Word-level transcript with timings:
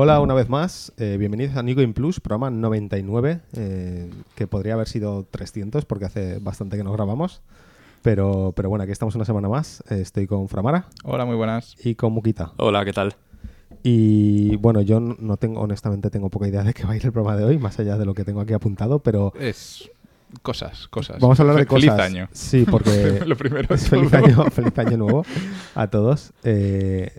Hola 0.00 0.20
una 0.20 0.32
vez 0.32 0.48
más, 0.48 0.92
eh, 0.96 1.16
bienvenidos 1.18 1.56
a 1.56 1.62
New 1.64 1.74
Game 1.74 1.92
Plus, 1.92 2.20
programa 2.20 2.50
99, 2.50 3.40
eh, 3.56 4.08
que 4.36 4.46
podría 4.46 4.74
haber 4.74 4.86
sido 4.86 5.24
300 5.28 5.84
porque 5.86 6.04
hace 6.04 6.38
bastante 6.38 6.76
que 6.76 6.84
no 6.84 6.92
grabamos. 6.92 7.42
Pero, 8.02 8.52
pero 8.54 8.68
bueno, 8.68 8.84
aquí 8.84 8.92
estamos 8.92 9.16
una 9.16 9.24
semana 9.24 9.48
más. 9.48 9.82
Eh, 9.90 9.98
estoy 10.00 10.28
con 10.28 10.48
Framara 10.48 10.86
Hola, 11.02 11.24
muy 11.24 11.34
buenas. 11.34 11.74
y 11.84 11.96
con 11.96 12.12
Mukita. 12.12 12.52
Hola, 12.58 12.84
¿qué 12.84 12.92
tal? 12.92 13.16
Y 13.82 14.54
bueno, 14.58 14.82
yo 14.82 15.00
no 15.00 15.36
tengo, 15.36 15.62
honestamente, 15.62 16.10
tengo 16.10 16.28
poca 16.30 16.46
idea 16.46 16.62
de 16.62 16.74
qué 16.74 16.84
va 16.84 16.92
a 16.92 16.96
ir 16.96 17.04
el 17.04 17.10
programa 17.10 17.36
de 17.36 17.42
hoy, 17.44 17.58
más 17.58 17.80
allá 17.80 17.98
de 17.98 18.06
lo 18.06 18.14
que 18.14 18.24
tengo 18.24 18.40
aquí 18.40 18.52
apuntado, 18.52 19.00
pero 19.00 19.32
Es 19.40 19.90
cosas, 20.42 20.86
cosas. 20.88 21.18
vamos 21.20 21.40
a 21.40 21.42
hablar 21.42 21.56
de 21.56 21.64
Fe- 21.64 21.70
Feliz 21.74 21.90
cosas. 21.90 22.06
año. 22.06 22.28
Sí, 22.30 22.64
porque 22.70 23.20
Lo 23.26 23.36
primero. 23.36 23.74
es 23.74 23.88
feliz 23.88 24.14
año, 24.14 24.44
feliz 24.52 24.78
año 24.78 24.96
nuevo 24.96 25.24
a 25.74 25.88
todos. 25.88 26.32
Eh, 26.44 27.10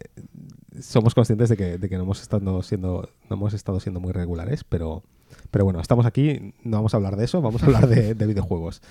somos 0.82 1.16
conscientes 1.16 1.50
de 1.50 1.58
que, 1.58 1.78
de 1.78 1.90
que 1.90 1.98
no 1.98 2.04
hemos 2.04 2.22
estado 2.22 2.62
siendo, 2.64 3.10
no 3.30 3.36
hemos 3.36 3.54
estado 3.54 3.80
siendo 3.80 4.00
muy 4.00 4.12
regulares, 4.12 4.64
pero, 4.64 5.04
pero 5.52 5.66
bueno, 5.66 5.80
estamos 5.80 6.06
aquí, 6.06 6.54
no 6.64 6.78
vamos 6.78 6.94
a 6.94 6.98
hablar 6.98 7.16
de 7.16 7.26
eso, 7.26 7.42
vamos 7.42 7.64
a 7.64 7.68
hablar 7.68 7.88
de, 7.88 8.14
de 8.16 8.26
videojuegos. 8.28 8.82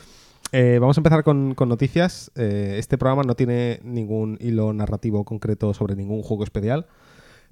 Eh, 0.52 0.78
vamos 0.80 0.96
a 0.96 1.00
empezar 1.00 1.24
con, 1.24 1.54
noticias. 1.66 2.30
Eh, 2.34 2.76
este 2.78 2.96
programa 2.96 3.22
no 3.22 3.34
tiene 3.34 3.80
ningún 3.82 4.38
hilo 4.40 4.72
narrativo 4.72 5.24
concreto 5.24 5.74
sobre 5.74 5.94
ningún 5.94 6.22
juego 6.22 6.44
especial. 6.44 6.86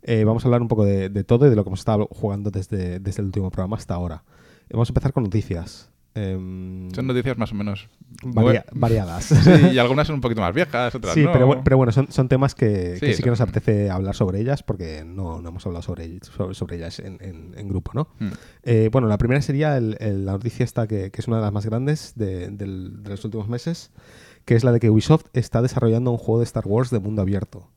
Eh, 0.02 0.24
vamos 0.24 0.44
a 0.44 0.48
hablar 0.48 0.62
un 0.62 0.68
poco 0.68 0.84
de, 0.84 1.08
de 1.08 1.24
todo 1.24 1.46
y 1.46 1.50
de 1.50 1.56
lo 1.56 1.64
que 1.64 1.68
hemos 1.68 1.80
estado 1.80 2.08
jugando 2.10 2.50
desde, 2.50 3.00
desde 3.00 3.20
el 3.20 3.26
último 3.26 3.50
programa 3.50 3.76
hasta 3.76 3.94
ahora. 3.94 4.24
Vamos 4.70 4.88
a 4.88 4.92
empezar 4.92 5.12
con 5.12 5.24
noticias. 5.24 5.90
Em, 6.16 6.90
Son 6.94 7.06
noticias 7.06 7.36
más 7.36 7.52
o 7.52 7.54
menos. 7.54 7.88
varia- 8.24 8.64
variadas. 8.72 9.24
Sí, 9.44 9.50
y 9.74 9.78
algunas 9.78 10.06
son 10.06 10.14
un 10.16 10.20
poquito 10.22 10.40
más 10.40 10.54
viejas, 10.54 10.94
otras 10.94 11.12
Sí, 11.14 11.22
no. 11.22 11.32
pero, 11.32 11.48
bu- 11.48 11.60
pero 11.62 11.76
bueno, 11.76 11.92
son, 11.92 12.10
son 12.10 12.28
temas 12.28 12.54
que 12.54 12.94
Sí, 12.94 13.00
que 13.00 13.12
sí, 13.14 13.22
que 13.22 13.28
son- 13.28 13.30
nos 13.30 13.40
apetece 13.42 13.90
hablar 13.90 14.14
sobre 14.14 14.40
ellas 14.40 14.62
porque 14.62 15.04
no, 15.06 15.42
no 15.42 15.50
hemos 15.50 15.64
hablado 15.66 15.82
sobre, 15.82 16.18
sobre, 16.22 16.54
sobre 16.54 16.76
ellas 16.76 16.98
en, 17.00 17.18
en- 17.20 17.54
en 17.56 17.68
grupo, 17.68 17.92
¿no? 17.94 18.08
Mm. 18.18 18.28
Eh, 18.62 18.88
bueno, 18.90 19.06
la 19.08 19.18
primera 19.18 19.42
sería 19.42 19.76
el- 19.76 19.96
el- 20.00 20.24
la 20.24 20.32
noticia 20.32 20.64
esta 20.64 20.86
que, 20.86 21.10
que 21.10 21.20
es 21.20 21.28
una 21.28 21.36
de 21.36 21.42
las 21.42 21.52
más 21.52 21.66
grandes 21.66 22.14
de, 22.16 22.48
del- 22.48 23.02
de 23.02 23.10
los 23.10 23.24
últimos 23.24 23.48
meses, 23.48 23.90
que 24.46 24.54
es 24.54 24.64
la 24.64 24.72
de 24.72 24.80
que 24.80 24.88
Ubisoft 24.90 25.26
está 25.34 25.60
desarrollando 25.60 26.10
un 26.10 26.18
juego 26.18 26.38
de 26.40 26.44
Star 26.44 26.64
Wars 26.66 26.90
de 26.90 26.98
mundo 27.00 27.22
abierto 27.22 27.68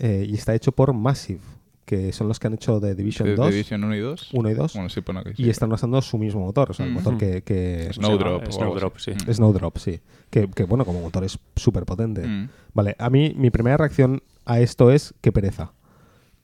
Eh, 0.00 0.26
y 0.28 0.34
está 0.34 0.54
hecho 0.54 0.70
por 0.72 0.92
Massive, 0.92 1.40
que 1.88 2.12
son 2.12 2.28
los 2.28 2.38
que 2.38 2.46
han 2.48 2.52
hecho 2.52 2.78
The 2.80 2.94
Division 2.94 3.28
De- 3.28 3.34
2, 3.34 3.50
Division 3.50 3.82
1 3.82 3.96
y 3.96 4.00
2. 4.00 4.28
1 4.34 4.50
y 4.50 4.54
2, 4.54 4.74
Bueno, 4.74 4.90
sí, 4.90 5.00
pone 5.00 5.20
aquí. 5.20 5.30
sí. 5.34 5.42
y 5.44 5.48
están 5.48 5.72
usando 5.72 6.02
su 6.02 6.18
mismo 6.18 6.40
motor, 6.42 6.70
o 6.70 6.74
sea, 6.74 6.84
el 6.84 6.92
Mm. 6.92 6.94
motor 6.94 7.16
que... 7.16 7.42
que 7.42 7.88
Snowdrop. 7.94 8.46
o 8.46 8.52
Snowdrop, 8.52 8.98
sí. 8.98 9.12
Mm. 9.12 9.32
Snowdrop, 9.32 9.78
sí. 9.78 10.00
Que, 10.28 10.48
que, 10.50 10.64
bueno, 10.64 10.84
como 10.84 11.00
motor 11.00 11.24
es 11.24 11.38
súper 11.56 11.86
potente. 11.86 12.26
Mm. 12.26 12.50
Vale, 12.74 12.94
a 12.98 13.08
mí 13.08 13.32
mi 13.36 13.48
primera 13.50 13.78
reacción 13.78 14.22
a 14.44 14.60
esto 14.60 14.90
es 14.90 15.14
que 15.22 15.32
pereza. 15.32 15.72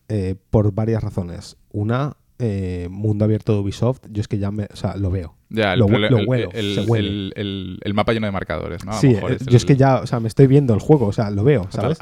Eh, 0.09 0.35
por 0.51 0.73
varias 0.73 1.03
razones. 1.03 1.57
Una, 1.73 2.17
eh, 2.39 2.89
mundo 2.91 3.25
abierto 3.25 3.53
de 3.55 3.61
Ubisoft, 3.61 4.01
yo 4.11 4.21
es 4.21 4.29
que 4.29 4.39
ya 4.39 4.51
me, 4.51 4.65
o 4.73 4.77
sea, 4.77 4.97
lo 4.97 5.11
veo. 5.11 5.35
Ya, 5.51 5.77
Lo 5.77 5.87
el- 5.87 5.93
huelo, 6.27 6.51
el- 6.53 6.75
se 6.75 6.81
huele. 6.83 7.33
el- 7.37 7.95
mapa 7.95 8.13
lleno 8.13 8.27
de 8.27 8.33
marcadores, 8.33 8.85
¿no? 8.85 8.91
A 8.91 9.01
sí, 9.01 9.09
mejor 9.09 9.33
eh, 9.33 9.37
es 9.41 9.47
yo 9.47 9.57
es 9.57 9.65
que 9.65 9.77
ya, 9.77 10.01
o 10.01 10.07
sea, 10.07 10.19
me 10.19 10.27
estoy 10.27 10.49
viendo 10.49 10.75
el 10.75 10.81
juego, 10.81 11.07
o 11.07 11.13
sea, 11.13 11.31
lo 11.31 11.45
veo, 11.45 11.69
¿sabes? 11.71 11.99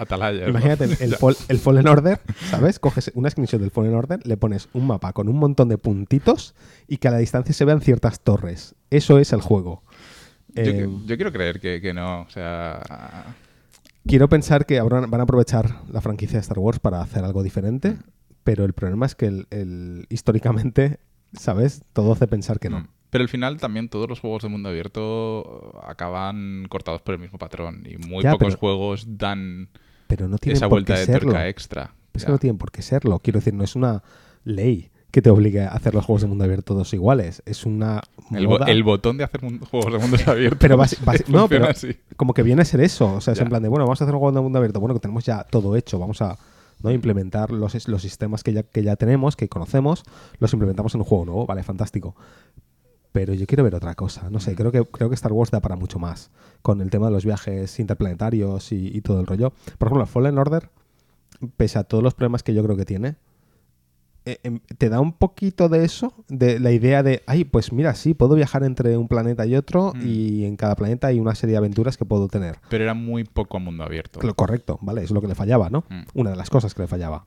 Imagínate 0.49 0.85
el, 0.85 0.97
el, 1.01 1.11
Ya. 1.11 1.19
Fall- 1.19 1.37
el 1.49 1.59
Fallen 1.59 1.87
Order, 1.87 2.19
¿sabes? 2.49 2.79
Coges 2.79 3.11
una 3.15 3.29
screenshot 3.29 3.61
del 3.61 3.71
Fallen 3.71 3.95
Order, 3.95 4.27
le 4.27 4.37
pones 4.39 4.69
un 4.73 4.87
mapa 4.87 5.13
con 5.13 5.29
un 5.29 5.37
montón 5.37 5.69
de 5.69 5.77
puntitos 5.77 6.55
y 6.89 6.97
que 6.97 7.09
a 7.09 7.11
la 7.11 7.19
distancia 7.19 7.53
se 7.55 7.65
vean 7.67 7.83
ciertas 7.83 8.21
torres. 8.21 8.75
Eso 8.91 9.19
es 9.19 9.33
el 9.35 9.43
juego. 9.43 9.83
Yo, 10.55 10.63
Eh, 10.65 10.89
yo 11.07 11.17
quiero 11.17 11.33
creer 11.33 11.61
que, 11.61 11.81
que 11.83 11.93
no. 11.93 12.23
O 12.23 12.31
sea. 12.31 12.81
Quiero 14.07 14.29
pensar 14.29 14.67
que 14.67 14.79
habrán- 14.81 15.09
van 15.11 15.21
a 15.21 15.25
aprovechar 15.25 15.83
la 15.93 16.01
franquicia 16.01 16.37
de 16.39 16.41
Star 16.41 16.59
Wars 16.59 16.79
para 16.81 17.01
hacer 17.01 17.25
algo 17.25 17.43
diferente, 17.43 17.97
pero 18.45 18.65
el 18.65 18.73
problema 18.73 19.07
es 19.07 19.15
que 19.15 19.27
el, 19.27 19.47
el- 19.51 20.07
históricamente, 20.11 20.99
¿sabes? 21.33 21.83
Todo 21.93 22.13
hace 22.13 22.27
pensar 22.27 22.59
que 22.59 22.71
no. 22.71 22.81
Mm. 22.81 22.89
Pero 23.11 23.23
al 23.23 23.29
final 23.29 23.59
también 23.59 23.89
todos 23.91 24.09
los 24.09 24.21
juegos 24.21 24.43
de 24.43 24.49
mundo 24.49 24.71
abierto 24.71 25.79
acaban 25.87 26.67
cortados 26.71 27.03
por 27.03 27.15
el 27.15 27.21
mismo 27.21 27.39
patrón 27.39 27.85
y 27.87 27.99
muy 27.99 28.23
Ya, 28.25 28.33
pocos 28.33 28.49
pero- 28.55 28.59
juegos 28.59 29.07
dan 29.19 29.69
Pero 30.07 30.29
no 30.29 30.39
tienen 30.39 30.57
esa 30.57 30.67
por 30.67 30.77
vuelta 30.77 30.95
qué 30.95 31.01
de 31.01 31.07
serlo. 31.07 31.31
tuerca 31.33 31.49
extra. 31.49 31.95
Es 32.15 32.23
Ya. 32.23 32.27
que 32.27 32.33
no 32.33 32.39
tienen 32.39 32.59
por 32.59 32.71
qué 32.71 32.83
serlo. 32.83 33.19
Quiero 33.19 33.39
decir, 33.41 33.55
no 33.55 33.65
es 33.65 33.77
una 33.77 34.03
ley 34.45 34.91
que 35.11 35.21
te 35.21 35.29
obligue 35.29 35.61
a 35.61 35.69
hacer 35.69 35.95
los 35.95 36.07
juegos 36.07 36.23
de 36.23 36.29
mundo 36.29 36.45
abierto 36.45 36.73
todos 36.73 36.95
iguales. 36.95 37.43
Es 37.45 37.67
una 37.67 38.01
El, 38.35 38.47
bo- 38.47 38.65
el 38.65 38.83
botón 38.83 39.19
de 39.19 39.25
hacer 39.25 39.43
juegos 39.43 39.93
de 39.93 39.99
mundos 39.99 40.27
abiertos. 40.27 40.59
Pero 40.59 40.77
no, 41.29 41.49
pero 41.49 41.67
así. 41.69 41.95
como 42.17 42.33
que 42.33 42.43
viene 42.43 42.63
a 42.63 42.65
ser 42.65 42.81
eso. 42.81 43.15
O 43.17 43.21
sea, 43.21 43.33
es 43.33 43.39
Ya. 43.39 43.43
en 43.43 43.51
plan 43.51 43.63
de, 43.63 43.69
bueno, 43.69 43.85
vamos 43.85 44.01
a 44.01 44.05
hacer 44.05 44.15
un 44.15 44.21
juego 44.21 44.35
de 44.35 44.41
mundo 44.43 44.59
abierto. 44.59 44.81
Bueno, 44.81 44.95
que 44.95 45.01
tenemos 45.01 45.23
ya 45.27 45.45
todo 45.45 45.77
hecho. 45.77 45.99
Vamos 45.99 46.23
a 46.23 46.39
¿no? 46.83 46.91
implementar 46.91 47.51
los, 47.51 47.89
los 47.89 48.03
sistemas 48.03 48.43
que 48.43 48.53
ya, 48.53 48.63
que 48.63 48.83
ya 48.83 48.97
tenemos, 48.97 49.37
que 49.37 49.49
conocemos, 49.49 50.03
los 50.39 50.53
implementamos 50.53 50.95
en 50.95 51.01
un 51.01 51.07
juego 51.07 51.25
nuevo. 51.25 51.47
Vale, 51.47 51.63
fantástico. 51.63 52.15
Pero 53.13 53.35
yo 53.35 53.47
quiero 53.47 53.63
ver 53.65 53.75
otra 53.75 53.95
cosa. 53.95 54.31
No 54.31 54.39
Mm. 54.39 54.41
sé, 54.41 54.55
creo 54.55 54.73
que, 54.73 54.85
creo 54.85 55.09
que 55.11 55.15
Star 55.15 55.33
Wars 55.33 55.51
da 55.51 55.61
para 55.61 55.77
mucho 55.77 55.99
más. 55.99 56.31
Con 56.63 56.81
el 56.81 56.89
tema 56.91 57.07
de 57.07 57.13
los 57.13 57.25
viajes 57.25 57.79
interplanetarios 57.79 58.73
y, 58.73 58.89
y 58.97 59.01
todo 59.03 59.21
el 59.21 59.27
rollo. 59.27 59.53
Por 59.79 59.89
ejemplo, 59.89 60.07
Fallen 60.07 60.39
Order, 60.39 60.71
pese 61.57 61.79
a 61.79 61.85
todos 61.85 62.03
los 62.03 62.15
problemas 62.15 62.43
que 62.43 62.55
yo 62.55 62.63
creo 62.65 62.77
que 62.77 62.85
tiene, 62.87 63.17
te 64.79 64.89
da 64.89 65.01
un 65.01 65.13
poquito 65.13 65.69
de 65.69 65.85
eso, 65.85 66.15
de 66.29 66.61
la 66.61 66.71
idea 66.71 67.03
de, 67.03 67.23
ay, 67.27 67.45
pues 67.45 67.73
mira, 67.73 67.95
sí, 67.95 68.15
puedo 68.15 68.35
viajar 68.37 68.63
entre 68.63 68.97
un 68.97 69.09
planeta 69.09 69.47
y 69.47 69.57
otro 69.57 69.93
Mm. 69.95 70.07
y 70.07 70.45
en 70.45 70.57
cada 70.57 70.77
planeta 70.77 71.09
hay 71.09 71.19
una 71.19 71.35
serie 71.35 71.53
de 71.53 71.59
aventuras 71.59 71.97
que 71.97 72.05
puedo 72.05 72.29
tener. 72.29 72.57
Pero 72.69 72.85
era 72.85 72.95
muy 72.95 73.25
poco 73.25 73.57
a 73.57 73.61
mundo 73.61 73.83
abierto. 73.85 74.21
Lo 74.23 74.35
correcto, 74.35 74.79
¿vale? 74.81 75.03
Es 75.03 75.11
lo 75.11 75.21
que 75.21 75.29
le 75.29 75.35
fallaba, 75.35 75.71
¿no? 75.71 75.85
Mm. 75.89 76.03
Una 76.15 76.31
de 76.31 76.37
las 76.37 76.51
cosas 76.51 76.75
que 76.75 76.83
le 76.83 76.89
fallaba. 76.89 77.27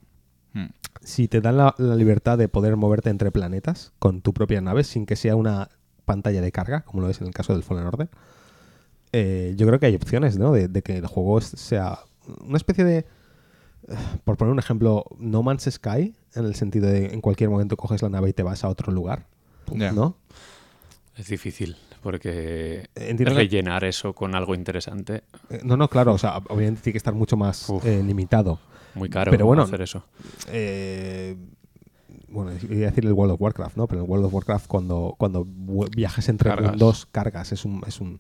Mm. 0.54 0.68
Si 1.02 1.28
te 1.28 1.42
dan 1.42 1.58
la, 1.58 1.76
la 1.78 1.96
libertad 1.96 2.38
de 2.38 2.48
poder 2.48 2.78
moverte 2.78 3.10
entre 3.10 3.30
planetas 3.32 3.92
con 4.00 4.22
tu 4.22 4.34
propia 4.34 4.62
nave 4.62 4.84
sin 4.86 5.06
que 5.06 5.16
sea 5.18 5.36
una 5.36 5.70
pantalla 6.06 6.40
de 6.42 6.52
carga, 6.52 6.82
como 6.82 7.02
lo 7.02 7.10
es 7.10 7.20
en 7.20 7.28
el 7.28 7.34
caso 7.34 7.54
del 7.54 7.64
Fallen 7.64 7.88
Order, 7.88 8.10
eh, 9.12 9.54
yo 9.58 9.68
creo 9.68 9.80
que 9.80 9.86
hay 9.88 9.96
opciones, 9.96 10.38
¿no? 10.38 10.52
De, 10.54 10.68
de 10.68 10.82
que 10.82 10.98
el 10.98 11.08
juego 11.08 11.42
sea 11.42 12.00
una 12.42 12.58
especie 12.58 12.84
de, 12.84 12.98
eh, 13.00 13.06
por 14.24 14.38
poner 14.38 14.52
un 14.52 14.60
ejemplo, 14.60 15.06
No 15.20 15.44
Man's 15.44 15.68
Sky, 15.70 16.14
en 16.36 16.46
el 16.46 16.56
sentido 16.56 16.88
de 16.88 17.14
en 17.14 17.22
cualquier 17.22 17.50
momento 17.50 17.78
coges 17.78 18.02
la 18.02 18.10
nave 18.10 18.30
y 18.30 18.34
te 18.34 18.44
vas 18.44 18.64
a 18.64 18.70
otro 18.70 18.92
lugar. 18.92 19.28
¿no? 19.74 20.16
Es 21.18 21.28
difícil, 21.28 21.76
porque 22.04 22.90
Entiendo 22.96 23.32
que- 23.32 23.38
rellenar 23.40 23.84
eso 23.84 24.14
con 24.14 24.36
algo 24.36 24.54
interesante, 24.56 25.24
Eh, 25.50 25.62
No, 25.64 25.78
no, 25.78 25.88
claro, 25.88 26.14
o 26.14 26.18
sea, 26.18 26.38
obviamente 26.50 26.82
tiene 26.82 26.94
que 26.94 26.98
estar 26.98 27.14
mucho 27.14 27.38
más 27.38 27.70
Uf. 27.70 27.86
eh, 27.86 28.04
limitado. 28.04 28.60
muy 28.96 29.10
caro 29.10 29.32
Pero 29.32 29.46
bueno, 29.46 29.64
hacer 29.64 29.82
eso. 29.82 30.04
Eh, 30.50 31.36
bueno, 32.28 32.52
iba 32.70 32.88
a 32.88 32.90
decir 32.90 33.06
el 33.06 33.14
World 33.14 33.34
of 33.34 33.42
Warcraft, 33.42 33.78
¿no? 33.78 33.88
Pero 33.88 34.00
en 34.02 34.06
el 34.06 34.10
World 34.12 34.26
of 34.26 34.34
Warcraft 34.34 34.68
cuando, 34.68 35.16
cuando 35.18 35.46
viajes 35.96 36.28
entre 36.30 36.50
Cargas. 36.50 36.72
mundos, 36.72 37.06
cargas, 37.12 37.52
es 37.52 37.64
un, 37.66 37.82
es 37.88 38.00
un... 38.02 38.20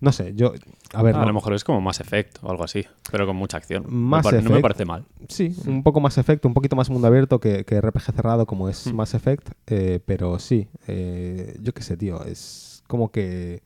No 0.00 0.12
sé, 0.12 0.32
yo... 0.34 0.54
A 0.94 1.02
ver, 1.02 1.14
a 1.14 1.20
no- 1.20 1.26
lo 1.26 1.34
mejor 1.34 1.52
es 1.54 1.62
como 1.62 1.80
Mass 1.80 2.00
Effect 2.00 2.38
o 2.42 2.50
algo 2.50 2.64
así, 2.64 2.84
pero 3.12 3.26
con 3.26 3.36
mucha 3.36 3.58
acción. 3.58 3.84
Me 3.86 3.92
Mass 3.92 4.24
par- 4.24 4.42
No 4.42 4.50
me 4.50 4.60
parece 4.60 4.84
mal. 4.86 5.04
Sí, 5.28 5.54
un 5.66 5.82
poco 5.82 6.00
más 6.00 6.16
efecto, 6.18 6.48
un 6.48 6.54
poquito 6.54 6.74
más 6.74 6.88
mundo 6.90 7.06
abierto 7.06 7.38
que, 7.38 7.64
que 7.64 7.80
RPG 7.80 8.12
cerrado 8.14 8.46
como 8.46 8.68
es 8.68 8.86
Hmm. 8.86 8.96
Mass 8.96 9.14
Effect, 9.14 9.50
eh, 9.66 10.00
pero 10.04 10.38
sí, 10.38 10.68
eh, 10.86 11.56
yo 11.62 11.72
qué 11.74 11.82
sé, 11.82 11.96
tío, 11.98 12.24
es 12.24 12.82
como 12.86 13.10
que 13.12 13.62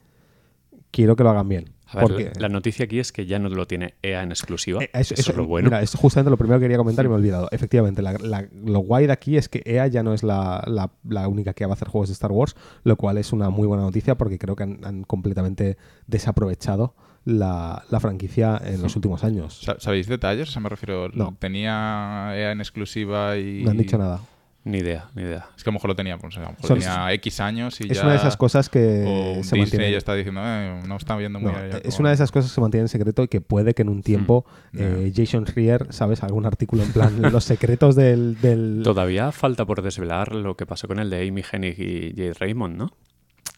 quiero 0.91 1.15
que 1.17 1.23
lo 1.23 1.31
hagan 1.31 1.49
bien. 1.49 1.71
A 1.94 2.00
ver, 2.00 2.06
porque, 2.09 2.25
la, 2.34 2.41
la 2.41 2.49
noticia 2.49 2.84
aquí 2.84 2.99
es 2.99 3.12
que 3.12 3.27
ya 3.27 3.38
no 3.38 3.49
lo 3.49 3.66
tiene 3.66 3.94
EA 4.03 4.22
en 4.22 4.31
exclusiva. 4.31 4.82
Eh, 4.82 4.91
eso, 4.94 5.15
eso- 5.15 5.31
es 5.31 5.37
lo 5.37 5.47
bueno. 5.47 5.69
Mira, 5.71 5.81
eso 5.82 5.97
justamente 5.99 6.31
lo 6.31 6.37
primero 6.37 6.59
que 6.60 6.65
quería 6.65 6.77
comentar 6.77 7.05
y 7.05 7.09
me 7.09 7.15
he 7.15 7.19
olvidado. 7.19 7.49
Efectivamente, 7.53 8.03
la- 8.03 8.12
la- 8.15 8.47
lo 8.65 8.81
guay 8.81 9.06
de 9.06 9.12
aquí 9.12 9.37
es 9.37 9.49
que 9.49 9.62
EA 9.65 9.87
ya 9.87 10.03
no 10.03 10.12
es 10.15 10.22
la, 10.22 10.62
la- 10.66 10.91
la 11.09 11.28
única 11.28 11.55
que 11.55 11.65
va 11.66 11.72
a 11.72 11.75
hacer 11.75 11.88
juegos 11.88 12.09
de 12.09 12.15
Star 12.15 12.32
Wars, 12.32 12.56
lo 12.82 12.97
cual 12.97 13.19
es 13.19 13.32
una 13.32 13.50
muy 13.50 13.66
buena 13.66 13.82
noticia 13.84 14.16
porque 14.16 14.38
creo 14.38 14.56
que 14.56 14.62
han, 14.65 14.81
han 14.84 15.03
completamente 15.05 15.77
desaprovechado 16.06 16.94
la, 17.25 17.82
la 17.91 18.00
franquicia 18.00 18.61
en 18.65 18.82
los 18.82 18.97
últimos 18.97 19.25
años. 19.25 19.61
Sa- 19.62 19.76
¿Sabéis 19.78 20.09
detalles? 20.09 20.49
O 20.49 20.53
sea, 20.53 20.61
me 20.61 20.69
refiero. 20.69 21.08
No. 21.11 21.35
Tenía 21.38 22.32
EA 22.35 22.52
en 22.52 22.61
exclusiva 22.61 23.37
y. 23.38 23.62
No 23.64 23.70
han 23.70 23.79
dicho 23.79 23.96
nada. 23.99 24.20
Ni 24.66 24.78
idea, 24.78 25.08
ni 25.14 25.22
idea. 25.25 25.46
Es 25.56 25.62
que 25.62 25.69
a 25.69 25.72
lo 25.72 25.75
mejor 25.75 25.88
lo 25.90 25.94
tenía, 25.96 26.16
pues, 26.16 26.37
a 26.38 26.40
lo 26.40 26.49
mejor 26.50 26.66
Son- 26.66 26.78
tenía 26.78 27.12
X 27.12 27.40
años 27.40 27.78
y 27.82 27.90
Es 27.90 27.99
ya. 27.99 28.02
una 28.05 28.12
de 28.12 28.16
esas 28.19 28.37
cosas 28.38 28.69
o 28.69 28.70
que 28.70 28.81
se 28.81 29.37
Disney 29.37 29.61
mantienen. 29.61 29.93
ya 29.93 29.99
está 29.99 30.14
diciendo, 30.14 30.40
eh, 30.43 30.81
no 30.88 30.96
está 30.96 31.16
viendo 31.16 31.38
muy 31.38 31.52
No, 31.52 31.58
allá 31.58 31.81
es 31.84 31.99
una 32.00 32.08
de 32.08 32.14
esas 32.14 32.32
cosas 32.32 32.50
que 32.50 32.55
se 32.55 32.61
mantienen 32.62 32.84
en 32.84 32.88
secreto 32.88 33.22
y 33.22 33.28
que 33.28 33.43
puede 33.43 33.75
que 33.75 33.82
en 33.82 33.90
un 33.90 34.02
tiempo 34.02 34.46
Mm, 34.72 34.78
eh, 34.81 35.12
Jason 35.14 35.46
Schreier, 35.46 35.87
¿sabes? 35.90 36.22
Algún 36.22 36.46
artículo 36.46 36.82
en 36.82 36.93
plan 36.93 37.12
los 37.40 37.44
secretos 37.44 37.94
del... 37.94 38.40
del- 38.40 38.81
Todavía 38.82 39.32
falta 39.32 39.66
por 39.66 39.82
desvelar 39.82 40.34
lo 40.34 40.56
que 40.56 40.64
pasó 40.64 40.88
con 40.88 40.99
el 40.99 41.10
de 41.10 41.28
Amy 41.28 41.43
Hennig 41.52 41.78
y 41.78 42.14
Jade 42.17 42.32
Raymond, 42.32 42.76
¿no? 42.78 42.90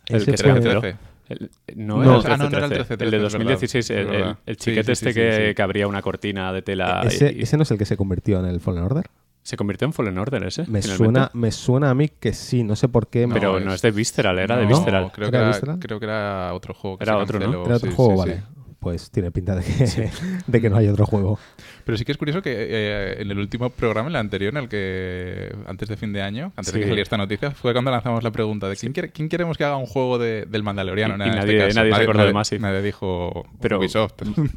El 0.06 0.16
Ese 0.16 0.30
que 0.32 0.36
se. 0.38 0.44
13. 0.52 0.96
El- 1.28 1.50
no, 1.76 2.02
No. 2.02 2.20
era 2.20 2.20
el 2.20 2.32
Ah, 2.32 2.36
no, 2.36 2.50
no 2.50 2.56
era 2.56 2.66
el 2.66 2.72
13, 2.72 2.96
13, 2.96 3.04
el 3.04 3.10
de 3.12 3.16
es 3.26 3.32
2016, 3.32 3.88
verdad, 3.90 4.14
el, 4.14 4.20
es 4.20 4.26
el- 4.26 4.36
el 4.46 4.56
chiquete 4.56 4.82
sí, 4.82 4.86
sí, 4.86 4.92
este 4.92 5.08
sí, 5.12 5.14
que, 5.14 5.48
sí. 5.50 5.54
que 5.54 5.62
abría 5.62 5.86
una 5.86 6.02
cortina 6.02 6.52
de 6.52 6.62
tela. 6.62 7.02
ese, 7.06 7.32
y- 7.32 7.42
ese 7.42 7.56
no 7.56 7.62
es 7.62 7.70
el 7.70 7.78
que 7.78 7.84
se 7.84 7.96
convirtió 7.96 8.40
en 8.40 8.46
el 8.46 8.58
Fallen 8.60 8.82
Order. 8.82 9.06
¿Se 9.46 9.56
convirtió 9.56 9.86
en 9.86 9.92
Fallen 9.92 10.18
Order 10.18 10.42
ese? 10.42 10.62
Me 10.62 10.82
finalmente? 10.82 10.96
suena, 10.96 11.30
me 11.34 11.52
suena 11.52 11.90
a 11.90 11.94
mí 11.94 12.08
que 12.08 12.32
sí, 12.32 12.64
no 12.64 12.74
sé 12.74 12.88
por 12.88 13.06
qué. 13.06 13.28
me- 13.28 13.34
Pero 13.34 13.60
No, 13.60 13.66
no 13.66 13.70
es- 13.70 13.76
es 13.76 13.82
de 13.82 13.90
Visceral, 13.92 14.40
era 14.40 14.56
de 14.56 14.66
Visceral. 14.66 15.12
Creo, 15.12 15.28
¿Era 15.28 15.38
que 15.38 15.44
era, 15.44 15.48
Visceral? 15.52 15.78
creo 15.78 16.00
que 16.00 16.04
era 16.06 16.52
otro 16.52 16.74
juego. 16.74 16.98
Que 16.98 17.04
Era 17.04 17.12
se 17.16 17.22
otro, 17.22 17.38
¿no? 17.38 17.64
Era 17.64 17.76
otro 17.76 17.90
sí, 17.90 17.96
juego, 17.96 18.12
sí, 18.12 18.18
vale. 18.18 18.42
Pues 18.86 19.10
tiene 19.10 19.32
pinta 19.32 19.56
de 19.56 19.64
que, 19.64 20.10
de 20.46 20.60
que 20.60 20.70
no 20.70 20.76
hay 20.76 20.86
otro 20.86 21.06
juego. 21.06 21.40
Pero 21.84 21.98
sí 21.98 22.04
que 22.04 22.12
es 22.12 22.18
curioso 22.18 22.40
que 22.40 22.52
eh, 22.56 23.16
en 23.20 23.28
el 23.32 23.38
último 23.38 23.70
programa, 23.70 24.08
en 24.08 24.14
el 24.14 24.20
anterior, 24.20 24.52
en 24.52 24.62
el 24.62 24.68
que 24.68 25.52
antes 25.66 25.88
de 25.88 25.96
fin 25.96 26.12
de 26.12 26.22
año, 26.22 26.52
antes 26.54 26.72
de 26.72 26.78
que 26.78 26.84
saliera 26.86 27.02
esta 27.02 27.16
noticia, 27.16 27.50
fue 27.50 27.72
cuando 27.72 27.90
lanzamos 27.90 28.22
la 28.22 28.30
pregunta 28.30 28.68
de 28.68 28.76
quién, 28.76 28.92
quiere- 28.92 29.10
quién 29.10 29.28
queremos 29.28 29.58
que 29.58 29.64
haga 29.64 29.76
un 29.76 29.86
juego 29.86 30.18
de- 30.18 30.46
del 30.46 30.62
Mandaloriano. 30.62 31.14
Y- 31.16 31.18
nadie- 31.18 31.38
este 31.40 31.58
caso. 31.58 31.80
nadie 31.80 31.94
se 31.96 32.02
acordó 32.02 32.24
de 32.26 32.32
Massive. 32.32 32.60
Nadie 32.60 32.82
dijo 32.82 33.44
Pero- 33.60 33.78
Ubisoft. 33.80 34.12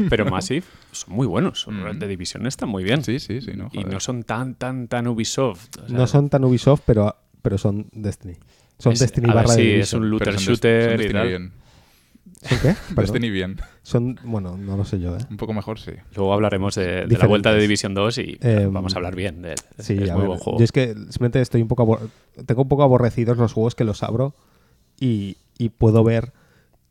Pero 0.10 0.26
Massive 0.26 0.66
son 0.92 1.16
muy 1.16 1.26
buenos. 1.26 1.62
Son- 1.62 1.80
Mm. 1.96 1.98
The 1.98 2.08
Division 2.08 2.46
están 2.46 2.70
muy 2.70 2.84
bien. 2.84 3.04
sí, 3.04 3.20
sí, 3.20 3.42
sí. 3.42 3.52
No, 3.56 3.70
y 3.74 3.84
no 3.84 4.00
son 4.00 4.22
tan, 4.24 4.54
tan, 4.54 4.88
tan 4.88 5.08
Ubisoft. 5.08 5.70
O 5.84 5.88
sea, 5.88 5.98
No 5.98 6.06
son 6.06 6.30
tan 6.30 6.44
Ubisoft, 6.44 6.82
pero, 6.86 7.16
pero 7.42 7.58
son 7.58 7.88
Destiny. 7.92 8.36
Son 8.78 8.94
es- 8.94 9.00
Destiny 9.00 9.26
a 9.26 9.34
ver, 9.34 9.36
barra 9.44 9.54
sí, 9.56 9.62
Division. 9.62 9.82
es 9.82 9.94
un 9.94 10.10
looter 10.10 10.36
shooter 10.38 10.98
son 11.00 11.06
y 11.10 11.10
tal. 11.12 11.28
bien. 11.28 11.52
¿Son 12.42 12.58
qué? 12.60 12.76
Perdón. 12.96 12.96
Destiny 13.06 13.30
bien. 13.30 13.58
Son, 13.84 14.18
bueno, 14.24 14.56
no 14.58 14.78
lo 14.78 14.86
sé 14.86 15.00
yo, 15.00 15.16
¿eh? 15.18 15.20
Un 15.30 15.38
poco 15.38 15.54
mejor, 15.54 15.80
sí. 15.80 15.92
Luego 16.16 16.34
hablaremos 16.34 16.76
de, 16.76 17.06
de 17.06 17.18
la 17.18 17.28
vuelta 17.28 17.54
de 17.54 17.60
Division 17.62 17.94
2 17.94 18.18
y 18.20 18.38
Em, 18.42 18.72
vamos 18.72 18.94
a 18.94 18.98
hablar 18.98 19.16
bien 19.16 19.42
de 19.42 19.52
él. 19.54 19.60
Sí, 19.80 19.94
es 20.02 20.10
a 20.10 20.14
muy 20.14 20.22
ver, 20.22 20.28
buen 20.30 20.40
juego. 20.40 20.58
Yo 20.60 20.64
es 20.66 20.72
que 20.72 20.94
simplemente 20.94 21.42
estoy 21.42 21.62
un 21.62 21.68
poco 21.68 21.84
abor- 21.86 22.10
tengo 22.46 22.62
un 22.62 22.70
poco 22.70 22.84
aborrecidos 22.84 23.38
los 23.38 23.52
juegos 23.54 23.76
que 23.76 23.84
los 23.84 24.04
abro 24.04 24.34
y, 25.00 25.38
y 25.58 25.70
puedo 25.70 26.04
ver 26.04 26.32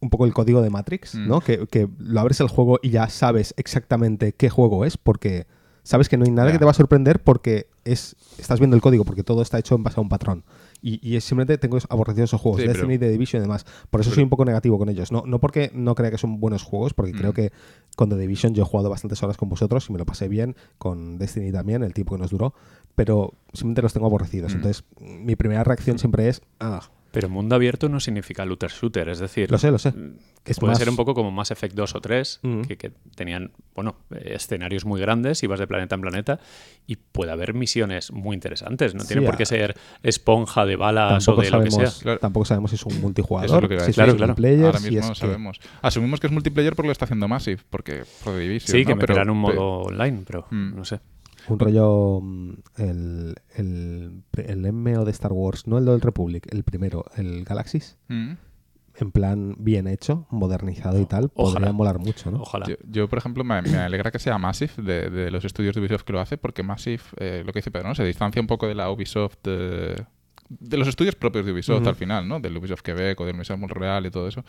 un 0.01 0.11
poco 0.11 0.27
el 0.27 0.33
código 0.35 0.63
de 0.63 0.71
Matrix, 0.71 1.15
Mm. 1.15 1.29
¿no? 1.29 1.41
Que, 1.41 1.67
que 1.67 1.89
lo 1.99 2.21
abres 2.21 2.41
el 2.41 2.49
juego 2.49 2.79
y 2.83 2.91
ya 2.91 3.09
sabes 3.09 3.55
exactamente 3.57 4.33
qué 4.33 4.49
juego 4.51 4.85
es 4.85 4.97
porque 4.97 5.47
sabes 5.83 6.09
que 6.11 6.17
no 6.19 6.25
hay 6.25 6.31
nada 6.31 6.53
que 6.53 6.59
te 6.59 6.65
va 6.67 6.71
a 6.73 6.75
sorprender 6.75 7.21
porque 7.21 7.67
es 7.85 8.15
estás 8.39 8.61
viendo 8.61 8.77
el 8.77 8.83
código 8.83 9.05
porque 9.07 9.25
todo 9.25 9.41
está 9.43 9.59
hecho 9.59 9.75
en 9.75 9.83
base 9.83 9.99
a 9.99 10.03
un 10.03 10.09
patrón. 10.11 10.45
Y, 10.81 11.01
y 11.07 11.17
es- 11.17 11.25
simplemente 11.25 11.59
tengo 11.59 11.79
aborrecidos 11.89 12.31
esos 12.31 12.41
juegos, 12.41 12.61
Sí, 12.61 12.67
Destiny, 12.69 12.99
pero- 12.99 13.09
The 13.09 13.13
Division 13.13 13.41
y 13.41 13.45
demás. 13.45 13.65
Por 13.91 14.01
eso 14.01 14.11
pero- 14.11 14.15
soy 14.15 14.25
un 14.25 14.31
poco 14.31 14.45
negativo 14.45 14.79
con 14.79 14.89
ellos. 14.89 15.11
No, 15.13 15.25
no 15.27 15.41
porque 15.41 15.71
no 15.75 15.95
crea 15.95 16.11
que 16.11 16.19
son 16.19 16.41
buenos 16.41 16.63
juegos, 16.63 16.95
porque 16.95 17.13
creo 17.13 17.31
Mm. 17.33 17.35
que 17.35 17.53
con 17.97 18.09
The 18.11 18.17
Division 18.17 18.55
yo 18.55 18.63
he 18.63 18.67
jugado 18.67 18.89
bastantes 18.91 19.23
horas 19.23 19.37
con 19.37 19.49
vosotros 19.49 19.87
y 19.89 19.93
me 19.93 19.99
lo 19.99 20.07
pasé 20.07 20.29
bien, 20.29 20.55
con 20.79 21.19
Destiny 21.19 21.51
también, 21.53 21.83
el 21.83 21.95
tiempo 21.95 22.15
que 22.15 22.23
nos 22.23 22.31
duró, 22.31 22.55
pero 22.95 23.35
simplemente 23.53 23.83
los 23.83 23.93
tengo 23.93 24.07
aborrecidos. 24.07 24.53
Mm. 24.53 24.57
Entonces, 24.57 24.85
mi 25.01 25.35
primera 25.37 25.65
reacción 25.65 25.99
siempre 25.99 26.29
es, 26.29 26.43
ah, 26.61 26.81
Pero 27.11 27.29
mundo 27.31 27.55
abierto 27.55 27.89
no 27.89 28.01
significa 28.01 28.45
looter 28.45 28.71
shooter, 28.71 29.09
es 29.09 29.19
decir, 29.19 29.51
lo 29.51 29.57
sé, 29.59 29.71
lo 29.71 29.79
sé. 29.79 29.93
que 30.45 30.53
Es 30.53 30.59
puede 30.61 30.73
más- 30.73 30.79
ser 30.79 30.89
un 30.91 30.97
poco 30.97 31.15
como 31.15 31.31
Mass 31.31 31.51
Effect 31.51 31.75
2 31.75 31.95
o 31.95 32.01
3, 32.01 32.41
Mm. 32.43 32.63
que, 32.63 32.77
que 32.77 32.93
tenían, 33.17 33.51
bueno, 33.75 33.97
eh, 34.15 34.33
escenarios 34.35 34.85
muy 34.85 35.01
grandes, 35.01 35.43
ibas 35.43 35.59
de 35.59 35.67
planeta 35.67 35.95
en 35.95 36.01
planeta, 36.03 36.39
y 36.87 36.97
puede 36.97 37.33
haber 37.33 37.55
misiones 37.55 38.13
muy 38.13 38.35
interesantes. 38.35 38.95
No 38.95 39.05
tiene 39.05 39.23
por 39.27 39.37
qué 39.37 39.47
ser 39.47 39.75
esponja 40.03 40.65
de 40.67 40.77
balas 40.77 41.25
Tampoco 41.25 41.41
o 41.41 41.45
de 41.45 41.51
lo 41.51 41.65
que 41.65 41.71
sea. 41.71 41.91
Claro. 42.03 42.19
tampoco 42.21 42.45
sabemos 42.47 42.71
si 42.71 42.77
es 42.77 42.85
un 42.87 43.01
multijugador, 43.01 43.47
Eso 43.47 43.57
es 43.57 43.63
lo 43.63 43.69
que 43.69 43.81
si 43.81 43.91
es 43.91 43.95
Claro, 43.97 44.15
multiplayer, 44.15 44.67
Ahora 44.67 44.79
si 44.79 44.85
mismo 44.85 45.01
es 45.01 45.07
no 45.09 45.13
que- 45.15 45.19
sabemos. 45.21 45.61
Asumimos 45.83 46.21
que 46.21 46.27
es 46.29 46.33
multiplayer 46.33 46.75
porque 46.77 46.87
lo 46.89 46.93
está 46.93 47.05
haciendo 47.07 47.29
Massive, 47.29 47.61
porque 47.69 48.05
por 48.25 48.35
The 48.35 48.39
Division. 48.41 48.79
Sí, 48.79 48.85
que 48.85 48.95
meterán 48.95 49.31
un 49.31 49.39
modo 49.39 49.81
online, 49.83 50.23
pero 50.27 50.47
Mm. 50.51 50.77
no 50.77 50.85
sé. 50.85 51.01
Un 51.49 51.59
rollo 51.59 52.21
mm, 52.23 52.51
el, 52.77 53.35
el, 53.57 54.23
el 54.37 54.73
MO 54.73 55.05
de 55.05 55.11
Star 55.11 55.33
Wars, 55.33 55.67
no 55.67 55.79
el 55.79 55.85
del 55.85 56.01
Republic, 56.01 56.47
el 56.53 56.63
primero, 56.65 57.05
el 57.17 57.45
Galaxis, 57.45 57.97
Mm. 58.09 58.33
en 59.01 59.11
plan 59.13 59.55
bien 59.59 59.87
hecho, 59.87 60.27
modernizado 60.31 61.01
y 61.01 61.07
tal, 61.07 61.31
Ojalá. 61.35 61.55
podría 61.61 61.73
molar 61.73 61.99
mucho, 62.01 62.31
¿no? 62.31 62.43
Ojalá. 62.43 62.67
Yo, 62.67 62.75
yo, 62.91 63.09
por 63.09 63.19
ejemplo, 63.19 63.45
me, 63.45 63.63
me 63.63 63.77
alegra 63.79 64.11
que 64.11 64.19
sea 64.19 64.39
Massive 64.39 64.73
de, 64.83 65.09
de 65.11 65.31
los 65.31 65.45
estudios 65.45 65.75
de 65.75 65.81
Ubisoft 65.81 66.03
que 66.03 66.13
lo 66.13 66.21
hace, 66.21 66.37
porque 66.37 66.63
Massive, 66.63 67.03
eh, 67.19 67.43
lo 67.47 67.53
que 67.53 67.61
dice 67.61 67.71
Pedro, 67.71 67.89
¿no? 67.89 67.95
se 67.95 68.05
distancia 68.05 68.41
un 68.41 68.49
poco 68.49 68.67
de 68.67 68.75
la 68.75 68.91
Ubisoft. 68.91 69.39
eh, 69.45 69.97
de 70.51 70.79
los 70.79 70.89
estudios 70.89 71.15
propios 71.15 71.45
de 71.45 71.53
Ubisoft 71.53 71.87
al 71.87 71.95
final, 71.95 72.27
¿no? 72.27 72.41
Del 72.41 72.57
Ubisoft 72.57 72.81
Quebec 72.81 73.21
o 73.21 73.27
del 73.27 73.37
Ubisoft 73.37 73.59
Montreal 73.61 74.07
y 74.07 74.11
todo 74.11 74.27
eso. 74.29 74.47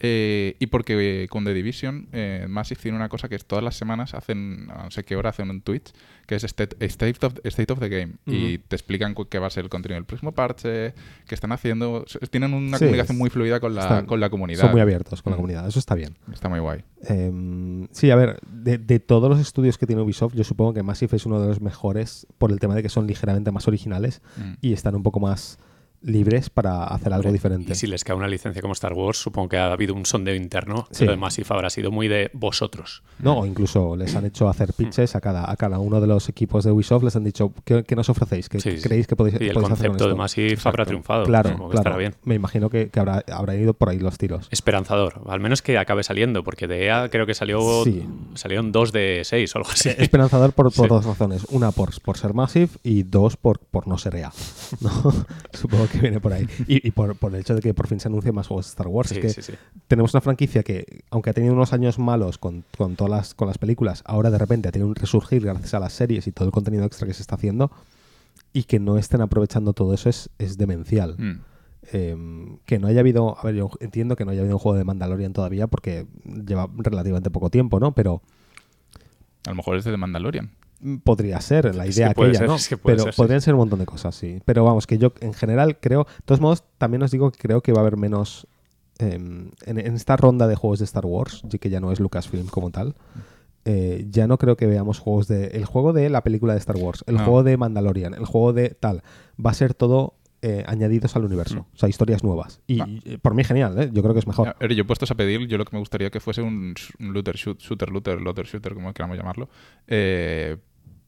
Eh, 0.00 0.56
y 0.58 0.66
porque 0.68 1.24
eh, 1.24 1.28
con 1.28 1.44
The 1.44 1.52
Division, 1.52 2.08
eh, 2.10 2.46
Massive 2.48 2.80
tiene 2.80 2.96
una 2.96 3.10
cosa 3.10 3.28
que 3.28 3.34
es 3.34 3.44
todas 3.44 3.62
las 3.62 3.76
semanas 3.76 4.14
hacen, 4.14 4.66
no 4.68 4.90
sé 4.90 5.04
qué 5.04 5.14
hora, 5.14 5.28
hacen 5.28 5.50
un 5.50 5.60
Twitch, 5.60 5.92
que 6.26 6.36
es 6.36 6.44
State, 6.44 6.76
State, 6.86 7.26
of, 7.26 7.34
State 7.44 7.72
of 7.72 7.78
the 7.80 7.88
Game. 7.88 8.12
Y 8.26 8.58
te 8.58 8.76
explican 8.76 9.14
qué 9.28 9.38
va 9.38 9.46
a 9.46 9.50
ser 9.50 9.64
el 9.64 9.70
contenido 9.70 9.96
del 9.96 10.04
próximo 10.04 10.32
parche, 10.32 10.94
qué 11.26 11.34
están 11.34 11.52
haciendo. 11.52 12.04
Tienen 12.30 12.54
una 12.54 12.78
Sí, 12.78 12.84
comunicación 12.84 13.18
muy 13.18 13.30
fluida 13.30 13.60
con 13.60 13.74
la, 13.74 13.82
están- 13.82 14.06
con 14.06 14.20
la 14.20 14.30
comunidad. 14.30 14.60
Son 14.62 14.70
muy 14.72 14.80
abiertos 14.80 15.22
con 15.22 15.32
la 15.32 15.36
comunidad, 15.36 15.66
eso 15.66 15.78
está 15.78 15.94
bien. 15.94 16.16
Está 16.32 16.48
muy 16.48 16.60
guay. 16.60 16.84
Em, 17.04 17.88
sí, 17.90 18.10
a 18.10 18.16
ver, 18.16 18.38
de, 18.50 18.78
de 18.78 19.00
todos 19.00 19.28
los 19.28 19.40
estudios 19.40 19.78
que 19.78 19.86
tiene 19.86 20.02
Ubisoft, 20.02 20.34
yo 20.34 20.44
supongo 20.44 20.72
que 20.72 20.82
Massive 20.82 21.16
es 21.16 21.26
uno 21.26 21.40
de 21.40 21.48
los 21.48 21.60
mejores 21.60 22.26
por 22.38 22.52
el 22.52 22.58
tema 22.60 22.74
de 22.74 22.82
que 22.82 22.88
son 22.88 23.06
ligeramente 23.06 23.50
más 23.50 23.66
originales 23.68 24.20
Mm. 24.36 24.52
y 24.60 24.72
están 24.72 24.94
un 24.94 25.02
poco 25.02 25.20
más 25.20 25.58
libres 26.02 26.50
para 26.50 26.84
hacer 26.84 27.12
algo 27.12 27.30
diferente. 27.32 27.72
Y 27.72 27.74
si 27.74 27.86
les 27.86 28.04
cae 28.04 28.14
una 28.16 28.28
licencia 28.28 28.60
como 28.62 28.72
Star 28.72 28.92
Wars, 28.92 29.18
supongo 29.18 29.48
que 29.50 29.56
ha 29.58 29.72
habido 29.72 29.94
un 29.94 30.04
sondeo 30.06 30.34
interno. 30.34 30.86
Sí. 30.90 31.04
Lo 31.04 31.12
de 31.12 31.16
Massive 31.16 31.46
habrá 31.50 31.70
sido 31.70 31.90
muy 31.90 32.08
de 32.08 32.30
vosotros. 32.32 33.02
No, 33.18 33.38
o 33.40 33.46
incluso 33.46 33.96
les 33.96 34.14
han 34.16 34.26
hecho 34.26 34.48
hacer 34.48 34.72
pitches 34.72 35.14
a 35.16 35.20
cada, 35.20 35.50
a 35.50 35.56
cada 35.56 35.78
uno 35.78 36.00
de 36.00 36.06
los 36.06 36.28
equipos 36.28 36.64
de 36.64 36.72
Ubisoft, 36.72 37.04
les 37.04 37.16
han 37.16 37.24
dicho, 37.24 37.52
¿qué, 37.64 37.84
qué 37.84 37.96
nos 37.96 38.08
ofrecéis? 38.08 38.48
¿Qué 38.48 38.60
Sí, 38.60 38.76
creéis 38.82 39.06
que 39.06 39.16
podéis, 39.16 39.40
Y 39.40 39.48
el 39.48 39.54
podéis 39.54 39.72
hacer 39.72 39.88
con 39.88 39.98
concepto 39.98 40.04
de 40.04 40.10
esto?". 40.10 40.16
Massive 40.16 40.48
Exacto. 40.48 40.68
habrá 40.68 40.86
triunfado. 40.86 41.24
Claro, 41.24 41.50
Supongo 41.50 41.70
que 41.70 41.74
claro. 41.74 41.80
estará 41.82 41.96
bien. 41.96 42.14
Me 42.24 42.34
imagino 42.34 42.68
que, 42.70 42.88
que 42.90 43.00
habrá, 43.00 43.24
habrá 43.32 43.54
ido 43.54 43.74
por 43.74 43.88
ahí 43.88 43.98
los 43.98 44.18
tiros. 44.18 44.48
Esperanzador. 44.50 45.22
Al 45.26 45.40
menos 45.40 45.62
que 45.62 45.78
acabe 45.78 46.02
saliendo, 46.02 46.42
porque 46.44 46.66
de 46.66 46.86
EA 46.86 47.08
creo 47.10 47.26
que 47.26 47.34
salió 47.34 47.84
Sí. 47.84 48.06
salieron 48.34 48.72
dos 48.72 48.92
de 48.92 49.22
seis 49.24 49.54
o 49.54 49.58
algo 49.58 49.70
así. 49.70 49.90
Esperanzador 49.96 50.52
por, 50.52 50.72
dos 50.72 51.04
razones. 51.04 51.44
Una, 51.50 51.70
por, 51.72 51.90
por 52.02 52.18
ser 52.18 52.34
Massive 52.34 52.70
y 52.82 53.02
dos, 53.04 53.36
por, 53.36 53.58
por 53.60 53.86
no 53.86 53.98
ser 53.98 54.16
EA. 54.16 54.32
¿no? 54.80 54.90
Supongo 55.52 55.86
que 55.88 55.91
viene 56.00 56.20
por 56.20 56.32
ahí. 56.32 56.46
Y, 56.66 56.86
y 56.86 56.90
por, 56.90 57.16
por 57.16 57.34
el 57.34 57.40
hecho 57.40 57.54
de 57.54 57.60
que 57.60 57.74
por 57.74 57.86
fin 57.86 58.00
se 58.00 58.08
anuncien 58.08 58.34
más 58.34 58.46
juegos 58.46 58.66
de 58.66 58.70
Star 58.70 58.88
Wars. 58.88 59.10
Sí, 59.10 59.16
es 59.16 59.20
que 59.20 59.28
sí, 59.28 59.42
sí. 59.42 59.58
tenemos 59.88 60.14
una 60.14 60.20
franquicia 60.20 60.62
que, 60.62 61.04
aunque 61.10 61.30
ha 61.30 61.32
tenido 61.32 61.54
unos 61.54 61.72
años 61.72 61.98
malos 61.98 62.38
con, 62.38 62.64
con 62.76 62.96
todas 62.96 63.10
las, 63.10 63.34
con 63.34 63.48
las 63.48 63.58
películas, 63.58 64.02
ahora 64.06 64.30
de 64.30 64.38
repente 64.38 64.68
ha 64.68 64.72
tenido 64.72 64.88
un 64.88 64.94
resurgir 64.94 65.42
gracias 65.44 65.74
a 65.74 65.80
las 65.80 65.92
series 65.92 66.26
y 66.26 66.32
todo 66.32 66.46
el 66.46 66.52
contenido 66.52 66.84
extra 66.84 67.06
que 67.06 67.14
se 67.14 67.22
está 67.22 67.34
haciendo. 67.34 67.70
Y 68.54 68.64
que 68.64 68.78
no 68.78 68.98
estén 68.98 69.22
aprovechando 69.22 69.72
todo 69.72 69.94
eso 69.94 70.08
es, 70.08 70.28
es 70.38 70.58
demencial. 70.58 71.16
Mm. 71.18 71.40
Eh, 71.92 72.58
que 72.64 72.78
no 72.78 72.86
haya 72.86 73.00
habido. 73.00 73.36
A 73.38 73.42
ver, 73.44 73.54
yo 73.54 73.70
entiendo 73.80 74.14
que 74.14 74.24
no 74.24 74.30
haya 74.30 74.40
habido 74.40 74.56
un 74.56 74.60
juego 74.60 74.78
de 74.78 74.84
Mandalorian 74.84 75.32
todavía 75.32 75.66
porque 75.66 76.06
lleva 76.24 76.68
relativamente 76.76 77.30
poco 77.30 77.50
tiempo, 77.50 77.80
¿no? 77.80 77.92
Pero 77.92 78.22
A 79.46 79.50
lo 79.50 79.56
mejor 79.56 79.76
es 79.76 79.84
de 79.84 79.96
Mandalorian. 79.96 80.50
Podría 81.04 81.40
ser 81.40 81.74
la 81.74 81.86
Es 81.86 81.96
idea 81.96 82.12
que 82.14 82.22
aquella, 82.22 82.38
ser, 82.40 82.48
¿no? 82.48 82.56
es 82.56 82.68
que 82.68 82.76
Pero 82.76 83.02
ser, 83.04 83.14
sí. 83.14 83.16
podrían 83.16 83.40
ser 83.40 83.54
un 83.54 83.60
montón 83.60 83.78
de 83.78 83.86
cosas, 83.86 84.14
sí. 84.14 84.40
Pero 84.44 84.64
vamos, 84.64 84.86
que 84.86 84.98
yo 84.98 85.12
en 85.20 85.32
general 85.34 85.78
creo. 85.80 86.04
De 86.04 86.22
todos 86.24 86.40
modos, 86.40 86.64
también 86.78 87.02
os 87.02 87.10
digo 87.10 87.30
que 87.30 87.38
creo 87.38 87.60
que 87.62 87.72
va 87.72 87.78
a 87.78 87.82
haber 87.82 87.96
menos. 87.96 88.46
eh, 88.98 89.14
en, 89.14 89.52
en 89.66 89.94
esta 89.96 90.16
ronda 90.16 90.46
de 90.46 90.54
juegos 90.56 90.78
de 90.78 90.84
Star 90.84 91.06
Wars, 91.06 91.42
ya 91.48 91.58
que 91.58 91.70
ya 91.70 91.80
no 91.80 91.90
es 91.92 91.98
Lucasfilm 92.00 92.46
como 92.48 92.70
tal, 92.70 92.94
eh, 93.64 94.06
ya 94.10 94.26
no 94.26 94.38
creo 94.38 94.56
que 94.56 94.66
veamos 94.66 94.98
juegos 94.98 95.28
de. 95.28 95.46
El 95.48 95.64
juego 95.64 95.92
de 95.92 96.10
la 96.10 96.22
película 96.22 96.52
de 96.52 96.58
Star 96.58 96.76
Wars, 96.76 97.04
el 97.06 97.16
No. 97.16 97.24
juego 97.24 97.42
de 97.42 97.56
Mandalorian, 97.56 98.14
el 98.14 98.24
juego 98.26 98.52
de 98.52 98.70
tal. 98.70 99.02
Va 99.44 99.50
a 99.50 99.54
ser 99.54 99.74
todo 99.74 100.14
eh, 100.44 100.64
añadidos 100.66 101.14
al 101.14 101.24
universo. 101.24 101.54
Mm. 101.56 101.60
O 101.74 101.78
sea, 101.78 101.88
historias 101.88 102.24
nuevas. 102.24 102.60
Y, 102.66 102.80
Ah. 102.80 102.86
y, 102.88 103.16
por 103.18 103.32
mí, 103.34 103.44
genial, 103.44 103.80
¿eh? 103.80 103.90
Yo 103.92 104.02
creo 104.02 104.12
que 104.12 104.18
es 104.18 104.26
mejor. 104.26 104.56
Ver, 104.58 104.74
yo 104.74 104.84
puestos 104.84 105.08
a 105.12 105.14
pedir, 105.14 105.46
yo 105.46 105.56
lo 105.56 105.64
que 105.64 105.76
me 105.76 105.78
gustaría 105.78 106.10
que 106.10 106.18
fuese 106.18 106.42
un, 106.42 106.74
un 106.98 107.12
looter, 107.12 107.36
shoot- 107.36 107.58
shooter, 107.60 107.90
looter, 107.90 108.20
looter, 108.20 108.44
shooter, 108.46 108.74
como 108.74 108.92
queramos 108.92 109.16
llamarlo, 109.16 109.48
eh, 109.86 110.56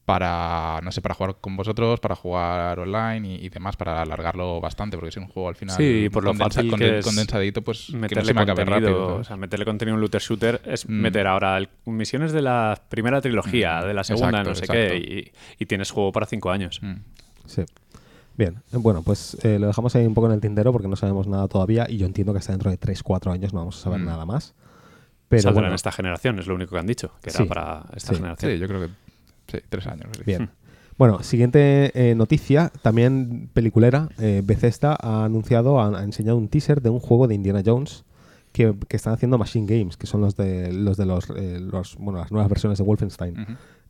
para, 0.05 0.79
no 0.83 0.91
sé, 0.91 1.01
para 1.01 1.15
jugar 1.15 1.37
con 1.41 1.57
vosotros, 1.57 1.99
para 1.99 2.15
jugar 2.15 2.79
online 2.79 3.27
y, 3.27 3.45
y 3.45 3.49
demás, 3.49 3.75
para 3.75 4.03
alargarlo 4.03 4.61
bastante, 4.61 4.97
porque 4.97 5.09
es 5.09 5.17
un 5.17 5.27
juego 5.27 5.49
al 5.49 5.55
final 5.55 5.75
Sí, 5.75 6.09
por 6.11 6.23
lo 6.23 6.29
condensa- 6.31 6.55
fácil 6.61 6.71
conden- 6.71 6.77
que 6.77 6.97
es 6.99 7.05
condensadito, 7.05 7.61
pues 7.63 7.87
que 7.87 7.93
no 7.93 7.99
meterle 7.99 8.25
se 8.25 8.33
me 8.35 8.45
contenido, 8.45 8.75
rápido. 8.75 9.15
o 9.15 9.23
sea, 9.23 9.35
meterle 9.35 9.65
contenido 9.65 9.93
en 9.93 9.95
un 9.95 10.01
looter 10.01 10.21
shooter 10.21 10.61
es 10.65 10.87
Mm. 10.87 10.91
meter 10.93 11.25
ahora 11.27 11.57
el- 11.57 11.69
misiones 11.85 12.31
de 12.33 12.43
la 12.43 12.79
primera 12.89 13.19
trilogía, 13.19 13.81
Mm, 13.81 13.87
de 13.87 13.93
la 13.95 14.03
segunda, 14.03 14.41
exacto, 14.41 14.49
no 14.49 14.55
sé 14.55 14.67
qué, 14.67 14.97
y, 14.97 15.63
y 15.63 15.65
tienes 15.65 15.89
juego 15.89 16.11
para 16.11 16.27
cinco 16.27 16.51
años. 16.51 16.79
Mm. 16.83 16.93
Sí. 17.47 17.63
Bien, 18.37 18.61
bueno, 18.73 19.01
pues 19.01 19.37
eh, 19.43 19.57
lo 19.57 19.67
dejamos 19.67 19.95
ahí 19.95 20.05
un 20.05 20.13
poco 20.13 20.27
en 20.27 20.33
el 20.33 20.41
tintero 20.41 20.71
porque 20.71 20.87
no 20.89 20.97
sabemos 20.97 21.25
nada 21.25 21.47
todavía 21.47 21.87
y 21.89 21.97
yo 21.97 22.05
entiendo 22.05 22.31
que 22.33 22.39
hasta 22.39 22.51
dentro 22.51 22.69
de 22.69 22.77
3-4 22.77 23.31
años 23.31 23.53
no 23.53 23.59
vamos 23.59 23.79
a 23.79 23.81
saber 23.81 24.01
Mm. 24.01 24.05
nada 24.05 24.25
más. 24.25 24.53
Pero 25.29 25.41
Saldrá 25.41 25.53
bueno, 25.61 25.67
en 25.69 25.73
esta 25.73 25.91
generación, 25.91 26.37
es 26.37 26.45
lo 26.45 26.53
único 26.53 26.73
que 26.75 26.79
han 26.79 26.85
dicho, 26.85 27.11
que 27.23 27.31
Sí, 27.31 27.37
era 27.43 27.47
para 27.49 27.85
esta 27.95 28.09
sí. 28.13 28.17
generación. 28.17 28.51
Sí, 28.51 28.59
yo 28.59 28.67
creo 28.67 28.81
que 28.81 28.89
sí, 29.47 29.57
tres 29.69 29.87
años. 29.87 30.07
sí. 30.17 30.23
bien. 30.25 30.49
Bueno, 30.97 31.21
siguiente 31.23 31.91
eh, 31.93 32.15
noticia, 32.15 32.71
también 32.81 33.49
peliculera. 33.53 34.07
eh, 34.17 34.41
Bethesda 34.45 34.95
ha 35.01 35.25
anunciado, 35.25 35.81
ha, 35.81 35.99
ha 35.99 36.03
enseñado 36.03 36.37
un 36.37 36.47
teaser 36.47 36.81
de 36.81 36.89
un 36.89 36.99
juego 37.01 37.27
de 37.27 37.35
Indiana 37.35 37.61
Jones 37.65 38.05
que, 38.53 38.73
que 38.87 38.95
están 38.95 39.11
haciendo 39.13 39.37
Machine 39.37 39.65
Games, 39.67 39.97
que 39.97 40.07
son 40.07 40.21
los 40.21 40.37
de 40.37 40.71
los 40.71 40.95
de 40.95 41.05
los, 41.05 41.29
eh, 41.35 41.59
los- 41.59 41.97
bueno, 41.97 42.19
las 42.19 42.31
nuevas 42.31 42.47
versiones 42.49 42.77
de 42.77 42.85
Wolfenstein, 42.85 43.35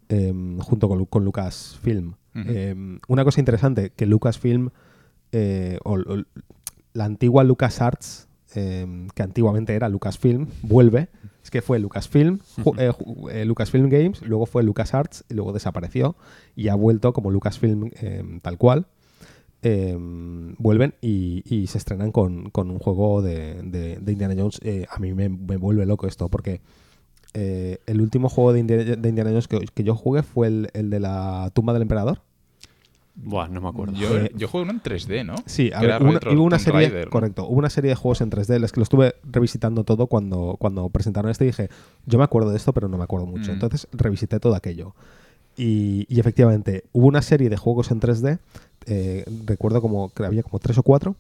eh, 0.10 0.34
junto 0.62 0.88
con, 0.90 1.06
con 1.06 1.24
Lucasfilm. 1.24 2.16
Eh, 2.34 2.76
una 3.08 3.24
cosa 3.24 3.40
interesante, 3.40 3.92
que 3.96 4.06
Lucasfilm, 4.08 4.70
eh, 5.32 5.78
o, 5.84 5.94
o 6.00 6.24
la 6.94 7.06
antigua 7.06 7.44
LucasArts, 7.44 8.28
eh, 8.56 9.08
que 9.14 9.22
antiguamente 9.24 9.76
era 9.76 9.88
Lucasfilm, 9.90 10.48
vuelve. 10.64 11.10
Es 11.44 11.52
que 11.52 11.62
fue 11.62 11.78
Lucasfilm, 11.78 12.40
eh, 12.78 12.92
eh, 13.32 13.46
Lucasfilm 13.46 13.88
Games, 13.90 14.22
luego 14.24 14.48
fue 14.48 14.64
LucasArts 14.64 15.26
y 15.30 15.36
luego 15.36 15.54
desapareció 15.54 16.16
y 16.56 16.70
ha 16.70 16.76
vuelto 16.76 17.14
como 17.14 17.30
Lucasfilm 17.30 17.92
eh, 18.02 18.24
tal 18.42 18.58
cual. 18.58 18.88
Eh, 19.62 19.96
vuelven 20.60 20.94
y, 21.02 21.44
y 21.46 21.68
se 21.68 21.78
estrenan 21.80 22.12
con, 22.12 22.50
con 22.52 22.70
un 22.70 22.78
juego 22.80 23.22
de, 23.22 23.62
de- 23.64 23.98
de 23.98 24.12
Indiana 24.12 24.36
Jones. 24.38 24.60
Eh, 24.64 24.86
a 24.90 25.00
mí 25.00 25.14
me, 25.14 25.30
me 25.30 25.58
vuelve 25.58 25.86
loco 25.86 26.08
esto 26.08 26.30
porque 26.30 26.62
el 27.34 28.00
último 28.02 28.30
juego 28.30 28.54
de 28.54 28.60
Indiana, 28.62 28.84
de 28.96 29.10
Indiana 29.10 29.30
Jones 29.32 29.48
que, 29.48 29.60
que 29.74 29.84
yo 29.84 29.94
jugué 29.96 30.24
fue 30.24 30.48
el, 30.48 30.70
el 30.74 30.90
de 30.90 31.00
la 31.00 31.52
tumba 31.54 31.74
del 31.74 31.82
emperador. 31.82 32.22
Buah, 33.18 33.48
no 33.48 33.62
me 33.62 33.70
acuerdo. 33.70 33.94
Yo, 33.96 34.18
Eh, 34.18 34.32
yo 34.36 34.48
jugué 34.48 34.64
uno 34.64 34.74
en 34.74 34.82
3D, 34.82 35.26
¿no? 35.26 35.36
Sí, 35.46 35.72
a 35.74 35.80
ver, 35.80 36.02
una, 36.02 36.12
retro, 36.12 36.34
hubo 36.34 36.44
una 36.44 36.60
serie, 36.60 37.06
correcto, 37.10 37.48
hubo 37.48 37.58
una 37.58 37.70
serie 37.70 37.90
de 37.90 37.96
juegos 37.96 38.20
en 38.22 38.30
3D, 38.30 38.64
es 38.64 38.72
que 38.74 38.80
lo 38.80 38.84
estuve 38.84 39.16
revisitando 39.24 39.84
todo 39.86 40.08
cuando, 40.08 40.58
cuando 40.60 40.90
presentaron 40.90 41.32
este 41.32 41.46
y 41.46 41.48
dije, 41.48 41.70
yo 42.06 42.18
me 42.18 42.26
acuerdo 42.26 42.50
de 42.52 42.58
esto, 42.58 42.74
pero 42.74 42.88
no 42.90 42.98
me 42.98 43.04
acuerdo 43.06 43.26
mucho. 43.26 43.52
Mm. 43.52 43.54
Entonces 43.56 43.88
revisité 43.94 44.40
todo 44.40 44.54
aquello. 44.56 44.96
Y, 45.58 46.06
y 46.14 46.20
efectivamente, 46.20 46.84
hubo 46.92 47.08
una 47.08 47.22
serie 47.22 47.50
de 47.50 47.56
juegos 47.56 47.90
en 47.92 48.02
3D, 48.02 48.40
eh, 48.88 49.24
recuerdo 49.46 49.82
como 49.82 50.10
que 50.10 50.26
había 50.26 50.44
como 50.44 50.60
tres 50.60 50.78
o 50.78 50.84
cuatro. 50.84 51.16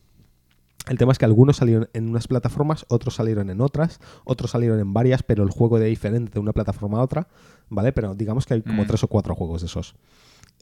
El 0.89 0.97
tema 0.99 1.13
es 1.13 1.17
que 1.17 1.25
algunos 1.25 1.55
salieron 1.57 1.87
en 1.93 2.09
unas 2.09 2.27
plataformas, 2.27 2.85
otros 2.89 3.15
salieron 3.15 3.49
en 3.49 3.59
otras, 3.61 3.99
otros 4.25 4.51
salieron 4.51 4.79
en 4.79 4.93
varias, 4.93 5.23
pero 5.23 5.43
el 5.43 5.49
juego 5.49 5.77
era 5.77 5.87
diferente 5.87 6.33
de 6.33 6.39
una 6.39 6.51
plataforma 6.53 6.99
a 6.99 7.01
otra, 7.03 7.27
¿vale? 7.69 7.91
Pero 7.93 8.13
digamos 8.13 8.45
que 8.45 8.53
hay 8.55 8.61
como 8.61 8.83
Mm. 8.83 8.87
tres 8.87 9.03
o 9.03 9.07
cuatro 9.07 9.33
juegos 9.33 9.61
de 9.61 9.67
esos. 9.67 9.95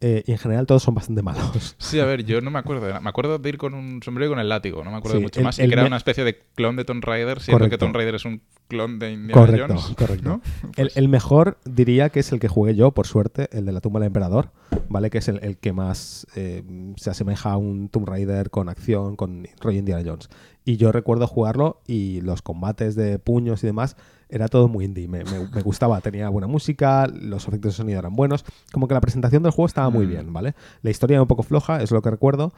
Eh, 0.01 0.23
y 0.27 0.31
en 0.33 0.37
general 0.37 0.65
todos 0.65 0.83
son 0.83 0.95
bastante 0.95 1.21
malos. 1.21 1.75
Sí, 1.79 1.99
a 1.99 2.05
ver, 2.05 2.25
yo 2.25 2.41
no 2.41 2.51
me 2.51 2.59
acuerdo. 2.59 2.87
de. 2.87 2.99
Me 2.99 3.09
acuerdo 3.09 3.37
de 3.39 3.49
ir 3.49 3.57
con 3.57 3.73
un 3.73 4.01
sombrero 4.03 4.27
y 4.27 4.29
con 4.33 4.39
el 4.39 4.49
látigo. 4.49 4.83
No 4.83 4.91
me 4.91 4.97
acuerdo 4.97 5.17
Sí, 5.17 5.19
de 5.19 5.23
mucho 5.25 5.39
el- 5.39 5.43
más. 5.45 5.59
Y 5.59 5.67
que 5.67 5.73
era 5.73 5.85
una 5.85 5.97
especie 5.97 6.23
de 6.23 6.39
clon 6.55 6.75
de 6.75 6.83
Tomb 6.85 7.03
Raider, 7.03 7.39
siendo 7.39 7.59
que 7.59 7.69
Correcto. 7.69 7.85
Tomb 7.85 7.95
Raider 7.95 8.15
es 8.15 8.25
un 8.25 8.41
clon 8.67 8.99
de 8.99 9.11
Indiana 9.13 9.33
Correcto, 9.33 9.67
Jones. 9.77 9.95
correcto. 9.95 10.29
¿no? 10.29 10.41
El, 10.63 10.71
Pues- 10.87 10.97
el 10.97 11.07
mejor 11.09 11.57
diría 11.65 12.09
que 12.09 12.19
es 12.19 12.31
el 12.33 12.39
que 12.39 12.47
jugué 12.49 12.75
yo, 12.75 12.91
por 12.91 13.07
suerte, 13.07 13.47
el 13.53 13.65
de 13.65 13.71
la 13.71 13.79
tumba 13.81 13.99
del 14.01 14.07
emperador, 14.07 14.49
¿vale? 14.89 15.09
Que 15.09 15.19
es 15.19 15.27
el, 15.29 15.39
el 15.43 15.57
que 15.57 15.71
más 15.73 16.27
eh, 16.35 16.63
se 16.97 17.09
asemeja 17.09 17.51
a 17.51 17.57
un 17.57 17.87
Tomb 17.89 18.07
Raider 18.07 18.49
con 18.49 18.67
acción, 18.69 19.15
con 19.15 19.47
rollo 19.61 19.79
Indiana 19.79 20.01
Jones. 20.05 20.27
Y 20.65 20.77
yo 20.77 20.91
recuerdo 20.91 21.27
jugarlo 21.27 21.81
y 21.87 22.21
los 22.21 22.41
combates 22.41 22.95
de 22.95 23.19
puños 23.19 23.63
y 23.63 23.67
demás 23.67 23.95
era 24.33 24.47
todo 24.47 24.67
muy 24.67 24.85
indie. 24.85 25.07
Me, 25.07 25.23
me- 25.23 25.47
me 25.47 25.61
gustaba, 25.61 26.01
tenía 26.01 26.27
buena 26.29 26.47
música, 26.47 27.07
los 27.07 27.47
efectos 27.47 27.73
de 27.73 27.77
sonido 27.77 27.99
eran 27.99 28.15
buenos. 28.15 28.43
Como 28.71 28.87
que 28.87 28.93
la 28.93 29.01
presentación 29.01 29.43
del 29.43 29.51
juego 29.51 29.67
estaba 29.67 29.89
muy 29.89 30.05
Mm. 30.05 30.09
bien, 30.09 30.33
¿vale? 30.33 30.55
La 30.81 30.89
historia 30.89 31.15
era 31.15 31.21
un 31.21 31.27
poco 31.27 31.43
floja, 31.43 31.81
es 31.83 31.91
lo 31.91 32.01
que 32.01 32.09
recuerdo, 32.11 32.53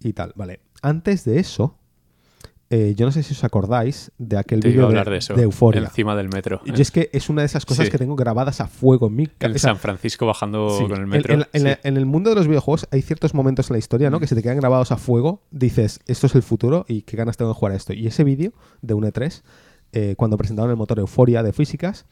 y 0.00 0.12
tal, 0.14 0.32
¿vale? 0.36 0.60
Antes 0.82 1.24
de 1.24 1.38
eso, 1.38 1.76
eh, 2.70 2.94
yo 2.96 3.06
no 3.06 3.12
sé 3.12 3.22
si 3.22 3.32
os 3.32 3.44
acordáis 3.44 4.12
de 4.18 4.36
aquel 4.36 4.60
vídeo 4.60 4.88
de, 4.90 4.94
de 5.02 5.34
de 5.36 5.42
Euforia. 5.42 5.80
Encima 5.80 6.14
del 6.14 6.28
metro. 6.28 6.60
Yo 6.66 6.74
es 6.82 6.90
que 6.90 7.08
es 7.14 7.30
una 7.30 7.40
de 7.40 7.46
esas 7.46 7.64
cosas 7.64 7.86
Sí. 7.86 7.90
que 7.90 7.96
tengo 7.96 8.14
grabadas 8.14 8.60
a 8.60 8.66
fuego 8.68 9.06
en 9.06 9.16
mi 9.16 9.22
En 9.24 9.30
cabeza. 9.38 9.68
San 9.68 9.78
Francisco 9.78 10.26
bajando 10.26 10.68
Sí, 10.76 10.82
con 10.82 10.92
el 10.92 11.02
en- 11.04 11.08
metro. 11.08 11.32
En, 11.34 11.40
en 11.40 11.60
sí. 11.60 11.66
la- 11.66 11.78
en 11.82 11.96
el 11.96 12.04
mundo 12.04 12.28
de 12.28 12.36
los 12.36 12.46
videojuegos 12.46 12.86
hay 12.90 13.00
ciertos 13.00 13.32
momentos 13.32 13.70
en 13.70 13.74
la 13.74 13.78
historia, 13.78 14.10
¿no? 14.10 14.20
Que 14.20 14.26
se 14.26 14.34
te 14.34 14.42
quedan 14.42 14.58
grabados 14.58 14.92
a 14.92 14.98
fuego. 14.98 15.40
Dices, 15.50 16.00
esto 16.06 16.26
es 16.26 16.34
el 16.34 16.42
futuro 16.42 16.84
y 16.88 17.02
qué 17.02 17.16
ganas 17.16 17.38
tengo 17.38 17.50
de 17.50 17.54
jugar 17.54 17.72
a 17.72 17.76
esto. 17.76 17.94
Y 17.94 18.06
ese 18.06 18.22
vídeo 18.22 18.52
de 18.82 18.92
un 18.92 19.04
E3, 19.04 19.42
eh, 19.92 20.14
cuando 20.16 20.36
presentaron 20.36 20.70
el 20.70 20.76
motor 20.76 20.98
Euforia 20.98 21.42
de 21.42 21.52
físicas, 21.52 22.06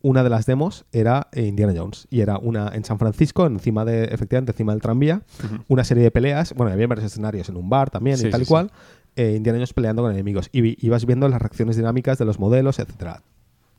una 0.00 0.22
de 0.22 0.30
las 0.30 0.46
demos 0.46 0.84
era 0.92 1.28
eh, 1.32 1.42
Indiana 1.46 1.72
Jones. 1.76 2.06
Y 2.10 2.20
era 2.20 2.38
una 2.38 2.70
en 2.74 2.84
San 2.84 2.98
Francisco, 2.98 3.46
encima 3.46 3.84
de, 3.84 4.04
efectivamente, 4.04 4.52
encima 4.52 4.72
del 4.72 4.80
tranvía, 4.80 5.22
una 5.66 5.82
serie 5.84 6.04
de 6.04 6.10
peleas. 6.10 6.54
Bueno, 6.54 6.72
había 6.72 6.86
varios 6.86 7.06
escenarios 7.06 7.48
en 7.48 7.56
un 7.56 7.68
bar 7.68 7.90
también 7.90 8.16
Sí, 8.16 8.28
y 8.28 8.30
tal 8.30 8.42
y 8.42 8.44
sí. 8.44 8.48
cual. 8.48 8.70
eh, 9.16 9.34
Indiana 9.36 9.58
Jones 9.58 9.72
peleando 9.72 10.02
con 10.02 10.12
enemigos. 10.12 10.48
Y 10.52 10.84
ibas 10.86 11.04
viendo 11.04 11.28
las 11.28 11.40
reacciones 11.42 11.76
dinámicas 11.76 12.18
de 12.18 12.24
los 12.24 12.38
modelos, 12.38 12.78
etcétera. 12.78 13.22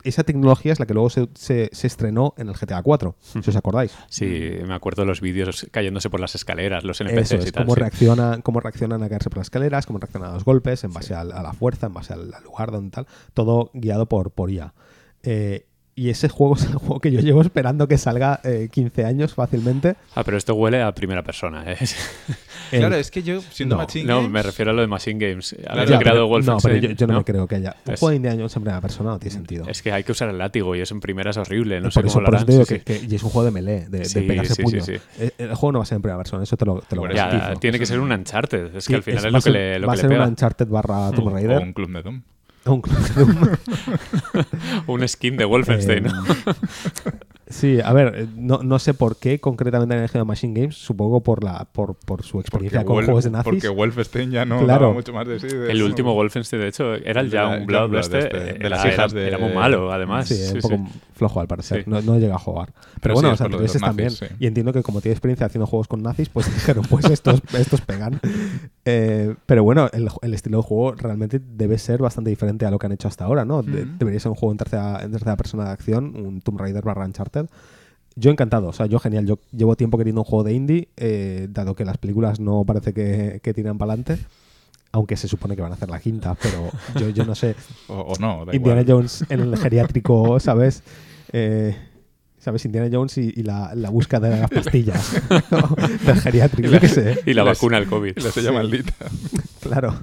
Esa 0.02 0.24
tecnología 0.24 0.72
es 0.72 0.80
la 0.80 0.86
que 0.86 0.94
luego 0.94 1.10
se, 1.10 1.28
se- 1.34 1.68
se 1.72 1.86
estrenó 1.86 2.34
en 2.38 2.48
el 2.48 2.54
GTA 2.54 2.82
4, 2.82 3.16
si 3.20 3.38
os 3.50 3.56
acordáis. 3.56 3.92
Sí, 4.08 4.24
me 4.66 4.74
acuerdo 4.74 5.02
de 5.02 5.06
los 5.06 5.20
vídeos 5.20 5.66
cayéndose 5.70 6.08
por 6.10 6.20
las 6.20 6.34
escaleras, 6.34 6.84
los 6.84 7.00
Eso 7.00 7.10
NPCs 7.10 7.32
es, 7.32 7.46
y 7.48 7.52
tal. 7.52 7.64
cómo, 7.64 7.74
sí. 7.74 7.80
reaccionan, 7.80 8.42
cómo 8.42 8.60
reaccionan 8.60 9.02
a 9.02 9.08
caerse 9.08 9.30
por 9.30 9.38
las 9.38 9.46
escaleras, 9.46 9.86
cómo 9.86 9.98
reaccionan 9.98 10.30
a 10.30 10.34
los 10.34 10.44
golpes, 10.44 10.84
en 10.84 10.92
base 10.92 11.14
a, 11.14 11.24
la 11.24 11.52
fuerza, 11.52 11.86
en 11.88 11.94
base 11.94 12.12
al, 12.12 12.32
al 12.32 12.42
lugar 12.44 12.70
donde 12.70 12.90
tal. 12.90 13.06
Todo 13.34 13.70
guiado 13.74 14.06
por, 14.08 14.30
por 14.30 14.50
IA. 14.50 14.72
Eh, 15.22 15.66
y 15.96 16.08
ese 16.10 16.28
juego 16.28 16.54
es 16.56 16.64
el 16.64 16.74
juego 16.76 17.00
que 17.00 17.10
yo 17.12 17.20
llevo 17.20 17.42
esperando 17.42 17.86
que 17.88 17.98
salga 17.98 18.40
eh, 18.44 18.68
15 18.72 19.04
años 19.04 19.34
fácilmente. 19.34 19.96
Ah, 20.14 20.22
pero 20.24 20.36
esto 20.36 20.54
huele 20.54 20.80
a 20.82 20.92
primera 20.94 21.22
persona. 21.22 21.64
¿eh? 21.72 21.76
El- 22.72 22.78
Claro, 22.80 22.94
es 22.94 23.10
que 23.10 23.22
yo, 23.24 23.40
siendo 23.40 23.74
No, 23.76 23.82
Machine 23.82 24.04
no, 24.06 24.16
Games- 24.18 24.30
me 24.30 24.42
refiero 24.44 24.70
a 24.70 24.74
lo 24.74 24.80
de 24.80 24.86
Machine 24.86 25.18
Games. 25.28 25.56
Haber 25.66 25.88
Ya, 25.88 25.98
creado 25.98 26.30
pero- 26.30 26.42
No, 26.42 26.58
pero 26.62 26.76
yo, 26.76 26.90
yo 26.90 27.06
no, 27.08 27.14
¿no? 27.14 27.18
me 27.18 27.24
creo 27.24 27.46
que 27.48 27.56
haya. 27.56 27.74
Un 27.84 27.94
Es- 27.94 27.98
juego 28.00 28.10
de 28.10 28.16
Indiana 28.16 28.36
Jones 28.36 28.54
en 28.56 28.62
primera 28.62 28.80
persona 28.80 29.10
no 29.10 29.18
tiene 29.18 29.34
sentido. 29.34 29.64
Es 29.66 29.82
que 29.82 29.90
hay 29.92 30.04
que 30.04 30.12
usar 30.12 30.28
el 30.28 30.38
látigo 30.38 30.76
y 30.76 30.80
eso 30.80 30.94
en 30.94 31.00
primera 31.00 31.30
es 31.30 31.36
horrible. 31.36 31.80
No 31.80 31.84
por 31.86 31.92
sé 31.92 32.00
eso, 32.00 32.08
cómo 32.14 32.24
por 32.26 32.32
lo 32.32 32.36
eso 32.36 32.36
harán. 32.36 32.46
te 32.46 32.52
digo 32.52 32.64
sí, 32.64 32.78
que, 32.78 32.94
sí. 32.94 33.06
que- 33.06 33.12
y 33.12 33.16
es 33.16 33.22
un 33.24 33.30
juego 33.30 33.44
de 33.46 33.50
melee, 33.50 33.88
de, 33.88 33.98
de 33.98 34.04
Sí, 34.04 34.20
pegarse 34.20 34.54
sí, 34.54 34.62
puños. 34.62 34.84
sí, 34.86 34.92
sí. 34.98 35.02
El, 35.38 35.48
el 35.48 35.54
juego 35.56 35.72
no 35.72 35.78
va 35.80 35.82
a 35.82 35.86
ser 35.86 35.96
en 35.96 36.02
primera 36.02 36.18
persona, 36.18 36.44
eso 36.44 36.56
te 36.56 36.64
lo, 36.64 36.80
te 36.80 36.94
lo 36.96 37.06
eso. 37.06 37.14
Ya, 37.16 37.54
tiene 37.56 37.78
que 37.80 37.86
ser 37.86 37.98
un 37.98 38.12
Uncharted. 38.12 38.76
Es 38.76 38.84
Sí, 38.84 38.92
que 38.92 38.96
al 38.96 39.02
final 39.02 39.18
es- 39.18 39.24
es, 39.24 39.26
va 39.26 39.30
lo 39.32 39.38
a 39.38 39.42
que 39.42 39.50
le, 39.50 39.78
lo 39.80 39.86
va 39.88 39.92
que 39.94 39.94
a 39.94 39.96
le 39.96 40.00
ser 40.02 40.10
un 40.10 40.16
pega. 40.16 40.28
Uncharted 40.28 40.68
barra 40.68 41.10
Tomb 41.10 41.26
o 41.26 41.30
Raider. 41.30 41.58
un 41.58 41.72
Club 41.72 41.90
de 41.92 42.02
Doom. 42.02 42.22
Un 42.66 42.82
de. 42.82 43.58
Un 44.86 45.08
skin 45.08 45.36
de 45.36 45.44
Wolfenstein. 45.44 46.06
Eh, 46.06 46.10
¿no? 46.10 46.24
Sí, 47.48 47.78
a 47.84 47.92
ver, 47.92 48.14
eh, 48.16 48.26
no, 48.36 48.58
no 48.62 48.78
sé 48.78 48.94
por 48.94 49.16
qué 49.16 49.40
concretamente 49.40 49.94
han 49.94 50.00
elegido 50.00 50.24
Machine 50.24 50.60
Games, 50.60 50.76
supongo 50.76 51.20
por 51.20 51.42
la 51.42 51.64
por, 51.64 51.96
por 51.96 52.22
su 52.22 52.38
experiencia 52.38 52.84
con 52.84 52.94
Wolf- 52.96 53.06
juegos 53.06 53.24
de 53.24 53.30
nazis. 53.30 53.44
Porque 53.50 53.68
Wolfenstein 53.68 54.30
ya 54.30 54.44
no 54.44 54.58
Claro. 54.62 54.82
daba 54.82 54.92
mucho 54.94 55.12
más 55.12 55.26
de 55.26 55.40
sí. 55.40 55.48
de 55.48 55.68
El 55.70 55.78
eso. 55.78 55.86
último 55.86 56.14
Wolfenstein, 56.14 56.62
de 56.62 56.68
hecho, 56.68 56.94
era 56.94 57.20
el 57.22 57.26
El 57.26 57.30
de 57.32 57.36
la- 57.38 57.56
Youngblood 57.56 57.80
Youngblood 57.80 58.00
este. 58.04 58.18
este, 58.20 58.38
de 58.38 58.50
era- 58.50 58.68
las 58.68 58.84
hijas 58.86 59.12
era, 59.12 59.20
de- 59.22 59.26
era 59.26 59.38
muy 59.38 59.52
malo, 59.52 59.92
además. 59.92 60.28
Sí, 60.28 60.36
Sí, 60.36 60.54
un 60.54 60.62
sí. 60.62 60.68
poco 60.68 60.86
flojo 61.14 61.40
al 61.40 61.48
parecer. 61.48 61.82
Sí. 61.84 61.90
No, 61.90 62.00
no 62.02 62.18
llega 62.20 62.36
a 62.36 62.38
jugar. 62.38 62.68
Pero, 62.72 62.84
Pero 63.00 63.14
bueno, 63.14 63.28
de 63.30 63.32
anteriores 63.32 63.74
los 63.74 63.82
también. 63.82 64.06
nazis, 64.10 64.28
sí. 64.28 64.34
Y 64.38 64.46
entiendo 64.46 64.72
que 64.72 64.82
como 64.84 65.00
tiene 65.00 65.14
experiencia 65.14 65.46
haciendo 65.46 65.66
juegos 65.66 65.88
con 65.88 66.02
nazis, 66.02 66.28
pues 66.28 66.46
dijeron, 66.54 66.84
pues 66.88 67.06
estos, 67.06 67.42
estos 67.58 67.80
pegan. 67.80 68.20
Eh, 68.84 69.34
pero 69.46 69.62
bueno, 69.62 69.88
el, 69.92 70.08
el 70.22 70.34
estilo 70.34 70.58
de 70.58 70.62
juego 70.64 70.92
realmente 70.92 71.38
debe 71.38 71.76
ser 71.78 72.00
bastante 72.00 72.30
diferente 72.30 72.64
a 72.66 72.70
lo 72.70 72.78
que 72.78 72.86
han 72.86 72.92
hecho 72.92 73.08
hasta 73.08 73.24
ahora, 73.26 73.44
¿no? 73.44 73.62
De- 73.62 73.84
debería 73.98 74.18
ser 74.20 74.30
un 74.30 74.36
juego 74.36 74.52
en 74.52 74.58
tercera, 74.58 75.00
en 75.02 75.12
tercera 75.12 75.36
persona 75.36 75.64
de 75.64 75.70
acción, 75.70 76.14
un 76.16 76.40
Tomb 76.40 76.58
Raider 76.60 76.82
barra 76.82 77.04
Uncharted. 77.04 77.46
Yo 78.16 78.30
encantado, 78.30 78.68
o 78.68 78.72
sea, 78.72 78.86
yo 78.86 78.98
genial. 78.98 79.26
Yo 79.26 79.38
llevo 79.56 79.76
tiempo 79.76 79.96
queriendo 79.98 80.22
un 80.22 80.24
juego 80.24 80.44
de 80.44 80.52
indie, 80.54 80.88
eh, 80.96 81.46
dado 81.50 81.74
que 81.74 81.84
las 81.84 81.98
películas 81.98 82.40
no 82.40 82.64
parece 82.64 82.92
que, 82.92 83.40
que 83.42 83.54
tiran 83.54 83.78
para 83.78 83.92
adelante. 83.92 84.18
Aunque 84.92 85.16
se 85.16 85.28
supone 85.28 85.54
que 85.54 85.62
van 85.62 85.70
a 85.70 85.76
hacer 85.76 85.88
la 85.88 86.00
quinta, 86.00 86.34
pero 86.42 86.68
yo, 86.98 87.10
yo 87.10 87.24
no 87.24 87.34
sé. 87.36 87.54
O, 87.88 87.94
o 87.94 88.12
no, 88.18 88.44
da 88.44 88.54
Indiana 88.56 88.80
igual. 88.80 88.96
Jones 89.02 89.24
en 89.28 89.40
el 89.40 89.56
geriátrico, 89.56 90.40
¿sabes? 90.40 90.82
Eh, 91.32 91.76
¿Sabes? 92.40 92.64
Indiana 92.64 92.88
Jones 92.90 93.18
y, 93.18 93.32
y 93.36 93.42
la, 93.42 93.74
la 93.74 93.90
búsqueda 93.90 94.28
de 94.30 94.40
las 94.40 94.50
pastillas 94.50 95.22
¿no? 95.50 95.76
del 96.06 96.20
geriátrico, 96.20 96.70
yo 96.70 96.80
qué 96.80 96.88
sé. 96.88 97.20
Y 97.26 97.34
la 97.34 97.42
vacuna 97.44 97.76
al 97.76 97.86
COVID. 97.86 98.14
Y 98.16 98.20
la 98.20 98.30
sella 98.30 98.50
maldita. 98.52 98.92
Claro, 99.60 100.02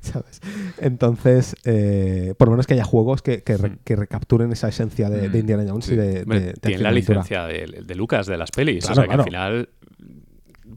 ¿sabes? 0.00 0.40
Entonces, 0.80 1.54
eh, 1.64 2.34
por 2.36 2.48
lo 2.48 2.52
menos 2.52 2.66
que 2.66 2.74
haya 2.74 2.82
juegos 2.84 3.22
que, 3.22 3.44
que, 3.44 3.56
re- 3.56 3.70
Mm. 3.70 3.78
que 3.84 3.94
recapturen 3.94 4.50
esa 4.52 4.68
esencia 4.68 5.08
de, 5.08 5.28
de 5.28 5.38
Mm, 5.38 5.40
Indiana 5.40 5.64
Jones 5.68 5.84
sí. 5.84 5.92
y 5.94 5.96
de, 5.96 6.24
de, 6.24 6.40
de 6.40 6.52
tienen 6.54 6.82
la 6.82 6.90
licencia 6.90 7.44
de, 7.46 7.94
Lucas, 7.94 8.26
de 8.26 8.36
las 8.36 8.50
pelis. 8.50 8.84
Claro, 8.84 8.92
o 8.92 8.94
sea 8.96 9.04
que 9.04 9.08
claro. 9.08 9.22
al 9.22 9.28
final 9.28 9.68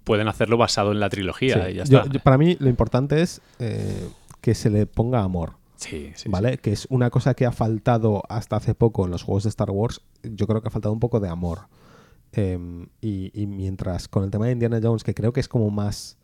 pueden 0.03 0.27
hacerlo 0.27 0.57
basado 0.57 0.91
en 0.91 0.99
la 0.99 1.09
trilogía 1.09 1.65
Sí. 1.65 1.71
y 1.71 1.73
ya 1.77 1.83
Yo- 1.85 1.97
está. 2.01 2.11
yo- 2.13 2.19
para 2.19 2.37
mí 2.37 2.55
lo 2.59 2.69
importante 2.69 3.21
es 3.23 3.41
eh, 3.57 4.07
que 4.41 4.53
se 4.53 4.69
le 4.69 4.85
ponga 4.85 5.21
amor. 5.23 5.53
Sí, 5.79 6.11
sí, 6.15 6.29
¿Vale? 6.29 6.57
Que 6.57 6.71
es 6.71 6.87
una 6.89 7.09
cosa 7.09 7.33
que 7.33 7.45
ha 7.45 7.51
faltado 7.51 8.23
hasta 8.29 8.57
hace 8.57 8.75
poco 8.75 9.05
en 9.05 9.11
los 9.11 9.23
juegos 9.23 9.43
de 9.43 9.49
Star 9.49 9.71
Wars. 9.71 10.01
Yo 10.23 10.47
creo 10.47 10.61
que 10.61 10.67
ha 10.67 10.71
faltado 10.71 10.93
un 10.93 10.99
poco 10.99 11.19
de 11.19 11.29
amor. 11.29 11.67
Em, 12.31 12.87
y, 13.01 13.31
y 13.33 13.47
mientras 13.47 14.07
con 14.07 14.23
el 14.23 14.31
tema 14.31 14.45
de 14.45 14.51
Indiana 14.51 14.79
Jones, 14.81 15.03
que 15.03 15.13
creo 15.13 15.33
que 15.33 15.39
es 15.39 15.47
como 15.47 15.69
más. 15.69 16.17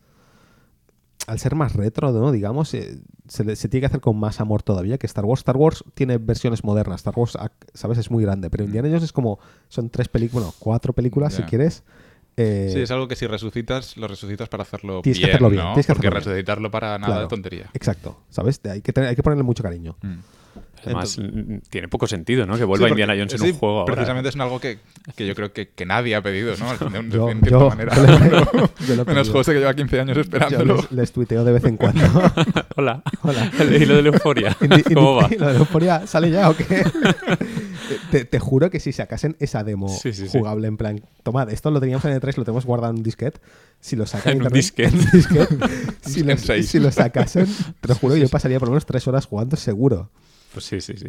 Al 1.28 1.40
ser 1.40 1.56
más 1.56 1.74
retro, 1.74 2.12
¿no? 2.12 2.32
Digamos, 2.32 2.74
eh, 2.76 3.00
se, 3.28 3.56
se 3.56 3.70
tiene 3.70 3.82
que 3.82 3.88
hacer 3.88 4.02
con 4.02 4.20
más 4.20 4.40
amor 4.40 4.62
todavía 4.62 5.00
que 5.00 5.08
Star 5.08 5.26
Wars. 5.26 5.40
Star 5.40 5.58
Wars 5.58 5.84
tiene 5.96 6.20
versiones 6.20 6.64
modernas. 6.64 6.98
Star 6.98 7.16
Wars, 7.18 7.36
ah, 7.40 7.52
¿sabes? 7.74 7.98
Es 7.98 8.12
muy 8.12 8.24
grande. 8.24 8.52
Pero 8.52 8.66
Indiana 8.66 8.90
Jones 8.90 9.06
es 9.06 9.14
como. 9.14 9.40
Son 9.68 9.90
tres 9.90 10.08
películas, 10.08 10.44
bueno, 10.44 10.56
cuatro 10.60 10.94
películas 10.94 11.34
si 11.34 11.44
quieres. 11.44 11.84
Eh, 12.38 12.70
Sí, 12.74 12.82
es 12.82 12.92
algo 12.92 13.08
que 13.08 13.16
si 13.16 13.28
resucitas, 13.28 13.96
lo 13.98 14.08
resucitas 14.08 14.50
para 14.50 14.64
hacerlo 14.64 15.02
Tienes 15.02 15.20
que 15.20 15.26
bien, 15.26 15.36
hacerlo 15.36 15.50
bien, 15.50 15.64
¿no? 15.64 15.70
tienes 15.74 15.86
que 15.88 15.94
Porque 15.94 16.08
hacerlo 16.08 16.20
bien. 16.20 16.30
resucitarlo 16.36 16.72
para 16.72 16.88
nada 16.98 17.06
Claro. 17.14 17.22
de 17.22 17.28
tontería. 17.28 17.70
Exacto, 17.74 18.20
¿sabes? 18.30 18.60
Hay 18.66 18.82
que, 18.82 18.92
tener- 18.92 19.10
hay 19.10 19.16
que 19.16 19.24
ponerle 19.24 19.44
mucho 19.44 19.64
cariño. 19.64 19.96
Mm. 20.02 20.16
Además, 20.86 21.20
tiene 21.70 21.88
poco 21.88 22.08
sentido, 22.08 22.46
¿no? 22.46 22.54
Que 22.54 22.60
Sí, 22.60 22.66
vuelva 22.66 22.88
porque- 22.88 23.02
Indiana 23.02 23.14
Jones 23.20 23.34
en 23.34 23.40
sí, 23.40 23.52
un 23.52 23.58
juego 23.58 23.80
ahora. 23.82 23.94
Precisamente 23.96 24.30
es 24.30 24.36
algo 24.36 24.60
que, 24.60 24.80
que 25.16 25.26
yo 25.28 25.36
creo 25.36 25.52
que, 25.54 25.70
que 25.70 25.86
nadie 25.86 26.16
ha 26.16 26.22
pedido, 26.22 26.56
¿no? 26.58 26.90
De, 26.90 27.00
un- 27.00 27.10
de 27.10 27.16
Yo- 27.18 27.28
cierta 27.28 27.50
yo- 27.50 27.70
manera. 27.70 27.96
yo 27.96 28.04
lo- 28.08 28.70
yo 28.88 28.96
lo 28.96 29.02
he 29.02 29.06
Menos. 29.06 29.30
José 29.30 29.54
que 29.54 29.60
lleva 29.60 29.74
15 29.74 30.00
años 30.00 30.16
Yo 30.16 30.22
esperándolo. 30.22 30.76
les, 30.78 30.92
les 30.92 31.12
tuiteo 31.12 31.44
de 31.44 31.52
vez 31.52 31.64
en 31.66 31.78
cuando. 31.78 32.02
Hola. 32.78 33.02
Hola. 33.22 33.52
y 33.60 33.86
lo 33.86 33.96
de 33.96 34.02
la 34.04 34.08
euforia. 34.10 34.56
¿Cómo 34.94 35.16
va? 35.16 35.30
¿Y 35.32 35.38
lo 35.38 35.48
de 35.52 35.58
Euphoria 35.58 36.06
sale 36.08 36.30
ya 36.32 36.50
o 36.50 36.56
qué? 36.56 36.84
te, 38.12 38.26
te 38.26 38.40
juro 38.40 38.70
que 38.70 38.80
si 38.80 38.92
sacasen 38.92 39.36
esa 39.40 39.64
demo 39.64 39.88
Sí, 39.90 40.14
sí, 40.14 40.28
sí. 40.28 40.38
jugable 40.38 40.68
en 40.68 40.78
plan, 40.78 41.02
tomad, 41.24 41.50
esto 41.52 41.72
lo 41.72 41.80
teníamos 41.80 42.04
en 42.06 42.20
E3, 42.20 42.38
lo 42.38 42.44
tenemos 42.44 42.66
guardado 42.66 42.92
en 42.92 42.98
un 42.98 43.04
disquete. 43.04 43.40
Si 43.80 43.96
lo 43.96 44.06
sacan 44.06 44.34
En 44.34 44.42
un 44.42 44.44
internet- 44.46 44.62
disquete. 44.64 44.96
en 44.98 45.12
disquete, 45.12 45.58
si, 46.02 46.24
lo, 46.24 46.38
si 46.64 46.80
lo 46.80 46.92
sacasen, 46.92 47.46
te 47.82 47.88
lo 47.88 47.96
juro, 47.96 48.16
yo 48.16 48.28
pasaría 48.30 48.60
por 48.60 48.68
lo 48.68 48.72
menos 48.74 48.86
tres 48.86 49.08
horas 49.08 49.26
jugando 49.28 49.56
seguro. 49.58 50.10
Pues 50.56 50.68
sí, 50.68 50.80
sí, 50.80 50.94
sí. 50.96 51.08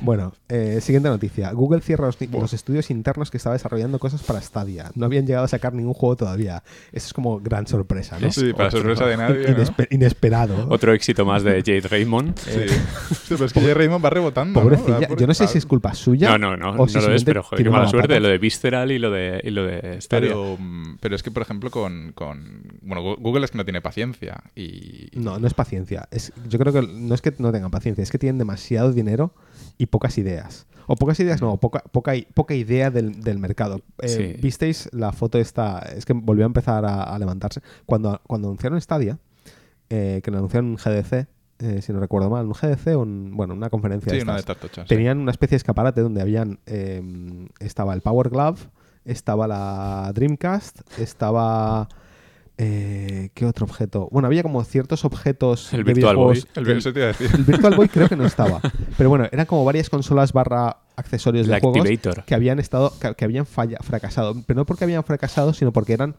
Bueno, 0.00 0.32
eh, 0.48 0.80
siguiente 0.80 1.08
noticia. 1.08 1.52
Google 1.52 1.80
cierra 1.80 2.06
los, 2.06 2.18
los 2.30 2.52
estudios 2.52 2.90
internos 2.90 3.30
que 3.30 3.36
estaba 3.36 3.54
desarrollando 3.54 3.98
cosas 3.98 4.22
para 4.22 4.40
Stadia. 4.40 4.90
No 4.94 5.06
habían 5.06 5.26
llegado 5.26 5.44
a 5.44 5.48
sacar 5.48 5.72
ningún 5.74 5.94
juego 5.94 6.16
todavía. 6.16 6.62
Eso 6.92 7.06
es 7.06 7.12
como 7.12 7.40
gran 7.40 7.66
sorpresa, 7.66 8.18
¿no? 8.20 8.30
Sí, 8.32 8.52
para 8.52 8.70
sorpresa 8.70 9.06
de 9.06 9.16
nadie. 9.16 9.48
¿no? 9.48 9.56
Inespe- 9.58 9.88
inesperado. 9.90 10.66
Otro 10.70 10.92
éxito 10.92 11.24
más 11.24 11.42
de 11.44 11.62
Jade 11.64 11.82
Raymond. 11.88 12.38
Sí. 12.38 12.50
Sí, 12.68 13.16
pero 13.30 13.44
es 13.44 13.52
que 13.52 13.60
Jay 13.60 13.74
Raymond 13.74 14.04
va 14.04 14.10
rebotando. 14.10 14.58
¿no? 14.60 14.64
Pobrecilla. 14.64 15.08
Va 15.08 15.16
Yo 15.16 15.26
no 15.26 15.34
sé 15.34 15.46
si 15.46 15.58
es 15.58 15.66
culpa 15.66 15.94
suya. 15.94 16.30
No, 16.30 16.38
no, 16.38 16.56
no, 16.56 16.70
o 16.70 16.76
no 16.76 16.88
si 16.88 17.00
lo 17.00 17.12
es, 17.14 17.24
pero 17.24 17.42
joder, 17.42 17.64
qué 17.64 17.70
mala 17.70 17.88
suerte 17.88 18.18
lo 18.20 18.28
de 18.28 18.38
Visceral 18.38 18.90
y 18.92 18.98
lo 18.98 19.10
de, 19.10 19.40
y 19.44 19.50
lo 19.50 19.64
de 19.64 20.00
Stadia. 20.00 20.28
Pero, 20.30 20.56
mm, 20.58 20.96
pero 21.00 21.14
es 21.16 21.22
que, 21.22 21.30
por 21.30 21.42
ejemplo, 21.42 21.70
con, 21.70 22.12
con- 22.14 22.62
Bueno, 22.82 23.16
Google 23.16 23.44
es 23.44 23.50
que 23.50 23.58
no 23.58 23.64
tiene 23.64 23.80
paciencia. 23.80 24.42
Y. 24.56 25.08
No, 25.14 25.38
no 25.38 25.46
es 25.46 25.54
paciencia. 25.54 26.08
Es, 26.10 26.32
yo 26.48 26.58
creo 26.58 26.72
que 26.72 26.82
no 26.82 27.14
es 27.14 27.22
que 27.22 27.34
no 27.38 27.52
tengan 27.52 27.70
paciencia, 27.70 28.02
es 28.02 28.10
que 28.10 28.18
tienen 28.18 28.38
demasiado 28.38 28.92
dinero 28.92 29.34
y 29.82 29.86
pocas 29.86 30.16
ideas. 30.18 30.66
O 30.86 30.96
pocas 30.96 31.18
ideas, 31.20 31.40
no, 31.40 31.56
poca, 31.58 31.80
poca, 31.92 32.12
poca 32.34 32.54
idea 32.54 32.90
del, 32.90 33.20
del 33.22 33.38
mercado. 33.38 33.80
Eh, 34.00 34.08
Sí. 34.08 34.40
¿Visteis 34.42 34.88
la 34.92 35.12
foto 35.12 35.38
esta? 35.38 35.78
Es 35.80 36.04
que 36.04 36.12
volvió 36.12 36.44
a 36.44 36.46
empezar 36.46 36.84
a, 36.84 37.02
a 37.04 37.18
levantarse. 37.18 37.60
Cuando, 37.86 38.20
cuando 38.26 38.48
anunciaron 38.48 38.80
Stadia, 38.80 39.18
eh, 39.90 40.20
que 40.22 40.30
anunciaron 40.30 40.70
en 40.70 40.76
GDC, 40.76 41.26
eh, 41.60 41.80
si 41.82 41.92
no 41.92 42.00
recuerdo 42.00 42.28
mal, 42.30 42.46
un 42.46 42.52
GDC 42.52 42.96
o 42.96 43.00
un- 43.00 43.36
bueno, 43.36 43.54
una 43.54 43.70
conferencia 43.70 44.10
Sí, 44.10 44.16
de 44.18 44.22
una 44.24 44.32
de 44.34 44.40
estas. 44.40 44.56
Tartocha. 44.58 44.82
sí. 44.82 44.88
Tenían 44.88 45.18
una 45.18 45.30
especie 45.30 45.54
de 45.54 45.58
escaparate 45.58 46.00
donde 46.00 46.20
habían 46.20 46.58
eh, 46.66 47.00
estaba 47.60 47.94
el 47.94 48.00
Power 48.00 48.28
Glove, 48.30 48.58
estaba 49.04 49.46
la 49.46 50.10
Dreamcast, 50.14 50.80
estaba 50.98 51.88
eh, 52.64 53.30
¿qué 53.34 53.44
otro 53.44 53.66
objeto? 53.66 54.08
Bueno, 54.12 54.26
había 54.26 54.42
como 54.44 54.62
ciertos 54.62 55.04
objetos 55.04 55.72
El 55.72 55.82
de 55.84 55.94
Virtual 55.94 56.16
Boy. 56.16 56.44
El, 56.54 56.70
eso 56.70 56.92
te 56.92 57.00
iba 57.00 57.06
a 57.06 57.12
decir. 57.12 57.28
El 57.34 57.42
Virtual 57.42 57.74
Boy 57.74 57.88
creo 57.88 58.08
que 58.08 58.14
no 58.16 58.24
estaba. 58.24 58.60
Pero 58.96 59.08
bueno, 59.10 59.26
eran 59.32 59.46
como 59.46 59.64
varias 59.64 59.90
consolas 59.90 60.32
barra 60.32 60.76
accesorios 60.94 61.48
de 61.48 61.58
juegos 61.58 61.80
Activator. 61.80 62.24
que 62.24 62.34
habían 62.36 62.60
estado, 62.60 62.92
que, 63.00 63.14
que 63.16 63.24
habían 63.24 63.46
falla- 63.46 63.78
fracasado. 63.82 64.36
Pero 64.46 64.58
no 64.60 64.64
porque 64.66 64.84
habían 64.84 65.02
fracasado, 65.02 65.52
sino 65.54 65.72
porque 65.72 65.92
eran 65.94 66.14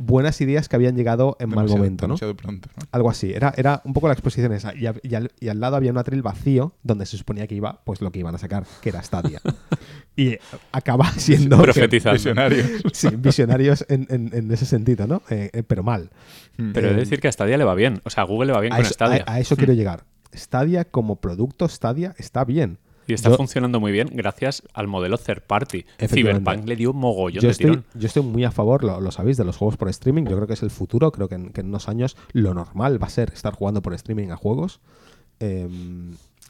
buenas 0.00 0.40
ideas 0.40 0.68
que 0.68 0.76
habían 0.76 0.96
llegado 0.96 1.36
en 1.38 1.50
mal 1.50 1.68
momento, 1.68 2.06
¿no? 2.06 2.14
demasiado 2.14 2.34
pronto, 2.36 2.68
¿no? 2.76 2.82
Algo 2.90 3.10
así. 3.10 3.32
Era, 3.32 3.52
era 3.56 3.82
un 3.84 3.92
poco 3.92 4.08
la 4.08 4.14
exposición 4.14 4.52
esa. 4.52 4.74
Y, 4.74 4.86
a- 4.86 4.94
y 5.02 5.14
al, 5.14 5.30
y 5.38 5.48
al 5.48 5.60
lado 5.60 5.76
había 5.76 5.90
un 5.92 5.98
atril 5.98 6.22
vacío 6.22 6.74
donde 6.82 7.06
se 7.06 7.16
suponía 7.16 7.46
que 7.46 7.54
iba, 7.54 7.80
pues 7.84 8.00
lo 8.00 8.10
que 8.10 8.18
iban 8.18 8.34
a 8.34 8.38
sacar, 8.38 8.64
que 8.80 8.88
era 8.88 9.02
Stadia. 9.02 9.40
y 10.16 10.36
acaba 10.72 11.06
siendo. 11.12 11.58
que- 11.58 11.64
Profetizando. 11.64 12.14
Visionario. 12.14 12.64
sí, 12.92 13.08
visionarios 13.16 13.84
en, 13.88 14.06
en- 14.10 14.30
en 14.32 14.50
ese 14.50 14.66
sentido, 14.66 15.06
¿no? 15.06 15.22
Eh, 15.30 15.50
eh, 15.52 15.62
pero 15.62 15.82
mal. 15.82 16.10
Pero 16.56 16.88
he 16.88 16.90
Eh, 16.90 16.94
de 16.94 17.00
decir 17.00 17.20
que 17.20 17.28
a 17.28 17.32
Stadia 17.32 17.56
le 17.58 17.64
va 17.64 17.74
bien. 17.74 18.00
O 18.04 18.10
sea, 18.10 18.24
a 18.24 18.26
Google 18.26 18.48
le 18.48 18.52
va 18.52 18.60
bien 18.60 18.72
a 18.72 18.76
con 18.76 18.84
eso, 18.84 18.94
Stadia. 18.94 19.24
a- 19.26 19.34
a 19.34 19.40
eso 19.40 19.56
quiero 19.56 19.72
llegar. 19.72 20.04
Stadia 20.34 20.84
como 20.84 21.16
producto, 21.16 21.68
Stadia 21.68 22.14
está 22.18 22.44
bien. 22.44 22.78
Y 23.10 23.14
está 23.14 23.28
Yo- 23.30 23.36
funcionando 23.36 23.80
muy 23.80 23.92
bien 23.92 24.08
gracias 24.12 24.62
al 24.72 24.86
modelo 24.86 25.18
third 25.18 25.42
party. 25.42 25.84
Cyberpunk 25.98 26.66
le 26.66 26.76
dio 26.76 26.92
mogollón 26.92 27.42
Yo 27.42 27.48
de 27.48 27.52
estoy, 27.52 27.70
tirón. 27.70 27.84
yo 27.94 28.06
estoy 28.06 28.22
muy 28.22 28.44
a 28.44 28.50
favor, 28.50 28.84
lo, 28.84 29.00
lo 29.00 29.10
sabéis, 29.10 29.36
de 29.36 29.44
los 29.44 29.56
juegos 29.56 29.76
por 29.76 29.88
streaming. 29.88 30.24
Yo 30.24 30.36
creo 30.36 30.46
que 30.46 30.54
es 30.54 30.62
el 30.62 30.70
futuro. 30.70 31.10
Creo 31.12 31.28
que 31.28 31.34
en, 31.34 31.50
que 31.50 31.60
en 31.60 31.68
unos 31.68 31.88
años 31.88 32.16
lo 32.32 32.54
normal 32.54 33.02
va 33.02 33.06
a 33.06 33.10
ser 33.10 33.30
estar 33.32 33.52
jugando 33.54 33.82
por 33.82 33.94
streaming 33.94 34.28
a 34.30 34.36
juegos. 34.36 34.80
Eh, 35.40 35.68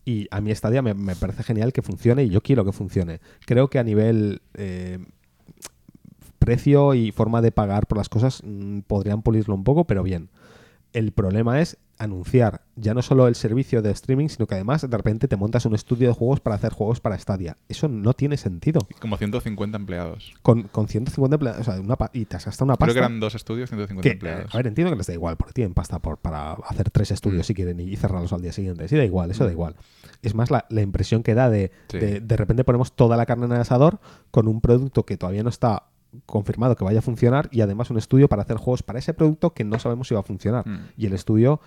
y 0.04 0.26
a 0.30 0.40
mí 0.40 0.54
Stadia 0.54 0.82
me, 0.82 0.94
me 0.94 1.14
parece 1.14 1.42
genial 1.42 1.72
que 1.72 1.82
funcione 1.82 2.24
y 2.24 2.28
yo 2.30 2.40
quiero 2.42 2.64
que 2.64 2.72
funcione. 2.72 3.20
Creo 3.46 3.68
que 3.68 3.78
a 3.78 3.84
nivel 3.84 4.42
eh, 4.54 4.98
precio 6.38 6.94
y 6.94 7.12
forma 7.12 7.42
de 7.42 7.52
pagar 7.52 7.86
por 7.86 7.98
las 7.98 8.08
cosas 8.08 8.42
mm, 8.44 8.80
podrían 8.80 9.22
pulirlo 9.22 9.54
un 9.54 9.64
poco, 9.64 9.84
pero 9.84 10.02
bien. 10.02 10.30
El 10.92 11.12
problema 11.12 11.60
es 11.60 11.76
anunciar 12.02 12.62
ya 12.76 12.94
no 12.94 13.02
solo 13.02 13.28
el 13.28 13.34
servicio 13.34 13.82
de 13.82 13.90
streaming, 13.90 14.28
sino 14.28 14.46
que 14.46 14.54
además 14.54 14.88
de 14.88 14.96
repente 14.96 15.28
te 15.28 15.36
montas 15.36 15.66
un 15.66 15.74
estudio 15.74 16.08
de 16.08 16.14
juegos 16.14 16.40
para 16.40 16.56
hacer 16.56 16.72
juegos 16.72 17.00
para 17.00 17.18
Stadia. 17.18 17.58
Eso 17.68 17.88
no 17.88 18.14
tiene 18.14 18.36
sentido. 18.36 18.80
Como 19.00 19.16
150 19.18 19.76
empleados. 19.76 20.32
Con, 20.42 20.64
con 20.64 20.88
150 20.88 21.34
empleados, 21.34 21.60
o 21.60 21.64
sea, 21.64 21.80
una 21.80 21.96
y 22.12 22.24
te 22.24 22.36
has 22.36 22.46
gastado 22.46 22.64
una 22.66 22.76
Creo 22.76 22.86
pasta. 22.88 22.94
que 22.94 22.98
eran 22.98 23.20
dos 23.20 23.34
estudios, 23.34 23.68
150 23.70 24.02
que, 24.02 24.12
empleados. 24.12 24.54
a 24.54 24.56
ver, 24.58 24.66
entiendo 24.66 24.90
que 24.90 24.96
les 24.96 25.06
da 25.06 25.12
igual, 25.12 25.36
porque 25.36 25.52
tienen 25.52 25.74
pasta 25.74 25.98
por, 25.98 26.16
para 26.18 26.52
hacer 26.52 26.90
tres 26.90 27.10
estudios 27.10 27.44
Mm. 27.44 27.48
si 27.48 27.54
quieren 27.54 27.80
y 27.80 27.96
cerrarlos 27.96 28.32
al 28.32 28.40
día 28.42 28.52
siguiente. 28.52 28.88
Sí, 28.88 28.96
da 28.96 29.04
igual, 29.04 29.30
eso 29.30 29.44
da 29.44 29.52
igual. 29.52 29.76
Es 30.22 30.34
más 30.34 30.50
la, 30.50 30.64
la 30.70 30.80
impresión 30.82 31.22
que 31.22 31.34
da 31.34 31.50
de, 31.50 31.70
Sí. 31.88 31.98
de 31.98 32.20
de 32.20 32.36
repente 32.36 32.64
ponemos 32.64 32.92
toda 32.96 33.16
la 33.16 33.26
carne 33.26 33.46
en 33.46 33.52
el 33.52 33.60
asador 33.60 34.00
con 34.30 34.48
un 34.48 34.60
producto 34.60 35.04
que 35.04 35.16
todavía 35.16 35.42
no 35.42 35.48
está 35.50 35.84
confirmado 36.26 36.74
que 36.74 36.82
vaya 36.84 36.98
a 36.98 37.02
funcionar 37.02 37.48
y 37.52 37.60
además 37.60 37.88
un 37.90 37.96
estudio 37.98 38.28
para 38.28 38.42
hacer 38.42 38.56
juegos 38.56 38.82
para 38.82 38.98
ese 38.98 39.14
producto 39.14 39.54
que 39.54 39.62
no 39.62 39.78
sabemos 39.78 40.08
si 40.08 40.14
va 40.14 40.20
a 40.20 40.24
funcionar. 40.24 40.66
Mm. 40.66 40.88
Y 40.96 41.06
el 41.06 41.12
estudio, 41.12 41.60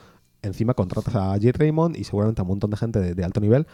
encima 0.44 0.74
contratas 0.76 1.16
a 1.16 1.32
J. 1.34 1.52
Raymond 1.54 1.98
y 1.98 2.04
seguramente 2.04 2.42
a 2.42 2.44
un 2.44 2.50
montón 2.50 2.70
de 2.70 2.78
gente 2.78 3.00
de, 3.00 3.16
de 3.16 3.24
alto 3.24 3.40
nivel 3.42 3.66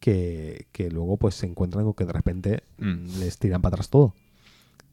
que, 0.00 0.66
que 0.72 0.90
luego 0.90 1.16
pues 1.16 1.34
se 1.34 1.46
encuentran 1.46 1.84
con 1.84 1.94
que 1.94 2.04
de 2.06 2.12
repente 2.12 2.62
Mm. 2.78 3.20
les 3.20 3.38
tiran 3.38 3.60
para 3.62 3.74
atrás 3.74 3.90
todo. 3.90 4.14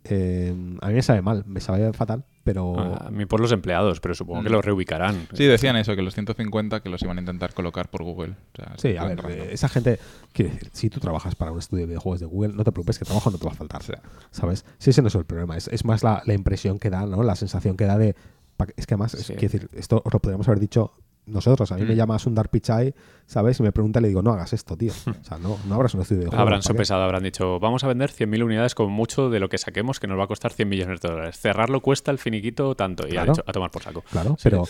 Eh, 0.06 0.56
a 0.82 0.88
mí 0.88 0.94
me 0.94 1.02
sabe 1.02 1.22
mal, 1.22 1.44
me 1.46 1.60
sabe 1.60 1.92
fatal, 1.94 2.24
pero... 2.46 2.74
A 2.80 3.12
mí 3.12 3.26
por 3.26 3.42
los 3.42 3.52
empleados, 3.52 4.00
pero 4.00 4.16
supongo 4.16 4.42
que 4.44 4.50
Mm. 4.50 4.54
lo 4.54 4.62
reubicarán. 4.62 5.28
Sí, 5.34 5.44
decían 5.46 5.76
eso, 5.76 5.96
que 5.96 6.02
los 6.02 6.14
150 6.14 6.80
que 6.82 6.90
los 6.90 7.02
iban 7.04 7.18
a 7.18 7.20
intentar 7.22 7.54
colocar 7.54 7.90
por 7.90 8.04
Google. 8.04 8.32
O 8.54 8.56
sea, 8.56 8.74
Sí, 8.78 8.96
a 8.98 9.04
ver, 9.06 9.20
esa 9.52 9.68
gente, 9.68 10.00
quiero 10.32 10.52
decir, 10.54 10.70
si 10.74 10.90
tú 10.90 11.00
trabajas 11.00 11.36
para 11.36 11.52
un 11.52 11.60
estudio 11.60 11.82
de 11.84 11.88
videojuegos 11.88 12.22
de 12.22 12.26
Google, 12.28 12.54
no 12.54 12.64
te 12.64 12.72
preocupes 12.72 12.98
que 12.98 13.06
trabajo 13.06 13.30
no 13.30 13.38
te 13.38 13.46
va 13.46 13.52
a 13.52 13.56
faltar, 13.56 13.82
¿sabes? 14.32 14.66
Sí, 14.78 14.92
ese 14.92 15.02
no 15.02 15.10
es 15.10 15.16
el 15.16 15.26
problema, 15.26 15.58
es, 15.58 15.68
es 15.68 15.84
más 15.86 16.02
la, 16.02 16.24
la 16.26 16.34
impresión 16.34 16.80
que 16.80 16.90
da, 16.90 17.06
¿no? 17.06 17.22
La 17.24 17.36
sensación 17.36 17.76
que 17.76 17.86
da 17.86 17.98
de... 17.98 18.16
Es 18.78 18.88
que 18.88 18.94
además, 18.94 19.14
es- 19.16 19.28
quiero 19.28 19.42
decir, 19.42 19.70
esto 19.74 20.02
os 20.06 20.14
lo 20.14 20.20
podríamos 20.20 20.48
haber 20.48 20.60
dicho 20.60 20.94
nosotros. 21.30 21.72
A 21.72 21.76
mí 21.76 21.84
me 21.84 21.94
Mm. 21.94 21.98
llama 21.98 22.20
Sundar 22.20 22.50
Pichai, 22.50 22.94
¿sabes? 23.26 23.60
Y 23.60 23.64
me 23.64 23.72
pregunta 23.72 24.00
y 24.00 24.02
le 24.04 24.08
digo, 24.10 24.22
no 24.22 24.32
hagas 24.32 24.54
esto, 24.54 24.76
tío. 24.76 24.92
O 25.22 25.24
sea, 25.24 25.38
no, 25.38 25.58
no 25.68 25.76
abras 25.76 25.94
un 25.94 26.02
estudio 26.02 26.20
de 26.20 26.26
videojuegos. 26.26 26.42
Habrán 26.42 26.62
sopesado, 26.64 27.04
habrán 27.04 27.24
dicho, 27.24 27.60
vamos 27.60 27.84
a 27.84 27.88
vender 27.88 28.12
100.000 28.12 28.44
unidades 28.44 28.76
como 28.76 28.90
mucho 28.90 29.30
de 29.30 29.40
lo 29.40 29.50
que 29.50 29.58
saquemos, 29.58 30.00
que 30.00 30.08
nos 30.08 30.18
va 30.20 30.24
a 30.26 30.28
costar 30.28 30.52
100 30.52 30.68
millones 30.70 31.02
de 31.02 31.10
dólares. 31.10 31.40
Cerrarlo 31.40 31.82
cuesta 31.82 32.12
el 32.12 32.18
finiquito 32.18 32.76
tanto. 32.76 33.08
Y 33.08 33.18
ha 33.18 33.26
dicho, 33.26 33.44
a 33.46 33.52
tomar 33.52 33.72
por 33.72 33.84
saco. 33.84 34.02
Claro, 34.12 34.32
Sí. 34.38 34.44
pero 34.44 34.64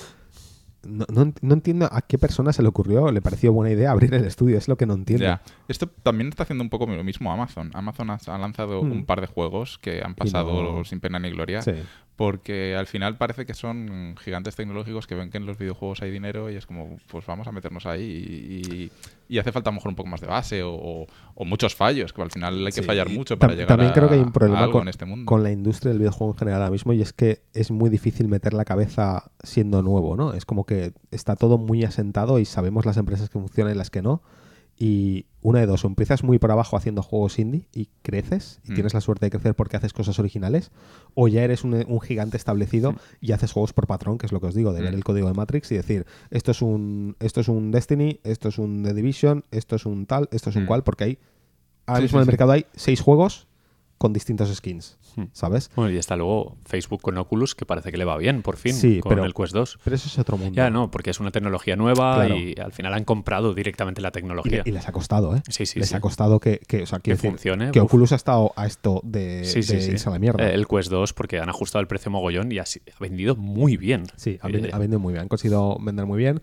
no, 0.84 1.06
no- 1.10 1.34
no 1.42 1.54
entiendo 1.54 1.90
a 1.92 2.02
qué 2.02 2.18
persona 2.18 2.54
se 2.54 2.62
le 2.62 2.70
ocurrió, 2.70 3.12
le 3.12 3.22
pareció 3.22 3.52
buena 3.52 3.74
idea 3.74 3.92
abrir 3.92 4.14
el 4.14 4.24
estudio, 4.24 4.58
es 4.58 4.68
lo 4.70 4.78
que 4.78 4.86
no 4.86 4.94
entiendo. 4.94 5.26
ya. 5.26 5.42
Esto 5.68 5.88
también 5.88 6.30
está 6.30 6.44
haciendo 6.44 6.64
un 6.64 6.70
poco 6.70 6.86
lo 6.88 7.04
mismo 7.04 7.32
Amazon. 7.34 7.70
Amazon 7.74 8.10
ha, 8.12 8.20
ha 8.28 8.38
lanzado 8.38 8.82
Mm. 8.84 8.92
un 8.92 9.06
par 9.06 9.20
de 9.20 9.28
juegos 9.28 9.78
que 9.80 10.02
han 10.04 10.16
pasado 10.16 10.64
no- 10.64 10.86
sin 10.86 11.00
pena 11.02 11.20
ni 11.20 11.32
gloria. 11.32 11.62
Sí. 11.62 11.72
Porque 12.20 12.76
al 12.76 12.86
final 12.86 13.16
parece 13.18 13.46
que 13.46 13.54
son 13.54 14.14
gigantes 14.22 14.54
tecnológicos 14.58 15.08
que 15.08 15.16
ven 15.16 15.30
que 15.30 15.38
en 15.38 15.46
los 15.46 15.58
videojuegos 15.58 16.02
hay 16.02 16.12
dinero 16.12 16.50
y 16.52 16.58
es 16.58 16.66
como, 16.66 16.98
pues 17.10 17.26
vamos 17.26 17.48
a 17.48 17.54
meternos 17.54 17.86
ahí. 17.86 18.02
Y, 18.04 18.74
y- 18.84 18.92
y 19.30 19.38
hace 19.40 19.54
falta 19.54 19.70
a 19.70 19.72
lo 19.72 19.76
mejor 19.76 19.90
un 19.92 19.96
poco 19.96 20.10
más 20.10 20.20
de 20.20 20.28
base 20.28 20.62
o, 20.64 20.74
o- 20.74 21.08
o 21.36 21.46
muchos 21.46 21.76
fallos, 21.76 22.12
que 22.12 22.22
al 22.22 22.30
final 22.30 22.58
hay 22.66 22.74
que 22.74 22.82
Sí, 22.82 22.84
fallar 22.84 23.10
mucho 23.10 23.40
para 23.40 23.54
llegar 23.54 23.70
También 23.70 23.92
a, 23.92 23.94
creo 23.94 24.10
que 24.10 24.16
hay 24.16 24.22
un 24.22 24.34
problema 24.34 24.70
con, 24.70 24.82
en 24.82 24.88
este 24.90 25.06
mundo. 25.06 25.26
con 25.30 25.44
la 25.44 25.52
industria 25.52 25.92
del 25.92 26.00
videojuego 26.00 26.34
en 26.34 26.40
general 26.40 26.62
ahora 26.64 26.72
mismo 26.72 26.92
y 26.92 27.02
es 27.02 27.14
que 27.14 27.44
es 27.54 27.72
muy 27.72 27.90
difícil 27.90 28.28
meter 28.28 28.54
la 28.54 28.66
cabeza 28.66 29.32
siendo 29.42 29.82
nuevo, 29.82 30.18
¿no? 30.18 30.34
Es 30.34 30.44
como 30.44 30.66
que 30.66 30.92
está 31.12 31.38
todo 31.38 31.58
muy 31.58 31.86
asentado 31.86 32.38
y 32.40 32.44
sabemos 32.44 32.86
las 32.86 32.98
empresas 32.98 33.30
que 33.30 33.40
funcionan 33.40 33.76
y 33.76 33.78
las 33.78 33.90
que 33.92 34.02
no. 34.02 34.22
Y 34.82 35.26
una 35.42 35.60
de 35.60 35.66
dos, 35.66 35.84
o 35.84 35.88
empiezas 35.88 36.24
muy 36.24 36.40
por 36.40 36.52
abajo 36.52 36.78
haciendo 36.78 37.04
juegos 37.04 37.38
indie 37.38 37.68
y 37.74 37.90
creces 38.02 38.62
y 38.64 38.72
Mm. 38.72 38.76
tienes 38.76 38.94
la 38.94 39.02
suerte 39.02 39.26
de 39.26 39.30
crecer 39.30 39.54
porque 39.54 39.76
haces 39.76 39.92
cosas 39.92 40.18
originales, 40.20 40.72
o 41.16 41.28
ya 41.28 41.44
eres 41.44 41.66
un, 41.66 41.74
un 41.88 42.00
gigante 42.00 42.38
establecido 42.38 42.96
y 43.20 43.34
haces 43.34 43.52
juegos 43.52 43.74
por 43.74 43.88
patrón, 43.88 44.18
que 44.18 44.26
es 44.26 44.32
lo 44.32 44.40
que 44.40 44.48
os 44.48 44.56
digo, 44.56 44.72
de 44.72 44.82
ver 44.82 44.94
Mm. 44.94 44.96
el 44.98 45.04
código 45.04 45.28
de 45.28 45.34
Matrix 45.34 45.70
y 45.74 45.76
decir, 45.76 46.06
esto 46.32 46.52
es 46.52 46.62
un 46.62 47.18
esto 47.20 47.42
es 47.42 47.50
un 47.50 47.72
Destiny, 47.72 48.22
esto 48.24 48.48
es 48.48 48.58
un 48.58 48.84
The 48.84 48.94
Division, 48.94 49.44
esto 49.52 49.76
es 49.76 49.86
un 49.86 50.06
tal, 50.06 50.30
esto 50.32 50.50
es 50.50 50.56
un 50.56 50.64
Mm. 50.64 50.68
cual, 50.68 50.84
porque 50.86 51.04
hay 51.04 51.18
ahora 51.86 51.98
Sí, 52.00 52.04
mismo 52.04 52.20
sí, 52.20 52.22
en 52.22 52.22
el 52.22 52.28
mercado 52.28 52.52
hay 52.54 52.66
seis 52.74 53.02
juegos 53.02 53.48
con 54.00 54.12
distintos 54.14 54.50
skins, 54.56 54.98
Hmm. 55.16 55.26
¿sabes? 55.34 55.70
Bueno, 55.76 55.92
y 55.92 55.98
está 55.98 56.16
luego 56.16 56.58
Facebook 56.66 57.02
con 57.02 57.18
Oculus, 57.18 57.54
que 57.54 57.66
parece 57.66 57.92
que 57.92 57.98
le 57.98 58.06
va 58.06 58.18
bien, 58.18 58.42
por 58.42 58.58
fin, 58.58 58.74
Sí, 58.74 59.00
con 59.02 59.10
pero- 59.10 59.26
el 59.26 59.34
Quest 59.36 59.54
2. 59.54 59.78
Pero 59.84 59.96
eso 59.96 60.08
es 60.08 60.18
otro 60.18 60.38
mundo. 60.38 60.56
Ya, 60.56 60.70
no, 60.72 60.90
porque 60.90 61.10
es 61.12 61.20
una 61.20 61.30
tecnología 61.32 61.76
nueva 61.76 62.16
Claro. 62.16 62.36
y 62.38 62.56
al 62.60 62.72
final 62.72 62.94
han 62.96 63.04
comprado 63.04 63.54
directamente 63.54 64.02
la 64.02 64.12
tecnología. 64.12 64.64
y 64.66 64.72
les 64.72 64.88
ha 64.88 64.92
costado, 64.92 65.36
¿eh? 65.36 65.42
Sí, 65.50 65.66
sí, 65.68 65.80
les 65.80 65.90
sí. 65.90 65.96
ha 65.96 66.00
costado 66.00 66.40
que, 66.40 66.60
que, 66.68 66.84
o 66.84 66.86
sea, 66.86 67.00
Que 67.00 67.12
decir, 67.12 67.30
funcione, 67.30 67.72
Que 67.72 67.80
uf. 67.82 67.86
Oculus 67.86 68.14
ha 68.14 68.16
estado 68.16 68.54
a 68.56 68.66
esto 68.66 69.02
de, 69.04 69.44
Sí, 69.46 69.62
sí, 69.64 69.76
de 69.76 69.82
sí. 69.82 69.92
irse 69.92 70.08
a 70.10 70.14
la 70.14 70.20
mierda. 70.20 70.50
Eh, 70.50 70.54
El 70.56 70.66
Quest 70.68 70.90
2, 70.90 71.14
porque 71.14 71.40
han 71.40 71.50
ajustado 71.50 71.82
el 71.82 71.88
precio 71.88 72.10
mogollón 72.10 72.52
y 72.52 72.58
ha, 72.60 72.64
ha 72.64 73.00
vendido 73.00 73.36
muy 73.36 73.76
bien. 73.78 74.04
Sí, 74.16 74.40
ha 74.42 74.48
Eh, 74.48 74.52
vendido, 74.54 74.76
ha 74.76 74.80
vendido 74.80 75.00
muy 75.00 75.12
bien, 75.14 75.24
han 75.24 75.28
conseguido 75.28 75.78
vender 75.82 76.06
muy 76.06 76.18
bien. 76.18 76.42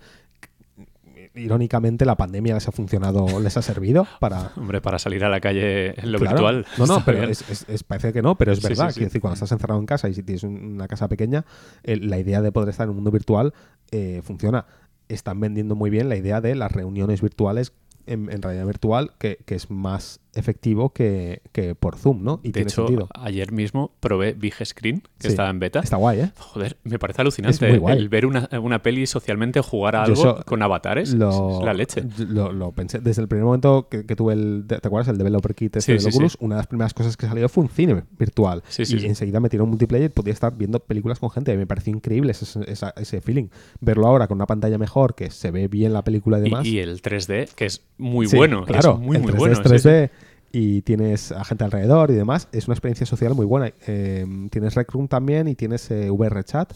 Irónicamente, 1.36 2.04
la 2.04 2.16
pandemia 2.16 2.54
les 2.54 2.66
ha 2.66 2.72
funcionado, 2.72 3.40
les 3.40 3.56
ha 3.56 3.62
servido 3.62 4.06
para. 4.20 4.52
Hombre, 4.56 4.80
para 4.80 4.98
salir 4.98 5.24
a 5.24 5.28
la 5.28 5.40
calle 5.40 5.98
en 6.00 6.12
lo 6.12 6.18
Claro. 6.18 6.36
virtual. 6.36 6.66
No, 6.78 6.86
no, 6.86 7.04
pero 7.04 7.22
es, 7.24 7.48
es- 7.50 7.66
es- 7.68 7.82
parece 7.84 8.12
que 8.12 8.22
no, 8.22 8.36
pero 8.36 8.52
es 8.52 8.62
verdad. 8.62 8.86
sí, 8.88 8.94
sí. 8.94 8.98
Quiero 9.00 9.08
decir, 9.08 9.20
cuando 9.20 9.34
estás 9.34 9.52
encerrado 9.52 9.78
en 9.80 9.86
casa 9.86 10.08
y 10.08 10.14
si 10.14 10.22
tienes 10.22 10.42
un- 10.42 10.74
una 10.74 10.88
casa 10.88 11.08
pequeña, 11.08 11.44
la 11.84 12.18
idea 12.18 12.40
de 12.42 12.52
poder 12.52 12.70
estar 12.70 12.84
en 12.84 12.90
un 12.90 12.96
mundo 12.96 13.10
virtual 13.10 13.52
eh, 13.90 14.20
funciona. 14.24 14.66
Están 15.08 15.38
vendiendo 15.38 15.76
muy 15.76 15.90
bien 15.90 16.08
la 16.08 16.16
idea 16.16 16.40
de 16.40 16.54
las 16.56 16.72
reuniones 16.72 17.22
virtuales 17.22 17.72
en, 18.06 18.30
en 18.30 18.42
realidad 18.42 18.66
virtual, 18.66 19.12
que, 19.18 19.38
que 19.46 19.54
es 19.54 19.70
más 19.70 20.20
efectivo 20.36 20.90
que, 20.92 21.42
que 21.52 21.74
por 21.74 21.96
Zoom, 21.96 22.22
¿no? 22.22 22.40
Y 22.42 22.48
De 22.48 22.52
tiene 22.52 22.68
hecho, 22.70 22.86
sentido. 22.86 23.08
ayer 23.14 23.52
mismo 23.52 23.92
probé 24.00 24.32
Big 24.34 24.54
Screen, 24.64 25.00
que 25.18 25.26
Sí. 25.26 25.28
estaba 25.28 25.50
en 25.50 25.58
beta. 25.58 25.80
Está 25.80 25.96
guay, 25.96 26.20
¿eh? 26.20 26.30
Joder, 26.38 26.76
me 26.84 26.98
parece 26.98 27.22
alucinante 27.22 27.64
Es 27.66 27.70
muy 27.72 27.78
guay. 27.78 27.98
el 27.98 28.08
ver 28.08 28.26
una, 28.26 28.48
una 28.62 28.82
peli 28.82 29.06
socialmente 29.06 29.60
jugar 29.60 29.96
a 29.96 30.04
algo 30.04 30.42
con 30.44 30.62
avatares. 30.62 31.12
Lo, 31.14 31.58
es 31.58 31.64
la 31.64 31.74
leche. 31.74 32.02
Lo, 32.28 32.52
lo 32.52 32.72
pensé. 32.72 33.00
Desde 33.00 33.22
el 33.22 33.28
primer 33.28 33.44
momento 33.44 33.88
que, 33.90 34.04
que 34.06 34.16
tuve 34.16 34.34
el. 34.34 34.64
¿Te 34.66 34.76
acuerdas? 34.76 35.08
El 35.08 35.18
developer 35.18 35.54
kit 35.54 35.76
este 35.76 35.80
Sí, 35.98 36.04
del 36.04 36.12
sí, 36.12 36.16
Oculus. 36.16 36.36
Una 36.40 36.56
de 36.56 36.60
las 36.60 36.66
primeras 36.66 36.94
cosas 36.94 37.16
que 37.16 37.26
salió 37.26 37.48
fue 37.48 37.64
un 37.64 37.70
cine 37.70 38.02
virtual. 38.18 38.62
Sí, 38.68 38.82
y 38.82 38.86
sí, 38.86 39.00
sí. 39.00 39.06
enseguida 39.06 39.40
metieron 39.40 39.68
multiplayer 39.68 40.06
y 40.06 40.12
podía 40.12 40.32
estar 40.32 40.56
viendo 40.56 40.80
películas 40.80 41.18
con 41.18 41.30
gente. 41.30 41.56
Me 41.56 41.66
pareció 41.66 41.92
increíble 41.92 42.32
ese, 42.32 42.60
ese 42.96 43.20
feeling. 43.20 43.48
Verlo 43.80 44.06
ahora 44.06 44.26
con 44.28 44.36
una 44.36 44.46
pantalla 44.46 44.78
mejor, 44.78 45.14
que 45.14 45.30
se 45.30 45.50
ve 45.50 45.68
bien 45.68 45.92
la 45.92 46.02
película 46.02 46.38
y 46.38 46.42
Y, 46.42 46.44
demás. 46.44 46.66
y 46.66 46.78
el 46.78 47.00
3D, 47.02 47.48
que 47.54 47.66
es 47.66 47.82
muy 47.98 48.26
bueno. 48.26 48.64
Claro, 48.64 48.92
es 48.94 48.98
muy, 48.98 49.16
el 49.16 49.22
muy 49.22 49.32
3D 49.32 49.36
bueno. 49.38 49.52
es 49.54 49.82
sí, 49.82 49.88
3D 49.88 50.10
y 50.58 50.80
tienes 50.82 51.32
a 51.32 51.44
gente 51.44 51.64
alrededor 51.64 52.10
y 52.10 52.14
demás. 52.14 52.48
Es 52.52 52.66
una 52.66 52.74
experiencia 52.74 53.04
social 53.04 53.34
muy 53.34 53.44
buena. 53.44 53.72
Eh, 53.86 54.24
tienes 54.50 54.74
Rec 54.74 54.90
Room 54.92 55.06
también 55.08 55.48
y 55.48 55.54
tienes 55.54 55.90
eh, 55.90 56.08
VR 56.10 56.42
Chat, 56.44 56.72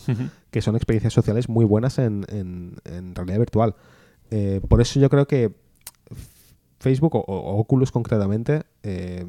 que 0.50 0.60
son 0.60 0.76
experiencias 0.76 1.14
sociales 1.14 1.48
muy 1.48 1.64
buenas 1.64 1.98
en, 1.98 2.26
en- 2.28 2.74
en 2.84 3.14
realidad 3.14 3.38
virtual. 3.38 3.74
Eh, 4.30 4.60
por 4.68 4.80
eso 4.82 5.00
yo 5.00 5.08
creo 5.08 5.26
que 5.26 5.54
Facebook 6.78 7.14
o, 7.16 7.20
o 7.20 7.56
Oculus 7.58 7.90
concretamente 7.92 8.62
eh, 8.82 9.26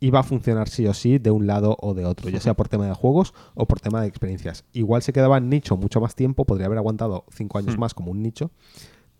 iba 0.00 0.20
a 0.20 0.22
funcionar 0.22 0.68
sí 0.68 0.86
o 0.86 0.94
sí 0.94 1.18
de 1.18 1.30
un 1.30 1.46
lado 1.46 1.76
o 1.80 1.94
de 1.94 2.04
otro, 2.04 2.28
ya 2.30 2.40
sea 2.40 2.54
por 2.54 2.68
tema 2.68 2.86
de 2.86 2.94
juegos 2.94 3.34
o 3.54 3.66
por 3.66 3.80
tema 3.80 4.00
de 4.00 4.08
experiencias. 4.08 4.64
Igual 4.72 5.02
se 5.02 5.12
quedaba 5.12 5.38
en 5.38 5.48
nicho 5.48 5.76
mucho 5.76 6.00
más 6.00 6.14
tiempo, 6.14 6.44
podría 6.44 6.66
haber 6.66 6.78
aguantado 6.78 7.24
cinco 7.34 7.58
años 7.58 7.74
más 7.78 7.94
como 7.94 8.10
un 8.10 8.22
nicho, 8.22 8.50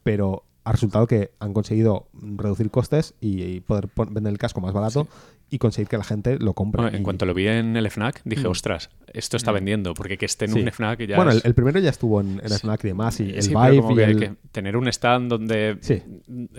pero 0.03 0.45
ha 0.65 0.73
resultado 0.73 1.07
que 1.07 1.31
han 1.41 1.53
conseguido 1.53 2.09
reducir 2.13 2.71
costes 2.71 3.15
y, 3.21 3.43
y 3.43 3.61
poder 3.61 3.89
vender 4.11 4.33
el 4.33 4.39
casco 4.39 4.61
más 4.61 4.73
barato 4.73 5.09
y 5.53 5.59
conseguir 5.59 5.89
que 5.89 5.99
la 5.99 6.05
gente 6.05 6.39
lo 6.39 6.53
compre. 6.55 6.83
Bueno, 6.83 6.95
en 6.97 7.03
Y- 7.03 7.05
cuanto 7.05 7.27
lo 7.27 7.35
vi 7.35 7.49
en 7.49 7.77
el 7.77 7.87
FNAC, 7.91 8.21
dije, 8.25 8.47
Mm. 8.47 8.51
ostras, 8.51 8.91
esto 9.13 9.37
está 9.37 9.51
Mm. 9.51 9.55
vendiendo, 9.55 9.95
porque 9.95 10.17
que 10.17 10.27
esté 10.27 10.45
en 10.45 10.53
Sí. 10.53 10.61
un 10.61 10.69
FNAC 10.69 11.07
ya 11.07 11.17
bueno, 11.17 11.33
el, 11.33 11.39
es- 11.39 11.45
el 11.45 11.55
primero 11.55 11.81
ya 11.81 11.91
estuvo 11.91 12.21
en, 12.21 12.41
en 12.43 12.49
Sí. 12.51 12.55
FNAC 12.57 12.85
y 12.85 12.89
demás, 12.89 13.19
y 13.21 13.31
el 13.31 13.49
Vive 13.49 13.81
como 13.81 13.93
y 13.93 13.97
que, 13.97 14.05
el- 14.05 14.19
que 14.21 14.35
tener 14.53 14.77
un 14.77 14.87
stand 14.89 15.29
donde 15.31 15.79
Sí. 15.81 16.03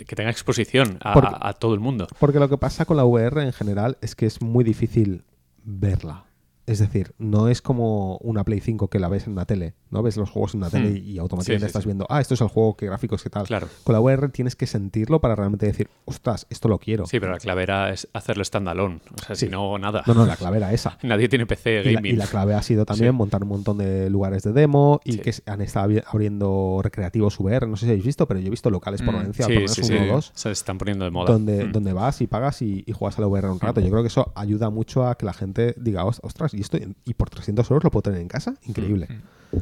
que 0.06 0.16
tenga 0.16 0.30
exposición 0.30 0.98
a, 1.00 1.14
Porque- 1.14 1.34
a 1.40 1.52
todo 1.54 1.72
el 1.72 1.80
mundo. 1.80 2.06
Porque 2.18 2.38
lo 2.38 2.48
que 2.48 2.58
pasa 2.58 2.84
con 2.84 2.96
la 2.98 3.04
VR 3.04 3.42
en 3.42 3.52
general 3.52 3.96
es 4.02 4.14
que 4.14 4.26
es 4.26 4.42
muy 4.42 4.62
difícil 4.64 5.24
verla. 5.64 6.24
Es 6.72 6.78
decir, 6.78 7.12
no 7.18 7.48
es 7.48 7.60
como 7.62 8.16
una 8.18 8.44
Play 8.44 8.60
5 8.60 8.88
que 8.88 8.98
la 8.98 9.08
ves 9.08 9.26
en 9.26 9.34
una 9.34 9.44
tele, 9.44 9.74
¿no? 9.90 10.02
Ves 10.02 10.16
los 10.16 10.30
juegos 10.30 10.54
en 10.54 10.58
una 10.60 10.70
tele 10.70 10.90
Hmm. 10.90 10.96
y, 10.96 11.18
automáticamente 11.18 11.60
Sí, 11.60 11.66
sí, 11.66 11.66
estás 11.66 11.82
sí. 11.82 11.88
viendo, 11.88 12.06
ah, 12.08 12.20
esto 12.20 12.34
es 12.34 12.40
el 12.40 12.48
juego, 12.48 12.76
qué 12.76 12.86
gráficos, 12.86 13.22
qué 13.22 13.28
tal. 13.30 13.46
Claro. 13.46 13.68
Con 13.84 13.92
la 13.92 14.00
VR 14.00 14.28
tienes 14.30 14.56
que 14.56 14.66
sentirlo 14.66 15.20
para 15.20 15.34
realmente 15.36 15.66
decir, 15.66 15.88
ostras, 16.06 16.46
esto 16.50 16.68
lo 16.68 16.78
quiero. 16.78 17.04
Sí, 17.06 17.20
pero 17.20 17.32
la 17.32 17.38
clave 17.38 17.62
era 17.62 17.90
es 17.90 18.08
hacerlo 18.14 18.42
standalone. 18.44 19.00
O 19.14 19.22
sea, 19.22 19.36
si 19.36 19.48
no, 19.48 19.78
nada. 19.78 20.02
No, 20.06 20.14
no, 20.14 20.24
la 20.26 20.36
clave 20.36 20.56
era 20.56 20.72
esa. 20.72 20.96
Nadie 21.02 21.28
tiene 21.28 21.44
PC 21.46 21.82
Y 21.82 21.84
la, 21.84 21.92
gaming. 22.00 22.14
y 22.14 22.16
la 22.16 22.26
clave 22.26 22.54
ha 22.54 22.62
sido 22.62 22.86
también 22.86 23.14
montar 23.14 23.42
un 23.42 23.50
montón 23.50 23.76
de 23.78 24.08
lugares 24.08 24.42
de 24.42 24.52
demo 24.52 25.00
y 25.04 25.18
que 25.18 25.34
han 25.46 25.60
estado 25.60 25.88
abri- 25.90 26.04
abriendo 26.06 26.80
recreativos 26.82 27.38
VR. 27.38 27.66
No 27.66 27.76
sé 27.76 27.84
si 27.86 27.90
habéis 27.90 28.06
visto, 28.06 28.26
pero 28.26 28.40
yo 28.40 28.46
he 28.46 28.50
visto 28.50 28.70
locales 28.70 29.02
por 29.02 29.12
Mm, 29.14 29.16
Valencia, 29.18 29.44
sí, 29.46 29.52
por 29.52 29.62
menos 29.62 29.72
sí, 29.72 29.82
uno 29.82 29.88
sí. 30.04 30.08
o 30.08 30.14
dos, 30.14 30.32
Se 30.34 30.50
están 30.50 30.78
poniendo 30.78 31.04
de 31.04 31.10
moda. 31.10 31.32
donde, 31.32 31.66
Mm. 31.66 31.72
donde 31.72 31.92
vas 31.92 32.20
y 32.22 32.26
pagas 32.26 32.62
y, 32.62 32.82
y 32.86 32.92
juegas 32.92 33.18
a 33.18 33.20
la 33.20 33.26
VR 33.28 33.50
un 33.50 33.60
rato. 33.60 33.80
Yo 33.80 33.90
creo 33.90 34.02
que 34.02 34.08
eso 34.08 34.32
ayuda 34.34 34.70
mucho 34.70 35.06
a 35.06 35.16
que 35.16 35.26
la 35.26 35.34
gente 35.34 35.74
diga, 35.78 36.04
"Os- 36.04 36.20
ostras, 36.22 36.54
y 36.54 36.60
esto 36.62 36.78
y 37.04 37.14
por 37.14 37.28
300 37.30 37.70
euros 37.70 37.84
lo 37.84 37.90
puedo 37.90 38.02
tener 38.02 38.20
en 38.20 38.28
casa. 38.28 38.54
Increíble. 38.66 39.08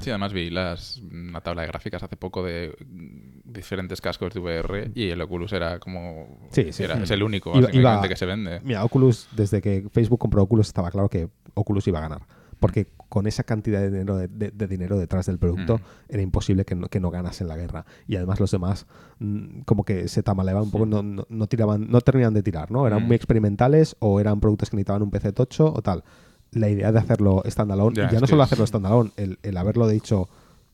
Sí, 0.00 0.10
además 0.10 0.32
vi 0.32 0.50
las, 0.50 0.98
una 1.10 1.40
tabla 1.40 1.62
de 1.62 1.68
gráficas 1.68 2.00
hace 2.04 2.16
poco 2.16 2.44
de 2.44 2.76
mm, 2.88 3.40
diferentes 3.52 4.00
cascos 4.00 4.32
de 4.32 4.38
VR 4.40 4.92
y 4.94 5.08
el 5.08 5.20
Oculus 5.20 5.52
era 5.52 5.80
como... 5.80 6.46
Sí, 6.52 6.72
sí. 6.72 6.84
era- 6.84 7.02
es 7.02 7.10
el 7.10 7.22
único, 7.24 7.50
Iba- 7.50 7.62
básicamente, 7.62 7.78
iba- 8.06 8.08
que 8.08 8.16
se 8.16 8.26
vende. 8.26 8.60
Mira, 8.62 8.84
Oculus, 8.84 9.26
desde 9.34 9.60
que 9.60 9.88
Facebook 9.90 10.20
compró 10.20 10.42
Oculus, 10.44 10.68
estaba 10.68 10.90
claro 10.92 11.08
que 11.08 11.28
Oculus 11.54 11.88
iba 11.88 11.98
a 11.98 12.02
ganar. 12.02 12.22
Porque 12.60 12.88
con 13.08 13.26
esa 13.26 13.42
cantidad 13.42 13.80
de 13.80 13.90
dinero, 13.90 14.16
de, 14.18 14.28
de- 14.28 14.50
de 14.50 14.66
dinero 14.68 14.96
detrás 14.98 15.26
del 15.26 15.38
producto, 15.38 15.78
Mm. 15.78 15.82
era 16.10 16.22
imposible 16.22 16.64
que 16.64 16.74
no, 16.76 16.88
que 16.88 17.00
no 17.00 17.10
ganase 17.10 17.42
en 17.42 17.48
la 17.48 17.56
guerra. 17.56 17.84
Y 18.06 18.14
además 18.16 18.38
los 18.38 18.50
demás, 18.52 18.86
mm, 19.18 19.62
como 19.62 19.82
que 19.84 20.06
se 20.08 20.22
tamaleaban 20.22 20.64
un 20.64 20.70
poco, 20.70 20.86
no, 20.86 21.02
no, 21.02 21.26
no 21.28 21.46
tiraban, 21.48 21.90
no 21.90 22.00
terminaban 22.02 22.34
de 22.34 22.42
tirar, 22.44 22.70
¿no? 22.70 22.86
Eran 22.86 23.02
Mm. 23.02 23.06
muy 23.08 23.16
experimentales 23.16 23.96
o 23.98 24.20
eran 24.20 24.38
productos 24.40 24.70
que 24.70 24.76
necesitaban 24.76 25.02
un 25.02 25.10
PC 25.10 25.32
tocho 25.32 25.72
o 25.72 25.82
tal. 25.82 26.04
La 26.52 26.68
idea 26.68 26.90
de 26.92 26.98
hacerlo 26.98 27.42
standalone, 27.46 27.96
Ya, 27.96 28.04
y 28.04 28.10
ya 28.10 28.16
es 28.16 28.20
no 28.20 28.26
solo 28.26 28.42
es- 28.42 28.46
hacerlo 28.48 28.66
standalone, 28.66 29.10
el, 29.16 29.38
el 29.42 29.56
haberlo 29.56 29.86
dicho, 29.88 30.28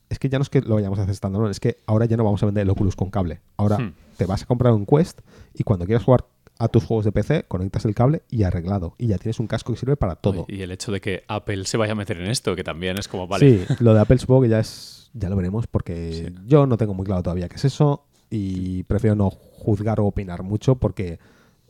es 0.08 0.18
que 0.18 0.28
ya 0.28 0.38
no 0.38 0.42
es 0.42 0.48
que 0.48 0.60
lo 0.62 0.76
vayamos 0.76 0.98
a 0.98 1.02
hacer 1.02 1.14
standalone, 1.14 1.50
es 1.50 1.60
que 1.60 1.78
ahora 1.86 2.06
ya 2.06 2.16
no 2.16 2.24
vamos 2.24 2.42
a 2.42 2.46
vender 2.46 2.62
el 2.62 2.70
Oculus 2.70 2.96
con 2.96 3.10
cable. 3.10 3.40
Ahora 3.56 3.78
Hmm. 3.78 3.92
te 4.16 4.24
vas 4.26 4.42
a 4.42 4.46
comprar 4.46 4.72
un 4.72 4.86
Quest 4.86 5.20
y 5.54 5.64
cuando 5.64 5.84
quieras 5.84 6.04
jugar 6.04 6.24
a 6.58 6.68
tus 6.68 6.84
juegos 6.84 7.04
de 7.04 7.12
PC, 7.12 7.44
conectas 7.48 7.84
el 7.84 7.94
cable 7.94 8.22
y 8.30 8.44
arreglado. 8.44 8.94
Y 8.96 9.08
ya 9.08 9.18
tienes 9.18 9.38
un 9.40 9.46
casco 9.46 9.74
que 9.74 9.78
sirve 9.78 9.96
para 9.96 10.14
todo. 10.16 10.46
Y 10.48 10.62
el 10.62 10.70
hecho 10.70 10.90
de 10.90 11.02
que 11.02 11.24
Apple 11.28 11.66
se 11.66 11.76
vaya 11.76 11.92
a 11.92 11.96
meter 11.96 12.18
en 12.18 12.28
esto, 12.28 12.56
que 12.56 12.64
también 12.64 12.96
es 12.96 13.08
como, 13.08 13.26
vale, 13.26 13.66
Sí, 13.66 13.74
lo 13.80 13.92
de 13.92 14.00
Apple 14.00 14.16
supongo 14.18 14.42
que 14.42 14.48
ya 14.48 14.60
es. 14.60 15.10
Ya 15.12 15.28
lo 15.28 15.36
veremos 15.36 15.66
porque 15.66 16.12
Sí. 16.28 16.34
yo 16.46 16.66
no 16.66 16.76
tengo 16.78 16.94
muy 16.94 17.04
claro 17.04 17.22
todavía 17.22 17.48
qué 17.50 17.56
es 17.56 17.64
eso 17.66 18.04
y 18.30 18.82
prefiero 18.84 19.16
no 19.16 19.28
juzgar 19.30 20.00
o 20.00 20.06
opinar 20.06 20.42
mucho 20.42 20.76
porque 20.76 21.18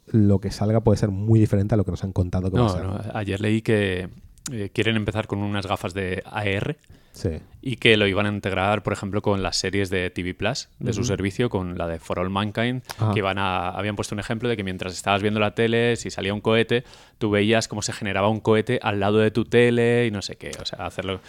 lo 0.09 0.39
que 0.41 0.51
salga 0.51 0.81
puede 0.81 0.99
ser 0.99 1.11
muy 1.11 1.39
diferente 1.41 1.75
a 1.75 1.77
lo 1.79 1.85
que 1.85 1.91
nos 1.91 2.05
han 2.05 2.13
contado 2.13 2.51
que 2.51 2.59
va 2.59 2.65
a 2.65 2.69
No, 2.69 2.73
ser. 2.73 2.85
no, 2.85 3.01
ayer 3.19 3.41
leí 3.41 3.63
que 3.63 4.09
eh, 4.53 4.71
quieren 4.73 4.97
empezar 4.97 5.27
con 5.27 5.41
unas 5.41 5.67
gafas 5.67 5.93
de 5.95 6.23
AR 6.27 6.77
Sí. 7.13 7.31
y 7.63 7.77
que 7.77 7.97
lo 7.97 8.07
iban 8.07 8.27
a 8.27 8.29
integrar, 8.29 8.83
por 8.83 8.93
ejemplo, 8.93 9.23
con 9.23 9.43
las 9.43 9.57
series 9.57 9.89
de 9.89 10.11
TV 10.11 10.35
Plus 10.35 10.69
de 10.79 10.93
su 10.93 11.03
servicio, 11.03 11.49
con 11.49 11.79
la 11.79 11.87
de 11.89 11.99
For 11.99 12.19
All 12.19 12.29
Mankind, 12.29 12.83
Ajá. 12.99 13.13
que 13.15 13.21
iban 13.21 13.39
a, 13.39 13.71
habían 13.71 13.97
puesto 13.97 14.15
un 14.15 14.19
ejemplo 14.21 14.51
de 14.51 14.57
que 14.57 14.63
mientras 14.63 14.93
estabas 14.93 15.23
viendo 15.23 15.41
la 15.41 15.55
tele, 15.55 15.97
si 15.97 16.11
salía 16.11 16.35
un 16.35 16.43
cohete, 16.43 16.85
tú 17.17 17.31
veías 17.31 17.69
cómo 17.69 17.81
se 17.81 17.95
generaba 17.95 18.29
un 18.29 18.41
cohete 18.41 18.79
al 18.83 19.01
lado 19.01 19.17
de 19.17 19.31
tu 19.31 19.47
tele 19.47 20.07
y 20.07 20.11
no 20.11 20.21
sé 20.21 20.37
qué. 20.37 20.51
O 20.61 20.67
sea, 20.67 20.85
hacerlo. 20.87 21.21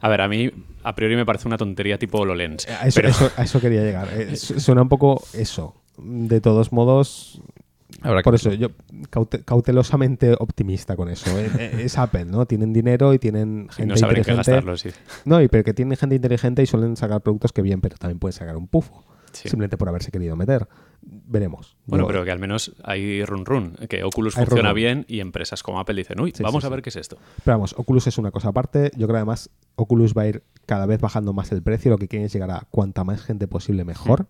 A 0.00 0.08
ver, 0.08 0.20
a 0.20 0.28
mí 0.28 0.48
a 0.84 0.94
priori 0.94 1.16
me 1.16 1.26
parece 1.26 1.48
una 1.48 1.56
tontería 1.58 1.98
tipo 1.98 2.18
HoloLens. 2.20 2.68
A 2.68 2.86
eso, 2.86 2.94
pero- 2.94 3.08
eso- 3.08 3.30
a 3.36 3.42
eso 3.42 3.60
quería 3.60 3.82
llegar. 3.82 4.08
Eh, 4.16 4.36
su- 4.36 4.60
suena 4.60 4.82
un 4.82 4.88
poco 4.88 5.22
eso. 5.34 5.74
De 5.98 6.40
todos 6.40 6.72
modos, 6.72 7.40
Habrá 8.00 8.22
por 8.22 8.34
eso 8.34 8.52
yo 8.52 8.68
caute- 9.10 9.44
cautelosamente 9.44 10.34
optimista 10.38 10.96
con 10.96 11.08
eso. 11.08 11.30
Eh, 11.38 11.50
Es 11.84 11.98
Apple, 11.98 12.24
¿no? 12.24 12.46
Tienen 12.46 12.72
dinero 12.72 13.12
y 13.14 13.18
tienen 13.18 13.68
y 13.70 13.74
gente 13.74 13.86
no 13.92 13.96
saben 13.96 14.16
en 14.18 14.24
qué 14.24 14.30
inteligente. 14.32 14.50
gastarlo, 14.52 14.76
sí. 14.76 14.90
No, 15.24 15.40
y 15.42 15.48
pero 15.48 15.64
que 15.64 15.74
tienen 15.74 15.96
gente 15.96 16.16
inteligente 16.16 16.62
y 16.62 16.66
suelen 16.66 16.96
sacar 16.96 17.20
productos 17.20 17.52
que 17.52 17.62
bien, 17.62 17.80
pero 17.80 17.96
también 17.96 18.18
pueden 18.18 18.32
sacar 18.32 18.56
un 18.56 18.66
pufo. 18.68 19.04
Sí. 19.32 19.48
Simplemente 19.48 19.78
por 19.78 19.88
haberse 19.88 20.10
querido 20.10 20.36
meter. 20.36 20.68
Veremos. 21.00 21.76
Bueno, 21.86 22.04
Yo- 22.04 22.08
pero 22.08 22.24
que 22.24 22.30
al 22.30 22.38
menos 22.38 22.74
hay 22.84 23.24
run 23.24 23.46
run, 23.46 23.72
que 23.88 24.04
Oculus 24.04 24.36
Hay 24.36 24.44
funciona 24.44 24.70
run 24.70 24.76
bien 24.76 25.04
y 25.08 25.20
empresas 25.20 25.62
como 25.62 25.80
Apple 25.80 25.94
dicen, 25.96 26.20
uy, 26.20 26.32
Sí, 26.36 26.42
vamos 26.42 26.62
sí, 26.62 26.66
a 26.66 26.70
ver 26.70 26.82
qué 26.82 26.90
es 26.90 26.96
esto. 26.96 27.16
Pero 27.44 27.56
vamos, 27.56 27.74
Oculus 27.78 28.06
es 28.06 28.18
una 28.18 28.30
cosa 28.30 28.48
aparte. 28.50 28.90
Yo 28.96 29.06
creo 29.06 29.16
además 29.16 29.50
Oculus 29.74 30.12
va 30.14 30.22
a 30.22 30.28
ir 30.28 30.42
cada 30.66 30.84
vez 30.86 31.00
bajando 31.00 31.32
más 31.32 31.50
el 31.50 31.62
precio. 31.62 31.90
Lo 31.90 31.98
que 31.98 32.08
quieren 32.08 32.26
es 32.26 32.32
llegar 32.32 32.50
a 32.50 32.66
cuanta 32.70 33.04
más 33.04 33.22
gente 33.22 33.48
posible 33.48 33.84
mejor. 33.84 34.26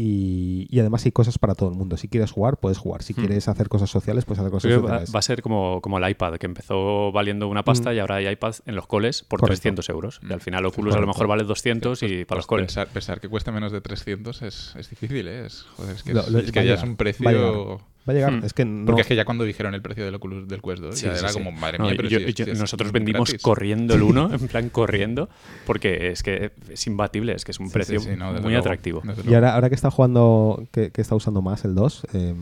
Y, 0.00 0.68
y 0.70 0.78
además 0.78 1.04
hay 1.04 1.10
cosas 1.10 1.38
para 1.38 1.56
todo 1.56 1.68
el 1.70 1.74
mundo. 1.74 1.96
Si 1.96 2.06
quieres 2.06 2.30
jugar, 2.30 2.56
puedes 2.58 2.78
jugar. 2.78 3.02
Si 3.02 3.12
Hmm. 3.14 3.16
quieres 3.16 3.48
hacer 3.48 3.68
cosas 3.68 3.90
sociales, 3.90 4.24
puedes 4.24 4.38
hacer 4.38 4.52
cosas 4.52 4.68
Creo 4.68 4.80
que 4.80 4.86
va, 4.86 4.90
sociales. 5.00 5.14
va 5.14 5.18
a 5.18 5.22
ser 5.22 5.42
como, 5.42 5.80
como 5.82 5.98
el 5.98 6.08
iPad, 6.08 6.34
que 6.36 6.46
empezó 6.46 7.10
valiendo 7.10 7.48
una 7.48 7.64
pasta 7.64 7.90
Mm. 7.90 7.94
y 7.94 7.98
ahora 7.98 8.14
hay 8.16 8.28
iPads 8.28 8.62
en 8.66 8.76
los 8.76 8.86
coles 8.86 9.24
por 9.24 9.40
Correcto. 9.40 9.60
300 9.60 9.88
euros. 9.88 10.20
Y 10.28 10.32
al 10.32 10.40
final 10.40 10.64
Oculus 10.66 10.90
Correcto. 10.92 10.98
a 10.98 11.00
lo 11.00 11.06
mejor 11.08 11.26
vale 11.26 11.42
200 11.42 12.02
y 12.04 12.24
para 12.24 12.38
los 12.38 12.46
Pues 12.46 12.46
coles. 12.46 12.66
Pensar, 12.66 12.86
pensar 12.88 13.20
que 13.20 13.28
cuesta 13.28 13.50
menos 13.50 13.72
de 13.72 13.80
300 13.80 14.42
es, 14.42 14.72
es 14.76 14.88
difícil, 14.88 15.26
¿eh? 15.26 15.46
Es, 15.46 15.62
joder, 15.76 15.96
es 15.96 16.02
que, 16.04 16.14
Lo- 16.14 16.20
es- 16.20 16.28
lo- 16.30 16.38
es 16.38 16.52
que 16.52 16.60
va 16.60 16.62
a 16.62 16.68
ya 16.68 16.74
es 16.74 16.82
un 16.84 16.96
precio... 16.96 17.80
Va 18.08 18.12
a 18.12 18.14
llegar. 18.14 18.32
Hmm. 18.32 18.44
Es 18.44 18.54
que 18.54 18.64
no. 18.64 18.86
Porque 18.86 19.02
es 19.02 19.06
que 19.06 19.14
ya 19.16 19.24
cuando 19.24 19.44
dijeron 19.44 19.74
el 19.74 19.82
precio 19.82 20.04
del 20.04 20.14
Oculus 20.14 20.48
del 20.48 20.62
Quest 20.62 20.80
2, 20.80 20.98
Sí, 20.98 21.06
ya 21.06 21.12
sí, 21.14 21.18
era 21.20 21.28
sí. 21.28 21.34
como, 21.34 21.52
madre 21.52 21.78
No, 21.78 21.84
mía, 21.84 21.94
pero 21.96 22.08
yo- 22.08 22.20
si 22.20 22.32
yo- 22.32 22.44
si 22.46 22.52
nosotros 22.52 22.90
vendimos 22.92 23.28
gratis. 23.28 23.42
corriendo 23.42 23.94
el 23.94 24.02
uno, 24.02 24.32
en 24.32 24.48
plan 24.48 24.68
corriendo, 24.70 25.28
porque 25.66 26.08
es 26.10 26.22
que 26.22 26.52
es 26.70 26.86
imbatible, 26.86 27.34
es 27.34 27.44
que 27.44 27.50
es 27.52 27.60
un 27.60 27.66
Sí, 27.68 27.72
precio 27.74 28.00
sí, 28.00 28.10
sí, 28.10 28.16
no, 28.16 28.32
muy 28.32 28.40
luego, 28.42 28.58
atractivo. 28.58 29.02
Y 29.28 29.34
ahora, 29.34 29.54
ahora 29.54 29.68
que 29.68 29.74
está 29.74 29.90
jugando, 29.90 30.64
que, 30.72 30.90
que 30.90 31.00
está 31.02 31.14
usando 31.14 31.42
más 31.42 31.64
el 31.64 31.74
2 31.74 32.06
eh, 32.14 32.34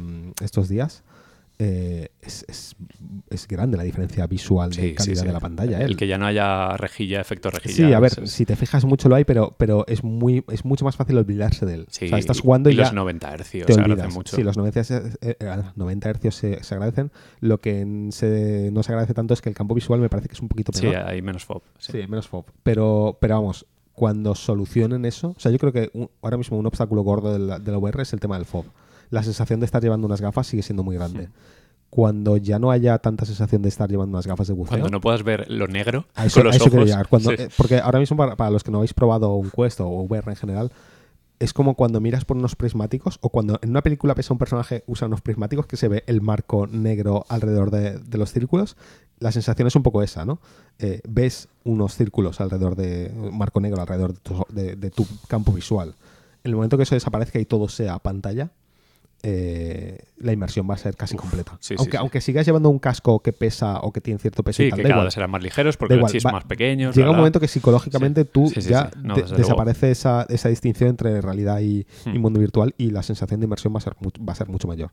estos 0.43 0.69
días, 0.69 1.03
eh, 1.59 2.11
es, 2.21 2.45
es- 2.49 2.77
es 3.31 3.49
grande 3.49 3.77
la 3.77 3.83
diferencia 3.83 4.27
visual 4.27 4.71
de 4.71 4.77
Sí, 4.77 4.89
sí, 4.91 4.95
calidad 4.95 5.21
sí. 5.23 5.27
de 5.27 5.33
la 5.33 5.41
pantalla. 5.41 5.81
¿eh? 5.81 5.85
El 5.85 5.97
que 5.97 6.07
ya 6.07 6.19
no 6.19 6.27
haya 6.27 6.77
rejilla, 6.77 7.21
efecto 7.21 7.51
rejilla. 7.51 7.75
Sí, 7.75 7.93
a 7.93 7.99
ver, 8.01 8.13
es- 8.23 8.31
si 8.31 8.45
te 8.45 8.57
fijas 8.57 8.85
mucho 8.85 9.09
lo 9.09 9.15
hay, 9.15 9.25
pero, 9.25 9.55
pero 9.59 9.87
es 9.89 10.05
muy 10.05 10.45
es 10.53 10.65
mucho 10.65 10.85
más 10.85 10.97
fácil 10.97 11.17
olvidarse 11.19 11.65
de 11.67 11.75
él. 11.75 11.87
sí, 11.91 12.07
o 12.07 12.09
sea, 12.09 12.19
estás 12.19 12.41
jugando 12.41 12.69
y, 12.71 12.75
y 12.75 12.77
ya 12.77 12.85
los 12.85 12.93
90 12.95 13.33
hercios 13.33 13.67
te 13.67 13.73
se 13.73 13.81
olvidas. 13.81 13.93
agradecen 13.99 14.15
mucho. 14.19 14.37
Sí, 14.37 14.43
los 14.43 14.57
90, 14.57 14.85
se- 14.85 14.97
eh, 15.23 15.37
eh, 15.41 15.63
90 15.77 16.11
hercios 16.11 16.35
se, 16.35 16.63
se 16.63 16.75
agradecen. 16.75 17.11
Lo 17.41 17.61
que 17.61 18.09
se- 18.11 18.71
no 18.73 18.83
se 18.83 18.93
agradece 18.93 19.15
tanto 19.15 19.33
es 19.35 19.41
que 19.41 19.49
el 19.49 19.55
campo 19.55 19.75
visual 19.75 20.01
me 20.01 20.09
parece 20.09 20.29
que 20.29 20.35
es 20.35 20.41
un 20.43 20.49
poquito 20.49 20.73
Sí, 20.75 20.83
peor. 20.83 20.97
hay 21.07 21.23
menos 21.23 21.45
FOB. 21.47 21.63
sí. 21.79 21.93
Sí, 21.93 21.99
menos 22.09 22.29
FOB. 22.29 22.45
Pero, 22.63 23.17
pero 23.21 23.37
vamos, 23.37 23.67
cuando 23.95 24.35
solucionen 24.35 25.07
eso, 25.07 25.29
o 25.37 25.41
sea, 25.41 25.51
yo 25.51 25.59
creo 25.59 25.73
que 25.73 25.91
un- 25.95 26.11
ahora 26.21 26.37
mismo 26.37 26.59
un 26.59 26.67
obstáculo 26.67 27.01
gordo 27.03 27.33
de 27.33 27.39
la, 27.39 27.59
de 27.59 27.73
la 27.73 27.79
VR 27.79 28.03
es 28.03 28.13
el 28.13 28.21
tema 28.21 28.37
del 28.37 28.45
FOB. 28.45 28.67
La 29.11 29.23
sensación 29.23 29.61
de 29.61 29.67
estar 29.67 29.83
llevando 29.83 30.07
unas 30.07 30.21
gafas 30.21 30.47
sigue 30.47 30.63
siendo 30.63 30.83
muy 30.83 30.97
grande. 30.97 31.29
Cuando 31.91 32.37
ya 32.37 32.59
no 32.59 32.71
haya 32.71 32.99
tanta 32.99 33.25
sensación 33.25 33.63
de 33.63 33.69
estar 33.69 33.89
llevando 33.89 34.17
unas 34.17 34.27
gafas 34.27 34.49
de 34.49 34.55
buceo. 34.55 34.71
Cuando 34.71 34.89
no 34.91 35.01
puedas 35.01 35.23
ver 35.23 35.51
lo 35.51 35.67
negro 35.69 36.07
a 36.15 36.27
eso, 36.27 36.41
con 36.41 36.49
a 36.49 36.51
los 36.51 36.57
eso 36.57 36.67
ojos. 36.67 36.85
llegar. 36.85 37.09
Cuando- 37.09 37.31
sí. 37.31 37.37
eh, 37.39 37.49
porque 37.57 37.79
ahora 37.79 38.01
mismo, 38.01 38.17
para, 38.17 38.37
para 38.37 38.51
los 38.51 38.65
que 38.65 38.71
no 38.71 38.79
habéis 38.79 38.93
probado 38.93 39.33
un 39.35 39.51
Quest 39.51 39.81
o 39.81 39.89
VR 39.89 40.31
en 40.31 40.37
general, 40.37 40.73
es 41.39 41.53
como 41.53 41.75
cuando 41.75 42.01
miras 42.01 42.25
por 42.25 42.37
unos 42.37 42.57
prismáticos 42.57 43.19
o 43.21 43.29
cuando 43.29 43.59
en 43.63 43.71
una 43.71 43.83
película 43.83 44.15
pesa 44.15 44.33
un 44.35 44.39
personaje 44.39 44.83
usa 44.87 45.07
unos 45.07 45.21
prismáticos 45.21 45.67
que 45.67 45.77
se 45.77 45.87
ve 45.89 46.03
el 46.07 46.23
marco 46.23 46.67
negro 46.67 47.25
alrededor 47.29 47.71
de, 47.71 47.99
de 47.99 48.19
los 48.19 48.33
círculos. 48.33 48.77
La 49.21 49.33
sensación 49.33 49.69
es 49.69 49.77
un 49.77 49.83
poco 49.83 50.03
esa, 50.03 50.25
¿no? 50.25 50.41
Eh, 50.79 51.01
ves 51.09 51.49
unos 51.65 51.95
círculos 51.95 52.41
alrededor 52.41 52.75
de 52.75 53.13
un 53.17 53.39
marco 53.39 53.61
negro 53.61 53.81
alrededor 53.81 54.13
de 54.15 54.21
tu, 54.21 54.45
de- 54.51 54.77
de 54.77 54.91
tu 54.91 55.07
campo 55.29 55.53
visual. 55.53 55.95
En 56.43 56.51
el 56.51 56.57
momento 56.57 56.77
que 56.77 56.83
eso 56.83 56.95
desaparezca 56.95 57.39
y 57.39 57.45
todo 57.45 57.69
sea 57.69 57.99
pantalla, 57.99 58.51
eh, 59.23 59.99
la 60.19 60.33
inmersión 60.33 60.69
va 60.71 60.75
a 60.75 60.79
ser 60.79 60.97
casi 60.97 61.17
completa. 61.17 61.57
sí, 61.61 61.69
sí, 61.69 61.75
aunque, 61.79 61.93
sí. 61.93 61.97
aunque 61.99 62.21
sigas 62.21 62.47
llevando 62.47 62.69
un 62.71 62.79
casco 62.79 63.21
que 63.21 63.33
pesa 63.33 63.81
o 63.81 63.93
que 63.93 64.01
tiene 64.01 64.19
cierto 64.21 64.43
peso 64.43 64.63
y 64.63 64.71
tal, 64.71 64.77
que 64.79 64.83
da 64.83 64.89
cada 64.89 64.95
igual. 64.99 65.07
vez 65.07 65.15
serán 65.15 65.31
más 65.31 65.43
ligeros 65.43 65.77
porque 65.77 65.97
los 65.97 66.25
más 66.25 66.45
pequeños. 66.45 66.95
Llega 66.95 67.11
un 67.11 67.17
momento 67.17 67.41
que 67.41 67.49
psicológicamente 67.49 68.25
tú 68.25 68.51
ya. 68.53 68.91
No, 69.03 69.15
de- 69.17 69.23
desaparece 69.23 69.91
esa, 69.91 70.27
esa 70.29 70.49
distinción 70.49 70.91
entre 70.91 71.21
realidad 71.21 71.61
y, 71.61 71.87
y 72.07 72.11
Hmm. 72.11 72.21
mundo 72.21 72.41
virtual 72.41 72.75
y 72.79 72.91
la 72.91 73.03
sensación 73.03 73.41
de 73.41 73.45
inmersión 73.45 73.75
va 73.75 73.79
a 73.79 73.81
ser, 73.81 73.95
va 73.95 74.33
a 74.33 74.37
ser 74.37 74.49
mucho 74.49 74.69
mayor. 74.69 74.91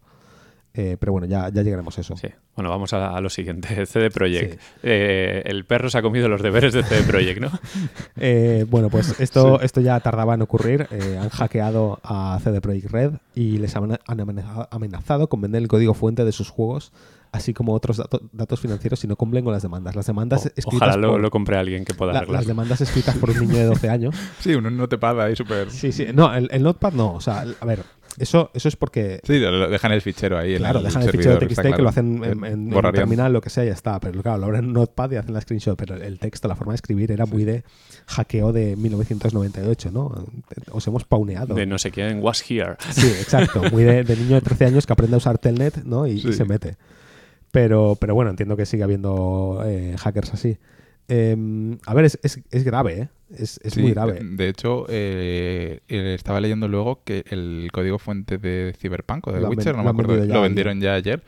Eh, 0.75 0.97
pero 0.99 1.11
bueno, 1.11 1.27
ya, 1.27 1.49
ya 1.49 1.61
llegaremos 1.61 1.95
a 1.99 2.01
eso. 2.01 2.17
Sí. 2.17 2.29
Bueno, 2.55 2.71
vamos 2.71 2.93
a, 2.93 3.15
a 3.15 3.21
lo 3.21 3.29
siguiente. 3.29 3.85
CD 3.85 4.09
Projekt. 4.09 4.53
Sí. 4.53 4.59
Eh, 4.81 5.43
el 5.45 5.65
perro 5.65 5.89
se 5.89 5.99
ha 5.99 6.01
comido 6.01 6.27
los 6.29 6.41
deberes 6.41 6.73
de 6.73 6.81
CD 6.83 7.03
Projekt, 7.03 7.39
¿no? 7.41 7.51
Eh, 8.17 8.65
bueno, 8.69 8.89
pues 8.89 9.15
esto, 9.19 9.61
esto 9.61 9.81
ya 9.81 9.99
tardaba 9.99 10.33
en 10.33 10.41
ocurrir. 10.41 10.87
Eh, 10.91 11.17
han 11.21 11.29
hackeado 11.29 11.99
a 12.03 12.39
CD 12.43 12.59
Projekt 12.61 12.91
Red 12.91 13.11
y 13.35 13.57
les 13.59 13.75
han, 13.75 13.91
han 13.91 14.19
amenaza- 14.19 14.67
amenazado 14.71 15.27
con 15.29 15.41
vender 15.41 15.61
el 15.61 15.67
código 15.67 15.93
fuente 15.93 16.25
de 16.25 16.31
sus 16.31 16.49
juegos, 16.49 16.91
así 17.31 17.53
como 17.53 17.73
otros 17.73 17.97
dato- 17.97 18.21
datos 18.31 18.59
financieros 18.59 18.99
si 18.99 19.07
no 19.07 19.15
cumplen 19.15 19.43
con 19.43 19.53
las 19.53 19.61
demandas. 19.61 19.95
Las 19.95 20.07
demandas 20.07 20.45
O- 20.45 20.49
escritas 20.55 20.73
ojalá 20.89 20.97
lo, 20.97 21.11
por, 21.11 21.21
lo 21.21 21.29
compre 21.31 21.57
alguien 21.57 21.85
que 21.85 21.93
pueda 21.93 22.13
la- 22.13 22.19
arreglar. 22.19 22.39
las 22.39 22.47
demandas 22.47 22.81
escritas 22.81 23.15
por 23.17 23.29
un 23.29 23.39
niño 23.41 23.57
de 23.57 23.65
12 23.65 23.89
años. 23.89 24.15
Sí, 24.39 24.55
un 24.55 24.75
notepad 24.75 25.21
ahí 25.21 25.35
súper... 25.35 25.69
Sí, 25.69 25.91
sí. 25.91 26.07
No, 26.13 26.33
el, 26.33 26.47
el 26.51 26.63
Notepad 26.63 26.93
no. 26.93 27.13
O 27.13 27.21
sea, 27.21 27.45
a 27.59 27.65
ver, 27.65 27.83
eso, 28.17 28.51
eso 28.53 28.67
es 28.67 28.75
porque 28.75 29.19
Sí, 29.23 29.39
lo, 29.39 29.51
lo 29.51 29.69
dejan 29.69 29.91
el 29.91 30.01
fichero 30.01 30.37
ahí. 30.37 30.53
en 30.53 30.57
Claro, 30.59 30.79
el 30.79 30.85
dejan 30.85 31.01
el 31.03 31.09
fichero 31.11 31.39
servidor, 31.39 31.47
TXT 31.47 31.51
está 31.51 31.61
que 31.63 31.67
claro. 31.69 31.83
lo 31.83 31.89
hacen 31.89 32.23
en, 32.23 32.45
en- 32.45 32.73
en 32.73 32.91
terminal, 32.93 33.33
lo 33.33 33.41
que 33.41 33.49
sea, 33.49 33.63
y 33.63 33.67
ya 33.67 33.73
está. 33.73 33.99
Pero 33.99 34.21
claro, 34.21 34.37
lo 34.39 34.45
abren 34.45 34.65
en 34.65 34.73
Notepad 34.73 35.11
y 35.11 35.15
hacen 35.15 35.33
la 35.33 35.41
screenshot. 35.41 35.77
Pero 35.77 35.95
el 35.95 36.19
texto, 36.19 36.47
la 36.47 36.55
forma 36.55 36.73
de 36.73 36.75
escribir 36.75 37.11
era 37.11 37.25
muy 37.25 37.43
de 37.43 37.63
hackeo 38.07 38.51
de 38.53 38.75
1998, 38.75 39.91
¿no? 39.91 40.25
Os 40.71 40.85
hemos 40.87 41.05
pauneado. 41.05 41.55
De 41.55 41.65
no 41.65 41.77
sé 41.77 41.91
quién, 41.91 42.19
was 42.21 42.43
here. 42.49 42.75
Sí, 42.91 43.07
exacto. 43.07 43.61
Muy 43.71 43.83
de, 43.83 44.03
de 44.03 44.15
niño 44.15 44.35
de 44.35 44.41
13 44.41 44.65
años 44.65 44.85
que 44.85 44.93
aprende 44.93 45.15
a 45.15 45.17
usar 45.17 45.37
Telnet, 45.37 45.83
¿no? 45.83 46.05
Y, 46.07 46.13
y 46.13 46.33
se 46.33 46.45
mete. 46.45 46.77
Pero, 47.51 47.97
pero 47.99 48.15
bueno, 48.15 48.31
entiendo 48.31 48.57
que 48.57 48.65
sigue 48.65 48.83
habiendo 48.83 49.61
eh, 49.65 49.95
hackers 49.99 50.33
así. 50.33 50.57
Em, 51.07 51.77
a 51.85 51.93
ver, 51.93 52.05
es, 52.05 52.19
es- 52.23 52.41
es 52.49 52.63
grave, 52.63 53.01
¿eh? 53.01 53.09
Es, 53.37 53.59
es 53.63 53.73
Sí, 53.73 53.81
muy 53.81 53.91
grave. 53.91 54.19
De 54.23 54.47
hecho, 54.47 54.85
eh, 54.89 55.79
eh, 55.87 56.13
estaba 56.13 56.39
leyendo 56.39 56.67
luego 56.67 57.03
que 57.03 57.25
el 57.29 57.69
código 57.73 57.99
fuente 57.99 58.37
de 58.37 58.73
Cyberpunk 58.79 59.27
o 59.27 59.31
de 59.31 59.43
Witcher, 59.45 59.75
no 59.75 59.83
me 59.83 59.89
acuerdo, 59.89 60.15
lo 60.15 60.21
ayer. 60.23 60.41
vendieron 60.41 60.79
ya 60.81 60.93
ayer. 60.93 61.23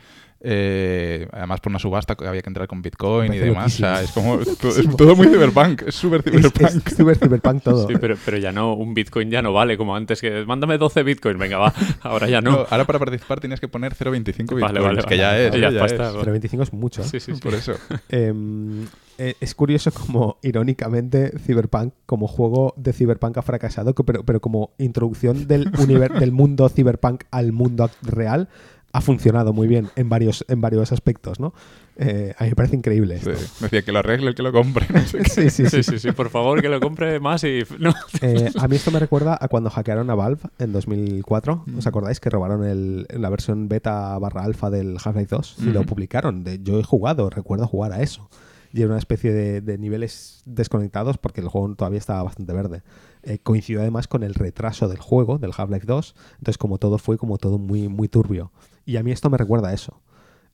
Eh, 0.48 1.28
además 1.32 1.60
por 1.60 1.72
una 1.72 1.80
subasta 1.80 2.14
que 2.16 2.28
había 2.28 2.44
que 2.44 2.50
entrar 2.50 2.68
con 2.68 2.84
Bitcoin 2.84 3.34
y 3.34 3.38
demás. 3.40 3.74
O 3.74 3.78
sea, 3.78 4.02
es 4.04 4.12
como 4.12 4.40
es 4.42 4.58
todo 4.96 5.16
muy 5.16 5.26
Cyberpunk, 5.28 5.82
es 5.88 5.96
súper 5.96 6.22
Es, 6.26 6.34
Cyberpunk. 6.52 6.62
es 6.88 6.96
super 6.96 7.18
cyberpunk 7.18 7.64
todo. 7.64 7.88
Sí, 7.88 7.96
pero, 8.00 8.16
pero 8.24 8.38
ya 8.38 8.52
no, 8.52 8.74
un 8.76 8.94
Bitcoin 8.94 9.32
ya 9.32 9.42
no 9.42 9.54
vale 9.54 9.76
como 9.76 9.96
antes, 9.96 10.22
que 10.22 10.46
mándame 10.46 10.78
12 10.78 11.02
Bitcoins, 11.02 11.40
venga, 11.40 11.58
va, 11.58 11.74
ahora 12.02 12.30
ya 12.30 12.42
no. 12.42 12.52
No, 12.52 12.58
ahora 12.70 12.86
para 12.86 13.00
participar 13.00 13.40
tienes 13.40 13.60
que 13.60 13.68
poner 13.68 13.96
0.25 13.96 14.24
Bitcoins, 14.38 14.62
Vale, 14.62 14.80
vale, 14.82 14.98
que 15.00 15.04
vale. 15.06 15.18
ya 15.18 15.40
es, 15.40 15.52
Ya 15.54 15.72
ya 15.72 15.86
es. 15.86 16.00
va. 16.00 16.12
Pero 16.20 16.32
25 16.32 16.64
es 16.64 16.74
mucho. 16.74 17.02
¿eh? 17.02 17.06
Sí, 17.06 17.20
sí, 17.20 17.34
sí. 17.34 17.42
Por 17.42 17.56
eso. 17.56 17.74
Em, 18.10 18.86
eh, 19.18 19.34
es 19.40 19.56
curioso 19.56 19.92
como, 19.92 20.38
irónicamente, 20.44 21.34
Cyberpunk, 21.40 21.94
como 22.06 22.28
juego 22.28 22.74
de 22.78 22.94
Cyberpunk 22.94 23.38
ha 23.38 23.42
fracasado, 23.42 23.96
pero, 23.96 24.24
pero 24.24 24.40
como 24.42 24.72
introducción 24.78 25.48
del, 25.48 25.72
univer- 25.74 26.20
del 26.20 26.32
mundo 26.32 26.70
Cyberpunk 26.70 27.24
al 27.32 27.52
mundo 27.52 27.90
real, 28.04 28.48
ha 28.96 29.02
funcionado 29.02 29.52
muy 29.54 29.68
bien 29.68 29.90
en 29.96 30.10
varios, 30.10 30.46
en 30.48 30.62
varios 30.62 30.92
aspectos, 30.92 31.40
¿no? 31.40 31.54
Eh, 31.98 32.34
a 32.38 32.44
mí 32.44 32.50
me 32.50 32.56
parece 32.56 32.76
increíble. 32.76 33.20
Sí. 33.20 33.30
esto. 33.30 33.64
Decía 33.66 33.82
que 33.84 33.92
lo 33.92 34.00
arregle, 34.00 34.36
que 34.36 34.44
lo 34.44 34.52
compre. 34.52 34.86
no 34.94 35.00
sé 35.06 35.18
qué. 35.24 35.30
Sí, 35.30 35.50
sí, 35.50 35.66
sí. 35.66 35.70
Sí, 35.70 35.84
sí, 35.84 36.00
sí, 36.00 36.12
por 36.12 36.30
favor, 36.30 36.62
que 36.62 36.70
lo 36.70 36.80
compre 36.80 37.20
más 37.20 37.44
y... 37.44 37.64
No. 37.80 37.94
Eh, 38.22 38.52
a 38.58 38.68
mí 38.68 38.76
esto 38.76 38.92
me 38.92 39.00
recuerda 39.00 39.38
a 39.40 39.48
cuando 39.48 39.70
hackearon 39.70 40.10
a 40.10 40.16
Valve 40.16 40.42
en 40.60 40.72
2004. 40.74 41.64
Mm. 41.66 41.78
¿Os 41.78 41.88
acordáis 41.88 42.20
que 42.20 42.30
robaron 42.30 42.64
el- 42.66 43.06
la 43.10 43.30
versión 43.30 43.68
beta 43.70 44.18
barra 44.20 44.44
alfa 44.44 44.70
del 44.70 44.98
Half-Life 45.04 45.36
2 45.36 45.56
y 45.60 45.66
lo 45.66 45.82
Ujú. 45.82 45.90
publicaron? 45.90 46.44
De, 46.44 46.60
yo 46.62 46.80
he 46.80 46.84
jugado, 46.84 47.30
recuerdo 47.30 47.68
jugar 47.68 47.92
a 47.94 48.02
eso. 48.02 48.30
Y 48.74 48.80
era 48.82 48.90
una 48.90 48.98
especie 49.00 49.32
de, 49.32 49.62
de 49.62 49.78
niveles 49.78 50.42
desconectados 50.46 51.18
porque 51.18 51.40
el 51.40 51.48
juego 51.48 51.74
todavía 51.76 52.00
estaba 52.00 52.24
bastante 52.24 52.52
verde. 52.52 52.82
Eh, 53.24 53.40
coincidió 53.42 53.80
además 53.80 54.08
con 54.10 54.22
el 54.24 54.34
retraso 54.34 54.90
del 54.90 55.00
juego, 55.00 55.38
del 55.38 55.52
Half-Life 55.58 55.86
2. 55.86 56.16
Entonces, 56.40 56.58
como 56.58 56.78
todo 56.78 56.98
fue 56.98 57.18
como 57.18 57.38
todo 57.38 57.58
muy, 57.58 57.88
muy 57.88 58.10
turbio. 58.10 58.52
Y 58.86 58.98
a 58.98 59.04
mí 59.04 59.12
esto 59.12 59.30
me 59.30 59.38
recuerda 59.38 59.70
a 59.70 59.74
eso. 59.74 60.02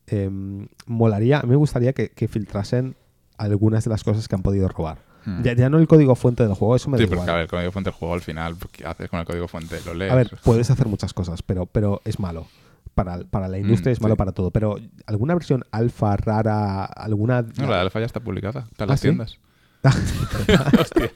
Em, 0.07 0.67
molaría, 0.87 1.39
a 1.39 1.43
mí 1.43 1.49
me 1.49 1.55
gustaría 1.57 1.93
que, 1.93 2.09
que 2.09 2.27
filtrasen 2.27 2.95
algunas 3.37 3.83
de 3.83 3.89
las 3.89 4.03
cosas 4.03 4.27
que 4.27 4.35
han 4.35 4.41
podido 4.41 4.67
robar. 4.67 4.99
Hmm. 5.25 5.43
Ya, 5.43 5.53
ya 5.53 5.69
no 5.69 5.77
el 5.77 5.87
código 5.87 6.15
fuente 6.15 6.43
del 6.43 6.53
juego, 6.55 6.75
eso 6.75 6.89
me 6.89 6.97
Sí, 6.97 7.03
da 7.03 7.09
pero 7.09 7.21
igual. 7.21 7.25
que, 7.25 7.31
a 7.31 7.35
ver, 7.35 7.43
el 7.43 7.49
código 7.49 7.71
fuente 7.71 7.89
del 7.91 7.97
juego 7.99 8.13
al 8.15 8.21
final, 8.21 8.55
¿qué 8.71 8.85
haces 8.87 9.09
con 9.09 9.19
el 9.19 9.25
código 9.25 9.47
fuente? 9.47 9.79
Lo 9.85 9.93
lees. 9.93 10.11
A 10.11 10.15
ver, 10.15 10.31
puedes 10.43 10.69
hacer 10.71 10.87
muchas 10.87 11.13
cosas, 11.13 11.43
pero, 11.43 11.65
pero 11.67 12.01
es 12.05 12.19
malo. 12.19 12.47
Para, 12.95 13.19
para 13.19 13.47
la 13.47 13.57
industria 13.57 13.91
Mm, 13.91 13.93
es 13.93 14.01
malo 14.01 14.15
sí. 14.15 14.17
para 14.17 14.31
todo. 14.33 14.51
Pero 14.51 14.75
alguna 15.05 15.33
versión 15.33 15.63
alfa 15.71 16.17
rara, 16.17 16.83
alguna. 16.85 17.43
No, 17.57 17.67
la 17.69 17.79
alfa 17.81 17.99
ya 17.99 18.05
está 18.05 18.19
publicada. 18.19 18.67
Está 18.71 18.83
en 18.85 18.89
¿Ah, 18.89 18.93
las 18.93 18.99
sí? 18.99 19.07
tiendas. 19.07 19.39
Hostia, 20.79 21.11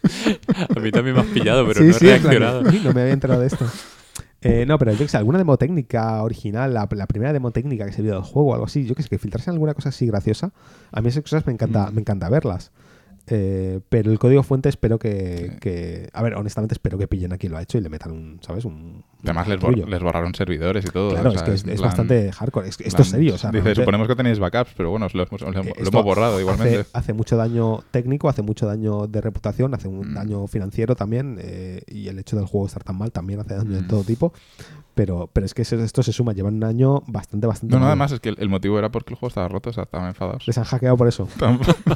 a 0.75 0.80
mí 0.80 0.91
también 0.91 1.15
me 1.15 1.21
has 1.21 1.28
pillado, 1.28 1.67
pero 1.67 1.82
Sí, 1.82 1.88
no 1.89 1.95
he 1.95 2.17
reaccionado. 2.17 2.62
"Uy, 2.62 2.82
no 2.84 2.93
me 2.93 3.01
había 3.01 3.13
enterado 3.13 3.41
de 3.41 3.47
esto. 3.47 3.65
Eh, 4.47 4.65
no, 4.65 4.77
pero 4.77 4.91
yo 4.93 4.99
que 4.99 5.08
sé, 5.08 5.17
alguna 5.17 5.38
demo 5.39 5.58
técnica 5.58 6.21
original, 6.23 6.73
la, 6.73 6.88
la 6.91 7.08
primera 7.08 7.34
demo 7.34 7.51
técnica 7.51 7.86
que 7.86 7.91
se 7.91 8.01
vio 8.01 8.13
del 8.13 8.21
juego 8.21 8.49
o 8.49 8.53
algo 8.53 8.65
así, 8.65 8.86
yo 8.86 8.93
que 8.95 9.03
sé, 9.03 9.10
que 9.10 9.17
filtrasen 9.17 9.53
alguna 9.53 9.73
cosa 9.73 9.89
así 9.89 10.05
graciosa, 10.05 10.51
a 10.91 11.01
mí 11.01 11.10
esas 11.10 11.23
cosas 11.23 11.45
me 11.47 11.53
encanta, 11.53 11.89
Mm. 11.89 11.95
me 11.95 12.01
encanta 12.01 12.29
verlas. 12.29 12.71
Eh, 13.27 13.79
pero 13.89 14.12
el 14.12 14.19
código 14.19 14.43
fuente 14.43 14.69
espero 14.69 14.99
que, 14.99 15.49
Sí. 15.53 15.58
que- 15.60 16.10
A 16.13 16.21
ver, 16.21 16.36
honestamente 16.36 16.73
espero 16.75 16.97
que 16.99 17.08
pillen 17.08 17.34
a 17.34 17.38
quien 17.38 17.51
lo 17.51 17.58
ha 17.58 17.62
hecho 17.63 17.77
y 17.79 17.81
le 17.81 17.89
metan 17.89 18.12
un, 18.12 18.38
¿sabes? 18.41 18.65
Un, 18.65 19.03
Además, 19.25 19.47
les, 19.47 19.59
bor- 19.59 19.88
les 19.88 20.01
borraron 20.01 20.33
servidores 20.35 20.85
y 20.85 20.89
todo. 20.89 21.09
Claro, 21.11 21.29
o 21.29 21.31
sea, 21.33 21.41
es 21.41 21.45
que 21.45 21.51
es, 21.53 21.61
es 21.61 21.79
plan- 21.81 21.89
bastante 21.89 22.31
hardcore. 22.31 22.67
Es 22.69 22.75
esto 22.79 22.88
es 22.88 22.93
plan, 22.95 23.05
serio. 23.05 23.35
O 23.35 23.38
sea, 23.38 23.51
dice, 23.51 23.75
suponemos 23.75 24.07
que 24.07 24.15
tenéis 24.15 24.39
backups, 24.39 24.71
pero 24.77 24.89
bueno, 24.91 25.07
lo 25.13 25.25
lo 25.25 25.51
lo 25.51 25.59
hemos 25.59 26.03
borrado 26.03 26.33
hace- 26.33 26.41
igualmente. 26.41 26.85
Hace, 26.93 27.13
mucho 27.13 27.38
daño 27.38 27.83
técnico, 27.91 28.29
hace 28.29 28.41
mucho 28.41 28.65
daño 28.65 29.07
de 29.07 29.21
reputación, 29.21 29.73
hace 29.73 29.88
un 29.88 30.11
Mm. 30.11 30.13
daño 30.13 30.47
financiero 30.47 30.95
también, 30.95 31.38
eh, 31.41 31.81
y 31.88 32.07
el 32.07 32.19
hecho 32.19 32.35
del 32.38 32.45
juego 32.45 32.67
estar 32.67 32.83
tan 32.83 32.97
mal 32.97 33.11
también 33.11 33.39
hace 33.39 33.55
daño 33.55 33.71
de 33.71 33.81
Mm. 33.81 33.88
todo 33.88 34.03
tipo. 34.03 34.33
Pero, 34.93 35.29
pero 35.33 35.45
es 35.45 35.53
que 35.53 35.61
esto 35.63 36.03
se 36.03 36.13
suma, 36.13 36.31
llevan 36.31 36.55
un 36.55 36.63
año 36.63 37.01
bastante, 37.07 37.47
bastante. 37.47 37.75
No, 37.75 37.81
no, 37.81 37.88
además 37.88 38.13
es 38.13 38.21
que 38.21 38.29
el, 38.29 38.38
el 38.39 38.47
motivo 38.47 38.79
era 38.79 38.89
porque 38.91 39.13
el 39.13 39.19
juego 39.19 39.27
estaba 39.27 39.49
roto, 39.49 39.69
o 39.69 39.73
sea, 39.73 39.83
estaban 39.83 40.07
enfadados. 40.07 40.47
Les 40.47 40.57
han 40.57 40.63
hackeado 40.63 40.95
por 40.95 41.07
eso. 41.09 41.27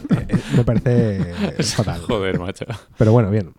Eh, 0.10 0.26
eh, 0.30 0.38
me 0.58 0.64
parece 0.64 1.34
fatal. 1.64 2.02
Joder, 2.02 2.40
macho. 2.40 2.66
Pero 2.98 3.12
bueno, 3.14 3.30
bien. 3.32 3.54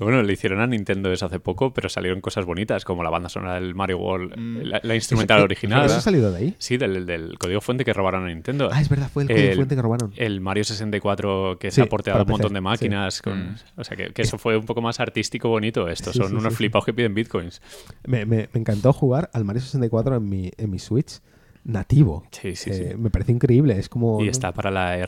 Bueno, 0.00 0.22
le 0.24 0.32
hicieron 0.32 0.60
a 0.60 0.66
Nintendo 0.66 1.12
eso 1.12 1.26
hace 1.26 1.38
poco, 1.38 1.72
pero 1.72 1.88
salieron 1.88 2.20
cosas 2.20 2.44
bonitas, 2.44 2.84
como 2.84 3.04
la 3.04 3.10
banda 3.10 3.28
sonora 3.28 3.54
del 3.54 3.76
Mario 3.76 3.98
World, 3.98 4.36
Mm. 4.36 4.56
la, 4.62 4.80
la 4.82 4.94
instrumental 4.96 5.38
¿Eso- 5.38 5.44
original. 5.44 5.86
¿Eso 5.86 5.96
ha 5.96 6.00
salido 6.00 6.32
de 6.32 6.38
ahí? 6.38 6.54
Sí, 6.58 6.76
del, 6.76 7.06
del 7.06 7.38
código 7.38 7.60
fuente 7.60 7.84
que 7.84 7.92
robaron 7.92 8.24
a 8.24 8.28
Nintendo. 8.28 8.70
Ah, 8.72 8.80
es 8.80 8.88
verdad, 8.88 9.08
fue 9.12 9.22
el 9.22 9.28
código 9.28 9.48
El- 9.50 9.54
fuente 9.54 9.76
que 9.76 9.82
robaron. 9.82 10.12
El 10.16 10.40
Mario 10.40 10.64
64 10.64 11.58
que 11.60 11.70
Sí, 11.70 11.76
se 11.76 11.82
ha 11.82 11.86
porteado 11.86 12.24
un 12.24 12.28
montón 12.30 12.52
de 12.54 12.60
máquinas. 12.60 13.22
Con, 13.22 13.50
Mm. 13.50 13.56
O 13.76 13.84
sea, 13.84 13.96
que, 13.96 14.12
que 14.12 14.22
eso 14.22 14.36
fue 14.38 14.56
un 14.56 14.64
poco 14.66 14.80
más 14.82 14.98
artístico 14.98 15.48
bonito. 15.48 15.88
Estos 15.88 16.14
Sí, 16.14 16.18
son 16.18 16.28
sí, 16.28 16.32
unos 16.34 16.44
sí, 16.44 16.50
sí. 16.50 16.56
flipados 16.56 16.84
que 16.86 16.92
piden 16.92 17.14
bitcoins. 17.14 17.62
Me, 18.06 18.26
me- 18.26 18.48
me 18.52 18.60
encantó 18.60 18.92
jugar 18.92 19.30
al 19.32 19.44
Mario 19.44 19.62
64 19.62 20.16
en 20.16 20.28
mi, 20.28 20.50
en 20.56 20.70
mi 20.70 20.78
Switch 20.80 21.20
nativo. 21.62 22.24
Sí, 22.30 22.56
sí, 22.56 22.70
Eh, 22.70 22.88
sí. 22.92 22.96
Me 22.98 23.10
parece 23.10 23.32
increíble. 23.32 23.78
Es 23.78 23.88
como. 23.88 24.22
Y 24.22 24.28
está 24.28 24.52
para 24.52 24.70
la 24.70 24.86
Para 24.86 24.94
el 24.96 25.04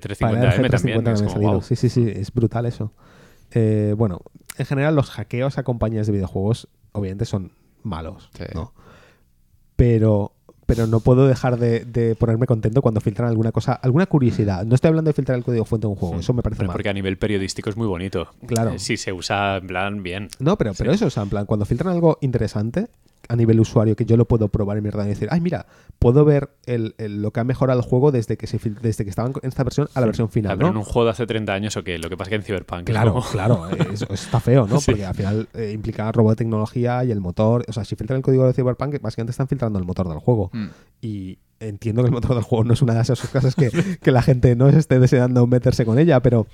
RG350M 0.00 0.70
también. 0.70 0.98
RG350 0.98 0.98
es 0.98 1.02
me 1.02 1.12
ha 1.12 1.14
como, 1.14 1.30
salido. 1.30 1.50
guau. 1.50 1.62
Sí, 1.62 1.76
sí, 1.76 1.88
sí, 1.88 2.06
es 2.08 2.32
brutal 2.32 2.66
eso. 2.66 2.92
Eh, 3.52 3.94
bueno, 3.96 4.20
en 4.56 4.66
general 4.66 4.94
los 4.94 5.10
hackeos 5.10 5.58
a 5.58 5.62
compañías 5.62 6.06
de 6.06 6.12
videojuegos 6.12 6.68
obviamente 6.92 7.24
son 7.24 7.52
malos, 7.82 8.28
Sí. 8.36 8.44
¿no? 8.54 8.72
Pero, 9.76 10.32
pero 10.66 10.86
no 10.86 11.00
puedo 11.00 11.26
dejar 11.28 11.58
de, 11.58 11.84
de 11.84 12.14
ponerme 12.16 12.46
contento 12.46 12.82
cuando 12.82 13.00
filtran 13.00 13.28
alguna 13.28 13.52
cosa, 13.52 13.72
alguna 13.74 14.06
curiosidad. 14.06 14.64
No 14.66 14.74
estoy 14.74 14.88
hablando 14.88 15.08
de 15.10 15.12
filtrar 15.14 15.38
el 15.38 15.44
código 15.44 15.64
fuente 15.64 15.86
de 15.86 15.90
un 15.92 15.96
juego, 15.96 16.16
eso 16.18 16.32
me 16.32 16.42
parece 16.42 16.58
Pero 16.58 16.68
mal. 16.68 16.74
porque 16.74 16.88
a 16.88 16.92
nivel 16.92 17.16
periodístico 17.16 17.70
es 17.70 17.76
muy 17.76 17.86
bonito. 17.86 18.28
Claro. 18.46 18.70
Eh, 18.72 18.78
Si 18.78 18.96
se 18.96 19.12
usa 19.12 19.56
en 19.58 19.66
plan 19.68 20.02
bien. 20.02 20.28
No, 20.40 20.58
pero, 20.58 20.72
pero 20.76 20.92
eso, 20.92 21.06
o 21.06 21.10
sea, 21.10 21.22
en 21.22 21.28
plan, 21.28 21.46
cuando 21.46 21.64
filtran 21.64 21.94
algo 21.94 22.18
interesante 22.20 22.88
a 23.28 23.36
nivel 23.36 23.60
usuario 23.60 23.94
que 23.94 24.04
yo 24.06 24.16
lo 24.16 24.24
puedo 24.26 24.48
probar 24.48 24.78
en 24.78 24.82
mi 24.82 24.88
ordenador 24.88 25.10
y 25.10 25.14
decir, 25.14 25.28
ay, 25.30 25.40
mira, 25.40 25.66
puedo 25.98 26.24
ver 26.24 26.50
el, 26.66 26.94
el- 26.98 27.20
lo 27.22 27.30
que 27.30 27.40
ha 27.40 27.44
mejorado 27.44 27.78
el 27.80 27.84
juego 27.86 28.10
desde 28.10 28.36
que 28.36 28.46
se 28.46 28.58
desde 28.82 29.04
que 29.04 29.10
estaban 29.10 29.32
en 29.42 29.48
esta 29.48 29.64
versión 29.64 29.88
a 29.94 30.00
la 30.00 30.06
versión 30.06 30.28
Ah, 30.28 30.32
final, 30.32 30.56
pero 30.56 30.68
¿no? 30.68 30.72
en 30.72 30.76
un 30.78 30.84
juego 30.84 31.04
de 31.04 31.10
hace 31.10 31.26
30 31.26 31.52
años 31.52 31.76
o 31.76 31.84
qué, 31.84 31.98
lo 31.98 32.08
que 32.08 32.16
pasa 32.16 32.28
es 32.28 32.30
que 32.30 32.36
en 32.36 32.42
Cyberpunk. 32.42 32.80
es 32.80 32.84
Claro, 32.86 33.12
como- 33.14 33.26
claro, 33.28 33.70
eh, 33.70 33.88
eso 33.92 34.06
está 34.12 34.40
feo, 34.40 34.66
¿no? 34.66 34.80
Sí. 34.80 34.92
Porque 34.92 35.04
al 35.06 35.14
final 35.14 35.48
eh, 35.54 35.72
implica 35.74 36.10
robo 36.12 36.30
de 36.30 36.36
tecnología 36.36 37.04
y 37.04 37.10
el 37.10 37.20
motor. 37.20 37.64
O 37.68 37.72
sea, 37.72 37.84
si 37.84 37.94
filtran 37.96 38.16
el 38.18 38.22
código 38.22 38.46
de 38.46 38.52
Cyberpunk, 38.54 39.00
básicamente 39.02 39.32
están 39.32 39.48
filtrando 39.48 39.78
el 39.78 39.84
motor 39.84 40.08
del 40.08 40.18
juego. 40.18 40.50
Mm. 40.54 40.66
Y 41.02 41.38
entiendo 41.60 42.02
que 42.02 42.06
el 42.06 42.12
motor 42.14 42.34
del 42.34 42.44
juego 42.44 42.64
no 42.64 42.72
es 42.72 42.82
una 42.82 42.94
de 42.94 43.00
esas 43.02 43.20
cosas 43.28 43.54
que, 43.54 43.70
que 44.02 44.10
la 44.12 44.22
gente 44.22 44.54
no 44.56 44.70
se 44.70 44.78
esté 44.78 44.98
deseando 45.00 45.46
meterse 45.46 45.84
con 45.84 45.98
ella, 45.98 46.20
pero, 46.22 46.46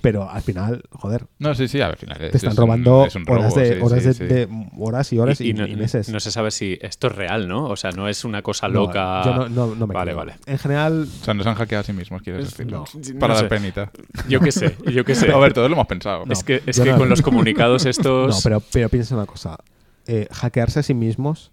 pero 0.00 0.28
al 0.30 0.42
final, 0.42 0.82
joder, 0.90 1.26
No, 1.38 1.54
sí, 1.54 1.68
sí, 1.68 1.80
al 1.80 1.96
final. 1.96 2.18
te 2.18 2.36
están 2.36 2.56
robando 2.56 2.98
horas, 2.98 3.54
de, 3.54 3.80
horas, 3.82 4.18
de, 4.18 4.26
de- 4.26 4.68
horas 4.78 5.12
y 5.12 5.18
horas 5.18 5.40
y, 5.40 5.50
Y, 5.50 5.52
no, 5.54 5.66
y 5.66 5.76
meses. 5.76 6.08
no 6.08 6.20
se 6.20 6.30
sabe 6.30 6.50
si 6.50 6.78
esto 6.80 7.08
es 7.08 7.14
real, 7.16 7.48
¿no? 7.48 7.64
O 7.66 7.76
sea, 7.76 7.90
no 7.92 8.08
es 8.08 8.24
una 8.24 8.42
cosa 8.42 8.68
No, 8.68 8.74
loca. 8.80 9.22
yo 9.24 9.34
no, 9.34 9.48
no- 9.48 9.74
no 9.74 9.86
me 9.86 9.94
Vale, 9.94 10.12
creo. 10.12 10.16
vale. 10.18 10.34
En 10.46 10.58
general, 10.58 11.02
O 11.20 11.24
sea, 11.24 11.34
nos 11.34 11.46
han 11.46 11.54
hackeado 11.54 11.80
a 11.80 11.84
sí 11.84 11.92
mismos, 11.92 12.22
quieres 12.22 12.44
Es- 12.46 12.50
decirlo. 12.56 12.84
no. 12.94 13.18
Para 13.20 13.34
No 13.34 13.40
dar 13.40 13.44
sé. 13.44 13.48
penita. 13.48 13.90
Yo 14.28 14.40
qué 14.40 14.52
sé, 14.52 14.76
yo 14.92 15.04
qué 15.04 15.14
sé. 15.14 15.30
A 15.32 15.38
ver, 15.38 15.52
todos 15.52 15.68
lo 15.68 15.74
hemos 15.74 15.86
pensado. 15.86 16.24
No. 16.26 16.32
es 16.32 16.42
que, 16.44 16.62
es 16.66 16.80
que 16.80 16.90
no- 16.92 16.98
con 16.98 17.08
los 17.08 17.22
comunicados 17.22 17.86
estos. 17.86 18.34
no, 18.36 18.40
pero, 18.42 18.60
pero 18.72 18.88
piensa 18.88 19.14
una 19.16 19.26
cosa. 19.26 19.58
Eh, 20.06 20.28
hackearse 20.30 20.80
a 20.80 20.82
sí 20.82 20.94
mismos. 20.94 21.52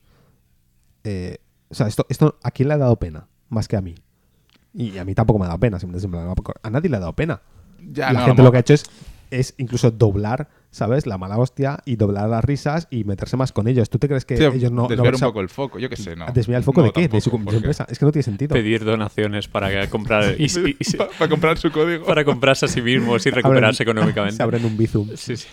eh, 1.03 1.37
o 1.69 1.75
sea, 1.75 1.87
esto, 1.87 2.05
esto, 2.09 2.37
¿a 2.43 2.51
quién 2.51 2.67
le 2.69 2.75
ha 2.75 2.77
dado 2.77 2.97
pena? 2.97 3.27
Más 3.49 3.67
que 3.67 3.75
a 3.75 3.81
mí. 3.81 3.95
Y 4.75 4.97
a 4.97 5.05
mí 5.05 5.13
tampoco 5.15 5.39
me 5.39 5.45
ha 5.45 5.47
dado 5.49 5.59
pena. 5.59 5.79
simplemente- 5.79 6.07
a 6.63 6.69
nadie 6.69 6.89
le 6.89 6.97
ha 6.97 6.99
dado 6.99 7.13
pena. 7.13 7.41
Ya, 7.91 8.11
la 8.13 8.21
no, 8.21 8.25
gente 8.27 8.43
lo 8.43 8.51
que 8.51 8.57
ha 8.57 8.61
hecho 8.61 8.73
es, 8.73 8.83
es 9.31 9.53
incluso 9.57 9.89
doblar, 9.91 10.47
¿sabes? 10.71 11.05
La 11.07 11.17
mala 11.17 11.37
hostia 11.37 11.79
y 11.85 11.95
doblar 11.95 12.29
las 12.29 12.43
risas 12.45 12.87
y 12.91 13.03
meterse 13.03 13.35
más 13.37 13.51
con 13.51 13.67
ellos. 13.67 13.89
¿Tú 13.89 13.97
te 13.99 14.07
crees 14.07 14.25
que 14.25 14.37
Sí, 14.37 14.43
ellos 14.43 14.71
no, 14.71 14.83
no 14.83 14.87
desviar 14.87 15.13
un 15.15 15.19
van 15.19 15.23
a- 15.23 15.27
poco 15.31 15.41
el 15.41 15.49
foco, 15.49 15.79
yo 15.79 15.89
qué 15.89 15.95
sé, 15.95 16.15
¿no? 16.15 16.25
desviar 16.33 16.59
el 16.59 16.63
foco 16.63 16.81
No, 16.81 16.87
de 16.87 16.93
qué? 16.93 17.07
de 17.07 17.19
su, 17.21 17.29
tampoco, 17.31 17.37
de 17.37 17.39
su 17.39 17.43
porque- 17.45 17.55
empresa. 17.57 17.85
Es 17.89 17.99
que 17.99 18.05
no 18.05 18.11
tiene 18.11 18.23
sentido. 18.23 18.53
pedir 18.53 18.83
donaciones 18.85 19.47
para 19.47 19.87
comprar 19.89 20.35
y- 20.39 20.43
y- 20.45 20.77
y- 20.79 20.97
Pa- 20.97 21.09
Para 21.17 21.29
comprar 21.29 21.57
su 21.57 21.71
código. 21.71 22.05
para 22.05 22.23
comprarse 22.23 22.65
a 22.65 22.67
sí 22.69 22.81
mismos 22.81 23.25
y 23.25 23.29
Abren- 23.29 23.35
recuperarse 23.35 23.83
económicamente. 23.83 24.35
Se 24.37 24.43
abren 24.43 24.63
un 24.65 24.77
Bizum. 24.77 25.09
Sí, 25.15 25.35
sí. 25.37 25.47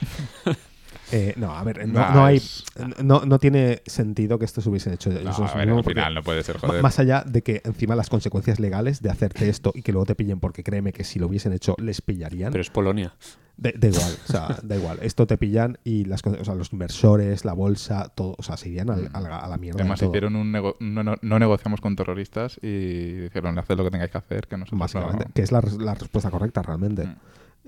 Eh, 1.13 1.35
no, 1.37 1.57
a 1.57 1.63
ver, 1.65 1.87
no, 1.89 2.01
Nah, 2.01 2.15
no 2.15 2.25
hay, 2.25 2.37
es- 2.37 2.65
no, 3.03 3.25
no 3.25 3.39
tiene 3.39 3.83
sentido 3.87 4.39
que 4.39 4.45
esto 4.45 4.61
se 4.61 4.69
hubiesen 4.69 4.93
hecho 4.93 5.11
No, 5.11 5.17
a 5.31 5.55
ver, 5.55 5.69
al 5.71 5.85
final 5.85 6.15
no 6.15 6.23
puede 6.23 6.43
ser, 6.43 6.59
joder. 6.59 6.83
Más 6.83 6.99
allá 6.99 7.25
de 7.27 7.43
que 7.43 7.61
encima 7.65 7.97
las 7.97 8.09
consecuencias 8.09 8.61
legales 8.61 9.03
de 9.03 9.11
hacerte 9.11 9.49
esto 9.49 9.73
y 9.75 9.83
que 9.83 9.93
luego 9.93 10.07
te 10.07 10.15
pillen, 10.15 10.41
porque 10.41 10.63
créeme 10.63 10.93
que 10.93 11.05
si 11.05 11.19
lo 11.19 11.27
hubiesen 11.27 11.53
hecho 11.53 11.75
les 11.79 12.01
pillarían. 12.01 12.53
Pero 12.53 12.63
es 12.63 12.71
Polonia. 12.71 13.15
Da, 13.57 13.71
igual, 13.89 14.17
o 14.27 14.33
sea, 14.33 14.57
da 14.63 14.75
igual. 14.77 14.99
Esto 15.03 15.27
te 15.27 15.37
pillan 15.37 15.77
y 15.85 16.07
las, 16.07 16.23
con- 16.23 16.35
o 16.41 16.45
sea, 16.47 16.55
los 16.55 16.73
inversores, 16.73 17.45
la 17.45 17.53
bolsa, 17.53 18.09
todo, 18.09 18.35
o 18.39 18.43
sea, 18.43 18.57
se 18.57 18.71
irían 18.71 18.89
al- 18.89 19.11
a, 19.13 19.21
la, 19.21 19.37
a 19.39 19.49
la 19.49 19.59
mierda. 19.59 19.81
Además, 19.81 20.01
hicieron 20.01 20.35
un 20.37 20.51
nego- 20.51 20.77
no, 20.81 21.03
no- 21.03 21.17
no 21.21 21.39
negociamos 21.39 21.83
con 21.83 21.95
terroristas 21.95 22.59
y 22.63 23.13
dijeron, 23.15 23.59
haced 23.59 23.77
lo 23.77 23.85
que 23.85 23.91
tengáis 23.91 24.11
que 24.11 24.17
hacer, 24.17 24.47
que 24.47 24.57
nosotros 24.57 24.81
Básicamente, 24.81 25.27
no- 25.27 25.35
que 25.35 25.43
es 25.43 25.53
la 25.53 25.61
respuesta 25.61 26.31
correcta 26.31 26.63
realmente. 26.63 27.05
Mm. 27.07 27.17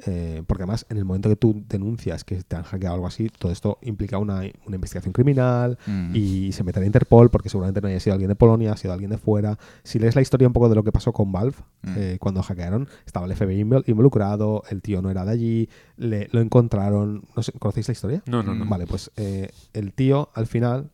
Eh, 0.06 0.42
porque 0.46 0.62
además, 0.62 0.86
en 0.88 0.96
el 0.96 1.04
momento 1.04 1.28
que 1.28 1.36
tú 1.36 1.62
denuncias 1.68 2.24
que 2.24 2.42
te 2.42 2.56
han 2.56 2.62
hackeado 2.62 2.94
algo 2.94 3.06
así, 3.06 3.28
todo 3.28 3.52
esto 3.52 3.78
implica 3.82 4.16
una, 4.18 4.40
una 4.66 4.74
investigación 4.76 5.12
criminal 5.12 5.78
Mm. 5.86 6.16
y 6.16 6.52
se 6.52 6.64
meterá 6.64 6.82
a 6.82 6.86
Interpol 6.86 7.28
porque 7.30 7.50
seguramente 7.50 7.80
no 7.82 7.88
haya 7.88 8.00
sido 8.00 8.14
alguien 8.14 8.28
de 8.30 8.34
Polonia, 8.34 8.72
ha 8.72 8.76
sido 8.76 8.94
alguien 8.94 9.10
de 9.10 9.18
fuera. 9.18 9.58
Si 9.84 9.98
lees 9.98 10.16
la 10.16 10.22
historia 10.22 10.46
un 10.48 10.54
poco 10.54 10.68
de 10.70 10.74
lo 10.76 10.82
que 10.82 10.92
pasó 10.92 11.12
con 11.12 11.30
Valve 11.30 11.56
Mm. 11.82 11.94
eh, 11.96 12.16
cuando 12.20 12.42
hackearon, 12.42 12.88
estaba 13.06 13.26
el 13.26 13.32
FBI 13.32 13.62
invol- 13.64 13.84
involucrado, 13.86 14.62
el 14.70 14.80
tío 14.80 15.02
no 15.02 15.10
era 15.10 15.24
de 15.26 15.30
allí, 15.32 15.68
le, 15.98 16.28
lo 16.32 16.40
encontraron. 16.40 17.24
No 17.36 17.42
sé, 17.42 17.52
¿Conocéis 17.52 17.88
la 17.88 17.92
historia? 17.92 18.22
No, 18.26 18.42
no, 18.42 18.54
no. 18.54 18.64
Vale, 18.66 18.86
pues 18.86 19.10
eh, 19.16 19.50
el 19.74 19.92
tío 19.92 20.30
al 20.34 20.46
final, 20.46 20.88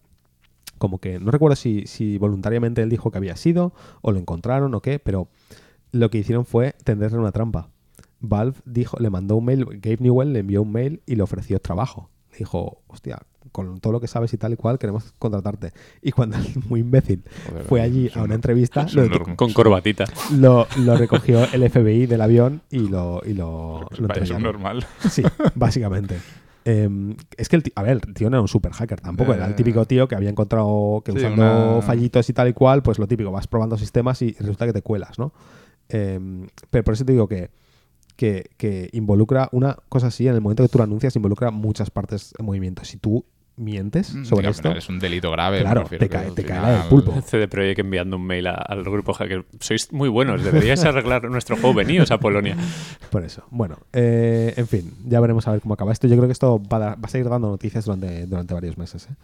como 0.78 0.98
que 0.98 1.18
no 1.20 1.30
recuerdo 1.30 1.56
si, 1.56 1.86
si 1.86 2.18
voluntariamente 2.18 2.82
él 2.82 2.90
dijo 2.90 3.10
que 3.10 3.18
había 3.18 3.36
sido 3.36 3.72
o 4.02 4.12
lo 4.12 4.18
encontraron 4.18 4.74
o 4.74 4.80
qué, 4.82 4.98
pero 4.98 5.28
lo 5.92 6.10
que 6.10 6.18
hicieron 6.18 6.44
fue 6.44 6.74
tenderle 6.84 7.18
una 7.18 7.32
trampa. 7.32 7.68
Valve 8.20 8.58
dijo, 8.64 8.96
le 9.00 9.10
mandó 9.10 9.36
un 9.36 9.44
mail, 9.44 9.64
Gabe 9.64 9.98
Newell 10.00 10.32
le 10.32 10.40
envió 10.40 10.62
un 10.62 10.72
mail 10.72 11.02
y 11.06 11.16
le 11.16 11.22
ofreció 11.22 11.60
trabajo. 11.60 12.10
Le 12.32 12.38
dijo, 12.38 12.82
hostia, 12.88 13.18
con 13.52 13.80
todo 13.80 13.92
lo 13.94 14.00
que 14.00 14.06
sabes 14.08 14.32
y 14.34 14.36
tal 14.38 14.52
y 14.52 14.56
cual, 14.56 14.78
queremos 14.78 15.14
contratarte. 15.18 15.72
Y 16.02 16.12
cuando 16.12 16.36
el 16.36 16.44
muy 16.68 16.80
imbécil 16.80 17.22
Joder, 17.48 17.64
fue 17.64 17.80
allí 17.80 18.10
a 18.14 18.18
un- 18.18 18.24
una 18.26 18.34
entrevista, 18.34 18.86
lo, 18.92 19.36
Con 19.36 19.52
corbatita. 19.52 20.04
lo- 20.36 20.66
lo 20.78 20.96
recogió 20.96 21.44
el 21.52 21.68
FBI 21.70 22.06
del 22.06 22.20
avión 22.20 22.60
y 22.70 22.88
lo, 22.88 23.22
y 23.24 23.32
lo, 23.34 23.88
lo 23.98 24.14
Es 24.14 24.38
normal. 24.38 24.84
Sí, 25.08 25.22
básicamente. 25.54 26.18
Eh, 26.64 27.16
es 27.38 27.48
que 27.48 27.56
el 27.56 27.62
tío, 27.62 27.72
a 27.76 27.82
ver, 27.82 28.00
el 28.06 28.14
tío 28.14 28.28
no 28.28 28.36
era 28.36 28.42
un 28.42 28.48
super 28.48 28.72
hacker 28.72 29.00
tampoco, 29.00 29.32
era 29.32 29.46
el 29.46 29.52
Eh. 29.52 29.54
típico 29.54 29.86
tío 29.86 30.06
que 30.06 30.14
había 30.16 30.28
encontrado 30.28 31.00
que 31.04 31.12
Sí, 31.12 31.18
usando 31.18 31.74
una- 31.76 31.82
fallitos 31.82 32.28
y 32.28 32.32
tal 32.34 32.48
y 32.48 32.52
cual, 32.52 32.82
pues 32.82 32.98
lo 32.98 33.06
típico, 33.06 33.30
vas 33.32 33.46
probando 33.46 33.78
sistemas 33.78 34.20
y 34.20 34.32
resulta 34.32 34.66
que 34.66 34.74
te 34.74 34.82
cuelas, 34.82 35.18
¿no? 35.18 35.32
Eh, 35.88 36.20
pero 36.68 36.84
por 36.84 36.92
eso 36.94 37.06
te 37.06 37.12
digo 37.12 37.26
que, 37.26 37.50
que, 38.18 38.50
que 38.56 38.90
involucra 38.92 39.48
una 39.52 39.76
cosa 39.88 40.08
así, 40.08 40.26
en 40.26 40.34
el 40.34 40.40
momento 40.40 40.64
que 40.64 40.68
tú 40.68 40.78
lo 40.78 40.84
anuncias, 40.84 41.14
involucra 41.14 41.52
muchas 41.52 41.88
partes 41.90 42.34
en 42.36 42.44
movimiento. 42.44 42.84
Si 42.84 42.96
tú 42.98 43.24
mientes 43.56 44.12
Mm, 44.14 44.24
sobre 44.24 44.46
al 44.48 44.52
esto, 44.52 44.70
Es 44.72 44.88
un 44.88 44.98
delito 44.98 45.30
grave. 45.30 45.60
claro, 45.60 45.84
te 45.84 46.08
cae, 46.08 46.30
te 46.32 46.44
cae 46.44 46.56
final- 46.58 46.62
la 46.72 46.78
del 46.80 46.88
pulpo. 46.88 47.20
CD 47.22 47.46
Projekt 47.48 47.78
enviando 47.80 48.16
un 48.16 48.24
mail 48.26 48.46
a- 48.48 48.54
al 48.54 48.82
grupo 48.84 49.12
hacker. 49.14 49.46
Sois 49.60 49.92
muy 49.92 50.08
buenos, 50.08 50.42
deberíais 50.44 50.84
arreglar 50.84 51.30
nuestro 51.30 51.56
juego. 51.56 51.74
Veníos 51.74 52.10
a 52.10 52.18
Polonia. 52.18 52.56
Por 53.10 53.24
eso. 53.24 53.44
Bueno, 53.50 53.78
eh, 53.92 54.52
en 54.56 54.66
fin, 54.66 54.92
ya 55.06 55.20
veremos 55.20 55.46
a 55.48 55.52
ver 55.52 55.60
cómo 55.60 55.74
acaba 55.74 55.92
esto. 55.92 56.06
Yo 56.08 56.16
creo 56.16 56.26
que 56.26 56.32
esto 56.32 56.60
va 56.72 56.76
a, 56.76 56.80
dar- 56.80 56.96
va 56.96 57.06
a 57.06 57.08
seguir 57.08 57.28
dando 57.28 57.48
noticias 57.48 57.84
durante, 57.84 58.26
durante 58.26 58.52
varios 58.54 58.78
meses. 58.78 59.06
¿eh? 59.10 59.14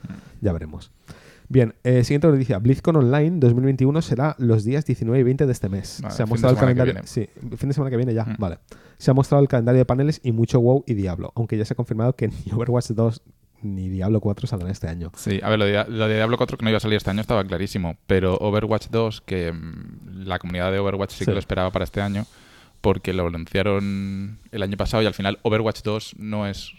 Ya 0.40 0.52
veremos. 0.52 0.90
Bien, 1.48 1.74
eh, 1.84 2.04
siguiente 2.04 2.26
noticia. 2.28 2.58
BlizzCon 2.58 2.96
Online 2.96 3.38
2021 3.38 4.02
será 4.02 4.34
los 4.38 4.64
días 4.64 4.84
19 4.86 5.20
y 5.20 5.22
20 5.22 5.46
de 5.46 5.52
este 5.52 5.68
mes. 5.68 6.00
Vale, 6.02 6.14
Se 6.14 6.22
ha 6.22 6.26
mostrado 6.26 6.54
el 6.54 6.60
calendario. 6.60 6.94
Sí, 7.04 7.28
fin 7.56 7.68
de 7.68 7.74
semana 7.74 7.90
que 7.90 7.96
viene 7.96 8.14
ya. 8.14 8.24
Mm. 8.24 8.36
Vale. 8.38 8.58
Se 8.98 9.10
ha 9.10 9.14
mostrado 9.14 9.42
el 9.42 9.48
calendario 9.48 9.78
de 9.78 9.84
paneles 9.84 10.20
y 10.24 10.32
mucho 10.32 10.60
WoW 10.60 10.84
y 10.86 10.94
Diablo. 10.94 11.32
Aunque 11.36 11.56
ya 11.58 11.64
se 11.64 11.74
ha 11.74 11.76
confirmado 11.76 12.14
que 12.16 12.28
ni 12.46 12.52
Overwatch 12.52 12.90
2 12.90 13.22
ni 13.62 13.88
Diablo 13.88 14.20
4 14.20 14.46
saldrán 14.46 14.70
este 14.70 14.88
año. 14.88 15.10
Sí, 15.16 15.40
a 15.42 15.48
ver, 15.48 15.58
lo 15.58 15.64
de, 15.64 15.84
lo 15.88 16.06
de 16.08 16.16
Diablo 16.16 16.36
4 16.36 16.58
que 16.58 16.64
no 16.64 16.70
iba 16.70 16.76
a 16.76 16.80
salir 16.80 16.96
este 16.98 17.10
año 17.10 17.20
estaba 17.22 17.42
clarísimo, 17.44 17.96
pero 18.06 18.36
Overwatch 18.36 18.88
2, 18.90 19.22
que 19.22 19.52
mm, 19.52 20.24
la 20.26 20.38
comunidad 20.38 20.70
de 20.70 20.78
Overwatch 20.80 21.12
sí, 21.12 21.18
Sí. 21.20 21.24
que 21.24 21.32
lo 21.32 21.38
esperaba 21.38 21.70
para 21.70 21.84
este 21.84 22.02
año, 22.02 22.26
porque 22.82 23.14
lo 23.14 23.26
anunciaron 23.26 24.38
el 24.52 24.62
año 24.62 24.76
pasado 24.76 25.02
y 25.02 25.06
al 25.06 25.14
final 25.14 25.38
Overwatch 25.42 25.80
2 25.82 26.16
no 26.18 26.46
es 26.46 26.72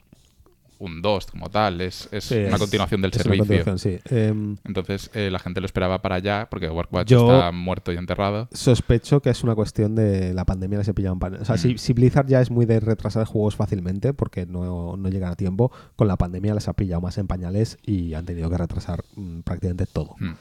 un 0.79 1.01
2 1.01 1.27
como 1.27 1.49
tal, 1.49 1.79
es, 1.81 2.09
es 2.11 2.25
Sí, 2.25 2.35
una 2.35 2.55
es- 2.55 2.59
continuación 2.59 3.01
del 3.01 3.11
es 3.11 3.15
una 3.17 3.23
servicio. 3.23 3.45
continuación, 3.65 3.79
sí. 3.79 3.99
Em, 4.15 4.57
Entonces 4.65 5.09
eh, 5.13 5.29
la 5.31 5.39
gente 5.39 5.59
lo 5.61 5.65
esperaba 5.65 6.01
para 6.01 6.15
allá, 6.15 6.47
porque 6.49 6.67
Overwatch 6.67 7.11
está 7.11 7.51
muerto 7.51 7.93
y 7.93 7.97
enterrado. 7.97 8.47
Sospecho 8.51 9.21
que 9.21 9.29
es 9.29 9.43
una 9.43 9.55
cuestión 9.55 9.95
de 9.95 10.33
la 10.33 10.45
pandemia 10.45 10.77
les 10.79 10.87
he 10.87 10.93
pillado 10.93 11.13
en 11.13 11.19
pan- 11.19 11.35
O 11.41 11.45
sea, 11.45 11.57
si, 11.57 11.75
Mm. 11.75 11.77
si 11.77 11.93
Blizzard 11.93 12.27
ya 12.27 12.41
es 12.41 12.51
muy 12.51 12.65
de 12.65 12.79
retrasar 12.79 13.25
juegos 13.25 13.55
fácilmente 13.55 14.13
porque 14.13 14.45
no, 14.45 14.97
no 14.97 15.09
llegan 15.09 15.31
a 15.31 15.35
tiempo, 15.35 15.71
con 15.95 16.07
la 16.07 16.17
pandemia 16.17 16.53
les 16.53 16.67
ha 16.67 16.73
pillado 16.73 17.01
más 17.01 17.17
en 17.17 17.27
pañales 17.27 17.77
y 17.83 18.13
han 18.13 18.25
tenido 18.25 18.49
que 18.49 18.57
retrasar 18.57 19.03
mm, 19.15 19.39
prácticamente 19.41 19.85
todo. 19.85 20.15
Mm. 20.19 20.33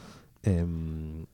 Em, 0.42 1.26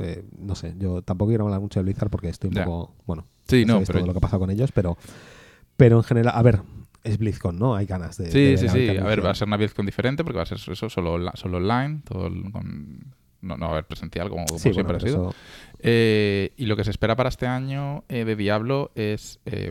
eh, 0.00 0.24
no 0.38 0.54
sé, 0.54 0.74
yo 0.78 1.02
tampoco 1.02 1.30
quiero 1.30 1.44
hablar 1.44 1.60
mucho 1.60 1.80
de 1.80 1.84
Blizzard 1.84 2.10
porque 2.10 2.28
estoy 2.28 2.48
un 2.48 2.64
poco. 2.64 2.94
Bueno, 3.06 3.26
Sí, 3.46 3.64
no, 3.64 3.80
pero 3.86 3.98
todo 4.00 4.06
lo 4.06 4.12
que 4.14 4.18
ha 4.18 4.22
pasado 4.22 4.40
con 4.40 4.50
ellos, 4.50 4.70
pero, 4.72 4.96
pero 5.76 5.98
en 5.98 6.02
general, 6.02 6.32
a 6.36 6.42
ver, 6.42 6.60
es 7.04 7.18
BlizzCon, 7.18 7.58
¿no? 7.58 7.76
Hay 7.76 7.86
ganas 7.86 8.16
de. 8.18 8.30
Sí, 8.30 8.56
sí, 8.58 8.68
sí. 8.68 8.88
A 8.96 9.04
ver, 9.04 9.24
va 9.24 9.30
a 9.30 9.34
ser 9.34 9.46
una 9.46 9.56
BlizzCon 9.56 9.86
diferente 9.86 10.24
porque 10.24 10.38
va 10.38 10.42
a 10.42 10.46
ser 10.46 10.58
eso 10.58 10.74
solo, 10.90 11.18
solo 11.34 11.56
online, 11.58 12.00
todo 12.04 12.28
con- 12.50 13.14
no, 13.42 13.56
no 13.58 13.66
va 13.66 13.68
a 13.68 13.72
haber 13.72 13.84
presencial 13.86 14.30
como, 14.30 14.46
como 14.46 14.58
Sí, 14.58 14.72
siempre 14.72 14.84
bueno, 14.84 14.96
ha 14.96 15.00
sido. 15.00 15.28
eso- 15.30 15.34
Eh, 15.80 16.52
y 16.56 16.64
lo 16.66 16.76
que 16.76 16.84
se 16.84 16.90
espera 16.90 17.14
para 17.14 17.28
este 17.28 17.46
año 17.46 18.04
eh, 18.08 18.24
de 18.24 18.36
Diablo 18.36 18.90
es. 18.94 19.38
eh, 19.44 19.70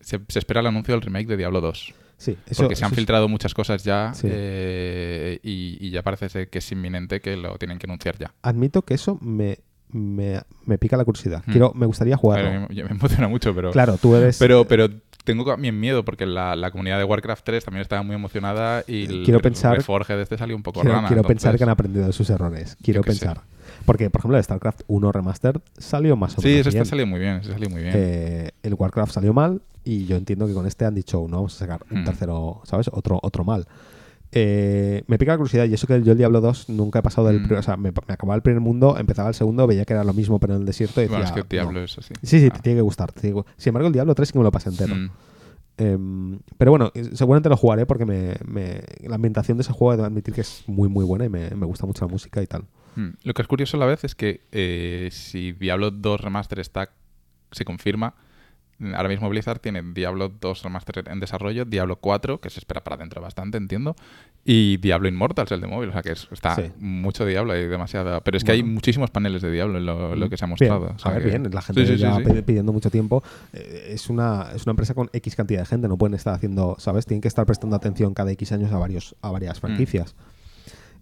se, 0.00 0.20
se 0.28 0.38
espera 0.38 0.60
el 0.60 0.66
anuncio 0.66 0.94
del 0.94 1.02
remake 1.02 1.26
de 1.28 1.36
Diablo 1.36 1.60
2. 1.60 1.94
sí, 2.16 2.36
eso- 2.46 2.62
Porque 2.62 2.76
se 2.76 2.84
han 2.84 2.90
es- 2.92 2.96
filtrado 2.96 3.28
muchas 3.28 3.54
cosas 3.54 3.82
ya 3.84 4.12
Sí. 4.14 4.28
eh, 4.30 5.38
y, 5.42 5.78
y 5.80 5.90
ya 5.90 6.02
parece 6.02 6.28
ser 6.28 6.50
que 6.50 6.58
es 6.58 6.72
inminente 6.72 7.20
que 7.20 7.36
lo 7.36 7.56
tienen 7.58 7.78
que 7.78 7.86
anunciar 7.86 8.18
ya. 8.18 8.34
Admito 8.42 8.82
que 8.82 8.94
eso 8.94 9.18
me, 9.22 9.58
me, 9.88 10.40
me 10.66 10.76
pica 10.78 10.96
la 10.98 11.04
curiosidad. 11.04 11.42
Mm. 11.46 11.50
Quiero, 11.52 11.72
me 11.74 11.86
gustaría 11.86 12.16
ver, 12.22 12.68
me, 12.68 12.82
me 12.84 12.90
emociona 12.90 13.28
mucho, 13.28 13.54
pero. 13.54 13.70
Claro, 13.70 13.96
tú 13.96 14.14
eres. 14.14 14.38
Pero, 14.38 14.66
pero 14.66 14.88
tengo 15.30 15.44
también 15.44 15.78
miedo 15.80 16.04
porque 16.04 16.26
la, 16.26 16.54
la 16.56 16.70
comunidad 16.70 16.98
de 16.98 17.04
Warcraft 17.04 17.44
3 17.44 17.64
también 17.64 17.82
estaba 17.82 18.02
muy 18.02 18.14
emocionada 18.14 18.84
y 18.86 19.04
el, 19.06 19.24
Quiero 19.24 19.38
el 19.38 19.42
pensar- 19.42 19.76
Reforge 19.76 20.14
de 20.16 20.22
este 20.22 20.36
salió 20.38 20.56
un 20.56 20.62
poco 20.62 20.80
quiero, 20.80 20.96
rana. 20.96 21.08
quiero 21.08 21.22
pensar 21.24 21.56
que 21.56 21.62
han 21.64 21.70
aprendido 21.70 22.06
de 22.06 22.12
sus 22.12 22.28
errores. 22.30 22.76
Quiero 22.82 23.02
sé. 23.02 23.08
pensar. 23.10 23.42
Porque, 23.86 24.10
por 24.10 24.20
ejemplo, 24.20 24.36
el 24.36 24.44
StarCraft 24.44 24.82
1 24.88 25.12
Remastered 25.12 25.60
salió 25.78 26.16
más 26.16 26.36
o 26.36 26.42
Sí, 26.42 26.48
menos 26.48 26.60
eso 26.66 26.68
está 26.70 26.84
salió 26.84 27.06
muy 27.06 27.18
bien, 27.20 27.36
eso 27.36 27.52
salió 27.52 27.70
muy 27.70 27.82
bien. 27.82 27.94
Eh, 27.96 28.50
el 28.62 28.74
Warcraft 28.74 29.12
salió 29.12 29.32
mal 29.32 29.62
y 29.84 30.04
yo 30.06 30.16
entiendo 30.16 30.46
que 30.46 30.52
con 30.52 30.66
este 30.66 30.84
han 30.84 30.94
dicho 30.94 31.24
no 31.28 31.36
vamos 31.38 31.54
a 31.56 31.58
sacar 31.60 31.80
un 31.90 32.02
Hmm. 32.02 32.04
tercero, 32.04 32.60
¿sabes? 32.64 32.88
Otro, 32.92 33.18
otro 33.22 33.44
mal. 33.44 33.66
Eh, 34.32 35.02
me 35.08 35.18
pica 35.18 35.32
la 35.32 35.38
curiosidad 35.38 35.64
y 35.66 35.74
eso 35.74 35.86
que 35.88 36.00
yo 36.02 36.12
el 36.12 36.18
Diablo 36.18 36.40
2 36.40 36.68
nunca 36.68 37.00
he 37.00 37.02
pasado 37.02 37.26
del 37.26 37.40
Mm. 37.40 37.42
primer, 37.42 37.58
o 37.58 37.62
sea, 37.62 37.76
me, 37.76 37.90
me 37.90 38.14
acababa 38.14 38.36
el 38.36 38.42
primer 38.42 38.60
mundo, 38.60 38.96
empezaba 38.98 39.28
el 39.28 39.34
segundo, 39.34 39.66
veía 39.66 39.84
que 39.84 39.92
era 39.92 40.04
lo 40.04 40.12
mismo 40.14 40.38
pero 40.38 40.54
en 40.54 40.60
el 40.60 40.66
desierto 40.66 41.00
y 41.00 41.04
decía, 41.04 41.16
bueno, 41.18 41.26
es 41.28 41.32
que 41.32 41.40
el 41.40 41.48
Diablo 41.48 41.72
no. 41.80 41.84
es 41.84 41.98
así. 41.98 42.14
Sí, 42.22 42.38
sí, 42.40 42.48
Ah. 42.50 42.54
te 42.54 42.60
tiene 42.62 42.78
que 42.78 42.82
gustar. 42.82 43.10
te 43.12 43.28
Sin 43.56 43.70
embargo, 43.70 43.88
el 43.88 43.92
Diablo 43.92 44.14
3 44.14 44.28
sí 44.28 44.32
que 44.32 44.38
me 44.38 44.44
lo 44.44 44.52
pasé 44.52 44.68
entero. 44.68 44.94
Mm. 44.94 45.10
Em, 45.78 46.38
pero 46.58 46.70
bueno, 46.72 46.92
eh, 46.94 47.10
seguramente 47.14 47.48
lo 47.48 47.56
jugaré 47.56 47.86
porque 47.86 48.04
me, 48.04 48.34
me- 48.46 48.82
la 49.08 49.14
ambientación 49.14 49.56
de 49.56 49.62
ese 49.62 49.72
juego 49.72 49.94
he 49.94 49.96
de 49.96 50.04
admitir 50.04 50.34
que 50.34 50.42
es 50.42 50.62
muy 50.66 50.88
muy 50.90 51.04
buena 51.06 51.24
y 51.24 51.28
me, 51.30 51.48
me 51.50 51.64
gusta 51.66 51.86
mucho 51.86 52.04
la 52.04 52.10
música 52.12 52.42
y 52.42 52.46
tal. 52.46 52.64
Mm. 52.96 53.08
Lo 53.24 53.34
que 53.34 53.42
es 53.42 53.48
curioso 53.48 53.76
a 53.78 53.80
la 53.80 53.86
vez 53.86 54.04
es 54.04 54.14
que 54.14 54.42
eh, 54.52 55.08
si 55.10 55.52
Diablo 55.52 55.90
2 55.90 56.20
Remaster 56.20 56.58
está 56.60 56.90
se 57.50 57.64
confirma, 57.64 58.14
Ahora 58.94 59.08
mismo 59.10 59.28
Blizzard 59.28 59.58
tiene 59.58 59.82
Diablo 59.82 60.30
2 60.40 60.62
Remastered 60.62 61.08
en 61.08 61.20
desarrollo, 61.20 61.64
Diablo 61.66 61.96
4, 61.96 62.40
que 62.40 62.48
se 62.48 62.60
espera 62.60 62.82
para 62.82 62.96
dentro 62.96 63.20
bastante, 63.20 63.58
entiendo, 63.58 63.94
y 64.44 64.78
Diablo 64.78 65.06
Immortals, 65.08 65.52
el 65.52 65.60
de 65.60 65.66
móvil. 65.66 65.90
O 65.90 65.92
sea 65.92 66.00
que 66.02 66.12
es- 66.12 66.28
está 66.32 66.54
Sí. 66.56 66.72
mucho 66.78 67.26
Diablo 67.26 67.54
y 67.56 67.66
demasiada. 67.66 68.20
Pero 68.22 68.38
es 68.38 68.44
que 68.44 68.52
hay 68.52 68.62
muchísimos 68.62 69.10
paneles 69.10 69.42
de 69.42 69.50
Diablo 69.50 69.76
en 69.78 69.84
lo, 69.86 70.16
lo 70.16 70.30
que 70.30 70.36
se 70.38 70.44
ha 70.44 70.46
Bien, 70.46 70.50
mostrado. 70.52 70.94
O 70.94 70.98
sea 70.98 71.10
a 71.10 71.14
ver, 71.14 71.22
que- 71.24 71.28
bien, 71.28 71.50
la 71.52 71.60
gente 71.62 71.86
Sí, 71.86 71.96
ya 71.96 72.16
pidiendo 72.46 72.72
mucho 72.72 72.90
tiempo. 72.90 73.22
Eh, 73.52 73.90
es, 73.92 74.08
una, 74.08 74.48
es 74.54 74.64
una 74.64 74.70
empresa 74.70 74.94
con 74.94 75.10
X 75.12 75.36
cantidad 75.36 75.60
de 75.60 75.66
gente, 75.66 75.86
no 75.86 75.98
pueden 75.98 76.14
estar 76.14 76.32
haciendo, 76.34 76.76
¿sabes? 76.78 77.04
Tienen 77.04 77.20
que 77.20 77.28
estar 77.28 77.44
prestando 77.44 77.76
atención 77.76 78.14
cada 78.14 78.30
X 78.32 78.52
años 78.52 78.72
a, 78.72 78.78
varios, 78.78 79.14
a 79.20 79.28
Mm. 79.28 79.32
varias 79.32 79.60
franquicias. 79.60 80.14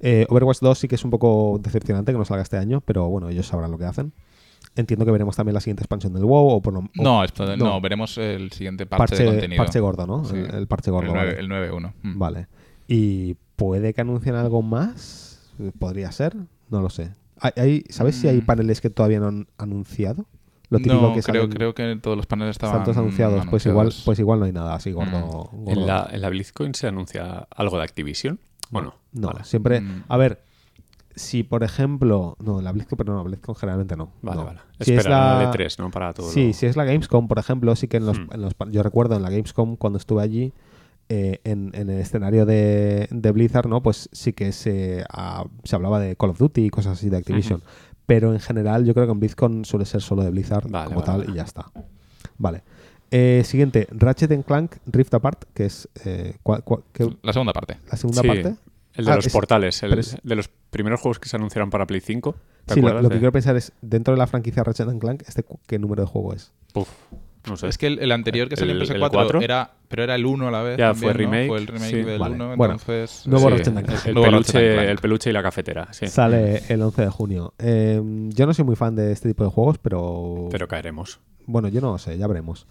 Eh, 0.01 0.27
Overwatch 0.29 0.59
2 0.61 0.79
sí 0.79 0.89
que 0.89 0.95
es 0.95 1.05
un 1.05 1.11
poco 1.11 1.59
decepcionante 1.63 2.13
que 2.13 2.19
no 2.19 2.25
salga 2.25 2.43
este 2.43 2.57
año, 2.57 2.81
pero 2.81 3.09
bueno, 3.09 3.29
ellos 3.29 3.47
sabrán 3.47 3.71
lo 3.71 3.79
que 3.79 3.85
hacen. 3.85 4.13
Entiendo 4.79 5.05
que 5.05 5.11
veremos 5.11 5.35
también 5.37 5.55
la 5.55 5.61
siguiente 5.61 5.83
expansión 5.83 6.13
del 6.15 6.25
WoW 6.25 6.49
o 6.49 6.63
por 6.63 6.73
lo- 6.73 6.81
o- 6.81 6.89
No, 7.03 7.25
esto- 7.25 7.45
no, 7.57 7.57
no. 7.57 7.81
veremos 7.81 8.17
el 8.19 8.53
siguiente 8.53 8.87
parche, 8.87 9.01
parche, 9.09 9.23
de 9.25 9.31
contenido. 9.31 9.63
parche 9.65 9.81
gordo, 9.81 10.07
¿no? 10.07 10.25
Sí. 10.25 10.37
El, 10.37 10.55
el 10.55 10.67
parche 10.69 10.91
gordo. 10.91 11.09
El 11.11 11.15
vale. 11.17 11.37
9 11.39 11.41
el 11.41 11.49
9.1. 11.49 11.93
Mm. 12.03 12.19
Vale. 12.19 12.47
¿Y 12.87 13.35
puede 13.57 13.93
que 13.93 14.01
anuncien 14.01 14.35
algo 14.37 14.63
más? 14.63 15.53
¿Podría 15.79 16.13
ser? 16.13 16.37
No 16.71 16.81
lo 16.81 16.91
sé. 16.91 17.11
Hay- 17.41 17.53
hay- 17.57 17.85
¿Sabes 17.91 18.15
si 18.17 18.29
hay 18.29 18.39
Mm. 18.39 18.47
paneles 18.47 18.81
que 18.81 18.89
todavía 18.91 19.19
no 19.21 19.27
han 19.29 19.47
anunciado? 19.59 20.27
Lo 20.71 20.79
típico 20.79 20.95
No, 21.01 21.15
que 21.15 21.23
creo, 21.23 21.43
salen- 21.43 21.51
creo 21.53 21.75
que 21.75 21.97
todos 22.01 22.17
los 22.17 22.27
paneles 22.27 22.53
estaban 22.53 22.75
están 22.77 22.85
todos 22.85 22.99
anunciados. 22.99 23.47
Pues 23.49 23.65
igual, 23.67 23.93
pues 24.05 24.19
igual 24.19 24.39
no 24.39 24.45
hay 24.45 24.53
nada 24.53 24.75
así 24.75 24.93
gordo. 24.93 25.19
Mm. 25.19 25.23
gordo. 25.31 25.51
¿En 25.67 25.87
la, 25.87 26.09
¿En 26.13 26.21
la 26.21 26.29
BlizzCon 26.29 26.75
se 26.75 26.87
anuncia 26.87 27.49
algo 27.57 27.79
de 27.79 27.85
Activision? 27.85 28.39
¿O 28.71 28.81
no? 28.83 28.95
No, 29.13 29.29
Vale. 29.29 29.45
siempre. 29.45 29.81
Mm. 29.81 30.05
A 30.09 30.17
ver, 30.19 30.43
si 31.19 31.43
por 31.43 31.63
ejemplo. 31.65 32.37
No, 32.43 32.61
la 32.63 32.73
BlizzCon, 32.73 32.97
pero 32.97 33.13
no, 33.13 33.19
la 33.19 33.25
BlizzCon 33.25 33.55
generalmente 33.55 33.97
no. 33.97 34.13
Vale, 34.23 34.39
no. 34.41 34.47
vale. 34.47 34.61
Si 34.81 34.93
es 34.93 34.99
Espera, 34.99 35.35
la, 35.39 35.47
de 35.47 35.53
3 35.53 35.79
¿no? 35.81 35.91
Para 35.91 36.13
todo 36.13 36.31
Sí, 36.31 36.49
lo- 36.49 36.53
si 36.55 36.67
es 36.67 36.77
la 36.77 36.85
Gamescom, 36.85 37.29
por 37.29 37.39
ejemplo, 37.39 37.75
sí 37.77 37.89
que 37.89 37.99
en 37.99 38.07
los, 38.07 38.19
Hmm. 38.19 38.29
en 38.33 38.41
los 38.43 38.53
yo 38.71 38.83
recuerdo 38.83 39.17
en 39.17 39.23
la 39.23 39.31
Gamescom 39.31 39.77
cuando 39.77 39.99
estuve 39.99 40.23
allí 40.23 40.53
eh, 41.11 41.41
en, 41.45 41.71
en 41.75 41.89
el 41.91 41.99
escenario 42.01 42.45
de, 42.47 43.09
de 43.11 43.33
Blizzard, 43.33 43.67
¿no? 43.69 43.83
Pues 43.83 44.09
sí 44.13 44.33
que 44.35 44.53
se, 44.53 45.05
ah, 45.11 45.45
se 45.65 45.75
hablaba 45.77 45.99
de 46.01 46.17
Call 46.17 46.31
of 46.31 46.39
Duty 46.39 46.67
y 46.67 46.71
cosas 46.71 46.99
así 46.99 47.09
de 47.09 47.17
Activision. 47.17 47.63
Pero 48.07 48.33
en 48.33 48.41
general 48.41 48.85
yo 48.85 48.95
creo 48.95 49.07
que 49.07 49.13
en 49.13 49.21
BlizzCon 49.21 49.65
suele 49.65 49.85
ser 49.87 50.01
solo 50.03 50.23
de 50.23 50.31
Blizzard 50.31 50.69
Vale, 50.71 50.87
como 50.87 51.01
vale, 51.01 51.07
tal 51.07 51.19
vale. 51.21 51.33
y 51.33 51.35
ya 51.37 51.43
está. 51.43 51.67
Vale. 52.39 52.63
Eh, 53.11 53.43
siguiente, 53.47 53.87
Ratchet 53.91 54.31
and 54.33 54.45
Clank 54.45 54.77
Rift 54.87 55.15
Apart, 55.15 55.45
que 55.55 55.65
es 55.65 55.89
eh, 56.05 56.37
cua- 56.45 56.63
cua- 56.63 56.83
que- 56.93 57.17
La 57.23 57.33
segunda 57.33 57.55
parte. 57.55 57.79
la 57.91 57.97
segunda 57.97 58.21
Sí, 58.21 58.29
parte. 58.29 58.57
El 58.99 59.07
de 59.07 59.13
Ah, 59.13 59.17
los 59.17 59.27
es- 59.27 59.33
portales, 59.33 59.83
el 59.83 59.99
es- 59.99 60.17
de 60.23 60.35
los 60.37 60.49
primeros 60.71 61.01
juegos 61.01 61.19
que 61.19 61.29
se 61.31 61.37
anunciaron 61.37 61.71
para 61.71 61.87
Play 61.87 62.01
5. 62.03 62.35
¿Te 62.67 62.75
Sí, 62.75 62.81
lo, 62.83 63.01
lo 63.01 63.09
que 63.09 63.17
quiero 63.17 63.33
pensar 63.33 63.57
es, 63.57 63.73
dentro 63.81 64.13
de 64.13 64.19
la 64.19 64.27
franquicia 64.27 64.63
Ratchet 64.63 64.89
and 64.89 65.01
Clank, 65.01 65.23
este, 65.27 65.43
¿qué 65.67 65.79
número 65.79 66.03
de 66.03 66.09
juego 66.09 66.35
es? 66.35 66.53
Puf, 66.75 66.89
no 67.49 67.57
sé. 67.57 67.69
Es 67.69 67.79
que 67.79 67.87
el, 67.87 67.99
el 68.01 68.13
anterior 68.13 68.49
que 68.49 68.57
salió 68.57 68.75
en 68.75 68.83
El- 68.83 68.91
el 68.91 69.01
PS4 69.01 69.11
cuatro. 69.11 69.41
era, 69.41 69.71
pero 69.89 70.03
era 70.03 70.15
el 70.17 70.27
1 70.27 70.49
a 70.49 70.51
la 70.51 70.63
vez. 70.63 70.77
Ya, 70.77 70.89
también, 70.93 71.01
fue 71.01 71.13
¿no? 71.13 71.19
remake, 71.31 71.49
Fue 71.49 71.59
el 71.59 71.67
remake 71.67 71.91
sí. 71.91 72.03
del 72.03 72.19
Vale. 72.19 72.35
1, 72.35 72.57
Bueno, 72.57 72.75
entonces... 72.75 73.27
nuevo 73.27 73.49
sí. 73.49 73.55
Ratchet 73.57 73.73
Clank. 73.73 74.07
El, 74.07 74.15
peluche, 74.15 74.75
Clank. 74.75 74.89
el 74.89 74.99
peluche 74.99 75.31
y 75.31 75.33
la 75.33 75.43
cafetera, 75.43 75.89
sí. 75.93 76.09
Sale 76.09 76.63
el 76.69 76.83
11 76.83 77.03
de 77.03 77.09
junio. 77.09 77.55
Eh, 77.59 78.03
yo 78.35 78.47
no 78.47 78.53
soy 78.53 78.65
muy 78.67 78.77
fan 78.77 78.95
de 78.97 79.13
este 79.13 79.29
tipo 79.29 79.45
de 79.45 79.51
juegos, 79.51 79.79
pero... 79.79 80.49
Pero 80.51 80.69
caeremos. 80.69 81.21
Bueno, 81.47 81.69
yo 81.69 81.81
no 81.81 81.93
lo 81.93 81.99
sé, 81.99 82.19
ya 82.19 82.27
veremos. 82.27 82.67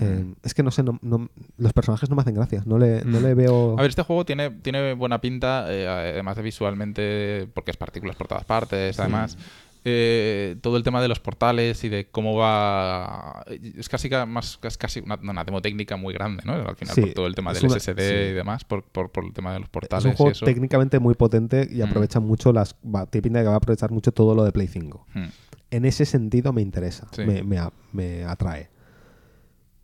Eh, 0.00 0.34
es 0.42 0.54
que 0.54 0.62
no 0.62 0.70
sé, 0.70 0.82
no- 0.82 0.98
no- 1.02 1.28
los 1.58 1.72
personajes 1.72 2.08
no 2.10 2.16
me 2.16 2.22
hacen 2.22 2.34
gracia. 2.34 2.62
No 2.66 2.78
le, 2.78 3.04
no 3.04 3.20
le 3.20 3.34
veo... 3.34 3.74
A 3.78 3.82
ver, 3.82 3.90
este 3.90 4.02
juego 4.02 4.24
tiene, 4.24 4.50
tiene 4.50 4.94
buena 4.94 5.20
pinta, 5.20 5.66
eh, 5.72 5.86
además 5.86 6.36
de 6.36 6.42
visualmente, 6.42 7.48
porque 7.54 7.70
es 7.72 7.76
partículas 7.76 8.16
por 8.16 8.28
todas 8.28 8.44
partes, 8.44 8.98
además. 9.00 9.36
eh, 9.84 10.56
todo 10.60 10.76
el 10.76 10.84
tema 10.84 11.02
de 11.02 11.08
los 11.08 11.18
portales 11.18 11.82
y 11.82 11.88
de 11.88 12.06
cómo 12.08 12.36
va. 12.36 13.44
Es 13.76 13.88
casi 13.88 14.08
ca- 14.08 14.26
más 14.26 14.58
es 14.62 14.78
casi 14.78 15.00
una, 15.00 15.16
una 15.20 15.42
demo 15.44 15.60
técnica 15.60 15.96
muy 15.96 16.14
grande, 16.14 16.44
¿no? 16.46 16.52
Al 16.54 16.76
final, 16.76 16.94
Sí, 16.94 17.00
por 17.00 17.12
todo 17.14 17.26
el 17.26 17.34
tema 17.34 17.50
es 17.52 17.60
del 17.60 17.70
una- 17.70 17.80
SSD 17.80 17.98
sí. 17.98 18.14
y 18.30 18.32
demás, 18.32 18.64
por, 18.64 18.84
por, 18.84 19.10
por 19.10 19.24
el 19.24 19.32
tema 19.32 19.52
de 19.52 19.58
los 19.58 19.66
es 19.66 19.70
portales 19.72 20.04
un 20.04 20.12
juego 20.14 20.30
y 20.30 20.32
eso. 20.32 20.44
técnicamente 20.46 20.98
muy 21.00 21.14
potente 21.14 21.68
y 21.70 21.78
Mm. 21.78 21.82
aprovecha 21.82 22.20
mucho 22.20 22.52
las... 22.52 22.76
Va, 22.84 23.06
tiene 23.06 23.22
pinta 23.22 23.38
de 23.40 23.44
que 23.44 23.48
va 23.48 23.54
a 23.54 23.58
aprovechar 23.58 23.90
mucho 23.90 24.12
todo 24.12 24.34
lo 24.36 24.44
de 24.44 24.52
Play 24.52 24.68
5. 24.68 25.04
Hmm. 25.14 25.24
En 25.72 25.84
ese 25.84 26.04
sentido 26.04 26.52
me 26.52 26.62
interesa, 26.62 27.08
Sí. 27.12 27.22
me, 27.24 27.42
me 27.42 27.58
me 27.92 28.24
atrae. 28.24 28.68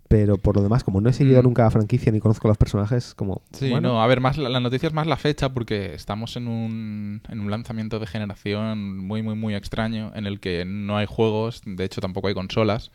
Pero 0.09 0.39
por 0.39 0.57
lo 0.57 0.63
demás, 0.63 0.85
como 0.85 1.01
no 1.03 1.11
he 1.11 1.13
seguido 1.13 1.41
Mm. 1.43 1.45
nunca 1.45 1.65
la 1.65 1.71
franquicia 1.71 2.11
ni 2.11 2.19
conozco 2.19 2.49
a 2.49 2.51
los 2.51 2.57
personajes, 2.59 3.15
como... 3.15 3.43
Sí, 3.53 3.71
bueno, 3.71 3.89
no, 3.93 4.03
a 4.03 4.07
ver, 4.07 4.21
más 4.21 4.39
la, 4.39 4.49
la 4.49 4.59
noticia 4.61 4.87
es 4.87 4.95
más 4.95 5.07
la 5.07 5.17
fecha 5.17 5.51
porque 5.51 5.95
estamos 5.95 6.37
en 6.37 6.49
un, 6.49 7.21
en 7.29 7.41
un 7.41 7.51
lanzamiento 7.51 7.99
de 7.99 8.07
generación 8.07 8.97
muy, 8.99 9.23
muy, 9.23 9.35
muy 9.35 9.55
extraño 9.55 10.11
en 10.15 10.27
el 10.27 10.41
que 10.41 10.65
no 10.65 10.97
hay 10.97 11.05
juegos, 11.07 11.61
de 11.67 11.85
hecho 11.85 12.01
tampoco 12.01 12.29
hay 12.29 12.35
consolas. 12.35 12.91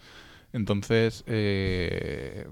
Entonces, 0.53 1.24
eh, 1.28 2.47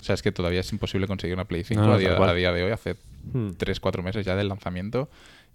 o 0.00 0.04
sea, 0.04 0.14
es 0.14 0.22
que 0.22 0.32
todavía 0.32 0.60
es 0.60 0.72
imposible 0.72 1.06
conseguir 1.06 1.34
una 1.34 1.44
Play 1.44 1.62
5 1.64 1.80
No, 1.80 1.86
no, 1.88 1.92
a, 1.94 1.98
día, 1.98 2.08
tal 2.08 2.16
cual. 2.18 2.30
a 2.30 2.34
día 2.34 2.52
de 2.52 2.64
hoy, 2.64 2.72
hace 2.72 2.96
hmm. 3.32 3.50
3-4 3.58 4.02
meses 4.02 4.24
ya 4.26 4.36
del 4.36 4.48
lanzamiento. 4.48 5.08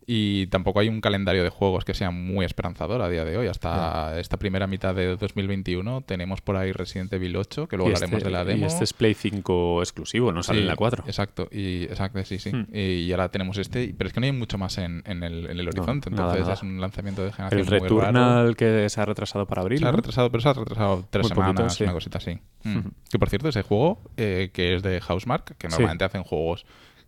Y 0.10 0.48
tampoco 0.48 0.80
hay 0.80 0.88
un 0.88 1.02
calendario 1.02 1.44
de 1.44 1.50
juegos 1.50 1.84
que 1.84 1.94
sea 1.94 2.12
muy 2.12 2.46
esperanzador 2.46 3.02
a 3.02 3.10
día 3.10 3.26
de 3.26 3.38
hoy. 3.38 3.48
Hasta 3.48 4.18
esta 4.22 4.38
primera 4.38 4.66
mitad 4.66 4.96
de 4.96 5.18
2021 5.18 6.02
tenemos 6.04 6.40
por 6.40 6.56
ahí 6.56 6.72
Resident 6.72 7.12
Evil 7.12 7.36
8, 7.36 7.68
que 7.68 7.76
luego 7.76 7.92
y, 7.92 7.94
hablaremos 7.94 8.20
este, 8.20 8.30
de 8.30 8.32
la 8.32 8.44
y 8.44 8.46
demo. 8.46 8.68
este 8.68 8.86
es 8.86 8.94
Play 8.94 9.14
5 9.14 9.82
exclusivo, 9.82 10.32
no 10.32 10.44
sale 10.44 10.60
Sí, 10.60 10.62
en 10.62 10.68
la 10.70 10.78
4. 10.78 11.04
Exacto, 11.08 11.50
y, 11.52 11.84
exacto 11.84 12.24
sí, 12.24 12.40
sí. 12.40 12.54
Hmm. 12.54 12.68
Y 12.74 13.12
ahora 13.12 13.28
tenemos 13.30 13.58
este, 13.58 13.94
pero 13.98 14.08
es 14.08 14.14
que 14.14 14.22
no 14.22 14.28
hay 14.28 14.32
mucho 14.32 14.58
más 14.58 14.78
en, 14.78 15.04
en 15.06 15.24
el, 15.24 15.46
en 15.50 15.60
el 15.60 15.68
horizonte, 15.68 16.10
nada, 16.10 16.24
entonces 16.24 16.42
nada. 16.44 16.54
es 16.54 16.62
un 16.64 16.80
lanzamiento 16.80 17.26
de 17.26 17.34
generación 17.34 17.60
El 17.60 17.66
muy 17.68 17.80
raro. 17.80 18.00
Returnal 18.00 18.56
que 18.56 18.90
se 18.90 19.02
ha 19.02 19.06
retrasado 19.06 19.46
para 19.46 19.62
abril. 19.62 19.80
Se 19.80 19.86
ha 19.88 19.92
¿no? 19.92 19.98
retrasado, 19.98 20.32
pero 20.32 20.42
se 20.42 20.48
ha 20.48 20.54
retrasado 20.54 21.06
tres 21.10 21.24
Muy 21.26 21.36
poquito, 21.36 21.52
semanas, 21.54 21.76
sí. 21.76 21.84
una 21.84 21.92
cosita 21.92 22.18
así. 22.20 22.40
Mm. 22.64 22.78
Ujú. 22.78 22.90
Que 23.12 23.20
por 23.20 23.30
cierto, 23.30 23.50
ese 23.50 23.62
juego, 23.62 24.00
eh, 24.16 24.52
que 24.54 24.76
es 24.76 24.84
de 24.84 25.02
Housemark, 25.02 25.58
que 25.58 25.68
normalmente 25.68 26.06
hacen 26.06 26.24
juegos 26.24 26.66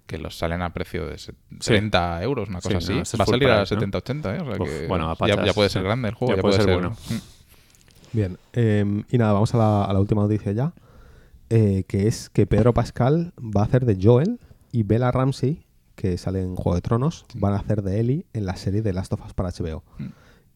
que 0.09 0.17
los 0.17 0.35
salen 0.35 0.63
a 0.63 0.73
precio 0.73 1.05
de 1.05 1.19
se- 1.19 1.33
30 1.59 2.23
euros, 2.23 2.49
una 2.49 2.61
Sí, 2.61 2.69
cosa 2.69 2.73
no, 2.73 2.77
así, 2.79 2.99
este 3.01 3.17
va 3.17 3.23
a 3.25 3.27
salir 3.27 3.47
a 3.49 3.59
price, 3.59 3.75
¿no? 3.75 3.81
70-80, 3.81 4.35
¿eh? 4.35 4.41
O 4.41 4.45
sea 4.45 4.61
Uf, 4.63 4.69
que 4.69 4.87
bueno, 4.87 5.15
ya, 5.45 5.53
puede 5.53 5.69
ser 5.69 5.83
grande 5.83 6.09
el 6.09 6.15
juego, 6.15 6.31
Ya 6.33 6.37
ya, 6.37 6.41
puede 6.41 6.57
puede, 6.57 6.63
ser 6.65 6.73
ser. 6.73 6.89
bueno. 6.89 6.97
Mm. 7.09 8.17
Bien, 8.17 8.37
eh, 8.53 9.03
y 9.11 9.17
nada, 9.19 9.33
vamos 9.33 9.53
a 9.53 9.57
la, 9.59 9.85
a 9.85 9.93
la 9.93 9.99
última 9.99 10.23
noticia 10.23 10.51
ya, 10.51 10.73
eh, 11.51 11.83
que 11.87 12.07
es 12.07 12.29
que 12.31 12.47
Pedro 12.47 12.73
Pascal 12.73 13.33
va 13.39 13.61
a 13.61 13.65
hacer 13.65 13.85
de 13.85 13.97
Joel 14.01 14.39
y 14.71 14.81
Bella 14.81 15.11
Ramsey, 15.11 15.63
que 15.95 16.17
sale 16.17 16.41
en 16.41 16.55
Juego 16.55 16.73
de 16.73 16.81
Tronos, 16.81 17.25
van 17.35 17.53
a 17.53 17.57
hacer 17.57 17.83
de 17.83 17.99
Ellie 17.99 18.25
en 18.33 18.45
la 18.47 18.55
serie 18.55 18.81
de 18.81 18.93
Last 18.93 19.13
of 19.13 19.23
Us 19.25 19.33
para 19.35 19.49
HBO. 19.51 19.83
Mm. 19.99 20.05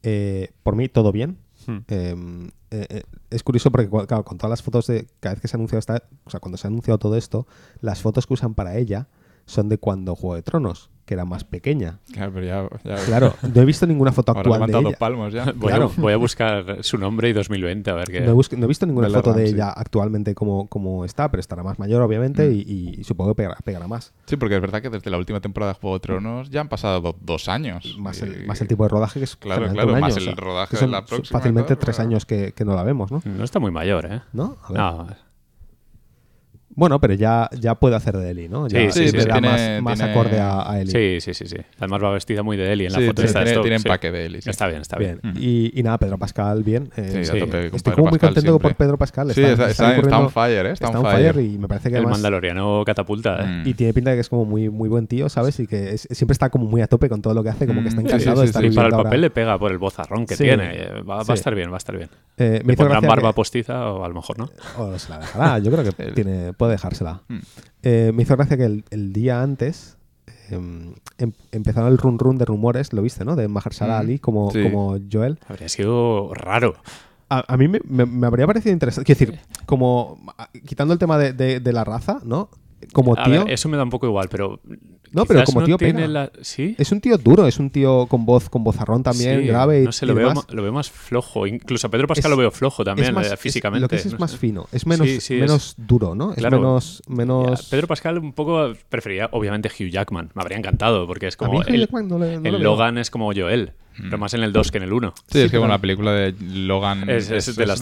Eh, 0.02 0.52
por 0.64 0.76
mí, 0.76 0.90
todo 0.90 1.12
bien. 1.12 1.38
Hmm. 1.66 1.78
Eh, 1.88 2.16
eh, 2.72 3.04
es 3.30 3.44
curioso 3.44 3.72
porque, 3.72 3.88
claro, 4.08 4.26
con 4.26 4.38
todas 4.38 4.50
las 4.50 4.62
fotos 4.64 4.88
de. 4.88 5.08
Cada 5.22 5.36
vez 5.36 5.42
que 5.42 5.48
se 5.48 5.56
ha 5.56 5.58
anunciado 5.60 5.80
esta. 5.80 6.04
O 6.26 6.30
sea, 6.30 6.40
cuando 6.42 6.58
se 6.58 6.68
ha 6.68 6.70
anunciado 6.70 6.98
todo 6.98 7.16
esto, 7.16 7.48
las 7.80 8.02
fotos 8.02 8.28
que 8.28 8.34
usan 8.34 8.54
para 8.54 8.76
ella 8.78 9.08
son 9.46 9.70
de 9.70 9.78
cuando 9.78 10.16
Juego 10.16 10.36
de 10.36 10.42
Tronos, 10.44 10.90
que 11.06 11.16
era 11.16 11.26
más 11.26 11.44
pequeña. 11.44 12.00
Claro, 12.14 12.32
pero 12.34 12.46
ya, 12.46 12.70
ya- 12.96 13.06
Claro, 13.06 13.34
no 13.54 13.62
he 13.62 13.66
visto 13.66 13.86
ninguna 13.86 14.14
foto 14.14 14.32
ahora 14.36 14.40
actual 14.42 14.62
de 14.62 14.68
levantado 14.68 14.88
ella. 14.90 14.98
palmos 14.98 15.34
ya. 15.34 15.46
Voy, 15.54 15.68
Claro. 15.70 15.92
a, 15.98 16.02
voy 16.02 16.14
a 16.14 16.18
buscar 16.18 16.78
su 16.82 16.98
nombre 16.98 17.28
y 17.28 17.34
2020 17.34 17.92
a 17.92 17.94
ver 17.94 18.08
qué. 18.10 18.22
No 18.22 18.32
he, 18.32 18.34
busc- 18.36 18.56
no 18.58 18.64
he 18.64 18.68
visto 18.70 18.86
ninguna 18.86 19.08
Bella 19.08 19.18
foto 19.22 19.34
de 19.34 19.46
ella 19.50 19.70
actualmente 19.70 20.34
como, 20.34 20.68
como 20.68 21.04
está, 21.04 21.30
pero 21.30 21.42
estará 21.42 21.62
más 21.62 21.78
mayor, 21.78 22.02
obviamente, 22.02 22.48
Mm. 22.50 22.54
y, 22.54 22.96
y 23.00 23.04
supongo 23.04 23.32
que 23.32 23.36
pegará, 23.44 23.58
pegará 23.66 23.88
más. 23.90 24.14
Sí, 24.28 24.38
porque 24.38 24.56
es 24.56 24.62
verdad 24.62 24.82
que 24.82 24.90
desde 24.90 25.10
la 25.12 25.18
última 25.18 25.42
temporada 25.42 25.74
de 25.74 25.80
Juego 25.80 25.98
de 25.98 26.00
Tronos 26.00 26.50
ya 26.50 26.62
han 26.62 26.70
pasado 26.70 27.02
do- 27.02 27.18
dos 27.20 27.50
años. 27.50 27.98
Más 28.00 28.22
Y- 28.22 28.24
el, 28.24 28.46
más 28.48 28.62
el 28.62 28.70
tipo 28.70 28.84
de 28.84 28.90
rodaje 28.90 29.20
que 29.20 29.26
es 29.26 29.36
Claro, 29.36 29.68
claro, 29.74 29.90
un 29.90 29.96
año, 29.96 30.06
más 30.06 30.16
o 30.16 30.20
el 30.20 30.38
rodaje 30.38 30.78
de 30.78 30.88
la 30.88 31.04
próxima 31.06 31.38
Fácilmente 31.40 31.76
tres 31.76 31.98
claro. 31.98 32.10
años 32.10 32.26
que, 32.26 32.54
que 32.54 32.64
no 32.64 32.76
la 32.76 32.84
vemos, 32.84 33.12
¿no? 33.12 33.22
No 33.26 33.44
está 33.44 33.60
muy 33.60 33.72
mayor, 33.72 34.06
¿eh? 34.06 34.22
¿No? 34.32 34.56
A 34.64 34.72
ver. 34.72 34.78
No, 34.80 35.08
Bueno, 36.76 37.00
pero 37.00 37.14
ya, 37.14 37.50
ya 37.60 37.76
puede 37.76 37.96
hacer 37.96 38.18
de 38.18 38.32
Ellie, 38.32 38.50
¿no? 38.50 38.68
Ya 38.68 38.80
Sí, 38.92 38.92
sí, 38.92 39.00
le 39.16 39.22
sí, 39.22 39.28
da 39.28 39.34
tiene- 39.40 39.48
más, 39.50 39.82
más 39.84 39.98
tiene- 40.00 40.12
acorde 40.12 40.40
a, 40.40 40.72
a 40.72 40.82
Ellie. 40.82 41.20
sí, 41.20 41.34
sí, 41.34 41.34
sí, 41.46 41.56
sí. 41.56 41.62
Además 41.78 42.04
va 42.04 42.12
vestida 42.12 42.44
muy 42.44 42.58
de 42.58 42.72
Ellie 42.74 42.88
en 42.88 42.94
la 42.94 43.00
Sí, 43.00 43.06
foto 43.06 43.16
tiene, 43.16 43.28
esta 43.28 43.40
de 43.40 43.46
tiene- 43.62 43.80
sí. 43.80 43.88
empaque 43.88 44.12
de 44.12 44.42
sí. 44.42 44.50
Está 44.50 44.68
bien, 44.68 44.82
está 44.82 44.98
Bien. 44.98 45.20
bien. 45.22 45.36
Y, 45.40 45.80
y 45.80 45.84
nada, 45.84 45.98
Pedro 46.00 46.18
Pascal, 46.18 46.64
bien. 46.64 46.90
eh, 46.98 47.10
Sí, 47.12 47.18
a 47.30 47.34
Sí. 47.34 47.40
tope 47.40 47.68
Estoy 47.76 47.94
como 47.94 48.10
muy 48.10 48.18
Pascal 48.20 48.34
contento 48.36 48.60
por. 48.60 48.76
Pedro 48.76 48.98
Pascal. 48.98 49.32
Sí, 49.34 49.42
está, 49.42 49.52
está, 49.52 49.70
está 49.72 49.90
está, 49.96 50.02
está 50.02 50.20
on 50.20 50.30
fire, 50.30 50.66
¿eh? 50.66 50.72
Está, 50.72 50.88
está 50.88 51.00
on 51.00 51.06
fire. 51.06 51.34
fire 51.34 51.46
y 51.46 51.58
me 51.58 51.68
parece 51.68 51.90
que 51.90 51.96
El 51.96 52.02
además... 52.04 52.18
mandaloriano 52.18 52.84
catapulta, 52.86 53.40
¿eh? 53.44 53.46
Mm. 53.64 53.68
Y 53.68 53.74
tiene 53.76 53.94
pinta 53.94 54.10
de 54.12 54.18
que 54.18 54.22
es 54.22 54.30
como 54.30 54.46
muy, 54.46 54.70
muy 54.70 54.90
buen 54.90 55.08
tío, 55.08 55.30
¿sabes? 55.30 55.60
Y 55.60 55.68
que 55.68 55.94
es- 55.94 56.08
siempre 56.12 56.34
está 56.34 56.50
como 56.50 56.66
muy 56.66 56.82
a 56.82 56.88
tope 56.88 57.08
con 57.10 57.22
todo 57.22 57.34
lo 57.34 57.44
que 57.44 57.50
hace, 57.50 57.68
como 57.68 57.82
que 57.82 57.90
está 57.90 58.02
Mm, 58.02 58.06
sí, 58.06 58.14
encantado 58.14 58.36
sí, 58.38 58.42
de 58.42 58.48
sí, 58.48 58.50
estar 58.50 58.62
sí. 58.64 58.68
Y 58.70 58.72
para 58.76 58.88
el 58.88 59.04
papel 59.04 59.22
le 59.22 59.30
pega 59.30 59.60
por 59.60 59.72
el 59.72 59.78
bozarrón 59.78 60.26
que 60.26 60.36
Sí. 60.36 60.44
tiene. 60.44 60.72
eh, 60.76 60.90
Va, 61.08 61.18
va 61.18 61.24
Sí. 61.26 61.32
a 61.32 61.36
estar 61.36 61.54
bien, 61.56 61.70
va 61.70 61.76
a 61.76 61.78
estar 61.78 61.96
bien. 61.96 62.10
Eh, 62.38 62.62
me 62.66 62.74
Le 62.74 62.78
pondrán 62.78 63.04
barba 63.04 63.32
postiza 63.34 63.92
o 63.92 64.04
a 64.04 64.08
lo 64.08 64.16
mejor 64.16 64.40
no. 64.40 64.50
O 64.78 64.98
se 64.98 65.10
la 65.12 65.20
dejará, 65.20 65.60
yo 65.60 65.72
creo 65.72 65.84
que 65.84 65.92
tiene, 66.24 66.54
puede 66.64 66.74
dejársela. 66.74 67.22
Mm. 67.28 67.38
Eh, 67.84 68.12
me 68.14 68.24
hizo 68.24 68.36
gracia 68.36 68.58
que 68.58 68.66
el, 68.66 68.86
el 68.90 69.14
día 69.14 69.42
antes 69.42 69.98
em, 70.50 70.94
em- 71.18 71.34
empezaron 71.52 71.92
el 71.92 71.98
run 71.98 72.18
run 72.20 72.38
de 72.38 72.46
rumores, 72.46 72.94
lo 72.94 73.02
viste, 73.02 73.26
¿no? 73.26 73.36
De 73.36 73.48
Mahershala 73.48 73.98
Mm, 73.98 74.00
Ali 74.02 74.20
como, 74.20 74.52
sí. 74.52 74.64
como 74.64 74.98
Joel. 75.12 75.40
Habría 75.48 75.70
sido 75.70 76.34
raro. 76.34 76.76
A, 77.30 77.44
a 77.52 77.58
mí 77.58 77.68
me, 77.68 77.80
me- 77.88 78.06
me 78.06 78.28
habría 78.28 78.46
parecido 78.46 78.74
interesante. 78.74 79.06
Quiero 79.14 79.20
decir, 79.34 79.40
como 79.66 80.20
quitando 80.66 80.94
el 80.94 81.00
tema 81.00 81.18
de, 81.18 81.34
de- 81.34 81.60
de 81.60 81.74
la 81.74 81.84
raza, 81.84 82.20
¿no? 82.24 82.50
Como 82.92 83.14
A 83.18 83.24
tío. 83.24 83.44
ver, 83.46 83.54
eso 83.54 83.70
me 83.70 83.78
da 83.78 83.84
un 83.84 83.90
poco 83.90 84.06
igual, 84.08 84.28
pero. 84.30 84.60
No, 85.12 85.26
pero 85.26 85.44
como 85.44 85.64
tío 85.64 85.78
tiene 85.78 85.94
pega. 85.94 86.08
la- 86.08 86.32
¿Sí? 86.42 86.76
Es 86.80 86.92
un 86.92 87.00
tío 87.00 87.18
duro, 87.20 87.46
es 87.46 87.60
un 87.60 87.70
tío 87.70 88.08
con 88.08 88.26
voz, 88.26 88.50
con 88.50 88.64
vozarrón 88.64 89.04
también, 89.04 89.42
Sí, 89.42 89.48
grave 89.48 89.82
y, 89.82 89.86
No 89.86 89.92
sé, 89.92 90.06
y 90.06 90.08
lo 90.08 90.16
veo, 90.16 90.30
demás. 90.30 90.46
lo 90.50 90.64
veo 90.64 90.74
más 90.74 90.90
flojo. 90.90 91.46
Incluso 91.46 91.86
a 91.86 91.92
Pedro 91.92 92.08
Pascal 92.08 92.32
Es- 92.32 92.36
lo 92.36 92.38
veo 92.38 92.50
flojo 92.50 92.84
también, 92.84 93.10
es 93.10 93.14
más, 93.14 93.28
eh, 93.30 93.34
es- 93.36 93.40
físicamente. 93.40 93.82
lo 93.82 93.88
que 93.90 93.98
es 93.98 94.06
es 94.08 94.14
no 94.14 94.18
más 94.20 94.32
sé. 94.32 94.38
fino, 94.38 94.68
es 94.72 94.88
menos, 94.88 95.08
Sí, 95.08 95.22
sí, 95.22 95.36
es- 95.36 95.42
menos 95.42 95.76
duro, 95.78 96.16
¿no? 96.16 96.34
Claro. 96.34 96.58
Es 96.58 96.62
menos, 96.62 97.02
Ya, 97.08 97.14
menos... 97.16 97.70
Pedro 97.70 97.86
Pascal 97.88 98.18
un 98.18 98.34
poco 98.34 98.74
preferiría, 98.90 99.30
obviamente, 99.34 99.70
Hugh 99.70 99.90
Jackman. 99.92 100.32
Me 100.34 100.42
habría 100.42 100.58
encantado, 100.58 101.06
porque 101.06 101.28
es 101.28 101.36
A 101.40 101.44
mí 101.46 101.48
como. 101.52 101.60
Hugh 101.60 101.66
el, 101.70 101.80
Jackman 101.82 102.08
no 102.08 102.18
le- 102.18 102.26
no 102.32 102.38
el 102.38 102.44
le 102.44 102.52
veo. 102.52 102.60
Logan 102.60 102.98
es 102.98 103.12
como 103.12 103.32
Joel, 103.36 103.74
pero 103.96 104.18
más 104.18 104.34
en 104.34 104.42
el 104.42 104.52
2 104.52 104.72
que 104.72 104.80
en 104.80 104.84
el 104.86 104.94
1. 104.94 105.14
Sí, 105.28 105.42
es 105.42 105.52
que 105.52 105.60
bueno, 105.60 105.74
la 105.76 105.80
película 105.80 106.12
de 106.12 106.34
Logan 106.42 107.08
Es- 107.08 107.30
es 107.30 107.56
de. 107.56 107.66
Es 107.66 107.82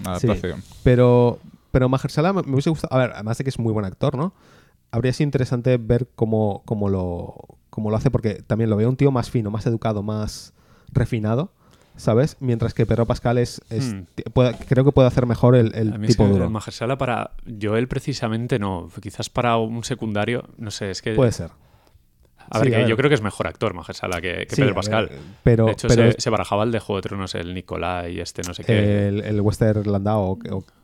una 0.00 0.18
Sí, 0.18 0.26
adaptación. 0.26 0.62
pero, 0.82 1.38
pero 1.74 1.88
Mahershala 1.88 2.32
me, 2.32 2.40
hubiese 2.52 2.70
gustado... 2.70 2.94
A 2.94 2.98
ver, 2.98 3.10
además 3.14 3.36
de 3.36 3.42
que 3.44 3.50
es 3.50 3.58
muy 3.58 3.72
buen 3.72 3.84
actor, 3.84 4.16
¿no? 4.16 4.32
Habría 4.92 5.12
sido 5.12 5.26
interesante 5.26 5.76
ver 5.76 6.06
cómo, 6.14 6.62
cómo, 6.66 6.88
lo, 6.88 7.34
cómo 7.68 7.90
lo 7.90 7.96
hace, 7.96 8.10
porque 8.12 8.42
también 8.46 8.70
lo 8.70 8.76
veo 8.76 8.88
un 8.88 8.96
tío 8.96 9.10
más 9.10 9.28
fino, 9.28 9.50
más 9.50 9.66
educado, 9.66 10.04
más 10.04 10.54
refinado, 10.92 11.50
¿sabes? 11.96 12.36
Mientras 12.38 12.74
que 12.74 12.86
Pedro 12.86 13.06
Pascal 13.06 13.38
es... 13.38 13.60
es- 13.70 13.92
Hmm. 13.92 14.04
puede- 14.32 14.54
creo 14.68 14.84
que 14.84 14.92
puede 14.92 15.08
hacer 15.08 15.26
mejor 15.26 15.56
el, 15.56 15.74
el 15.74 15.92
A 15.92 15.98
mí 15.98 16.06
es 16.06 16.12
tipo 16.12 16.24
que 16.26 16.32
duro. 16.32 16.48
Mahershala 16.48 16.96
para 16.96 17.32
Joel 17.60 17.88
precisamente 17.88 18.58
no. 18.60 18.88
Quizás 19.02 19.28
para 19.28 19.56
un 19.56 19.82
secundario, 19.82 20.44
no 20.58 20.70
sé, 20.70 20.90
es 20.92 21.02
que... 21.02 21.14
Puede 21.14 21.32
ser. 21.32 21.50
A 22.50 22.58
ver, 22.58 22.66
Sí, 22.66 22.70
que 22.70 22.76
a 22.76 22.78
ver. 22.80 22.88
yo 22.88 22.96
creo 22.96 23.08
que 23.08 23.14
es 23.14 23.22
mejor 23.22 23.46
actor 23.48 23.72
Mahershala 23.74 24.20
que, 24.20 24.46
que 24.46 24.54
Sí, 24.54 24.60
Pedro 24.60 24.66
ver, 24.66 24.74
Pascal. 24.74 25.10
pero, 25.42 25.64
de 25.66 25.72
hecho, 25.72 25.88
pero 25.88 26.12
se, 26.12 26.20
se 26.20 26.30
barajaba 26.30 26.62
el 26.62 26.70
de 26.72 26.78
Juego 26.78 27.00
de 27.00 27.08
Tronos, 27.08 27.34
el 27.34 27.52
Nicolás 27.54 28.08
y 28.10 28.20
este, 28.20 28.42
no 28.46 28.52
sé 28.54 28.62
qué. 28.64 29.08
el, 29.08 29.20
el 29.22 29.40
Western 29.40 29.90
Landau 29.90 30.20
o, 30.20 30.38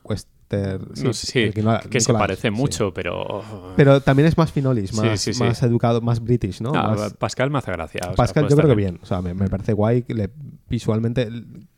o 0.05 0.13
No 0.51 1.13
sí, 1.13 1.51
que 1.51 1.63
no- 1.63 1.79
que 1.89 2.01
se 2.01 2.13
parece 2.13 2.49
sí. 2.49 2.51
mucho, 2.51 2.93
pero... 2.93 3.43
Pero 3.77 4.01
también 4.01 4.27
es 4.27 4.37
más 4.37 4.51
finolis, 4.51 4.93
más, 4.95 5.21
sí, 5.21 5.33
sí. 5.33 5.41
más 5.43 5.63
educado, 5.63 6.01
más 6.01 6.23
british, 6.23 6.61
¿no? 6.61 6.73
No, 6.73 6.83
Más- 6.83 7.15
Pascal 7.15 7.51
me 7.51 7.59
hace 7.59 7.71
gracia. 7.71 8.01
o 8.03 8.07
sea, 8.07 8.15
Pascal 8.15 8.49
yo 8.49 8.57
creo 8.57 8.69
que 8.69 8.75
bien, 8.75 8.99
o 9.03 9.07
sea, 9.07 9.23
me, 9.23 9.33
me 9.33 9.49
parece 9.49 9.73
guay, 9.73 10.05
le- 10.09 10.31
visualmente 10.69 11.29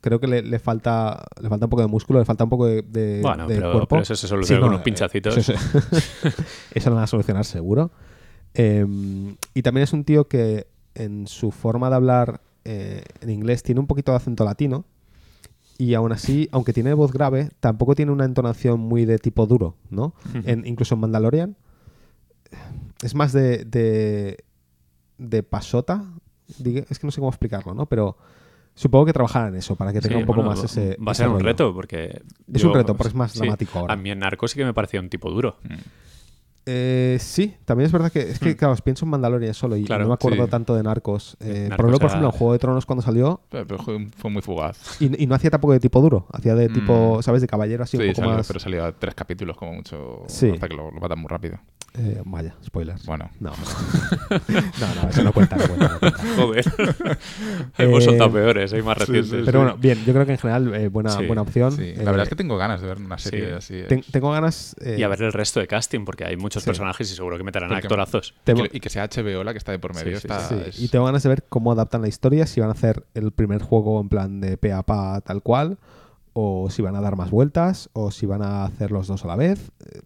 creo 0.01 0.18
que 0.20 0.27
le, 0.27 0.43
le 0.43 0.59
falta 0.59 1.25
le 1.41 1.49
falta 1.49 1.66
un 1.66 1.70
poco 1.70 1.83
de 1.83 1.89
músculo, 1.89 2.18
le 2.18 2.25
falta 2.25 2.45
un 2.45 2.51
poco 2.51 2.66
de, 2.66 2.83
de- 2.83 3.20
Bueno, 3.23 3.47
de 3.47 3.55
pero, 3.57 3.73
cuerpo. 3.73 3.89
pero 3.89 4.03
eso 4.03 4.16
se 4.16 4.27
soluciona 4.27 4.61
con 4.61 4.68
no, 4.70 4.75
unos 4.77 4.85
pinchacitos. 4.85 5.37
Eso, 5.37 5.53
eso 6.75 6.91
lo 6.91 6.97
van 6.97 7.05
a 7.05 7.07
solucionar 7.07 7.45
seguro. 7.45 7.91
Eh, 8.55 8.87
y 9.55 9.62
también 9.62 9.85
es 9.85 9.93
un 9.93 10.05
tío 10.05 10.29
que 10.29 10.66
en 10.95 11.27
su 11.27 11.51
forma 11.51 11.89
de 11.91 11.97
hablar 11.97 12.41
eh, 12.64 13.03
en 13.20 13.31
inglés 13.31 13.62
tiene 13.62 13.81
un 13.81 13.87
poquito 13.87 14.12
de 14.12 14.16
acento 14.18 14.45
latino 14.45 14.85
y 15.85 15.95
aún 15.95 16.12
así, 16.12 16.49
aunque 16.53 16.72
tiene 16.72 16.95
voz 16.95 17.12
grave, 17.12 17.49
tampoco 17.61 17.95
tiene 17.95 18.12
una 18.12 18.24
entonación 18.24 18.78
muy 18.80 19.05
de 19.05 19.18
tipo 19.18 19.47
duro, 19.47 19.74
¿no? 19.91 20.14
En- 20.45 20.66
incluso 20.66 20.95
en 20.95 21.01
Mandalorian 21.01 21.57
es 23.03 23.14
más 23.14 23.33
de, 23.33 23.64
de, 23.64 24.45
de 25.18 25.43
pasota, 25.43 26.05
diga- 26.59 26.85
es 26.89 26.99
que 26.99 27.07
no 27.07 27.11
sé 27.11 27.20
cómo 27.20 27.30
explicarlo, 27.30 27.74
¿no? 27.74 27.87
Pero 27.87 28.16
supongo 28.74 29.07
que 29.07 29.12
trabajará 29.12 29.49
en 29.49 29.57
eso 29.57 29.74
para 29.76 29.93
que 29.93 30.01
tenga 30.01 30.16
Sí, 30.16 30.20
un 30.20 30.26
poco 30.26 30.43
bueno, 30.43 30.51
más 30.61 30.64
ese... 30.64 30.97
Va 31.01 31.11
a 31.11 31.12
ese 31.12 31.22
ser 31.22 31.28
un 31.28 31.35
rollo. 31.35 31.45
reto, 31.47 31.74
porque... 31.74 32.22
Es 32.53 32.64
un 32.64 32.74
reto, 32.74 32.95
porque 32.97 33.09
es 33.09 33.14
más 33.14 33.35
dramático 33.35 33.78
ahora. 33.78 33.95
A 33.95 33.97
mí 33.97 34.11
en 34.11 34.20
Narcos 34.20 34.53
sí 34.53 34.59
que 34.59 34.64
me 34.64 34.74
parecía 34.74 35.01
un 35.01 35.09
tipo 35.09 35.30
duro. 35.30 35.57
Eh, 36.64 37.16
sí, 37.20 37.56
también 37.64 37.86
es 37.86 37.92
verdad 37.92 38.12
que 38.12 38.20
es 38.20 38.38
que, 38.38 38.56
claro, 38.56 38.76
pienso 38.84 39.04
en 39.04 39.10
Mandalorian 39.10 39.52
solo 39.52 39.76
y, 39.76 39.84
Claro, 39.84 40.04
no 40.04 40.08
me 40.10 40.14
acuerdo 40.14 40.44
sí. 40.44 40.50
tanto 40.50 40.74
de 40.76 40.82
Narcos. 40.84 41.36
Eh, 41.40 41.66
Narcos 41.68 41.76
por 41.76 41.86
ejemplo, 41.86 41.98
por 41.98 42.02
era- 42.02 42.06
ejemplo, 42.08 42.28
en 42.28 42.32
Juego 42.38 42.52
de 42.52 42.58
Tronos 42.60 42.86
cuando 42.86 43.02
salió 43.02 43.40
Pero, 43.50 43.78
fue, 43.78 44.30
muy 44.30 44.42
fugaz. 44.42 45.00
y, 45.00 45.24
y 45.24 45.26
no 45.26 45.34
hacía 45.34 45.50
tampoco 45.50 45.72
de 45.72 45.80
tipo 45.80 46.00
duro, 46.00 46.26
hacía 46.32 46.54
de 46.54 46.68
tipo, 46.68 47.18
Mm. 47.18 47.22
¿sabes? 47.22 47.40
De 47.40 47.48
caballero 47.48 47.82
así 47.82 47.96
Sí, 47.96 48.02
un 48.04 48.08
poco 48.10 48.20
salió, 48.22 48.36
más... 48.36 48.46
pero 48.46 48.60
salió 48.60 48.84
a 48.84 48.92
tres 48.92 49.14
capítulos 49.14 49.56
como 49.56 49.72
mucho. 49.74 50.22
Sí. 50.28 50.50
Hasta 50.50 50.68
que 50.68 50.76
lo, 50.76 50.90
lo 50.92 51.00
matan 51.00 51.18
muy 51.18 51.28
rápido. 51.28 51.58
Eh, 51.95 52.22
vaya, 52.24 52.55
spoilers. 52.64 53.05
Bueno. 53.05 53.30
No. 53.38 53.51
no, 54.49 55.03
no, 55.03 55.09
eso 55.11 55.22
no 55.22 55.32
cuenta, 55.32 55.57
no 55.57 55.66
cuenta, 55.66 55.88
no 55.88 55.99
cuenta. 56.01 56.18
Joder. 56.36 56.64
Hemos 57.76 58.03
Eh, 58.03 58.07
soltado 58.07 58.32
peores, 58.32 58.72
hay 58.72 58.80
más 58.82 58.97
recientes. 58.97 59.28
sí, 59.30 59.43
Pero 59.45 59.61
bueno, 59.61 59.76
bien, 59.76 59.99
yo 60.07 60.14
creo 60.14 60.24
que 60.24 60.32
en 60.32 60.38
general 60.38 60.74
eh, 60.74 60.88
buena, 60.88 61.11
Sí, 61.11 61.26
buena 61.26 61.43
opción. 61.43 61.72
Sí, 61.72 61.82
Eh, 61.82 61.97
la 61.99 62.11
verdad 62.12 62.22
es 62.22 62.28
que 62.30 62.36
tengo 62.36 62.57
ganas 62.57 62.80
de 62.80 62.86
ver 62.86 62.97
una 62.99 63.18
serie 63.18 63.49
sí. 63.49 63.53
así. 63.80 63.82
ten- 63.88 63.99
es- 63.99 64.07
tengo 64.07 64.30
ganas... 64.30 64.74
eh, 64.80 64.97
Y 64.99 65.03
a 65.03 65.09
ver 65.09 65.22
el 65.22 65.32
resto 65.34 65.61
de 65.61 65.66
casting, 65.66 66.07
porque 66.07 66.24
hay 66.24 66.36
muchos 66.38 66.62
Sí. 66.62 66.68
personajes 66.68 67.11
y 67.12 67.14
seguro 67.14 67.36
que 67.36 67.45
meterán 67.45 67.68
Porque- 67.68 67.86
actorazos. 67.86 68.34
y, 68.40 68.45
tengo- 68.45 68.62
que, 68.64 68.76
y 68.76 68.80
que 68.80 68.88
sea 68.88 69.05
HBO 69.09 69.45
la 69.45 69.53
que 69.53 69.59
está 69.59 69.72
de 69.72 69.78
por 69.78 69.95
medio. 69.95 70.18
Sí, 70.18 70.26
sí, 70.26 70.32
está, 70.32 70.49
Sí, 70.49 70.55
es- 70.66 70.80
y 70.80 70.88
tengo 70.88 71.05
ganas 71.05 71.22
de 71.22 71.28
ver 71.28 71.45
cómo 71.49 71.72
adaptan 71.72 72.01
la 72.01 72.09
historia, 72.09 72.47
si 72.47 72.61
van 72.61 72.70
a 72.70 72.72
hacer 72.72 73.05
el 73.12 73.32
primer 73.32 73.61
juego 73.61 74.01
en 74.01 74.09
plan 74.09 74.40
de 74.40 74.57
pe 74.57 74.72
a 74.72 74.82
pa 74.82 75.20
tal 75.20 75.43
cual, 75.43 75.76
o 76.32 76.70
si 76.70 76.80
van 76.80 76.97
a 76.97 77.03
dar 77.03 77.16
más 77.16 77.30
vueltas, 77.30 77.90
o 77.93 78.11
si 78.11 78.24
van 78.24 78.40
a 78.43 78.64
hacer 78.64 78.90
los 78.93 79.07
dos 79.09 79.24
a 79.24 79.28
la 79.28 79.36
vez. 79.36 79.70
Eh, 79.84 80.01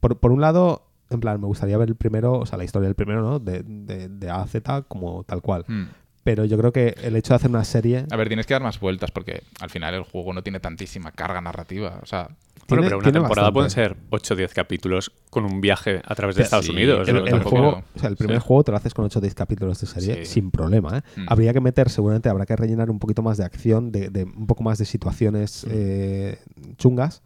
Por, 0.00 0.18
por 0.18 0.30
un 0.30 0.40
lado, 0.40 0.85
en 1.10 1.20
plan, 1.20 1.40
me 1.40 1.46
gustaría 1.46 1.76
ver 1.78 1.88
el 1.88 1.96
primero, 1.96 2.34
o 2.38 2.46
sea, 2.46 2.58
la 2.58 2.64
historia 2.64 2.86
del 2.88 2.94
primero, 2.96 3.22
¿no? 3.22 3.38
De, 3.38 3.62
de, 3.64 4.08
de 4.08 4.30
A 4.30 4.42
a 4.42 4.46
Z 4.46 4.82
como 4.88 5.24
tal 5.24 5.40
cual. 5.42 5.64
Mm. 5.68 5.84
Pero 6.24 6.44
yo 6.44 6.58
creo 6.58 6.72
que 6.72 6.94
el 7.04 7.14
hecho 7.14 7.30
de 7.34 7.36
hacer 7.36 7.50
una 7.50 7.62
serie... 7.62 8.04
A 8.10 8.16
ver, 8.16 8.26
tienes 8.26 8.46
que 8.46 8.54
dar 8.54 8.62
más 8.62 8.80
vueltas 8.80 9.12
porque 9.12 9.44
al 9.60 9.70
final 9.70 9.94
el 9.94 10.02
juego 10.02 10.32
no 10.32 10.42
tiene 10.42 10.58
tantísima 10.58 11.12
carga 11.12 11.40
narrativa. 11.40 12.00
O 12.02 12.06
sea, 12.06 12.28
Bueno, 12.68 12.82
pero 12.82 12.98
una 12.98 13.12
temporada 13.12 13.52
pueden 13.52 13.66
bastante. 13.68 13.90
ser 13.94 13.96
8 14.10 14.34
o 14.34 14.36
10 14.36 14.52
capítulos 14.52 15.12
con 15.30 15.44
un 15.44 15.60
viaje 15.60 16.02
a 16.04 16.14
través 16.16 16.34
de 16.34 16.42
Sí, 16.42 16.46
Estados 16.46 16.66
sí, 16.66 16.72
Unidos. 16.72 17.08
el-. 17.08 17.28
El, 17.28 17.42
juego, 17.44 17.84
o 17.94 17.98
sea, 18.00 18.08
el 18.08 18.16
primer 18.16 18.40
sí. 18.40 18.44
juego 18.44 18.64
te 18.64 18.72
lo 18.72 18.76
haces 18.76 18.92
con 18.92 19.04
8 19.04 19.20
o 19.20 19.22
10 19.22 19.34
capítulos 19.36 19.80
de 19.80 19.86
serie 19.86 20.24
Sí. 20.24 20.32
sin 20.32 20.50
problema. 20.50 20.98
¿eh? 20.98 21.02
Mm. 21.20 21.26
Habría 21.28 21.52
que 21.52 21.60
meter, 21.60 21.90
seguramente 21.90 22.28
habrá 22.28 22.44
que 22.44 22.56
rellenar 22.56 22.90
un 22.90 22.98
poquito 22.98 23.22
más 23.22 23.36
de 23.36 23.44
acción, 23.44 23.92
de, 23.92 24.08
de 24.10 24.24
un 24.24 24.48
poco 24.48 24.64
más 24.64 24.78
de 24.78 24.84
situaciones 24.84 25.64
eh, 25.70 26.40
chungas, 26.76 27.22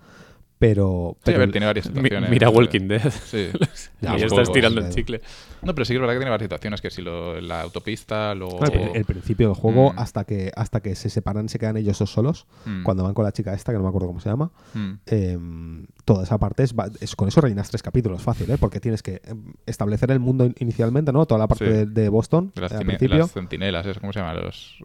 pero... 0.60 1.16
sí, 1.16 1.20
a 1.22 1.24
pero 1.24 1.38
ver, 1.40 1.48
el- 1.48 1.52
tiene 1.52 1.66
varias 1.66 1.86
Mi- 1.86 1.94
situaciones. 1.94 2.30
mira 2.30 2.48
Walking 2.50 2.86
Dead. 2.86 3.10
Sí. 3.10 3.48
Ya, 4.02 4.12
y 4.12 4.16
un 4.16 4.22
estás 4.28 4.40
poco, 4.48 4.52
tirando 4.52 4.80
el 4.80 4.88
chicle. 4.94 5.20
No, 5.60 5.74
pero 5.74 5.84
sí 5.84 5.92
que 5.92 5.96
es 5.96 6.00
verdad 6.00 6.14
que 6.14 6.18
tiene 6.20 6.30
varias 6.30 6.46
situaciones, 6.46 6.80
que 6.80 6.88
si 6.90 7.02
lo, 7.02 7.38
la 7.40 7.60
autopista, 7.60 8.34
luego... 8.34 8.64
el, 8.64 8.96
el 8.96 9.04
principio 9.04 9.48
del 9.48 9.56
juego 9.56 9.92
Mm. 9.92 9.98
hasta 9.98 10.24
que 10.24 10.50
hasta 10.56 10.80
que 10.80 10.94
se 10.94 11.10
separan 11.10 11.48
se 11.50 11.58
quedan 11.58 11.76
ellos 11.76 11.98
dos 11.98 12.10
solos 12.10 12.46
Mm. 12.64 12.82
cuando 12.82 13.02
van 13.04 13.12
con 13.14 13.24
la 13.26 13.32
chica 13.32 13.52
esta 13.52 13.72
que 13.72 13.76
no 13.78 13.82
me 13.82 13.88
acuerdo 13.90 14.06
cómo 14.06 14.20
se 14.20 14.28
llama 14.30 14.50
Mm. 14.74 14.92
em, 15.06 15.86
toda 16.04 16.22
esa 16.24 16.38
parte 16.38 16.62
es, 16.62 16.74
con 17.16 17.28
eso 17.28 17.40
rellenas 17.42 17.68
tres 17.68 17.82
capítulos 17.82 18.22
fácil 18.22 18.50
¿eh? 18.50 18.56
porque 18.58 18.80
tienes 18.80 19.02
que 19.02 19.20
em, 19.24 19.52
establecer 19.66 20.10
el 20.12 20.20
mundo 20.20 20.44
in- 20.46 20.54
inicialmente 20.60 21.12
no 21.12 21.26
toda 21.26 21.38
la 21.40 21.48
parte 21.48 21.66
Sí. 21.66 21.70
de, 21.72 21.86
de 21.86 22.08
Boston 22.08 22.52
De 22.54 22.60
las, 22.62 22.72
al 22.72 22.84
principio 22.86 23.18
las 23.18 23.32
centinelas, 23.32 23.86
¿eso 23.86 24.00
¿cómo 24.00 24.12
se 24.12 24.20
llama? 24.20 24.34
Los 24.34 24.76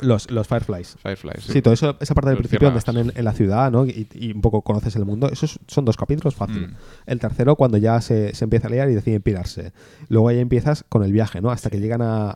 los, 0.00 0.30
los 0.30 0.46
Fireflies 0.48 0.96
Fireflies. 1.02 1.44
Sí, 1.44 1.62
todo 1.62 1.72
eso, 1.74 1.96
esa 2.00 2.14
parte 2.14 2.30
del 2.30 2.36
Los 2.36 2.42
principio 2.42 2.66
donde 2.68 2.78
están 2.78 2.96
en, 2.96 3.12
en 3.14 3.24
la 3.24 3.32
ciudad, 3.32 3.70
¿no? 3.70 3.86
Y, 3.86 4.08
y 4.14 4.32
un 4.32 4.40
poco 4.40 4.62
conoces 4.62 4.96
el 4.96 5.04
mundo. 5.04 5.28
Esos 5.30 5.58
son 5.68 5.84
dos 5.84 5.96
capítulos 5.96 6.34
fácil. 6.34 6.68
Mm. 6.68 6.74
El 7.06 7.20
tercero, 7.20 7.54
cuando 7.56 7.76
ya 7.78 8.00
se, 8.00 8.34
se 8.34 8.44
empieza 8.44 8.66
a 8.68 8.70
liar 8.70 8.90
y 8.90 8.94
deciden 8.94 9.22
pirarse. 9.22 9.72
Luego 10.08 10.30
ya 10.32 10.40
empiezas 10.40 10.84
con 10.88 11.04
el 11.04 11.12
viaje, 11.12 11.40
¿no? 11.40 11.50
Hasta 11.50 11.70
que 11.70 11.78
llegan 11.80 12.02
a, 12.02 12.34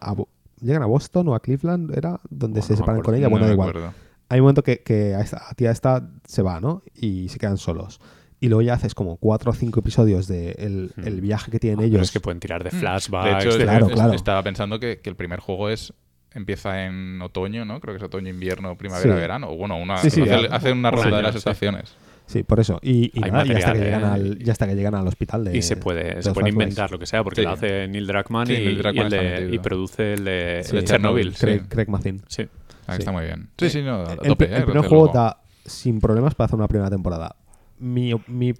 llegan 0.61 0.83
a 0.83 0.87
Boston 0.87 1.29
o 1.29 1.35
a 1.35 1.41
Cleveland, 1.41 1.97
¿era? 1.97 2.21
Donde 2.31 2.61
Bueno, 2.61 2.67
se 2.67 2.77
separan 2.77 3.03
con 3.03 3.15
ella. 3.15 3.29
Bueno, 3.29 3.45
No 3.45 3.49
da 3.49 3.53
igual. 3.55 3.69
acuerdo. 3.71 3.95
Hay 4.29 4.41
un 4.41 4.45
momento 4.45 4.63
que, 4.63 4.81
que 4.83 5.15
a, 5.15 5.21
esta, 5.21 5.43
a 5.49 5.55
tía 5.55 5.71
esta 5.71 6.09
se 6.27 6.43
va, 6.43 6.61
¿no? 6.61 6.83
Y 6.95 7.29
se 7.31 7.39
quedan 7.39 7.57
solos. 7.57 8.01
Y 8.41 8.49
luego 8.49 8.63
ya 8.63 8.75
haces 8.75 8.95
como 8.95 9.17
cuatro 9.17 9.51
o 9.51 9.55
cinco 9.55 9.81
episodios 9.81 10.29
de 10.29 10.53
el, 10.59 10.93
Mm. 10.97 11.07
el 11.09 11.21
viaje 11.21 11.51
que 11.51 11.59
tienen 11.59 11.81
Ah, 11.81 11.83
Pero 11.83 11.97
ellos. 11.97 12.09
es 12.09 12.13
que 12.13 12.21
pueden 12.21 12.39
tirar 12.39 12.63
de 12.63 12.71
Mm. 12.71 12.79
flashbacks. 12.81 13.25
De 13.45 13.49
hecho, 13.49 13.59
de- 13.59 13.65
Claro, 13.65 13.87
es- 13.87 13.93
claro. 13.95 14.13
estaba 14.13 14.43
pensando 14.45 14.79
que, 14.79 15.01
que 15.01 15.11
el 15.11 15.17
primer 15.17 15.41
juego 15.41 15.71
es 15.71 15.93
empieza 16.35 16.85
en 16.85 17.21
otoño, 17.23 17.65
¿no? 17.65 17.81
Creo 17.81 17.95
que 17.95 17.99
es 17.99 18.03
otoño, 18.05 18.29
invierno, 18.29 18.77
primavera, 18.77 19.15
Sí. 19.15 19.21
verano. 19.21 19.51
O 19.51 19.57
bueno, 19.57 19.77
una, 19.79 19.97
Sí, 19.99 20.11
sí, 20.11 20.23
hace, 20.23 20.43
ya. 20.49 20.55
hace 20.55 20.73
una 20.73 20.91
Un 20.91 20.95
ronda 20.97 21.17
de 21.19 21.23
las 21.23 21.35
estaciones. 21.35 21.95
Sí, 22.27 22.43
por 22.43 22.61
eso. 22.61 22.79
Y, 22.83 23.11
y 23.17 23.21
nada, 23.21 23.47
y 23.47 23.53
hasta, 23.53 23.73
que 23.73 23.79
llegan 23.79 24.05
al, 24.05 24.39
y 24.47 24.51
hasta 24.51 24.67
que 24.67 24.75
llegan 24.75 24.95
al 24.95 25.07
hospital 25.09 25.45
de 25.45 25.57
y 25.57 25.63
se 25.63 25.77
puede, 25.77 26.17
de 26.17 26.23
se 26.23 26.31
Fireflies. 26.35 26.53
inventar 26.53 26.91
lo 26.91 26.99
que 26.99 27.07
sea, 27.07 27.25
porque 27.25 27.41
Sí. 27.41 27.47
lo 27.47 27.53
hace 27.53 27.89
Neil 27.89 28.07
Druckmann, 28.07 28.47
Sí, 28.47 28.53
y, 28.53 28.59
Neil 28.59 28.79
Druckmann 28.79 28.97
y 28.97 28.99
el 29.01 29.07
está 29.15 29.23
de- 29.23 29.31
metido. 29.31 29.55
y 29.55 29.59
produce 29.61 30.13
el 30.13 30.25
de, 30.25 30.61
Sí, 30.63 30.77
el 30.77 30.83
de 30.83 30.87
Chernobyl. 30.89 31.35
Craig, 31.35 31.61
sí. 31.63 31.69
Craig 31.69 31.89
Mazin. 31.89 32.23
Sí. 32.29 32.47
Ah. 32.87 32.97
Está 32.97 33.13
muy 33.13 33.25
bien. 33.25 33.49
Sí, 33.59 33.71
sí, 33.71 33.83
no, 33.83 34.03
a 34.03 34.13
El, 34.13 34.19
tope, 34.29 34.45
el 34.45 34.63
eh, 34.63 34.67
primer 34.67 34.87
juego 34.87 35.09
da 35.09 35.41
sin 35.65 36.01
problemas 36.01 36.35
para 36.35 36.47
hacer 36.47 36.57
una 36.59 36.69
primera 36.69 36.91
temporada. 36.91 37.35
Mi, 37.79 38.13
mi 38.27 38.53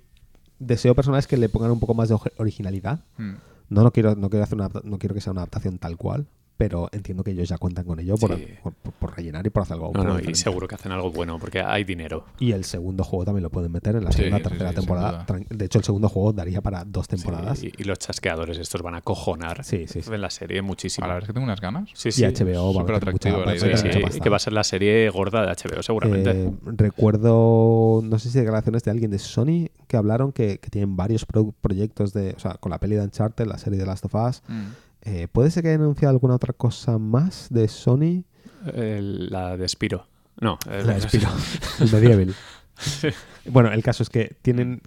deseo 0.59 0.95
personal 0.95 1.19
es 1.19 1.27
que 1.27 1.37
le 1.37 1.49
pongan 1.51 1.71
un 1.71 1.81
poco 1.81 1.93
más 1.93 2.09
de 2.09 2.17
originalidad. 2.39 3.01
Mm. 3.19 3.33
No, 3.69 3.83
no 3.83 3.91
quiero, 3.93 4.15
no 4.17 4.31
quiero 4.31 4.45
hacer 4.45 4.57
una, 4.57 4.71
no 4.83 4.99
quiero 4.99 5.15
que 5.15 5.21
sea 5.21 5.33
una 5.33 5.43
adaptación 5.43 5.79
tal 5.79 5.99
cual, 5.99 6.27
pero 6.59 6.89
entiendo 6.93 7.23
que 7.25 7.31
ellos 7.31 7.49
ya 7.49 7.57
cuentan 7.57 7.85
con 7.87 7.99
ello 8.01 8.17
por, 8.17 8.37
Sí. 8.37 8.47
por- 8.63 8.75
por- 8.75 8.93
por 8.93 9.17
rellenar 9.17 9.47
y 9.47 9.51
por 9.51 9.63
hacer 9.63 9.75
algo. 9.75 9.89
un 9.89 9.93
No, 9.95 10.03
poco 10.03 10.15
no, 10.25 10.31
y 10.31 10.35
seguro 10.35 10.69
que 10.69 10.75
hacen 10.75 10.93
algo 10.93 11.11
bueno, 11.11 11.39
porque 11.39 11.61
hay 11.63 11.85
dinero. 11.85 12.25
Y 12.41 12.51
el 12.53 12.65
segundo 12.65 13.05
juego 13.05 13.25
también 13.25 13.45
lo 13.45 13.51
pueden 13.51 13.71
meter 13.73 13.95
en 13.97 14.05
la 14.05 14.11
Sí, 14.13 14.19
segunda, 14.19 14.39
sí, 14.39 14.43
tercera 14.45 14.71
sí, 14.71 14.75
temporada. 14.77 15.27
De 15.49 15.65
hecho, 15.65 15.79
el 15.79 15.85
segundo 15.85 16.09
juego 16.09 16.33
daría 16.33 16.61
para 16.61 16.85
dos 16.85 17.07
temporadas. 17.09 17.61
Sí, 17.61 17.73
y, 17.79 17.83
y 17.83 17.85
los 17.85 17.99
chasqueadores 17.99 18.59
estos 18.59 18.83
van 18.83 18.97
a 18.97 19.01
cojonar 19.03 19.65
Sí, 19.65 19.87
sí, 19.87 20.03
sí. 20.03 20.13
en 20.13 20.21
la 20.21 20.31
serie 20.31 20.61
muchísimo. 20.61 21.05
A 21.05 21.09
la 21.09 21.15
verdad 21.15 21.25
es 21.25 21.29
que 21.29 21.33
tengo 21.35 21.45
unas 21.45 21.61
ganas. 21.61 21.89
Sí, 21.95 22.09
Y. 22.09 22.25
HBO 22.25 22.75
va 22.75 22.81
a 22.83 22.85
meter 22.85 23.13
mucha, 23.13 23.31
la 23.31 23.55
idea. 23.57 23.77
mucha 23.77 24.01
pasta. 24.01 24.21
que 24.21 24.29
va 24.29 24.37
a 24.37 24.41
ser 24.41 24.53
la 24.53 24.65
serie 24.65 25.09
gorda 25.11 25.43
de 25.47 25.53
HBO, 25.53 25.83
seguramente. 25.83 26.31
Eh, 26.33 26.51
recuerdo, 27.13 28.01
no 28.05 28.19
sé 28.19 28.31
si 28.31 28.39
declaraciones 28.39 28.83
de 28.85 28.91
alguien 28.91 29.11
de 29.11 29.19
Sony 29.19 29.69
que 29.87 29.97
hablaron 29.97 30.33
que, 30.33 30.59
que 30.59 30.71
tienen 30.71 30.97
varios 30.97 31.25
pro- 31.25 31.55
proyectos 31.61 32.13
de, 32.13 32.35
o 32.37 32.39
sea, 32.41 32.55
con 32.55 32.71
la 32.71 32.79
peli 32.79 32.97
de 32.97 33.03
Uncharted, 33.03 33.47
la 33.47 33.59
serie 33.59 33.79
de 33.79 33.87
Last 33.87 34.05
of 34.05 34.15
Us. 34.15 34.43
Mm. 34.49 34.67
Eh, 35.11 35.27
¿Puede 35.31 35.51
ser 35.51 35.63
que 35.63 35.71
hayan 35.71 35.81
anunciado 35.83 36.11
alguna 36.13 36.35
otra 36.35 36.53
cosa 36.53 36.99
más 36.99 37.49
de 37.51 37.67
Sony? 37.69 38.25
El- 38.75 39.31
la 39.31 39.57
de 39.57 39.67
Spiro. 39.69 40.07
No, 40.41 40.59
el- 40.71 40.87
La 40.87 40.95
de 40.95 41.01
Spyro, 41.09 41.29
el 41.81 41.91
Medieval. 41.93 42.35
Bueno, 43.47 43.73
el 43.73 43.83
caso 43.83 44.03
es 44.03 44.11
que 44.11 44.37
tienen 44.43 44.83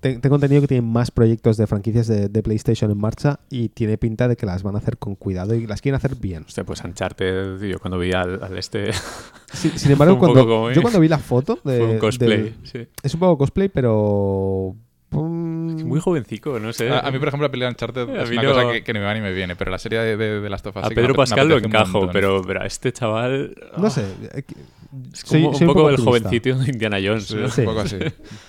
te- 0.00 0.18
tengo 0.18 0.36
entendido 0.36 0.60
que 0.60 0.68
tienen 0.68 0.90
más 0.90 1.10
proyectos 1.10 1.56
de 1.56 1.66
franquicias 1.66 2.06
de, 2.06 2.28
de 2.28 2.42
PlayStation 2.42 2.90
en 2.90 2.98
marcha 2.98 3.40
y 3.50 3.68
tiene 3.70 3.96
pinta 3.98 4.28
de 4.28 4.36
que 4.36 4.46
las 4.46 4.62
van 4.62 4.74
a 4.74 4.78
hacer 4.78 4.98
con 4.98 5.14
cuidado 5.14 5.54
y 5.54 5.66
las 5.66 5.80
quieren 5.80 5.96
hacer 5.96 6.16
bien. 6.16 6.44
Hostia, 6.46 6.64
pues 6.64 6.82
Uncharted, 6.84 7.60
yo 7.62 7.78
cuando 7.80 7.98
vi 7.98 8.12
al, 8.12 8.42
al 8.42 8.58
este 8.58 8.92
Sí, 9.52 9.70
sin 9.76 9.92
embargo, 9.92 10.18
cuando, 10.20 10.70
yo 10.72 10.82
cuando 10.82 11.00
vi 11.00 11.08
la 11.08 11.18
foto 11.18 11.58
de, 11.64 11.78
fue 11.78 11.90
un 11.92 11.98
cosplay. 11.98 12.42
del- 12.42 12.54
sí. 12.64 12.86
es 13.02 13.14
un 13.14 13.20
poco 13.20 13.38
cosplay, 13.38 13.68
pero 13.68 14.76
Muy 15.74 16.00
jovencico, 16.00 16.58
no 16.58 16.72
sé. 16.72 16.90
A, 16.90 17.00
a 17.00 17.10
mí, 17.10 17.18
por 17.18 17.28
ejemplo, 17.28 17.46
la 17.46 17.50
pelea 17.50 17.68
de 17.68 17.72
Uncharted 17.72 18.08
A 18.10 18.22
es 18.22 18.30
una 18.30 18.42
no- 18.42 18.52
cosa 18.54 18.72
que, 18.72 18.82
que 18.84 18.92
ni 18.92 18.98
me 18.98 19.04
va 19.04 19.14
ni 19.14 19.20
me 19.20 19.32
viene, 19.32 19.56
pero 19.56 19.70
la 19.70 19.78
serie 19.78 19.98
de, 20.00 20.16
de, 20.16 20.40
de 20.40 20.50
Last 20.50 20.66
of 20.66 20.76
Us 20.76 20.82
a 20.84 20.88
sí 20.88 20.94
que 20.94 21.00
me 21.00 21.06
Pedro 21.06 21.14
Pascal 21.16 21.48
lo 21.48 21.56
un 21.56 21.64
encajo, 21.64 22.08
pero, 22.12 22.42
pero 22.46 22.62
a 22.62 22.66
este 22.66 22.92
chaval... 22.92 23.54
no 23.76 23.86
ah, 23.86 23.90
sé. 23.90 24.04
eh, 24.34 24.42
Es 25.12 25.20
soy- 25.20 25.44
un 25.44 25.52
poco 25.66 25.88
el 25.90 25.96
optimista. 25.96 26.28
jovencito 26.28 26.58
de 26.58 26.70
Indiana 26.70 26.98
Jones. 27.02 27.26
Sí, 27.26 27.36
¿no? 27.36 27.46
es 27.46 27.52
Sí. 27.54 27.60
un 27.62 27.66
poco 27.66 27.80
así. 27.80 27.96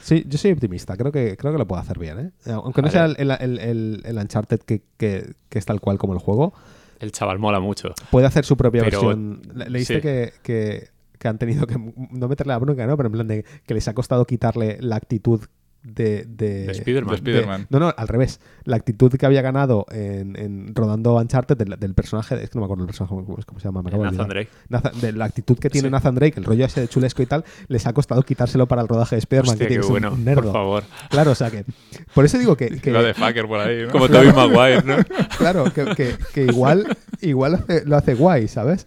Sí, 0.01 0.23
yo 0.27 0.37
soy 0.37 0.51
optimista. 0.51 0.95
Creo 0.97 1.11
que, 1.11 1.35
creo 1.37 1.51
que 1.51 1.57
lo 1.59 1.67
puedo 1.67 1.81
hacer 1.81 1.99
bien, 1.99 2.19
¿eh? 2.19 2.51
Aunque 2.51 2.81
no 2.81 2.89
sea 2.89 3.05
el, 3.05 3.15
el, 3.19 3.59
el- 3.59 4.01
el 4.05 4.17
Uncharted 4.17 4.59
que, 4.61 4.81
que- 4.97 5.33
que 5.49 5.59
es 5.59 5.65
tal 5.65 5.79
cual 5.81 5.97
como 5.97 6.13
el 6.13 6.19
juego, 6.19 6.53
El 6.99 7.11
chaval 7.11 7.39
mola 7.39 7.59
mucho. 7.59 7.93
puede 8.11 8.27
hacer 8.27 8.45
su 8.45 8.55
propia 8.57 8.83
Pero- 8.83 8.99
versión. 9.01 9.41
Le- 9.53 9.69
Leíste 9.69 9.95
sí. 9.95 10.01
que, 10.01 10.33
que, 10.43 10.87
que 11.17 11.27
han 11.27 11.37
tenido 11.37 11.67
que 11.67 11.75
no 11.77 12.27
meterle 12.29 12.53
la 12.53 12.59
bronca, 12.59 12.87
¿no? 12.87 12.95
Pero 12.95 13.07
en 13.07 13.13
plan 13.13 13.27
de 13.27 13.43
que 13.65 13.73
les 13.73 13.87
ha 13.89 13.93
costado 13.93 14.25
quitarle 14.25 14.77
la 14.79 14.95
actitud 14.95 15.41
de... 15.83 16.25
De, 16.27 16.65
De 16.65 16.71
Spider-Man. 16.73 17.23
De 17.23 17.67
no, 17.69 17.79
no, 17.79 17.93
al 17.95 18.07
revés. 18.07 18.39
La 18.65 18.75
actitud 18.75 19.11
que 19.15 19.25
había 19.25 19.41
ganado 19.41 19.85
en, 19.91 20.35
en 20.37 20.75
rodando 20.75 21.15
Uncharted 21.15 21.57
del, 21.57 21.79
del 21.79 21.93
personaje... 21.93 22.35
Es 22.43 22.49
que 22.49 22.57
no 22.57 22.61
me 22.61 22.65
acuerdo 22.65 22.83
el 22.83 22.87
personaje, 22.87 23.15
¿cómo, 23.15 23.25
cómo 23.45 23.59
se 23.59 23.65
llama? 23.67 23.81
Me 23.81 23.89
acabo 23.89 24.03
de 24.03 24.11
Nathan 24.11 24.29
olvidar. 24.29 24.45
Drake. 24.45 24.49
Nathan- 24.69 25.01
de 25.01 25.11
la 25.13 25.25
actitud 25.25 25.57
que 25.57 25.69
tiene 25.69 25.87
Sí. 25.87 25.91
Nathan 25.91 26.15
Drake, 26.15 26.33
el 26.37 26.43
rollo 26.45 26.65
ese 26.65 26.81
de 26.81 26.87
chulesco 26.87 27.21
y 27.21 27.25
tal, 27.25 27.43
les 27.67 27.85
ha 27.87 27.93
costado 27.93 28.21
quitárselo 28.23 28.67
para 28.67 28.81
el 28.81 28.87
rodaje 28.87 29.15
de 29.15 29.19
Spider-Man, 29.19 29.57
que 29.57 29.65
tiene 29.67 29.85
bueno, 29.85 30.09
un 30.09 30.15
por 30.17 30.25
nerdo. 30.25 30.51
favor. 30.53 30.83
Claro, 31.09 31.31
o 31.31 31.35
sea 31.35 31.49
que... 31.49 31.65
Por 32.13 32.25
eso 32.25 32.37
digo 32.37 32.55
que... 32.57 32.67
que 32.81 32.91
Lo 32.91 33.01
de 33.01 33.13
fucker 33.13 33.47
por 33.47 33.59
ahí, 33.59 33.83
¿no? 33.85 33.89
Como 33.91 34.07
Tobey 34.09 34.33
Maguire, 34.33 34.83
¿no? 34.83 34.97
claro, 35.37 35.65
que, 35.73 35.85
que- 35.95 36.15
que 36.33 36.43
igual, 36.45 36.85
igual 37.21 37.55
hace- 37.55 37.85
lo 37.85 37.95
hace 37.95 38.13
guay, 38.15 38.47
¿sabes? 38.47 38.85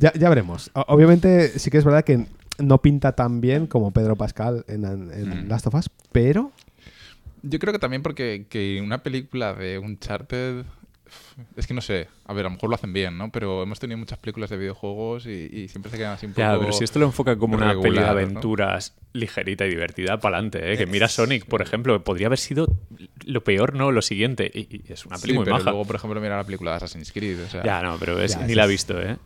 Ya, 0.00 0.12
ya 0.12 0.28
veremos. 0.28 0.70
Obviamente 0.86 1.58
sí 1.58 1.70
que 1.70 1.78
es 1.78 1.84
verdad 1.84 2.04
que 2.04 2.26
no 2.58 2.82
pinta 2.82 3.12
tan 3.12 3.40
bien 3.40 3.66
como 3.66 3.92
Pedro 3.92 4.16
Pascal 4.16 4.64
en, 4.68 4.84
en 4.84 5.46
Mm. 5.46 5.48
Last 5.48 5.66
of 5.66 5.74
Us, 5.74 5.90
pero 6.12 6.52
Yo 7.42 7.58
creo 7.58 7.72
que 7.72 7.78
también 7.78 8.02
porque 8.02 8.46
que 8.48 8.80
una 8.82 9.02
película 9.02 9.54
de 9.54 9.78
Uncharted... 9.78 10.64
Es 11.56 11.66
que 11.68 11.74
no 11.74 11.80
sé, 11.80 12.08
a 12.24 12.32
ver, 12.32 12.46
a 12.46 12.48
lo 12.48 12.54
mejor 12.54 12.68
lo 12.68 12.74
hacen 12.74 12.92
bien, 12.92 13.16
¿no? 13.16 13.30
Pero 13.30 13.62
hemos 13.62 13.78
tenido 13.78 13.96
muchas 13.98 14.18
películas 14.18 14.50
de 14.50 14.56
videojuegos 14.56 15.26
y, 15.26 15.30
y 15.52 15.68
siempre 15.68 15.90
se 15.90 15.96
quedan 15.96 16.12
así 16.14 16.26
un 16.26 16.32
poco... 16.32 16.40
Ya, 16.40 16.58
pero 16.58 16.72
si 16.72 16.82
esto 16.84 16.98
lo 16.98 17.06
enfoca 17.06 17.36
como 17.36 17.56
una 17.56 17.80
peli 17.80 17.98
de 17.98 18.04
aventuras 18.04 18.94
ligerita 19.12 19.64
y 19.66 19.70
divertida, 19.70 20.18
para 20.18 20.36
adelante, 20.36 20.72
¿eh? 20.72 20.76
Que 20.76 20.86
mira 20.86 21.08
Sonic, 21.08 21.46
por 21.46 21.62
ejemplo, 21.62 22.02
podría 22.02 22.26
haber 22.26 22.38
sido 22.38 22.66
lo 23.24 23.42
peor, 23.44 23.74
¿no? 23.74 23.90
Lo 23.92 24.02
siguiente. 24.02 24.50
Y, 24.52 24.82
y 24.88 24.92
es 24.92 25.06
una 25.06 25.16
peli 25.16 25.32
Sí, 25.32 25.36
muy 25.38 25.44
pero 25.44 25.56
maja. 25.58 25.70
luego, 25.70 25.84
por 25.86 25.96
ejemplo, 25.96 26.20
mira 26.20 26.36
la 26.36 26.44
película 26.44 26.72
de 26.72 26.76
Assassin's 26.78 27.12
Creed, 27.12 27.40
o 27.44 27.48
sea... 27.48 27.62
Ya, 27.62 27.82
no, 27.82 27.96
pero 27.98 28.20
es- 28.20 28.32
Ya, 28.38 28.46
ni 28.46 28.54
la 28.54 28.64
he 28.64 28.68
visto, 28.68 29.00
¿eh? 29.00 29.16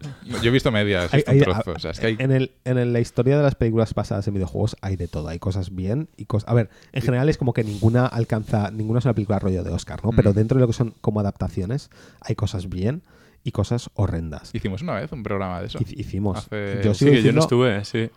Yo 0.43 0.49
he 0.49 0.51
visto 0.51 0.71
medias, 0.71 1.13
he 1.13 1.17
hay- 1.17 1.19
visto 1.19 1.31
un 1.33 1.37
hay- 1.39 1.43
trozo, 1.43 1.73
o 1.73 1.79
sea, 1.79 1.91
es 1.93 2.01
que 2.01 2.07
hay... 2.09 2.17
en, 2.19 2.31
el, 2.31 2.53
en 2.65 2.93
la 2.93 3.01
historia 3.01 3.37
de 3.39 3.43
las 3.43 3.55
películas 3.55 3.95
basadas 3.95 4.27
en 4.29 4.35
videojuegos 4.35 4.77
hay 4.83 4.97
de 4.97 5.09
todo. 5.09 5.29
Hay 5.29 5.39
cosas 5.39 5.75
bien 5.75 6.09
y 6.17 6.27
cosas... 6.27 6.49
A 6.51 6.55
ver, 6.55 6.69
en 6.93 7.03
general 7.03 7.29
es 7.29 7.39
como 7.39 7.53
que 7.55 7.65
ninguna 7.65 8.07
alcanza... 8.07 8.71
Ninguna 8.71 8.99
es 8.99 9.05
una 9.07 9.15
película 9.15 9.39
rollo 9.39 9.65
de 9.65 9.71
Oscar, 9.71 10.05
¿no? 10.05 10.11
Pero 10.11 10.33
Mm. 10.33 10.35
dentro 10.35 10.57
de 10.59 10.61
lo 10.63 10.67
que 10.67 10.73
son 10.75 10.95
como 11.01 11.21
adaptaciones 11.21 11.91
hay 12.21 12.35
cosas 12.35 12.69
bien 12.69 13.03
y 13.45 13.51
cosas 13.53 13.91
horrendas. 13.95 14.55
Hicimos 14.55 14.83
una 14.83 14.95
vez 14.95 15.11
un 15.13 15.23
programa 15.23 15.61
de 15.61 15.67
eso. 15.67 15.79
Hic- 15.79 15.99
Hicimos. 15.99 16.39
Hace- 16.39 16.81
Yo 16.85 16.95
Sí, 16.95 17.05
que 17.07 17.11
yo 17.11 17.11
no 17.11 17.17
diciendo- 17.17 17.41
estuve, 17.43 17.85
sí. 17.85 18.11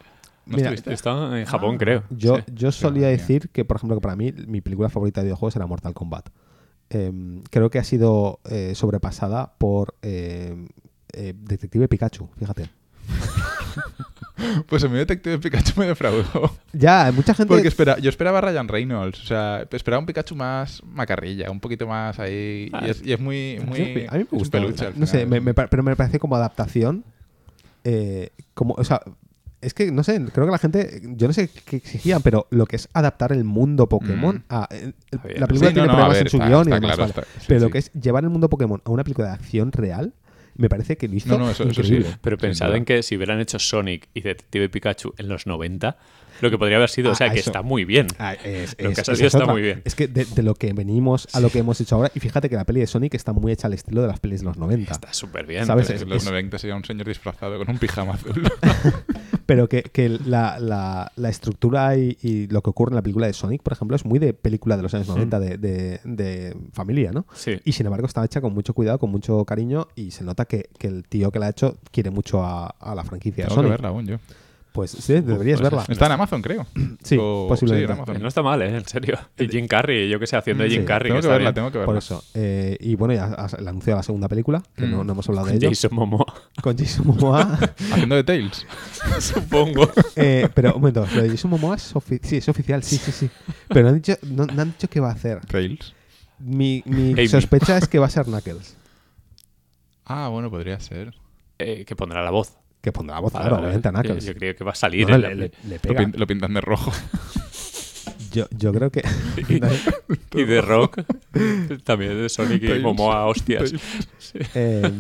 ¿No 0.46 0.58
Mira, 0.58 0.70
estuviste? 0.70 0.94
Estaba 0.94 1.40
en 1.40 1.46
Japón, 1.46 1.78
creo. 1.78 2.04
Yo, 2.12 2.38
Sí. 2.38 2.44
yo 2.54 2.72
solía 2.72 3.08
decir 3.08 3.50
que, 3.50 3.66
por 3.66 3.78
ejemplo, 3.78 3.98
que 3.98 4.02
para 4.02 4.16
mí 4.16 4.32
mi 4.46 4.62
película 4.62 4.90
favorita 4.90 5.22
de 5.22 5.26
videojuegos 5.26 5.56
era 5.56 5.66
Mortal 5.66 5.94
Kombat. 5.96 6.30
Em, 6.92 7.42
creo 7.50 7.72
que 7.72 7.80
ha 7.80 7.84
sido 7.84 8.40
eh, 8.48 8.74
sobrepasada 8.76 9.56
por 9.58 9.96
em, 10.04 10.68
eh, 11.14 11.34
Detective 11.36 11.88
Pikachu, 11.88 12.30
fíjate. 12.38 12.70
Pues 14.68 14.84
a 14.84 14.88
mí 14.88 14.98
Detective 14.98 15.38
Pikachu 15.40 15.80
me 15.80 15.88
defraudó. 15.88 16.52
Ya, 16.74 17.12
mucha 17.16 17.34
gente... 17.34 17.54
Porque 17.54 17.68
espera, 17.68 17.98
yo 18.00 18.10
esperaba 18.10 18.40
a 18.40 18.42
Ryan 18.42 18.68
Reynolds, 18.68 19.22
o 19.22 19.26
sea, 19.26 19.66
esperaba 19.72 20.00
un 20.00 20.06
Pikachu 20.06 20.36
más 20.36 20.82
macarrilla, 20.84 21.50
un 21.52 21.60
poquito 21.60 21.88
más 21.88 22.20
ahí. 22.20 22.70
Ah, 22.74 22.84
y, 22.86 22.90
es, 22.90 23.02
y 23.06 23.14
es 23.14 23.20
muy, 23.20 23.60
muy. 23.66 24.06
a 24.10 24.14
mí 24.18 24.26
me 24.32 24.38
gusta. 24.38 24.58
peluche 24.60 24.90
no 24.96 25.06
sé, 25.06 25.26
me- 25.26 25.40
me 25.42 25.54
pero 25.54 25.84
me 25.84 25.96
parece 25.96 26.20
como 26.20 26.36
adaptación. 26.36 27.04
eh, 27.84 28.30
como, 28.54 28.74
o 28.78 28.84
sea, 28.84 29.02
es 29.62 29.74
que, 29.74 29.92
no 29.92 30.04
sé, 30.04 30.22
creo 30.34 30.46
que 30.46 30.52
la 30.52 30.58
gente, 30.60 31.02
yo 31.16 31.28
no 31.28 31.34
sé 31.34 31.50
qué 31.66 31.78
exigían, 31.78 32.22
pero 32.22 32.48
lo 32.52 32.66
que 32.68 32.76
es 32.76 32.88
adaptar 32.94 33.32
el 33.32 33.44
mundo 33.44 33.88
Pokémon 33.90 34.36
Mm. 34.38 34.44
a... 34.50 34.68
eh, 34.72 34.94
la 35.38 35.48
película 35.48 35.70
Sí, 35.70 35.74
tiene 35.76 35.88
no, 35.88 35.94
no, 35.94 36.04
a 36.04 36.08
problemas 36.08 36.14
ver, 36.18 36.22
en 36.24 36.30
su 36.30 36.38
está- 36.38 36.48
guion 36.48 36.62
y 36.68 36.72
demás, 36.72 36.80
claro, 36.82 36.98
vale. 37.02 37.10
está- 37.10 37.22
sí, 37.40 37.46
pero 37.48 37.60
lo 37.62 37.70
que 37.72 37.78
es 37.80 37.92
llevar 37.94 38.24
el 38.24 38.30
mundo 38.30 38.50
Pokémon 38.50 38.82
a 38.86 38.92
una 38.92 39.04
película 39.04 39.28
de 39.30 39.34
acción 39.34 39.72
real, 39.72 40.14
me 40.56 40.70
parece 40.70 40.98
que 40.98 41.08
lo 41.08 41.16
hizo 41.16 41.30
No, 41.30 41.38
no, 41.46 41.52
eso- 41.52 41.64
eso 41.70 41.84
sí. 41.84 42.04
Pero 42.22 42.36
Sin 42.38 42.42
pensad 42.42 42.68
duda. 42.68 42.78
en 42.78 42.86
que 42.86 43.04
si 43.04 43.16
hubieran 43.18 43.40
hecho 43.40 43.60
Sonic 43.60 44.08
y 44.14 44.22
Detective 44.22 44.70
Pikachu 44.70 45.14
en 45.18 45.28
los 45.30 45.46
90, 45.48 45.98
lo 46.42 46.50
que 46.50 46.58
podría 46.58 46.78
haber 46.78 46.90
sido, 46.90 47.10
o 47.10 47.14
Ah, 47.14 47.16
sea, 47.16 47.30
que 47.32 47.40
eso. 47.40 47.50
está 47.50 47.62
muy 47.62 47.86
bien. 47.86 48.08
Ah, 48.20 48.34
es- 48.34 48.72
Lo 48.80 48.88
que 48.90 48.94
es- 48.94 49.00
ha 49.00 49.04
salido 49.06 49.28
es 49.28 49.34
está 49.34 49.40
otra. 49.44 49.54
muy 49.54 49.62
bien. 49.62 49.82
Es 49.86 49.96
que 49.96 50.08
de, 50.08 50.26
de 50.26 50.44
lo 50.44 50.56
que 50.56 50.74
venimos 50.74 51.28
a 51.34 51.40
lo 51.40 51.50
que 51.50 51.60
hemos 51.60 51.80
hecho 51.82 51.96
ahora, 51.96 52.12
y 52.14 52.20
fíjate 52.20 52.50
que 52.50 52.56
la 52.56 52.66
peli 52.66 52.80
de 52.82 52.88
Sonic 52.88 53.14
está 53.14 53.34
muy 53.34 53.52
hecha 53.52 53.68
al 53.68 53.74
estilo 53.74 54.02
de 54.02 54.08
las 54.08 54.20
pelis 54.20 54.40
de 54.42 54.46
los 54.46 54.58
90. 54.58 54.92
Está 54.92 55.14
súper 55.14 55.46
bien. 55.46 55.66
¿Sabes? 55.66 55.90
En 55.90 56.10
los 56.10 56.24
es- 56.24 56.26
90 56.30 56.58
sería 56.60 56.76
un 56.76 56.84
señor 56.84 57.08
disfrazado 57.08 57.58
con 57.58 57.70
un 57.70 57.78
pijama 57.78 58.14
azul. 58.14 58.34
Pero 59.46 59.70
que, 59.70 59.84
que 59.84 60.10
la, 60.10 60.58
la- 60.60 61.12
la 61.16 61.30
estructura 61.30 61.96
y, 61.98 62.18
y 62.24 62.48
lo 62.48 62.62
que 62.64 62.72
ocurre 62.72 62.92
en 62.92 62.96
la 62.96 63.02
película 63.04 63.28
de 63.28 63.34
Sonic, 63.34 63.62
por 63.62 63.74
ejemplo, 63.74 63.96
es 63.96 64.04
muy 64.04 64.18
de 64.18 64.34
película 64.34 64.76
de 64.76 64.82
los 64.84 64.94
años 64.96 65.08
90 65.08 65.40
de, 65.40 65.58
de- 65.58 66.00
de 66.04 66.58
familia, 66.74 67.12
¿no? 67.12 67.26
Sí. 67.36 67.60
Y 67.64 67.74
sin 67.74 67.86
embargo 67.86 68.08
está 68.08 68.26
hecha 68.26 68.42
con 68.42 68.54
mucho 68.54 68.74
cuidado, 68.74 68.98
con 68.98 69.12
mucho 69.12 69.46
cariño 69.46 69.88
y 69.96 70.12
se 70.12 70.24
nota 70.24 70.46
que, 70.46 70.70
que 70.80 70.88
el 70.88 71.04
tío 71.08 71.32
que 71.32 71.38
la 71.40 71.46
ha 71.46 71.50
hecho 71.50 71.78
quiere 71.92 72.10
mucho 72.10 72.44
a, 72.44 72.68
a 72.80 72.96
la 72.96 73.04
franquicia 73.04 73.44
de 73.44 73.50
Tengo 73.50 73.62
que 73.62 73.68
Sonic. 73.68 73.72
verla 73.72 73.90
aún 73.90 74.08
yo. 74.08 74.18
Pues 74.76 74.92
sí, 74.92 75.14
deberías 75.14 75.60
pues 75.62 75.72
verla. 75.72 75.86
Está 75.88 76.06
en 76.08 76.12
Amazon, 76.12 76.42
creo. 76.42 76.68
Sí, 77.02 77.18
O- 77.20 77.46
posiblemente. 77.48 77.88
sí, 77.88 77.92
en 77.94 77.98
Amazon. 78.00 78.22
No 78.22 78.28
está 78.28 78.42
mal, 78.44 78.62
¿eh? 78.62 78.76
En 78.78 78.86
serio. 78.86 79.18
Y 79.40 79.48
Jim 79.48 79.68
Carrey, 79.68 80.10
yo 80.10 80.20
que 80.20 80.28
sé, 80.28 80.36
haciendo 80.36 80.64
de 80.64 80.70
Jim 80.70 80.82
Sí, 80.82 80.86
Carrey. 80.86 81.12
Tengo 81.12 81.22
que 81.22 81.28
verla, 81.30 81.44
bien. 81.52 81.56
tengo 81.56 81.72
que 81.72 81.78
verla. 81.78 81.86
Por 81.94 81.98
eso. 81.98 82.24
Eh, 82.34 82.78
y 82.82 82.96
bueno, 82.96 83.14
ya 83.14 83.26
has- 83.26 83.54
el 83.54 83.68
anuncio 83.68 83.94
de 83.94 83.98
la 83.98 84.04
segunda 84.04 84.28
película, 84.28 84.62
que 84.76 84.86
no, 84.86 85.04
Mm. 85.04 85.08
no 85.08 85.14
hemos 85.14 85.30
hablado 85.30 85.48
de 85.48 85.56
ello. 85.56 85.70
Jason 85.70 85.92
Momoa, 85.94 86.26
Con 86.62 86.78
Jason 86.78 87.08
Momoa. 87.08 87.58
Haciendo 87.92 88.16
de 88.16 88.24
Tales. 88.26 88.68
supongo. 89.20 89.90
Eh, 90.18 90.50
pero 90.54 90.74
un 90.76 90.82
momento, 90.82 91.08
lo 91.16 91.22
de 91.24 91.30
Jason 91.30 91.52
Momoa 91.52 91.76
es, 91.78 91.96
ofi- 91.96 92.20
sí, 92.22 92.38
es 92.38 92.50
oficial, 92.50 92.84
sí, 92.84 92.98
sí, 92.98 93.12
sí. 93.12 93.30
Pero 93.70 93.84
no 93.84 93.90
han 93.90 93.96
dicho, 93.96 94.14
no, 94.24 94.46
no 94.46 94.62
han 94.62 94.72
dicho 94.74 94.90
qué 94.90 95.00
va 95.00 95.10
a 95.10 95.14
hacer. 95.14 95.40
Tales. 95.46 95.94
Mi, 96.40 96.84
mi 96.86 97.28
sospecha 97.30 97.78
es 97.78 97.88
que 97.88 97.98
va 97.98 98.08
a 98.08 98.10
ser 98.10 98.26
Knuckles. 98.26 98.76
Ah, 100.06 100.28
bueno, 100.28 100.50
podría 100.50 100.80
ser. 100.80 101.14
Eh, 101.58 101.86
que 101.86 101.96
pondrá 101.96 102.22
la 102.24 102.32
voz. 102.32 102.58
Que 102.86 102.92
pondrá 102.92 103.16
la 103.16 103.22
voz, 103.22 103.32
claro, 103.32 103.56
vale. 103.56 103.64
obviamente 103.66 103.88
a 103.88 103.92
Yo, 103.92 103.98
Knuckles. 103.98 104.26
yo 104.26 104.34
creo 104.36 104.56
que 104.56 104.64
va 104.64 104.72
a 104.72 104.76
salir. 104.76 105.10
No, 105.10 105.18
la 105.18 105.30
le, 105.34 105.52
Lo, 105.68 105.78
pega. 105.82 106.02
pin- 106.04 106.14
lo 106.16 106.28
pintan 106.28 106.54
de 106.54 106.62
rojo. 106.62 106.92
Yo, 108.32 108.46
yo 108.52 108.72
creo 108.74 108.92
que. 108.92 109.02
Y 110.36 110.44
de 110.44 110.62
Rock, 110.62 111.00
también 111.86 112.22
de 112.22 112.28
Sonic 112.30 112.62
y. 112.64 112.80
Momoa, 112.80 113.26
hostias. 113.28 113.74
Eh, 114.54 114.92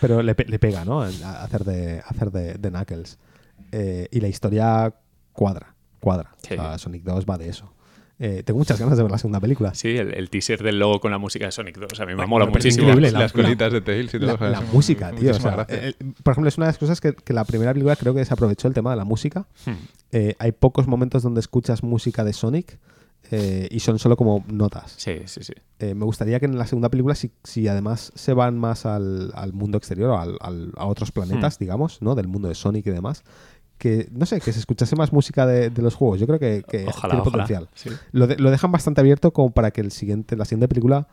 pero 0.00 0.22
le, 0.22 0.34
le 0.46 0.58
pega, 0.58 0.84
¿no? 0.84 1.00
A 1.02 1.06
hacer 1.44 1.62
de, 1.64 2.02
hacer 2.04 2.30
de, 2.32 2.54
de 2.54 2.70
Knuckles. 2.70 3.18
Eh, 3.70 4.08
y 4.10 4.20
la 4.20 4.26
historia 4.28 4.92
cuadra, 5.32 5.74
cuadra. 6.00 6.34
Sí. 6.42 6.54
O 6.54 6.56
sea, 6.56 6.78
Sonic 6.78 7.04
2 7.04 7.24
va 7.30 7.38
de 7.38 7.48
eso. 7.48 7.72
Eh, 8.22 8.42
tengo 8.44 8.58
muchas 8.58 8.78
ganas 8.78 8.98
de 8.98 9.02
ver 9.02 9.10
la 9.10 9.16
segunda 9.16 9.40
película. 9.40 9.72
Sí, 9.74 9.96
el, 9.96 10.12
el 10.12 10.28
teaser 10.28 10.62
del 10.62 10.78
logo 10.78 11.00
con 11.00 11.10
la 11.10 11.16
música 11.16 11.46
de 11.46 11.52
Sonic 11.52 11.78
2. 11.78 12.00
A 12.00 12.04
mí 12.04 12.08
me 12.10 12.16
Bueno, 12.16 12.28
mola 12.28 12.44
me 12.46 12.52
muchísimo. 12.52 12.84
increíble. 12.88 13.10
Las 13.12 13.34
la- 13.34 13.42
colitas 13.42 13.72
de 13.72 13.78
y 13.78 14.06
todo. 14.06 14.36
La, 14.50 14.60
música, 14.60 15.10
tío. 15.12 15.30
o 15.30 15.34
sea, 15.34 15.66
eh, 15.70 15.94
por 16.22 16.32
ejemplo, 16.32 16.48
es 16.48 16.58
una 16.58 16.66
de 16.66 16.72
las 16.72 16.78
cosas 16.78 17.00
que, 17.00 17.14
que 17.14 17.32
la 17.32 17.44
primera 17.46 17.72
película 17.72 17.96
creo 17.96 18.12
que 18.14 18.22
se 18.24 18.34
aprovechó 18.34 18.68
el 18.68 18.74
tema 18.74 18.90
de 18.90 18.96
la 18.98 19.04
música. 19.04 19.46
Hmm. 19.64 19.72
Eh, 20.12 20.34
hay 20.38 20.52
pocos 20.52 20.86
momentos 20.86 21.22
donde 21.22 21.40
escuchas 21.40 21.82
música 21.82 22.22
de 22.22 22.34
Sonic 22.34 22.78
eh, 23.30 23.68
y 23.70 23.80
son 23.80 23.98
solo 23.98 24.16
como 24.18 24.44
notas. 24.48 24.92
Sí, 24.98 25.20
sí, 25.24 25.42
sí. 25.42 25.52
Eh, 25.78 25.94
me 25.94 26.04
gustaría 26.04 26.40
que 26.40 26.46
en 26.46 26.58
la 26.58 26.66
segunda 26.66 26.90
película, 26.90 27.14
si, 27.14 27.30
si 27.44 27.68
además 27.68 28.12
se 28.14 28.34
van 28.34 28.58
más 28.58 28.84
al, 28.84 29.30
al 29.34 29.52
mundo 29.54 29.78
exterior, 29.78 30.10
al- 30.18 30.36
al- 30.40 30.72
a 30.76 30.84
otros 30.86 31.10
planetas, 31.10 31.56
Hmm. 31.56 31.60
digamos, 31.64 32.02
¿no? 32.02 32.14
Del 32.14 32.28
mundo 32.28 32.48
de 32.48 32.54
Sonic 32.54 32.86
y 32.86 32.90
demás, 32.90 33.24
que, 33.80 34.06
no 34.12 34.26
sé, 34.26 34.40
que 34.40 34.52
se 34.52 34.60
escuchase 34.60 34.94
más 34.94 35.12
música 35.12 35.46
de, 35.46 35.70
de 35.70 35.82
los 35.82 35.94
juegos. 35.96 36.20
Yo 36.20 36.26
creo 36.28 36.38
que, 36.38 36.62
que 36.68 36.84
Ojalá, 36.86 37.14
tiene 37.14 37.20
ojalá. 37.22 37.22
potencial. 37.44 37.68
Sí. 37.74 37.90
Lo, 38.12 38.26
de- 38.28 38.36
lo 38.36 38.50
dejan 38.52 38.70
bastante 38.70 39.00
abierto 39.00 39.32
como 39.32 39.50
para 39.50 39.70
que 39.72 39.80
el 39.80 39.90
siguiente, 39.90 40.36
la 40.36 40.44
siguiente 40.44 40.68
película 40.68 41.08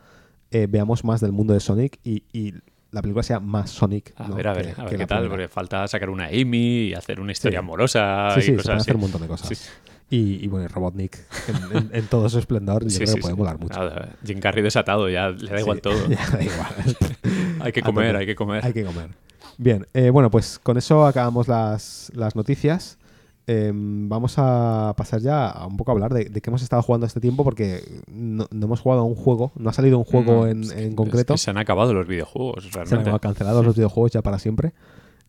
eh, 0.52 0.66
veamos 0.70 1.02
más 1.04 1.20
del 1.20 1.32
mundo 1.32 1.54
de 1.54 1.60
Sonic 1.60 1.98
y, 2.04 2.22
y 2.32 2.54
la 2.90 3.02
película 3.02 3.22
sea 3.22 3.40
más 3.40 3.70
Sonic. 3.70 4.12
A 4.16 4.28
¿no? 4.28 4.36
ver, 4.36 4.48
a 4.48 4.52
que- 4.54 4.62
ver, 4.62 4.74
a 4.78 4.84
ver 4.84 4.96
qué 4.98 5.06
tal, 5.06 5.18
primera. 5.20 5.28
porque 5.30 5.48
falta 5.48 5.88
sacar 5.88 6.10
una 6.10 6.26
Amy 6.26 6.88
y 6.88 6.94
hacer 6.94 7.20
una 7.20 7.32
historia 7.32 7.58
Sí. 7.58 7.64
amorosa 7.64 8.30
Sí, 8.34 8.40
y 8.40 8.42
sí, 8.42 8.50
se 8.50 8.56
cosas 8.58 8.74
así. 8.76 8.80
hacer 8.82 8.94
un 8.96 9.00
montón 9.00 9.22
de 9.22 9.28
cosas. 9.28 9.70
Y, 10.10 10.42
y 10.42 10.48
bueno, 10.48 10.64
y 10.64 10.68
Robotnik 10.68 11.18
en, 11.48 11.76
en- 11.76 11.90
en 11.92 12.06
todo 12.08 12.28
su 12.30 12.38
esplendor, 12.38 12.86
yo 12.86 12.98
creo 12.98 13.14
que 13.14 13.20
puede 13.20 13.34
molar 13.34 13.58
mucho. 13.58 13.78
Nada, 13.78 14.10
Jim 14.24 14.40
Carrey 14.40 14.62
desatado, 14.62 15.08
ya 15.10 15.30
le 15.30 15.50
da 15.50 15.60
igual 15.60 15.80
todo. 15.82 15.96
ya 16.08 16.30
da 16.30 16.42
igual. 16.42 16.96
hay 17.60 17.72
que 17.72 17.82
comer, 17.82 18.16
hay 18.16 18.26
que 18.26 18.34
comer. 18.34 18.64
Hay 18.64 18.72
que 18.72 18.84
comer. 18.84 19.08
Bien, 19.58 19.86
eh, 19.92 20.10
bueno, 20.10 20.30
pues 20.30 20.58
con 20.58 20.78
eso 20.78 21.04
acabamos 21.06 21.48
las, 21.48 22.10
las 22.14 22.34
noticias. 22.36 22.96
em, 23.46 24.08
vamos 24.08 24.34
a 24.36 24.94
pasar 24.96 25.20
ya 25.20 25.48
a 25.48 25.66
un 25.66 25.76
poco 25.76 25.90
a 25.90 25.94
hablar 25.94 26.12
de, 26.14 26.26
de 26.26 26.40
qué 26.40 26.50
hemos 26.50 26.62
estado 26.62 26.82
jugando 26.82 27.06
este 27.06 27.18
tiempo 27.20 27.44
porque 27.44 27.82
no, 28.06 28.46
no 28.50 28.66
hemos 28.66 28.80
jugado 28.80 29.00
a 29.02 29.04
un 29.04 29.14
juego, 29.14 29.52
no 29.56 29.70
ha 29.70 29.72
salido 29.72 29.96
un 29.98 30.04
juego 30.04 30.32
No, 30.42 30.46
en, 30.46 30.62
Es 30.64 30.72
que- 30.72 30.82
en 30.84 30.88
es 30.90 30.94
concreto. 30.94 31.34
que 31.34 31.38
se 31.38 31.50
han 31.50 31.58
acabado 31.58 31.92
los 31.94 32.06
videojuegos, 32.06 32.68
Se 32.70 32.78
han 32.78 32.86
realmente. 32.86 33.18
cancelado 33.20 33.62
los 33.62 33.74
videojuegos 33.76 34.12
ya 34.12 34.22
para 34.22 34.38
siempre. 34.38 34.74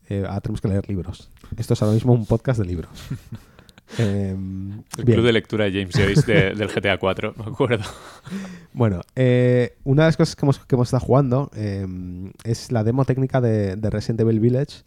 Eh, 0.10 0.24
ahora 0.28 0.42
tenemos 0.42 0.60
que 0.62 0.68
leer 0.68 0.88
libros. 0.90 1.32
Esto 1.58 1.74
es 1.74 1.82
ahora 1.82 1.94
mismo 1.94 2.14
un 2.14 2.26
podcast 2.26 2.60
de 2.60 2.66
libros. 2.66 2.90
Em, 3.98 4.84
El 4.98 5.04
bien. 5.06 5.16
club 5.16 5.26
de 5.26 5.34
lectura 5.34 5.66
de 5.66 5.72
James 5.72 5.96
Joyce 5.96 6.32
de- 6.32 6.54
del 6.56 6.68
GTA 6.70 6.98
4, 6.98 7.34
me 7.38 7.44
acuerdo. 7.52 7.84
Bueno, 8.74 9.02
eh, 9.16 9.78
una 9.84 10.04
de 10.04 10.08
las 10.10 10.18
cosas 10.18 10.36
que 10.36 10.46
hemos, 10.46 10.60
que 10.60 10.76
hemos 10.76 10.88
estado 10.88 11.06
jugando 11.06 11.50
eh, 11.56 11.88
es 12.44 12.72
la 12.72 12.84
demo 12.84 13.04
técnica 13.06 13.42
de, 13.42 13.76
de 13.76 13.90
Resident 13.90 14.22
Evil 14.22 14.40
Village, 14.40 14.84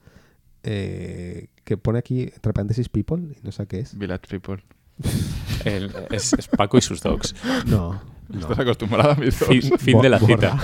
eh, 0.62 1.48
que 1.64 1.76
pone 1.76 1.98
aquí, 1.98 2.22
entre 2.22 2.52
paréntesis, 2.52 2.88
People, 2.88 3.18
y 3.22 3.44
no 3.44 3.50
sé 3.52 3.66
qué 3.66 3.80
es. 3.80 3.96
Village 3.98 4.26
People. 4.28 4.62
El- 5.64 5.92
es, 6.10 6.32
es 6.34 6.48
Paco 6.48 6.78
y 6.78 6.80
sus 6.80 7.00
dogs. 7.02 7.34
No, 7.66 8.00
no. 8.28 8.40
Estás 8.40 8.58
acostumbrado 8.60 9.10
a 9.12 9.14
mis 9.16 9.34
Fin, 9.34 9.68
dos. 9.70 9.80
fin 9.80 10.00
de 10.00 10.08
la 10.08 10.18
Bo- 10.18 10.26
cita. 10.26 10.56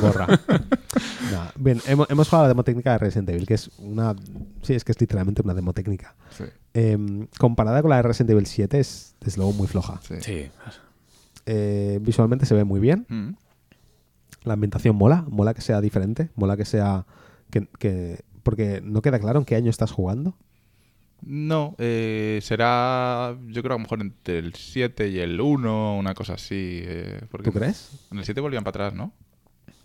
Borra. 0.00 0.26
borra. 0.26 0.40
Nah, 1.32 1.50
Bien, 1.56 1.80
hemos, 1.86 2.08
hemos 2.10 2.28
jugado 2.28 2.44
la 2.44 2.48
demo 2.48 2.62
técnica 2.64 2.92
de 2.92 2.98
Resident 2.98 3.28
Evil, 3.30 3.46
que 3.46 3.54
es 3.54 3.70
una... 3.78 4.14
Sí, 4.62 4.74
es 4.74 4.84
que 4.84 4.92
es 4.92 5.00
literalmente 5.00 5.42
una 5.42 5.54
demo 5.54 5.72
técnica. 5.72 6.14
Sí, 6.36 6.44
Eh, 6.78 7.26
comparada 7.38 7.80
con 7.80 7.88
la 7.90 7.96
de 7.96 8.02
Resident 8.02 8.30
Evil 8.30 8.46
7, 8.46 8.78
es 8.78 9.14
desde 9.20 9.38
luego 9.38 9.52
muy 9.54 9.66
floja. 9.66 9.98
sí. 10.02 10.14
Sí. 10.20 10.46
Eh, 11.46 11.98
visualmente 12.02 12.44
se 12.44 12.54
ve 12.54 12.64
muy 12.64 12.80
bien. 12.80 13.06
Mm. 13.08 13.30
La 14.44 14.54
ambientación 14.54 14.96
mola, 14.96 15.24
mola 15.28 15.54
que 15.54 15.60
sea 15.60 15.80
diferente, 15.80 16.28
mola 16.36 16.56
que 16.56 16.64
sea... 16.64 17.06
Que, 17.50 17.66
que- 17.78 18.20
porque 18.42 18.80
no 18.84 19.00
queda 19.02 19.18
claro 19.18 19.38
en 19.40 19.44
qué 19.44 19.56
año 19.56 19.70
estás 19.70 19.90
jugando. 19.90 20.36
No, 21.22 21.74
eh, 21.78 22.38
será 22.42 23.36
yo 23.48 23.62
creo 23.62 23.74
a 23.74 23.78
lo 23.78 23.82
mejor 23.82 24.00
entre 24.00 24.38
el 24.38 24.54
7 24.54 25.08
y 25.08 25.18
el 25.18 25.40
1, 25.40 25.96
una 25.98 26.14
cosa 26.14 26.34
así. 26.34 26.82
eh, 26.84 27.20
porque 27.30 27.50
¿Tú 27.50 27.58
crees? 27.58 28.06
En 28.12 28.18
el 28.18 28.24
7 28.24 28.40
volvían 28.40 28.62
para 28.64 28.86
atrás, 28.86 28.94
¿no? 28.94 29.12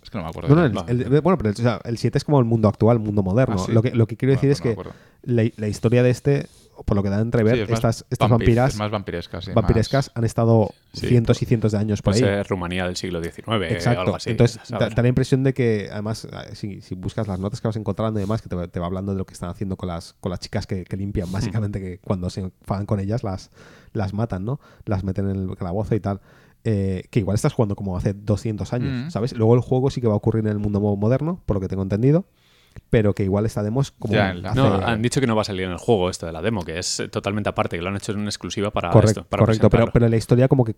Es 0.02 0.10
que 0.10 0.18
no 0.18 0.24
me 0.24 0.30
acuerdo. 0.30 0.48
No, 0.48 0.56
no, 0.56 0.64
el, 0.66 0.76
Va. 0.76 0.84
el- 0.88 1.20
bueno, 1.20 1.38
pero 1.38 1.50
el, 1.50 1.54
o 1.54 1.62
sea, 1.62 1.80
el 1.84 1.96
7 1.98 2.18
es 2.18 2.24
como 2.24 2.38
el 2.40 2.44
mundo 2.44 2.68
actual, 2.68 2.96
el 2.96 3.02
mundo 3.02 3.22
moderno. 3.22 3.56
Ah, 3.58 3.62
sí. 3.66 3.72
lo, 3.72 3.82
que, 3.82 3.92
lo 3.92 4.06
que 4.06 4.16
quiero 4.16 4.32
decir 4.32 4.48
Bueno, 4.50 4.52
es 4.52 4.60
pues 4.76 4.86
no 4.86 4.92
que 4.92 5.32
la, 5.32 5.50
la 5.56 5.68
historia 5.68 6.02
de 6.02 6.10
este, 6.10 6.46
por 6.84 6.96
lo 6.96 7.04
que 7.04 7.10
da 7.10 7.18
a 7.18 7.20
entrever, 7.20 7.54
Sí, 7.54 7.60
es 7.60 7.68
más 7.70 7.78
estas, 7.78 8.04
estas 8.10 8.28
vampir- 8.28 8.30
vampiras 8.30 8.72
Es 8.72 8.78
más 8.80 8.90
vampiresca, 8.90 9.40
sí. 9.40 9.50
vampirescas 9.54 10.10
han 10.14 10.24
estado 10.24 10.70
Sí, 10.92 11.06
cientos 11.06 11.40
y 11.42 11.46
cientos 11.46 11.70
de 11.72 11.78
años 11.78 12.02
por 12.02 12.14
ahí. 12.14 12.42
Rumanía 12.42 12.84
del 12.86 12.96
siglo 12.96 13.22
XIX 13.22 13.46
o 13.48 13.62
Exacto. 13.62 14.00
algo 14.00 14.16
así. 14.16 14.30
Entonces, 14.30 14.60
da, 14.68 14.88
da 14.88 15.02
la 15.02 15.08
impresión 15.08 15.44
de 15.44 15.54
que, 15.54 15.88
además, 15.92 16.24
eh, 16.24 16.54
si, 16.56 16.80
si 16.80 16.96
buscas 16.96 17.28
las 17.28 17.38
notas 17.38 17.60
que 17.60 17.68
vas 17.68 17.76
encontrando 17.76 18.18
y 18.18 18.24
demás, 18.24 18.42
que 18.42 18.48
te, 18.48 18.56
va- 18.56 18.66
te 18.66 18.80
va 18.80 18.86
hablando 18.86 19.12
de 19.12 19.18
lo 19.18 19.24
que 19.24 19.34
están 19.34 19.50
haciendo 19.50 19.76
con 19.76 19.88
las, 19.88 20.14
con 20.14 20.30
las 20.30 20.40
chicas 20.40 20.66
que, 20.66 20.82
que 20.84 20.96
limpian, 20.96 21.30
básicamente, 21.30 21.78
que 21.80 21.98
cuando 21.98 22.28
se 22.28 22.40
enfadan 22.40 22.86
con 22.86 22.98
ellas 22.98 23.22
las, 23.22 23.50
las 23.92 24.12
matan, 24.14 24.44
¿no? 24.44 24.58
Las 24.84 25.04
meten 25.04 25.30
en 25.30 25.48
el 25.50 25.56
calabozo 25.56 25.94
y 25.94 26.00
tal. 26.00 26.20
Eh, 26.64 27.04
que 27.10 27.18
igual 27.18 27.34
estás 27.34 27.52
jugando 27.52 27.74
como 27.74 27.96
hace 27.96 28.12
200 28.14 28.72
años, 28.72 29.06
Mm. 29.06 29.10
¿sabes? 29.10 29.32
Luego 29.32 29.54
el 29.54 29.60
juego 29.60 29.90
sí 29.90 30.00
que 30.00 30.06
va 30.06 30.14
a 30.14 30.16
ocurrir 30.16 30.44
en 30.44 30.50
el 30.52 30.58
mundo 30.58 30.80
mo- 30.80 30.96
moderno, 30.96 31.40
por 31.44 31.56
lo 31.56 31.60
que 31.60 31.66
tengo 31.68 31.82
entendido, 31.82 32.24
pero 32.88 33.14
que 33.14 33.24
igual 33.24 33.44
esta 33.46 33.62
demo 33.62 33.80
es 33.82 33.90
como... 33.90 34.14
Ya, 34.14 34.30
hace- 34.30 34.54
No, 34.54 34.74
han 34.76 35.02
dicho 35.02 35.20
que 35.20 35.26
no 35.26 35.34
va 35.34 35.42
a 35.42 35.44
salir 35.44 35.64
en 35.64 35.72
el 35.72 35.78
juego 35.78 36.08
esto 36.08 36.24
de 36.26 36.32
la 36.32 36.40
demo, 36.40 36.62
que 36.64 36.78
es 36.78 37.02
totalmente 37.10 37.48
aparte, 37.50 37.76
que 37.76 37.82
lo 37.82 37.88
han 37.88 37.96
hecho 37.96 38.12
en 38.12 38.24
exclusiva 38.26 38.70
para 38.70 38.90
correcto, 38.90 39.20
esto. 39.22 39.28
Para 39.28 39.40
correcto 39.42 39.68
pero, 39.70 39.86
pero 39.92 40.08
la 40.08 40.16
historia 40.16 40.46
como 40.48 40.64
que 40.64 40.74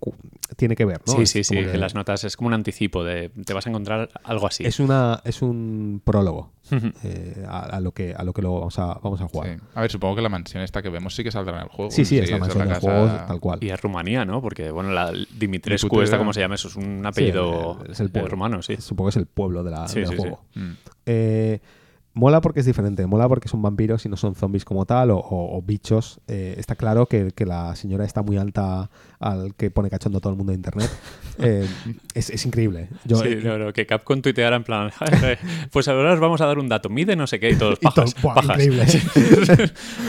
tiene 0.57 0.75
que 0.75 0.87
ver, 0.87 1.01
¿no? 1.07 1.13
sí, 1.13 1.23
Es 1.23 1.31
sí, 1.31 1.45
sí, 1.45 1.55
que 1.55 1.73
que- 1.73 1.79
las 1.79 1.95
notas 1.95 2.25
es 2.25 2.37
como 2.37 2.49
un 2.49 2.55
anticipo 2.55 3.05
de 3.05 3.29
te 3.45 3.53
vas 3.53 3.67
a 3.67 3.69
encontrar 3.69 4.09
algo 4.25 4.47
así. 4.47 4.65
Es, 4.65 4.81
una, 4.81 5.21
es 5.25 5.43
un 5.43 6.01
prólogo 6.03 6.51
eh, 6.71 7.45
a, 7.49 7.61
a 7.77 7.81
lo 7.81 7.93
que, 7.93 8.15
a 8.17 8.23
lo 8.25 8.33
que 8.33 8.43
luego 8.43 8.59
vamos 8.61 8.79
a, 8.79 8.95
vamos 9.03 9.21
a 9.21 9.29
jugar. 9.29 9.57
Sí. 9.59 9.65
A 9.75 9.81
ver, 9.83 9.91
supongo 9.91 10.17
que 10.17 10.23
la 10.23 10.29
mansión 10.29 10.63
esta 10.63 10.83
que 10.83 10.89
vemos 10.89 11.15
sí 11.15 11.23
que 11.25 11.31
saldrá 11.31 11.57
en 11.59 11.63
el 11.65 11.69
juego. 11.69 11.91
Sí, 11.91 12.05
sí, 12.05 12.19
es 12.19 12.31
la 12.31 12.37
esa 12.37 12.39
mansión 12.45 12.65
del 12.69 12.75
casa- 12.75 12.81
juego 12.91 13.27
tal 13.27 13.41
cual. 13.41 13.59
Y 13.63 13.71
es 13.71 13.81
Rumanía, 13.81 14.25
¿no? 14.25 14.41
Porque, 14.41 14.71
bueno, 14.71 14.91
la 14.91 15.13
Dimitrescu, 15.39 16.01
esta 16.01 16.19
como 16.19 16.33
se 16.33 16.41
llama, 16.41 16.55
eso 16.55 16.69
es 16.69 16.77
un 16.77 17.05
apellido 17.05 17.79
es 17.89 18.01
el 18.01 18.11
pueblo. 18.11 18.31
rumano, 18.31 18.63
sí. 18.63 18.77
Supongo 18.79 19.09
que 19.09 19.11
es 19.11 19.17
el 19.17 19.27
pueblo 19.27 19.63
de 19.63 19.71
la- 19.71 19.89
Sí, 19.89 20.01
del 20.01 20.09
sí, 20.09 20.15
sí. 20.15 20.19
juego. 20.21 20.41
Mm. 20.55 20.71
Eh, 21.07 21.61
mola 22.17 22.41
porque 22.41 22.61
es 22.61 22.67
diferente, 22.67 23.05
mola 23.07 23.29
porque 23.29 23.49
son 23.49 23.61
vampiros 23.61 24.07
y 24.07 24.09
no 24.09 24.17
son 24.17 24.35
zombies 24.37 24.65
como 24.65 24.87
tal 24.87 25.11
o, 25.11 25.19
o- 25.19 25.59
o 25.59 25.63
bichos. 25.63 26.21
Eh, 26.29 26.55
está 26.59 26.77
claro 26.77 27.07
que, 27.07 27.33
que 27.33 27.45
la 27.45 27.75
señora 27.77 28.05
está 28.05 28.23
muy 28.23 28.37
alta 28.37 28.89
al 29.25 29.55
que 29.55 29.71
pone 29.71 29.89
cachondo 29.91 30.21
todo 30.21 30.33
el 30.33 30.37
mundo 30.37 30.51
de 30.53 30.57
internet. 30.57 30.91
Eh, 31.37 31.67
es, 32.15 32.31
es 32.31 32.47
increíble. 32.47 32.89
Yo, 33.05 33.17
Sí, 33.17 33.35
no, 33.43 33.59
no, 33.59 33.73
que 33.73 33.87
Capcom 33.87 34.23
tuiteara 34.23 34.55
en 34.55 34.63
plan, 34.63 34.93
pues 35.73 35.89
ahora 35.89 36.13
os 36.15 36.21
vamos 36.21 36.41
a 36.41 36.47
dar 36.47 36.61
un 36.61 36.69
dato, 36.69 36.89
mide 36.91 37.17
no 37.17 37.27
sé 37.27 37.41
qué 37.41 37.51
y 37.51 37.57
todos 37.57 37.77
y 37.83 37.89
todo- 37.93 38.05
pajas, 38.05 38.23
¡buah! 38.23 38.35
pajas. 38.37 38.65
increíble. 38.65 38.85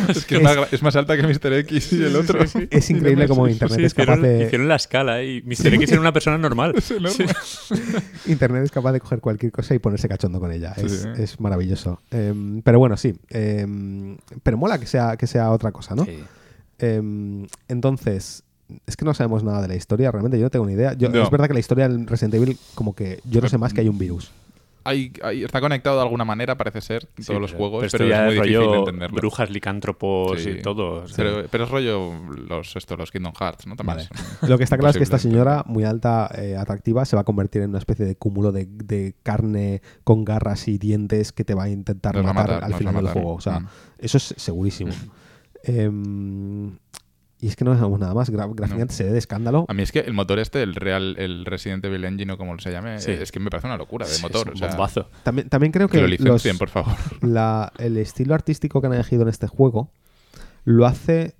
Es 0.09 0.25
que 0.27 0.35
es, 0.35 0.43
más, 0.43 0.55
gra- 0.55 0.67
es 0.71 0.83
más 0.83 0.95
alta 0.95 1.17
que 1.17 1.23
Mr. 1.23 1.51
X 1.53 1.93
y 1.93 2.03
el 2.03 2.15
otro. 2.15 2.37
es 2.69 2.89
increíble 2.91 3.27
como 3.27 3.47
internet 3.47 3.79
Sí, 3.79 3.85
es 3.85 3.95
capaz 3.95 4.17
hicieron, 4.17 4.37
de 4.39 4.45
hicieron 4.45 4.67
la 4.67 4.75
escala 4.75 5.23
y 5.23 5.41
Mr. 5.41 5.73
X 5.73 5.91
era 5.93 6.01
una 6.01 6.13
persona 6.13 6.37
normal. 6.37 6.75
internet 8.27 8.63
es 8.65 8.71
capaz 8.71 8.91
de 8.91 8.99
coger 8.99 9.19
cualquier 9.19 9.51
cosa 9.51 9.73
y 9.75 9.79
ponerse 9.79 10.07
cachondo 10.07 10.39
con 10.39 10.51
ella. 10.51 10.73
Es, 10.77 11.01
sí. 11.01 11.21
es 11.23 11.39
maravilloso. 11.39 11.99
Em, 12.11 12.61
pero 12.61 12.79
bueno, 12.79 12.97
sí. 12.97 13.15
Em, 13.29 14.17
pero 14.43 14.57
mola 14.57 14.77
que 14.79 14.85
sea, 14.85 15.17
que 15.17 15.27
sea 15.27 15.51
otra 15.51 15.71
cosa, 15.71 15.95
¿no? 15.95 16.05
Sí. 16.05 16.23
Em, 16.77 17.47
entonces, 17.67 18.43
es 18.87 18.95
que 18.97 19.05
no 19.05 19.13
sabemos 19.13 19.43
nada 19.43 19.61
de 19.61 19.67
la 19.67 19.75
historia, 19.75 20.11
realmente 20.11 20.37
yo 20.39 20.45
no 20.45 20.49
tengo 20.49 20.65
ni 20.65 20.73
idea. 20.73 20.93
Yo- 20.93 21.09
No. 21.09 21.21
Es 21.23 21.29
verdad 21.29 21.47
que 21.47 21.53
la 21.53 21.59
historia 21.59 21.85
en 21.85 22.07
Resident 22.07 22.33
Evil, 22.35 22.57
como 22.73 22.95
que 22.95 23.19
yo 23.25 23.41
no 23.41 23.47
sé 23.49 23.57
más 23.57 23.73
que 23.73 23.81
hay 23.81 23.89
un 23.89 23.97
virus. 23.97 24.31
Hay- 24.87 25.11
hay- 25.23 25.43
está 25.43 25.61
conectado 25.61 25.95
de 25.95 26.03
alguna 26.03 26.25
manera, 26.25 26.55
parece 26.57 26.79
ser, 26.79 27.07
en 27.17 27.23
Sí, 27.23 27.27
todos 27.29 27.41
los 27.41 27.51
pero- 27.53 27.57
juegos, 27.69 27.91
pero, 27.91 28.07
ya 28.07 28.19
es 28.19 28.25
muy 28.25 28.33
difícil 28.35 28.53
de 28.53 28.65
rollo 28.67 28.79
entenderlo. 28.81 29.17
brujas, 29.17 29.49
licántropos 29.49 30.39
Sí. 30.43 30.49
y 30.51 30.61
todo. 30.61 31.01
o 31.03 31.07
sea, 31.07 31.17
Pero, 31.17 31.47
pero 31.49 31.63
es 31.63 31.69
rollo 31.71 32.13
los, 32.47 32.75
esto, 32.75 32.95
los 32.95 33.09
Kingdom 33.11 33.33
Hearts, 33.33 33.65
¿no? 33.65 33.75
También 33.75 33.97
Vale. 33.97 34.09
Lo 34.47 34.59
que 34.59 34.63
está 34.63 34.77
claro 34.77 34.91
es 34.91 34.97
que 34.97 35.03
esta 35.03 35.17
señora, 35.17 35.63
muy 35.65 35.85
alta, 35.85 36.29
eh, 36.37 36.55
atractiva, 36.55 37.03
se 37.05 37.15
va 37.15 37.23
a 37.23 37.25
convertir 37.25 37.63
en 37.63 37.69
una 37.71 37.79
especie 37.79 38.05
de 38.05 38.15
cúmulo 38.15 38.51
de, 38.51 38.67
de 38.67 39.15
carne 39.23 39.81
con 40.03 40.23
garras 40.23 40.67
y 40.67 40.77
dientes 40.77 41.31
que 41.31 41.43
te 41.43 41.55
va 41.55 41.63
a 41.63 41.69
intentar 41.69 42.13
Nos 42.15 42.23
va 42.25 42.29
a 42.29 42.33
matar, 42.33 42.49
matar, 42.57 42.63
al 42.71 42.75
final 42.75 42.93
del 42.93 43.07
juego. 43.07 43.33
O 43.33 43.41
sea, 43.41 43.61
Mm. 43.61 43.67
eso 43.97 44.17
es 44.17 44.35
segurísimo. 44.37 44.91
Em, 45.63 46.77
y 47.39 47.47
es 47.47 47.55
que 47.55 47.65
no 47.65 47.75
sabemos 47.75 47.99
nada 47.99 48.13
más. 48.13 48.31
Gra- 48.31 48.53
gráficamente 48.55 48.93
se 48.93 49.03
ve 49.03 49.11
de 49.11 49.17
escándalo. 49.19 49.65
A 49.67 49.73
mí 49.73 49.83
es 49.83 49.91
que 49.91 49.99
el 49.99 50.13
motor 50.13 50.39
este, 50.39 50.63
el 50.63 50.75
Real, 50.75 51.15
el 51.19 51.45
Resident 51.45 51.83
Evil 51.85 52.05
Engine 52.05 52.31
o 52.33 52.37
como 52.37 52.57
se 52.59 52.71
llame, 52.71 52.99
Sí. 52.99 53.11
es 53.11 53.31
que 53.31 53.39
me 53.39 53.49
parece 53.49 53.67
una 53.67 53.77
locura 53.77 54.05
de 54.05 54.11
es 54.13 54.21
motor. 54.21 54.47
un 54.49 54.53
o 54.53 54.57
sea, 54.57 54.69
bombazo. 54.69 55.09
También, 55.23 55.49
también 55.49 55.71
creo 55.71 55.87
que 55.87 55.97
que 56.01 56.17
lo 56.23 56.33
los- 56.33 56.47
por 56.57 56.69
favor. 56.69 56.93
la- 57.21 57.71
el 57.77 57.97
estilo 57.97 58.33
artístico 58.35 58.81
que 58.81 58.87
han 58.87 58.93
elegido 58.93 59.23
en 59.23 59.29
este 59.29 59.47
juego 59.47 59.89
lo 60.63 60.85
hace 60.85 61.35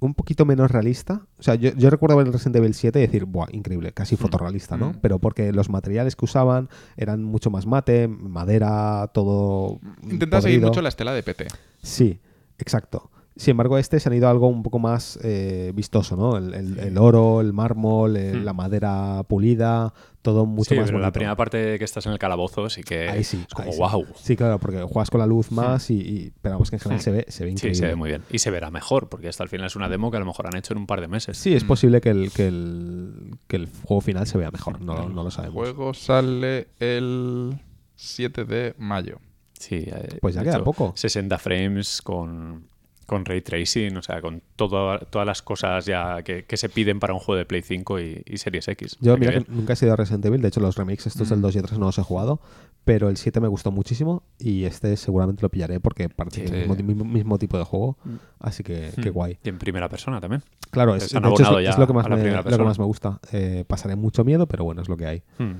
un 0.00 0.12
poquito 0.14 0.44
menos 0.44 0.70
realista. 0.70 1.22
O 1.38 1.42
sea, 1.42 1.54
yo, 1.54 1.70
yo 1.76 1.88
recuerdo 1.88 2.16
ver 2.16 2.26
el 2.26 2.32
Resident 2.32 2.56
Evil 2.56 2.74
7 2.74 2.98
y 2.98 3.02
decir, 3.02 3.24
¡buah, 3.24 3.46
increíble! 3.52 3.92
Casi 3.92 4.16
fotorrealista, 4.16 4.76
¿no? 4.76 4.90
Mm. 4.90 4.98
Pero 5.00 5.18
porque 5.18 5.50
los 5.52 5.70
materiales 5.70 6.14
que 6.14 6.26
usaban 6.26 6.68
eran 6.98 7.22
mucho 7.24 7.50
más 7.50 7.64
mate, 7.64 8.06
madera, 8.08 9.10
todo. 9.14 9.78
Intenta 10.02 10.42
seguir 10.42 10.60
mucho 10.60 10.82
la 10.82 10.90
estela 10.90 11.14
de 11.14 11.22
PT. 11.22 11.46
Sí, 11.82 12.20
exacto. 12.58 13.10
Sin 13.36 13.50
embargo, 13.52 13.78
este 13.78 13.98
se 13.98 14.08
han 14.08 14.14
ido 14.14 14.28
a 14.28 14.30
algo 14.30 14.46
un 14.46 14.62
poco 14.62 14.78
más 14.78 15.18
eh, 15.24 15.72
vistoso, 15.74 16.16
¿no? 16.16 16.36
El, 16.36 16.54
el- 16.54 16.78
el 16.78 16.98
oro, 16.98 17.40
el 17.40 17.52
mármol, 17.52 18.16
el- 18.16 18.42
Hmm. 18.42 18.44
la 18.44 18.52
madera 18.52 19.22
pulida, 19.26 19.92
todo 20.22 20.46
mucho 20.46 20.70
Sí, 20.70 20.76
más 20.76 20.86
pero 20.86 21.00
la 21.00 21.10
primera 21.10 21.34
parte 21.36 21.76
que 21.78 21.84
estás 21.84 22.06
en 22.06 22.12
el 22.12 22.18
calabozo 22.20 22.70
sí 22.70 22.82
que 22.84 23.08
Ahí 23.08 23.24
sí, 23.24 23.44
es 23.46 23.52
como 23.52 23.68
ahí 23.68 23.72
sí. 23.74 23.78
wow. 23.80 24.06
Sí, 24.14 24.36
claro, 24.36 24.60
porque 24.60 24.80
juegas 24.82 25.10
con 25.10 25.18
la 25.18 25.26
luz 25.26 25.50
más 25.50 25.90
y, 25.90 25.94
y- 26.00 26.32
pero 26.42 26.54
vamos 26.54 26.70
que 26.70 26.76
en 26.76 26.80
general 26.80 27.02
se 27.02 27.10
ve, 27.10 27.24
se 27.28 27.42
ve 27.44 27.50
Sí, 27.50 27.54
increíble. 27.54 27.78
se 27.80 27.86
ve 27.86 27.94
muy 27.96 28.08
bien. 28.10 28.22
Y 28.30 28.38
se 28.38 28.50
verá 28.52 28.70
mejor, 28.70 29.08
porque 29.08 29.28
hasta 29.28 29.42
al 29.42 29.48
final 29.48 29.66
es 29.66 29.74
una 29.74 29.88
demo 29.88 30.12
que 30.12 30.16
a 30.16 30.20
lo 30.20 30.26
mejor 30.26 30.46
han 30.46 30.56
hecho 30.56 30.72
en 30.72 30.78
un 30.78 30.86
par 30.86 31.00
de 31.00 31.08
meses. 31.08 31.36
Sí, 31.36 31.54
es 31.54 31.64
Mm. 31.64 31.66
posible 31.66 32.00
que 32.00 32.10
el, 32.10 32.30
que, 32.32 32.46
el, 32.46 33.34
que 33.48 33.56
el 33.56 33.68
juego 33.82 34.00
final 34.00 34.28
se 34.28 34.38
vea 34.38 34.52
mejor, 34.52 34.80
no, 34.80 35.08
no 35.08 35.22
lo 35.22 35.26
El 35.28 35.32
sabemos. 35.32 35.54
juego 35.54 35.92
sale 35.92 36.68
el 36.78 37.58
7 37.96 38.44
de 38.44 38.74
mayo. 38.78 39.18
Sí, 39.58 39.84
eh, 39.86 40.18
Pues 40.20 40.34
ya 40.36 40.42
queda 40.42 40.54
hecho, 40.56 40.64
poco. 40.64 40.92
60 40.94 41.38
frames 41.38 42.00
con, 42.02 42.66
con 43.06 43.24
ray 43.24 43.40
tracing, 43.42 43.96
o 43.96 44.02
sea, 44.02 44.20
con 44.20 44.42
todo- 44.56 44.98
todas 45.10 45.26
las 45.26 45.42
cosas 45.42 45.84
ya 45.86 46.22
que, 46.22 46.44
que 46.44 46.56
se 46.56 46.68
piden 46.68 47.00
para 47.00 47.12
un 47.12 47.20
juego 47.20 47.38
de 47.38 47.44
Play 47.44 47.62
5 47.62 48.00
y, 48.00 48.22
y 48.26 48.36
Series 48.38 48.68
X. 48.68 48.96
Yo, 49.00 49.16
mira, 49.16 49.32
que 49.32 49.44
nunca 49.48 49.72
he 49.74 49.76
sido 49.76 49.92
a 49.92 49.96
Resident 49.96 50.24
Evil, 50.26 50.40
de 50.42 50.48
hecho 50.48 50.60
los 50.60 50.76
remakes 50.76 51.06
estos 51.06 51.28
del 51.28 51.38
Mm. 51.38 51.42
2 51.42 51.56
y 51.56 51.62
3 51.62 51.78
no 51.78 51.86
los 51.86 51.98
he 51.98 52.02
jugado, 52.02 52.40
pero 52.84 53.08
el 53.08 53.16
7 53.16 53.40
me 53.40 53.48
gustó 53.48 53.70
muchísimo 53.70 54.22
y 54.38 54.64
este 54.64 54.96
seguramente 54.96 55.42
lo 55.42 55.48
pillaré 55.48 55.80
porque 55.80 56.08
parece 56.08 56.46
Sí. 56.46 56.54
el 56.54 56.68
mismo, 56.68 56.74
mismo- 56.84 57.04
mismo 57.04 57.38
tipo 57.38 57.56
de 57.58 57.64
juego, 57.64 57.96
Mm. 58.04 58.14
así 58.40 58.62
que, 58.62 58.74
bien. 58.80 58.92
que 59.02 59.10
guay. 59.10 59.38
Y 59.42 59.48
en 59.48 59.58
primera 59.58 59.88
persona 59.88 60.20
también. 60.20 60.42
Claro, 60.70 60.94
es, 60.94 61.02
de 61.02 61.06
hecho, 61.06 61.18
es, 61.18 61.78
lo, 61.78 61.86
que 61.86 61.92
más 61.92 62.08
me, 62.08 62.16
lo 62.30 62.42
que 62.58 62.64
más 62.64 62.78
me 62.78 62.84
gusta. 62.84 63.20
Eh, 63.32 63.64
pasaré 63.66 63.94
mucho 63.96 64.24
miedo, 64.24 64.46
pero 64.46 64.64
bueno, 64.64 64.82
es 64.82 64.88
lo 64.88 64.96
que 64.96 65.06
hay. 65.06 65.22
Mm. 65.38 65.52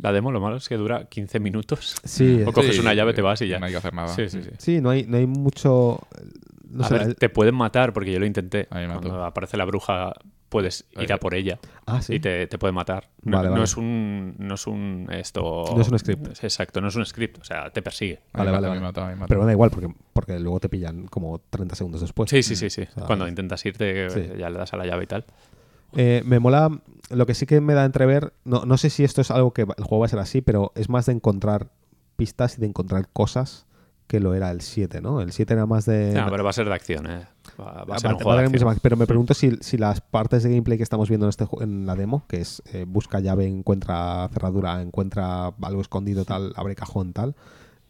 La 0.00 0.12
demo 0.12 0.30
lo 0.30 0.40
malo 0.40 0.56
es 0.56 0.68
que 0.68 0.76
dura 0.76 1.06
15 1.06 1.40
minutos. 1.40 1.96
Sí, 2.04 2.42
O 2.44 2.48
es- 2.48 2.54
coges 2.54 2.74
Sí, 2.76 2.80
una 2.80 2.94
llave, 2.94 3.12
te 3.14 3.20
vas 3.22 3.42
y 3.42 3.48
ya. 3.48 3.58
No 3.58 3.66
hay 3.66 3.72
que 3.72 3.78
hacer 3.78 3.92
nada. 3.94 4.08
Sí, 4.08 4.28
sí, 4.28 4.42
sí. 4.42 4.50
sí, 4.58 4.80
no 4.80 4.90
hay, 4.90 5.04
no 5.06 5.16
hay 5.16 5.26
mucho... 5.26 5.98
No 6.70 6.84
a 6.84 6.88
sé, 6.88 6.94
ver, 6.94 7.02
el- 7.08 7.16
te 7.16 7.28
pueden 7.28 7.54
matar 7.54 7.92
porque 7.92 8.12
yo 8.12 8.18
lo 8.18 8.26
intenté. 8.26 8.66
Cuando 8.66 9.24
aparece 9.24 9.56
la 9.56 9.64
bruja 9.64 10.12
puedes 10.48 10.84
ir 10.98 11.12
a 11.12 11.18
por 11.18 11.34
ella 11.34 11.60
Ah, 11.86 12.02
sí. 12.02 12.14
y 12.14 12.20
te, 12.20 12.48
te 12.48 12.58
puede 12.58 12.72
matar. 12.72 13.08
No, 13.22 13.36
Vale, 13.36 13.48
no 13.48 13.52
vale. 13.54 13.64
es 13.64 13.76
un 13.76 14.34
no 14.38 14.54
es 14.56 14.66
un 14.66 15.06
esto 15.12 15.64
No 15.76 15.80
es 15.80 15.88
un 15.88 15.98
script. 15.98 16.42
Exacto, 16.42 16.80
no 16.80 16.88
es 16.88 16.96
un 16.96 17.06
script, 17.06 17.38
o 17.40 17.44
sea, 17.44 17.70
te 17.70 17.82
persigue. 17.82 18.20
Vale, 18.32 18.50
vale, 18.50 18.66
vale. 18.68 18.80
me 18.80 18.86
mata, 18.86 19.02
a 19.02 19.04
mí 19.06 19.10
me 19.10 19.16
mata. 19.20 19.28
Pero 19.28 19.40
me 19.40 19.46
da 19.46 19.52
igual, 19.52 19.70
porque, 19.70 19.88
porque 20.12 20.40
luego 20.40 20.58
te 20.58 20.68
pillan 20.68 21.06
como 21.06 21.40
30 21.50 21.76
segundos 21.76 22.00
después. 22.00 22.28
Sí, 22.30 22.42
sí, 22.42 22.56
sí, 22.56 22.68
sí. 22.68 22.84
sea, 22.92 23.04
Cuando 23.04 23.28
intentas 23.28 23.64
irte 23.64 24.10
sí. 24.10 24.28
ya 24.38 24.50
le 24.50 24.58
das 24.58 24.72
a 24.72 24.76
la 24.76 24.86
llave 24.86 25.04
y 25.04 25.06
tal. 25.06 25.24
Eh, 25.96 26.22
me 26.24 26.38
mola, 26.40 26.70
lo 27.10 27.26
que 27.26 27.34
sí 27.34 27.46
que 27.46 27.60
me 27.60 27.74
da 27.74 27.82
a 27.82 27.86
entrever, 27.86 28.32
no, 28.44 28.64
no 28.64 28.76
sé 28.76 28.90
si 28.90 29.04
esto 29.04 29.20
es 29.20 29.30
algo 29.30 29.52
que 29.52 29.62
el 29.62 29.84
juego 29.84 30.00
va 30.00 30.06
a 30.06 30.08
ser 30.08 30.18
así, 30.20 30.40
pero 30.40 30.72
es 30.74 30.88
más 30.88 31.06
de 31.06 31.12
encontrar 31.12 31.68
pistas 32.16 32.58
y 32.58 32.60
de 32.60 32.66
encontrar 32.66 33.08
cosas 33.12 33.66
que 34.10 34.18
lo 34.18 34.34
era 34.34 34.50
el 34.50 34.60
7, 34.60 35.00
¿no? 35.00 35.20
El 35.20 35.30
7 35.30 35.54
era 35.54 35.66
más 35.66 35.86
de... 35.86 36.12
No, 36.12 36.28
pero 36.28 36.42
va 36.42 36.50
a 36.50 36.52
ser 36.52 36.66
de 36.66 36.74
acción, 36.74 37.08
¿eh? 37.08 37.28
Va, 37.60 37.84
va 37.84 37.94
a 37.94 37.98
ser 38.00 38.12
un 38.12 38.16
juego 38.18 38.36
de 38.36 38.44
acción. 38.44 38.78
pero 38.82 38.96
me 38.96 39.06
pregunto 39.06 39.34
si, 39.34 39.56
si 39.60 39.78
las 39.78 40.00
partes 40.00 40.42
de 40.42 40.48
gameplay 40.48 40.76
que 40.76 40.82
estamos 40.82 41.08
viendo 41.08 41.26
en, 41.26 41.30
este, 41.30 41.46
en 41.60 41.86
la 41.86 41.94
demo, 41.94 42.24
que 42.26 42.40
es 42.40 42.60
eh, 42.72 42.84
busca 42.88 43.20
llave, 43.20 43.46
encuentra 43.46 44.28
cerradura, 44.32 44.82
encuentra 44.82 45.52
algo 45.62 45.80
escondido, 45.80 46.24
tal, 46.24 46.52
abre 46.56 46.74
cajón, 46.74 47.12
tal, 47.12 47.36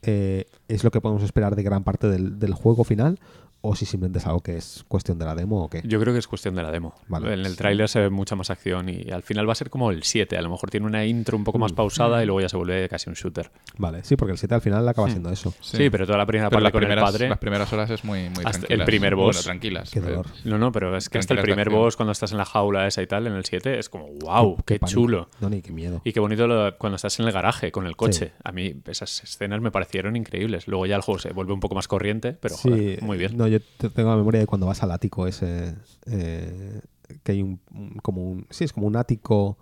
eh, 0.03 0.45
es 0.69 0.85
lo 0.85 0.91
que 0.91 1.01
podemos 1.01 1.23
esperar 1.23 1.57
de 1.57 1.63
gran 1.63 1.85
parte 1.85 2.07
del, 2.07 2.39
del 2.39 2.53
juego 2.53 2.85
final, 2.85 3.19
o 3.63 3.75
si 3.77 3.85
simplemente 3.87 4.19
es 4.21 4.27
algo 4.27 4.41
que 4.41 4.57
es 4.57 4.85
cuestión 4.89 5.19
de 5.19 5.25
la 5.27 5.35
demo 5.35 5.65
o 5.65 5.69
qué. 5.71 5.83
Yo 5.85 6.01
creo 6.01 6.13
que 6.15 6.19
es 6.19 6.27
cuestión 6.27 6.55
de 6.55 6.63
la 6.63 6.71
demo. 6.71 6.95
Vale. 7.09 7.33
En 7.35 7.41
el 7.45 7.57
tráiler 7.57 7.89
se 7.89 8.01
ve 8.01 8.11
mucha 8.11 8.35
más 8.37 8.49
acción 8.51 8.89
y 8.89 9.11
al 9.11 9.23
final 9.23 9.47
va 9.49 9.53
a 9.53 9.55
ser 9.57 9.69
como 9.71 9.91
el 9.91 10.03
7. 10.03 10.37
A 10.39 10.43
lo 10.43 10.49
mejor 10.51 10.71
tiene 10.71 10.87
una 10.87 11.05
intro 11.05 11.37
un 11.37 11.45
poco 11.45 11.59
más 11.59 11.73
pausada 11.73 12.23
y 12.23 12.27
luego 12.27 12.41
ya 12.41 12.49
se 12.49 12.57
vuelve 12.57 12.89
casi 12.89 13.09
un 13.11 13.15
shooter. 13.17 13.51
Vale, 13.77 14.03
sí, 14.05 14.17
porque 14.17 14.33
el 14.33 14.39
7 14.39 14.55
al 14.55 14.61
final 14.63 14.89
acaba 14.89 15.11
siendo 15.11 15.31
eso. 15.31 15.53
Sí, 15.61 15.91
pero 15.91 16.07
toda 16.07 16.19
la 16.19 16.27
primera 16.27 16.49
Pero 16.49 16.57
parte 16.57 16.65
las 16.65 16.73
con 16.73 16.81
primeras, 16.81 17.03
el 17.09 17.13
padre. 17.13 17.29
las 17.29 17.39
primeras 17.39 17.73
horas 17.73 17.91
es 17.91 18.05
muy, 18.05 18.31
muy 18.31 18.45
Hasta 18.45 18.49
el 18.49 18.53
tranquilas. 18.67 18.87
primer 18.87 19.15
boss. 19.17 19.37
Bueno, 19.37 19.43
tranquilas. 19.43 19.91
Qué 19.91 20.01
dolor. 20.01 20.27
No, 20.45 20.59
no, 20.59 20.73
pero 20.73 20.97
es 20.97 21.09
que 21.09 21.19
hasta 21.19 21.35
el 21.35 21.41
primer 21.43 21.69
boss, 21.71 21.97
cuando 21.97 22.13
estás 22.13 22.33
en 22.33 22.39
la 22.39 22.45
jaula 22.47 22.87
esa 22.87 23.03
y 23.03 23.07
tal, 23.07 23.27
en 23.27 23.35
el 23.35 23.45
7, 23.45 23.79
es 23.79 23.89
como, 23.89 24.07
wow, 24.21 24.57
qué, 24.65 24.79
chulo. 24.81 25.29
No, 25.41 25.51
ni 25.51 25.61
qué 25.63 25.73
miedo. 25.73 26.01
Y 26.05 26.13
qué 26.13 26.21
bonito 26.21 26.47
lo- 26.47 26.77
cuando 26.79 26.97
estás 26.97 27.19
en 27.21 27.27
el 27.27 27.33
garaje 27.33 27.71
con 27.73 27.87
el 27.87 27.97
coche. 27.97 28.27
Sí. 28.29 28.33
A 28.43 28.53
mí 28.53 28.75
esas 28.87 29.23
escenas 29.23 29.61
me 29.61 29.71
parecieron 29.71 30.17
increíbles. 30.17 30.67
Luego 30.67 30.87
ya 30.87 30.97
el 30.97 31.03
juego 31.03 31.19
se 31.19 31.33
vuelve 31.33 31.53
un 31.53 31.61
poco 31.61 31.75
más 31.75 31.89
corriente, 31.89 32.33
pero 32.41 32.55
Sí, 32.57 32.69
joder, 32.71 33.03
muy 33.03 33.19
bien. 33.19 33.37
No, 33.37 33.50
yo 33.51 33.61
te- 33.79 33.91
tengo 33.91 34.11
la 34.11 34.17
memoria 34.17 34.41
de 34.41 34.47
cuando 34.47 34.67
vas 34.67 34.83
al 34.83 34.91
ático 34.93 35.27
ese, 35.27 35.75
eh, 36.07 36.81
que 37.23 37.33
hay 37.33 37.43
un- 37.43 37.61
como 38.03 38.23
un, 38.31 38.47
sí, 38.51 38.65
es 38.65 38.73
como 38.73 38.87
un 38.87 38.97
ático 38.97 39.59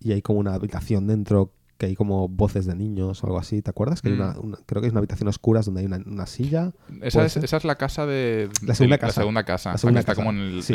y 0.00 0.12
hay 0.12 0.22
como 0.22 0.38
una 0.40 0.54
habitación 0.54 1.06
dentro 1.06 1.52
que 1.78 1.86
hay 1.86 1.94
como 1.94 2.28
voces 2.28 2.64
de 2.66 2.74
niños 2.74 3.22
o 3.22 3.26
algo 3.26 3.38
así, 3.38 3.60
¿te 3.62 3.70
acuerdas? 3.70 4.00
Que 4.02 4.08
hay 4.08 4.14
Mm. 4.14 4.20
una, 4.20 4.38
una- 4.40 4.58
creo 4.66 4.80
que 4.80 4.88
es 4.88 4.92
una 4.92 5.00
habitación 5.00 5.26
a 5.28 5.30
oscuras 5.30 5.66
donde 5.66 5.80
hay 5.82 5.86
una, 5.86 5.98
una 6.06 6.26
silla. 6.26 6.72
Esa 7.02 7.18
¿Puede 7.18 7.26
es, 7.26 7.36
esa 7.36 7.56
es 7.58 7.64
la 7.64 7.74
casa 7.76 8.06
de. 8.06 8.48
La 8.62 8.74
segunda 8.74 8.98
casa. 8.98 9.20
La 9.20 9.22
segunda 9.24 9.44
casa. 9.44 9.72
La 9.72 9.78
segunda 9.78 9.98
que 10.00 10.10
está 10.10 10.14
como 10.14 10.30
en 10.30 10.36
el, 10.38 10.62
Sí. 10.62 10.72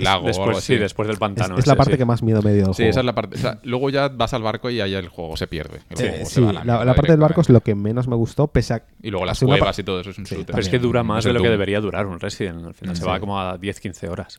lago 0.00 0.26
o 0.28 0.60
sí, 0.60 0.76
después 0.76 1.08
del 1.08 1.14
Es, 1.14 1.18
pantano. 1.20 1.58
es 1.58 1.66
la 1.66 1.72
ese, 1.72 1.76
parte 1.78 1.92
sí. 1.92 1.98
que 1.98 2.04
más 2.04 2.22
miedo 2.22 2.40
me 2.42 2.52
dio 2.54 2.66
Sí, 2.66 2.72
juego. 2.74 2.90
esa 2.90 3.00
es 3.00 3.06
la 3.06 3.14
parte. 3.14 3.36
o 3.36 3.38
sea, 3.40 3.58
luego 3.64 3.90
ya 3.90 4.08
vas 4.08 4.32
al 4.34 4.42
barco 4.42 4.70
y 4.70 4.80
ahí 4.80 4.94
el 4.94 5.08
juego 5.08 5.36
se 5.36 5.46
pierde. 5.46 5.80
El 5.90 5.96
Sí, 5.96 6.08
juego 6.08 6.24
se 6.26 6.34
sí, 6.34 6.40
va 6.40 6.50
a 6.50 6.64
la, 6.64 6.84
la 6.84 6.94
parte 6.94 7.12
del 7.12 7.20
barco 7.20 7.40
es 7.40 7.48
lo 7.48 7.60
que 7.60 7.74
menos 7.74 8.06
me 8.08 8.16
gustó, 8.16 8.46
pese 8.48 8.74
a... 8.74 8.84
Y 9.02 9.10
luego 9.10 9.26
las 9.26 9.38
segunda 9.38 9.58
cuevas 9.58 9.78
y 9.78 9.82
todo 9.82 10.00
eso 10.00 10.10
es 10.10 10.18
un 10.18 10.26
Sí, 10.26 10.34
shooter. 10.36 10.54
Pero 10.54 10.60
es 10.60 10.68
que 10.68 10.78
dura 10.78 11.00
Es 11.00 11.06
más 11.06 11.24
de 11.24 11.32
lo 11.32 11.42
que 11.42 11.48
debería 11.50 11.80
durar 11.80 12.06
un 12.06 12.20
Resident. 12.20 12.64
Al 12.64 12.74
final 12.74 12.96
se 12.96 13.04
va 13.04 13.18
como 13.20 13.40
a 13.40 13.58
10-15 13.58 14.08
horas. 14.08 14.38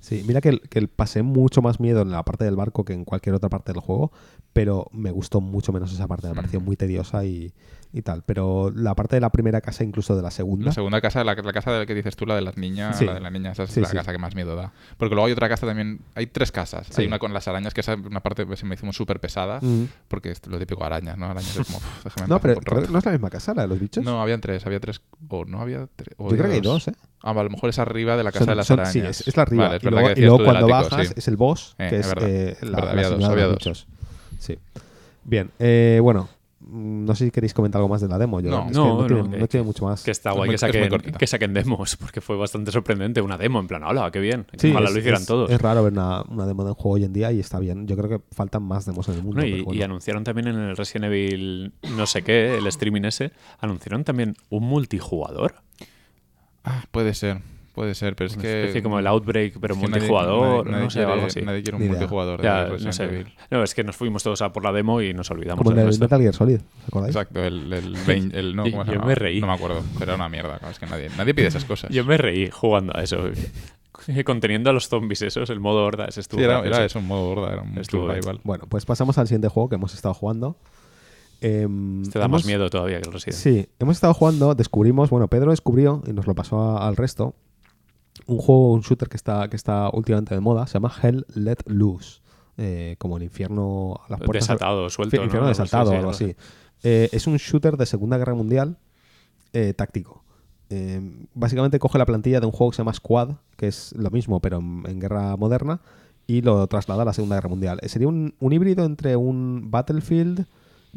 Sí. 0.00 0.22
Mira 0.26 0.40
que, 0.40 0.58
pasé 0.94 1.22
mucho 1.22 1.62
más 1.62 1.80
miedo 1.80 2.02
en 2.02 2.10
la 2.10 2.22
parte 2.24 2.44
del 2.44 2.56
barco 2.56 2.84
que 2.84 2.92
en 2.92 3.04
cualquier 3.04 3.34
otra 3.34 3.48
parte 3.48 3.72
del 3.72 3.80
juego, 3.80 4.12
pero 4.58 4.88
me 4.90 5.12
gustó 5.12 5.40
mucho 5.40 5.72
menos 5.72 5.92
esa 5.92 6.08
parte, 6.08 6.26
me 6.26 6.34
pareció 6.34 6.60
muy 6.60 6.74
tediosa 6.74 7.24
y, 7.24 7.52
y 7.92 8.02
tal. 8.02 8.24
Pero 8.26 8.72
la 8.74 8.96
parte 8.96 9.14
de 9.14 9.20
la 9.20 9.30
primera 9.30 9.60
casa, 9.60 9.84
incluso 9.84 10.16
de 10.16 10.22
la 10.22 10.32
segunda, 10.32 10.66
La 10.66 10.72
segunda 10.72 11.00
casa, 11.00 11.22
la, 11.22 11.36
la 11.36 11.52
casa 11.52 11.70
de 11.70 11.78
la 11.78 11.86
que 11.86 11.94
dices 11.94 12.16
tú, 12.16 12.26
la 12.26 12.34
de 12.34 12.40
las 12.40 12.56
niñas, 12.56 12.98
Sí. 12.98 13.04
la 13.04 13.14
de 13.14 13.20
la 13.20 13.30
niña, 13.30 13.52
esa 13.52 13.62
es 13.62 13.70
Sí, 13.70 13.80
la 13.80 13.86
sí. 13.88 13.96
casa 13.96 14.10
que 14.10 14.18
más 14.18 14.34
miedo 14.34 14.56
da. 14.56 14.72
Porque 14.96 15.14
luego 15.14 15.26
hay 15.28 15.32
otra 15.32 15.48
casa 15.48 15.64
también, 15.64 16.00
hay 16.16 16.26
tres 16.26 16.50
casas. 16.50 16.88
Hay 16.98 17.06
una 17.06 17.20
con 17.20 17.32
las 17.32 17.46
arañas, 17.46 17.72
que 17.72 17.82
esa 17.82 17.94
una 17.94 18.18
parte 18.18 18.44
se 18.56 18.66
me 18.66 18.74
hizo 18.74 18.92
súper 18.92 19.20
pesada, 19.20 19.60
Mm. 19.62 19.84
porque 20.08 20.32
es 20.32 20.44
lo 20.48 20.58
típico 20.58 20.82
arañas, 20.82 21.16
¿no? 21.16 21.26
Arañas 21.26 21.56
es 21.56 21.64
como, 21.68 21.78
"Uf, 21.78 22.04
déjame 22.04 22.24
en 22.24 22.28
No, 22.30 22.40
pero 22.40 22.54
un 22.54 22.60
creo 22.64 22.74
rato". 22.78 22.86
que 22.88 22.92
no 22.92 22.98
es 22.98 23.04
la 23.06 23.12
misma 23.12 23.30
casa, 23.30 23.54
la 23.54 23.62
de 23.62 23.68
los 23.68 23.78
bichos. 23.78 24.02
No, 24.04 24.20
habían 24.20 24.40
tres, 24.40 24.66
había 24.66 24.80
tres, 24.80 25.00
o 25.28 25.44
no 25.44 25.60
había 25.60 25.86
tres. 25.94 26.16
Yo 26.18 26.26
creo 26.26 26.46
que 26.48 26.54
hay 26.54 26.60
dos. 26.60 26.88
¿eh? 26.88 26.94
Ah, 27.22 27.30
a 27.30 27.42
lo 27.44 27.50
mejor 27.50 27.70
es 27.70 27.78
arriba 27.78 28.16
de 28.16 28.24
la 28.24 28.32
casa 28.32 28.44
Son- 28.44 28.48
de 28.50 28.56
las 28.56 28.66
son- 28.66 28.80
arañas. 28.80 28.92
Sí, 28.92 29.22
es, 29.22 29.28
es 29.28 29.36
la 29.36 29.42
arriba. 29.44 29.64
Vale, 29.66 29.76
es 29.76 29.82
y 29.82 29.86
verdad 29.86 30.00
luego, 30.00 30.14
que 30.16 30.20
y 30.20 30.24
luego 30.24 30.44
cuando 30.44 30.74
ático, 30.74 30.90
bajas 30.96 31.14
es 31.16 31.28
el 31.28 31.36
boss, 31.36 31.76
Eh, 31.78 31.86
que 31.90 31.96
es 32.00 32.06
es, 32.06 32.14
verdad, 32.14 32.28
eh, 32.28 32.50
es 32.50 32.62
la, 32.62 32.70
verdad, 32.70 32.82
la 32.84 32.90
había 32.90 33.08
dos, 33.08 33.24
había 33.24 33.44
los 33.46 33.52
dos. 33.54 33.58
bichos. 33.58 33.86
Sí. 34.38 34.56
Bien, 35.24 35.50
eh, 35.58 35.98
bueno, 36.02 36.28
mm, 36.60 37.04
no 37.04 37.14
sé 37.14 37.26
si 37.26 37.30
queréis 37.30 37.52
comentar 37.52 37.80
algo 37.80 37.88
más 37.88 38.00
de 38.00 38.08
la 38.08 38.18
demo. 38.18 38.40
Yo, 38.40 38.50
No. 38.50 38.60
es 38.60 38.66
que 38.68 38.72
No, 38.78 39.06
tiene, 39.06 39.38
no, 39.38 39.46
tiene 39.46 39.64
mucho 39.66 39.84
más. 39.84 40.02
Que 40.02 40.10
está 40.10 40.30
Es 40.30 40.36
guay 40.36 40.48
que, 40.48 40.54
es 40.54 40.60
saquen, 40.60 40.88
que 41.18 41.26
saquen 41.26 41.52
demos, 41.54 41.96
porque 41.96 42.20
fue 42.20 42.36
bastante 42.36 42.70
sorprendente. 42.72 43.20
Una 43.20 43.36
demo, 43.36 43.60
en 43.60 43.66
plan, 43.66 43.82
hola, 43.84 44.10
qué 44.10 44.20
bien. 44.20 44.46
Sí, 44.56 44.70
Ojalá 44.70 44.86
es, 44.88 44.92
lo 44.94 44.98
hicieran 45.00 45.20
es- 45.20 45.26
todos. 45.26 45.50
es 45.50 45.60
raro 45.60 45.82
ver 45.84 45.92
una, 45.92 46.22
una 46.22 46.46
demo 46.46 46.64
de 46.64 46.70
un 46.70 46.74
juego 46.76 46.94
hoy 46.96 47.04
en 47.04 47.12
día 47.12 47.30
y 47.32 47.40
está 47.40 47.58
bien. 47.58 47.86
Yo 47.86 47.96
creo 47.96 48.08
que 48.08 48.24
faltan 48.34 48.62
más 48.62 48.86
demos 48.86 49.06
en 49.08 49.14
el 49.16 49.22
mundo. 49.22 49.40
No, 49.42 49.46
y, 49.46 49.52
pero 49.52 49.64
bueno. 49.66 49.78
y 49.80 49.82
anunciaron 49.82 50.24
también 50.24 50.48
en 50.48 50.56
el 50.56 50.76
Resident 50.76 51.06
Evil 51.12 51.72
no 51.96 52.06
sé 52.06 52.22
qué, 52.22 52.56
el 52.58 52.66
streaming 52.68 53.02
ese, 53.02 53.32
anunciaron 53.60 54.04
también 54.04 54.34
un 54.50 54.64
multijugador. 54.64 55.56
Ah, 56.64 56.84
puede 56.90 57.14
ser, 57.14 57.40
puede 57.78 57.94
ser, 57.94 58.16
pero 58.16 58.26
es 58.26 58.34
Una 58.34 58.42
que... 58.42 58.60
especie 58.60 58.82
como 58.82 58.98
el 58.98 59.06
Outbreak, 59.06 59.58
pero 59.60 59.74
es 59.74 59.80
que 59.80 59.86
multijugador, 59.88 60.64
nadie- 60.66 60.70
nadie 60.72 60.84
no 60.84 60.90
sé, 60.90 60.98
quiere- 60.98 61.12
algo 61.12 61.26
así. 61.26 61.40
Nadie 61.42 61.62
quiere 61.62 61.76
un 61.76 61.80
Ni 61.82 61.86
idea. 61.86 61.96
multijugador 61.98 62.42
Ya, 62.42 62.56
de 62.58 62.64
no 62.64 62.72
Resident 62.74 62.94
sé. 62.94 63.04
Evil. 63.04 63.32
No, 63.50 63.62
es 63.62 63.74
que 63.74 63.84
nos 63.84 63.96
fuimos 63.96 64.22
todos 64.22 64.42
a 64.42 64.52
por 64.52 64.64
la 64.64 64.72
demo 64.72 65.00
y 65.00 65.14
nos 65.14 65.30
olvidamos 65.30 65.58
Como 65.58 65.70
el 65.70 65.76
del 65.76 65.86
resto. 65.86 66.04
Metal 66.04 66.20
Gear 66.20 66.34
Solid, 66.34 66.60
¿os 66.82 66.88
acordáis? 66.88 67.14
Exacto, 67.14 67.44
el, 67.44 67.72
el, 67.72 67.92
no, 68.56 68.66
Y- 68.66 68.70
¿cómo 68.72 68.84
se 68.84 68.92
yo 68.92 69.00
me 69.02 69.14
reí. 69.14 69.40
No 69.40 69.46
me 69.46 69.52
acuerdo, 69.54 69.82
pero 69.98 70.04
era 70.12 70.14
una 70.16 70.28
mierda. 70.28 70.58
claro, 70.58 70.72
es 70.72 70.78
que 70.78 70.86
nadie, 70.86 71.08
nadie 71.16 71.34
pide 71.34 71.46
esas 71.46 71.64
cosas. 71.64 71.90
Yo 71.90 72.04
me 72.04 72.16
reí 72.18 72.50
jugando 72.50 72.92
a 72.96 73.02
eso. 73.02 73.18
Conteniendo 74.24 74.70
a 74.70 74.72
los 74.72 74.88
zombies 74.88 75.22
esos, 75.22 75.50
el 75.50 75.60
modo 75.60 75.84
horda, 75.84 76.06
ese 76.06 76.20
estuvo 76.20 76.38
Sí, 76.40 76.44
era, 76.44 76.84
eso, 76.84 76.98
un 77.00 77.06
modo 77.06 77.34
gorda, 77.34 77.52
era 77.52 77.62
un 77.62 77.76
Estuvo 77.78 78.06
survival. 78.06 78.40
Bueno, 78.44 78.64
pues 78.68 78.84
pasamos 78.86 79.18
al 79.18 79.26
siguiente 79.26 79.48
juego 79.48 79.68
que 79.68 79.74
hemos 79.74 79.92
estado 79.94 80.14
jugando. 80.14 80.56
Em, 81.40 82.02
Este 82.02 82.18
da 82.18 82.24
hemos- 82.24 82.42
más 82.42 82.46
miedo 82.46 82.68
todavía 82.70 83.00
que 83.00 83.06
el 83.08 83.12
Resident. 83.12 83.36
Sí, 83.36 83.68
hemos 83.78 83.96
estado 83.96 84.12
jugando, 84.14 84.54
descubrimos, 84.54 85.10
bueno, 85.10 85.28
Pedro 85.28 85.50
descubrió 85.50 86.02
y 86.06 86.12
nos 86.12 86.26
lo 86.26 86.34
pasó 86.34 86.60
a- 86.78 86.88
al 86.88 86.96
resto, 86.96 87.34
un 88.26 88.38
juego, 88.38 88.72
un 88.72 88.80
shooter 88.80 89.08
que 89.08 89.16
está, 89.16 89.48
que 89.48 89.56
está 89.56 89.90
últimamente 89.92 90.34
de 90.34 90.40
moda, 90.40 90.66
se 90.66 90.74
llama 90.74 90.92
Hell 91.02 91.26
Let 91.34 91.58
Loose, 91.66 92.20
eh, 92.56 92.96
como 92.98 93.16
el 93.16 93.22
infierno 93.22 94.00
a 94.06 94.10
las 94.10 94.20
puertas. 94.20 94.48
Desatado, 94.48 94.90
suelto. 94.90 95.16
¿no? 95.16 95.24
infierno 95.24 95.48
desatado, 95.48 95.90
sí, 95.90 95.96
algo 95.96 96.10
así. 96.10 96.36
Eh, 96.82 97.08
es 97.12 97.26
un 97.26 97.36
shooter 97.36 97.76
de 97.76 97.86
Segunda 97.86 98.18
Guerra 98.18 98.34
Mundial 98.34 98.78
eh, 99.52 99.74
táctico. 99.74 100.24
Básicamente 101.32 101.78
coge 101.78 101.96
la 101.96 102.04
plantilla 102.04 102.40
de 102.40 102.46
un 102.46 102.52
juego 102.52 102.70
que 102.70 102.76
se 102.76 102.80
llama 102.80 102.92
Squad, 102.92 103.36
que 103.56 103.68
es 103.68 103.94
lo 103.96 104.10
mismo, 104.10 104.40
pero 104.40 104.58
en, 104.58 104.84
en 104.86 105.00
guerra 105.00 105.34
moderna, 105.36 105.80
y 106.26 106.42
lo 106.42 106.66
traslada 106.66 107.02
a 107.02 107.04
la 107.06 107.14
Segunda 107.14 107.36
Guerra 107.36 107.48
Mundial. 107.48 107.80
Sería 107.84 108.06
un, 108.06 108.34
un 108.38 108.52
híbrido 108.52 108.84
entre 108.84 109.16
un 109.16 109.70
Battlefield 109.70 110.44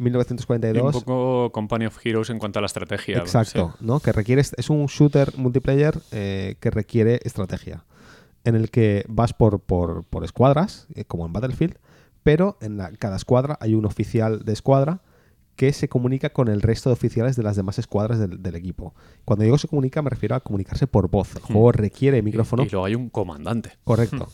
Y 0.01 0.07
un 0.07 0.13
1942 0.13 0.93
poco 1.03 1.51
Company 1.51 1.85
of 1.85 1.97
Heroes 2.05 2.29
en 2.29 2.39
cuanto 2.39 2.59
a 2.59 2.61
la 2.61 2.65
estrategia. 2.65 3.19
Exacto, 3.19 3.75
¿no? 3.79 3.99
Que 3.99 4.11
requiere 4.11 4.41
es 4.41 4.69
un 4.69 4.85
shooter 4.87 5.37
multiplayer 5.37 5.97
eh, 6.11 6.55
que 6.59 6.71
requiere 6.71 7.19
estrategia, 7.23 7.85
en 8.43 8.55
el 8.55 8.71
que 8.71 9.05
vas 9.07 9.33
por, 9.33 9.59
por, 9.59 10.03
por 10.05 10.23
escuadras, 10.23 10.87
eh, 10.95 11.05
como 11.05 11.25
en 11.25 11.33
Battlefield, 11.33 11.77
pero 12.23 12.57
en 12.61 12.77
la- 12.77 12.91
cada 12.91 13.15
escuadra 13.15 13.57
hay 13.61 13.75
un 13.75 13.85
oficial 13.85 14.43
de 14.43 14.53
escuadra 14.53 15.01
que 15.55 15.73
se 15.73 15.87
comunica 15.89 16.29
con 16.31 16.47
el 16.47 16.61
resto 16.61 16.89
de 16.89 16.93
oficiales 16.93 17.35
de 17.35 17.43
las 17.43 17.55
demás 17.55 17.77
escuadras 17.77 18.17
del, 18.17 18.41
del 18.41 18.55
equipo. 18.55 18.95
Cuando 19.25 19.43
digo 19.43 19.57
se 19.59 19.67
comunica 19.67 20.01
me 20.01 20.09
refiero 20.09 20.33
a 20.33 20.39
comunicarse 20.39 20.87
por 20.87 21.09
voz. 21.09 21.35
El 21.35 21.41
juego 21.43 21.71
requiere 21.71 22.21
micrófono. 22.23 22.63
Y, 22.63 22.67
y 22.67 22.69
luego 22.69 22.85
hay 22.85 22.95
un 22.95 23.09
comandante. 23.09 23.73
Correcto. 23.83 24.27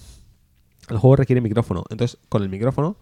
El 0.90 0.98
juego 0.98 1.18
requiere 1.18 1.42
micrófono. 1.42 1.84
Entonces, 1.90 2.18
con 2.30 2.44
el 2.44 2.50
micrófono, 2.50 2.96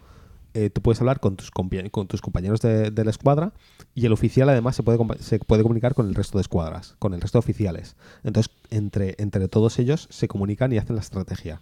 eh, 0.55 0.69
tú 0.69 0.81
puedes 0.81 1.01
hablar 1.01 1.19
con 1.19 1.35
tus, 1.35 1.51
compañeros 1.51 2.61
de, 2.61 3.03
la 3.03 3.09
escuadra 3.09 3.51
y 3.93 4.05
el 4.05 4.13
oficial 4.13 4.47
además 4.47 4.77
se 4.77 4.83
puede, 4.83 4.97
se 5.19 5.37
puede 5.39 5.63
comunicar 5.63 5.93
con 5.95 6.07
el 6.07 6.15
resto 6.15 6.37
de 6.37 6.43
escuadras, 6.43 6.95
con 6.97 7.13
el 7.13 7.19
resto 7.19 7.37
de 7.37 7.39
oficiales. 7.39 7.97
Entonces, 8.23 8.53
entre, 8.69 9.15
todos 9.49 9.77
ellos 9.79 10.07
se 10.09 10.29
comunican 10.29 10.71
y 10.71 10.77
hacen 10.77 10.95
la 10.95 11.01
estrategia. 11.01 11.61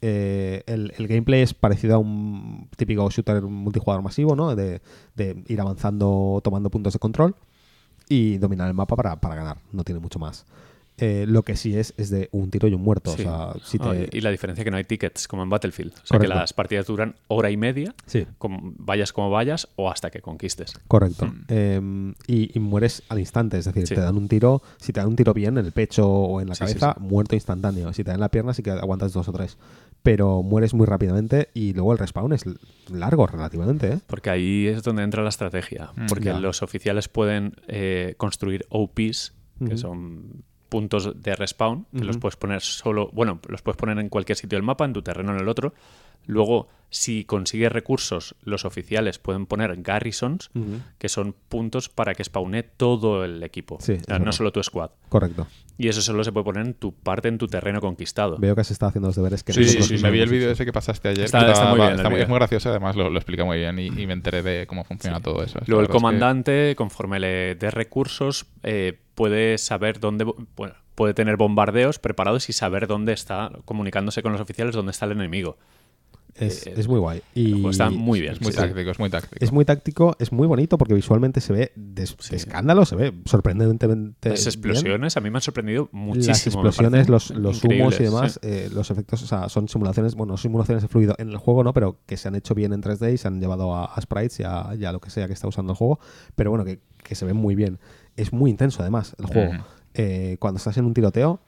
Eh, 0.00 0.62
el, 0.64 0.94
gameplay 1.08 1.42
es 1.42 1.52
parecido 1.52 1.96
a 1.96 1.98
un 1.98 2.70
típico 2.74 3.10
shooter 3.10 3.42
multijugador 3.42 4.02
masivo, 4.02 4.34
¿no? 4.34 4.56
De, 4.56 4.80
de 5.14 5.44
ir 5.46 5.60
avanzando, 5.60 6.40
tomando 6.42 6.70
puntos 6.70 6.94
de 6.94 6.98
control 7.00 7.36
y 8.08 8.38
dominar 8.38 8.66
el 8.66 8.74
mapa 8.74 8.96
para 8.96 9.34
ganar. 9.34 9.58
No 9.72 9.84
tiene 9.84 10.00
mucho 10.00 10.18
más. 10.18 10.46
Eh, 10.98 11.24
lo 11.26 11.42
que 11.42 11.56
sí 11.56 11.76
es 11.76 11.94
es 11.96 12.10
de 12.10 12.28
un 12.32 12.50
tiro 12.50 12.68
y 12.68 12.74
un 12.74 12.82
muerto. 12.82 13.12
Sí. 13.16 13.22
O 13.22 13.24
sea, 13.24 13.54
si 13.64 13.78
Ah, 13.80 13.92
te... 13.92 14.16
y 14.16 14.20
la 14.20 14.30
diferencia 14.30 14.60
es 14.60 14.64
que 14.64 14.70
no 14.70 14.76
hay 14.76 14.84
tickets, 14.84 15.26
como 15.26 15.42
en 15.42 15.48
Battlefield. 15.48 15.92
O 15.94 16.06
sea, 16.06 16.18
que 16.18 16.28
las 16.28 16.52
partidas 16.52 16.86
duran 16.86 17.16
hora 17.28 17.50
y 17.50 17.56
media, 17.56 17.94
Sí. 18.06 18.26
como- 18.38 18.72
vayas 18.76 19.12
como 19.12 19.30
vayas 19.30 19.68
o 19.76 19.90
hasta 19.90 20.10
que 20.10 20.20
conquistes. 20.20 20.74
Correcto. 20.86 21.32
Eh, 21.48 21.80
y, 22.26 22.56
y 22.56 22.60
mueres 22.60 23.02
al 23.08 23.18
instante, 23.18 23.58
es 23.58 23.64
decir, 23.64 23.86
Sí. 23.86 23.94
te 23.94 24.00
dan 24.00 24.16
un 24.16 24.28
tiro, 24.28 24.62
si 24.76 24.92
te 24.92 25.00
dan 25.00 25.08
un 25.08 25.16
tiro 25.16 25.32
bien 25.34 25.56
en 25.58 25.64
el 25.66 25.72
pecho 25.72 26.08
o 26.08 26.40
en 26.40 26.48
la 26.48 26.54
cabeza, 26.54 26.94
muerto 27.00 27.34
instantáneo. 27.34 27.92
Si 27.92 28.04
te 28.04 28.10
dan 28.10 28.20
la 28.20 28.28
pierna, 28.28 28.52
sí 28.54 28.62
que 28.62 28.70
aguantas 28.70 29.12
dos 29.12 29.26
o 29.28 29.32
tres. 29.32 29.56
Pero 30.02 30.42
mueres 30.42 30.74
muy 30.74 30.86
rápidamente 30.86 31.48
y 31.54 31.72
luego 31.74 31.92
el 31.92 31.98
respawn 31.98 32.32
es 32.32 32.44
largo 32.90 33.26
relativamente, 33.26 33.92
¿eh? 33.94 33.98
Porque 34.06 34.30
ahí 34.30 34.66
es 34.66 34.82
donde 34.82 35.04
entra 35.04 35.22
la 35.22 35.28
estrategia. 35.30 35.92
Mm, 35.96 36.06
porque 36.06 36.24
ya. 36.26 36.38
los 36.40 36.62
oficiales 36.62 37.08
pueden 37.08 37.54
eh, 37.68 38.14
construir 38.18 38.66
OPs, 38.68 39.32
que 39.64 39.76
son 39.78 40.42
puntos 40.72 41.12
de 41.22 41.36
respawn, 41.36 41.84
que 41.94 42.02
los 42.04 42.16
puedes 42.16 42.36
poner 42.36 42.62
solo, 42.62 43.10
bueno, 43.12 43.40
los 43.46 43.60
puedes 43.60 43.76
poner 43.76 43.98
en 43.98 44.08
cualquier 44.08 44.38
sitio 44.38 44.56
del 44.56 44.62
mapa, 44.64 44.86
en 44.86 44.94
tu 44.94 45.02
terreno, 45.02 45.34
en 45.34 45.40
el 45.40 45.48
otro. 45.48 45.74
Luego, 46.24 46.68
si 46.88 47.24
consigues 47.24 47.70
recursos, 47.72 48.36
los 48.44 48.64
oficiales 48.64 49.18
pueden 49.18 49.44
poner 49.44 49.82
garrisons, 49.82 50.50
que 50.98 51.08
son 51.10 51.34
puntos 51.50 51.88
para 51.90 52.14
que 52.14 52.24
spawne 52.24 52.62
todo 52.62 53.22
el 53.24 53.42
equipo, 53.42 53.76
Sí, 53.80 53.92
O 54.00 54.04
sea, 54.04 54.18
no 54.18 54.32
solo 54.32 54.50
tu 54.50 54.62
squad. 54.62 54.90
Correcto. 55.10 55.46
Y 55.78 55.88
eso 55.88 56.00
solo 56.00 56.22
se 56.22 56.30
puede 56.32 56.44
poner 56.44 56.64
en 56.66 56.74
tu 56.74 56.92
parte, 56.94 57.28
en 57.28 57.38
tu 57.38 57.48
terreno 57.48 57.80
conquistado. 57.80 58.36
Veo 58.38 58.54
que 58.54 58.60
has 58.60 58.70
estado 58.70 58.90
haciendo 58.90 59.08
los 59.08 59.16
deberes 59.16 59.42
que 59.42 59.52
Sí, 59.52 59.64
sí, 59.66 59.96
no 59.96 60.02
me 60.02 60.10
vi 60.10 60.20
el 60.20 60.28
vídeo 60.30 60.50
ese 60.50 60.64
que 60.64 60.72
pasaste 60.72 61.08
ayer. 61.08 61.24
Está- 61.24 61.40
muy 61.70 61.80
va- 61.80 61.92
bien 61.94 62.08
muy, 62.10 62.20
es 62.20 62.28
muy 62.28 62.38
gracioso, 62.38 62.68
además 62.70 62.94
lo, 62.94 63.10
lo 63.10 63.18
explica 63.18 63.44
muy 63.44 63.58
bien 63.58 63.78
y, 63.78 63.86
y 63.88 64.06
me 64.06 64.12
enteré 64.12 64.42
de 64.42 64.66
cómo 64.66 64.84
funciona 64.84 65.20
todo 65.20 65.42
eso. 65.42 65.58
Luego 65.66 65.80
el 65.82 65.86
que- 65.88 65.92
comandante, 65.92 66.74
conforme 66.76 67.18
le 67.18 67.56
dé 67.56 67.70
recursos, 67.70 68.46
eh, 68.62 68.96
puede 69.22 69.56
saber 69.56 70.00
dónde, 70.00 70.26
puede 70.96 71.14
tener 71.14 71.36
bombardeos 71.36 72.00
preparados 72.00 72.48
y 72.48 72.52
saber 72.52 72.88
dónde 72.88 73.12
está, 73.12 73.52
comunicándose 73.64 74.20
con 74.20 74.32
los 74.32 74.40
oficiales, 74.40 74.74
dónde 74.74 74.90
está 74.90 75.06
el 75.06 75.12
enemigo. 75.12 75.58
Es, 76.34 76.66
Eh, 76.66 76.74
es 76.76 76.88
muy 76.88 76.98
guay. 76.98 77.20
Y 77.34 77.66
está 77.68 77.90
muy 77.90 78.20
bien. 78.20 78.32
Es 78.32 78.40
muy 78.40 78.52
sí, 78.52 78.58
táctico, 78.58 78.90
es 78.90 78.98
muy 78.98 79.10
táctico. 79.10 79.36
Es 79.44 79.52
muy 79.52 79.64
táctico, 79.64 80.16
es 80.18 80.32
muy 80.32 80.46
bonito 80.46 80.78
porque 80.78 80.94
visualmente 80.94 81.40
se 81.40 81.52
ve 81.52 81.72
de, 81.76 82.04
de 82.04 82.36
escándalo, 82.36 82.84
se 82.86 82.96
ve 82.96 83.12
sorprendentemente 83.26 84.30
Las 84.30 84.40
bien. 84.40 84.48
explosiones 84.48 85.16
a 85.16 85.20
mí 85.20 85.30
me 85.30 85.38
han 85.38 85.42
sorprendido 85.42 85.88
muchísimo. 85.92 86.28
Las 86.32 86.46
explosiones, 86.46 87.08
los, 87.08 87.30
los 87.30 87.62
humos 87.64 88.00
y 88.00 88.04
demás, 88.04 88.32
sí. 88.42 88.48
eh, 88.48 88.70
los 88.72 88.90
efectos, 88.90 89.22
o 89.22 89.26
sea, 89.26 89.48
son 89.48 89.68
simulaciones, 89.68 90.14
bueno, 90.14 90.36
simulaciones 90.36 90.82
de 90.82 90.88
fluido 90.88 91.14
en 91.18 91.28
el 91.28 91.36
juego, 91.36 91.64
¿no? 91.64 91.72
Pero 91.74 91.98
que 92.06 92.16
se 92.16 92.28
han 92.28 92.34
hecho 92.34 92.54
bien 92.54 92.72
en 92.72 92.82
3D 92.82 93.12
y 93.14 93.18
se 93.18 93.28
han 93.28 93.40
llevado 93.40 93.74
a, 93.74 93.84
a 93.84 94.00
sprites 94.00 94.40
y 94.40 94.44
a, 94.44 94.74
y 94.78 94.84
a 94.84 94.92
lo 94.92 95.00
que 95.00 95.10
sea 95.10 95.26
que 95.26 95.34
está 95.34 95.48
usando 95.48 95.72
el 95.72 95.76
juego. 95.76 96.00
Pero 96.34 96.50
bueno, 96.50 96.64
que, 96.64 96.80
que 97.02 97.14
se 97.14 97.24
ven 97.26 97.36
muy 97.36 97.54
bien. 97.54 97.78
Es 98.16 98.32
muy 98.32 98.50
intenso 98.50 98.80
además 98.82 99.14
el 99.18 99.26
juego. 99.26 99.52
Eh, 99.94 100.36
cuando 100.40 100.56
estás 100.58 100.76
en 100.78 100.86
un 100.86 100.94
tiroteo, 100.94 101.40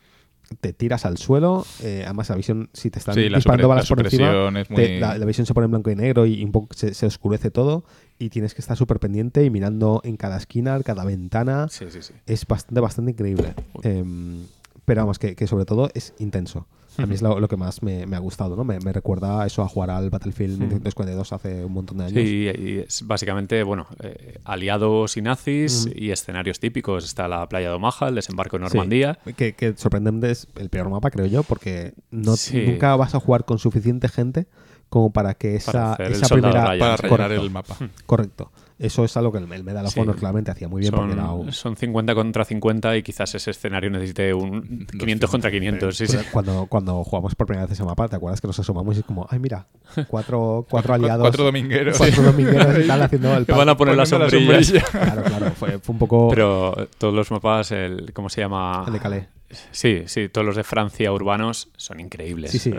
te 0.60 0.72
tiras 0.72 1.04
al 1.06 1.16
suelo, 1.18 1.64
eh, 1.82 2.02
además 2.04 2.28
la 2.28 2.36
visión, 2.36 2.70
si 2.72 2.90
te 2.90 2.98
están 2.98 3.14
Sí, 3.14 3.28
disparando 3.28 3.68
balas 3.68 3.88
la 3.90 3.96
por 3.96 4.04
encima, 4.04 4.50
muy- 4.50 4.82
te- 4.82 5.00
la, 5.00 5.18
la 5.18 5.24
visión 5.26 5.46
se 5.46 5.54
pone 5.54 5.64
en 5.66 5.70
blanco 5.72 5.90
y 5.90 5.96
negro 5.96 6.26
y 6.26 6.44
un 6.44 6.52
poco 6.52 6.74
se, 6.74 6.94
se 6.94 7.06
oscurece 7.06 7.50
todo 7.50 7.84
y 8.18 8.28
tienes 8.30 8.54
que 8.54 8.60
estar 8.60 8.76
súper 8.76 8.98
pendiente 9.00 9.44
y 9.44 9.50
mirando 9.50 10.00
en 10.04 10.16
cada 10.16 10.36
esquina, 10.36 10.80
cada 10.82 11.04
ventana. 11.04 11.66
Sí, 11.70 11.86
sí, 11.90 12.02
sí. 12.02 12.12
Es 12.26 12.46
bastante, 12.46 12.80
bastante 12.80 13.10
increíble. 13.12 13.54
Em, 13.82 14.44
pero 14.84 15.02
vamos, 15.02 15.18
que, 15.18 15.34
que 15.34 15.46
sobre 15.46 15.64
todo 15.64 15.90
es 15.94 16.12
intenso. 16.18 16.66
A 16.96 17.06
mí 17.06 17.14
es 17.14 17.22
lo, 17.22 17.40
lo 17.40 17.48
que 17.48 17.56
más 17.56 17.82
me, 17.82 18.06
me 18.06 18.16
ha 18.16 18.18
gustado, 18.18 18.54
¿no? 18.56 18.64
Me, 18.64 18.78
me 18.80 18.92
recuerda 18.92 19.42
a 19.42 19.46
eso 19.46 19.62
a 19.62 19.68
jugar 19.68 19.90
al 19.90 20.10
Battlefield 20.10 20.58
1942 20.58 21.32
hace 21.32 21.64
un 21.64 21.72
montón 21.72 21.98
de 21.98 22.04
años. 22.04 22.14
Sí, 22.14 22.48
y 22.58 22.78
es 22.78 23.06
básicamente, 23.06 23.62
bueno, 23.62 23.86
eh, 24.02 24.38
aliados 24.44 25.16
y 25.16 25.22
nazis 25.22 25.88
y 25.94 26.10
escenarios 26.10 26.60
típicos. 26.60 27.04
Está 27.04 27.26
la 27.28 27.48
playa 27.48 27.68
de 27.70 27.74
Omaha, 27.74 28.08
el 28.08 28.14
desembarco 28.14 28.56
en 28.56 28.62
Sí, 28.62 28.76
Normandía. 28.76 29.18
que, 29.36 29.54
que 29.54 29.74
sorprendente 29.76 30.30
es 30.30 30.46
el 30.56 30.70
peor 30.70 30.88
mapa, 30.90 31.10
creo 31.10 31.26
yo, 31.26 31.42
porque 31.42 31.94
no, 32.10 32.36
Sí. 32.36 32.62
nunca 32.66 32.94
vas 32.96 33.14
a 33.14 33.20
jugar 33.20 33.44
con 33.44 33.58
suficiente 33.58 34.08
gente 34.08 34.46
como 34.88 35.12
para 35.12 35.34
que 35.34 35.56
esa, 35.56 35.96
Para 35.96 36.08
esa 36.10 36.28
primera... 36.28 36.64
Ryan. 36.66 36.78
para 36.78 36.96
rellenar 36.96 37.08
Correcto. 37.08 37.42
el 37.44 37.50
mapa. 37.50 37.76
Correcto. 38.06 38.52
Eso 38.76 39.04
es 39.04 39.16
algo 39.16 39.30
que 39.30 39.38
el, 39.38 39.50
el 39.52 39.62
Medal 39.62 39.86
of 39.86 39.92
Sí. 39.92 40.00
Honor 40.00 40.16
claramente 40.16 40.50
hacía 40.50 40.66
muy 40.66 40.80
bien 40.80 40.90
son, 40.90 41.00
porque 41.00 41.12
era 41.14 41.30
un- 41.30 41.52
son 41.52 41.76
50 41.76 42.14
contra 42.14 42.44
50 42.44 42.96
y 42.96 43.02
quizás 43.04 43.32
ese 43.34 43.52
escenario 43.52 43.88
necesite 43.88 44.34
un 44.34 44.84
500 44.98 45.30
contra 45.30 45.50
500. 45.50 45.96
Sí, 45.96 46.06
sí. 46.08 46.16
Pero 46.16 46.28
Cuando, 46.32 46.66
cuando 46.66 47.04
jugamos 47.04 47.34
por 47.36 47.46
primera 47.46 47.66
vez 47.66 47.72
ese 47.72 47.84
mapa, 47.84 48.08
¿te 48.08 48.16
acuerdas 48.16 48.40
que 48.40 48.48
nos 48.48 48.58
asomamos 48.58 48.96
y 48.96 49.00
es 49.00 49.04
como, 49.06 49.26
ay, 49.30 49.38
mira, 49.38 49.66
cuatro, 50.08 50.66
cuatro 50.68 50.94
aliados. 50.94 51.22
Cuatro 51.22 51.44
domingueros. 51.44 51.96
Cuatro 51.98 52.22
domingueros 52.24 52.78
y 52.84 52.86
tal 52.88 53.02
haciendo 53.02 53.36
el 53.36 53.46
Que 53.46 53.52
van 53.52 53.68
a 53.68 53.76
poner 53.76 53.96
las 53.96 54.10
la 54.10 54.18
sombrillas. 54.28 54.66
sombrilla. 54.66 54.84
Claro, 55.04 55.22
claro, 55.22 55.50
fue, 55.52 55.78
fue 55.78 55.92
un 55.92 55.98
poco 55.98 56.28
Pero 56.30 56.88
todos 56.98 57.14
los 57.14 57.30
mapas, 57.30 57.70
el, 57.70 58.12
¿cómo 58.12 58.28
se 58.28 58.40
llama? 58.40 58.82
el 58.86 58.92
de 58.92 58.98
Calais. 58.98 59.24
Sí, 59.70 60.02
sí, 60.06 60.28
todos 60.28 60.46
los 60.46 60.56
de 60.56 60.64
Francia 60.64 61.12
urbanos 61.12 61.68
son 61.76 62.00
increíbles. 62.00 62.50
Sí, 62.50 62.58
sí. 62.58 62.72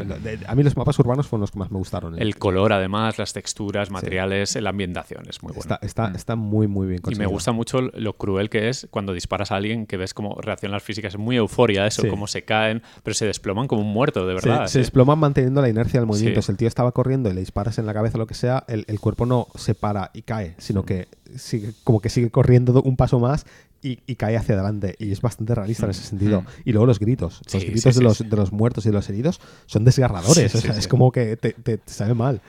a 0.48 0.56
mí 0.56 0.64
los 0.64 0.76
mapas 0.78 0.98
urbanos 1.00 1.28
fueron 1.28 1.42
los 1.42 1.52
que 1.52 1.60
más 1.60 1.72
me 1.72 1.78
gustaron. 1.78 2.20
El 2.22 2.38
color, 2.38 2.74
además, 2.74 3.18
las 3.18 3.34
texturas, 3.34 3.92
materiales, 3.92 4.56
la 4.56 4.70
ambientación 4.70 5.24
es 5.30 5.42
muy 5.44 5.52
bueno. 5.54 5.62
está, 5.62 5.80
está, 5.86 6.12
está 6.16 6.36
muy, 6.36 6.68
muy 6.68 6.88
bien 6.88 7.02
Y 7.10 7.16
me 7.16 7.26
gusta 7.26 7.52
mucho 7.52 7.82
lo 7.82 8.14
cruel 8.14 8.50
que 8.50 8.70
es 8.70 8.88
cuando 8.92 9.14
disparas 9.14 9.52
a 9.52 9.56
alguien 9.56 9.86
que 9.86 9.98
ves 9.98 10.14
cómo 10.14 10.36
reaccionan 10.42 10.74
las 10.74 10.84
físicas. 10.84 11.14
Es 11.14 11.20
muy 11.20 11.36
euforia 11.38 11.86
eso, 11.88 12.02
Sí. 12.02 12.10
cómo 12.10 12.28
se 12.28 12.44
caen, 12.44 12.82
pero 13.04 13.14
se 13.14 13.26
desploman 13.26 13.68
como 13.68 13.82
un 13.82 13.92
muerto, 13.94 14.26
de 14.28 14.40
Se, 14.40 14.48
verdad. 14.50 14.66
se 14.68 14.74
sí. 14.74 14.80
desploman 14.80 15.18
manteniendo 15.20 15.62
la 15.62 15.70
inercia 15.70 16.00
del 16.00 16.08
movimiento. 16.08 16.42
Sí. 16.42 16.46
Si 16.48 16.52
el 16.52 16.58
tío 16.58 16.68
estaba 16.68 16.92
corriendo 16.92 17.30
y 17.30 17.34
le 17.34 17.40
disparas 17.40 17.78
en 17.80 17.86
la 17.86 17.94
cabeza 17.94 18.18
o 18.18 18.20
lo 18.20 18.28
que 18.28 18.34
sea, 18.34 18.64
el, 18.68 18.86
el 18.88 19.00
cuerpo 19.00 19.26
no 19.26 19.48
se 19.56 19.76
para 19.76 20.12
y 20.14 20.22
cae, 20.24 20.56
sino 20.58 20.84
que 20.84 21.08
sigue, 21.36 21.72
como 21.84 22.02
que 22.02 22.10
sigue 22.10 22.30
corriendo 22.30 22.82
un 22.84 22.98
paso 22.98 23.20
más 23.20 23.46
y, 23.88 24.00
y 24.08 24.16
cae 24.16 24.36
hacia 24.38 24.56
adelante. 24.56 24.96
Y 25.00 25.12
es 25.12 25.22
bastante 25.22 25.54
realista 25.56 25.86
en 25.86 25.92
ese 25.92 26.04
sentido. 26.04 26.44
Y 26.64 26.72
luego 26.72 26.86
los 26.86 27.00
gritos. 27.00 27.42
Los 27.46 27.56
Mm. 27.56 27.60
Sí, 27.60 27.66
gritos 27.68 27.82
sí, 27.84 27.90
de, 27.90 27.94
sí, 27.94 28.02
los, 28.04 28.18
sí. 28.18 28.24
de 28.28 28.36
los 28.36 28.52
muertos 28.52 28.86
y 28.86 28.90
de 28.90 28.94
los 28.94 29.10
heridos 29.10 29.40
son 29.66 29.84
desgarradores. 29.86 30.52
Sí, 30.52 30.58
o 30.58 30.62
sea, 30.62 30.74
sí, 30.74 30.78
es 30.80 30.84
sí. 30.86 30.90
como 30.90 31.12
que 31.12 31.38
te, 31.38 31.54
te- 31.54 31.78
te 31.78 31.92
sabe 31.92 32.14
mal. 32.14 32.42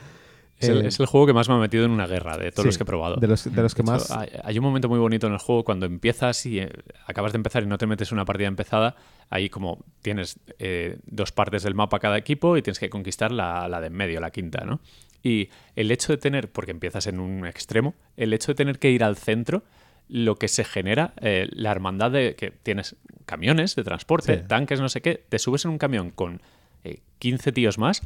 Es 0.59 0.69
el, 0.69 0.85
Eh, 0.85 0.87
es 0.87 0.99
el 0.99 1.05
juego 1.05 1.27
que 1.27 1.33
más 1.33 1.47
me 1.49 1.53
ha 1.53 1.59
metido 1.59 1.85
en 1.85 1.91
una 1.91 2.07
guerra 2.07 2.35
de 2.35 2.51
todos 2.51 2.63
sí, 2.63 2.67
los 2.69 2.77
que 2.79 2.83
he 2.83 2.85
probado. 2.87 3.17
De 3.17 3.27
los, 3.27 3.43
de 3.53 3.61
los 3.61 3.75
que 3.75 3.83
De 3.83 3.91
más. 3.91 4.05
hecho, 4.05 4.19
hay, 4.19 4.29
hay 4.43 4.57
un 4.57 4.63
momento 4.65 4.89
muy 4.89 4.97
bonito 4.97 5.27
en 5.27 5.33
el 5.33 5.39
juego 5.39 5.63
cuando 5.63 5.85
empiezas 5.85 6.43
y 6.47 6.59
eh, 6.59 6.71
acabas 7.05 7.31
de 7.33 7.35
empezar 7.37 7.61
y 7.61 7.67
no 7.67 7.77
te 7.77 7.85
metes 7.85 8.11
en 8.11 8.15
una 8.15 8.25
partida 8.25 8.47
empezada. 8.47 8.95
Ahí 9.29 9.49
como 9.49 9.85
tienes 10.01 10.39
eh, 10.57 10.97
dos 11.05 11.31
partes 11.31 11.61
del 11.61 11.75
mapa 11.75 11.99
cada 11.99 12.17
equipo 12.17 12.57
y 12.57 12.63
tienes 12.63 12.79
que 12.79 12.89
conquistar 12.89 13.31
la, 13.31 13.67
la 13.67 13.79
de 13.81 13.87
en 13.87 13.93
medio, 13.93 14.19
la 14.19 14.31
quinta, 14.31 14.65
¿no? 14.65 14.79
Y 15.21 15.49
el 15.75 15.91
hecho 15.91 16.11
de 16.13 16.17
tener, 16.17 16.51
porque 16.51 16.71
empiezas 16.71 17.05
en 17.05 17.19
un 17.19 17.45
extremo, 17.45 17.93
el 18.15 18.33
hecho 18.33 18.51
de 18.53 18.55
tener 18.55 18.79
que 18.79 18.89
ir 18.89 19.03
al 19.03 19.15
centro, 19.17 19.63
lo 20.09 20.35
que 20.37 20.47
se 20.47 20.63
genera, 20.63 21.13
eh, 21.21 21.47
la 21.51 21.71
hermandad 21.71 22.11
de 22.11 22.35
que 22.35 22.51
tienes 22.51 22.95
camiones 23.25 23.75
de 23.75 23.83
transporte, 23.83 24.37
Sí. 24.37 24.43
tanques, 24.47 24.79
no 24.79 24.89
sé 24.89 25.01
qué, 25.01 25.23
te 25.29 25.37
subes 25.39 25.65
en 25.65 25.71
un 25.71 25.77
camión 25.77 26.11
con 26.11 26.41
eh, 26.83 26.99
15 27.19 27.51
tíos 27.51 27.77
más 27.77 28.01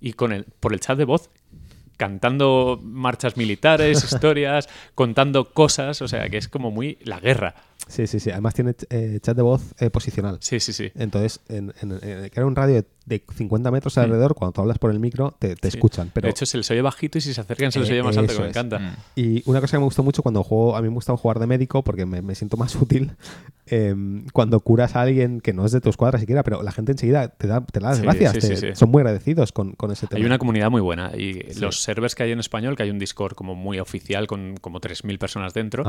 y 0.00 0.14
con 0.14 0.32
el, 0.32 0.44
por 0.60 0.72
el 0.72 0.80
chat 0.80 0.96
de 0.98 1.04
voz 1.04 1.28
cantando 1.96 2.80
marchas 2.82 3.36
militares, 3.36 4.02
historias, 4.12 4.68
contando 4.94 5.52
cosas, 5.52 6.02
o 6.02 6.08
sea, 6.08 6.28
que 6.28 6.38
es 6.38 6.48
como 6.48 6.70
muy 6.70 6.98
la 7.02 7.20
guerra. 7.20 7.54
Sí, 7.86 8.06
sí, 8.06 8.20
sí. 8.20 8.30
Además 8.30 8.54
tiene 8.54 8.74
eh, 8.90 9.18
chat 9.20 9.36
de 9.36 9.42
voz 9.42 9.74
eh, 9.78 9.90
posicional. 9.90 10.38
Sí, 10.40 10.60
sí, 10.60 10.72
sí. 10.72 10.90
Entonces, 10.94 11.40
en, 11.48 11.72
en- 11.82 11.92
en- 11.92 12.30
que 12.30 12.32
era 12.34 12.46
un 12.46 12.56
radio 12.56 12.76
de, 12.76 12.84
de 13.06 13.22
50 13.34 13.70
metros 13.70 13.98
alrededor, 13.98 14.34
cuando 14.34 14.52
tú 14.52 14.60
hablas 14.60 14.78
por 14.78 14.90
el 14.90 15.00
micro, 15.00 15.34
te, 15.38 15.56
te 15.56 15.70
Sí. 15.70 15.76
escuchan. 15.78 16.10
Pero, 16.14 16.26
de 16.26 16.30
hecho, 16.30 16.46
se 16.46 16.56
les 16.56 16.70
oye 16.70 16.82
bajito 16.82 17.18
y 17.18 17.20
si 17.20 17.34
se 17.34 17.40
acercan 17.40 17.72
se 17.72 17.80
les 17.80 17.88
Eh, 17.90 17.92
oye 17.94 18.02
más 18.02 18.16
alto, 18.16 18.32
que 18.32 18.38
me 18.38 18.44
es. 18.46 18.50
encanta. 18.50 18.78
Mm. 18.78 18.96
Y 19.16 19.42
una 19.46 19.60
cosa 19.60 19.76
que 19.76 19.78
me 19.80 19.84
gustó 19.84 20.02
mucho 20.02 20.22
cuando 20.22 20.42
juego, 20.42 20.76
a 20.76 20.82
mí 20.82 20.88
me 20.88 20.94
gusta 20.94 21.16
jugar 21.16 21.38
de 21.38 21.46
médico 21.46 21.82
porque 21.82 22.06
me, 22.06 22.22
me 22.22 22.34
siento 22.34 22.56
más 22.56 22.74
útil 22.80 23.12
em, 23.66 24.26
cuando 24.32 24.60
curas 24.60 24.96
a 24.96 25.02
alguien 25.02 25.40
que 25.40 25.52
no 25.52 25.64
es 25.64 25.72
de 25.72 25.80
tu 25.80 25.88
escuadra 25.90 26.18
siquiera, 26.18 26.42
pero 26.42 26.62
la 26.62 26.72
gente 26.72 26.92
enseguida 26.92 27.28
te 27.28 27.46
da, 27.46 27.64
te 27.64 27.80
da 27.80 27.88
las 27.90 27.98
Sí, 27.98 28.02
gracias, 28.04 28.32
te- 28.60 28.74
son 28.76 28.90
muy 28.90 29.00
agradecidos 29.00 29.52
con, 29.52 29.72
con 29.72 29.90
ese 29.92 30.06
tema. 30.06 30.18
Hay 30.18 30.24
una 30.26 30.38
comunidad 30.38 30.70
muy 30.70 30.80
buena 30.80 31.12
y 31.16 31.54
los 31.60 31.80
servers 31.82 32.14
que 32.14 32.24
hay 32.24 32.32
en 32.32 32.40
español, 32.40 32.76
que 32.76 32.82
hay 32.82 32.90
un 32.90 32.98
Discord 32.98 33.34
como 33.34 33.54
muy 33.54 33.78
oficial 33.78 34.26
con 34.26 34.56
como 34.60 34.80
3.000 34.80 35.18
personas 35.18 35.54
dentro, 35.54 35.84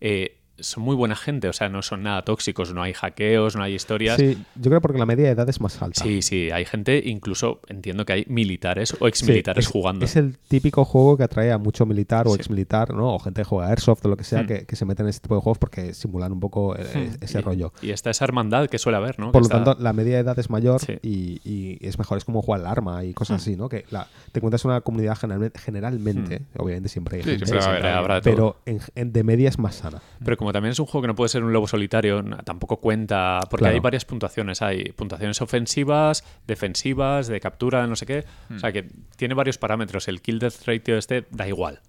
eh, 0.00 0.38
son 0.58 0.84
muy 0.84 0.94
buena 0.94 1.16
gente, 1.16 1.48
o 1.48 1.52
sea, 1.52 1.68
no 1.68 1.82
son 1.82 2.02
nada 2.04 2.22
tóxicos, 2.22 2.72
no 2.72 2.82
hay 2.82 2.92
hackeos, 2.92 3.56
no 3.56 3.62
hay 3.62 3.74
historias. 3.74 4.16
Sí, 4.18 4.38
yo 4.54 4.70
creo 4.70 4.80
porque 4.80 4.98
la 4.98 5.06
media 5.06 5.24
de 5.26 5.30
edad 5.32 5.48
es 5.48 5.60
más 5.60 5.80
alta. 5.82 6.02
Sí, 6.02 6.22
sí, 6.22 6.50
hay 6.50 6.64
gente, 6.64 7.02
incluso 7.04 7.60
entiendo 7.68 8.04
que 8.04 8.12
hay 8.12 8.24
militares 8.28 8.92
o 8.94 8.96
Sí, 8.98 9.06
exmilitares 9.06 9.66
es, 9.66 9.70
jugando. 9.72 10.04
Es 10.04 10.16
el 10.16 10.36
típico 10.48 10.84
juego 10.84 11.16
que 11.16 11.24
atrae 11.24 11.50
a 11.52 11.58
mucho 11.58 11.86
militar 11.86 12.26
o 12.28 12.30
Sí. 12.34 12.36
exmilitar, 12.36 12.94
¿no? 12.94 13.14
O 13.14 13.18
gente 13.18 13.40
que 13.42 13.44
juega 13.44 13.68
Airsoft 13.70 14.04
o 14.04 14.08
lo 14.08 14.16
que 14.16 14.24
sea, 14.24 14.42
Hmm. 14.42 14.46
que, 14.46 14.66
que 14.66 14.76
se 14.76 14.84
meten 14.84 15.06
en 15.06 15.10
este 15.10 15.22
tipo 15.22 15.34
de 15.34 15.40
juegos 15.40 15.58
porque 15.58 15.94
simulan 15.94 16.32
un 16.32 16.40
poco 16.40 16.76
eh, 16.76 17.10
ese 17.20 17.38
y, 17.38 17.42
rollo. 17.42 17.72
Y 17.82 17.90
está 17.90 18.10
esa 18.10 18.24
hermandad 18.24 18.68
que 18.68 18.78
suele 18.78 18.98
haber, 18.98 19.18
¿no? 19.18 19.32
Por 19.32 19.42
Que 19.42 19.48
lo 19.48 19.54
está- 19.58 19.64
tanto, 19.64 19.82
la 19.82 19.92
media 19.92 20.14
de 20.14 20.20
edad 20.20 20.38
es 20.38 20.48
mayor 20.50 20.80
Sí. 20.80 20.94
y, 21.02 21.40
y 21.44 21.78
es 21.86 21.98
mejor, 21.98 22.18
es 22.18 22.24
como 22.24 22.40
jugar 22.42 22.60
al 22.60 22.66
arma 22.66 23.04
y 23.04 23.14
cosas 23.14 23.38
Hmm. 23.40 23.42
así, 23.42 23.56
¿no? 23.56 23.68
Que 23.68 23.84
la, 23.90 24.06
te 24.32 24.38
encuentras 24.38 24.64
una 24.64 24.80
comunidad 24.82 25.16
generalmente, 25.16 25.58
generalmente, 25.58 26.42
obviamente 26.56 26.88
siempre 26.88 27.16
hay 27.18 27.22
Sí, 27.24 27.30
gente, 27.30 27.46
siempre 27.46 27.62
siempre 27.66 27.90
habrá 27.90 28.20
todo. 28.20 28.32
pero 28.32 28.56
en- 28.66 28.80
en- 28.94 29.12
de 29.12 29.24
media 29.24 29.48
es 29.48 29.58
más 29.58 29.74
sana. 29.76 30.00
Pero 30.24 30.36
como 30.42 30.52
también 30.52 30.72
es 30.72 30.78
un 30.78 30.86
juego 30.86 31.02
que 31.02 31.08
no 31.08 31.14
puede 31.14 31.28
ser 31.28 31.42
un 31.44 31.52
lobo 31.52 31.66
solitario, 31.66 32.22
tampoco 32.44 32.78
cuenta, 32.78 33.40
porque 33.50 33.62
Claro. 33.62 33.74
hay 33.74 33.80
varias 33.80 34.04
puntuaciones. 34.04 34.60
Hay 34.62 34.92
puntuaciones 34.92 35.40
ofensivas, 35.40 36.24
defensivas, 36.46 37.28
de 37.28 37.40
captura, 37.40 37.86
no 37.86 37.96
sé 37.96 38.06
qué. 38.06 38.24
O 38.54 38.58
sea 38.58 38.72
que 38.72 38.88
tiene 39.16 39.34
varios 39.34 39.58
parámetros. 39.58 40.08
El 40.08 40.20
kill 40.20 40.38
death 40.38 40.64
ratio 40.66 40.96
este 40.98 41.26
da 41.30 41.48
igual. 41.48 41.80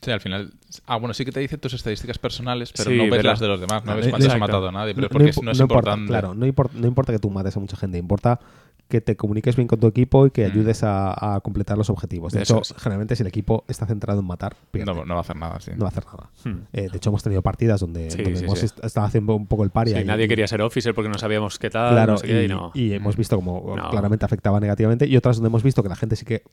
Sí, 0.00 0.10
al 0.10 0.20
final. 0.20 0.52
Ah, 0.86 0.96
bueno, 0.96 1.12
sí 1.14 1.24
que 1.24 1.32
te 1.32 1.40
dice 1.40 1.58
tus 1.58 1.74
estadísticas 1.74 2.18
personales, 2.18 2.72
pero 2.76 2.90
Sí, 2.90 2.96
no 2.96 3.02
ves 3.04 3.12
pero- 3.16 3.30
las 3.30 3.40
de 3.40 3.48
los 3.48 3.60
demás. 3.60 3.84
No 3.84 3.96
ves 3.96 4.08
cuántos 4.08 4.30
ha 4.30 4.34
exacto. 4.34 4.46
matado 4.46 4.72
nadie, 4.72 4.94
pero 4.94 5.06
No- 5.06 5.08
porque 5.10 5.24
no 5.24 5.30
es- 5.30 5.36
impo- 5.38 5.44
no 5.44 5.50
es 5.50 5.58
no 5.58 5.64
importa, 5.64 5.90
importante. 5.90 6.08
claro, 6.08 6.34
no 6.34 6.46
importa, 6.46 6.74
no 6.78 6.86
importa 6.86 7.12
que 7.12 7.18
tú 7.18 7.30
mates 7.30 7.56
a 7.56 7.60
mucha 7.60 7.76
gente, 7.76 7.98
importa 7.98 8.38
que 8.88 9.02
te 9.02 9.16
comuniques 9.18 9.54
bien 9.54 9.68
con 9.68 9.78
tu 9.78 9.86
equipo 9.86 10.26
y 10.26 10.30
que 10.30 10.48
Mm. 10.48 10.50
ayudes 10.50 10.82
a, 10.82 11.34
a 11.34 11.40
completar 11.40 11.76
los 11.76 11.90
objetivos. 11.90 12.32
De 12.32 12.40
Eso 12.40 12.54
hecho, 12.62 12.74
es. 12.74 12.82
generalmente 12.82 13.16
si 13.16 13.22
el 13.22 13.26
equipo 13.26 13.64
está 13.68 13.84
centrado 13.84 14.20
en 14.20 14.26
matar, 14.26 14.56
pierde. 14.70 14.94
No, 14.94 15.04
no 15.04 15.12
va 15.12 15.18
a 15.18 15.20
hacer 15.20 15.36
nada, 15.36 15.60
sí. 15.60 15.72
no 15.76 15.80
va 15.84 15.88
a 15.88 15.90
hacer 15.90 16.04
nada. 16.06 16.30
Hmm. 16.42 16.62
Eh, 16.72 16.88
de 16.90 16.96
hecho, 16.96 17.10
hemos 17.10 17.22
tenido 17.22 17.42
partidas 17.42 17.80
donde, 17.80 18.10
Sí, 18.10 18.22
donde 18.22 18.38
sí, 18.38 18.44
hemos 18.46 18.58
sí. 18.60 18.64
est- 18.64 18.82
estado 18.82 19.06
haciendo 19.06 19.34
un 19.34 19.46
poco 19.46 19.64
el 19.64 19.68
pari. 19.68 19.90
Sí, 19.90 19.96
ahí 19.98 20.04
nadie 20.06 20.24
y- 20.24 20.28
quería 20.28 20.46
ser 20.46 20.62
officer 20.62 20.94
porque 20.94 21.10
no 21.10 21.18
sabíamos 21.18 21.58
qué 21.58 21.68
tal, 21.68 21.92
Claro, 21.92 22.12
no 22.12 22.18
sé 22.18 22.28
qué, 22.28 22.42
y, 22.42 22.44
y 22.46 22.48
no. 22.48 22.70
y 22.72 22.92
hemos 22.94 23.14
visto 23.18 23.36
como 23.36 23.74
No. 23.76 23.90
claramente 23.90 24.24
afectaba 24.24 24.58
negativamente 24.58 25.06
y 25.06 25.14
otras 25.18 25.36
donde 25.36 25.48
hemos 25.48 25.62
visto 25.62 25.82
que 25.82 25.90
la 25.90 25.96
gente 25.96 26.16
sí 26.16 26.24
que 26.24 26.44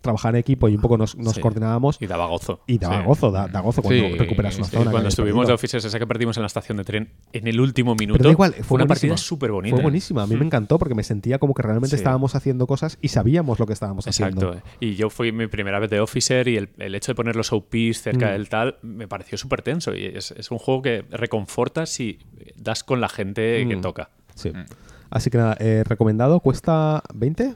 trabajaba 0.00 0.30
en 0.30 0.40
equipo 0.40 0.68
y 0.68 0.74
un 0.74 0.80
poco 0.80 0.98
nos, 0.98 1.16
nos 1.16 1.34
Sí. 1.34 1.40
coordinábamos 1.40 1.98
Y 2.02 2.08
daba 2.08 2.26
gozo. 2.26 2.60
y 2.66 2.78
daba 2.78 2.93
da 2.98 3.02
gozo, 3.04 3.30
da, 3.30 3.48
da 3.48 3.60
gozo 3.60 3.82
cuando 3.82 4.08
Sí, 4.08 4.14
recuperas 4.18 4.56
una 4.56 4.66
sí, 4.66 4.76
zona. 4.76 4.90
Cuando 4.90 5.08
estuvimos 5.08 5.46
de 5.46 5.52
Officers, 5.52 5.84
esa 5.84 5.98
que 5.98 6.06
perdimos 6.06 6.36
en 6.36 6.42
la 6.42 6.46
estación 6.46 6.76
de 6.78 6.84
tren 6.84 7.10
en 7.32 7.46
el 7.46 7.60
último 7.60 7.94
minuto. 7.94 8.18
Pero 8.18 8.28
da 8.28 8.32
igual, 8.32 8.54
fue, 8.62 8.76
una 8.76 8.86
partida 8.86 9.16
súper 9.16 9.52
bonita. 9.52 9.76
Fue 9.76 9.82
buenísima, 9.82 10.22
a 10.22 10.26
mí 10.26 10.36
me 10.36 10.44
encantó 10.44 10.78
porque 10.78 10.94
me 10.94 11.02
sentía 11.02 11.38
como 11.38 11.54
que 11.54 11.62
realmente 11.62 11.88
Sí. 11.90 11.96
estábamos 11.96 12.34
haciendo 12.34 12.66
cosas 12.66 12.98
y 13.00 13.08
sabíamos 13.08 13.58
lo 13.58 13.66
que 13.66 13.72
estábamos 13.72 14.06
Exacto. 14.06 14.48
haciendo. 14.48 14.62
Y 14.80 14.94
yo 14.94 15.10
fui 15.10 15.32
mi 15.32 15.46
primera 15.46 15.78
vez 15.78 15.90
de 15.90 16.00
Officer 16.00 16.48
y 16.48 16.56
el, 16.56 16.68
el 16.78 16.94
hecho 16.94 17.12
de 17.12 17.16
poner 17.16 17.36
los 17.36 17.52
OPs 17.52 18.00
cerca 18.02 18.26
Mm. 18.28 18.32
del 18.32 18.48
tal 18.48 18.76
me 18.82 19.08
pareció 19.08 19.36
súper 19.38 19.62
tenso. 19.62 19.94
Y 19.94 20.06
es, 20.06 20.30
es 20.32 20.50
un 20.50 20.58
juego 20.58 20.82
que 20.82 21.04
reconforta 21.10 21.86
si 21.86 22.18
das 22.56 22.84
con 22.84 23.00
la 23.00 23.08
gente 23.08 23.64
que 23.68 23.76
Mm. 23.76 23.80
toca. 23.80 24.10
Sí. 24.34 24.50
Mm. 24.50 24.64
Así 25.10 25.30
que 25.30 25.38
nada, 25.38 25.56
eh, 25.60 25.84
recomendado, 25.86 26.40
cuesta 26.40 27.02
20. 27.14 27.54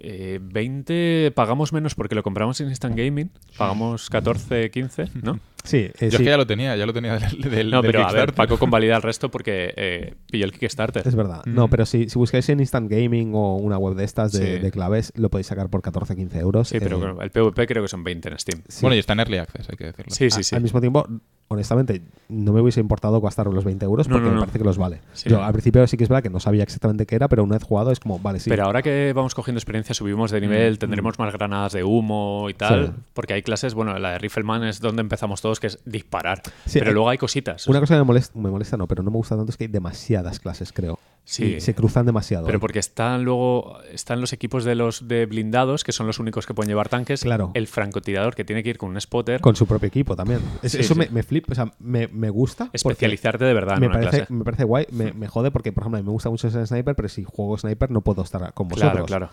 Eh, 0.00 0.38
20 0.40 1.32
pagamos 1.34 1.72
menos 1.72 1.94
porque 1.94 2.14
lo 2.14 2.22
compramos 2.22 2.60
en 2.60 2.68
Instant 2.68 2.96
Gaming. 2.96 3.30
Pagamos 3.56 4.08
14, 4.10 4.70
15, 4.70 5.04
¿no? 5.22 5.40
Sí, 5.68 5.76
eh, 5.78 5.92
Yo 6.00 6.06
es 6.06 6.12
sí, 6.14 6.18
que 6.18 6.30
ya 6.30 6.36
lo 6.36 6.46
tenía, 6.46 6.74
ya 6.76 6.86
lo 6.86 6.92
tenía 6.92 7.18
del, 7.18 7.40
del, 7.42 7.70
No, 7.70 7.82
del 7.82 7.92
pero 7.92 8.06
a 8.06 8.12
ver. 8.12 8.32
Paco 8.32 8.58
convalida 8.58 8.96
el 8.96 9.02
resto 9.02 9.30
porque 9.30 9.74
eh, 9.76 10.14
pilló 10.30 10.44
el 10.46 10.52
Kickstarter. 10.52 11.06
es 11.06 11.14
verdad. 11.14 11.42
Mm. 11.44 11.54
No, 11.54 11.68
pero 11.68 11.84
si, 11.86 12.08
si 12.08 12.18
buscáis 12.18 12.48
en 12.48 12.60
Instant 12.60 12.90
Gaming 12.90 13.32
o 13.34 13.56
una 13.56 13.76
web 13.78 13.94
de 13.94 14.04
estas 14.04 14.32
de, 14.32 14.56
Sí. 14.56 14.62
de 14.62 14.70
claves, 14.70 15.12
lo 15.16 15.28
podéis 15.30 15.46
sacar 15.48 15.68
por 15.68 15.82
14-15 15.82 16.36
euros. 16.40 16.68
Sí, 16.68 16.78
pero 16.80 17.20
Eh, 17.20 17.24
el 17.24 17.30
PvP 17.30 17.66
creo 17.66 17.82
que 17.82 17.88
son 17.88 18.02
20 18.04 18.28
en 18.30 18.38
Steam. 18.38 18.62
sí. 18.68 18.78
Bueno, 18.82 18.96
y 18.96 18.98
está 18.98 19.12
en 19.12 19.20
Early 19.20 19.38
Access, 19.38 19.68
hay 19.70 19.76
que 19.76 19.84
decirlo. 19.84 20.14
Sí, 20.14 20.26
A- 20.26 20.30
sí, 20.30 20.42
sí. 20.42 20.56
Al 20.56 20.62
mismo 20.62 20.80
tiempo, 20.80 21.06
honestamente, 21.50 22.02
no 22.28 22.52
me 22.52 22.60
hubiese 22.60 22.80
importado 22.80 23.20
gastar 23.22 23.46
los 23.46 23.64
20 23.64 23.84
euros 23.86 24.06
No, 24.08 24.16
porque 24.16 24.28
no, 24.28 24.34
me 24.34 24.40
parece 24.40 24.58
que 24.58 24.64
los 24.64 24.76
vale. 24.76 25.00
Sí. 25.14 25.30
Yo 25.30 25.42
al 25.42 25.52
principio 25.52 25.86
sí 25.86 25.96
que 25.96 26.04
es 26.04 26.08
verdad 26.10 26.22
que 26.22 26.30
no 26.30 26.40
sabía 26.40 26.62
exactamente 26.62 27.06
qué 27.06 27.14
era, 27.16 27.28
pero 27.28 27.42
una 27.44 27.54
vez 27.56 27.62
jugado 27.62 27.90
es 27.90 28.00
como, 28.00 28.18
vale, 28.18 28.38
sí. 28.38 28.50
Pero 28.50 28.64
ahora 28.64 28.82
que 28.82 29.12
vamos 29.14 29.34
cogiendo 29.34 29.58
experiencia, 29.58 29.94
subimos 29.94 30.30
de 30.30 30.40
nivel, 30.40 30.74
Mm, 30.74 30.76
tendremos 30.76 31.18
más 31.18 31.32
granadas 31.32 31.72
de 31.72 31.84
humo 31.84 32.48
y 32.50 32.54
tal. 32.54 32.86
Sí. 32.88 32.92
Porque 33.14 33.32
hay 33.34 33.42
clases, 33.42 33.72
bueno, 33.74 33.98
la 33.98 34.12
de 34.12 34.18
Rifleman 34.18 34.64
es 34.64 34.80
donde 34.80 35.00
empezamos 35.00 35.40
todos, 35.40 35.57
que 35.60 35.68
es 35.68 35.78
disparar. 35.84 36.42
Sí, 36.66 36.78
pero 36.78 36.86
hay- 36.90 36.94
luego 36.94 37.08
hay 37.08 37.18
cositas. 37.18 37.66
Una 37.68 37.80
cosa 37.80 37.94
que 37.94 37.98
me 37.98 38.04
molesta, 38.04 38.38
me 38.38 38.50
molesta, 38.50 38.76
no, 38.76 38.86
pero 38.86 39.02
no 39.02 39.10
me 39.10 39.16
gusta 39.16 39.36
tanto 39.36 39.50
es 39.50 39.56
que 39.56 39.64
hay 39.64 39.68
demasiadas 39.68 40.40
clases, 40.40 40.72
creo. 40.72 40.98
Sí. 41.24 41.56
Y 41.56 41.60
se 41.60 41.74
cruzan 41.74 42.06
demasiado. 42.06 42.46
Pero 42.46 42.56
¿eh? 42.56 42.60
porque 42.60 42.78
están 42.78 43.22
luego 43.22 43.78
están 43.92 44.18
los 44.22 44.32
equipos 44.32 44.64
de 44.64 44.74
los 44.74 45.08
de 45.08 45.26
blindados, 45.26 45.84
que 45.84 45.92
son 45.92 46.06
los 46.06 46.18
únicos 46.18 46.46
que 46.46 46.54
pueden 46.54 46.70
llevar 46.70 46.88
tanques. 46.88 47.20
Claro. 47.22 47.50
El 47.52 47.66
francotirador 47.66 48.34
que 48.34 48.44
tiene 48.44 48.62
que 48.62 48.70
ir 48.70 48.78
con 48.78 48.88
un 48.88 48.98
spotter. 48.98 49.42
Con 49.42 49.54
su 49.54 49.66
propio 49.66 49.88
equipo 49.88 50.16
también. 50.16 50.40
Es- 50.62 50.72
Sí, 50.72 50.78
eso 50.78 50.94
sí. 50.94 51.00
Me, 51.00 51.08
me 51.10 51.22
flipa, 51.22 51.52
o 51.52 51.54
sea, 51.54 51.70
me, 51.80 52.08
me 52.08 52.30
gusta. 52.30 52.70
especializarte 52.72 53.44
de 53.44 53.52
verdad 53.52 53.74
en 53.74 53.80
Me 53.80 53.86
una 53.88 53.96
parece, 53.98 54.16
clase. 54.18 54.32
me 54.32 54.42
parece 54.44 54.64
guay, 54.64 54.86
me, 54.90 55.12
me 55.12 55.28
jode 55.28 55.50
porque, 55.50 55.70
por 55.70 55.82
ejemplo, 55.82 55.98
a 55.98 56.00
mí 56.02 56.06
me 56.06 56.12
gusta 56.12 56.30
mucho 56.30 56.48
ser 56.50 56.66
sniper, 56.66 56.94
pero 56.96 57.08
si 57.10 57.24
juego 57.24 57.58
sniper 57.58 57.90
no 57.90 58.00
puedo 58.00 58.22
estar 58.22 58.54
con 58.54 58.68
vosotros. 58.68 58.92
Claro, 58.92 59.06
claro. 59.06 59.28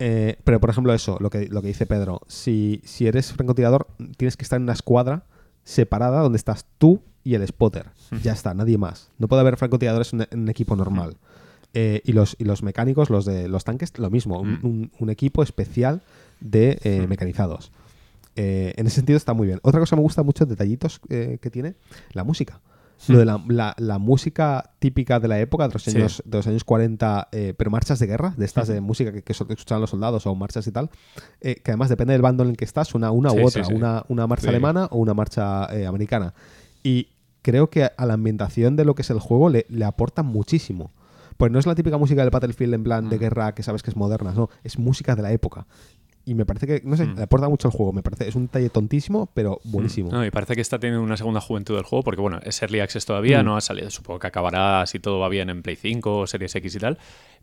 Eh, 0.00 0.36
pero, 0.42 0.58
por 0.60 0.68
ejemplo, 0.70 0.92
eso, 0.92 1.16
lo 1.20 1.30
que, 1.30 1.46
lo 1.46 1.62
que 1.62 1.68
dice 1.68 1.86
Pedro, 1.86 2.20
si, 2.26 2.80
si 2.84 3.06
eres 3.06 3.32
francotirador, 3.32 3.86
tienes 4.16 4.36
que 4.36 4.42
estar 4.42 4.56
en 4.58 4.64
una 4.64 4.72
escuadra 4.72 5.22
separada 5.66 6.20
donde 6.22 6.36
estás 6.38 6.64
tú 6.78 7.02
y 7.24 7.34
el 7.34 7.46
spotter. 7.46 7.86
Ya 8.22 8.32
está, 8.32 8.54
nadie 8.54 8.78
más. 8.78 9.10
No 9.18 9.26
puede 9.28 9.40
haber 9.40 9.56
francotiradores 9.56 10.12
en, 10.14 10.26
un 10.32 10.48
equipo 10.48 10.76
normal. 10.76 11.16
Eh, 11.74 12.00
y, 12.04 12.12
los, 12.12 12.36
y 12.38 12.44
los 12.44 12.62
mecánicos, 12.62 13.10
los 13.10 13.24
de 13.26 13.48
los 13.48 13.64
tanques, 13.64 13.98
lo 13.98 14.08
mismo, 14.08 14.40
un, 14.40 14.60
un- 14.62 14.90
un 14.98 15.10
equipo 15.10 15.42
especial 15.42 16.00
de 16.40 16.78
eh, 16.84 17.06
mecanizados. 17.08 17.72
Eh, 18.36 18.72
en 18.76 18.86
ese 18.86 18.96
sentido 18.96 19.16
está 19.16 19.34
muy 19.34 19.46
bien. 19.48 19.58
Otra 19.62 19.80
cosa 19.80 19.96
que 19.96 20.00
me 20.00 20.02
gusta 20.04 20.22
mucho, 20.22 20.46
detallitos 20.46 21.00
que 21.08 21.50
tiene, 21.50 21.74
la 22.12 22.22
música. 22.24 22.60
Lo 23.08 23.18
de 23.18 23.24
la, 23.26 23.42
la- 23.48 23.74
la 23.78 23.98
música 23.98 24.70
típica 24.78 25.20
de 25.20 25.28
la 25.28 25.38
época, 25.38 25.68
de 25.68 25.74
los 25.74 25.82
Sí. 25.82 25.96
años, 25.96 26.22
de 26.24 26.38
los 26.38 26.46
años 26.46 26.64
40, 26.64 27.28
eh, 27.30 27.54
pero 27.56 27.70
marchas 27.70 27.98
de 27.98 28.06
guerra, 28.06 28.34
de 28.36 28.44
estas 28.44 28.68
de 28.68 28.80
música 28.80 29.12
que, 29.12 29.22
que 29.22 29.32
escuchaban 29.32 29.80
los 29.80 29.90
soldados 29.90 30.26
o 30.26 30.34
marchas 30.34 30.66
y 30.66 30.72
tal, 30.72 30.90
eh, 31.40 31.56
que 31.56 31.70
además 31.72 31.88
depende 31.90 32.14
del 32.14 32.22
bando 32.22 32.42
en 32.42 32.50
el 32.50 32.56
que 32.56 32.64
estás, 32.64 32.94
una, 32.94 33.10
una 33.10 33.30
Sí, 33.30 33.36
u 33.36 33.38
sí, 33.40 33.44
otra, 33.46 33.64
sí. 33.64 33.74
Una, 33.74 34.04
una 34.08 34.26
marcha 34.26 34.44
Sí. 34.44 34.48
alemana 34.48 34.86
o 34.90 34.98
una 34.98 35.14
marcha 35.14 35.66
eh, 35.76 35.86
americana. 35.86 36.32
Y 36.82 37.08
creo 37.42 37.68
que 37.70 37.84
a 37.96 38.06
la 38.06 38.14
ambientación 38.14 38.76
de 38.76 38.84
lo 38.84 38.94
que 38.94 39.02
es 39.02 39.10
el 39.10 39.20
juego 39.20 39.50
le, 39.50 39.66
le 39.68 39.84
aporta 39.84 40.22
muchísimo. 40.22 40.92
Pues 41.36 41.52
no 41.52 41.58
es 41.58 41.66
la 41.66 41.74
típica 41.74 41.98
música 41.98 42.22
del 42.22 42.30
Battlefield 42.30 42.72
en 42.74 42.82
plan 42.82 43.08
de 43.10 43.18
guerra 43.18 43.54
que 43.54 43.62
sabes 43.62 43.82
que 43.82 43.90
es 43.90 43.96
moderna, 43.96 44.32
no, 44.32 44.48
es 44.64 44.78
música 44.78 45.14
de 45.14 45.20
la 45.22 45.32
época. 45.32 45.66
Y 46.28 46.34
me 46.34 46.44
parece 46.44 46.66
que, 46.66 46.82
no 46.84 46.96
sé, 46.96 47.06
Mm. 47.06 47.20
aporta 47.20 47.48
mucho 47.48 47.68
al 47.68 47.72
juego. 47.72 47.92
Me 47.92 48.02
parece, 48.02 48.28
es 48.28 48.34
un 48.34 48.46
detalle 48.46 48.68
tontísimo, 48.68 49.30
pero 49.32 49.60
buenísimo. 49.62 50.10
No, 50.10 50.26
y 50.26 50.30
parece 50.32 50.56
que 50.56 50.60
está 50.60 50.78
teniendo 50.78 51.02
una 51.02 51.16
segunda 51.16 51.40
juventud 51.40 51.76
del 51.76 51.84
juego, 51.84 52.02
porque 52.02 52.20
bueno, 52.20 52.40
es 52.42 52.60
Early 52.60 52.80
Access 52.80 53.06
todavía, 53.06 53.42
Mm. 53.42 53.46
no 53.46 53.56
ha 53.56 53.60
salido, 53.60 53.88
supongo 53.90 54.18
que 54.18 54.26
acabará 54.26 54.84
si 54.86 54.98
todo 54.98 55.20
va 55.20 55.28
bien 55.28 55.48
en 55.50 55.62
Play 55.62 55.76
5 55.76 56.18
o 56.18 56.26
Series 56.26 56.52
X 56.56 56.74
y 56.74 56.78
tal, 56.80 56.98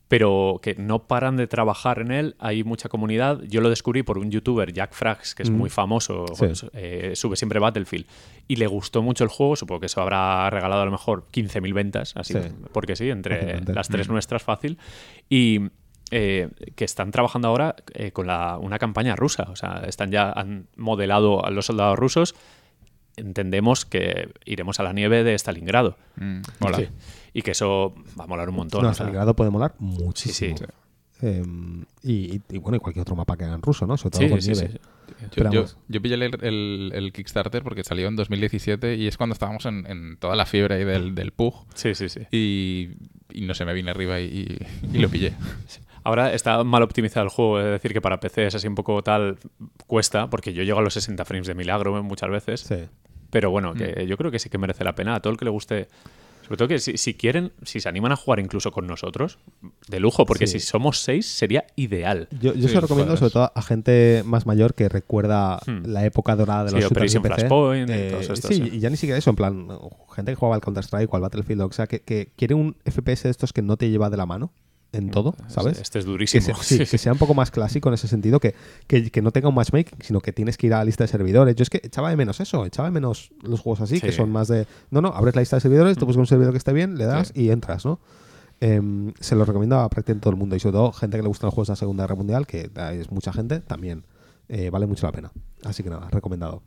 pero 0.09 0.59
que 0.61 0.75
no 0.75 1.07
paran 1.07 1.38
de 1.38 1.47
trabajar 1.47 1.99
en 1.99 2.11
él, 2.11 2.36
hay 2.39 2.65
mucha 2.65 2.89
comunidad. 2.89 3.39
Yo 3.47 3.61
lo 3.61 3.69
descubrí 3.69 4.03
por 4.03 4.17
un 4.17 4.29
youtuber, 4.29 4.73
Jack 4.73 4.91
Frags, 4.93 5.34
que 5.34 5.43
es 5.43 5.49
Mm. 5.49 5.53
muy 5.55 5.69
famoso, 5.69 6.25
Sí. 6.36 6.67
eh, 6.73 7.13
sube 7.15 7.38
siempre 7.38 7.59
Battlefield, 7.59 8.05
y 8.49 8.57
le 8.57 8.67
gustó 8.67 9.01
mucho 9.01 9.23
el 9.23 9.29
juego, 9.29 9.55
supongo 9.55 9.79
que 9.79 9.86
eso 9.86 10.01
habrá 10.01 10.49
regalado 10.49 10.81
a 10.81 10.86
lo 10.86 10.91
mejor 10.91 11.27
15.000 11.31 11.73
ventas, 11.73 12.11
así, 12.17 12.34
Sí. 12.34 12.39
porque 12.73 12.97
sí, 12.97 13.09
entre 13.09 13.61
las 13.73 13.88
tres 13.88 14.09
nuestras 14.09 14.43
fácil, 14.43 14.77
y... 15.29 15.61
eh, 16.11 16.49
que 16.75 16.85
están 16.85 17.11
trabajando 17.11 17.47
ahora 17.47 17.75
eh, 17.93 18.11
con 18.11 18.27
la- 18.27 18.57
una 18.57 18.77
campaña 18.79 19.15
rusa. 19.15 19.47
O 19.49 19.55
sea, 19.55 19.83
están 19.87 20.11
ya 20.11 20.31
han 20.31 20.67
modelado 20.77 21.45
a 21.45 21.49
los 21.51 21.65
soldados 21.67 21.97
rusos. 21.97 22.35
Entendemos 23.15 23.85
que 23.85 24.29
iremos 24.45 24.79
a 24.79 24.83
la 24.83 24.91
nieve 24.93 25.23
de 25.23 25.35
Stalingrado. 25.37 25.97
Mm, 26.15 26.41
mola. 26.59 26.77
Sí. 26.79 26.87
Y 27.33 27.41
que 27.43 27.51
eso 27.51 27.93
va 28.19 28.23
a 28.23 28.27
molar 28.27 28.49
un 28.49 28.55
montón. 28.55 28.81
no, 28.81 28.89
o 28.89 28.93
sea, 28.93 29.05
Stalingrado 29.05 29.35
puede 29.35 29.51
molar 29.51 29.75
muchísimo. 29.79 30.57
Sí, 30.57 30.63
sí. 30.65 30.71
Eh, 31.21 31.43
y, 32.03 32.35
y- 32.35 32.41
y 32.49 32.57
bueno, 32.57 32.77
y 32.77 32.79
cualquier 32.79 33.03
otro 33.03 33.15
mapa 33.15 33.37
que 33.37 33.45
hagan 33.45 33.61
ruso, 33.61 33.85
¿no? 33.87 33.95
Sobre 33.97 34.11
todo 34.11 34.21
sí, 34.23 34.29
con 34.29 34.41
sí, 34.41 34.51
nieve. 34.51 34.71
sí. 34.73 34.79
Yo, 35.51 35.65
yo, 35.87 36.01
pillé 36.01 36.15
el, 36.15 36.23
el- 36.43 36.91
el 36.93 37.13
Kickstarter 37.13 37.63
porque 37.63 37.83
salió 37.83 38.07
en 38.07 38.15
2017 38.15 38.95
y 38.95 39.07
es 39.07 39.15
cuando 39.15 39.33
estábamos 39.33 39.65
en, 39.65 39.85
en 39.89 40.17
toda 40.17 40.35
la 40.35 40.45
fiebre 40.45 40.75
ahí 40.75 40.83
del, 40.83 41.15
del 41.15 41.31
PUG 41.31 41.65
Sí, 41.75 41.93
sí, 41.95 42.09
sí. 42.09 42.21
y, 42.31 42.89
y 43.31 43.41
no 43.45 43.53
sé, 43.53 43.63
me 43.63 43.73
vine 43.73 43.91
arriba 43.91 44.19
y, 44.19 44.57
y 44.91 44.97
lo 44.97 45.07
pillé. 45.09 45.33
Ahora 46.03 46.33
está 46.33 46.63
mal 46.63 46.83
optimizado 46.83 47.23
el 47.23 47.29
juego, 47.29 47.59
es 47.59 47.65
decir, 47.65 47.93
que 47.93 48.01
para 48.01 48.19
PC 48.19 48.47
es 48.47 48.55
así 48.55 48.67
un 48.67 48.75
poco 48.75 49.01
tal, 49.03 49.37
cuesta, 49.87 50.29
porque 50.29 50.53
yo 50.53 50.63
llego 50.63 50.79
a 50.79 50.81
los 50.81 50.93
60 50.93 51.23
frames 51.25 51.47
de 51.47 51.55
milagro 51.55 52.01
muchas 52.03 52.29
veces. 52.29 52.61
Sí. 52.61 52.75
Pero 53.29 53.49
bueno, 53.51 53.73
que 53.73 54.05
yo 54.07 54.17
creo 54.17 54.29
que 54.31 54.39
sí 54.39 54.49
que 54.49 54.57
merece 54.57 54.83
la 54.83 54.93
pena 54.95 55.15
a 55.15 55.19
todo 55.21 55.31
el 55.31 55.39
que 55.39 55.45
le 55.45 55.51
guste. 55.51 55.87
Sobre 56.43 56.57
todo 56.57 56.67
que 56.67 56.79
si, 56.79 56.97
si 56.97 57.13
quieren, 57.13 57.53
si 57.63 57.79
se 57.79 57.87
animan 57.87 58.11
a 58.11 58.17
jugar 58.17 58.39
incluso 58.41 58.69
con 58.73 58.85
nosotros, 58.85 59.39
de 59.87 59.99
lujo, 60.01 60.25
porque 60.25 60.45
Sí. 60.45 60.59
si 60.59 60.67
somos 60.67 60.99
seis 60.99 61.25
sería 61.25 61.65
ideal. 61.77 62.27
Yo, 62.31 62.53
yo 62.53 62.63
Sí, 62.63 62.67
se 62.67 62.73
lo 62.75 62.81
recomiendo 62.81 63.15
sobre 63.15 63.31
todo 63.31 63.51
a 63.55 63.61
gente 63.61 64.23
más 64.25 64.45
mayor 64.45 64.73
que 64.73 64.89
recuerda 64.89 65.59
Hmm. 65.65 65.85
la 65.85 66.03
época 66.05 66.35
dorada 66.35 66.65
de 66.65 66.69
Sí, 66.71 66.75
los 66.75 66.83
shooters 66.83 67.15
Operation 67.15 67.23
de 67.23 67.29
PC. 67.29 67.39
Flashpoint 67.47 67.89
y 67.89 67.93
Eh, 67.93 68.07
todos 68.11 68.29
estos, 68.29 68.39
sí, 68.39 68.55
sí. 68.55 68.69
y 68.73 68.79
ya 68.81 68.89
ni 68.89 68.97
siquiera 68.97 69.17
eso, 69.17 69.29
en 69.29 69.35
plan, 69.37 69.69
gente 70.13 70.33
que 70.33 70.35
jugaba 70.35 70.55
al 70.55 70.61
Counter-Strike 70.61 71.11
o 71.13 71.15
al 71.15 71.21
Battlefield, 71.21 71.61
o 71.61 71.71
sea, 71.71 71.87
que, 71.87 72.01
que 72.01 72.33
quiere 72.35 72.55
un 72.55 72.75
FPS 72.83 73.23
de 73.23 73.29
estos 73.31 73.53
que 73.53 73.61
no 73.61 73.77
te 73.77 73.89
lleva 73.89 74.09
de 74.09 74.17
la 74.17 74.25
mano 74.25 74.51
en 74.93 75.09
todo, 75.09 75.35
¿sabes? 75.47 75.79
Este 75.81 75.99
es 75.99 76.05
Que, 76.05 76.11
durísimo. 76.11 76.55
se- 76.63 76.77
sí, 76.85 76.85
que 76.89 76.97
sea 76.97 77.11
un 77.11 77.17
poco 77.17 77.33
más 77.33 77.51
clásico 77.51 77.89
en 77.89 77.95
ese 77.95 78.07
sentido, 78.07 78.39
que, 78.39 78.55
que, 78.87 79.09
que 79.11 79.21
no 79.21 79.31
tenga 79.31 79.49
un 79.49 79.55
matchmaking, 79.55 79.99
sino 80.01 80.21
que 80.21 80.31
tienes 80.31 80.55
que 80.57 80.67
ir 80.67 80.73
a 80.73 80.77
la 80.77 80.85
lista 80.85 81.03
de 81.03 81.07
servidores. 81.09 81.55
Yo 81.55 81.63
es 81.63 81.69
que 81.69 81.81
echaba 81.83 82.09
de 82.09 82.15
menos 82.15 82.39
eso, 82.39 82.65
echaba 82.65 82.87
de 82.87 82.93
menos 82.93 83.31
los 83.41 83.59
juegos 83.59 83.81
así, 83.81 83.99
que 83.99 84.11
son 84.11 84.31
más 84.31 84.47
de. 84.47 84.65
No, 84.91 85.01
no, 85.01 85.09
abres 85.09 85.35
la 85.35 85.41
lista 85.41 85.57
de 85.57 85.61
servidores, 85.61 85.97
te 85.97 86.05
buscas 86.05 86.19
un 86.19 86.27
servidor 86.27 86.53
que 86.53 86.57
esté 86.59 86.71
bien, 86.73 86.97
le 86.97 87.05
das 87.05 87.31
y 87.35 87.49
entras, 87.49 87.85
¿no? 87.85 87.99
Em, 88.61 89.13
se 89.19 89.35
lo 89.35 89.43
recomiendo 89.43 89.77
a 89.79 89.89
prácticamente 89.89 90.23
todo 90.23 90.31
el 90.31 90.37
mundo 90.39 90.55
y 90.55 90.59
sobre 90.59 90.73
todo 90.73 90.93
gente 90.93 91.17
que 91.17 91.23
le 91.23 91.27
gustan 91.27 91.47
los 91.47 91.53
juegos 91.53 91.67
de 91.67 91.71
la 91.73 91.75
Segunda 91.77 92.03
Guerra 92.03 92.15
Mundial, 92.15 92.47
que 92.47 92.69
es 92.93 93.11
mucha 93.11 93.33
gente, 93.33 93.59
también 93.59 94.05
eh, 94.47 94.69
vale 94.69 94.85
mucho 94.87 95.05
la 95.05 95.11
pena. 95.11 95.31
Así 95.65 95.83
que 95.83 95.89
nada, 95.89 96.07
recomendado. 96.11 96.61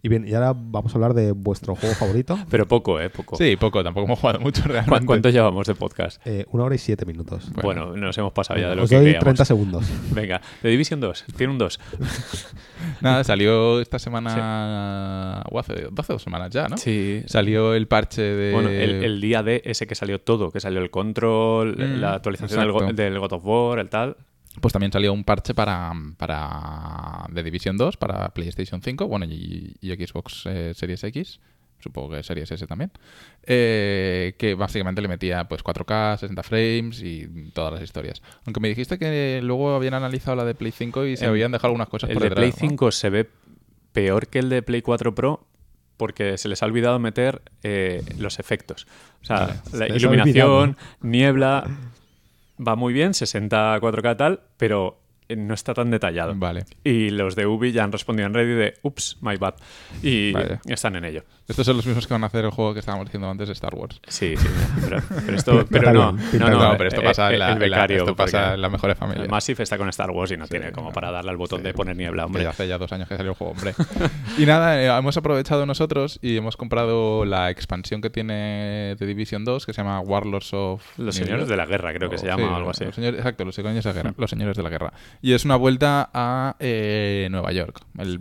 Y 0.00 0.08
bien, 0.08 0.26
y 0.28 0.32
ahora 0.34 0.54
vamos 0.56 0.92
a 0.92 0.96
hablar 0.96 1.12
de 1.14 1.32
vuestro 1.32 1.74
juego 1.74 1.94
favorito. 1.94 2.38
Pero 2.50 2.68
poco, 2.68 3.00
¿eh? 3.00 3.10
Poco. 3.10 3.36
Sí, 3.36 3.56
poco, 3.56 3.82
tampoco 3.82 4.06
hemos 4.06 4.18
jugado 4.20 4.38
mucho 4.38 4.62
¿Cu- 4.62 4.68
realmente. 4.68 5.06
¿Cuánto 5.06 5.28
llevamos 5.30 5.66
de 5.66 5.74
podcast? 5.74 6.24
Eh, 6.24 6.46
una 6.52 6.64
hora 6.64 6.74
y 6.76 6.78
siete 6.78 7.04
minutos. 7.04 7.50
Bueno, 7.62 7.96
nos 7.96 8.16
hemos 8.16 8.32
pasado 8.32 8.60
ya 8.60 8.68
de 8.70 8.76
lo 8.76 8.84
Os 8.84 8.90
que 8.90 8.94
doy 8.96 9.04
queríamos. 9.06 9.24
30 9.24 9.44
segundos. 9.44 9.84
Venga, 10.14 10.40
de 10.62 10.70
Division 10.70 11.00
2, 11.00 11.24
tiene 11.36 11.52
un 11.52 11.58
2. 11.58 11.80
Nada, 13.00 13.24
salió 13.24 13.80
esta 13.80 13.98
semana, 13.98 15.42
o 15.50 15.58
hace 15.58 15.88
12 15.90 16.12
o 16.12 16.18
semanas 16.18 16.50
ya, 16.50 16.68
¿no? 16.68 16.76
Sí. 16.76 17.22
Salió 17.26 17.74
el 17.74 17.88
parche 17.88 18.22
de... 18.22 18.52
Bueno, 18.52 18.68
el, 18.68 19.02
el 19.04 19.20
día 19.20 19.42
de 19.42 19.62
ese 19.64 19.86
que 19.86 19.94
salió 19.94 20.20
todo, 20.20 20.50
que 20.50 20.60
salió 20.60 20.80
el 20.80 20.90
control, 20.90 21.76
Mm, 21.78 22.00
la 22.00 22.14
actualización 22.14 22.60
del, 22.86 22.96
del 22.96 23.18
God 23.18 23.32
of 23.34 23.42
War, 23.44 23.78
el 23.78 23.88
tal. 23.88 24.16
Pues 24.60 24.72
también 24.72 24.92
salió 24.92 25.12
un 25.12 25.24
parche 25.24 25.54
para, 25.54 25.92
para 26.16 27.26
The 27.34 27.42
Division 27.42 27.76
2, 27.76 27.96
para 27.96 28.28
PlayStation 28.30 28.80
5, 28.82 29.06
bueno, 29.08 29.24
y, 29.26 29.76
y 29.80 29.90
Xbox 29.94 30.44
eh, 30.46 30.72
Series 30.74 31.04
X, 31.04 31.40
supongo 31.78 32.10
que 32.16 32.22
Series 32.22 32.50
S 32.50 32.66
también, 32.66 32.90
eh, 33.44 34.34
que 34.38 34.54
básicamente 34.54 35.00
le 35.00 35.08
metía 35.08 35.46
pues 35.48 35.62
4K, 35.62 36.18
60 36.18 36.42
frames 36.42 37.02
y 37.02 37.50
todas 37.54 37.72
las 37.74 37.82
historias. 37.82 38.20
Aunque 38.46 38.60
me 38.60 38.68
dijiste 38.68 38.98
que 38.98 39.40
luego 39.42 39.74
habían 39.74 39.94
analizado 39.94 40.36
la 40.36 40.44
de 40.44 40.54
Play 40.54 40.72
5 40.72 41.06
y 41.06 41.16
se 41.16 41.24
El- 41.24 41.30
habían 41.30 41.52
dejado 41.52 41.68
algunas 41.68 41.88
cosas 41.88 42.10
El 42.10 42.14
por 42.14 42.22
de 42.24 42.28
detrás. 42.30 42.54
Play 42.56 42.68
¿no? 42.68 42.70
5 42.70 42.90
se 42.92 43.10
ve 43.10 43.30
peor 43.92 44.26
que 44.28 44.38
el 44.40 44.48
de 44.48 44.62
Play 44.62 44.82
4 44.82 45.14
Pro 45.14 45.46
porque 45.96 46.38
se 46.38 46.48
les 46.48 46.62
ha 46.62 46.66
olvidado 46.66 46.98
meter 47.00 47.42
eh, 47.64 48.02
los 48.18 48.38
efectos. 48.38 48.86
O 49.22 49.24
sea, 49.24 49.60
Vale. 49.72 49.88
la 49.88 49.96
iluminación, 49.96 50.76
niebla, 51.00 51.64
va 52.66 52.76
muy 52.76 52.92
bien, 52.92 53.14
60 53.14 53.80
4K 53.80 54.16
tal, 54.16 54.40
pero 54.56 55.00
no 55.36 55.54
está 55.54 55.74
tan 55.74 55.90
detallado. 55.90 56.34
Vale. 56.36 56.64
Y 56.84 57.10
los 57.10 57.36
de 57.36 57.46
Ubi 57.46 57.72
ya 57.72 57.84
han 57.84 57.92
respondido 57.92 58.26
en 58.26 58.34
Reddit 58.34 58.56
de 58.56 58.74
ups, 58.82 59.18
my 59.20 59.36
bad. 59.36 59.54
Y 60.02 60.32
Vaya. 60.32 60.60
están 60.66 60.96
en 60.96 61.04
ello. 61.04 61.24
Estos 61.48 61.64
son 61.64 61.76
los 61.76 61.86
mismos 61.86 62.06
que 62.06 62.12
van 62.12 62.22
a 62.24 62.26
hacer 62.26 62.44
el 62.44 62.50
juego 62.50 62.74
que 62.74 62.80
estábamos 62.80 63.06
diciendo 63.06 63.28
antes 63.30 63.48
de 63.48 63.54
Star 63.54 63.74
Wars. 63.74 64.00
Sí, 64.06 64.36
sí, 64.36 64.46
pero, 64.84 65.02
pero 65.24 65.36
esto 65.36 65.66
pero 65.70 65.92
no, 65.94 66.12
no, 66.12 66.48
no, 66.50 66.76
pero 66.76 66.88
esto 66.88 67.00
eh, 67.00 67.04
pasa 67.04 67.30
eh, 67.30 67.34
en 67.34 67.38
la- 67.38 67.46
el 67.48 67.52
la- 67.54 67.58
becario, 67.58 67.96
esto 67.98 68.14
pasa 68.14 68.54
en 68.54 68.60
las 68.60 68.70
mejores 68.70 68.98
familias. 68.98 69.24
El 69.24 69.30
Massive 69.30 69.62
está 69.62 69.78
con 69.78 69.88
Star 69.88 70.10
Wars 70.10 70.30
y 70.30 70.36
no 70.36 70.44
Sí, 70.44 70.50
tiene 70.50 70.72
como 70.72 70.88
no. 70.88 70.92
para 70.92 71.10
darle 71.10 71.30
al 71.30 71.38
botón 71.38 71.60
Sí. 71.60 71.64
de 71.64 71.72
poner 71.74 71.96
niebla, 71.96 72.26
Hombre, 72.26 72.46
hace 72.46 72.68
ya 72.68 72.76
dos 72.76 72.92
años 72.92 73.08
que 73.08 73.16
salió 73.16 73.32
el 73.32 73.36
juego, 73.38 73.54
hombre. 73.54 73.74
y 74.38 74.44
nada, 74.44 74.80
eh, 74.82 74.86
hemos 74.98 75.16
aprovechado 75.16 75.64
nosotros 75.64 76.18
y 76.20 76.36
hemos 76.36 76.56
comprado 76.58 77.24
la 77.24 77.48
expansión 77.50 78.02
que 78.02 78.10
tiene 78.10 78.94
de 78.98 79.06
Division 79.06 79.44
2, 79.46 79.64
que 79.64 79.72
se 79.72 79.80
llama 79.82 80.00
Warlords 80.00 80.52
of... 80.52 80.82
Los 80.98 81.16
New 81.16 81.24
señores 81.24 81.40
York. 81.40 81.50
de 81.50 81.56
la 81.56 81.64
guerra, 81.66 81.94
creo 81.94 82.10
que 82.10 82.16
O- 82.16 82.18
se 82.18 82.26
llama 82.26 82.42
sí, 82.42 82.48
o 82.50 82.54
algo 82.56 82.70
así. 82.70 82.84
los 82.84 82.94
señores- 82.94 83.18
exacto, 83.20 83.44
los 83.46 83.54
señores, 83.54 83.82
de 83.84 83.88
la 83.90 83.94
guerra, 83.94 84.14
los 84.18 84.30
señores 84.30 84.56
de 84.56 84.62
la 84.62 84.68
guerra. 84.68 84.92
Y 85.22 85.32
es 85.32 85.46
una 85.46 85.56
vuelta 85.56 86.10
a 86.12 86.56
eh, 86.60 87.28
Nueva 87.30 87.52
York. 87.52 87.80
El 87.96 88.18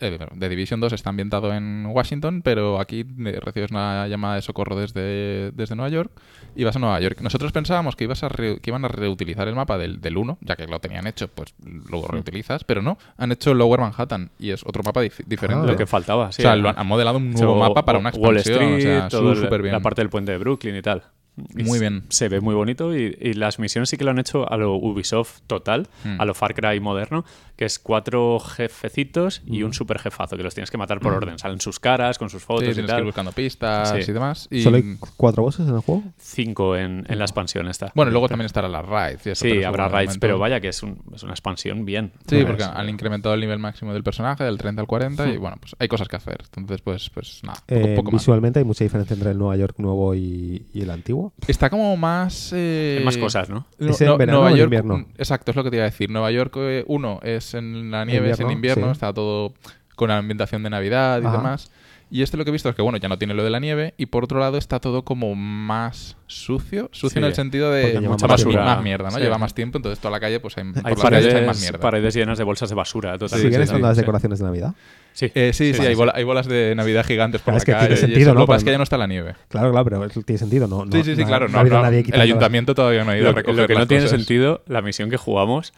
eh, 0.00 0.18
The 0.38 0.48
Division 0.50 0.80
2 0.80 0.92
está 0.92 1.08
ambientado 1.10 1.52
en 1.54 1.86
Washington, 1.86 2.33
pero 2.42 2.80
aquí 2.80 3.04
recibes 3.40 3.70
una 3.70 4.06
llamada 4.08 4.36
de 4.36 4.42
socorro 4.42 4.76
desde, 4.76 5.50
desde 5.52 5.74
Nueva 5.76 5.88
York 5.90 6.10
y 6.56 6.64
vas 6.64 6.76
a 6.76 6.78
Nueva 6.78 7.00
York. 7.00 7.20
Nosotros 7.20 7.52
pensábamos 7.52 7.96
que, 7.96 8.04
ibas 8.04 8.22
a 8.22 8.28
re- 8.28 8.58
que 8.60 8.70
iban 8.70 8.84
a 8.84 8.88
reutilizar 8.88 9.48
el 9.48 9.54
mapa 9.54 9.76
del, 9.78 10.00
del 10.00 10.16
1, 10.16 10.38
ya 10.40 10.56
que 10.56 10.66
lo 10.66 10.78
tenían 10.80 11.06
hecho, 11.06 11.28
pues 11.28 11.54
luego 11.62 12.06
reutilizas, 12.08 12.64
pero 12.64 12.82
no, 12.82 12.98
han 13.16 13.32
hecho 13.32 13.54
Lower 13.54 13.80
Manhattan 13.80 14.30
y 14.38 14.50
es 14.50 14.62
otro 14.64 14.82
mapa 14.84 15.02
dif- 15.02 15.24
diferente. 15.26 15.66
Lo 15.66 15.76
que 15.76 15.86
faltaba, 15.86 16.32
sí. 16.32 16.42
o 16.42 16.44
sea, 16.44 16.56
lo 16.56 16.68
han, 16.68 16.78
han 16.78 16.86
modelado 16.86 17.18
un 17.18 17.30
nuevo 17.32 17.56
mapa 17.56 17.84
para 17.84 17.98
una 17.98 18.10
Wall 18.10 18.36
expansión. 18.36 18.72
Street, 18.78 18.96
o 18.96 19.00
sea, 19.00 19.08
todo 19.08 19.32
el- 19.32 19.62
bien. 19.62 19.72
la 19.72 19.80
parte 19.80 20.00
del 20.00 20.10
puente 20.10 20.32
de 20.32 20.38
Brooklyn 20.38 20.76
y 20.76 20.82
tal. 20.82 21.02
Muy 21.36 21.78
bien. 21.80 22.04
Se 22.10 22.28
ve 22.28 22.40
muy 22.40 22.54
bonito 22.54 22.96
y, 22.96 23.16
y 23.20 23.32
las 23.34 23.58
misiones 23.58 23.88
sí 23.88 23.96
que 23.96 24.04
lo 24.04 24.10
han 24.12 24.18
hecho 24.20 24.50
a 24.50 24.56
lo 24.56 24.74
Ubisoft 24.76 25.40
total, 25.46 25.88
Hmm. 26.04 26.20
a 26.20 26.24
lo 26.24 26.34
Far 26.34 26.54
Cry 26.54 26.78
moderno, 26.80 27.24
que 27.56 27.64
es 27.64 27.78
cuatro 27.78 28.38
jefecitos 28.40 29.42
y 29.46 29.62
un 29.62 29.72
super 29.74 29.98
jefazo 29.98 30.36
que 30.36 30.42
los 30.42 30.54
tienes 30.54 30.70
que 30.70 30.78
matar 30.78 31.00
por 31.00 31.12
orden. 31.12 31.38
Salen 31.38 31.60
sus 31.60 31.78
caras 31.80 32.18
con 32.18 32.30
sus 32.30 32.42
Sí, 32.42 32.46
fotos 32.46 32.68
y 32.68 32.72
tienes 32.72 32.90
que 32.92 32.98
ir 32.98 33.04
buscando 33.04 33.32
pistas 33.32 33.90
Sí. 34.04 34.10
y 34.10 34.12
demás. 34.14 34.48
Y, 34.50 34.62
¿Solo 34.62 34.76
hay 34.76 34.96
cuatro 35.16 35.42
bosses 35.42 35.66
en 35.68 35.74
el 35.74 35.80
juego? 35.80 36.02
Cinco 36.18 36.76
en, 36.76 37.04
en 37.08 37.18
la 37.18 37.24
expansión 37.24 37.68
esta. 37.68 37.92
Bueno, 37.94 38.10
luego 38.10 38.28
también 38.28 38.46
estará 38.46 38.68
la 38.68 38.84
y 39.24 39.28
eso, 39.28 39.44
sí, 39.44 39.62
habrá 39.64 39.88
raids, 39.88 40.18
pero 40.18 40.38
vaya 40.38 40.60
que 40.60 40.68
es, 40.68 40.82
un- 40.82 40.98
es 41.14 41.22
una 41.22 41.32
expansión 41.32 41.84
bien. 41.84 42.12
Sí, 42.28 42.40
No 42.40 42.46
porque 42.48 42.64
han 42.64 42.88
incrementado 42.88 43.34
el 43.34 43.40
nivel 43.40 43.58
máximo 43.58 43.92
del 43.92 44.02
personaje 44.04 44.44
del 44.44 44.58
30 44.58 44.80
al 44.82 44.86
40 44.86 45.28
y 45.28 45.36
bueno, 45.36 45.56
pues 45.60 45.74
hay 45.78 45.88
cosas 45.88 46.06
que 46.08 46.16
hacer. 46.16 46.38
Entonces, 46.56 46.80
pues, 46.82 47.10
pues 47.10 47.40
nada, 47.42 47.58
poco, 47.66 47.80
Eh, 47.80 47.94
poco 47.96 48.10
más. 48.12 48.20
visualmente 48.22 48.58
hay 48.58 48.64
mucha 48.64 48.84
diferencia 48.84 49.14
entre 49.14 49.30
el 49.30 49.38
Nueva 49.38 49.56
York 49.56 49.76
nuevo 49.78 50.14
y, 50.14 50.66
y 50.74 50.82
el 50.82 50.90
antiguo. 50.90 51.23
Está 51.46 51.70
como 51.70 51.96
más... 51.96 52.52
eh, 52.54 52.96
Hay 52.98 53.04
más 53.04 53.16
cosas, 53.16 53.48
¿no? 53.50 53.66
No- 53.78 53.90
¿Es 53.90 54.00
en 54.00 54.06
no- 54.08 54.16
verano 54.18 54.38
Nueva 54.38 54.50
o 54.50 54.54
en 54.54 54.56
York, 54.58 54.66
invierno? 54.66 54.98
mm, 54.98 55.06
Exacto, 55.18 55.50
es 55.50 55.56
lo 55.56 55.64
que 55.64 55.70
te 55.70 55.76
iba 55.76 55.84
a 55.84 55.90
decir. 55.90 56.10
Nueva 56.10 56.30
York 56.30 56.56
1 56.86 57.20
es 57.22 57.54
en 57.54 57.90
la 57.90 58.04
nieve, 58.04 58.30
es 58.30 58.40
en 58.40 58.50
invierno, 58.50 58.52
invierno, 58.52 58.86
sí. 58.86 58.92
está 58.92 59.12
todo 59.12 59.54
con 59.96 60.08
la 60.08 60.18
ambientación 60.18 60.62
de 60.62 60.70
Navidad 60.70 61.20
y 61.22 61.26
Ajá. 61.26 61.36
demás. 61.36 61.70
Y 62.16 62.22
este 62.22 62.36
lo 62.36 62.44
que 62.44 62.50
he 62.50 62.52
visto 62.52 62.68
es 62.68 62.76
que, 62.76 62.82
bueno, 62.82 62.96
ya 62.98 63.08
no 63.08 63.18
tiene 63.18 63.34
lo 63.34 63.42
de 63.42 63.50
la 63.50 63.58
nieve 63.58 63.92
y 63.96 64.06
por 64.06 64.22
otro 64.22 64.38
lado 64.38 64.56
está 64.56 64.78
todo 64.78 65.02
como 65.04 65.34
más 65.34 66.16
sucio. 66.28 66.88
Sucio 66.92 67.10
Sí, 67.10 67.18
en 67.18 67.24
el 67.24 67.34
sentido 67.34 67.72
de 67.72 67.98
mucha 68.02 68.28
más, 68.28 68.44
basura. 68.44 68.64
más 68.64 68.84
mierda, 68.84 69.06
¿no? 69.10 69.16
Sí. 69.16 69.20
Lleva 69.22 69.36
más 69.36 69.52
tiempo, 69.52 69.78
entonces 69.78 69.98
toda 69.98 70.12
la 70.12 70.20
calle, 70.20 70.38
pues 70.38 70.56
hay, 70.56 70.62
por 70.62 70.86
Hay 70.86 70.94
las 70.94 71.02
calles 71.02 71.26
hay 71.26 71.32
más 71.34 71.40
paredes, 71.46 71.60
mierda. 71.62 71.80
paredes 71.80 72.14
llenas 72.14 72.38
de 72.38 72.44
bolsas 72.44 72.68
de 72.68 72.76
basura, 72.76 73.18
totalmente. 73.18 73.48
¿Siguen 73.48 73.60
sí, 73.60 73.64
estando 73.64 73.88
las 73.88 73.96
decoraciones 73.96 74.38
de 74.38 74.44
Navidad? 74.44 74.74
Sí, 75.12 75.32
Eh, 75.34 75.50
sí, 75.52 75.72
sí, 75.72 75.74
sí, 75.74 75.82
hay, 75.86 75.88
sí. 75.88 75.94
bola- 75.98 76.12
hay 76.14 76.22
bolas 76.22 76.46
de 76.46 76.74
Navidad 76.76 77.04
gigantes 77.04 77.40
por 77.40 77.52
Claro, 77.52 77.54
la 77.54 77.58
es 77.58 77.64
que 77.64 77.72
tiene 77.72 77.88
calle. 77.88 77.96
sentido, 78.00 78.20
eso. 78.20 78.34
¿no? 78.34 78.40
Lo 78.40 78.46
que 78.46 78.50
pasa 78.50 78.58
es 78.58 78.64
que 78.64 78.70
ya 78.70 78.78
no 78.78 78.84
está 78.84 78.96
la 78.96 79.06
nieve. 79.08 79.34
Claro, 79.48 79.72
claro, 79.72 79.84
pero 79.84 80.08
tiene 80.22 80.38
sentido, 80.38 80.68
¿no? 80.68 80.84
no 80.84 80.92
sí, 80.92 81.02
sí, 81.02 81.16
sí, 81.16 81.22
no- 81.22 81.26
claro. 81.26 81.48
no 81.48 81.64
nadie 81.64 81.98
el 81.98 82.10
las- 82.12 82.20
ayuntamiento 82.20 82.76
todavía 82.76 83.02
no 83.02 83.10
ha 83.10 83.16
ido 83.18 83.26
a 83.26 83.30
Lo, 83.30 83.34
que- 83.34 83.40
recoger 83.42 83.60
lo 83.62 83.66
que 83.66 83.74
no 83.74 83.86
tiene 83.88 84.06
sentido, 84.06 84.62
la 84.68 84.82
misión 84.82 85.10
que 85.10 85.16
jugamos, 85.16 85.72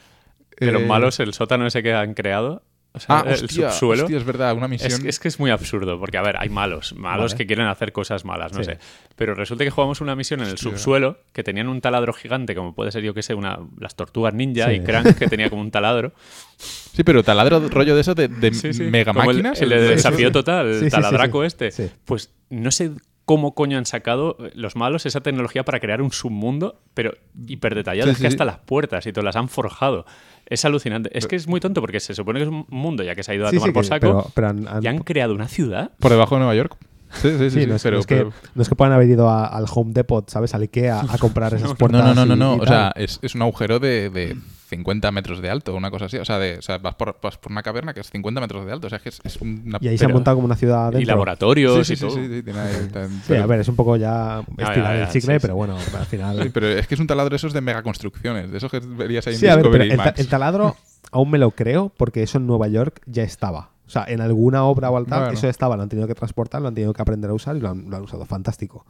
de 0.60 0.70
los 0.70 0.82
Eh, 0.82 0.86
malos, 0.86 1.18
el 1.18 1.32
sótano 1.32 1.66
ese 1.66 1.82
que 1.82 1.94
han 1.94 2.12
creado, 2.12 2.62
o 2.96 3.00
sea, 3.00 3.18
Ah, 3.18 3.24
el 3.26 3.34
hostia, 3.34 3.70
subsuelo. 3.70 4.04
hostia, 4.04 4.16
es 4.18 4.24
verdad, 4.24 4.54
una 4.56 4.66
misión... 4.68 4.90
Es, 4.90 5.04
es 5.04 5.20
que 5.20 5.28
es 5.28 5.38
muy 5.38 5.50
absurdo, 5.50 6.00
porque 6.00 6.16
a 6.18 6.22
ver, 6.22 6.36
hay 6.38 6.48
malos, 6.48 6.94
malos 6.96 7.32
Vale. 7.32 7.38
que 7.38 7.46
quieren 7.46 7.66
hacer 7.66 7.92
cosas 7.92 8.24
malas, 8.24 8.52
no 8.52 8.58
Sí. 8.64 8.70
sé. 8.72 8.78
Pero 9.14 9.34
resulta 9.34 9.62
que 9.64 9.70
jugamos 9.70 10.00
una 10.00 10.16
misión 10.16 10.40
en 10.40 10.46
el 10.48 10.54
Hostia. 10.54 10.70
subsuelo 10.72 11.18
que 11.32 11.44
tenían 11.44 11.68
un 11.68 11.80
taladro 11.80 12.12
gigante, 12.12 12.54
como 12.54 12.74
puede 12.74 12.90
ser, 12.90 13.02
yo 13.02 13.14
que 13.14 13.22
sé, 13.22 13.34
una, 13.34 13.58
las 13.78 13.94
tortugas 13.94 14.34
ninja 14.34 14.66
Sí. 14.68 14.72
y 14.76 14.80
Crank, 14.80 15.16
que 15.18 15.28
tenía 15.28 15.48
como 15.50 15.62
un 15.62 15.70
taladro. 15.70 16.12
Sí, 16.56 17.04
pero 17.04 17.22
taladro 17.22 17.60
rollo 17.68 17.94
de 17.94 18.00
eso 18.00 18.14
de, 18.14 18.28
de 18.28 18.52
Sí, 18.54 18.72
sí. 18.72 18.82
mega 18.84 19.12
el- 19.12 19.18
máquinas. 19.18 19.60
El, 19.60 19.68
sí, 19.68 19.74
desafío 19.74 20.32
total, 20.32 20.66
el 20.68 20.90
taladraco 20.90 21.44
este. 21.44 21.70
Pues 22.04 22.32
no 22.50 22.70
sé 22.70 22.92
cómo 23.26 23.54
coño 23.54 23.76
han 23.76 23.86
sacado 23.86 24.36
eh, 24.40 24.52
los 24.54 24.76
malos 24.76 25.04
esa 25.04 25.20
tecnología 25.20 25.64
para 25.64 25.80
crear 25.80 26.00
un 26.00 26.12
submundo, 26.12 26.80
pero 26.94 27.12
hiper 27.46 27.74
detallado. 27.74 28.06
Sí, 28.08 28.12
es 28.14 28.20
que 28.20 28.26
hasta 28.28 28.44
las 28.44 28.58
puertas 28.58 29.04
y 29.06 29.12
todo 29.12 29.24
las 29.24 29.34
han 29.36 29.48
forjado. 29.48 30.06
Es 30.48 30.64
alucinante. 30.64 31.10
Es 31.16 31.26
que 31.26 31.36
es 31.36 31.48
muy 31.48 31.58
tonto 31.60 31.80
porque 31.80 31.98
se 32.00 32.14
supone 32.14 32.38
que 32.38 32.44
es 32.44 32.48
un 32.48 32.66
mundo 32.68 33.02
ya 33.02 33.14
que 33.14 33.22
se 33.22 33.32
ha 33.32 33.34
ido 33.34 33.46
a 33.46 33.50
Sí, 33.50 33.56
tomar 33.56 33.68
sí, 33.68 33.72
por 33.74 33.84
saco 33.84 34.00
pero, 34.00 34.26
pero 34.34 34.48
han- 34.48 34.68
han- 34.68 34.82
y 34.84 34.86
han 34.86 34.98
creado 34.98 35.34
una 35.34 35.48
ciudad. 35.48 35.90
Por 35.98 36.10
debajo 36.12 36.36
de 36.36 36.38
Nueva 36.40 36.54
York. 36.54 36.76
Sí, 37.22 37.30
sí, 37.30 37.38
sí. 37.38 37.50
Sí, 37.50 37.60
sí, 37.62 37.66
no, 37.66 37.76
es, 37.76 37.82
pero, 37.82 37.96
no 37.96 38.00
es 38.00 38.06
que, 38.06 38.16
pero- 38.16 38.32
no 38.54 38.62
es 38.62 38.68
que 38.68 38.74
puedan 38.76 38.92
haber 38.92 39.08
ido 39.08 39.28
a- 39.28 39.46
al 39.46 39.66
Home 39.72 39.92
Depot, 39.92 40.28
¿sabes? 40.30 40.54
Al 40.54 40.62
Ikea 40.62 41.00
a 41.08 41.18
comprar 41.18 41.54
esas 41.54 41.74
puertas. 41.74 42.02
No, 42.04 42.14
no, 42.14 42.26
no, 42.26 42.34
no, 42.34 42.34
y- 42.34 42.38
no. 42.38 42.56
y 42.56 42.60
O 42.60 42.66
sea, 42.66 42.92
es, 42.96 43.18
es 43.22 43.34
un 43.34 43.42
agujero 43.42 43.78
de, 43.78 44.10
de 44.10 44.36
50 44.68 45.12
metros 45.12 45.40
de 45.40 45.48
alto, 45.48 45.74
una 45.76 45.90
cosa 45.92 46.06
así. 46.06 46.16
O 46.18 46.24
sea, 46.24 46.38
de, 46.38 46.58
o 46.58 46.62
sea 46.62 46.78
vas, 46.78 46.94
por, 46.96 47.16
vas 47.22 47.38
por 47.38 47.52
una 47.52 47.62
caverna 47.62 47.94
que 47.94 48.00
es 48.00 48.10
50 48.10 48.40
metros 48.40 48.66
de 48.66 48.72
alto. 48.72 48.88
O 48.88 48.90
sea, 48.90 48.98
que 48.98 49.10
es, 49.10 49.20
es 49.24 49.36
una... 49.40 49.78
y 49.80 49.88
ahí 49.88 49.96
se 49.98 50.04
pero- 50.06 50.14
montado 50.14 50.36
como 50.36 50.46
una 50.46 50.56
ciudad 50.56 50.90
Y 50.92 50.96
dentro. 50.96 51.14
laboratorios 51.14 51.78
Sí, 51.78 51.84
sí, 51.84 51.92
y 51.92 51.96
sí, 51.96 52.00
todo. 52.06 52.16
sí, 52.16 52.28
sí, 52.34 52.42
tiene 52.42 52.58
ahí- 52.60 52.88
tan- 52.92 53.10
Sí, 53.10 53.20
pero- 53.28 53.42
a 53.44 53.46
ver, 53.46 53.60
es 53.60 53.68
un 53.68 53.76
poco 53.76 53.96
ya 53.96 54.42
ya, 54.58 55.02
el 55.02 55.08
chicle, 55.10 55.34
sí, 55.34 55.38
pero 55.40 55.54
bueno, 55.56 55.76
al 55.76 56.06
final... 56.06 56.42
Sí, 56.42 56.50
pero 56.52 56.66
es 56.68 56.86
que 56.86 56.94
es 56.94 57.00
un 57.00 57.06
taladro 57.06 57.36
esos 57.36 57.52
de 57.52 57.60
megaconstrucciones, 57.60 58.50
de 58.50 58.58
esos 58.58 58.70
que 58.70 58.80
verías 58.80 59.26
ahí 59.28 59.34
en 59.34 59.40
Sí, 59.40 59.46
a 59.46 59.56
ver, 59.56 59.62
pero 59.70 59.84
Discovery 59.84 59.90
el, 59.92 59.96
ta- 59.98 60.04
Max. 60.04 60.20
el 60.20 60.28
taladro 60.28 60.76
aún 61.12 61.30
me 61.30 61.38
lo 61.38 61.52
creo 61.52 61.92
porque 61.96 62.22
eso 62.24 62.38
en 62.38 62.46
Nueva 62.48 62.66
York 62.68 63.00
ya 63.06 63.22
estaba. 63.22 63.70
O 63.86 63.90
sea, 63.90 64.04
en 64.08 64.20
alguna 64.20 64.64
obra 64.64 64.90
o 64.90 64.96
al 64.96 65.06
tal, 65.06 65.20
Bueno. 65.20 65.34
eso 65.34 65.48
estaba, 65.48 65.76
lo 65.76 65.82
han 65.82 65.88
tenido 65.88 66.08
que 66.08 66.14
transportar, 66.14 66.60
lo 66.60 66.68
han 66.68 66.74
tenido 66.74 66.92
que 66.92 67.02
aprender 67.02 67.30
a 67.30 67.34
usar 67.34 67.56
y 67.56 67.60
lo 67.60 67.68
han, 67.70 67.88
lo 67.88 67.96
han 67.96 68.02
usado. 68.02 68.24
Fantástico. 68.24 68.84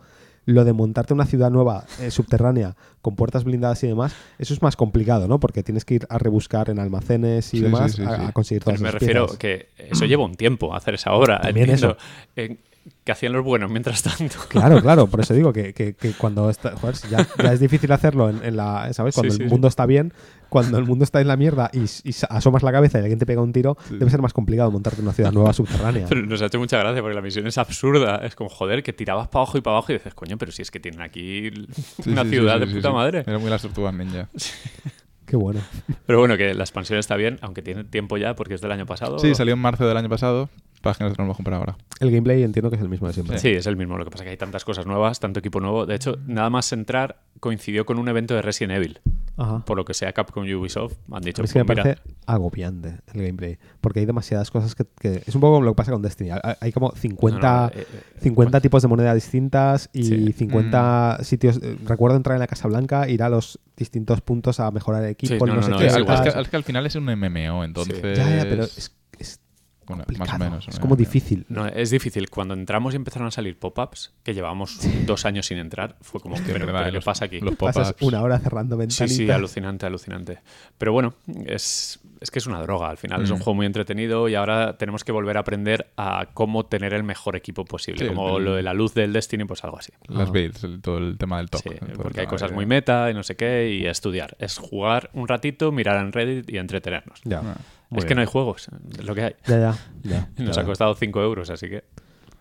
Lo 0.46 0.64
de 0.64 0.72
montarte 0.72 1.12
una 1.12 1.26
ciudad 1.26 1.50
nueva, 1.50 1.84
eh, 2.00 2.10
subterránea, 2.12 2.76
con 3.02 3.16
puertas 3.16 3.42
blindadas 3.42 3.82
y 3.82 3.88
demás, 3.88 4.14
eso 4.38 4.54
es 4.54 4.62
más 4.62 4.76
complicado, 4.76 5.26
¿no? 5.26 5.40
Porque 5.40 5.64
tienes 5.64 5.84
que 5.84 5.94
ir 5.94 6.06
a 6.08 6.18
rebuscar 6.18 6.70
en 6.70 6.78
almacenes 6.78 7.52
y 7.52 7.58
Sí, 7.58 7.62
demás 7.64 7.90
sí, 7.92 7.96
sí, 7.96 8.02
a, 8.04 8.16
sí. 8.16 8.22
a 8.28 8.32
conseguir 8.32 8.62
todas 8.62 8.78
Pero 8.80 8.92
me 8.92 8.98
refiero 8.98 9.22
piezas. 9.26 9.38
que 9.38 9.68
eso 9.76 10.04
lleva 10.04 10.24
un 10.24 10.36
tiempo 10.36 10.72
hacer 10.74 10.94
esa 10.94 11.12
obra. 11.14 11.40
También. 11.40 11.68
Eh, 12.36 12.56
que 13.04 13.12
hacían 13.12 13.32
los 13.32 13.44
buenos 13.44 13.70
mientras 13.70 14.02
tanto. 14.02 14.36
Claro, 14.48 14.80
claro, 14.80 15.06
por 15.06 15.20
eso 15.20 15.34
digo 15.34 15.52
que, 15.52 15.72
que- 15.74 15.94
que 15.94 16.12
cuando 16.12 16.48
está, 16.50 16.76
joder, 16.76 16.96
si 16.96 17.08
ya, 17.08 17.26
ya 17.42 17.52
es 17.52 17.60
difícil 17.60 17.90
hacerlo 17.92 18.28
en, 18.30 18.44
en 18.44 18.56
la, 18.56 18.92
¿sabes? 18.92 19.14
Cuando 19.14 19.32
Sí, 19.34 19.42
el 19.42 19.48
sí, 19.48 19.52
mundo 19.52 19.68
está 19.68 19.86
bien, 19.86 20.12
cuando 20.48 20.78
el 20.78 20.84
mundo 20.84 21.02
está 21.04 21.20
en 21.20 21.28
la 21.28 21.36
mierda 21.36 21.70
y, 21.72 21.80
y 22.08 22.14
asomas 22.30 22.62
la 22.62 22.72
cabeza 22.72 22.98
y 22.98 23.02
alguien 23.02 23.18
te 23.18 23.26
pega 23.26 23.42
un 23.42 23.52
tiro, 23.52 23.76
debe 23.90 24.10
ser 24.10 24.22
más 24.22 24.32
complicado 24.32 24.70
montarte 24.70 25.00
una 25.02 25.12
ciudad 25.12 25.32
nueva 25.32 25.52
subterránea. 25.52 26.06
Pero 26.08 26.22
nos 26.24 26.40
ha 26.42 26.46
hecho 26.46 26.58
mucha 26.58 26.78
gracia 26.78 27.02
porque 27.02 27.14
la 27.16 27.22
misión 27.22 27.46
es 27.46 27.58
absurda. 27.58 28.16
Es 28.24 28.34
como, 28.36 28.48
joder, 28.50 28.82
que 28.82 28.92
tirabas 28.92 29.28
para 29.28 29.42
abajo 29.42 29.58
y 29.58 29.60
para 29.60 29.76
abajo 29.76 29.92
y 29.92 29.96
dices, 29.96 30.14
coño, 30.14 30.38
pero 30.38 30.52
si 30.52 30.62
es 30.62 30.70
que 30.70 30.78
tienen 30.80 31.00
aquí 31.02 31.50
una 32.06 32.24
ciudad 32.24 32.54
sí, 32.54 32.60
de 32.60 32.66
sí, 32.68 32.74
puta 32.74 32.88
sí. 32.88 32.94
madre. 32.94 33.24
Era 33.26 33.38
muy 33.38 33.50
las 33.50 33.62
tortugas 33.62 33.92
ninja. 33.94 34.28
Qué 35.26 35.34
bueno. 35.36 35.60
Pero 36.06 36.20
bueno, 36.20 36.36
que 36.36 36.54
la 36.54 36.62
expansión 36.62 37.00
está 37.00 37.16
bien, 37.16 37.38
aunque 37.42 37.60
tiene 37.60 37.82
tiempo 37.82 38.16
ya 38.16 38.36
porque 38.36 38.54
es 38.54 38.60
del 38.60 38.70
año 38.70 38.86
pasado. 38.86 39.18
Sí, 39.18 39.34
salió 39.34 39.54
en 39.54 39.58
marzo 39.60 39.84
del 39.88 39.96
año 39.96 40.08
pasado. 40.08 40.48
Para 40.92 40.98
que 40.98 41.04
no 41.04 41.10
lo 41.18 41.24
hemos 41.24 41.36
comprado 41.36 41.60
ahora. 41.60 41.76
El 42.00 42.10
gameplay 42.10 42.42
entiendo 42.42 42.70
que 42.70 42.76
es 42.76 42.82
el 42.82 42.88
mismo 42.88 43.06
de 43.06 43.14
siempre. 43.14 43.38
Sí, 43.38 43.48
es 43.50 43.66
el 43.66 43.76
mismo. 43.76 43.96
Lo 43.98 44.04
que 44.04 44.10
pasa 44.10 44.22
es 44.24 44.26
que 44.26 44.30
hay 44.32 44.36
tantas 44.36 44.64
cosas 44.64 44.86
nuevas, 44.86 45.18
tanto 45.20 45.40
equipo 45.40 45.60
nuevo. 45.60 45.86
De 45.86 45.94
hecho, 45.94 46.16
nada 46.26 46.50
más 46.50 46.72
entrar 46.72 47.20
coincidió 47.40 47.84
con 47.86 47.98
un 47.98 48.08
evento 48.08 48.34
de 48.34 48.42
Resident 48.42 48.74
Evil. 48.78 49.00
Ajá. 49.38 49.62
Por 49.66 49.76
lo 49.76 49.84
que 49.84 49.92
sea 49.92 50.12
Capcom 50.14 50.46
y 50.46 50.54
Ubisoft 50.54 50.94
han 51.12 51.22
dicho, 51.22 51.42
es 51.42 51.52
que 51.52 51.58
me 51.58 51.64
"Pues 51.66 51.76
mira, 51.76 51.82
parece 51.96 52.00
agobiante 52.26 53.00
el 53.12 53.20
gameplay. 53.22 53.58
Porque 53.82 54.00
hay 54.00 54.06
demasiadas 54.06 54.50
cosas 54.50 54.74
que, 54.74 54.84
que- 54.98 55.22
Es 55.26 55.34
un 55.34 55.42
poco 55.42 55.54
como 55.54 55.64
lo 55.66 55.72
que 55.72 55.76
pasa 55.76 55.92
con 55.92 56.00
Destiny. 56.02 56.30
Hay, 56.60 56.72
como 56.72 56.92
50, 56.92 57.38
no, 57.50 57.60
no, 57.66 57.80
eh, 57.80 57.86
eh, 57.92 58.20
50 58.20 58.60
tipos 58.62 58.80
de 58.82 58.88
moneda 58.88 59.14
distintas 59.14 59.90
y 59.92 60.04
Sí. 60.04 60.32
50 60.32 61.18
sitios. 61.22 61.60
eh, 61.62 61.76
Recuerdo 61.84 62.16
entrar 62.16 62.36
en 62.36 62.40
la 62.40 62.46
Casa 62.46 62.66
Blanca, 62.68 63.08
ir 63.08 63.22
a 63.22 63.28
los 63.28 63.58
distintos 63.76 64.22
puntos 64.22 64.58
a 64.60 64.70
mejorar 64.70 65.04
el 65.04 65.10
equipo. 65.10 65.34
Sí, 65.34 65.36
y 65.36 65.38
no, 65.40 65.46
no, 65.46 65.54
no, 65.56 65.62
sé 65.62 65.70
no, 65.70 65.78
qué. 65.78 65.86
es 65.86 65.96
que, 65.96 66.04
tal. 66.04 66.42
es 66.42 66.48
que 66.48 66.56
al 66.56 66.64
final 66.64 66.86
es 66.86 66.94
un 66.96 67.04
MMO, 67.04 67.62
entonces. 67.64 68.00
Ya, 68.16 68.36
ya, 68.38 68.42
pero 68.44 68.64
es 68.64 68.90
Bueno, 69.86 70.04
complicado. 70.04 70.26
más 70.38 70.40
o 70.40 70.44
menos. 70.44 70.68
Es 70.68 70.78
como 70.78 70.94
MMO. 70.94 70.96
difícil. 70.96 71.46
No, 71.48 71.66
es 71.66 71.90
difícil. 71.90 72.28
Cuando 72.30 72.54
entramos 72.54 72.94
y 72.94 72.96
empezaron 72.96 73.28
a 73.28 73.30
salir 73.30 73.58
pop-ups, 73.58 74.12
que 74.22 74.34
llevábamos 74.34 74.78
dos 75.06 75.24
años 75.26 75.46
sin 75.46 75.58
entrar, 75.58 75.96
fue 76.00 76.20
como, 76.20 76.34
pero, 76.46 76.66
verdad, 76.66 76.80
pero 76.80 76.84
¿qué 76.86 76.92
los- 76.92 77.04
pasa 77.04 77.24
aquí? 77.26 77.40
Los 77.40 77.56
Pasas 77.56 77.88
pop-ups. 77.92 78.02
una 78.08 78.22
hora 78.22 78.38
cerrando 78.38 78.76
Sí, 78.76 78.78
ventanitas. 78.80 79.16
sí, 79.16 79.30
alucinante, 79.30 79.86
alucinante. 79.86 80.38
Pero 80.78 80.92
bueno, 80.92 81.14
es, 81.46 82.00
es 82.20 82.30
que 82.30 82.38
es 82.38 82.46
una 82.46 82.60
droga 82.62 82.88
al 82.88 82.96
final. 82.96 83.22
Es 83.22 83.30
un 83.30 83.36
Mm. 83.38 83.42
juego 83.42 83.54
muy 83.54 83.66
entretenido 83.66 84.28
y 84.28 84.34
ahora 84.34 84.76
tenemos 84.78 85.04
que 85.04 85.12
volver 85.12 85.36
a 85.36 85.40
aprender 85.40 85.90
a 85.96 86.28
cómo 86.34 86.66
tener 86.66 86.92
el 86.94 87.02
mejor 87.04 87.36
equipo 87.36 87.64
posible. 87.64 88.00
Sí, 88.02 88.08
como 88.08 88.38
el- 88.38 88.44
lo 88.44 88.54
de 88.54 88.62
la 88.62 88.74
luz 88.74 88.94
del 88.94 89.12
Destiny, 89.12 89.44
pues 89.44 89.62
algo 89.64 89.78
así. 89.78 89.92
Las 90.08 90.28
Ah. 90.28 90.32
builds, 90.32 90.64
el- 90.64 90.80
todo 90.80 90.98
el 90.98 91.16
tema 91.18 91.38
del 91.38 91.50
top. 91.50 91.62
Sí, 91.62 91.70
porque 91.96 92.20
hay 92.20 92.26
cosas 92.26 92.50
de- 92.50 92.56
muy 92.56 92.66
meta 92.66 93.10
y 93.10 93.14
no 93.14 93.22
sé 93.22 93.36
qué, 93.36 93.70
y 93.72 93.86
estudiar. 93.86 94.36
Es 94.40 94.58
jugar 94.58 95.10
un 95.12 95.28
ratito, 95.28 95.70
mirar 95.72 95.98
en 96.04 96.12
Reddit 96.12 96.50
y 96.50 96.58
entretenernos. 96.58 97.20
Ya. 97.24 97.42
Ah. 97.44 97.56
Muy 97.90 98.00
es 98.00 98.04
que 98.04 98.14
no 98.14 98.20
hay 98.20 98.26
juegos, 98.26 98.68
es 98.98 99.04
lo 99.04 99.14
que 99.14 99.22
hay. 99.22 99.36
Ya, 99.46 99.58
ya. 99.58 99.74
ya, 100.02 100.28
Nos 100.44 100.56
ya, 100.56 100.62
ha 100.62 100.64
costado 100.64 100.94
5 100.94 101.22
euros, 101.22 101.50
así 101.50 101.68
que. 101.68 101.84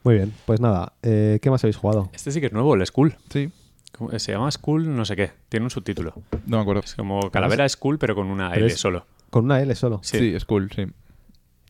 Muy 0.03 0.15
bien, 0.15 0.33
pues 0.45 0.59
nada. 0.59 0.93
eh, 1.03 1.39
¿Qué 1.41 1.49
más 1.49 1.63
habéis 1.63 1.77
jugado? 1.77 2.09
Este 2.13 2.31
sí 2.31 2.39
que 2.39 2.47
es 2.47 2.53
nuevo, 2.53 2.75
el 2.75 2.85
Skull. 2.85 3.15
Sí, 3.29 3.49
¿Cómo- 3.91 4.17
Se 4.19 4.31
llama 4.33 4.51
Skull, 4.51 4.93
no 4.95 5.05
sé 5.05 5.15
qué. 5.15 5.31
Tiene 5.49 5.65
un 5.65 5.69
subtítulo. 5.69 6.13
no 6.47 6.57
me 6.57 6.61
acuerdo. 6.61 6.81
Es 6.83 6.95
como 6.95 7.31
Calavera 7.31 7.67
Skull, 7.69 7.97
pero 7.97 8.13
con 8.15 8.27
una 8.27 8.49
Pero 8.51 8.65
L 8.65 8.73
es- 8.73 8.79
solo. 8.79 9.05
Con 9.29 9.45
una 9.45 9.61
L 9.61 9.73
solo. 9.75 9.99
Sí, 10.03 10.19
Sí. 10.19 10.35
es 10.35 10.45
cool, 10.45 10.69
sí. 10.75 10.85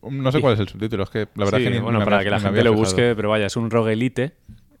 No 0.08 0.30
sé 0.32 0.40
cuál 0.40 0.54
es 0.54 0.60
el 0.60 0.68
subtítulo, 0.68 1.02
es 1.04 1.10
que 1.10 1.28
la 1.34 1.44
verdad 1.44 1.58
Sí, 1.58 1.64
es 1.64 1.70
que 1.70 1.74
ni, 1.76 1.80
bueno, 1.80 1.98
para 2.04 2.16
había- 2.18 2.24
que 2.24 2.30
la 2.30 2.40
gente 2.40 2.62
lo 2.64 2.74
busque, 2.74 3.14
pero 3.16 3.30
vaya, 3.30 3.46
es 3.46 3.56
un 3.56 3.70
roguelite. 3.70 4.32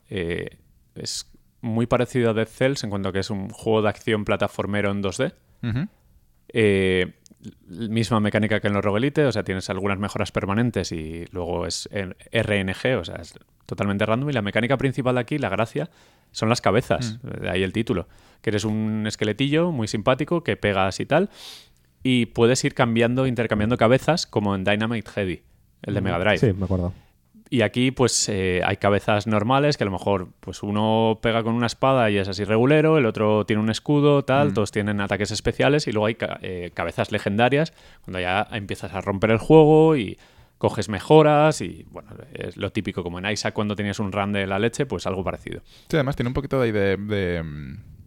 eh, 0.08 0.58
es 0.94 1.28
muy 1.62 1.86
parecido 1.86 2.30
a 2.30 2.32
Dead 2.34 2.46
Cells 2.46 2.84
en 2.84 2.90
cuanto 2.90 3.08
a 3.08 3.12
que 3.12 3.18
es 3.18 3.30
un 3.30 3.48
juego 3.50 3.82
de 3.82 3.88
acción 3.88 4.24
plataformero 4.24 4.90
en 4.92 5.02
2D. 5.02 5.32
Ujú. 5.64 5.88
Eh, 6.52 7.12
misma 7.68 8.20
mecánica 8.20 8.60
que 8.60 8.68
en 8.68 8.74
los 8.74 8.84
roguelite, 8.84 9.24
o 9.26 9.32
sea, 9.32 9.42
tienes 9.42 9.68
algunas 9.70 9.98
mejoras 9.98 10.32
permanentes 10.32 10.92
y 10.92 11.26
luego 11.30 11.66
es 11.66 11.88
en 11.92 12.14
RNG, 12.32 12.98
o 12.98 13.04
sea, 13.04 13.16
es 13.16 13.34
totalmente 13.66 14.06
random. 14.06 14.30
Y 14.30 14.32
la 14.32 14.42
mecánica 14.42 14.76
principal 14.76 15.14
de 15.16 15.20
aquí, 15.20 15.38
la 15.38 15.48
gracia, 15.48 15.90
son 16.32 16.48
las 16.48 16.60
cabezas, 16.60 17.18
de 17.22 17.48
ahí 17.50 17.62
el 17.62 17.72
título. 17.72 18.08
Que 18.42 18.50
eres 18.50 18.64
un 18.64 19.04
esqueletillo 19.06 19.72
muy 19.72 19.88
simpático 19.88 20.44
que 20.44 20.56
pegas 20.56 21.00
y 21.00 21.06
tal, 21.06 21.30
y 22.02 22.26
puedes 22.26 22.62
ir 22.64 22.74
cambiando, 22.74 23.26
intercambiando 23.26 23.76
cabezas 23.76 24.26
como 24.26 24.54
en 24.54 24.64
Dynamite 24.64 25.10
Heady, 25.14 25.42
el 25.82 25.94
de 25.94 26.00
Mega 26.00 26.18
Drive. 26.18 26.38
Sí, 26.38 26.52
me 26.52 26.64
acuerdo. 26.64 26.92
Y 27.48 27.62
aquí, 27.62 27.92
pues, 27.92 28.28
eh, 28.28 28.60
hay 28.64 28.76
cabezas 28.78 29.26
normales 29.28 29.76
que 29.76 29.84
a 29.84 29.86
lo 29.86 29.92
mejor, 29.92 30.28
pues, 30.40 30.62
uno 30.64 31.20
pega 31.22 31.42
con 31.44 31.54
una 31.54 31.66
espada 31.66 32.10
y 32.10 32.16
es 32.18 32.28
así 32.28 32.42
regulero, 32.44 32.98
el 32.98 33.06
otro 33.06 33.46
tiene 33.46 33.62
un 33.62 33.70
escudo, 33.70 34.24
tal, 34.24 34.52
todos 34.52 34.72
tienen 34.72 35.00
ataques 35.00 35.30
especiales 35.30 35.86
y 35.86 35.92
luego 35.92 36.06
hay 36.06 36.16
ca- 36.16 36.38
eh, 36.42 36.72
cabezas 36.74 37.12
legendarias 37.12 37.72
cuando 38.04 38.18
ya 38.20 38.48
empiezas 38.50 38.92
a 38.94 39.00
romper 39.00 39.30
el 39.30 39.38
juego 39.38 39.96
y 39.96 40.18
coges 40.58 40.88
mejoras 40.88 41.60
y, 41.60 41.84
bueno, 41.90 42.10
es 42.32 42.56
lo 42.56 42.72
típico 42.72 43.02
como 43.04 43.18
en 43.20 43.26
Isaac 43.30 43.54
cuando 43.54 43.76
tenías 43.76 44.00
un 44.00 44.10
run 44.10 44.32
de 44.32 44.46
la 44.46 44.58
leche, 44.58 44.84
pues 44.86 45.06
algo 45.06 45.22
parecido. 45.22 45.60
Sí, 45.88 45.96
además 45.96 46.16
tiene 46.16 46.28
un 46.28 46.34
poquito 46.34 46.60
ahí 46.60 46.72
de, 46.72 46.96
de, 46.96 47.44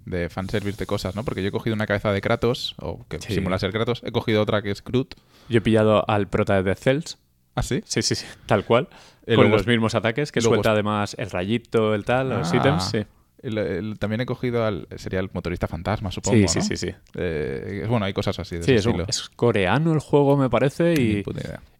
de 0.05 0.29
fanservice 0.29 0.77
de 0.77 0.85
cosas, 0.85 1.15
¿no? 1.15 1.23
Porque 1.23 1.41
yo 1.43 1.47
he 1.47 1.51
cogido 1.51 1.75
una 1.75 1.85
cabeza 1.87 2.11
de 2.11 2.19
Kratos, 2.19 2.75
o 2.79 3.05
que 3.07 3.21
Sí. 3.21 3.35
simula 3.35 3.57
ser 3.59 3.71
Kratos, 3.71 4.01
he 4.03 4.11
cogido 4.11 4.41
otra 4.41 4.61
que 4.61 4.71
es 4.71 4.83
Groot. 4.83 5.13
Yo 5.47 5.59
he 5.59 5.61
pillado 5.61 6.03
al 6.09 6.27
prota 6.27 6.55
de 6.55 6.63
Death 6.63 6.79
Cells, 6.79 7.17
¿Ah, 7.59 7.63
sí? 7.63 7.81
sí, 7.85 8.01
sí, 8.01 8.15
sí, 8.15 8.25
tal 8.45 8.65
cual, 8.65 8.87
Y 9.27 9.35
con 9.35 9.49
los 9.51 9.67
mismos 9.67 9.95
ataques, 9.95 10.31
que 10.31 10.39
luego- 10.41 10.55
suelta 10.55 10.71
además 10.71 11.15
el 11.19 11.29
rayito, 11.29 11.93
el 11.93 12.03
tal, 12.05 12.29
los 12.29 12.51
Ah. 12.53 12.55
ítems, 12.57 12.83
sí. 12.89 13.05
El- 13.41 13.57
el- 13.57 13.99
también 13.99 14.19
he 14.19 14.25
cogido 14.25 14.65
al... 14.65 14.85
Sería 14.97 15.21
el 15.21 15.29
motorista 15.33 15.65
fantasma, 15.65 16.11
supongo, 16.11 16.35
Sí, 16.35 16.41
¿no? 16.41 16.47
sí, 16.49 16.61
sí, 16.61 16.75
sí. 16.75 16.93
Eh, 17.15 17.85
bueno, 17.87 18.05
hay 18.05 18.11
cosas 18.11 18.37
así 18.37 18.57
de 18.57 18.63
Sí, 18.63 18.71
ese 18.71 18.79
es, 18.79 18.85
un- 18.87 18.91
estilo. 18.99 19.05
es 19.07 19.29
coreano 19.29 19.93
el 19.93 19.99
juego, 19.99 20.35
me 20.35 20.49
parece, 20.49 20.93
y 20.93 21.23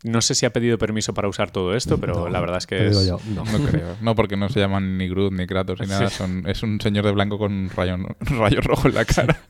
no 0.06 0.22
sé 0.22 0.35
si 0.35 0.45
ha 0.45 0.53
pedido 0.53 0.77
permiso 0.77 1.14
para 1.14 1.27
usar 1.27 1.51
todo 1.51 1.76
esto, 1.76 1.97
pero 1.97 2.14
No, 2.14 2.30
la 2.30 2.39
verdad 2.39 2.60
es 2.60 2.65
que 2.68 2.88
es... 2.88 3.06
yo, 3.06 3.19
no. 3.35 3.43
No 3.43 3.65
creo. 3.68 3.97
No, 4.01 4.15
porque 4.15 4.38
no 4.38 4.47
se 4.47 4.61
llaman 4.61 4.97
ni 4.97 5.10
Groot 5.10 5.34
ni 5.34 5.45
Kratos 5.47 5.81
ni 5.81 5.88
nada. 5.88 6.10
Sí. 6.10 6.15
Son, 6.15 6.47
es 6.47 6.64
un 6.64 6.80
señor 6.80 7.03
de 7.03 7.11
blanco 7.11 7.38
con 7.38 7.51
un 7.51 7.69
rayo, 7.69 7.95
un 7.95 8.07
rayo 8.39 8.61
rojo 8.61 8.88
en 8.88 8.93
la 8.95 9.03
cara. 9.03 9.41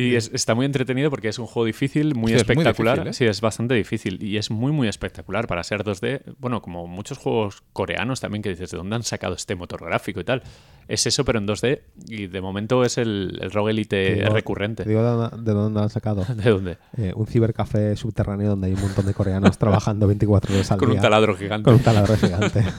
Y 0.00 0.14
es- 0.16 0.30
está 0.32 0.54
muy 0.54 0.66
entretenido 0.66 1.10
porque 1.10 1.28
es 1.28 1.38
un 1.38 1.46
juego 1.46 1.66
difícil, 1.66 2.14
muy 2.14 2.32
Sí, 2.32 2.36
es 2.38 2.46
muy 2.46 2.52
espectacular. 2.52 2.98
difícil, 3.04 3.10
¿eh? 3.10 3.12
Sí, 3.12 3.24
es 3.30 3.40
bastante 3.40 3.74
difícil 3.74 4.22
y 4.22 4.36
es 4.36 4.50
muy, 4.50 4.72
muy 4.72 4.88
espectacular 4.88 5.46
para 5.46 5.62
ser 5.64 5.84
2D. 5.84 6.22
Bueno, 6.38 6.62
como 6.62 6.86
muchos 6.86 7.18
juegos 7.18 7.62
coreanos 7.72 8.20
también 8.20 8.42
que 8.42 8.48
dices, 8.50 8.70
¿de 8.70 8.76
dónde 8.78 8.96
han 8.96 9.02
sacado 9.02 9.34
este 9.34 9.54
motor 9.54 9.84
gráfico 9.84 10.20
y 10.20 10.24
tal? 10.24 10.42
Es 10.88 11.06
eso, 11.06 11.24
pero 11.24 11.38
en 11.38 11.46
2D 11.46 11.82
y 12.08 12.26
de 12.26 12.40
momento 12.40 12.82
es 12.84 12.98
el, 12.98 13.38
el 13.40 13.50
Rogue 13.50 13.70
Elite 13.72 13.88
Te 14.06 14.14
digo- 14.22 14.34
recurrente. 14.34 14.82
te 14.84 14.88
digo 14.88 15.02
de, 15.02 15.52
dónde- 15.52 15.80
han 15.80 15.90
sacado. 15.90 16.24
¿De 16.34 16.50
dónde? 16.50 16.78
Eh, 16.96 17.12
un 17.14 17.26
cibercafé 17.26 17.94
subterráneo 17.96 18.48
donde 18.50 18.66
hay 18.68 18.74
un 18.74 18.80
montón 18.80 19.06
de 19.06 19.14
coreanos 19.14 19.56
trabajando 19.58 20.06
24 20.06 20.54
horas 20.54 20.70
al 20.72 20.78
Con 20.78 20.88
día. 20.90 20.96
un 20.98 21.02
taladro 21.02 21.36
gigante. 21.36 21.64
Con 21.64 21.74
un 21.74 21.80
taladro 21.82 22.16
gigante. 22.16 22.64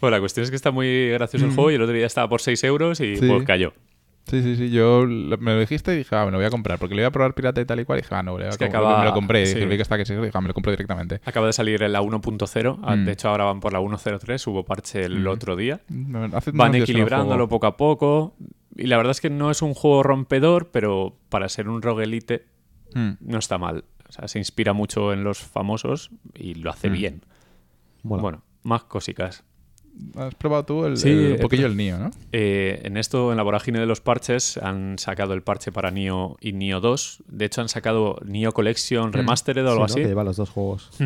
Bueno, 0.00 0.16
la 0.16 0.20
cuestión 0.20 0.44
es 0.44 0.50
que 0.50 0.56
está 0.56 0.70
muy 0.70 1.10
gracioso 1.10 1.44
el 1.44 1.52
juego 1.52 1.70
y 1.70 1.74
el 1.74 1.82
otro 1.82 1.94
día 1.94 2.06
estaba 2.06 2.26
por 2.26 2.40
6 2.40 2.64
euros 2.64 3.00
y 3.00 3.16
Sí. 3.16 3.26
pues 3.28 3.44
cayó. 3.44 3.74
Sí, 4.30 4.42
sí, 4.42 4.56
sí. 4.56 4.70
Yo 4.70 5.04
lo- 5.06 5.36
me 5.38 5.54
lo 5.54 5.60
dijiste 5.60 5.92
y 5.94 5.98
dije, 5.98 6.14
ah, 6.14 6.24
me 6.24 6.30
lo 6.30 6.38
voy 6.38 6.46
a 6.46 6.50
comprar. 6.50 6.78
Porque 6.78 6.94
lo 6.94 7.00
iba 7.00 7.08
a 7.08 7.10
probar 7.10 7.34
pirata 7.34 7.60
y 7.60 7.64
tal 7.64 7.80
y 7.80 7.84
cual. 7.84 7.98
Y 7.98 8.02
dije, 8.02 8.14
ah, 8.14 8.22
no, 8.22 8.32
le 8.38 8.44
voy 8.44 8.46
a 8.46 8.48
Es 8.50 8.58
que 8.58 8.64
acaba- 8.66 9.00
me 9.00 9.04
lo 9.06 9.12
compré. 9.12 9.42
Y 9.42 9.46
sí. 9.46 9.54
dije, 9.54 9.66
vi 9.66 9.76
que 9.76 9.82
está 9.82 9.96
que 9.96 10.06
sí. 10.06 10.14
Dije, 10.14 10.30
ah, 10.32 10.40
me 10.40 10.48
lo 10.48 10.54
compro 10.54 10.70
directamente. 10.70 11.20
Acaba 11.24 11.46
de 11.48 11.52
salir 11.52 11.82
en 11.82 11.92
la 11.92 12.00
1.0, 12.00 12.78
ah, 12.82 12.94
Mm. 12.96 13.04
de 13.06 13.12
hecho 13.12 13.28
ahora 13.28 13.44
van 13.44 13.60
por 13.60 13.72
la 13.72 13.80
1.03, 13.80 14.46
hubo 14.46 14.64
parche 14.64 15.02
el 15.04 15.20
Mm. 15.20 15.26
otro 15.28 15.56
día. 15.56 15.80
Hace 16.32 16.52
Van 16.52 16.74
equilibrándolo 16.74 17.48
poco 17.48 17.66
a 17.66 17.76
poco. 17.76 18.34
Y 18.76 18.86
la 18.86 18.96
verdad 18.96 19.10
es 19.10 19.20
que 19.20 19.30
no 19.30 19.50
es 19.50 19.62
un 19.62 19.74
juego 19.74 20.02
rompedor, 20.04 20.70
pero 20.70 21.16
para 21.28 21.48
ser 21.48 21.68
un 21.68 21.82
roguelite 21.82 22.46
Mm. 22.94 23.10
no 23.20 23.38
está 23.38 23.58
mal. 23.58 23.84
O 24.08 24.12
sea, 24.12 24.26
se 24.28 24.38
inspira 24.38 24.72
mucho 24.72 25.12
en 25.12 25.22
los 25.24 25.38
famosos 25.40 26.10
y 26.34 26.54
lo 26.54 26.70
hace 26.70 26.88
Mm. 26.88 26.92
bien. 26.92 27.22
Mola. 28.02 28.22
Bueno, 28.22 28.42
más 28.62 28.84
cositas. 28.84 29.44
¿Has 30.16 30.34
probado 30.34 30.64
tú 30.64 30.84
el, 30.86 30.96
Sí, 30.96 31.08
el- 31.10 31.18
un 31.18 31.32
he 31.34 31.38
poquillo 31.38 31.66
el 31.66 31.76
Nio, 31.76 31.98
no? 31.98 32.10
Eh, 32.32 32.80
en 32.84 32.96
esto, 32.96 33.30
en 33.32 33.36
la 33.36 33.42
vorágine 33.42 33.78
de 33.80 33.86
los 33.86 34.00
parches, 34.00 34.56
han 34.56 34.98
sacado 34.98 35.34
el 35.34 35.42
parche 35.42 35.72
para 35.72 35.90
Nio 35.90 36.36
y 36.40 36.52
Nio 36.52 36.80
2. 36.80 37.22
De 37.28 37.44
hecho, 37.44 37.60
han 37.60 37.68
sacado 37.68 38.18
Nio 38.24 38.52
Collection 38.52 39.12
Remastered 39.12 39.66
o 39.66 39.70
algo 39.72 39.86
Sí, 39.88 39.92
¿no? 39.92 39.94
así. 39.94 40.02
Que 40.02 40.08
lleva 40.08 40.24
los 40.24 40.36
dos 40.36 40.50
juegos. 40.50 40.90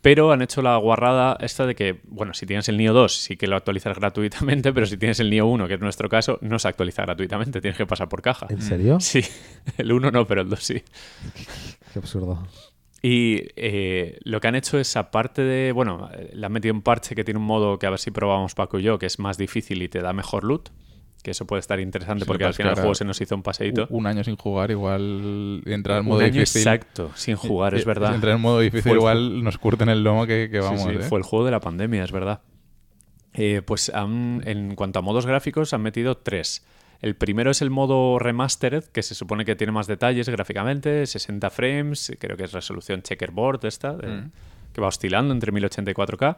Pero 0.00 0.30
han 0.30 0.42
hecho 0.42 0.62
la 0.62 0.76
guarrada 0.76 1.36
esta 1.40 1.66
de 1.66 1.74
que, 1.74 2.00
bueno, 2.06 2.32
si 2.32 2.46
tienes 2.46 2.68
el 2.68 2.76
Nio 2.76 2.92
2 2.92 3.12
sí 3.16 3.36
que 3.36 3.48
lo 3.48 3.56
actualizas 3.56 3.96
gratuitamente, 3.98 4.72
pero 4.72 4.86
si 4.86 4.96
tienes 4.96 5.18
el 5.18 5.28
Nio 5.28 5.46
1, 5.46 5.66
que 5.66 5.74
es 5.74 5.80
nuestro 5.80 6.08
caso, 6.08 6.38
no 6.40 6.60
se 6.60 6.68
actualiza 6.68 7.02
gratuitamente, 7.02 7.60
tienes 7.60 7.76
que 7.76 7.84
pasar 7.84 8.08
por 8.08 8.22
caja. 8.22 8.46
¿En 8.48 8.62
serio? 8.62 9.00
Sí, 9.00 9.22
el 9.76 9.90
1 9.90 10.12
no, 10.12 10.24
pero 10.24 10.42
el 10.42 10.48
2 10.50 10.62
sí. 10.62 10.82
Qué 11.92 11.98
absurdo. 11.98 12.46
Y 13.02 13.42
eh, 13.56 14.18
lo 14.24 14.40
que 14.40 14.48
han 14.48 14.54
hecho 14.56 14.78
es, 14.78 14.96
aparte 14.96 15.42
de, 15.42 15.72
bueno, 15.72 16.08
eh, 16.12 16.30
le 16.34 16.44
han 16.46 16.52
metido 16.52 16.74
un 16.74 16.82
parche 16.82 17.14
que 17.14 17.22
tiene 17.24 17.38
un 17.38 17.46
modo 17.46 17.78
que 17.78 17.86
a 17.86 17.90
ver 17.90 17.98
si 18.00 18.10
probamos 18.10 18.54
Paco 18.54 18.78
y 18.78 18.82
yo, 18.82 18.98
que 18.98 19.06
es 19.06 19.18
más 19.20 19.38
difícil 19.38 19.82
y 19.82 19.88
te 19.88 20.00
da 20.00 20.12
mejor 20.12 20.42
loot, 20.44 20.70
que 21.22 21.30
eso 21.30 21.46
puede 21.46 21.60
estar 21.60 21.78
interesante 21.78 22.24
Sí, 22.24 22.26
porque 22.28 22.44
al 22.44 22.54
final 22.54 22.72
el 22.72 22.78
juego 22.80 22.94
se 22.96 23.04
nos 23.04 23.20
hizo 23.20 23.34
un 23.36 23.42
paseíto. 23.44 23.86
Un 23.90 24.06
año 24.06 24.24
sin 24.24 24.36
jugar, 24.36 24.70
igual 24.72 25.62
entrar 25.66 25.98
en 25.98 26.06
Un 26.06 26.08
modo 26.08 26.20
año 26.24 26.32
difícil. 26.32 26.62
exacto, 26.62 27.12
sin 27.14 27.36
jugar, 27.36 27.74
es 27.74 27.82
Eh, 27.82 27.86
verdad. 27.86 28.14
Entrar 28.14 28.34
en 28.34 28.40
modo 28.40 28.58
difícil 28.60 28.82
Fue 28.82 28.92
el 28.92 28.98
igual 28.98 29.44
nos 29.44 29.58
curten 29.58 29.88
el 29.90 30.02
lomo 30.02 30.26
que, 30.26 30.48
que 30.50 30.58
Sí, 30.60 30.64
vamos, 30.64 30.82
sí, 30.82 30.90
¿eh? 30.96 31.00
fue 31.00 31.18
el 31.18 31.24
juego 31.24 31.44
de 31.44 31.50
la 31.52 31.60
pandemia, 31.60 32.02
es 32.02 32.10
verdad. 32.12 32.40
Eh, 33.34 33.62
pues 33.64 33.90
han- 33.94 34.42
en 34.44 34.74
cuanto 34.74 34.98
a 34.98 35.02
modos 35.02 35.24
gráficos 35.26 35.72
han 35.72 35.82
metido 35.82 36.16
tres. 36.16 36.64
El 37.00 37.14
primero 37.14 37.50
es 37.52 37.62
el 37.62 37.70
modo 37.70 38.18
remastered, 38.18 38.84
que 38.84 39.02
se 39.02 39.14
supone 39.14 39.44
que 39.44 39.54
tiene 39.56 39.72
más 39.72 39.86
detalles 39.86 40.28
gráficamente, 40.28 41.06
60 41.06 41.50
frames, 41.50 42.12
creo 42.18 42.36
que 42.36 42.44
es 42.44 42.52
resolución 42.52 43.02
checkerboard 43.02 43.64
esta, 43.66 43.94
de- 43.96 44.08
Mm. 44.08 44.30
que 44.72 44.80
va 44.80 44.88
oscilando 44.88 45.32
entre 45.32 45.52
1080 45.52 45.90
y 45.90 45.94
4K. 45.94 46.36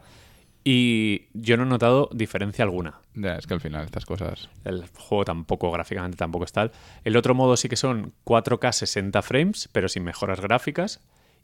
Y 0.63 1.23
yo 1.33 1.57
no 1.57 1.63
he 1.63 1.65
notado 1.65 2.07
diferencia 2.13 2.63
alguna. 2.63 2.99
Ya, 3.15 3.35
es 3.35 3.47
que 3.47 3.55
al 3.55 3.61
final 3.61 3.85
estas 3.85 4.05
cosas... 4.05 4.47
El 4.63 4.85
juego 4.95 5.25
tampoco, 5.25 5.71
gráficamente 5.71 6.17
tampoco 6.17 6.45
es 6.45 6.51
tal. 6.51 6.71
El 7.03 7.17
otro 7.17 7.33
modo 7.33 7.57
sí 7.57 7.67
que 7.67 7.75
son 7.75 8.13
4K 8.23 8.71
60 8.71 9.21
frames, 9.23 9.69
pero 9.71 9.89
sin 9.89 10.03
mejoras 10.03 10.39
gráficas. 10.39 10.99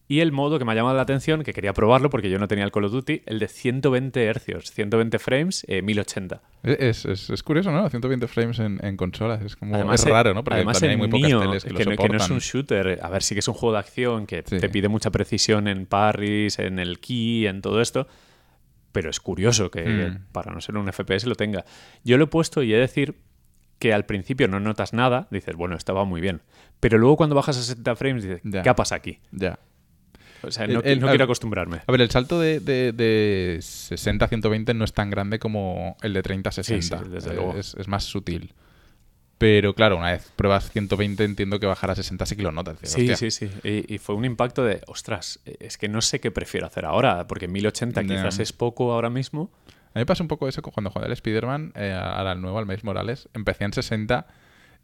Y 0.09 0.21
el 0.21 0.31
modo 0.31 0.57
que 0.57 0.63
me 0.63 0.71
ha 0.71 0.75
llamado 0.75 0.95
la 0.95 1.01
atención, 1.01 1.43
que 1.43 1.51
quería 1.51 1.73
probarlo 1.73 2.09
porque 2.09 2.29
yo 2.29 2.39
no 2.39 2.47
tenía 2.47 2.63
el 2.63 2.71
Call 2.71 2.85
of 2.85 2.93
Duty, 2.93 3.23
el 3.25 3.39
de 3.39 3.47
120 3.49 4.23
hercios, 4.23 4.71
120 4.71 5.19
frames, 5.19 5.65
eh, 5.67 5.81
1080. 5.81 6.41
Es, 6.63 7.03
es, 7.05 7.29
es 7.29 7.43
curioso, 7.43 7.71
¿no? 7.71 7.89
120 7.89 8.25
frames 8.27 8.59
en, 8.59 8.79
en 8.85 8.95
consolas. 8.95 9.41
Es 9.43 9.57
como... 9.57 9.75
Además, 9.75 9.99
es 9.99 10.05
eh, 10.05 10.09
raro, 10.09 10.33
¿no? 10.33 10.45
Porque 10.45 10.55
además 10.55 10.79
también 10.79 10.91
hay 10.91 10.97
muy 10.97 11.09
pocas 11.09 11.29
teles 11.41 11.63
que, 11.65 11.73
que, 11.73 11.83
lo 11.83 11.91
no, 11.91 11.97
que 11.97 12.09
no 12.09 12.15
es 12.17 12.29
un 12.29 12.39
shooter. 12.39 12.99
A 13.01 13.09
ver, 13.09 13.21
sí 13.21 13.35
que 13.35 13.39
es 13.39 13.47
un 13.49 13.53
juego 13.53 13.73
de 13.73 13.79
acción 13.79 14.25
que 14.27 14.43
Sí. 14.45 14.59
te 14.59 14.69
pide 14.69 14.87
mucha 14.87 15.11
precisión 15.11 15.67
en 15.67 15.85
parries, 15.85 16.57
en 16.59 16.79
el 16.79 16.99
key, 16.99 17.45
en 17.47 17.61
todo 17.61 17.81
esto. 17.81 18.07
Pero 18.93 19.09
es 19.09 19.19
curioso 19.19 19.69
que 19.69 19.83
Mm. 19.85 20.31
para 20.31 20.53
no 20.53 20.61
ser 20.61 20.77
un 20.77 20.87
FPS 20.87 21.27
lo 21.27 21.35
tenga. 21.35 21.65
Yo 22.05 22.17
lo 22.17 22.23
he 22.23 22.27
puesto 22.27 22.63
y 22.63 22.71
he 22.71 22.75
de 22.75 22.81
decir 22.81 23.15
que 23.77 23.93
al 23.93 24.05
principio 24.05 24.47
no 24.47 24.59
notas 24.61 24.93
nada, 24.93 25.27
dices, 25.31 25.55
bueno, 25.55 25.75
esto 25.75 25.93
va 25.93 26.05
muy 26.05 26.21
bien. 26.21 26.41
Pero 26.79 26.97
luego 26.97 27.17
cuando 27.17 27.35
bajas 27.35 27.57
a 27.57 27.61
60 27.61 27.95
frames 27.97 28.23
dices, 28.23 28.39
Ya. 28.45 28.63
¿qué 28.63 28.73
pasa 28.73 28.95
aquí? 28.95 29.19
Ya. 29.31 29.59
O 30.43 30.51
sea, 30.51 30.67
no, 30.67 30.81
el- 30.81 30.99
no 30.99 31.07
a- 31.07 31.09
quiero 31.11 31.23
acostumbrarme. 31.25 31.81
A 31.85 31.91
ver, 31.91 32.01
el 32.01 32.09
salto 32.11 32.39
de, 32.39 32.59
de, 32.59 32.91
de 32.91 33.59
60 33.61 34.25
a 34.25 34.27
120 34.27 34.73
no 34.73 34.85
es 34.85 34.93
tan 34.93 35.09
grande 35.09 35.39
como 35.39 35.97
el 36.01 36.13
de 36.13 36.21
30 36.23 36.49
a 36.49 36.53
60. 36.53 36.97
Sí, 36.99 37.03
sí, 37.05 37.09
desde 37.11 37.31
Eh, 37.31 37.35
luego. 37.35 37.57
Es, 37.57 37.75
es 37.75 37.87
más 37.87 38.03
sutil. 38.03 38.53
Pero 39.37 39.75
claro, 39.75 39.97
una 39.97 40.11
vez 40.13 40.31
pruebas 40.35 40.71
120, 40.71 41.23
entiendo 41.23 41.59
que 41.59 41.67
bajar 41.67 41.91
a 41.91 41.95
60 41.95 42.25
sí 42.25 42.35
que 42.35 42.41
lo 42.41 42.51
notas. 42.51 42.77
Sí, 42.81 43.01
"Hostia". 43.11 43.17
sí, 43.17 43.29
sí. 43.31 43.49
Y, 43.63 43.93
y 43.93 43.97
fue 43.99 44.15
un 44.15 44.25
impacto 44.25 44.63
de, 44.65 44.81
ostras, 44.87 45.39
es 45.45 45.77
que 45.77 45.87
no 45.89 46.01
sé 46.01 46.19
qué 46.19 46.31
prefiero 46.31 46.65
hacer 46.65 46.85
ahora, 46.85 47.27
porque 47.27 47.47
1080 47.47 48.01
Ya. 48.01 48.07
quizás 48.15 48.39
es 48.39 48.51
poco 48.51 48.91
ahora 48.93 49.11
mismo. 49.11 49.51
A 49.93 49.99
mí 49.99 50.01
me 50.01 50.05
pasa 50.07 50.23
un 50.23 50.27
poco 50.27 50.47
eso 50.47 50.61
cuando 50.63 50.89
jugué 50.89 51.05
al 51.05 51.11
Spider-Man, 51.11 51.73
eh, 51.75 51.91
al 51.91 52.41
nuevo, 52.41 52.57
al 52.57 52.65
Miles 52.65 52.83
Morales. 52.83 53.29
Empecé 53.35 53.63
en 53.65 53.73
60 53.73 54.25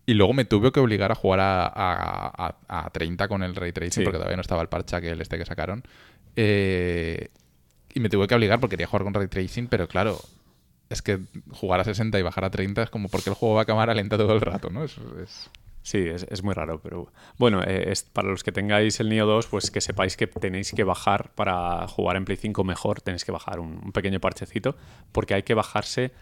y 0.06 0.14
luego 0.16 0.34
me 0.34 0.46
tuve 0.46 0.72
que 0.72 0.80
obligar 0.80 1.12
a 1.12 1.16
jugar 1.16 1.40
a, 1.40 1.66
a- 1.66 2.56
a- 2.68 2.86
a 2.86 2.90
30 2.90 3.28
con 3.28 3.42
el 3.44 3.56
Ray 3.56 3.72
Tracing 3.72 3.92
Sí. 3.92 4.04
porque 4.04 4.18
todavía 4.18 4.36
no 4.38 4.42
estaba 4.42 4.62
el 4.62 4.68
parche 4.70 5.00
que 5.02 5.10
el 5.12 5.22
este 5.22 5.38
que 5.38 5.46
sacaron. 5.46 5.84
Eh, 6.36 7.30
y 7.94 8.00
me 8.00 8.10
tuve 8.10 8.28
que 8.28 8.36
obligar 8.36 8.60
porque 8.60 8.74
quería 8.74 8.88
jugar 8.88 9.04
con 9.04 9.14
Ray 9.14 9.28
Tracing, 9.28 9.68
pero 9.68 9.88
claro, 9.88 10.20
es 10.90 11.02
que 11.02 11.20
jugar 11.52 11.80
a 11.80 11.84
60 11.84 12.18
y 12.20 12.22
bajar 12.24 12.44
a 12.46 12.50
30 12.52 12.84
es 12.84 12.90
como 12.90 13.08
porque 13.10 13.30
el 13.30 13.36
juego 13.36 13.56
va 13.56 13.62
a 13.62 13.66
cámara 13.66 13.94
lenta 13.94 14.18
todo 14.18 14.34
el 14.34 14.42
rato, 14.42 14.70
¿no? 14.70 14.84
Es, 14.84 14.98
es- 15.24 15.50
Sí, 15.86 15.98
es, 15.98 16.26
es 16.30 16.44
muy 16.44 16.54
raro, 16.54 16.80
pero 16.82 17.12
bueno, 17.38 17.62
eh, 17.62 17.92
es, 17.92 18.04
para 18.04 18.30
los 18.30 18.42
que 18.46 18.54
tengáis 18.54 19.02
el 19.02 19.10
Neo 19.10 19.26
2, 19.26 19.48
pues 19.48 19.70
que 19.70 19.82
sepáis 19.82 20.16
que 20.16 20.28
tenéis 20.28 20.72
que 20.74 20.86
bajar 20.86 21.32
para 21.36 21.86
jugar 21.90 22.16
en 22.16 22.24
Play 22.24 22.38
5 22.38 22.64
mejor, 22.64 23.02
tenéis 23.02 23.26
que 23.26 23.34
bajar 23.34 23.60
un, 23.60 23.82
un 23.84 23.92
pequeño 23.92 24.22
parchecito, 24.22 24.78
porque 25.12 25.34
hay 25.34 25.44
que 25.44 25.54
bajarse 25.56 26.14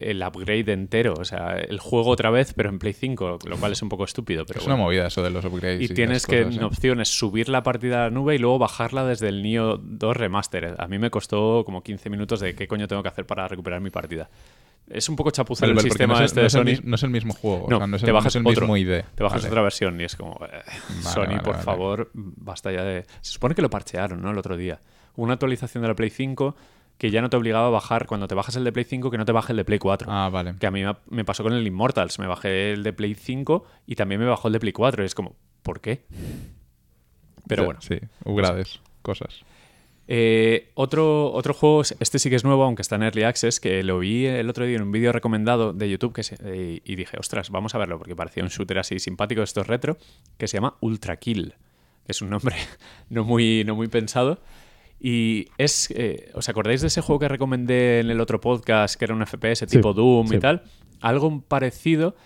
el 0.00 0.22
upgrade 0.22 0.72
entero, 0.72 1.14
o 1.18 1.24
sea, 1.24 1.56
el 1.56 1.78
juego 1.78 2.10
otra 2.10 2.30
vez, 2.30 2.52
pero 2.54 2.68
en 2.68 2.78
Play 2.78 2.92
5, 2.92 3.38
lo 3.46 3.56
cual 3.58 3.72
es 3.72 3.80
un 3.82 3.88
poco 3.88 4.04
estúpido. 4.04 4.44
Pero 4.44 4.58
es 4.60 4.64
bueno. 4.66 4.76
una 4.76 4.84
movida 4.84 5.06
eso 5.06 5.22
de 5.22 5.30
los 5.30 5.44
upgrades. 5.44 5.80
Y 5.88 5.94
tienes 5.94 6.26
que, 6.26 6.40
en 6.42 6.52
¿eh? 6.60 6.64
opciones, 6.64 7.08
subir 7.08 7.48
la 7.48 7.62
partida 7.62 8.00
a 8.00 8.04
la 8.04 8.10
nube 8.10 8.34
y 8.34 8.38
luego 8.38 8.58
bajarla 8.58 9.04
desde 9.04 9.28
el 9.28 9.42
Nio 9.42 9.78
2 9.82 10.16
Remastered. 10.16 10.74
A 10.78 10.88
mí 10.88 10.98
me 10.98 11.10
costó 11.10 11.62
como 11.64 11.82
15 11.82 12.10
minutos 12.10 12.40
de 12.40 12.54
qué 12.54 12.66
coño 12.66 12.88
tengo 12.88 13.02
que 13.02 13.08
hacer 13.08 13.24
para 13.26 13.46
recuperar 13.48 13.80
mi 13.80 13.90
partida. 13.90 14.28
Es 14.90 15.08
un 15.08 15.16
poco 15.16 15.30
chapuza 15.30 15.60
Pero- 15.64 15.72
el 15.78 15.80
sistema 15.80 16.14
no 16.18 16.20
es, 16.20 16.26
este 16.26 16.40
no 16.40 16.64
de 16.64 16.70
el, 16.72 16.76
Sony. 16.78 16.82
no 16.86 16.96
es 16.96 17.02
el 17.04 17.10
mismo 17.10 17.32
juego. 17.32 17.64
o 17.64 17.70
No, 17.70 17.78
sea, 17.78 17.86
no 17.86 17.96
es 17.96 18.02
te 18.02 18.08
el, 18.08 18.12
bajas 18.12 18.32
es 18.34 18.40
el 18.40 18.46
otro. 18.46 18.66
mismo 18.66 18.76
ID. 18.76 19.02
Te 19.14 19.22
bajas 19.22 19.40
Vale. 19.42 19.48
otra 19.48 19.62
versión 19.62 19.98
y 20.00 20.04
es 20.04 20.14
como, 20.16 20.38
eh, 20.44 20.60
Sony, 21.02 21.26
vale, 21.26 21.40
por 21.40 21.56
favor, 21.62 22.10
basta 22.12 22.70
ya 22.70 22.84
de... 22.84 23.04
Se 23.22 23.32
supone 23.32 23.54
que 23.54 23.62
lo 23.62 23.70
parchearon, 23.70 24.20
¿no? 24.20 24.30
El 24.30 24.36
otro 24.36 24.56
día. 24.58 24.80
Una 25.16 25.34
actualización 25.34 25.80
de 25.82 25.88
la 25.88 25.94
Play 25.94 26.10
5 26.10 26.54
que 26.98 27.10
ya 27.10 27.20
no 27.20 27.28
te 27.30 27.36
obligaba 27.36 27.66
a 27.66 27.70
bajar, 27.70 28.06
cuando 28.06 28.28
te 28.28 28.34
bajas 28.34 28.56
el 28.56 28.64
de 28.64 28.72
Play 28.72 28.84
5, 28.84 29.10
que 29.10 29.18
no 29.18 29.24
te 29.24 29.32
baje 29.32 29.52
el 29.52 29.56
de 29.58 29.64
Play 29.64 29.78
4. 29.78 30.06
Ah, 30.10 30.28
vale. 30.32 30.54
Que 30.58 30.66
a 30.66 30.70
mí 30.70 30.82
me- 31.10 31.24
pasó 31.24 31.42
con 31.42 31.52
el 31.52 31.66
Immortals. 31.66 32.18
Me 32.18 32.26
bajé 32.26 32.72
el 32.72 32.82
de 32.82 32.92
Play 32.92 33.14
5 33.14 33.64
y 33.86 33.94
también 33.96 34.20
me 34.20 34.26
bajó 34.26 34.48
el 34.48 34.52
de 34.52 34.60
Play 34.60 34.72
4. 34.72 35.02
Y 35.02 35.06
es 35.06 35.14
como, 35.14 35.34
¿por 35.62 35.80
qué? 35.80 36.04
Pero 37.46 37.64
bueno. 37.64 37.80
Sí, 37.82 37.98
upgrades, 38.24 38.80
cosas. 39.02 39.42
Eh, 40.06 40.70
otro, 40.74 41.32
otro 41.32 41.54
juego, 41.54 41.82
este 41.82 42.18
sí 42.18 42.28
que 42.28 42.36
es 42.36 42.44
nuevo, 42.44 42.62
aunque 42.64 42.82
está 42.82 42.96
en 42.96 43.04
Early 43.04 43.22
Access, 43.22 43.58
que 43.58 43.82
lo 43.82 43.98
vi 43.98 44.26
el 44.26 44.48
otro 44.50 44.66
día 44.66 44.76
en 44.76 44.82
un 44.82 44.92
vídeo 44.92 45.12
recomendado 45.12 45.72
de 45.72 45.88
YouTube 45.88 46.12
que 46.12 46.22
se- 46.22 46.36
eh, 46.44 46.80
y 46.84 46.94
dije, 46.96 47.16
ostras, 47.18 47.48
vamos 47.50 47.74
a 47.74 47.78
verlo, 47.78 47.98
porque 47.98 48.14
parecía 48.14 48.42
un 48.42 48.50
shooter 48.50 48.78
así 48.78 48.98
simpático 48.98 49.40
de 49.40 49.44
estos 49.46 49.66
retro, 49.66 49.96
que 50.36 50.46
se 50.46 50.58
llama 50.58 50.76
Ultra 50.80 51.16
Kill, 51.16 51.54
que 52.04 52.12
es 52.12 52.20
un 52.20 52.28
nombre 52.30 52.54
no 53.08 53.24
muy, 53.24 53.64
no 53.64 53.74
muy 53.74 53.88
pensado. 53.88 54.40
Y 55.06 55.50
es, 55.58 55.90
eh, 55.90 56.30
¿os 56.32 56.48
acordáis 56.48 56.80
de 56.80 56.86
ese 56.86 57.02
juego 57.02 57.18
que 57.18 57.28
recomendé 57.28 58.00
en 58.00 58.08
el 58.08 58.22
otro 58.22 58.40
podcast, 58.40 58.94
que 58.94 59.04
era 59.04 59.12
un 59.12 59.26
FPS 59.26 59.66
tipo 59.66 59.92
Doom 59.92 60.28
sí. 60.28 60.36
y 60.36 60.38
tal? 60.38 60.62
Algo 61.02 61.42
parecido, 61.42 62.16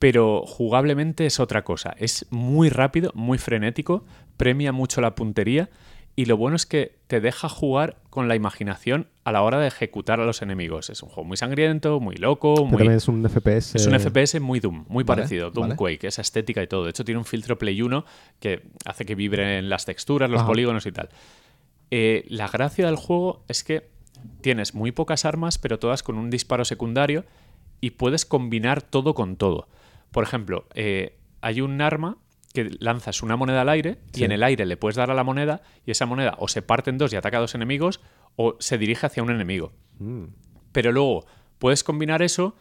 pero 0.00 0.42
jugablemente 0.44 1.24
es 1.24 1.38
otra 1.38 1.62
cosa. 1.62 1.94
Es 1.96 2.26
muy 2.30 2.68
rápido, 2.68 3.12
muy 3.14 3.38
frenético, 3.38 4.04
premia 4.36 4.72
mucho 4.72 5.00
la 5.00 5.14
puntería 5.14 5.70
y 6.16 6.24
lo 6.24 6.36
bueno 6.36 6.56
es 6.56 6.66
que 6.66 6.98
te 7.06 7.20
deja 7.20 7.48
jugar 7.48 7.98
con 8.10 8.26
la 8.26 8.34
imaginación 8.34 9.06
a 9.22 9.30
la 9.30 9.42
hora 9.42 9.60
de 9.60 9.68
ejecutar 9.68 10.18
a 10.18 10.24
los 10.24 10.42
enemigos. 10.42 10.90
Es 10.90 11.00
un 11.00 11.10
juego 11.10 11.28
muy 11.28 11.36
sangriento, 11.36 12.00
muy 12.00 12.16
loco, 12.16 12.54
también 12.54 12.90
es 12.90 13.06
un 13.06 13.22
FPS. 13.28 13.76
Es 13.76 13.86
un 13.86 13.98
FPS 14.00 14.40
muy 14.40 14.58
Doom, 14.58 14.84
muy 14.88 15.04
Vale, 15.04 15.22
parecido. 15.22 15.52
Doom 15.52 15.68
vale. 15.68 15.76
Quake, 15.76 16.08
esa 16.08 16.22
estética 16.22 16.60
y 16.60 16.66
todo. 16.66 16.82
De 16.82 16.90
hecho, 16.90 17.04
tiene 17.04 17.18
un 17.18 17.24
filtro 17.24 17.56
Play 17.56 17.80
1 17.80 18.04
que 18.40 18.62
hace 18.84 19.06
que 19.06 19.14
vibren 19.14 19.68
las 19.68 19.84
texturas, 19.84 20.28
los 20.28 20.40
Ajá. 20.40 20.48
polígonos 20.48 20.86
y 20.86 20.90
tal. 20.90 21.08
Eh, 21.90 22.24
la 22.28 22.48
gracia 22.48 22.86
del 22.86 22.96
juego 22.96 23.44
es 23.48 23.64
que 23.64 23.90
tienes 24.40 24.74
muy 24.74 24.92
pocas 24.92 25.24
armas, 25.24 25.58
pero 25.58 25.78
todas 25.78 26.02
con 26.02 26.16
un 26.16 26.30
disparo 26.30 26.64
secundario 26.64 27.24
y 27.80 27.90
puedes 27.90 28.24
combinar 28.24 28.82
todo 28.82 29.14
con 29.14 29.36
todo. 29.36 29.68
Por 30.10 30.24
ejemplo, 30.24 30.66
eh, 30.74 31.18
hay 31.40 31.60
un 31.60 31.80
arma 31.80 32.18
que 32.52 32.70
lanzas 32.78 33.22
una 33.22 33.36
moneda 33.36 33.62
al 33.62 33.68
aire 33.68 33.98
y 34.14 34.24
en 34.24 34.32
el 34.32 34.42
aire 34.44 34.64
le 34.64 34.76
puedes 34.76 34.96
dar 34.96 35.10
a 35.10 35.14
la 35.14 35.24
moneda 35.24 35.62
y 35.84 35.90
esa 35.90 36.06
moneda 36.06 36.36
o 36.38 36.46
se 36.46 36.62
parte 36.62 36.90
en 36.90 36.98
dos 36.98 37.12
y 37.12 37.16
ataca 37.16 37.38
a 37.38 37.40
dos 37.40 37.54
enemigos 37.54 38.00
o 38.36 38.56
se 38.60 38.78
dirige 38.78 39.06
hacia 39.06 39.22
un 39.22 39.30
enemigo. 39.30 39.72
mm, 39.98 40.24
Pero 40.72 40.92
luego 40.92 41.26
puedes 41.58 41.82
combinar 41.82 42.22
eso 42.22 42.54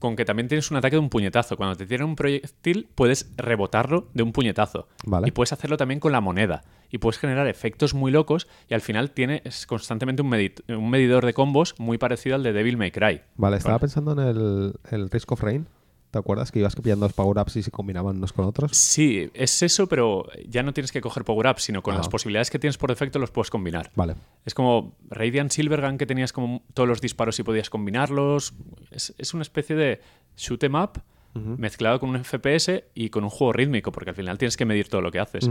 con 0.00 0.16
que 0.16 0.24
también 0.24 0.48
tienes 0.48 0.68
un 0.72 0.76
ataque 0.78 0.96
de 0.96 1.00
un 1.00 1.10
puñetazo. 1.10 1.56
Cuando 1.56 1.76
te 1.76 1.86
tiran 1.86 2.08
un 2.08 2.16
proyectil, 2.16 2.88
puedes 2.96 3.30
rebotarlo 3.36 4.08
de 4.14 4.24
un 4.24 4.32
puñetazo. 4.32 4.88
Vale. 5.04 5.28
Y 5.28 5.30
puedes 5.30 5.52
hacerlo 5.52 5.76
también 5.76 6.00
con 6.00 6.10
la 6.10 6.20
moneda. 6.20 6.64
Y 6.90 6.98
puedes 6.98 7.18
generar 7.18 7.46
efectos 7.46 7.94
muy 7.94 8.10
locos 8.10 8.48
y 8.68 8.74
al 8.74 8.80
final 8.80 9.12
tienes 9.12 9.66
constantemente 9.68 10.22
un, 10.22 10.30
medi- 10.30 10.54
un 10.76 10.90
medidor 10.90 11.24
de 11.24 11.32
combos 11.34 11.76
muy 11.78 11.98
parecido 11.98 12.34
al 12.34 12.42
de 12.42 12.52
Devil 12.52 12.76
May 12.76 12.90
Cry. 12.90 13.20
Vale, 13.36 13.58
estaba 13.58 13.78
pensando 13.78 14.12
en 14.12 14.18
el, 14.18 14.72
el 14.90 15.08
Risk 15.08 15.30
of 15.30 15.40
Rain. 15.42 15.68
¿Te 16.10 16.18
acuerdas 16.18 16.50
que 16.50 16.58
ibas 16.58 16.74
pillando 16.74 17.06
los 17.06 17.12
power-ups 17.12 17.54
y 17.56 17.62
se 17.62 17.70
combinaban 17.70 18.16
unos 18.16 18.32
con 18.32 18.44
otros? 18.44 18.72
Sí, 18.76 19.30
es 19.32 19.62
eso, 19.62 19.86
pero 19.86 20.26
ya 20.48 20.62
no 20.64 20.72
tienes 20.72 20.90
que 20.90 21.00
coger 21.00 21.24
power-ups, 21.24 21.62
sino 21.62 21.82
con 21.82 21.94
Ah. 21.94 21.98
las 21.98 22.08
posibilidades 22.08 22.50
que 22.50 22.58
tienes 22.58 22.78
por 22.78 22.90
defecto 22.90 23.18
los 23.20 23.30
puedes 23.30 23.48
combinar. 23.50 23.92
Vale. 23.94 24.16
Es 24.44 24.52
como 24.54 24.96
Radiant 25.08 25.52
Silvergun 25.52 25.98
que 25.98 26.06
tenías 26.06 26.32
como 26.32 26.62
todos 26.74 26.88
los 26.88 27.00
disparos 27.00 27.38
y 27.38 27.44
podías 27.44 27.70
combinarlos. 27.70 28.54
Es, 28.90 29.14
es 29.18 29.34
una 29.34 29.42
especie 29.42 29.76
de 29.76 30.00
shoot 30.36 30.62
'em 30.64 30.74
up 30.74 31.00
mezclado 31.32 32.00
con 32.00 32.10
un 32.10 32.16
FPS 32.24 32.86
y 32.92 33.10
con 33.10 33.22
un 33.22 33.30
juego 33.30 33.52
rítmico, 33.52 33.92
porque 33.92 34.10
al 34.10 34.16
final 34.16 34.36
tienes 34.36 34.56
que 34.56 34.64
medir 34.64 34.88
todo 34.88 35.00
lo 35.02 35.12
que 35.12 35.20
haces. 35.20 35.48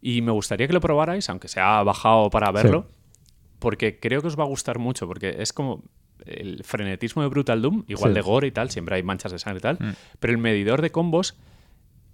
Y 0.00 0.22
me 0.22 0.32
gustaría 0.32 0.66
que 0.66 0.72
lo 0.72 0.80
probarais, 0.80 1.28
aunque 1.28 1.48
sea 1.48 1.82
bajado 1.82 2.30
para 2.30 2.50
verlo, 2.50 2.86
porque 3.58 3.98
creo 4.00 4.22
que 4.22 4.28
os 4.28 4.38
va 4.38 4.44
a 4.44 4.46
gustar 4.46 4.78
mucho, 4.78 5.06
porque 5.06 5.36
es 5.38 5.52
como 5.52 5.82
el 6.26 6.62
frenetismo 6.64 7.22
de 7.22 7.28
Brutal 7.28 7.62
Doom, 7.62 7.84
igual 7.88 8.10
Sí. 8.12 8.14
de 8.14 8.20
gore 8.20 8.46
y 8.48 8.50
tal, 8.52 8.70
siempre 8.70 8.96
hay 8.96 9.02
manchas 9.02 9.32
de 9.32 9.38
sangre 9.38 9.58
y 9.58 9.62
tal, 9.62 9.76
Mm. 9.80 9.94
pero 10.20 10.32
el 10.32 10.38
medidor 10.38 10.82
de 10.82 10.90
combos 10.90 11.36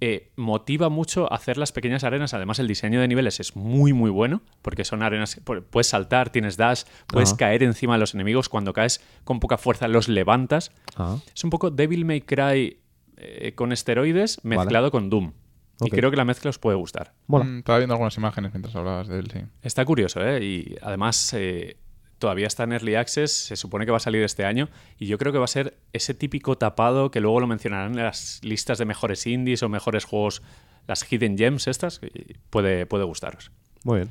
eh, 0.00 0.32
motiva 0.36 0.88
mucho 0.90 1.32
hacer 1.32 1.56
las 1.56 1.72
pequeñas 1.72 2.04
arenas. 2.04 2.34
Además, 2.34 2.58
el 2.58 2.66
diseño 2.68 3.00
de 3.00 3.08
niveles 3.08 3.38
es 3.40 3.56
muy, 3.56 3.92
muy 3.92 4.10
bueno, 4.10 4.42
porque 4.60 4.84
son 4.84 5.02
arenas, 5.02 5.40
pu- 5.44 5.62
puedes 5.70 5.86
saltar, 5.86 6.30
tienes 6.30 6.56
dash, 6.58 6.82
puedes 7.06 7.30
Ajá. 7.30 7.38
caer 7.38 7.62
encima 7.62 7.94
de 7.94 8.00
los 8.00 8.12
enemigos, 8.12 8.48
cuando 8.50 8.72
caes 8.74 9.00
con 9.22 9.40
poca 9.40 9.56
fuerza 9.56 9.88
los 9.88 10.08
levantas. 10.08 10.72
Ah, 10.96 11.18
Es 11.34 11.42
un 11.44 11.50
poco 11.50 11.70
Devil 11.70 12.04
May 12.04 12.20
Cry 12.22 12.80
eh, 13.16 13.52
con 13.54 13.72
esteroides 13.72 14.44
mezclado 14.44 14.90
con 14.90 15.08
Doom. 15.08 15.32
Y 15.80 15.90
creo 15.90 16.10
que 16.10 16.16
la 16.16 16.24
mezcla 16.24 16.50
os 16.50 16.58
puede 16.58 16.76
gustar. 16.76 17.14
mola. 17.28 17.44
Mm, 17.44 17.58
estaba 17.58 17.78
viendo 17.78 17.94
algunas 17.94 18.16
imágenes 18.16 18.52
mientras 18.52 18.74
hablabas 18.76 19.08
de 19.08 19.18
él, 19.20 19.30
sí. 19.30 19.38
Está 19.62 19.84
curioso, 19.84 20.20
¿eh? 20.26 20.44
Y 20.44 20.74
además 20.82 21.32
eh, 21.34 21.76
todavía 22.24 22.46
está 22.46 22.64
en 22.64 22.72
Early 22.72 22.94
Access, 22.94 23.32
se 23.32 23.54
supone 23.54 23.84
que 23.84 23.90
va 23.90 23.98
a 23.98 24.00
salir 24.00 24.22
este 24.22 24.46
año, 24.46 24.70
y 24.98 25.04
yo 25.04 25.18
creo 25.18 25.30
que 25.30 25.36
va 25.36 25.44
a 25.44 25.46
ser 25.46 25.76
ese 25.92 26.14
típico 26.14 26.56
tapado 26.56 27.10
que 27.10 27.20
luego 27.20 27.38
lo 27.38 27.46
mencionarán 27.46 27.98
en 27.98 28.02
las 28.02 28.40
listas 28.42 28.78
de 28.78 28.86
mejores 28.86 29.26
indies 29.26 29.62
o 29.62 29.68
mejores 29.68 30.06
juegos, 30.06 30.40
las 30.88 31.04
Hidden 31.04 31.36
Gems 31.36 31.68
estas, 31.68 32.00
y 32.02 32.38
puede, 32.48 32.86
puede 32.86 33.04
gustaros. 33.04 33.50
Muy 33.82 33.96
bien. 33.96 34.08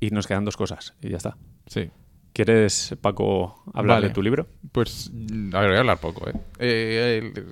Y 0.00 0.08
nos 0.08 0.26
quedan 0.26 0.46
dos 0.46 0.56
cosas, 0.56 0.94
y 1.02 1.10
ya 1.10 1.18
está. 1.18 1.36
Sí. 1.66 1.90
¿Quieres, 2.32 2.96
Paco, 3.02 3.62
hablar 3.74 3.98
Vale. 3.98 4.08
de 4.08 4.14
tu 4.14 4.22
libro? 4.22 4.46
Pues, 4.72 5.10
a 5.52 5.60
ver, 5.60 5.68
voy 5.68 5.76
a 5.76 5.80
hablar 5.80 5.98
poco, 5.98 6.30
¿eh? 6.30 6.32
Eh, 6.60 7.44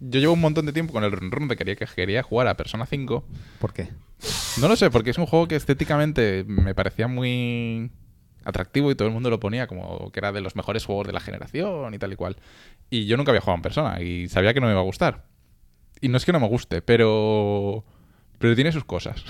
yo 0.00 0.20
llevo 0.20 0.34
un 0.34 0.42
montón 0.42 0.66
de 0.66 0.74
tiempo 0.74 0.92
con 0.92 1.02
el 1.02 1.12
run 1.12 1.30
run 1.30 1.48
de 1.48 1.56
quería, 1.56 1.76
que 1.76 1.86
quería 1.86 2.22
jugar 2.22 2.46
a 2.46 2.58
Persona 2.58 2.84
5. 2.84 3.24
¿Por 3.58 3.72
qué? 3.72 3.88
No 4.60 4.68
lo 4.68 4.76
sé, 4.76 4.90
porque 4.90 5.08
es 5.10 5.16
un 5.18 5.24
juego 5.24 5.48
que 5.48 5.56
estéticamente 5.56 6.44
me 6.46 6.74
parecía 6.74 7.08
muy 7.08 7.90
atractivo 8.48 8.90
y 8.90 8.94
todo 8.94 9.06
el 9.08 9.14
mundo 9.14 9.30
lo 9.30 9.38
ponía 9.38 9.66
como 9.66 10.10
que 10.10 10.20
era 10.20 10.32
de 10.32 10.40
los 10.40 10.56
mejores 10.56 10.84
juegos 10.84 11.06
de 11.06 11.12
la 11.12 11.20
generación 11.20 11.94
y 11.94 11.98
tal 11.98 12.12
y 12.12 12.16
cual. 12.16 12.36
Y 12.90 13.06
yo 13.06 13.16
nunca 13.16 13.30
había 13.30 13.40
jugado 13.40 13.56
en 13.56 13.62
persona 13.62 14.00
y 14.00 14.28
sabía 14.28 14.54
que 14.54 14.60
no 14.60 14.66
me 14.66 14.72
iba 14.72 14.80
a 14.80 14.84
gustar. 14.84 15.24
Y 16.00 16.08
no 16.08 16.16
es 16.16 16.24
que 16.24 16.32
no 16.32 16.40
me 16.40 16.48
guste, 16.48 16.82
pero... 16.82 17.84
Pero 18.38 18.54
tiene 18.54 18.70
sus 18.70 18.84
cosas. 18.84 19.24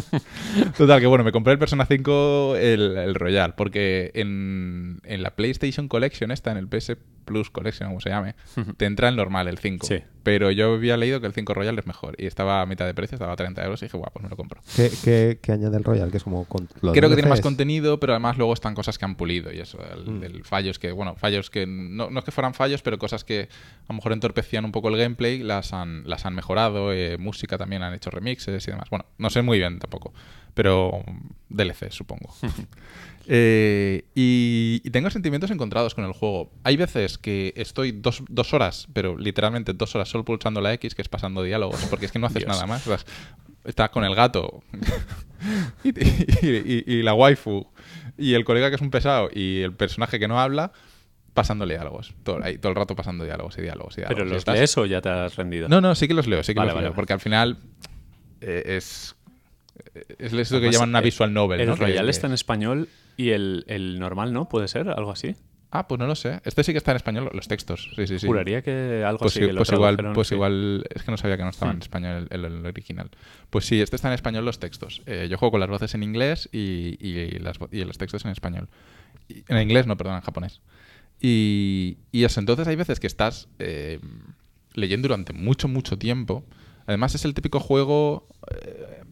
Total, 0.76 1.00
que 1.00 1.06
bueno, 1.06 1.24
me 1.24 1.32
compré 1.32 1.54
el 1.54 1.58
Persona 1.58 1.86
5 1.86 2.56
el, 2.56 2.98
el 2.98 3.14
Royal, 3.14 3.54
porque 3.54 4.10
en, 4.14 5.00
en 5.04 5.22
la 5.22 5.34
PlayStation 5.34 5.88
Collection 5.88 6.30
esta, 6.30 6.52
en 6.52 6.58
el 6.58 6.68
PS 6.68 6.98
Plus 7.24 7.50
Collection, 7.50 7.88
como 7.88 8.00
se 8.00 8.10
llame, 8.10 8.34
te 8.76 8.86
entra 8.86 9.08
el 9.08 9.16
normal, 9.16 9.48
el 9.48 9.58
5. 9.58 9.86
Sí. 9.86 10.02
Pero 10.22 10.50
yo 10.50 10.72
había 10.74 10.96
leído 10.96 11.20
que 11.20 11.26
el 11.26 11.34
5 11.34 11.52
Royal 11.52 11.78
es 11.78 11.86
mejor 11.86 12.14
y 12.18 12.24
estaba 12.26 12.62
a 12.62 12.66
mitad 12.66 12.86
de 12.86 12.94
precio, 12.94 13.16
estaba 13.16 13.32
a 13.34 13.36
30 13.36 13.62
euros 13.62 13.82
y 13.82 13.86
dije, 13.86 13.98
guau, 13.98 14.10
pues 14.10 14.22
me 14.22 14.30
lo 14.30 14.36
compro. 14.36 14.62
¿Qué, 14.74 14.90
qué, 15.04 15.38
qué 15.42 15.52
añade 15.52 15.76
el 15.76 15.84
Royal? 15.84 16.10
Que 16.10 16.16
es 16.16 16.24
como. 16.24 16.46
Creo 16.46 17.08
que 17.10 17.14
tiene 17.14 17.28
más 17.28 17.42
contenido, 17.42 18.00
pero 18.00 18.14
además 18.14 18.38
luego 18.38 18.54
están 18.54 18.74
cosas 18.74 18.96
que 18.96 19.04
han 19.04 19.16
pulido 19.16 19.52
y 19.52 19.60
eso, 19.60 19.78
el, 19.92 20.04
Mm. 20.14 20.20
del 20.20 20.44
fallos 20.44 20.78
que, 20.78 20.92
bueno, 20.92 21.14
fallos 21.16 21.50
que 21.50 21.66
no, 21.66 22.08
no 22.10 22.18
es 22.20 22.24
que 22.24 22.30
fueran 22.30 22.54
fallos, 22.54 22.80
pero 22.82 22.98
cosas 22.98 23.24
que 23.24 23.48
a 23.88 23.92
lo 23.92 23.96
mejor 23.96 24.12
entorpecían 24.12 24.64
un 24.64 24.72
poco 24.72 24.88
el 24.88 24.96
gameplay, 24.96 25.42
las 25.42 25.72
han, 25.72 26.02
las 26.08 26.24
han 26.26 26.34
mejorado, 26.34 26.92
eh, 26.92 27.16
música 27.18 27.58
también 27.58 27.82
han 27.82 27.92
hecho 27.94 28.10
remixes 28.10 28.66
y 28.66 28.70
demás. 28.70 28.88
Bueno, 28.90 29.04
no 29.18 29.28
sé 29.30 29.42
muy 29.42 29.58
bien 29.58 29.78
tampoco, 29.78 30.12
pero 30.54 31.02
DLC 31.50 31.90
supongo. 31.90 32.34
Eh, 33.26 34.04
y, 34.14 34.80
y 34.84 34.90
tengo 34.90 35.08
sentimientos 35.10 35.50
encontrados 35.50 35.94
con 35.94 36.04
el 36.04 36.12
juego. 36.12 36.50
Hay 36.62 36.76
veces 36.76 37.16
que 37.18 37.52
estoy 37.56 37.92
dos, 37.92 38.22
dos 38.28 38.52
horas, 38.54 38.86
pero 38.92 39.16
literalmente 39.16 39.72
dos 39.72 39.94
horas 39.94 40.08
solo 40.08 40.24
pulsando 40.24 40.60
la 40.60 40.72
X, 40.74 40.94
que 40.94 41.02
es 41.02 41.08
pasando 41.08 41.42
diálogos, 41.42 41.82
porque 41.90 42.06
es 42.06 42.12
que 42.12 42.18
no 42.18 42.26
haces 42.26 42.44
Dios. 42.44 42.48
nada 42.48 42.66
más. 42.66 42.86
Estás 43.64 43.88
con 43.90 44.04
el 44.04 44.14
gato 44.14 44.62
y, 45.84 45.88
y- 45.88 46.46
y- 46.46 46.84
y 46.98 47.02
la 47.02 47.14
waifu 47.14 47.66
y 48.18 48.34
el 48.34 48.44
colega 48.44 48.68
que 48.68 48.76
es 48.76 48.82
un 48.82 48.90
pesado 48.90 49.30
y 49.32 49.62
el 49.62 49.72
personaje 49.72 50.18
que 50.18 50.28
no 50.28 50.38
habla 50.38 50.72
pasando 51.32 51.66
diálogos. 51.66 52.14
Todo, 52.24 52.40
ahí, 52.44 52.58
todo 52.58 52.70
el 52.70 52.76
rato 52.76 52.94
pasando 52.94 53.24
diálogos 53.24 53.56
y 53.58 53.62
diálogos 53.62 53.94
y 53.94 54.02
diálogos. 54.02 54.16
¿Pero 54.18 54.28
los 54.28 54.38
estás- 54.38 54.56
lees 54.58 54.76
o 54.76 54.84
ya 54.86 55.00
te 55.00 55.08
has 55.08 55.34
rendido? 55.36 55.68
No, 55.68 55.80
no, 55.80 55.94
sí 55.94 56.06
que 56.06 56.14
los 56.14 56.26
leo, 56.26 56.42
sí 56.42 56.52
que 56.52 56.58
Vale, 56.58 56.68
los 56.68 56.74
vale, 56.74 56.84
leo. 56.84 56.90
vale. 56.90 56.96
Porque 56.96 57.12
al 57.14 57.20
final 57.20 57.58
eh, 58.42 58.62
es... 58.76 59.16
Es 60.18 60.32
eso 60.32 60.56
que 60.60 60.66
Además, 60.66 60.72
llaman 60.74 60.88
una 60.90 61.00
visual 61.00 61.32
novel, 61.32 61.60
El 61.60 61.68
¿no? 61.68 61.76
Royal 61.76 62.08
está 62.08 62.26
en 62.26 62.32
español 62.32 62.88
y 63.16 63.30
el, 63.30 63.64
el 63.68 63.98
normal 63.98 64.32
no, 64.32 64.48
¿puede 64.48 64.68
ser? 64.68 64.88
¿Algo 64.88 65.10
así? 65.10 65.34
Ah, 65.70 65.88
pues 65.88 65.98
no 65.98 66.06
lo 66.06 66.14
sé. 66.14 66.40
Este 66.44 66.62
sí 66.62 66.70
que 66.70 66.78
está 66.78 66.92
en 66.92 66.96
español, 66.98 67.28
los 67.32 67.48
textos. 67.48 67.90
Sí, 67.96 68.06
sí, 68.06 68.20
sí. 68.20 68.26
Juraría 68.28 68.62
que 68.62 69.02
algo 69.04 69.18
Pues, 69.18 69.36
así. 69.36 69.44
lo 69.50 69.56
pues 69.56 69.72
igual, 69.72 69.96
pues 70.14 70.28
sí. 70.28 70.34
igual, 70.36 70.84
es 70.94 71.02
que 71.02 71.10
no 71.10 71.16
sabía 71.16 71.36
que 71.36 71.42
no 71.42 71.48
estaba 71.50 71.72
en 71.72 71.78
Hmm. 71.78 71.82
español 71.82 72.28
el, 72.30 72.44
original. 72.66 73.10
Pues 73.50 73.64
sí, 73.64 73.80
este 73.80 73.96
está 73.96 74.06
en 74.06 74.14
español 74.14 74.44
los 74.44 74.60
textos. 74.60 75.02
Eh, 75.06 75.26
yo 75.28 75.36
juego 75.36 75.50
con 75.52 75.60
las 75.60 75.68
voces 75.68 75.92
en 75.94 76.04
inglés 76.04 76.48
y, 76.52 76.96
y 77.00 77.38
las 77.40 77.58
y 77.72 77.82
los 77.84 77.98
textos 77.98 78.24
en 78.24 78.30
español. 78.30 78.68
Y- 79.28 79.42
en 79.48 79.60
inglés, 79.60 79.88
no, 79.88 79.96
perdón, 79.96 80.14
en 80.16 80.20
japonés. 80.20 80.60
Y, 81.20 81.98
y 82.12 82.24
eso, 82.24 82.38
entonces 82.40 82.68
hay 82.68 82.76
veces 82.76 83.00
que 83.00 83.06
estás 83.06 83.48
eh, 83.58 83.98
leyendo 84.74 85.08
durante 85.08 85.32
mucho, 85.32 85.66
mucho 85.68 85.98
tiempo. 85.98 86.44
Además 86.86 87.14
es 87.14 87.24
el 87.24 87.34
típico 87.34 87.60
juego 87.60 88.28
eh, 88.50 89.02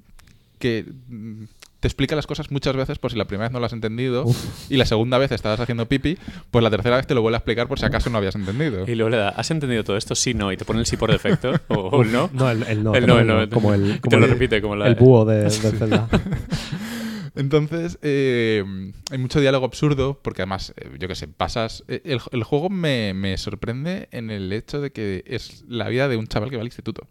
que 0.63 0.87
mm, 1.09 1.45
te 1.81 1.89
explica 1.89 2.15
las 2.15 2.29
cosas 2.29 2.53
muchas 2.53 2.77
veces 2.77 2.99
por 3.01 3.11
si 3.11 3.19
la 3.19 3.25
primera 3.27 3.49
vez 3.49 3.53
no 3.53 3.59
lo 3.59 3.67
has 3.67 3.73
entendido 3.73 4.25
y 4.71 4.77
la 4.77 4.87
segunda 4.87 5.19
vez 5.19 5.33
estabas 5.33 5.59
haciendo 5.59 5.87
pipi, 5.89 6.17
pues 6.53 6.63
la 6.63 6.71
tercera 6.71 6.97
vez 6.97 7.09
te 7.09 7.15
lo 7.15 7.23
vuelve 7.23 7.35
a 7.37 7.39
explicar 7.39 7.67
por 7.67 7.81
si 7.81 7.85
acaso 7.85 8.09
no 8.09 8.19
habías 8.19 8.37
entendido. 8.37 8.85
Y 8.87 8.95
luego 8.95 9.11
le 9.11 9.17
da, 9.17 9.31
¿has 9.31 9.51
entendido 9.51 9.83
todo 9.83 9.97
esto? 9.97 10.15
Sí, 10.15 10.33
no. 10.33 10.53
Y 10.53 10.57
te 10.57 10.65
pone 10.65 10.79
el 10.79 10.87
sí 10.87 10.97
por 10.97 11.11
defecto. 11.11 11.53
O, 11.69 11.75
o 11.75 12.03
el 12.03 12.13
no. 12.13 12.31
No, 12.35 12.49
el, 12.49 12.63
el 12.63 12.85
no. 12.85 12.95
El 12.95 13.07
no, 13.09 13.19
el 13.19 13.27
no. 13.27 13.49
Como 13.51 13.75
el, 13.75 14.01
como 14.01 14.11
te 14.11 14.17
lo 14.19 14.25
el- 14.27 14.31
repite 14.31 14.63
como 14.63 14.77
la... 14.77 14.87
el 14.87 14.95
búho 14.95 15.25
de, 15.25 15.41
del 15.43 15.51
Zelda. 15.51 16.09
Entonces, 17.35 17.99
eh, 18.03 18.63
hay 19.11 19.19
mucho 19.19 19.41
diálogo 19.41 19.65
absurdo, 19.65 20.21
porque 20.23 20.43
además, 20.43 20.75
eh, 20.77 20.91
yo 20.99 21.09
qué 21.09 21.15
sé, 21.15 21.29
pasas... 21.29 21.83
eh, 21.89 22.03
El, 22.05 22.21
el 22.31 22.45
juego 22.45 22.69
me, 22.69 23.15
me 23.15 23.37
sorprende 23.39 24.09
en 24.13 24.31
el 24.31 24.53
hecho 24.53 24.81
de 24.81 24.93
que 24.93 25.25
es 25.27 25.65
la 25.67 25.89
vida 25.89 26.09
de 26.09 26.17
un 26.17 26.27
chaval 26.27 26.51
que 26.51 26.57
va 26.57 26.61
al 26.63 26.67
instituto. 26.69 27.09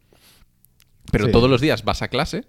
Pero 1.12 1.26
Sí. 1.26 1.32
todos 1.32 1.50
los 1.50 1.60
días 1.60 1.84
vas 1.84 2.04
a 2.04 2.08
clase 2.08 2.46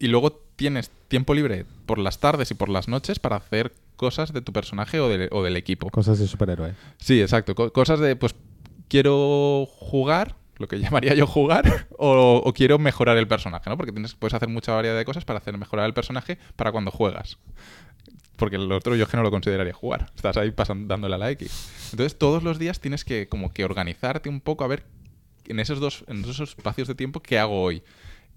y 0.00 0.08
luego 0.08 0.32
tienes 0.56 0.90
tiempo 1.08 1.32
libre 1.34 1.64
por 1.86 1.98
las 1.98 2.18
tardes 2.18 2.50
y 2.50 2.54
por 2.54 2.68
las 2.68 2.88
noches 2.88 3.18
para 3.20 3.36
hacer 3.36 3.72
cosas 3.96 4.32
de 4.32 4.40
tu 4.42 4.52
personaje 4.52 4.98
o, 4.98 5.08
de- 5.08 5.28
o 5.30 5.42
del 5.44 5.56
equipo. 5.56 5.88
Cosas 5.90 6.18
de 6.18 6.26
superhéroe. 6.26 6.74
Sí, 6.98 7.20
exacto. 7.20 7.54
Co- 7.54 7.72
cosas 7.72 8.00
de, 8.00 8.16
pues, 8.16 8.34
quiero 8.88 9.66
jugar, 9.70 10.36
lo 10.58 10.66
que 10.68 10.78
llamaría 10.80 11.14
yo 11.14 11.26
jugar, 11.26 11.86
o, 11.98 12.42
o 12.44 12.52
quiero 12.52 12.78
mejorar 12.78 13.16
el 13.18 13.28
personaje, 13.28 13.68
¿no? 13.70 13.76
Porque 13.76 13.92
tienes, 13.92 14.14
puedes 14.14 14.34
hacer 14.34 14.48
mucha 14.48 14.72
variedad 14.72 14.96
de 14.96 15.04
cosas 15.04 15.24
para 15.24 15.38
hacer 15.38 15.56
mejorar 15.58 15.86
el 15.86 15.94
personaje 15.94 16.38
para 16.56 16.72
cuando 16.72 16.90
juegas. 16.90 17.38
Porque 18.36 18.56
el 18.56 18.72
otro 18.72 18.96
yo 18.96 19.04
es 19.04 19.10
que 19.10 19.16
no 19.18 19.22
lo 19.22 19.30
consideraría 19.30 19.74
jugar. 19.74 20.10
Estás 20.16 20.38
ahí 20.38 20.50
pasando, 20.50 20.88
dándole 20.88 21.14
a 21.16 21.18
la 21.18 21.30
X. 21.32 21.90
Entonces, 21.92 22.16
todos 22.18 22.42
los 22.42 22.58
días 22.58 22.80
tienes 22.80 23.04
que 23.04 23.28
como 23.28 23.52
que 23.52 23.64
organizarte 23.66 24.30
un 24.30 24.40
poco 24.40 24.64
a 24.64 24.66
ver 24.66 24.84
en 25.46 25.60
esos 25.60 25.78
dos 25.80 26.04
en 26.06 26.24
esos 26.24 26.50
espacios 26.56 26.88
de 26.88 26.94
tiempo 26.94 27.20
qué 27.20 27.38
hago 27.38 27.60
hoy. 27.62 27.82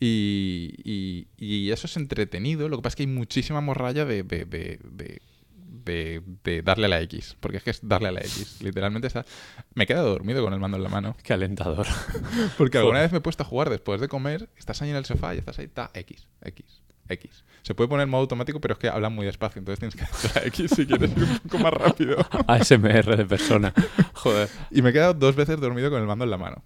Y, 0.06 0.76
y- 0.84 1.28
y 1.38 1.72
eso 1.72 1.88
es 1.88 1.96
entretenido. 1.96 2.68
Lo 2.68 2.78
que 2.78 2.82
pasa 2.84 2.94
es 2.94 2.96
que 2.98 3.04
hay 3.04 3.08
muchísima 3.08 3.62
morralla 3.62 4.04
de, 4.04 4.24
de, 4.24 4.46
de- 5.86 6.62
darle 6.62 6.86
a 6.88 6.90
la 6.90 7.02
X. 7.02 7.38
Porque 7.40 7.58
es 7.58 7.64
que 7.64 7.70
es 7.70 7.80
darle 7.88 8.10
a 8.10 8.12
la 8.12 8.20
X. 8.22 8.58
Literalmente 8.62 9.08
está... 9.08 9.26
Me 9.76 9.84
he 9.86 9.88
quedado 9.88 10.10
dormido 10.10 10.44
con 10.44 10.54
el 10.54 10.60
mando 10.60 10.78
en 10.78 10.84
la 10.84 10.90
mano. 10.90 11.16
Qué 11.24 11.34
alentador. 11.34 11.88
Porque 12.58 12.78
alguna 12.80 13.00
vez 13.00 13.12
me 13.12 13.20
he 13.20 13.22
puesto 13.22 13.44
a 13.44 13.46
jugar 13.46 13.70
después 13.70 14.02
de 14.02 14.08
comer, 14.08 14.50
estás 14.58 14.82
ahí 14.82 14.90
en 14.90 14.96
el 14.98 15.06
sofá 15.06 15.36
y 15.36 15.38
estás 15.40 15.58
ahí, 15.60 15.68
ta, 15.68 15.90
X, 15.94 16.28
X, 16.42 16.82
X. 17.08 17.44
Se 17.62 17.74
puede 17.76 17.88
poner 17.88 18.04
en 18.04 18.10
modo 18.10 18.22
automático, 18.22 18.60
pero 18.60 18.74
es 18.74 18.80
que 18.80 18.90
hablan 18.90 19.14
muy 19.14 19.26
despacio, 19.26 19.60
entonces 19.60 19.80
tienes 19.80 19.96
que 19.96 20.04
hacer 20.04 20.36
la 20.36 20.48
X 20.50 20.72
si 20.76 20.86
quieres 20.86 21.12
ir 21.12 21.24
un 21.24 21.40
poco 21.40 21.60
más 21.60 21.74
rápido. 21.74 22.18
ASMR 22.48 23.16
de 23.18 23.26
persona. 23.26 23.74
Joder. 24.16 24.50
Y 24.72 24.82
me 24.82 24.90
he 24.90 24.94
quedado 24.94 25.14
dos 25.14 25.36
veces 25.36 25.60
dormido 25.62 25.90
con 25.90 26.02
el 26.02 26.08
mando 26.08 26.26
en 26.26 26.32
la 26.32 26.38
mano. 26.38 26.62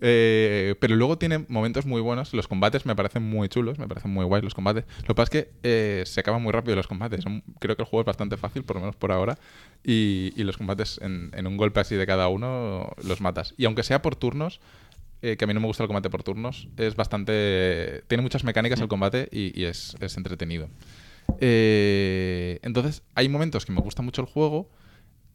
Eh, 0.00 0.74
pero 0.80 0.94
luego 0.96 1.18
tiene 1.18 1.44
momentos 1.48 1.84
muy 1.86 2.00
buenos. 2.00 2.32
Los 2.34 2.46
combates 2.48 2.86
me 2.86 2.94
parecen 2.94 3.22
muy 3.22 3.48
chulos, 3.48 3.78
me 3.78 3.88
parecen 3.88 4.10
muy 4.12 4.24
guays 4.24 4.44
los 4.44 4.54
combates. 4.54 4.84
Lo 5.02 5.08
que 5.08 5.14
pasa 5.14 5.24
es 5.24 5.30
que 5.30 5.50
eh, 5.62 6.02
se 6.06 6.20
acaban 6.20 6.42
muy 6.42 6.52
rápido 6.52 6.76
los 6.76 6.86
combates. 6.86 7.22
Son- 7.22 7.42
creo 7.58 7.76
que 7.76 7.82
el 7.82 7.88
juego 7.88 8.02
es 8.02 8.06
bastante 8.06 8.36
fácil, 8.36 8.62
por 8.64 8.76
lo 8.76 8.80
menos 8.80 8.96
por 8.96 9.12
ahora. 9.12 9.38
Y, 9.84 10.32
y 10.36 10.44
los 10.44 10.56
combates 10.56 10.98
en, 11.02 11.30
en 11.34 11.46
un 11.46 11.56
golpe 11.56 11.80
así 11.80 11.94
de 11.96 12.06
cada 12.06 12.28
uno 12.28 12.92
los 13.04 13.20
matas. 13.20 13.54
Y 13.56 13.64
aunque 13.64 13.82
sea 13.82 14.02
por 14.02 14.14
turnos, 14.16 14.60
eh, 15.22 15.36
que 15.36 15.44
a 15.44 15.48
mí 15.48 15.54
no 15.54 15.60
me 15.60 15.66
gusta 15.66 15.82
el 15.82 15.88
combate 15.88 16.10
por 16.10 16.22
turnos, 16.22 16.68
es 16.76 16.94
bastante. 16.94 18.02
Tiene 18.06 18.22
muchas 18.22 18.44
mecánicas 18.44 18.80
el 18.80 18.88
combate 18.88 19.28
y, 19.32 19.58
y 19.60 19.64
es, 19.64 19.96
es 20.00 20.16
entretenido. 20.16 20.68
Eh, 21.40 22.58
entonces, 22.62 23.02
hay 23.14 23.28
momentos 23.28 23.64
que 23.66 23.72
me 23.72 23.80
gusta 23.80 24.02
mucho 24.02 24.20
el 24.22 24.26
juego, 24.28 24.68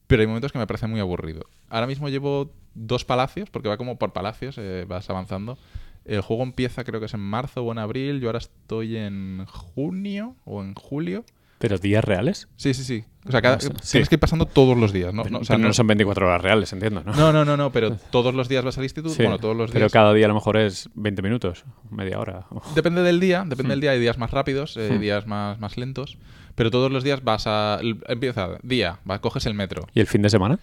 pero 0.07 0.21
hay 0.21 0.27
momentos 0.27 0.51
que 0.51 0.59
me 0.59 0.67
parece 0.67 0.87
muy 0.87 0.99
aburrido. 0.99 1.45
Ahora 1.69 1.87
mismo 1.87 2.09
llevo 2.09 2.51
dos 2.73 3.05
palacios, 3.05 3.49
porque 3.49 3.69
va 3.69 3.77
como 3.77 3.97
por 3.97 4.13
palacios, 4.13 4.57
eh, 4.57 4.85
vas 4.87 5.09
avanzando. 5.09 5.57
El 6.05 6.21
juego 6.21 6.43
empieza 6.43 6.83
creo 6.83 6.99
que 6.99 7.05
es 7.05 7.13
en 7.13 7.21
marzo 7.21 7.63
o 7.63 7.71
en 7.71 7.77
abril, 7.77 8.19
yo 8.19 8.27
ahora 8.27 8.39
estoy 8.39 8.97
en 8.97 9.45
junio 9.45 10.35
o 10.45 10.61
en 10.61 10.73
julio. 10.75 11.23
¿Pero 11.63 11.77
días 11.77 12.03
reales? 12.03 12.49
Sí, 12.57 12.73
sí, 12.73 12.83
sí. 12.83 13.05
O 13.25 13.31
sea, 13.31 13.41
cada- 13.41 13.55
No 13.55 13.61
sé, 13.61 13.69
tienes 13.69 13.87
sí. 13.89 14.03
que 14.09 14.15
ir 14.15 14.19
pasando 14.19 14.45
todos 14.45 14.77
los 14.77 14.91
días, 14.91 15.13
¿no? 15.13 15.23
Pero 15.23 15.31
No, 15.33 15.39
o 15.39 15.45
sea, 15.45 15.57
no, 15.57 15.67
no- 15.69 15.73
son 15.73 15.87
24 15.87 16.27
horas 16.27 16.41
reales, 16.41 16.73
entiendo, 16.73 17.03
¿no? 17.05 17.13
no, 17.13 17.31
no, 17.31 17.45
no, 17.45 17.55
no, 17.55 17.71
pero 17.71 17.95
todos 18.11 18.33
los 18.35 18.49
días 18.49 18.65
vas 18.65 18.77
al 18.77 18.83
instituto. 18.83 19.15
Sí, 19.15 19.23
Bueno, 19.23 19.39
todos 19.39 19.55
los 19.55 19.71
Pero 19.71 19.85
días. 19.85 19.93
cada 19.93 20.13
día 20.13 20.25
a 20.25 20.27
lo 20.27 20.33
mejor 20.33 20.57
es 20.57 20.89
20 20.95 21.21
minutos, 21.21 21.63
media 21.89 22.19
hora. 22.19 22.47
Depende 22.75 23.01
del 23.01 23.21
día, 23.21 23.45
depende 23.47 23.69
del 23.71 23.79
día. 23.79 23.91
Hay 23.91 23.99
días 24.01 24.17
más 24.17 24.31
rápidos, 24.31 24.75
eh, 24.75 24.89
Hmm. 24.91 24.99
días 24.99 25.25
más, 25.25 25.57
más 25.59 25.77
lentos. 25.77 26.17
Pero 26.55 26.69
todos 26.69 26.91
los 26.91 27.03
días 27.03 27.23
vas 27.23 27.45
a. 27.47 27.79
Empieza, 28.07 28.57
día, 28.61 28.99
vas, 29.05 29.21
coges 29.21 29.45
el 29.45 29.53
metro. 29.55 29.87
¿Y 29.95 30.01
el 30.01 30.07
fin 30.07 30.21
de 30.21 30.29
semana? 30.29 30.59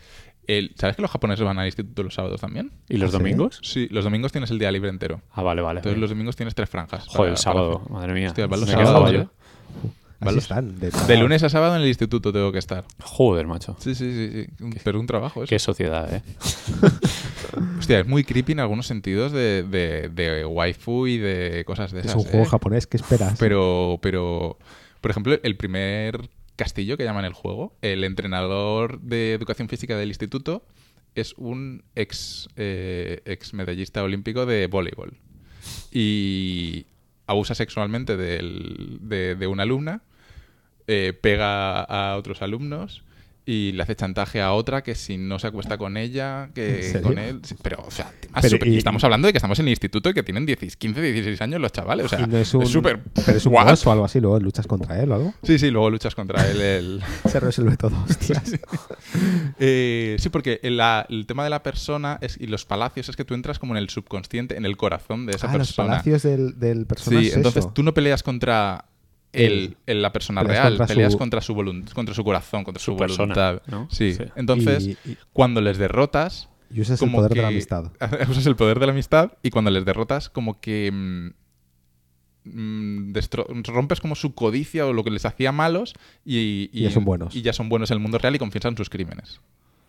El, 0.46 0.72
¿Sabes 0.76 0.96
que 0.96 1.02
los 1.02 1.10
japoneses 1.10 1.44
van 1.44 1.58
al 1.58 1.66
instituto 1.66 2.02
los 2.02 2.14
sábados 2.14 2.40
también? 2.40 2.72
¿Y 2.88 2.96
los 2.96 3.08
¿Ah, 3.08 3.12
sí? 3.12 3.18
domingos? 3.18 3.58
Sí, 3.62 3.88
los 3.90 4.04
domingos 4.04 4.32
tienes 4.32 4.50
el 4.50 4.58
día 4.58 4.70
libre 4.70 4.90
entero. 4.90 5.20
Ah, 5.32 5.42
vale, 5.42 5.62
vale. 5.62 5.78
Entonces 5.80 5.98
los 6.00 6.10
domingos 6.10 6.36
tienes 6.36 6.54
tres 6.54 6.68
franjas. 6.68 7.06
Joder, 7.06 7.16
para- 7.18 7.30
el 7.30 7.36
sábado, 7.38 7.82
para- 7.82 7.94
madre 7.94 8.12
mía. 8.14 8.28
Hostia, 8.28 8.46
los 8.46 8.68
sábados, 8.68 9.26
De, 10.20 10.90
De 11.08 11.16
lunes 11.16 11.42
a 11.42 11.48
sábado 11.48 11.76
en 11.76 11.82
el 11.82 11.88
instituto 11.88 12.32
tengo 12.32 12.52
que 12.52 12.58
estar. 12.58 12.84
Joder, 13.02 13.46
macho. 13.46 13.76
Sí, 13.80 13.94
sí, 13.94 14.46
sí. 14.58 14.68
Pero 14.84 15.00
un 15.00 15.06
trabajo 15.06 15.42
eso. 15.42 15.48
Qué 15.48 15.58
sociedad, 15.58 16.14
¿eh? 16.14 16.22
Hostia, 17.78 18.00
es 18.00 18.06
muy 18.06 18.24
creepy 18.24 18.52
en 18.52 18.60
algunos 18.60 18.86
sentidos 18.86 19.32
de, 19.32 19.62
de, 19.62 20.08
de 20.10 20.44
waifu 20.44 21.06
y 21.06 21.16
de 21.18 21.64
cosas 21.66 21.90
de 21.92 22.00
Es 22.00 22.06
esas. 22.06 22.16
un 22.18 22.24
juego 22.24 22.44
¿eh? 22.44 22.48
japonés, 22.48 22.86
¿qué 22.86 22.98
esperas? 22.98 23.38
Pero, 23.38 23.98
pero, 24.02 24.58
por 25.00 25.10
ejemplo, 25.10 25.38
el 25.42 25.56
primer 25.56 26.28
castillo 26.56 26.96
que 26.98 27.04
llaman 27.04 27.24
el 27.24 27.32
juego, 27.32 27.74
el 27.80 28.04
entrenador 28.04 29.00
de 29.00 29.32
educación 29.32 29.68
física 29.68 29.96
del 29.96 30.08
instituto 30.08 30.64
es 31.14 31.32
un 31.38 31.82
ex, 31.94 32.48
eh, 32.56 33.22
ex 33.24 33.54
medallista 33.54 34.02
olímpico 34.02 34.44
de 34.44 34.66
voleibol. 34.66 35.16
Y 35.90 36.86
abusa 37.26 37.54
sexualmente 37.54 38.16
de, 38.16 39.34
de 39.34 39.46
una 39.46 39.62
alumna, 39.62 40.02
eh, 40.90 41.12
pega 41.12 41.80
a 41.82 42.16
otros 42.16 42.42
alumnos 42.42 43.02
y 43.46 43.72
le 43.72 43.82
hace 43.82 43.96
chantaje 43.96 44.40
a 44.42 44.52
otra 44.52 44.82
que 44.82 44.94
si 44.94 45.16
no 45.16 45.38
se 45.40 45.46
acuesta 45.48 45.76
con 45.76 45.96
ella, 45.96 46.44
¿En 46.44 46.52
que 46.52 47.00
con 47.02 47.18
él. 47.18 47.40
Pero, 47.62 47.82
o 47.84 47.90
sea, 47.90 48.12
Pero 48.42 48.58
y- 48.64 48.76
estamos 48.76 49.02
hablando 49.02 49.26
de 49.26 49.32
que 49.32 49.38
estamos 49.38 49.58
en 49.58 49.64
el 49.66 49.70
instituto 49.70 50.08
y 50.10 50.14
que 50.14 50.22
tienen 50.22 50.46
10 50.46 50.76
15, 50.76 51.00
16 51.00 51.40
años 51.40 51.60
los 51.60 51.72
chavales. 51.72 52.06
O 52.06 52.08
sea, 52.08 52.26
no 52.26 52.36
es 52.38 52.52
un, 52.54 52.66
súper. 52.66 53.00
pero 53.26 53.38
es 53.38 53.46
un 53.46 53.52
boss 53.54 53.84
o 53.86 53.92
algo 53.92 54.04
así, 54.04 54.20
luego 54.20 54.38
luchas 54.38 54.66
contra 54.68 55.02
él 55.02 55.10
o 55.10 55.14
algo. 55.16 55.34
Sí, 55.42 55.58
sí, 55.58 55.70
luego 55.70 55.90
luchas 55.90 56.14
contra 56.14 56.48
él. 56.48 56.60
El... 56.60 57.02
Se 57.28 57.40
resuelve 57.40 57.76
todo, 57.76 57.96
hostias. 58.08 58.52
Eh, 59.58 60.16
sí, 60.18 60.28
porque 60.28 60.60
el, 60.62 60.76
la- 60.76 61.06
el 61.08 61.26
tema 61.26 61.42
de 61.44 61.50
la 61.50 61.62
persona 61.62 62.18
es, 62.20 62.36
y 62.40 62.46
los 62.46 62.64
palacios 62.66 63.08
es 63.08 63.16
que 63.16 63.24
tú 63.24 63.34
entras 63.34 63.58
como 63.58 63.74
en 63.74 63.78
el 63.78 63.88
subconsciente, 63.90 64.56
en 64.56 64.64
el 64.64 64.76
corazón 64.76 65.26
de 65.26 65.32
esa 65.32 65.50
ah, 65.50 65.56
los 65.58 65.68
persona. 65.68 65.88
palacios 65.88 66.22
del, 66.22 66.58
del 66.58 66.86
personaje. 66.86 67.24
Sí, 67.24 67.30
es 67.30 67.36
entonces 67.36 67.64
eso. 67.64 67.72
tú 67.72 67.82
no 67.82 67.94
peleas 67.94 68.22
contra 68.22 68.84
en 69.32 70.02
la 70.02 70.12
persona 70.12 70.42
Peleas 70.42 70.58
real, 70.62 70.72
contra 70.72 70.86
peleas 70.86 71.12
su- 71.12 71.18
contra 71.18 71.40
su 71.40 71.54
volun- 71.54 71.92
contra 71.92 72.14
su 72.14 72.24
corazón, 72.24 72.64
contra 72.64 72.80
su, 72.82 72.92
Su 72.92 72.96
persona, 72.96 73.34
voluntad. 73.34 73.62
¿no? 73.66 73.88
Sí. 73.90 74.14
Sí. 74.14 74.24
Entonces, 74.36 74.86
Y- 74.86 74.90
y- 75.10 75.16
cuando 75.32 75.60
les 75.60 75.78
derrotas, 75.78 76.48
y 76.72 76.80
usas 76.80 77.00
el 77.00 77.06
como 77.08 77.18
poder 77.18 77.30
de 77.30 77.34
que- 77.36 77.42
la 77.42 77.48
amistad. 77.48 77.92
Usas 78.30 78.46
el 78.46 78.56
poder 78.56 78.78
de 78.80 78.86
la 78.86 78.92
amistad 78.92 79.32
y 79.42 79.50
cuando 79.50 79.70
les 79.70 79.84
derrotas, 79.84 80.28
como 80.30 80.60
que 80.60 80.90
mm, 80.92 81.28
mm, 82.44 83.12
rompes 83.66 84.00
como 84.00 84.14
su 84.14 84.34
codicia 84.34 84.86
o 84.86 84.92
lo 84.92 85.04
que 85.04 85.10
les 85.10 85.24
hacía 85.24 85.52
malos 85.52 85.94
y, 86.24 86.70
Y 86.72 86.82
ya 86.82 86.90
son 86.90 87.04
buenos. 87.04 87.34
Y 87.36 87.42
ya 87.42 87.52
son 87.52 87.68
buenos 87.68 87.90
en 87.90 87.96
el 87.96 88.00
mundo 88.00 88.18
real 88.18 88.34
y 88.34 88.38
confiesan 88.38 88.76
sus 88.76 88.88
crímenes. 88.90 89.40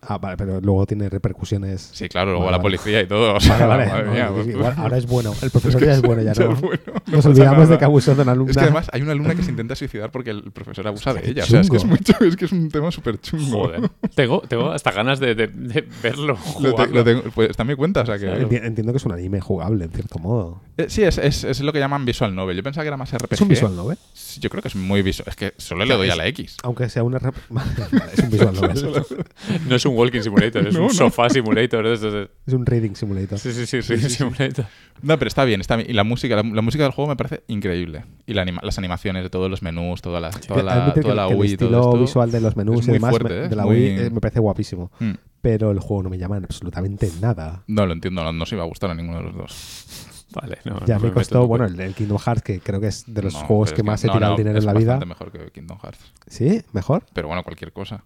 Ah, 0.04 0.18
vale, 0.18 0.36
pero 0.36 0.60
luego 0.62 0.86
tiene 0.88 1.10
repercusiones. 1.10 1.92
Sí, 1.94 2.10
claro, 2.10 2.32
luego 2.32 2.46
Vale, 2.46 2.54
la 2.54 2.58
vale. 2.58 2.64
policía 2.78 3.02
y 3.02 3.08
todo. 3.08 3.36
o 3.36 3.40
sea, 3.40 3.68
Vale, 3.68 3.86
no, 3.86 4.12
mía, 4.12 4.30
pues- 4.34 4.48
igual 4.48 4.74
ahora 4.78 4.98
es 4.98 5.06
bueno. 5.06 5.32
El 5.44 5.50
profesor 5.52 5.80
ya 5.86 5.94
es 5.94 6.02
bueno, 6.02 6.24
ya 6.24 6.34
Ya 6.34 6.46
no. 6.46 6.54
es 6.54 6.62
bueno, 6.62 6.82
no 7.06 7.16
Nos 7.18 7.26
olvidamos 7.28 7.70
de 7.70 7.78
que 7.78 7.86
abusó 7.86 8.16
de 8.16 8.24
una 8.24 8.32
alumna. 8.32 8.50
Es 8.52 8.58
que 8.58 8.64
además 8.64 8.90
hay 8.92 9.04
una 9.04 9.12
alumna 9.12 9.36
que 9.36 9.44
se 9.44 9.52
intenta 9.52 9.76
suicidar 9.76 10.10
porque 10.12 10.32
el 10.32 10.52
profesor 10.52 10.88
abusa 10.88 11.14
de 11.14 11.30
ella. 11.30 11.44
O 11.44 11.46
sea, 11.46 11.62
es 11.62 11.70
que 11.70 11.76
es, 11.78 11.84
chungo. 11.84 11.96
mucho, 11.98 12.14
es 12.26 12.36
que 12.36 12.46
es 12.46 12.52
un 12.52 12.70
tema 12.70 12.90
súper 12.92 13.20
chungo. 13.22 13.66
Joder. 13.66 13.92
Tengo, 14.16 14.42
tengo 14.42 14.72
hasta 14.72 14.92
ganas 14.92 15.20
de, 15.20 15.36
de- 15.36 15.48
de 15.48 15.88
verlo. 16.02 16.36
Lo, 16.60 16.74
te- 16.74 16.88
lo 16.88 17.04
tengo- 17.04 17.22
pues 17.36 17.52
está 17.52 17.62
en 17.62 17.68
mi 17.70 17.76
cuenta, 17.76 18.02
o 18.02 18.06
sea 18.08 18.18
que... 18.18 18.28
Entiendo 18.58 18.94
que 18.94 18.98
es 18.98 19.06
un 19.06 19.12
anime 19.12 19.40
jugable, 19.40 19.86
en 19.86 19.92
cierto 19.92 20.18
modo. 20.18 20.62
Eh, 20.82 20.90
sí, 20.90 21.04
es, 21.04 21.18
es, 21.18 21.44
es 21.44 21.62
lo 21.62 21.72
que 21.74 21.80
llaman 21.80 22.06
visual 22.06 22.34
novel. 22.36 22.58
Yo 22.58 22.64
pensaba 22.64 22.84
que 22.84 22.88
era 22.90 22.98
más 22.98 23.12
RPG. 23.14 23.34
Es 23.34 23.42
un 23.42 23.48
visual 23.48 23.76
novel. 23.76 23.98
Yo 24.40 24.50
creo 24.50 24.62
que 24.62 24.68
es 24.70 24.76
muy 24.76 25.02
visual. 25.02 25.28
Es 25.30 25.36
que 25.36 25.54
solo 25.58 25.86
le 25.86 25.96
doy 25.96 26.10
a 26.10 26.16
la 26.16 26.28
X. 26.28 26.58
Aunque 26.64 26.90
sea 26.90 27.04
un 27.04 27.14
RP... 27.18 27.36
Vale, 27.50 27.72
es 28.14 28.20
un 28.24 28.30
visual 28.30 28.56
novel. 28.56 29.04
No 29.68 29.76
es 29.76 29.86
un 29.86 29.96
walking 29.98 30.22
simulator, 30.22 30.68
es 30.68 30.74
No, 30.76 30.82
un 30.82 30.88
no. 30.88 30.94
sofá 30.94 31.30
simulator. 31.30 31.88
de- 32.00 32.30
es 32.48 32.54
un 32.54 32.66
reading 32.66 32.96
simulator. 32.96 33.38
Sí, 33.40 33.52
sí, 33.54 33.66
sí, 33.66 33.82
reading 33.82 34.10
simulator. 34.10 34.66
No, 35.02 35.18
pero 35.18 35.28
está 35.28 35.44
bien, 35.46 35.62
está 35.62 35.76
bien. 35.76 35.90
Y 35.90 35.94
la 35.94 36.04
música, 36.04 36.36
la, 36.36 36.44
la 36.44 36.62
música 36.62 36.84
del 36.84 36.92
juego 36.94 37.10
me 37.10 37.16
parece 37.16 37.44
increíble. 37.48 38.06
Y 38.28 38.34
la 38.34 38.44
anima- 38.44 38.62
las 38.64 38.78
animaciones 38.78 39.24
de 39.24 39.30
todos 39.30 39.50
los 39.50 39.62
menús, 39.62 40.02
toda 40.02 40.20
la, 40.20 40.30
toda 40.30 40.64
la, 40.64 40.94
toda 40.94 41.16
la 41.16 41.28
el 41.28 41.36
Wii 41.36 41.52
y 41.54 41.58
todo 41.58 41.68
estilo 41.70 41.80
esto. 41.90 42.00
visual 42.02 42.32
de 42.32 42.42
los 42.42 42.56
menús 42.56 42.82
es 42.82 42.88
y 42.88 42.92
demás 42.92 43.10
fuerte, 43.12 43.46
¿eh? 43.46 43.50
de 43.50 43.56
la 43.56 43.64
Muy- 43.66 43.76
Wii 43.76 43.88
eh, 44.06 44.10
me 44.12 44.22
parece 44.22 44.40
guapísimo. 44.40 44.92
Mm. 45.00 45.12
Pero 45.42 45.72
el 45.72 45.80
juego 45.80 46.04
no 46.04 46.10
me 46.12 46.20
llama 46.20 46.38
absolutamente 46.38 47.10
nada. 47.20 47.64
No 47.66 47.88
lo 47.88 47.94
entiendo, 47.94 48.24
no, 48.24 48.32
no 48.32 48.46
se 48.46 48.54
iba 48.56 48.64
a 48.64 48.68
gustar 48.68 48.92
a 48.92 48.94
ninguno 48.96 49.18
de 49.18 49.24
los 49.24 49.36
dos. 49.36 49.96
Vale, 50.34 50.60
no, 50.66 50.80
Ya 50.86 50.96
no 50.96 51.02
me 51.02 51.08
meto 51.08 51.14
costó, 51.16 51.48
bueno, 51.48 51.66
el, 51.66 51.80
el 51.80 51.94
Kingdom 51.94 52.18
Hearts, 52.18 52.42
que 52.42 52.60
creo 52.62 52.80
que 52.80 52.88
es 52.88 53.04
de 53.08 53.22
los 53.22 53.34
No, 53.34 53.40
juegos 53.42 53.74
que 53.74 53.84
más 53.84 54.04
he 54.04 54.08
tirado 54.10 54.32
no, 54.34 54.38
dinero 54.38 54.58
es 54.60 54.64
en 54.66 54.74
la 54.74 54.80
vida. 54.80 55.00
mejor 55.06 55.32
que 55.32 55.52
Kingdom 55.52 55.78
Hearts. 55.80 56.00
¿Sí? 56.28 56.64
¿Mejor? 56.72 57.04
Pero 57.14 57.28
bueno, 57.28 57.44
cualquier 57.44 57.74
cosa. 57.74 58.04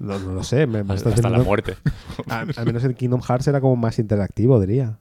No, 0.00 0.18
no 0.18 0.32
lo 0.32 0.42
sé, 0.44 0.66
me, 0.66 0.82
me 0.84 0.94
estás 0.94 1.14
Hasta 1.14 1.28
la 1.30 1.38
muerte. 1.38 1.76
A- 2.28 2.40
al 2.56 2.66
menos 2.66 2.84
el 2.84 2.94
Kingdom 2.94 3.20
Hearts 3.20 3.46
era 3.48 3.60
como 3.60 3.76
más 3.76 3.98
interactivo, 3.98 4.60
diría. 4.60 4.98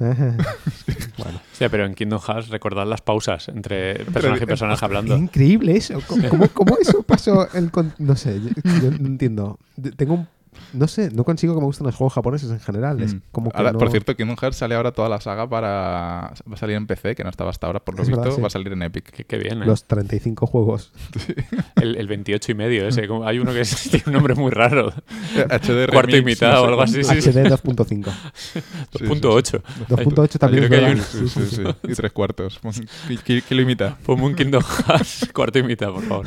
bueno. 0.00 1.40
Hostia, 1.52 1.68
pero 1.68 1.84
en 1.84 1.94
Kingdom 1.94 2.20
Hearts 2.20 2.48
recordad 2.48 2.86
las 2.86 3.02
pausas 3.02 3.48
entre 3.48 4.04
personaje 4.06 4.44
y 4.44 4.46
personaje 4.46 4.78
Qué 4.80 4.84
hablando. 4.86 5.16
increíble 5.16 5.76
eso. 5.76 6.00
¿Cómo, 6.06 6.28
cómo- 6.28 6.48
cómo 6.48 6.76
eso 6.80 7.02
pasó? 7.02 7.52
El 7.52 7.70
con- 7.70 7.92
no 7.98 8.16
sé, 8.16 8.40
yo, 8.40 8.48
yo 8.80 8.90
no 8.92 9.06
entiendo. 9.06 9.58
De- 9.76 9.92
Tengo 9.92 10.14
un. 10.14 10.28
No 10.72 10.86
sé, 10.88 11.10
no 11.12 11.24
consigo 11.24 11.54
que 11.54 11.60
me 11.60 11.66
gusten 11.66 11.86
los 11.86 11.94
juegos 11.94 12.12
japoneses 12.12 12.50
en 12.50 12.60
general. 12.60 13.00
Es 13.00 13.14
Mm. 13.14 13.20
como 13.32 13.50
que 13.50 13.56
Ahora, 13.56 13.72
no- 13.72 13.78
Por 13.78 13.90
cierto, 13.90 14.14
Kingdom 14.16 14.36
Hearts 14.36 14.56
sale 14.58 14.74
ahora 14.74 14.92
toda 14.92 15.08
la 15.08 15.20
saga 15.20 15.48
para... 15.48 16.32
Va 16.48 16.54
a 16.54 16.56
salir 16.56 16.76
en 16.76 16.86
PC, 16.86 17.14
que 17.14 17.22
no 17.24 17.30
estaba 17.30 17.50
hasta 17.50 17.66
ahora, 17.66 17.80
por 17.80 17.94
lo 17.96 18.02
Es 18.02 18.08
visto. 18.08 18.20
verdad, 18.20 18.34
sí. 18.36 18.40
Va 18.40 18.46
a 18.48 18.50
salir 18.50 18.72
en 18.72 18.82
Epic. 18.82 19.10
Qué, 19.10 19.24
qué 19.24 19.38
bien, 19.38 19.62
¿eh? 19.62 19.66
los 19.66 19.84
35 19.84 20.46
juegos. 20.46 20.92
El, 21.76 21.96
el 21.96 22.06
28 22.08 22.52
y 22.52 22.54
medio 22.54 22.86
ese. 22.86 23.06
como- 23.08 23.26
Hay 23.26 23.38
uno 23.38 23.52
que 23.52 23.60
es- 23.62 23.70
tiene 23.90 24.04
un 24.08 24.12
nombre 24.14 24.34
muy 24.34 24.50
raro. 24.50 24.92
HD 25.34 25.88
Cuarto 25.90 26.16
y 26.16 26.22
mitad 26.24 26.50
no 26.52 26.56
sé 26.58 26.62
o 26.62 26.66
algo 26.68 26.82
así. 26.82 27.04
Sí, 27.04 27.20
sí. 27.22 27.30
HD 27.30 27.44
2.5. 27.48 28.10
sí, 28.34 28.60
2.8. 28.92 29.62
2.8 29.88 30.38
también 30.38 30.64
creo 30.64 30.64
es 30.64 30.68
que 30.68 30.76
hay 30.76 30.94
verdad. 30.94 31.06
un- 31.20 31.28
Sí, 31.28 31.40
sí, 31.46 31.56
sí. 31.56 31.62
Y 31.84 31.94
tres 31.94 32.12
cuartos. 32.12 32.60
¿Qué, 33.08 33.16
qué- 33.18 33.42
qué 33.42 33.54
lo 33.54 33.62
imita? 33.62 33.96
Ponme 34.04 34.24
un 34.24 34.34
Kingdom 34.34 34.62
Hearts 34.62 35.30
cuarto 35.32 35.58
y 35.58 35.62
mitad, 35.62 35.90
por 35.92 36.02
favor. 36.02 36.26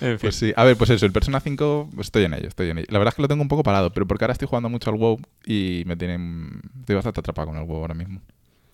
En 0.00 0.10
fin. 0.10 0.18
Pues 0.20 0.36
sí, 0.36 0.52
a 0.56 0.64
ver, 0.64 0.76
pues 0.76 0.90
eso, 0.90 1.06
el 1.06 1.12
Persona 1.12 1.40
5 1.40 1.90
estoy 2.00 2.24
en 2.24 2.34
ello, 2.34 2.48
estoy 2.48 2.70
en 2.70 2.78
ello. 2.78 2.86
La 2.90 2.98
verdad 2.98 3.12
es 3.12 3.16
que 3.16 3.22
lo 3.22 3.28
tengo 3.28 3.42
un 3.42 3.48
poco 3.48 3.62
parado, 3.62 3.90
pero 3.92 4.06
porque 4.06 4.24
ahora 4.24 4.32
estoy 4.32 4.48
jugando 4.48 4.68
mucho 4.68 4.90
al 4.90 4.96
WoW 4.96 5.18
y 5.46 5.82
me 5.86 5.96
tienen... 5.96 6.60
Estoy 6.80 6.96
bastante 6.96 7.20
atrapado 7.20 7.48
con 7.48 7.56
el 7.56 7.64
WoW 7.64 7.80
ahora 7.80 7.94
mismo. 7.94 8.20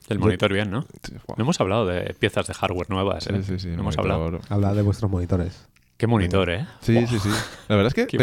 El 0.08 0.18
monitor 0.18 0.52
bien, 0.52 0.70
¿no? 0.70 0.82
Sí. 1.02 1.14
No 1.36 1.44
hemos 1.44 1.60
hablado 1.60 1.86
de 1.86 2.14
piezas 2.18 2.46
de 2.48 2.54
hardware 2.54 2.90
nuevas, 2.90 3.26
¿eh? 3.28 3.34
Sí, 3.38 3.42
sí, 3.44 3.58
sí, 3.60 3.68
No 3.68 3.80
hemos 3.82 3.96
hablado. 3.98 4.30
de 4.74 4.82
vuestros 4.82 5.10
monitores. 5.10 5.66
Qué 5.96 6.06
monitor, 6.08 6.50
¿eh? 6.50 6.66
Sí, 6.80 7.06
sí, 7.06 7.18
sí. 7.20 7.28
La 7.68 7.76
verdad 7.76 7.92
es 7.96 8.06
que 8.06 8.18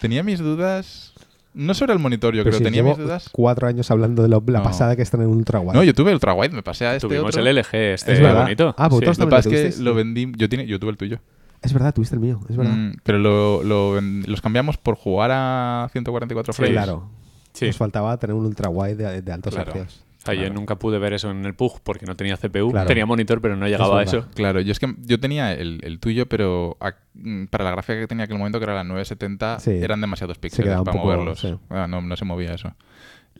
tenía 0.00 0.22
mis 0.22 0.38
dudas... 0.40 1.14
No 1.54 1.72
sobre 1.72 1.94
el 1.94 1.98
monitor, 1.98 2.34
yo 2.34 2.44
Pero 2.44 2.50
creo, 2.50 2.58
si 2.58 2.64
tenía 2.64 2.82
mis 2.82 2.98
dudas... 2.98 3.30
cuatro 3.32 3.66
años 3.66 3.90
hablando 3.90 4.22
de 4.22 4.28
lo- 4.28 4.44
la 4.46 4.58
No. 4.58 4.64
pasada 4.64 4.94
que 4.94 5.00
está 5.00 5.16
en 5.16 5.22
ultra 5.26 5.58
guay. 5.60 5.74
No, 5.74 5.82
yo 5.82 5.94
tuve 5.94 6.10
el 6.10 6.16
ultra 6.16 6.34
wide, 6.34 6.50
me 6.54 6.62
pasé 6.62 6.84
a 6.86 6.96
este 6.96 7.08
Tuvimos 7.08 7.30
otro. 7.34 7.40
el 7.46 7.56
LG 7.56 7.74
este 7.94 8.12
Es 8.12 8.20
bonito. 8.34 8.74
Ah, 8.76 8.88
vosotros 8.88 9.16
Sí. 9.16 9.22
Lo 9.22 9.26
que 9.28 9.30
pasa 9.30 9.48
es 9.48 9.76
que 9.78 9.82
lo 9.82 9.94
vendí... 9.94 10.30
Yo, 10.36 10.50
tiene, 10.50 10.66
yo 10.66 10.78
tuve 10.78 10.90
el 10.90 10.98
tuyo. 10.98 11.18
Es 11.62 11.72
verdad, 11.72 11.94
tuviste 11.94 12.14
el 12.14 12.20
mío, 12.20 12.40
es 12.48 12.56
verdad. 12.56 12.72
Mm, 12.74 12.92
pero 13.02 13.18
lo, 13.18 13.62
los 14.00 14.40
cambiamos 14.40 14.76
por 14.76 14.96
jugar 14.96 15.30
a 15.32 15.88
144 15.92 16.52
Sí, 16.52 16.56
frames. 16.56 16.72
Claro. 16.74 17.08
Sí. 17.52 17.66
Nos 17.66 17.76
faltaba 17.76 18.16
tener 18.18 18.34
un 18.34 18.46
ultra 18.46 18.68
wide 18.68 18.96
de, 18.96 19.22
de 19.22 19.32
altos 19.32 19.54
Claro. 19.54 19.70
hercios. 19.72 20.02
O 20.22 20.26
sea, 20.26 20.34
yo 20.34 20.40
Claro. 20.40 20.54
nunca 20.54 20.74
pude 20.76 20.98
ver 20.98 21.12
eso 21.12 21.30
en 21.30 21.46
el 21.46 21.54
PUG 21.54 21.80
porque 21.82 22.04
no 22.04 22.16
tenía 22.16 22.36
CPU. 22.36 22.72
Claro. 22.72 22.88
Tenía 22.88 23.06
monitor, 23.06 23.40
pero 23.40 23.54
no 23.56 23.66
llegaba 23.68 24.00
a 24.00 24.02
eso. 24.02 24.26
Claro, 24.34 24.60
yo 24.60 24.72
es 24.72 24.80
que 24.80 24.92
yo 25.02 25.20
tenía 25.20 25.52
el, 25.52 25.78
el 25.84 26.00
tuyo, 26.00 26.26
pero 26.28 26.76
a- 26.80 26.94
mm, 27.14 27.44
para 27.46 27.62
la 27.64 27.70
gráfica 27.70 28.00
que 28.00 28.06
tenía 28.08 28.24
en 28.24 28.28
aquel 28.28 28.38
momento, 28.38 28.58
que 28.58 28.64
era 28.64 28.74
la 28.74 28.82
970, 28.84 29.60
Sí. 29.60 29.70
eran 29.70 30.00
demasiados 30.00 30.36
píxeles 30.38 30.72
para 30.72 30.84
poco- 30.92 30.98
moverlos. 31.04 31.38
sí. 31.40 31.56
Ah, 31.70 31.86
no, 31.88 32.02
no 32.02 32.16
se 32.16 32.24
movía 32.24 32.54
eso. 32.54 32.74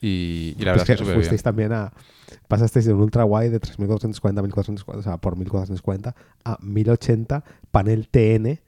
Y, 0.00 0.54
y 0.58 0.64
la 0.64 0.72
Pues 0.74 0.86
verdad 0.86 0.90
es 0.90 0.98
que 0.98 1.04
bien. 1.04 1.14
fuisteis 1.16 1.42
también 1.42 1.72
a. 1.72 1.92
Pasasteis 2.48 2.84
de 2.84 2.92
un 2.92 3.00
ultra 3.00 3.24
wide 3.24 3.50
de 3.50 3.60
3440 3.60 4.42
1440, 4.42 4.98
o 4.98 5.02
sea, 5.02 5.16
por 5.18 5.36
1440 5.36 6.14
a 6.44 6.58
1080 6.60 7.44
panel 7.70 8.08
TN. 8.08 8.60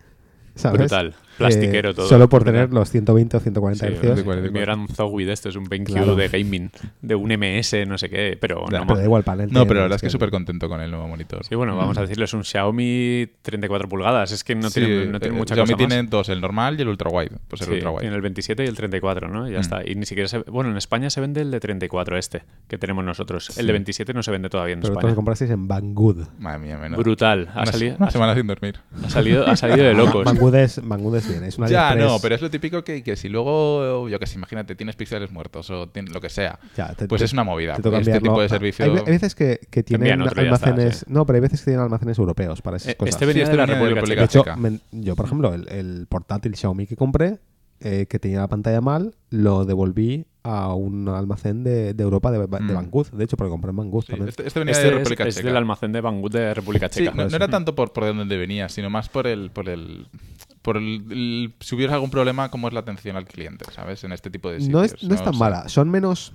¿sabes? 0.55 0.79
Brutal. 0.81 1.15
Plastiquero 1.39 1.91
Eh, 1.91 1.95
todo. 1.95 2.07
Solo 2.09 2.29
por 2.29 2.45
tener 2.45 2.73
los 2.73 2.91
120 2.91 3.37
o 3.37 3.41
140 3.41 3.87
Sí, 3.87 3.93
hercios. 3.95 4.25
era 4.55 4.75
un 4.75 4.89
Zowie 4.89 5.27
de 5.27 5.33
este, 5.33 5.49
es 5.49 5.57
un 5.57 5.65
BenQ 5.65 5.87
Claro. 5.89 6.17
de 6.17 6.29
gaming, 6.29 6.71
de 7.03 7.15
un 7.15 7.31
MS, 7.33 7.87
no 7.87 7.97
sé 7.99 8.11
qué, 8.11 8.37
pero 8.41 8.65
Ya, 8.71 8.81
no 8.81 8.87
Pero 8.87 8.99
da 8.99 9.05
igual, 9.05 9.23
panel 9.23 9.49
No, 9.53 9.67
pero 9.67 9.77
la 9.81 9.85
verdad 9.85 9.97
es 9.97 10.03
que 10.03 10.11
súper 10.11 10.31
contento 10.31 10.69
con 10.69 10.81
el 10.81 10.91
nuevo 10.91 11.09
monitor. 11.09 11.45
Sí, 11.45 11.55
bueno, 11.55 11.77
vamos 11.77 11.97
a 11.99 12.03
decirlo, 12.03 12.25
es 12.25 12.35
un 12.35 12.45
Xiaomi 12.45 13.27
34 13.43 13.89
pulgadas, 13.89 14.33
es 14.33 14.45
que 14.45 14.55
no 14.55 14.69
Sí, 14.71 14.81
tiene, 14.81 15.07
no 15.07 15.21
tiene 15.21 15.35
eh, 15.35 15.39
mucha 15.39 15.55
Xiaomi 15.55 15.73
cosa 15.73 15.83
más. 15.85 15.89
tiene 15.89 16.09
dos, 16.09 16.29
el 16.29 16.41
normal 16.41 16.77
y 16.79 16.83
el 16.83 16.89
ultra 16.89 17.11
wide. 17.11 17.31
Pues 17.49 17.63
el 17.63 17.69
Sí, 17.69 17.75
ultra 17.75 17.91
wide. 17.91 18.01
tiene 18.01 18.17
el 18.17 18.23
27 18.23 18.65
y 18.65 18.67
el 18.67 18.75
34, 18.77 19.29
¿no? 19.29 19.49
Y 19.49 19.53
ya 19.53 19.59
Mm. 19.59 19.61
está. 19.61 19.89
Y 19.89 19.95
ni 19.95 20.07
siquiera 20.07 20.29
se... 20.29 20.39
Bueno, 20.39 20.71
en 20.71 20.77
España 20.77 21.11
se 21.11 21.21
vende 21.21 21.41
el 21.41 21.51
de 21.51 21.61
34 21.61 22.19
este, 22.19 22.43
que 22.69 22.79
tenemos 22.79 23.05
nosotros. 23.05 23.57
El 23.59 23.67
de 23.67 23.73
27 23.73 24.13
no 24.15 24.23
se 24.23 24.31
vende 24.31 24.49
todavía 24.51 24.75
en 24.75 24.81
Pero 24.81 24.95
España. 24.95 25.11
lo 25.11 25.17
comprasteis 25.17 25.51
en 25.51 25.69
Banggood. 25.69 26.27
Madre 26.39 26.59
mía, 26.59 26.79
menos. 26.79 26.99
Brutal. 26.99 27.49
Ha 27.55 27.63
Una, 27.63 27.73
salido, 27.73 27.97
una 27.99 28.11
semana 28.11 28.35
sin 28.35 28.47
dormir. 28.47 28.77
ha 29.05 29.11
salido, 29.11 29.47
ha 29.47 29.57
salido 29.57 29.85
de 29.87 29.95
locos. 29.95 30.25
Banggood 30.25 30.55
es, 30.57 30.83
Banggood 31.29 31.35
es 31.35 31.41
bien. 31.41 31.45
Es 31.49 31.59
una 31.59 31.69
Ya, 31.69 31.95
no, 31.95 32.19
pero 32.21 32.35
es 32.35 32.43
lo 32.43 32.51
típico 32.51 32.83
que, 32.85 33.03
que 33.03 33.17
si 33.17 33.29
luego, 33.29 34.09
yo 34.09 34.19
que 34.19 34.27
sé, 34.27 34.37
imagínate, 34.37 34.75
tienes 34.75 34.97
píxeles 34.97 35.31
muertos 35.31 35.69
o 35.71 35.87
lo 35.95 36.21
que 36.21 36.29
sea, 36.29 36.59
Ya, 36.77 36.93
te- 36.95 37.07
pues 37.09 37.21
te- 37.21 37.25
es 37.27 37.33
una 37.33 37.45
movida. 37.45 37.77
te 37.77 37.89
Este 37.99 38.21
tipo 38.21 38.41
de 38.41 38.49
servicio... 38.49 38.85
Hay, 38.85 38.91
ve- 38.93 39.03
hay 39.07 39.13
veces 39.13 39.35
que, 39.35 39.61
que 39.71 39.83
tienen 39.83 40.21
otro 40.23 40.43
está, 40.43 40.67
almacenes. 40.67 40.99
sí. 40.99 41.05
No, 41.09 41.25
pero 41.27 41.37
hay 41.37 41.41
veces 41.43 41.61
que 41.61 41.67
tienen 41.67 41.83
almacenes 41.83 42.19
europeos 42.19 42.63
para 42.63 42.77
esas 42.77 42.93
Eh, 42.93 42.97
cosas. 42.97 43.15
Este 43.15 43.27
venía 43.27 43.43
este 43.45 43.53
de 43.53 43.59
la 43.59 43.67
República 43.67 43.95
República 43.97 44.29
Checa. 44.29 44.57
De 44.57 44.69
hecho, 44.69 44.81
me- 44.93 45.03
yo, 45.05 45.17
por 45.17 45.27
ejemplo, 45.27 45.55
el, 45.55 45.69
el 45.69 46.07
portátil 46.09 46.55
Xiaomi 46.57 46.87
que 46.87 46.97
compré, 46.97 47.39
eh, 47.81 48.07
que 48.09 48.19
tenía 48.19 48.41
la 48.41 48.49
pantalla 48.49 48.81
mal, 48.81 49.15
lo 49.31 49.65
devolví 49.65 50.27
a 50.43 50.73
un 50.75 51.09
almacén 51.09 51.63
de, 51.63 51.93
de 51.95 52.03
Europa, 52.03 52.31
de, 52.33 52.39
de 52.39 52.47
Mm. 52.61 52.75
Banggood. 52.75 53.09
De 53.09 53.25
hecho, 53.25 53.37
porque 53.37 53.51
compré 53.51 53.71
en 53.71 53.77
Banggood 53.77 54.03
Sí, 54.03 54.09
también. 54.13 54.29
este, 54.31 54.47
este 54.47 54.59
venía 54.59 54.73
Este 54.73 54.85
de 54.85 54.89
es, 54.89 54.95
República 54.99 55.25
es 55.29 55.35
Checa. 55.37 55.47
del 55.49 55.57
almacén 55.59 55.93
de 55.93 56.01
Banggood 56.01 56.33
de 56.33 56.55
República 56.55 56.89
Sí, 56.91 57.01
Checa. 57.05 57.11
no, 57.15 57.29
no 57.29 57.37
era 57.37 57.49
tanto 57.49 57.75
por, 57.75 57.93
por 57.93 58.05
de 58.05 58.15
dónde 58.15 58.37
venía, 58.39 58.69
sino 58.69 58.89
más 58.91 59.09
por 59.11 59.27
el... 59.27 59.51
Por 59.51 59.69
el 59.69 60.07
por 60.69 60.77
el, 60.77 61.03
el- 61.11 61.55
si 61.61 61.75
hubiera 61.75 61.95
algún 61.95 62.11
problema, 62.11 62.51
cómo 62.51 62.69
es 62.69 62.75
la 62.75 62.81
atención 62.81 63.17
al 63.17 63.25
cliente, 63.25 63.65
¿sabes? 63.75 64.05
En 64.05 64.13
este 64.13 64.29
tipo 64.29 64.51
de 64.51 64.61
sitios. 64.61 64.73
no 64.79 64.85
es, 64.85 65.03
no 65.03 65.15
es 65.15 65.25
tan 65.25 65.39
mala. 65.39 65.67
Son 65.71 65.89
menos. 65.89 66.35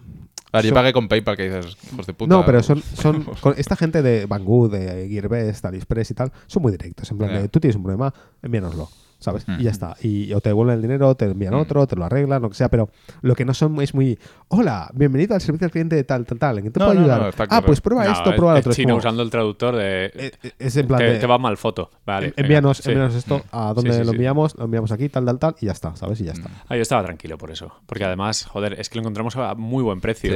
A 0.52 0.58
ver, 0.58 0.66
yo 0.66 0.70
son- 0.70 0.76
pagué 0.76 0.92
con 0.92 1.08
PayPal, 1.08 1.38
que 1.38 1.44
dices, 1.56 1.78
hijos 1.94 2.08
de 2.08 2.14
puta. 2.16 2.34
No, 2.34 2.44
pero 2.44 2.64
son, 2.64 2.82
son 2.82 3.24
con 3.42 3.54
esta 3.58 3.76
gente 3.76 4.02
de 4.02 4.26
Banggood, 4.26 4.72
de 4.72 5.08
Gearbest, 5.08 5.64
AliExpress 5.66 6.10
y 6.10 6.14
tal, 6.16 6.32
son 6.48 6.64
muy 6.64 6.72
directos. 6.72 7.12
En 7.12 7.20
plan, 7.20 7.30
Ya. 7.32 7.42
de, 7.44 7.50
tú 7.50 7.60
tienes 7.60 7.76
un 7.76 7.84
problema, 7.84 8.12
envíanoslo, 8.42 8.90
¿sabes? 9.24 9.48
Mm. 9.48 9.60
Y 9.60 9.64
ya 9.64 9.72
está. 9.72 9.96
Y 10.02 10.32
o 10.34 10.42
te 10.42 10.50
devuelven 10.50 10.76
el 10.76 10.82
dinero, 10.82 11.16
te 11.16 11.26
envían 11.26 11.54
Mm. 11.54 11.60
otro, 11.62 11.88
te 11.88 11.96
lo 11.96 12.06
arreglan, 12.06 12.42
lo 12.42 12.50
que 12.50 12.56
sea. 12.56 12.70
Pero 12.70 12.90
lo 13.22 13.34
que 13.36 13.46
no 13.46 13.54
son 13.54 13.82
es 13.82 13.94
muy, 13.96 14.20
hola, 14.50 14.90
bienvenido 14.94 15.34
al 15.36 15.42
servicio 15.42 15.66
al 15.66 15.72
cliente 15.72 15.96
de 15.96 16.04
tal, 16.04 16.26
tal, 16.26 16.38
tal. 16.40 16.58
¿En 16.60 16.66
qué 16.66 16.70
te 16.72 16.80
No, 16.80 16.86
puedo 16.88 17.00
no, 17.00 17.06
ayudar? 17.06 17.34
ah, 17.38 17.48
claro. 17.48 17.66
pues 17.66 17.82
prueba 17.82 18.06
esto, 18.06 18.30
es- 18.30 18.36
prueba 18.36 18.54
lo 18.54 18.60
otro. 18.60 18.72
Es 18.72 18.76
chino 18.76 18.90
como, 18.90 19.00
usando 19.00 19.24
el 19.24 19.30
traductor 19.30 19.76
de... 19.76 20.06
eh, 20.14 20.32
eh, 20.44 20.52
es 20.60 20.78
en 20.78 20.88
plan 20.88 21.00
te, 21.00 21.06
de, 21.06 21.20
te 21.20 21.28
va 21.28 21.38
mal 21.38 21.58
foto. 21.58 21.90
Vale, 22.06 22.34
envíanos, 22.36 22.78
sí. 22.78 22.90
envíanos 22.92 23.16
esto, 23.16 23.42
a 23.52 23.74
dónde 23.74 23.92
Sí, 23.94 24.00
sí, 24.00 24.06
lo 24.06 24.12
enviamos, 24.12 24.56
lo 24.58 24.66
enviamos 24.66 24.92
aquí, 24.92 25.10
tal, 25.10 25.26
tal, 25.26 25.40
tal, 25.40 25.56
y 25.62 25.66
ya 25.68 25.72
está, 25.72 25.96
¿sabes? 25.96 26.20
Y 26.22 26.26
ya 26.26 26.34
está. 26.34 26.50
Ah, 26.68 26.76
yo 26.76 26.82
estaba 26.82 27.04
tranquilo 27.04 27.38
por 27.38 27.50
eso. 27.52 27.72
Porque 27.86 28.04
además, 28.04 28.46
joder, 28.46 28.80
es 28.80 28.90
que 28.90 28.96
lo 28.96 29.02
encontramos 29.02 29.36
a 29.38 29.56
muy 29.56 29.84
buen 29.84 30.02
precio. 30.02 30.34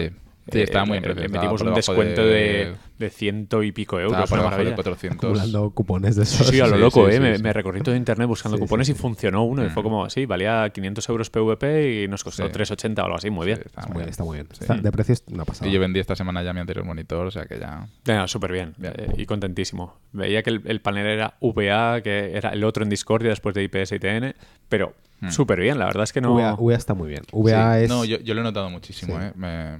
Sí. 0.51 0.61
Estaba 0.61 0.85
muy 0.85 0.93
bien 0.95 1.03
precio, 1.03 1.19
Le 1.21 1.25
estaba 1.27 1.43
metimos 1.43 1.61
un 1.61 1.73
descuento 1.73 2.21
de- 2.25 2.33
de, 2.33 2.75
de 2.99 3.09
ciento 3.09 3.63
y 3.63 3.71
pico 3.71 3.99
euros. 3.99 4.13
Estaba 4.13 4.27
por 4.27 4.37
debajo 4.39 4.51
de 4.51 4.57
maravilla. 4.63 4.75
400. 4.75 5.23
Acumulando 5.29 5.69
cupones 5.71 6.15
de 6.15 6.25
Sí, 6.25 6.35
esos. 6.35 6.47
sí, 6.47 6.59
a 6.61 6.67
lo 6.67 6.75
Sí, 6.75 6.81
loco, 6.81 7.05
sí, 7.05 7.11
¿eh? 7.11 7.13
sí, 7.15 7.19
me, 7.19 7.35
sí. 7.37 7.43
me 7.43 7.53
recorrí 7.53 7.81
todo 7.81 7.95
internet 7.95 8.27
buscando 8.27 8.57
Sí, 8.57 8.61
cupones 8.61 8.87
sí, 8.87 8.93
y 8.93 8.95
funcionó 8.95 9.43
uno. 9.43 9.65
Y 9.65 9.69
fue 9.69 9.81
Mm. 9.81 9.85
como, 9.85 10.09
sí, 10.09 10.25
valía 10.25 10.69
500 10.69 11.09
euros 11.09 11.29
PVP 11.29 12.03
y 12.03 12.07
nos 12.07 12.23
costó 12.23 12.45
Sí. 12.45 12.51
3,80 12.51 13.01
o 13.01 13.05
algo 13.05 13.17
así. 13.17 13.29
Muy 13.29 13.45
bien. 13.45 13.57
Sí, 13.57 13.63
está 13.65 13.81
muy 13.81 13.89
bien, 13.91 13.97
bien. 13.99 14.09
está 14.09 14.23
muy 14.23 14.35
bien. 14.37 14.47
Sí. 14.51 14.57
Está- 14.61 14.75
de 14.77 14.91
precio 14.91 15.13
es 15.13 15.23
una 15.27 15.43
pasada. 15.45 15.69
Y 15.69 15.73
yo 15.73 15.79
vendí 15.79 15.99
esta 15.99 16.15
semana 16.15 16.41
ya 16.43 16.53
mi 16.53 16.59
anterior 16.61 16.85
monitor, 16.85 17.27
o 17.27 17.31
sea 17.31 17.45
que 17.45 17.59
ya... 17.59 17.87
Venga, 18.05 18.27
súper 18.27 18.51
bien. 18.51 18.73
Bien. 18.77 18.93
eh, 18.97 19.07
y 19.17 19.25
contentísimo. 19.25 19.97
Veía 20.13 20.43
que 20.43 20.49
el, 20.51 20.61
el 20.65 20.81
panel 20.81 21.05
era 21.07 21.35
VA, 21.41 22.01
que 22.01 22.37
era 22.37 22.49
el 22.51 22.63
otro 22.63 22.83
en 22.83 22.89
Discordia 22.89 23.29
después 23.29 23.53
de 23.53 23.63
IPS 23.63 23.91
y 23.95 23.99
TN, 23.99 24.33
pero 24.69 24.93
Mm. 25.19 25.31
súper 25.31 25.59
bien. 25.59 25.79
La 25.79 25.85
verdad 25.85 26.03
es 26.03 26.13
que 26.13 26.21
no... 26.21 26.35
VA, 26.35 26.53
VA 26.59 26.75
está 26.75 26.93
muy 26.93 27.09
bien. 27.09 27.23
VA 27.31 27.77
Sí. 27.79 27.83
es. 27.85 27.89
No, 27.89 28.05
yo, 28.05 28.19
yo 28.19 28.35
lo 28.35 28.41
he 28.41 28.43
notado 28.43 28.69
muchísimo, 28.69 29.17
Sí. 29.17 29.25
¿eh? 29.25 29.31
Me- 29.35 29.77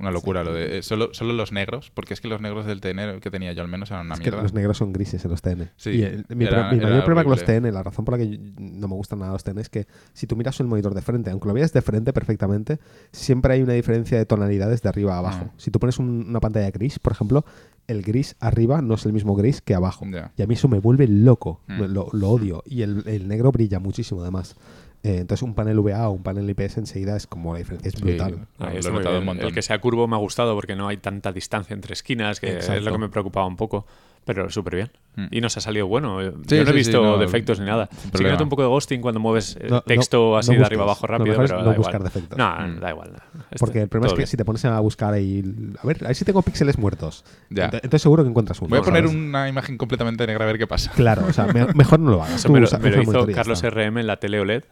Una 0.00 0.10
locura 0.10 0.42
lo 0.44 0.52
de... 0.52 0.78
eh, 0.78 0.82
solo, 0.82 1.14
solo 1.14 1.32
los 1.32 1.52
negros, 1.52 1.90
porque 1.94 2.14
es 2.14 2.20
que 2.20 2.28
los 2.28 2.40
negros 2.40 2.66
del 2.66 2.80
TN 2.80 3.20
que 3.20 3.30
tenía 3.30 3.52
yo 3.52 3.62
al 3.62 3.68
menos 3.68 3.90
eran 3.90 4.06
una 4.06 4.14
Es 4.14 4.20
que 4.20 4.30
mierda. 4.30 4.42
los 4.42 4.52
negros 4.52 4.76
son 4.78 4.92
grises 4.92 5.24
en 5.24 5.30
los 5.30 5.40
TN. 5.42 5.70
Sí, 5.76 5.90
y 5.90 6.02
el- 6.02 6.24
mi, 6.30 6.44
era- 6.46 6.70
mi 6.70 6.78
era 6.78 6.88
mayor 6.88 7.04
problema 7.04 7.22
con 7.24 7.30
los. 7.32 7.44
TN, 7.44 7.72
la 7.72 7.82
razón 7.82 8.04
por 8.04 8.18
la 8.18 8.24
que 8.24 8.38
no 8.58 8.88
me 8.88 8.94
gustan 8.94 9.20
nada 9.20 9.32
los 9.32 9.44
TN 9.44 9.58
es 9.60 9.68
que 9.68 9.86
si 10.12 10.26
tú 10.26 10.36
miras 10.36 10.58
el 10.60 10.66
monitor 10.66 10.94
de 10.94 11.02
frente, 11.02 11.30
aunque 11.30 11.48
lo 11.48 11.54
veas 11.54 11.72
de 11.72 11.82
frente 11.82 12.12
perfectamente, 12.12 12.78
siempre 13.12 13.54
hay 13.54 13.62
una 13.62 13.74
diferencia 13.74 14.18
de 14.18 14.26
tonalidades 14.26 14.82
de 14.82 14.88
arriba 14.88 15.14
a 15.14 15.18
abajo. 15.18 15.44
Ah. 15.48 15.54
Si 15.56 15.70
tú 15.70 15.78
pones 15.78 15.98
un- 15.98 16.26
una 16.28 16.40
pantalla 16.40 16.70
gris, 16.70 16.98
por 16.98 17.12
ejemplo, 17.12 17.44
el 17.86 18.02
gris 18.02 18.34
arriba 18.40 18.80
no 18.82 18.94
es 18.94 19.04
el 19.06 19.12
mismo 19.12 19.34
gris 19.36 19.60
que 19.60 19.74
abajo. 19.74 20.04
Y 20.36 20.42
a 20.42 20.46
mí 20.46 20.54
eso 20.54 20.68
me 20.68 20.80
vuelve 20.80 21.06
loco, 21.06 21.60
Mm. 21.68 21.82
lo, 21.92 22.08
lo 22.12 22.28
odio. 22.30 22.62
Y 22.66 22.82
el, 22.82 23.02
el 23.06 23.28
negro 23.28 23.52
brilla 23.52 23.78
muchísimo 23.78 24.22
además. 24.22 24.56
Eh, 25.04 25.18
entonces 25.18 25.42
un 25.42 25.54
panel 25.54 25.78
VA 25.80 26.08
o 26.08 26.12
un 26.12 26.22
panel 26.22 26.48
IPS 26.48 26.78
enseguida 26.78 27.14
es 27.14 27.26
como 27.26 27.52
la 27.52 27.58
diferencia 27.58 27.88
es 27.88 27.94
Sí, 27.94 28.02
brutal. 28.02 28.46
Ah, 28.58 28.72
lo 28.72 29.00
he 29.00 29.18
un 29.18 29.24
montón. 29.26 29.46
El 29.46 29.52
que 29.54 29.60
sea 29.60 29.78
curvo 29.78 30.08
me 30.08 30.16
ha 30.16 30.18
gustado 30.18 30.54
porque 30.54 30.74
no 30.74 30.88
hay 30.88 30.96
tanta 30.96 31.30
distancia 31.30 31.74
entre 31.74 31.92
esquinas, 31.92 32.40
que 32.40 32.58
es 32.58 32.82
lo 32.82 32.90
que 32.90 32.98
me 32.98 33.10
preocupaba 33.10 33.46
un 33.46 33.56
poco. 33.56 33.86
Pero 34.24 34.48
súper 34.48 34.74
bien. 34.76 34.90
Mm. 35.16 35.26
Y 35.30 35.40
nos 35.42 35.56
ha 35.56 35.60
salido 35.60 35.86
bueno. 35.86 36.22
Yo 36.22 36.30
Sí, 36.30 36.54
no 36.56 36.62
he 36.62 36.64
sí, 36.64 36.66
sí, 36.66 36.72
visto 36.72 37.02
no, 37.02 37.18
defectos 37.18 37.60
ni 37.60 37.66
nada. 37.66 37.88
Sí 37.92 38.10
que 38.24 38.30
noto 38.30 38.42
un 38.44 38.48
poco 38.48 38.62
de 38.62 38.68
ghosting 38.68 39.00
cuando 39.02 39.20
mueves 39.20 39.56
eh, 39.60 39.66
No, 39.68 39.82
texto 39.82 40.30
no 40.32 40.36
así 40.38 40.50
de 40.52 40.56
busques. 40.58 40.66
arriba 40.66 40.82
abajo 40.84 41.06
Lo 41.06 41.12
rápido, 41.12 41.28
mejor 41.28 41.44
es 41.44 41.50
pero 41.50 41.62
no 41.62 41.70
da 41.70 41.76
buscar 41.76 41.94
igual. 41.96 42.12
defectos. 42.12 42.38
No, 42.38 42.50
Mm. 42.66 42.80
da 42.80 42.90
igual. 42.90 43.10
Este- 43.14 43.58
Porque 43.58 43.82
el 43.82 43.88
problema 43.88 44.06
es 44.08 44.12
que 44.14 44.18
bien. 44.18 44.26
si 44.28 44.36
te 44.38 44.44
pones 44.44 44.64
a 44.64 44.80
buscar 44.80 45.12
ahí, 45.12 45.44
a 45.82 45.86
ver, 45.86 46.04
a 46.04 46.06
ver 46.08 46.16
si 46.16 46.24
tengo 46.24 46.40
píxeles 46.42 46.78
muertos. 46.78 47.24
Ya. 47.50 47.66
Ent- 47.70 47.74
Entonces 47.74 48.02
seguro 48.02 48.22
que 48.24 48.30
encuentras 48.30 48.60
uno. 48.60 48.70
Voy 48.70 48.78
a 48.78 48.82
poner 48.82 49.02
¿sabes? 49.06 49.14
una 49.16 49.48
imagen 49.48 49.76
completamente 49.76 50.26
negra 50.26 50.44
a 50.44 50.46
ver 50.46 50.58
qué 50.58 50.66
pasa. 50.66 50.90
Claro, 50.96 51.26
o 51.28 51.32
sea, 51.32 51.46
me- 51.46 51.66
mejor 51.74 52.00
no 52.00 52.10
lo 52.12 52.22
hagas. 52.22 52.36
Eso 52.36 52.48
Tú 52.48 52.54
me 52.54 52.60
lo, 52.60 52.64
usa- 52.66 52.78
me 52.78 52.90
lo 52.90 53.02
usa 53.02 53.20
el 53.20 53.30
hizo 53.30 53.36
Carlos 53.36 53.62
está. 53.62 53.70
RM 53.78 54.00
en 54.00 54.06
la 54.06 54.16
tele 54.16 54.40
OLED. 54.40 54.64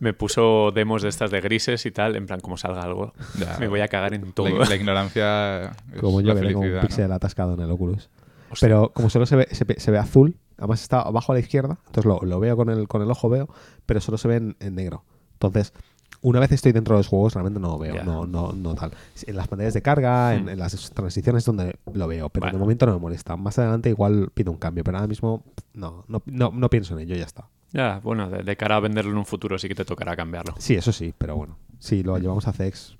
Me 0.00 0.12
puso 0.12 0.72
demos 0.74 1.02
de 1.02 1.08
estas 1.08 1.30
de 1.30 1.40
grises 1.40 1.86
y 1.86 1.92
tal, 1.92 2.16
en 2.16 2.26
plan, 2.26 2.40
como 2.40 2.56
salga 2.56 2.82
algo. 2.82 3.12
Ya. 3.38 3.56
Me 3.60 3.68
voy 3.68 3.80
a 3.80 3.88
cagar 3.88 4.12
en 4.14 4.32
todo. 4.32 4.48
La, 4.48 4.64
la 4.66 4.74
ignorancia 4.74 5.62
es 5.94 6.00
Como 6.00 6.20
yo 6.20 6.34
la 6.34 6.40
que 6.40 6.46
tengo 6.48 6.60
un 6.60 6.80
píxel 6.80 7.12
atascado 7.12 7.54
en 7.54 7.60
el 7.60 7.70
Oculus. 7.70 8.08
Hostia. 8.52 8.68
Pero 8.68 8.92
como 8.92 9.10
solo 9.10 9.26
se 9.26 9.36
ve, 9.36 9.48
se, 9.50 9.64
ve- 9.64 9.80
se 9.80 9.90
ve 9.90 9.98
azul, 9.98 10.36
además 10.58 10.82
está 10.82 11.00
abajo 11.02 11.32
a 11.32 11.34
la 11.34 11.40
izquierda, 11.40 11.78
entonces 11.86 12.04
lo, 12.04 12.20
lo 12.20 12.38
veo 12.40 12.56
con 12.56 12.70
el, 12.70 12.86
con 12.88 13.02
el 13.02 13.10
ojo, 13.10 13.28
veo, 13.28 13.48
pero 13.86 14.00
solo 14.00 14.18
se 14.18 14.28
ve 14.28 14.36
en, 14.36 14.56
en 14.60 14.74
negro. 14.74 15.04
Entonces, 15.34 15.72
una 16.20 16.38
vez 16.38 16.52
estoy 16.52 16.70
dentro 16.70 16.94
de 16.94 17.00
los 17.00 17.08
juegos, 17.08 17.34
realmente 17.34 17.58
no 17.58 17.68
lo 17.68 17.78
veo, 17.78 18.04
no, 18.04 18.26
no, 18.26 18.52
no 18.52 18.74
tal. 18.76 18.92
En 19.26 19.34
las 19.34 19.48
pantallas 19.48 19.74
de 19.74 19.82
carga, 19.82 20.34
en, 20.36 20.44
Mm. 20.44 20.48
en 20.50 20.58
las 20.60 20.90
transiciones 20.92 21.44
donde 21.44 21.76
lo 21.92 22.06
veo, 22.06 22.28
pero 22.28 22.42
Vale. 22.46 22.52
de 22.52 22.58
momento 22.60 22.86
no 22.86 22.92
me 22.92 23.00
molesta. 23.00 23.36
Más 23.36 23.58
adelante 23.58 23.88
igual 23.88 24.30
pido 24.32 24.52
un 24.52 24.58
cambio, 24.58 24.84
pero 24.84 24.98
ahora 24.98 25.08
mismo 25.08 25.42
no, 25.74 26.04
no, 26.06 26.22
no, 26.26 26.52
no 26.54 26.70
pienso 26.70 26.94
en 26.94 27.00
ello, 27.00 27.16
ya 27.16 27.24
está. 27.24 27.48
Ya, 27.72 28.00
bueno, 28.04 28.28
de, 28.30 28.42
de 28.44 28.56
cara 28.56 28.76
a 28.76 28.80
venderlo 28.80 29.10
en 29.10 29.16
un 29.18 29.24
futuro 29.26 29.58
sí 29.58 29.66
que 29.66 29.74
te 29.74 29.84
tocará 29.84 30.14
cambiarlo. 30.14 30.54
Sí, 30.58 30.74
eso 30.74 30.92
sí, 30.92 31.12
pero 31.16 31.34
bueno, 31.36 31.56
si 31.80 32.02
lo 32.04 32.16
llevamos 32.18 32.46
a 32.46 32.52
CX, 32.52 32.98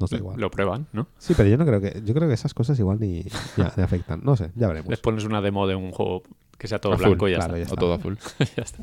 nos 0.00 0.10
da 0.10 0.16
igual. 0.16 0.40
Lo 0.40 0.50
prueban, 0.50 0.86
¿no? 0.92 1.08
Sí, 1.18 1.34
pero 1.36 1.48
yo 1.48 1.56
no 1.56 1.64
creo 1.66 1.80
que, 1.80 2.02
yo 2.04 2.14
creo 2.14 2.28
que 2.28 2.34
esas 2.34 2.52
cosas 2.54 2.78
igual 2.78 2.98
ni, 3.00 3.22
ya, 3.56 3.72
ni 3.76 3.82
afectan. 3.82 4.20
No 4.24 4.36
sé, 4.36 4.50
ya 4.54 4.68
veremos. 4.68 4.90
Les 4.90 5.00
pones 5.00 5.24
una 5.24 5.40
demo 5.40 5.66
de 5.66 5.74
un 5.74 5.90
juego 5.92 6.22
que 6.58 6.68
sea 6.68 6.80
todo 6.80 6.94
Azul, 6.94 7.06
blanco 7.08 7.28
y 7.28 7.32
ya 7.32 7.36
claro, 7.38 7.56
está. 7.56 7.58
ya 7.58 7.72
O 7.72 7.74
está. 7.74 7.80
todo 7.80 7.94
azul. 7.94 8.18
ya 8.56 8.62
está. 8.62 8.82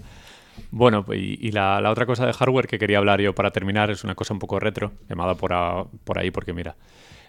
Bueno, 0.72 1.04
pues, 1.06 1.20
y, 1.20 1.38
y 1.42 1.52
la, 1.52 1.80
la 1.82 1.92
otra 1.92 2.06
cosa 2.06 2.26
de 2.26 2.34
hardware 2.34 2.68
que 2.68 2.78
quería 2.78 2.98
hablar 2.98 3.20
yo 3.22 3.34
para 3.34 3.52
terminar 3.52 3.90
es 3.90 4.04
una 4.04 4.16
cosa 4.16 4.34
un 4.34 4.40
poco 4.40 4.60
retro, 4.60 4.92
llamada 5.10 5.36
por, 5.36 5.54
a- 5.54 5.86
por 6.04 6.20
ahí, 6.20 6.30
porque 6.32 6.54
mira, 6.54 6.76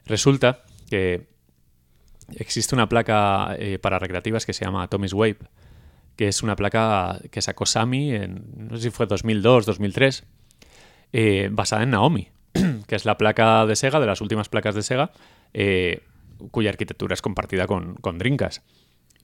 resulta 0.07 0.63
que 0.91 1.29
existe 2.35 2.75
una 2.75 2.89
placa 2.89 3.55
eh, 3.59 3.79
para 3.79 3.99
recreativas 3.99 4.47
que 4.47 4.53
se 4.53 4.65
llama 4.65 4.83
Atomic 4.83 5.13
Wave, 5.15 5.39
que 6.17 6.29
es 6.29 6.43
una 6.43 6.57
placa 6.57 7.21
que 7.31 7.41
sacó 7.43 7.65
Sami 7.67 8.13
en, 8.15 8.45
no 8.57 8.77
sé 8.77 8.85
si 8.85 8.91
fue 8.91 9.07
2002, 9.07 9.67
2003, 9.67 10.25
eh, 11.13 11.49
basada 11.53 11.83
en 11.85 11.91
Naomi, 11.91 12.29
que 12.93 12.97
es 12.97 13.07
la 13.07 13.17
placa 13.17 13.65
de 13.65 13.75
Sega, 13.75 14.01
de 14.01 14.05
las 14.07 14.21
últimas 14.21 14.51
placas 14.51 14.75
de 14.75 14.83
Sega, 14.83 15.13
eh, 15.55 16.03
cuya 16.51 16.69
arquitectura 16.69 17.15
es 17.15 17.23
compartida 17.23 17.67
con, 17.67 17.95
con 17.95 18.19
Dreamcast. 18.19 18.63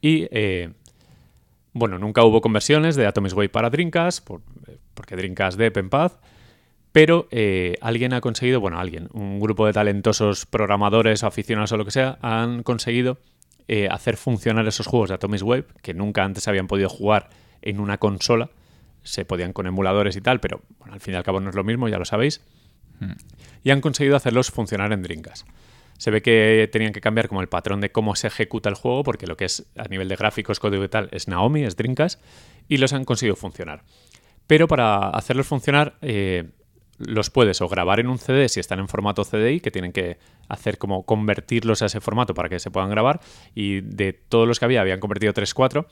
Y 0.00 0.26
eh, 0.30 0.70
bueno, 1.74 1.98
nunca 1.98 2.24
hubo 2.24 2.40
conversiones 2.40 2.96
de 2.96 3.06
Atomic 3.06 3.36
Wave 3.36 3.50
para 3.50 3.68
Dreamcast, 3.68 4.24
por- 4.26 4.40
eh, 4.68 4.78
porque 4.94 5.16
Dreamcast 5.16 5.58
dep 5.58 5.76
en 5.76 5.90
paz. 5.90 6.18
Pero 6.92 7.28
alguien 7.82 8.14
ha 8.14 8.22
conseguido, 8.22 8.58
bueno, 8.58 8.80
alguien, 8.80 9.10
un 9.12 9.38
grupo 9.38 9.66
de 9.66 9.74
talentosos 9.74 10.46
programadores 10.46 11.22
o 11.22 11.26
aficionados 11.26 11.70
o 11.72 11.76
lo 11.76 11.84
que 11.84 11.90
sea, 11.90 12.18
han 12.22 12.62
conseguido 12.62 13.18
hacer 13.90 14.16
funcionar 14.16 14.66
esos 14.66 14.86
juegos 14.86 15.10
de 15.10 15.16
Atomic 15.16 15.42
Wave, 15.44 15.66
que 15.82 15.92
nunca 15.92 16.24
antes 16.24 16.48
habían 16.48 16.68
podido 16.68 16.88
jugar 16.88 17.28
en 17.60 17.80
una 17.80 17.98
consola. 17.98 18.48
Se 19.02 19.26
podían 19.26 19.52
con 19.52 19.66
emuladores 19.66 20.16
y 20.16 20.22
tal, 20.22 20.40
pero 20.40 20.62
al 20.90 21.00
fin 21.00 21.12
y 21.12 21.16
al 21.18 21.22
cabo 21.24 21.40
no 21.40 21.50
es 21.50 21.54
lo 21.54 21.64
mismo, 21.64 21.90
ya 21.90 21.98
lo 21.98 22.06
sabéis. 22.06 22.40
Y 23.62 23.70
han 23.70 23.80
conseguido 23.80 24.16
hacerlos 24.16 24.50
funcionar 24.50 24.92
en 24.92 25.02
Dreamcast. 25.02 25.46
Se 25.98 26.10
ve 26.10 26.22
que 26.22 26.68
tenían 26.72 26.92
que 26.92 27.00
cambiar 27.00 27.28
como 27.28 27.40
el 27.40 27.48
patrón 27.48 27.80
de 27.80 27.90
cómo 27.90 28.14
se 28.14 28.28
ejecuta 28.28 28.68
el 28.68 28.76
juego, 28.76 29.02
porque 29.02 29.26
lo 29.26 29.36
que 29.36 29.46
es 29.46 29.66
a 29.76 29.88
nivel 29.88 30.08
de 30.08 30.16
gráficos, 30.16 30.60
código 30.60 30.84
y 30.84 30.88
tal, 30.88 31.08
es 31.10 31.26
Naomi, 31.26 31.64
es 31.64 31.76
Dreamcast, 31.76 32.20
y 32.68 32.76
los 32.76 32.92
han 32.92 33.04
conseguido 33.04 33.34
funcionar. 33.34 33.82
Pero 34.46 34.68
para 34.68 35.10
hacerlos 35.10 35.48
funcionar, 35.48 35.98
eh, 36.00 36.50
los 36.98 37.30
puedes 37.30 37.60
o 37.60 37.68
grabar 37.68 38.00
en 38.00 38.08
un 38.08 38.18
CD 38.18 38.48
si 38.48 38.60
están 38.60 38.78
en 38.78 38.88
formato 38.88 39.24
CDI, 39.24 39.60
que 39.60 39.70
tienen 39.70 39.92
que 39.92 40.18
hacer 40.48 40.78
como 40.78 41.04
convertirlos 41.04 41.82
a 41.82 41.86
ese 41.86 42.00
formato 42.00 42.34
para 42.34 42.48
que 42.48 42.58
se 42.58 42.70
puedan 42.70 42.90
grabar, 42.90 43.20
y 43.54 43.80
de 43.80 44.12
todos 44.12 44.46
los 44.46 44.58
que 44.58 44.64
había, 44.64 44.80
habían 44.80 45.00
convertido 45.00 45.32
3-4, 45.32 45.86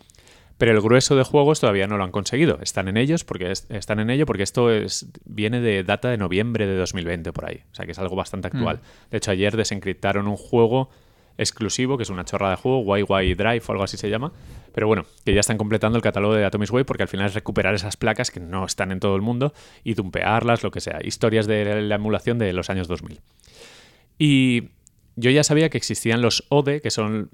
pero 0.58 0.72
el 0.72 0.80
grueso 0.80 1.16
de 1.16 1.22
juegos 1.22 1.60
todavía 1.60 1.86
no 1.86 1.96
lo 1.98 2.04
han 2.04 2.10
conseguido. 2.12 2.58
Están 2.62 2.88
en 2.88 2.96
ellos 2.96 3.24
porque 3.24 3.50
es- 3.50 3.66
están 3.70 4.00
en 4.00 4.10
ello 4.10 4.24
porque 4.26 4.42
esto 4.42 4.70
es, 4.70 5.06
viene 5.24 5.60
de 5.60 5.82
data 5.84 6.08
de 6.08 6.16
noviembre 6.16 6.66
de 6.66 6.76
2020 6.76 7.32
por 7.32 7.44
ahí. 7.46 7.60
O 7.72 7.74
sea 7.74 7.84
que 7.86 7.92
es 7.92 7.98
algo 7.98 8.16
bastante 8.16 8.48
actual. 8.48 8.80
De 9.10 9.18
hecho, 9.18 9.30
ayer 9.30 9.56
desencriptaron 9.56 10.26
un 10.28 10.36
juego 10.36 10.88
exclusivo, 11.38 11.98
que 11.98 12.04
es 12.04 12.08
una 12.08 12.24
chorra 12.24 12.48
de 12.48 12.56
juego, 12.56 12.96
YY 12.96 13.34
Drive 13.34 13.62
o 13.68 13.72
algo 13.72 13.84
así 13.84 13.98
se 13.98 14.08
llama. 14.08 14.32
Pero 14.72 14.86
bueno, 14.86 15.04
que 15.26 15.34
ya 15.34 15.40
están 15.40 15.58
completando 15.58 15.96
el 15.98 16.02
catálogo 16.02 16.32
de 16.34 16.46
Atomic 16.46 16.72
Wave 16.72 16.86
porque 16.86 17.02
al 17.02 17.08
final 17.10 17.26
es 17.26 17.34
recuperar 17.34 17.74
esas 17.74 17.98
placas 17.98 18.30
que 18.30 18.40
no 18.40 18.64
están 18.64 18.90
en 18.90 19.00
todo 19.00 19.16
el 19.16 19.20
mundo 19.22 19.52
y 19.84 19.92
dumpearlas, 19.92 20.62
lo 20.62 20.70
que 20.70 20.80
sea. 20.80 20.98
Historias 21.04 21.46
de 21.46 21.82
la 21.82 21.94
emulación 21.96 22.38
de 22.38 22.54
los 22.54 22.70
años 22.70 22.88
2000. 22.88 23.20
Y 24.18 24.70
yo 25.16 25.30
ya 25.30 25.42
sabía 25.42 25.70
que 25.70 25.78
existían 25.78 26.22
los 26.22 26.44
ODE, 26.50 26.80
que 26.80 26.90
son 26.90 27.30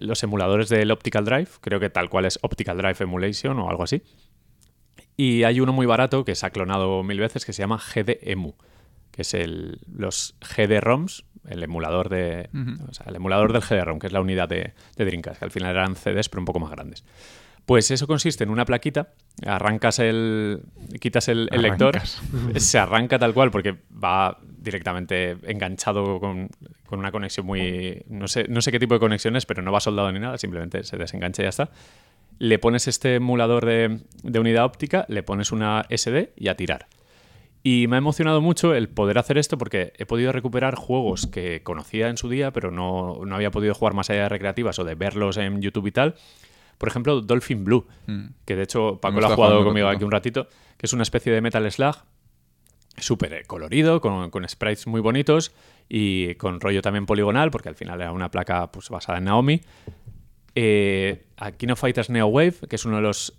los 0.00 0.22
emuladores 0.22 0.68
del 0.68 0.90
Optical 0.90 1.24
Drive, 1.24 1.48
creo 1.60 1.80
que 1.80 1.90
tal 1.90 2.08
cual 2.08 2.24
es 2.24 2.38
Optical 2.42 2.78
Drive 2.78 2.96
Emulation 3.00 3.58
o 3.58 3.68
algo 3.68 3.82
así. 3.82 4.02
Y 5.16 5.44
hay 5.44 5.60
uno 5.60 5.72
muy 5.72 5.86
barato 5.86 6.24
que 6.24 6.34
se 6.34 6.46
ha 6.46 6.50
clonado 6.50 7.02
mil 7.02 7.20
veces 7.20 7.44
que 7.44 7.52
se 7.52 7.62
llama 7.62 7.78
GDEMU, 7.78 8.54
que 9.10 9.22
es 9.22 9.34
el, 9.34 9.80
los 9.92 10.36
GD-ROMs, 10.40 11.24
el 11.48 11.62
emulador 11.62 12.08
de, 12.08 12.48
o 12.88 12.94
sea, 12.94 13.06
el 13.08 13.16
emulador 13.16 13.52
del 13.52 13.62
GD-ROM, 13.62 13.98
que 13.98 14.06
es 14.06 14.12
la 14.12 14.20
unidad 14.20 14.48
de, 14.48 14.72
de 14.96 15.04
Dreamcast, 15.04 15.38
que 15.38 15.44
al 15.44 15.50
final 15.50 15.70
eran 15.70 15.94
CDs 15.94 16.28
pero 16.28 16.40
un 16.40 16.46
poco 16.46 16.60
más 16.60 16.70
grandes. 16.70 17.04
Pues 17.66 17.90
eso 17.90 18.06
consiste 18.06 18.44
en 18.44 18.50
una 18.50 18.64
plaquita, 18.64 19.14
arrancas 19.46 19.98
el, 19.98 20.62
quitas 21.00 21.28
el, 21.28 21.48
el 21.52 21.62
lector, 21.62 21.98
se 22.56 22.78
arranca 22.78 23.18
tal 23.18 23.34
cual 23.34 23.50
porque 23.50 23.76
va 23.92 24.38
directamente 24.64 25.36
enganchado 25.44 26.18
con, 26.18 26.48
con 26.86 26.98
una 26.98 27.12
conexión 27.12 27.46
muy... 27.46 28.02
No 28.08 28.26
sé, 28.26 28.46
no 28.48 28.60
sé 28.62 28.72
qué 28.72 28.80
tipo 28.80 28.94
de 28.94 29.00
conexión 29.00 29.36
es, 29.36 29.46
pero 29.46 29.62
no 29.62 29.70
va 29.70 29.80
soldado 29.80 30.10
ni 30.10 30.18
nada, 30.18 30.38
simplemente 30.38 30.82
se 30.82 30.96
desengancha 30.96 31.42
y 31.42 31.44
ya 31.44 31.50
está. 31.50 31.70
Le 32.38 32.58
pones 32.58 32.88
este 32.88 33.16
emulador 33.16 33.64
de, 33.64 34.00
de 34.22 34.38
unidad 34.40 34.64
óptica, 34.64 35.04
le 35.08 35.22
pones 35.22 35.52
una 35.52 35.86
SD 35.88 36.32
y 36.36 36.48
a 36.48 36.56
tirar. 36.56 36.86
Y 37.62 37.86
me 37.88 37.96
ha 37.96 37.98
emocionado 37.98 38.40
mucho 38.42 38.74
el 38.74 38.88
poder 38.88 39.16
hacer 39.18 39.38
esto 39.38 39.56
porque 39.56 39.92
he 39.96 40.04
podido 40.04 40.32
recuperar 40.32 40.74
juegos 40.74 41.26
que 41.26 41.62
conocía 41.62 42.08
en 42.08 42.16
su 42.16 42.28
día, 42.28 42.52
pero 42.52 42.70
no, 42.70 43.20
no 43.24 43.34
había 43.36 43.50
podido 43.50 43.72
jugar 43.74 43.94
más 43.94 44.10
allá 44.10 44.24
de 44.24 44.28
recreativas 44.28 44.78
o 44.78 44.84
de 44.84 44.94
verlos 44.96 45.36
en 45.38 45.62
YouTube 45.62 45.86
y 45.86 45.92
tal. 45.92 46.14
Por 46.76 46.88
ejemplo, 46.88 47.20
Dolphin 47.20 47.64
Blue, 47.64 47.86
Mm. 48.06 48.24
que 48.44 48.56
de 48.56 48.64
hecho 48.64 48.98
Paco 49.00 49.20
lo 49.20 49.28
ha 49.28 49.34
jugado 49.36 49.64
conmigo 49.64 49.88
aquí 49.88 50.04
un 50.04 50.10
ratito, 50.10 50.48
que 50.76 50.86
es 50.86 50.92
una 50.92 51.04
especie 51.04 51.32
de 51.32 51.40
Metal 51.40 51.70
Slug 51.70 51.94
súper 52.96 53.46
colorido, 53.46 54.00
con, 54.00 54.30
con 54.30 54.48
sprites 54.48 54.86
muy 54.86 55.00
bonitos 55.00 55.52
y 55.88 56.34
con 56.36 56.60
rollo 56.60 56.82
también 56.82 57.06
poligonal, 57.06 57.50
porque 57.50 57.68
al 57.68 57.74
final 57.74 58.00
era 58.00 58.12
una 58.12 58.30
placa 58.30 58.70
pues, 58.70 58.88
basada 58.88 59.18
en 59.18 59.24
Naomi. 59.24 59.60
Eh, 60.54 61.26
a 61.36 61.52
Kino 61.52 61.76
Fighters 61.76 62.10
Neo 62.10 62.26
Wave, 62.26 62.54
que 62.68 62.76
es 62.76 62.84
uno 62.84 62.96
de 62.96 63.02
los 63.02 63.34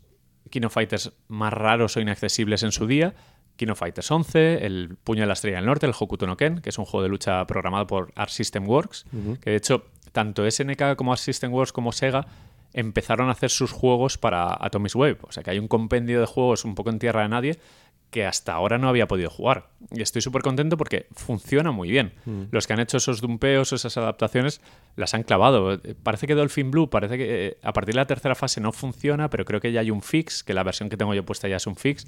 Kino 0.49 0.69
Fighters 0.69 1.13
más 1.27 1.53
raros 1.53 1.95
o 1.97 2.01
inaccesibles 2.01 2.63
en 2.63 2.71
su 2.71 2.87
día. 2.87 3.15
Kino 3.55 3.75
Fighters 3.75 4.11
11, 4.11 4.65
el 4.65 4.97
Puño 5.01 5.21
de 5.21 5.27
la 5.27 5.33
Estrella 5.33 5.57
del 5.57 5.65
Norte, 5.65 5.85
el 5.85 5.93
Hokuto 5.97 6.27
no 6.27 6.35
Ken, 6.35 6.59
que 6.59 6.69
es 6.69 6.77
un 6.77 6.85
juego 6.85 7.03
de 7.03 7.09
lucha 7.09 7.47
programado 7.47 7.87
por 7.87 8.11
Art 8.15 8.29
System 8.29 8.67
Works, 8.67 9.05
que 9.41 9.51
de 9.51 9.55
hecho 9.55 9.85
tanto 10.11 10.49
SNK 10.49 10.95
como 10.97 11.13
Art 11.13 11.21
System 11.21 11.53
Works 11.53 11.71
como 11.71 11.93
Sega 11.93 12.27
empezaron 12.73 13.29
a 13.29 13.31
hacer 13.31 13.49
sus 13.49 13.71
juegos 13.71 14.17
para 14.17 14.57
Atomic 14.59 14.93
Wave. 14.95 15.17
O 15.21 15.31
sea 15.31 15.41
que 15.41 15.51
hay 15.51 15.59
un 15.59 15.69
compendio 15.69 16.19
de 16.19 16.25
juegos 16.25 16.65
un 16.65 16.75
poco 16.75 16.89
en 16.89 16.99
tierra 16.99 17.21
de 17.21 17.29
nadie 17.29 17.59
que 18.15 18.25
hasta 18.25 18.53
ahora 18.53 18.77
no 18.77 18.87
había 18.87 19.09
podido 19.09 19.29
jugar. 19.29 19.67
Y 19.91 20.01
estoy 20.01 20.21
súper 20.21 20.41
contento 20.41 20.77
porque 20.77 21.07
funciona 21.11 21.71
muy 21.71 21.91
bien. 21.91 22.13
Los 22.49 22.65
que 22.65 22.71
han 22.71 22.79
hecho 22.79 22.95
esos 22.95 23.19
dumpeos, 23.19 23.73
esas 23.73 23.97
adaptaciones, 23.97 24.61
las 24.95 25.13
han 25.13 25.23
clavado. 25.23 25.81
Parece 26.01 26.25
que 26.25 26.33
Dolphin 26.33 26.71
Blue, 26.71 26.89
parece 26.89 27.17
que 27.17 27.47
eh, 27.47 27.57
a 27.61 27.73
partir 27.73 27.93
de 27.93 27.99
la 27.99 28.07
tercera 28.07 28.33
fase 28.33 28.61
no 28.61 28.71
funciona, 28.71 29.29
pero 29.29 29.43
creo 29.43 29.59
que 29.59 29.73
ya 29.73 29.81
hay 29.81 29.91
un 29.91 30.01
fix, 30.01 30.45
que 30.45 30.53
la 30.53 30.63
versión 30.63 30.87
que 30.87 30.95
tengo 30.95 31.13
yo 31.13 31.25
puesta 31.25 31.49
ya 31.49 31.57
es 31.57 31.67
un 31.67 31.75
fix, 31.75 32.07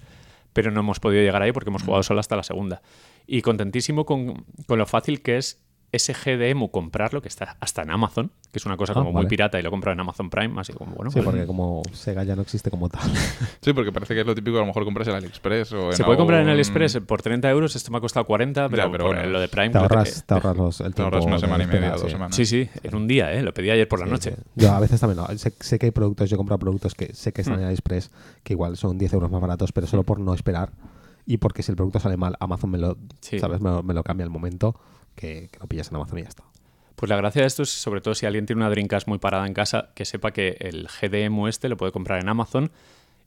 pero 0.54 0.72
no 0.72 0.80
hemos 0.80 1.02
podido 1.02 1.22
llegar 1.22 1.42
ahí 1.42 1.52
porque 1.52 1.72
hemos 1.72 1.84
jugado 1.84 2.04
solo 2.04 2.22
hasta 2.22 2.38
la 2.38 2.44
segunda. 2.44 2.82
Y 3.28 3.42
contentísimo 3.42 4.06
con, 4.06 4.46
con 4.66 4.80
lo 4.80 4.86
fácil 4.86 5.22
que 5.22 5.36
es 5.36 5.62
ese 5.92 6.14
GDEMU 6.14 6.70
comprarlo, 6.70 7.22
que 7.22 7.30
está 7.30 7.56
hasta 7.62 7.82
en 7.82 7.92
Amazon, 7.92 8.30
que 8.52 8.60
es 8.60 8.66
una 8.66 8.76
cosa 8.76 8.92
Ah, 8.92 8.96
como 8.96 9.14
muy 9.14 9.26
pirata 9.26 9.58
y 9.58 9.62
lo 9.64 9.70
he 9.70 9.72
comprado 9.72 9.94
en 9.94 10.00
Amazon 10.02 10.30
Prime, 10.30 10.60
así 10.60 10.74
como, 10.74 10.94
bueno, 10.96 11.12
Sí, 11.12 11.16
pues- 11.22 11.26
porque 11.26 11.46
como 11.48 11.82
Sega 11.94 12.24
ya 12.26 12.36
no 12.36 12.42
existe 12.42 12.70
como 12.70 12.90
tal. 12.90 13.02
Sí, 13.62 13.72
porque 13.74 13.92
parece 13.94 14.14
que 14.14 14.22
es 14.22 14.28
lo 14.28 14.36
típico, 14.36 14.58
a 14.58 14.62
lo 14.62 14.66
mejor 14.66 14.84
compras 14.84 15.08
en 15.08 15.16
AliExpress 15.16 15.72
o 15.74 15.88
en 15.92 15.94
Se 15.94 16.04
puede 16.04 16.18
comprar 16.18 16.42
en 16.42 16.50
AliExpress 16.50 17.00
por 17.08 17.22
30 17.22 17.50
euros, 17.50 17.76
esto 17.76 17.90
me 17.92 17.98
ha 17.98 18.02
costado 18.02 18.26
40, 18.26 18.68
pero, 18.70 18.84
Ya, 18.84 18.92
pero 18.92 19.06
por 19.06 19.16
bueno, 19.16 19.30
lo 19.30 19.40
de 19.40 19.48
Prime... 19.48 19.70
Te 19.70 19.78
ahorras, 19.78 20.24
te 20.26 20.34
ahorras 20.34 20.58
los, 20.58 20.82
el 20.82 20.88
Te 20.88 20.94
tiempo. 20.96 21.04
ahorras 21.16 21.26
una 21.26 21.40
semana 21.40 21.64
y 21.64 21.68
media, 21.68 21.92
dos 21.92 22.02
sí. 22.02 22.10
semanas. 22.10 22.36
Sí, 22.36 22.46
sí, 22.46 22.70
en 22.84 22.96
un 22.96 23.08
día, 23.08 23.32
¿eh? 23.34 23.42
Lo 23.42 23.54
pedí 23.54 23.70
ayer 23.70 23.88
por 23.88 24.00
la 24.00 24.06
Sí, 24.08 24.12
noche. 24.12 24.32
sí. 24.36 24.42
Yo 24.56 24.72
a 24.74 24.80
veces 24.82 25.00
también, 25.00 25.18
no. 25.26 25.38
sé, 25.38 25.54
sé 25.60 25.80
que 25.80 25.86
hay 25.88 25.92
productos, 25.92 26.30
yo 26.30 26.36
he 26.36 26.38
comprado 26.38 26.60
productos 26.60 26.96
que 26.96 27.14
sé 27.14 27.32
que 27.32 27.42
están 27.42 27.60
en 27.60 27.66
AliExpress, 27.66 28.12
que 28.44 28.54
igual 28.54 28.76
son 28.78 28.98
10 28.98 29.14
euros 29.14 29.32
más 29.32 29.40
baratos, 29.42 29.72
pero 29.72 29.88
solo 29.88 30.04
por 30.04 30.20
no 30.20 30.34
esperar 30.34 30.72
y 31.26 31.38
porque 31.38 31.64
si 31.64 31.72
el 31.72 31.76
producto 31.76 32.00
sale 32.00 32.16
mal, 32.18 32.36
Amazon 32.40 32.72
me 32.72 32.78
lo, 32.78 32.98
Sí. 33.22 33.40
¿sabes? 33.40 33.62
Me, 33.62 33.70
lo- 33.70 33.84
me 33.84 33.94
lo 33.94 34.04
cambia 34.04 34.24
al 34.26 34.30
momento 34.30 34.76
que, 35.18 35.50
que 35.52 35.60
lo 35.60 35.68
pillas 35.68 35.90
en 35.90 35.98
Amazon 35.98 36.20
y 36.20 36.22
ya 36.22 36.30
está. 36.30 36.44
Pues 36.96 37.10
la 37.10 37.18
gracia 37.18 37.42
de 37.42 37.48
esto 37.48 37.64
es, 37.64 37.70
sobre 37.70 38.02
todo 38.02 38.16
si 38.16 38.26
alguien 38.26 38.46
tiene 38.46 38.62
una 38.62 38.70
Dreamcast 38.70 39.08
muy 39.08 39.20
parada 39.20 39.46
en 39.46 39.54
casa, 39.54 39.90
que 39.94 40.06
sepa 40.06 40.32
que 40.32 40.58
el 40.60 40.88
GDEMU 40.88 41.48
este 41.48 41.68
lo 41.70 41.78
puede 41.78 41.92
comprar 41.92 42.22
en 42.22 42.30
Amazon 42.30 42.72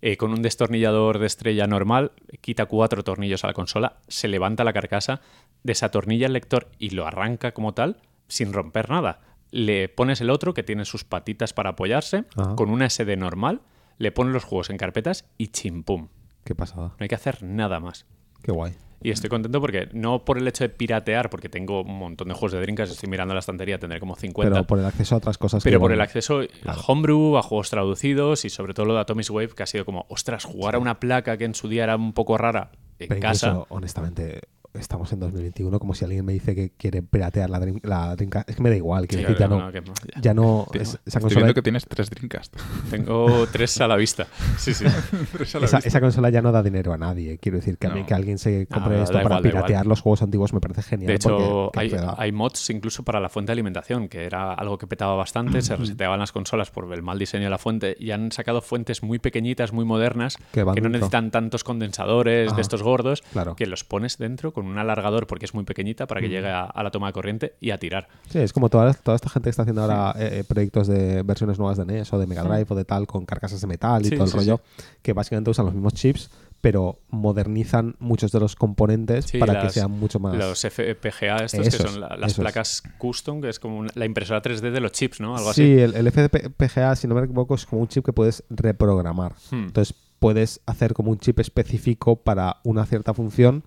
eh, 0.02 0.16
con 0.16 0.32
un 0.32 0.40
destornillador 0.40 1.18
de 1.18 1.26
estrella 1.26 1.66
normal, 1.66 2.12
quita 2.40 2.66
cuatro 2.66 3.04
tornillos 3.04 3.44
a 3.44 3.48
la 3.48 3.52
consola, 3.52 3.98
se 4.08 4.28
levanta 4.28 4.64
la 4.64 4.72
carcasa, 4.72 5.20
desatornilla 5.62 6.26
el 6.26 6.32
lector 6.32 6.68
y 6.78 6.90
lo 6.90 7.06
arranca 7.06 7.52
como 7.52 7.74
tal, 7.74 7.98
sin 8.26 8.52
romper 8.52 8.88
nada. 8.88 9.20
Le 9.50 9.88
pones 9.88 10.20
el 10.22 10.30
otro 10.30 10.54
que 10.54 10.62
tiene 10.62 10.84
sus 10.86 11.04
patitas 11.04 11.52
para 11.52 11.70
apoyarse, 11.70 12.24
Ajá. 12.36 12.56
con 12.56 12.70
una 12.70 12.88
SD 12.88 13.16
normal, 13.16 13.60
le 13.98 14.10
pones 14.10 14.32
los 14.32 14.44
juegos 14.44 14.70
en 14.70 14.78
carpetas 14.78 15.26
y 15.36 15.48
chimpum. 15.48 16.08
Qué 16.44 16.54
pasada. 16.54 16.88
No 16.88 16.96
hay 16.98 17.08
que 17.08 17.14
hacer 17.14 17.42
nada 17.42 17.78
más. 17.78 18.06
Qué 18.42 18.52
guay. 18.52 18.74
Y 19.02 19.10
estoy 19.10 19.30
contento 19.30 19.60
porque 19.60 19.88
no 19.92 20.24
por 20.24 20.36
el 20.36 20.46
hecho 20.46 20.64
de 20.64 20.68
piratear, 20.68 21.30
porque 21.30 21.48
tengo 21.48 21.82
un 21.82 21.98
montón 21.98 22.28
de 22.28 22.34
juegos 22.34 22.52
de 22.52 22.60
Dreamcast, 22.60 22.92
estoy 22.92 23.08
mirando 23.08 23.32
la 23.32 23.40
estantería, 23.40 23.78
tendré 23.78 23.98
como 23.98 24.14
50. 24.14 24.52
Pero 24.52 24.66
por 24.66 24.78
el 24.78 24.84
acceso 24.84 25.14
a 25.14 25.18
otras 25.18 25.38
cosas. 25.38 25.64
Pero 25.64 25.78
que, 25.78 25.80
por 25.80 25.92
el 25.92 26.00
acceso 26.00 26.42
a 26.66 26.76
Homebrew, 26.86 27.38
a 27.38 27.42
juegos 27.42 27.70
traducidos 27.70 28.44
y 28.44 28.50
sobre 28.50 28.74
todo 28.74 28.86
lo 28.86 28.94
de 28.94 29.00
Atomic 29.00 29.30
Wave, 29.30 29.48
que 29.48 29.62
ha 29.62 29.66
sido 29.66 29.84
como, 29.84 30.06
ostras, 30.08 30.44
jugar 30.44 30.74
a 30.74 30.78
una 30.78 31.00
placa 31.00 31.36
que 31.36 31.44
en 31.44 31.54
su 31.54 31.68
día 31.68 31.84
era 31.84 31.96
un 31.96 32.12
poco 32.12 32.36
rara 32.36 32.72
en 32.98 33.08
pero 33.08 33.20
casa. 33.20 33.48
incluso, 33.48 33.66
honestamente, 33.70 34.40
estamos 34.74 35.12
en 35.12 35.20
2021, 35.20 35.78
como 35.78 35.94
si 35.94 36.04
alguien 36.04 36.24
me 36.24 36.32
dice 36.32 36.54
que 36.54 36.70
quiere 36.70 37.02
piratear 37.02 37.50
la, 37.50 37.58
Dream- 37.60 37.80
la 37.82 38.14
Dreamcast. 38.16 38.48
Es 38.50 38.56
que 38.56 38.62
me 38.62 38.70
da 38.70 38.76
igual, 38.76 39.06
quiero 39.06 39.22
Sí, 39.28 39.32
decir, 39.32 39.38
ya 39.38 39.48
no, 39.48 39.58
no. 39.58 39.66
no, 39.66 39.72
que 39.72 39.80
no, 39.80 39.92
ya. 40.14 40.20
Ya 40.20 40.34
no. 40.34 40.66
Es- 40.74 40.80
esa 40.80 40.98
Estoy 41.06 41.22
consola, 41.22 41.54
que 41.54 41.62
tienes 41.62 41.86
tres 41.86 42.10
Dreamcast. 42.10 42.56
Tengo 42.90 43.46
tres 43.50 43.80
a 43.80 43.88
la 43.88 43.96
vista. 43.96 44.26
Sí, 44.58 44.74
sí. 44.74 44.84
Tres 45.32 45.54
a 45.54 45.60
la 45.60 45.66
esa, 45.66 45.76
vista. 45.78 45.88
esa 45.88 46.00
consola 46.00 46.30
ya 46.30 46.42
no 46.42 46.52
da 46.52 46.62
dinero 46.62 46.92
a 46.92 46.98
nadie. 46.98 47.38
Quiero 47.38 47.56
decir, 47.58 47.78
que, 47.78 47.86
a 47.86 47.90
mí 47.90 48.04
que 48.04 48.14
alguien 48.14 48.38
se 48.38 48.66
compre 48.66 48.96
da 48.96 49.02
esto 49.04 49.14
para 49.14 49.24
igual, 49.26 49.42
piratear 49.42 49.86
los 49.86 50.00
juegos 50.00 50.22
antiguos 50.22 50.52
me 50.52 50.60
parece 50.60 50.82
genial. 50.82 51.08
De 51.08 51.14
hecho, 51.14 51.70
porque- 51.72 51.88
que 51.90 52.00
hay, 52.18 52.32
mods 52.32 52.68
incluso 52.70 53.02
para 53.04 53.20
la 53.20 53.28
fuente 53.28 53.50
de 53.50 53.54
alimentación, 53.54 54.08
que 54.08 54.24
era 54.24 54.52
algo 54.52 54.76
que 54.78 54.86
petaba 54.86 55.14
bastante, 55.14 55.62
se 55.62 55.76
reseteaban 55.76 56.18
las 56.20 56.32
consolas 56.32 56.70
por 56.70 56.92
el 56.92 57.02
mal 57.02 57.18
diseño 57.18 57.44
de 57.44 57.50
la 57.50 57.58
fuente 57.58 57.96
y 57.98 58.10
han 58.10 58.32
sacado 58.32 58.60
fuentes 58.60 59.02
muy 59.02 59.18
pequeñitas, 59.18 59.72
muy 59.72 59.84
modernas, 59.84 60.36
Que 60.52 60.62
van 60.62 60.74
no 60.74 60.82
dentro. 60.82 60.90
necesitan 60.90 61.30
tantos 61.30 61.64
condensadores 61.64 62.48
Ajá. 62.48 62.56
de 62.56 62.62
estos 62.62 62.82
gordos, 62.82 63.22
Claro. 63.32 63.56
que 63.56 63.66
los 63.66 63.84
pones 63.84 64.18
dentro 64.18 64.52
con 64.52 64.59
un 64.60 64.78
alargador 64.78 65.26
porque 65.26 65.44
es 65.46 65.54
muy 65.54 65.64
pequeñita 65.64 66.06
para 66.06 66.20
que 66.20 66.28
llegue 66.28 66.48
a, 66.48 66.64
a 66.64 66.82
la 66.82 66.90
toma 66.90 67.08
de 67.08 67.12
corriente 67.12 67.54
y 67.60 67.70
a 67.70 67.78
tirar. 67.78 68.08
Sí, 68.28 68.38
es 68.38 68.52
como 68.52 68.68
toda, 68.68 68.92
toda 68.94 69.16
esta 69.16 69.28
gente 69.30 69.46
que 69.46 69.50
está 69.50 69.62
haciendo 69.62 69.82
ahora 69.82 70.14
eh, 70.18 70.40
eh, 70.40 70.44
proyectos 70.44 70.86
de 70.86 71.22
versiones 71.22 71.58
nuevas 71.58 71.78
de 71.78 71.84
NES 71.86 72.12
o 72.12 72.18
de 72.18 72.26
Mega 72.26 72.42
Drive 72.44 72.66
o 72.68 72.74
de 72.74 72.84
tal 72.84 73.06
con 73.06 73.24
carcasas 73.26 73.60
de 73.60 73.66
metal 73.66 74.02
y 74.02 74.08
Sí, 74.10 74.14
todo 74.16 74.24
el 74.26 74.32
rollo, 74.32 74.60
que 75.02 75.12
básicamente 75.12 75.50
usan 75.50 75.64
los 75.66 75.74
mismos 75.74 75.94
chips, 75.94 76.30
pero 76.60 76.98
modernizan 77.08 77.96
muchos 78.00 78.32
de 78.32 78.40
los 78.40 78.54
componentes 78.54 79.24
Sí, 79.26 79.38
para 79.38 79.62
que 79.62 79.70
sean 79.70 79.90
mucho 79.90 80.18
más... 80.20 80.36
Los 80.36 80.60
FPGA 80.60 81.44
estos 81.44 81.60
que 81.64 81.70
son 81.70 82.00
la- 82.00 82.16
las 82.18 82.34
placas 82.34 82.82
custom, 82.98 83.40
que 83.40 83.48
es 83.48 83.58
como 83.58 83.86
la 83.94 84.04
impresora 84.04 84.42
3D 84.42 84.70
de 84.70 84.80
los 84.80 84.92
chips, 84.92 85.20
¿no? 85.20 85.36
Algo 85.36 85.52
sí, 85.54 85.62
así. 85.62 85.80
el, 85.80 85.94
el 85.94 86.12
FPGA, 86.12 86.96
si 86.96 87.08
no 87.08 87.14
me 87.14 87.22
equivoco, 87.24 87.54
es 87.54 87.64
como 87.64 87.80
un 87.80 87.88
chip 87.88 88.04
que 88.04 88.12
puedes 88.12 88.44
reprogramar. 88.50 89.32
Hmm. 89.50 89.64
Entonces 89.68 89.94
puedes 90.18 90.60
hacer 90.66 90.92
como 90.92 91.10
un 91.10 91.18
chip 91.18 91.38
específico 91.40 92.16
para 92.16 92.58
una 92.64 92.84
cierta 92.84 93.14
función, 93.14 93.64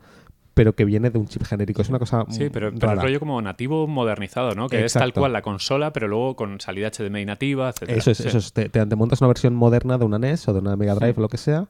pero 0.53 0.73
que 0.75 0.85
viene 0.85 1.09
de 1.09 1.17
un 1.17 1.27
chip 1.27 1.43
genérico. 1.43 1.81
Es 1.81 1.89
una 1.89 1.99
cosa 1.99 2.25
Sí, 2.30 2.49
pero, 2.51 2.71
pero 2.73 2.91
el 2.93 3.01
rollo 3.01 3.19
como 3.19 3.41
nativo 3.41 3.88
modernizado, 3.88 4.53
¿no? 4.55 4.69
Que 4.69 4.85
es 4.85 4.93
tal 4.93 5.13
cual 5.13 5.34
la 5.34 5.41
consola, 5.41 5.93
pero 5.93 6.07
luego 6.07 6.35
con 6.35 6.59
salida 6.59 6.89
HDMI 6.91 7.25
nativa, 7.25 7.69
etc. 7.69 7.84
Eso 7.89 8.11
es, 8.11 8.19
eso 8.19 8.38
es. 8.38 8.53
Te, 8.53 8.69
montas 8.95 9.21
una 9.21 9.27
versión 9.30 9.55
moderna 9.55 9.97
de 9.97 10.05
una 10.05 10.19
NES 10.19 10.47
o 10.47 10.53
de 10.53 10.59
una 10.59 10.75
Mega 10.75 10.95
Drive 10.95 11.15
o 11.17 11.21
lo 11.21 11.30
que 11.30 11.38
sea 11.38 11.67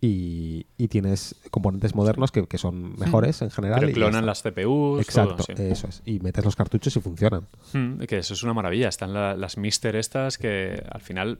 y, 0.00 0.66
y 0.76 0.88
tienes 0.88 1.36
componentes 1.50 1.94
modernos 1.94 2.32
que, 2.32 2.46
que 2.46 2.58
son 2.58 2.98
mejores 2.98 3.40
en 3.42 3.50
general. 3.50 3.80
Pero 3.80 3.92
clonan 3.92 4.26
las 4.26 4.42
CPUs. 4.42 5.00
Exacto, 5.00 5.36
todo, 5.36 5.56
sí. 5.56 5.62
eso 5.62 5.86
es. 5.88 6.02
Y 6.04 6.18
metes 6.20 6.44
los 6.44 6.56
cartuchos 6.56 6.96
y 6.96 7.00
funcionan. 7.00 7.46
Mm, 7.72 7.98
que 8.00 8.18
eso 8.18 8.34
es 8.34 8.42
una 8.42 8.52
maravilla. 8.52 8.88
Están 8.88 9.12
la- 9.14 9.36
las 9.36 9.56
Mister 9.58 9.94
estas 9.94 10.38
que 10.38 10.82
al 10.90 11.00
final 11.00 11.38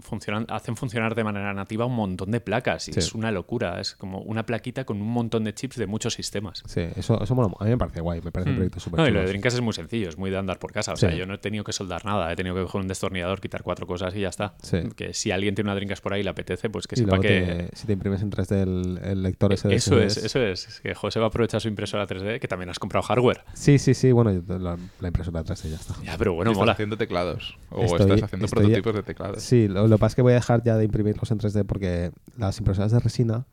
funcionan, 0.00 0.46
hacen 0.48 0.76
funcionar 0.76 1.14
de 1.14 1.24
manera 1.24 1.52
nativa 1.54 1.86
un 1.86 1.94
montón 1.94 2.30
de 2.30 2.40
placas 2.40 2.88
y 2.88 2.92
Sí. 2.92 2.98
es 3.00 3.14
una 3.14 3.30
locura. 3.32 3.80
Es 3.80 3.94
como 3.94 4.20
una 4.20 4.44
plaquita 4.46 4.84
con 4.84 5.00
un 5.00 5.08
montón 5.10 5.44
de 5.44 5.54
chips 5.54 5.76
de 5.76 5.86
muchos 5.86 6.14
sistemas. 6.14 6.62
Sí, 6.66 6.82
eso, 6.96 7.22
eso 7.22 7.34
mola. 7.34 7.48
A 7.58 7.64
mí 7.64 7.70
me 7.70 7.78
parece 7.78 8.00
guay, 8.00 8.20
me 8.22 8.30
parece 8.32 8.50
un 8.50 8.54
Mm. 8.56 8.58
proyecto 8.58 8.80
súper 8.80 9.00
No, 9.00 9.08
y 9.08 9.10
lo 9.10 9.20
de 9.20 9.26
Dreamcast 9.26 9.56
es 9.56 9.62
muy 9.62 9.72
sencillo, 9.72 10.08
es 10.08 10.18
muy 10.18 10.30
de 10.30 10.38
andar 10.38 10.58
por 10.58 10.72
casa. 10.72 10.92
O 10.92 10.96
Sí. 10.96 11.06
sea, 11.06 11.14
yo 11.14 11.26
no 11.26 11.34
he 11.34 11.38
tenido 11.38 11.64
que 11.64 11.72
soldar 11.72 12.04
nada, 12.04 12.32
he 12.32 12.36
tenido 12.36 12.54
que 12.56 12.62
coger 12.62 12.80
un 12.82 12.88
destornillador, 12.88 13.40
quitar 13.40 13.62
cuatro 13.62 13.86
cosas 13.86 14.14
y 14.14 14.20
ya 14.20 14.28
está. 14.28 14.54
Sí. 14.62 14.78
Que 14.96 15.14
si 15.14 15.30
alguien 15.30 15.54
tiene 15.54 15.68
una 15.70 15.74
Dreamcast 15.74 16.02
por 16.02 16.12
ahí 16.14 16.20
y 16.20 16.24
le 16.24 16.30
apetece, 16.30 16.70
pues 16.70 16.86
que 16.86 16.94
Y 16.94 16.98
sepa 16.98 17.18
que... 17.20 17.28
te- 17.70 17.76
si 17.76 17.86
te 17.86 17.92
imprimes 17.92 18.22
en 18.22 18.30
3D 18.30 18.62
el, 18.62 18.98
el 19.02 19.22
lector 19.22 19.52
ese 19.52 19.68
de 19.68 19.74
Eso 19.74 20.00
es, 20.00 20.16
eso 20.16 20.40
es. 20.40 20.66
Es 20.68 20.80
que 20.80 20.94
José 20.94 21.18
va 21.20 21.26
a 21.26 21.28
aprovechar 21.28 21.60
su 21.60 21.68
impresora 21.68 22.06
3D, 22.06 22.38
que 22.40 22.48
también 22.48 22.70
has 22.70 22.78
comprado 22.78 23.02
hardware. 23.02 23.42
Sí, 23.54 23.78
sí, 23.78 23.94
sí. 23.94 24.12
Bueno, 24.12 24.32
yo- 24.32 24.58
la, 24.58 24.76
la 25.00 25.08
impresora 25.08 25.42
3D 25.42 25.70
ya 25.70 25.76
está. 25.76 25.94
Ya, 26.04 26.16
pero 26.16 26.34
bueno, 26.34 26.50
estás 26.52 26.60
mola. 26.62 26.72
haciendo 26.72 26.96
teclados. 26.96 27.56
O 27.70 27.82
Estoy- 27.84 28.00
estás 28.12 28.22
haciendo 28.24 28.46
estoy- 28.46 28.62
prototipos 28.62 28.94
de 28.94 29.02
teclados. 29.02 29.42
Sí, 29.42 29.66
lo, 29.68 29.86
lo 29.88 29.96
que 29.96 30.00
pasa 30.00 30.12
es 30.12 30.16
que 30.16 30.22
voy 30.22 30.32
a 30.32 30.36
dejar 30.36 30.62
ya 30.62 30.76
de 30.76 30.84
imprimirlos 30.84 31.30
en 31.30 31.38
3D 31.38 31.64
porque 31.64 32.12
las 32.36 32.58
impresoras 32.58 32.92
de 32.92 33.00
resina, 33.00 33.46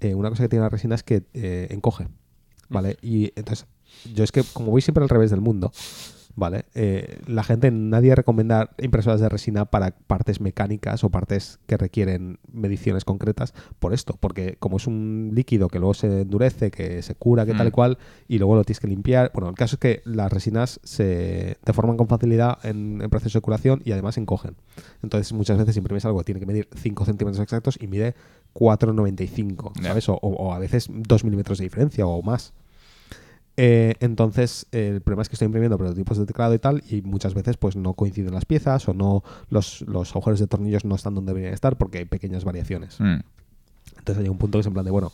eh, 0.00 0.14
una 0.14 0.30
cosa 0.30 0.44
que 0.44 0.48
tiene 0.48 0.62
la 0.62 0.68
resina 0.68 0.94
es 0.94 1.02
que 1.02 1.22
eh, 1.34 1.68
encoge, 1.70 2.08
¿vale? 2.68 2.96
Y 3.02 3.32
entonces, 3.36 3.66
yo 4.14 4.24
es 4.24 4.32
que 4.32 4.42
como 4.52 4.70
voy 4.70 4.82
siempre 4.82 5.02
al 5.02 5.08
revés 5.08 5.30
del 5.30 5.40
mundo, 5.40 5.72
¿vale? 6.36 6.64
Eh, 6.74 7.18
la 7.26 7.42
gente, 7.42 7.70
nadie 7.70 8.14
recomienda 8.14 8.70
impresoras 8.80 9.20
de 9.20 9.28
resina 9.28 9.64
para 9.66 9.90
partes 9.90 10.40
mecánicas 10.40 11.04
o 11.04 11.10
partes 11.10 11.58
que 11.66 11.76
requieren 11.76 12.38
mediciones 12.52 13.04
concretas 13.04 13.52
por 13.78 13.92
esto, 13.92 14.16
porque 14.18 14.56
como 14.58 14.78
es 14.78 14.86
un 14.86 15.30
líquido 15.34 15.68
que 15.68 15.78
luego 15.78 15.94
se 15.94 16.22
endurece, 16.22 16.70
que 16.70 17.02
se 17.02 17.14
cura, 17.14 17.44
que 17.46 17.52
tal 17.54 17.66
y 17.66 17.70
Mm. 17.70 17.72
cual, 17.72 17.98
y 18.28 18.38
luego 18.38 18.54
lo 18.54 18.64
tienes 18.64 18.80
que 18.80 18.86
limpiar. 18.88 19.30
Bueno, 19.34 19.48
el 19.50 19.54
caso 19.56 19.76
es 19.76 19.80
que 19.80 20.02
las 20.04 20.32
resinas 20.32 20.80
se 20.82 21.58
deforman 21.64 21.96
con 21.96 22.08
facilidad 22.08 22.58
en, 22.64 23.00
en 23.02 23.10
proceso 23.10 23.38
de 23.38 23.42
curación 23.42 23.82
y 23.84 23.92
además 23.92 24.16
encogen. 24.18 24.56
Entonces 25.02 25.32
muchas 25.32 25.58
veces 25.58 25.76
imprimes 25.76 26.04
algo 26.04 26.18
que 26.18 26.24
tiene 26.24 26.40
que 26.40 26.46
medir 26.46 26.68
5 26.76 27.04
centímetros 27.04 27.42
exactos 27.42 27.78
y 27.80 27.86
mide 27.86 28.14
4,95, 28.54 29.72
Ya. 29.80 29.88
¿sabes? 29.88 30.08
O, 30.08 30.14
o 30.14 30.52
a 30.52 30.58
veces 30.58 30.88
2 30.90 31.24
milímetros 31.24 31.58
de 31.58 31.64
diferencia 31.64 32.06
o 32.06 32.22
más. 32.22 32.52
Eh, 33.56 33.94
entonces, 34.00 34.66
eh, 34.72 34.88
el 34.94 35.00
problema 35.02 35.22
es 35.22 35.28
que 35.28 35.34
estoy 35.34 35.46
imprimiendo 35.46 35.76
prototipos 35.76 36.16
de 36.16 36.24
teclado 36.26 36.54
y 36.54 36.58
tal, 36.58 36.82
y 36.88 37.02
muchas 37.02 37.34
veces 37.34 37.56
pues 37.56 37.76
no 37.76 37.92
coinciden 37.94 38.32
las 38.32 38.44
piezas 38.46 38.88
o 38.88 38.94
no 38.94 39.22
los, 39.50 39.82
los 39.82 40.10
agujeros 40.12 40.40
de 40.40 40.46
tornillos 40.46 40.84
no 40.84 40.94
están 40.94 41.14
donde 41.14 41.30
deberían 41.30 41.52
estar 41.52 41.76
porque 41.76 41.98
hay 41.98 42.04
pequeñas 42.06 42.44
variaciones. 42.44 42.98
Mm. 43.00 43.20
Entonces 43.98 44.24
hay 44.24 44.28
un 44.30 44.38
punto 44.38 44.56
que 44.58 44.60
es 44.60 44.66
en 44.66 44.72
plan 44.72 44.84
de, 44.84 44.90
bueno, 44.90 45.12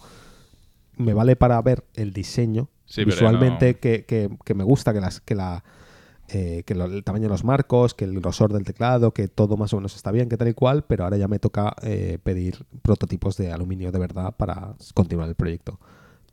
me 0.97 1.13
vale 1.13 1.35
para 1.37 1.61
ver 1.63 1.85
el 1.95 2.13
diseño 2.13 2.69
Sí, 2.85 3.05
visualmente 3.05 3.73
no- 3.75 3.81
que, 3.81 4.05
que- 4.05 4.31
que 4.45 4.55
me 4.55 4.63
gusta, 4.63 4.93
que 4.93 5.01
las 5.01 5.21
que 5.21 5.35
la 5.35 5.65
eh, 6.29 6.63
que 6.67 6.75
lo- 6.75 6.87
el 6.87 7.05
tamaño 7.05 7.25
de 7.25 7.29
los 7.29 7.45
marcos, 7.45 7.95
que 7.95 8.05
el 8.05 8.19
grosor 8.21 8.53
del 8.53 8.65
teclado, 8.65 9.13
que 9.13 9.29
todo 9.29 9.57
más 9.57 9.73
o 9.73 9.77
menos 9.77 9.95
está 9.95 10.11
bien, 10.11 10.29
que 10.29 10.37
tal 10.37 10.49
y 10.49 10.55
cual, 10.55 10.85
pero 10.85 11.05
ahora 11.05 11.17
ya 11.17 11.29
me 11.29 11.39
toca 11.39 11.75
eh, 11.83 12.19
pedir 12.23 12.65
prototipos 12.83 13.37
de 13.37 13.53
aluminio 13.53 13.93
de 13.93 13.99
verdad 14.01 14.35
para 14.37 14.75
continuar 14.95 15.29
el 15.29 15.37
proyecto. 15.37 15.79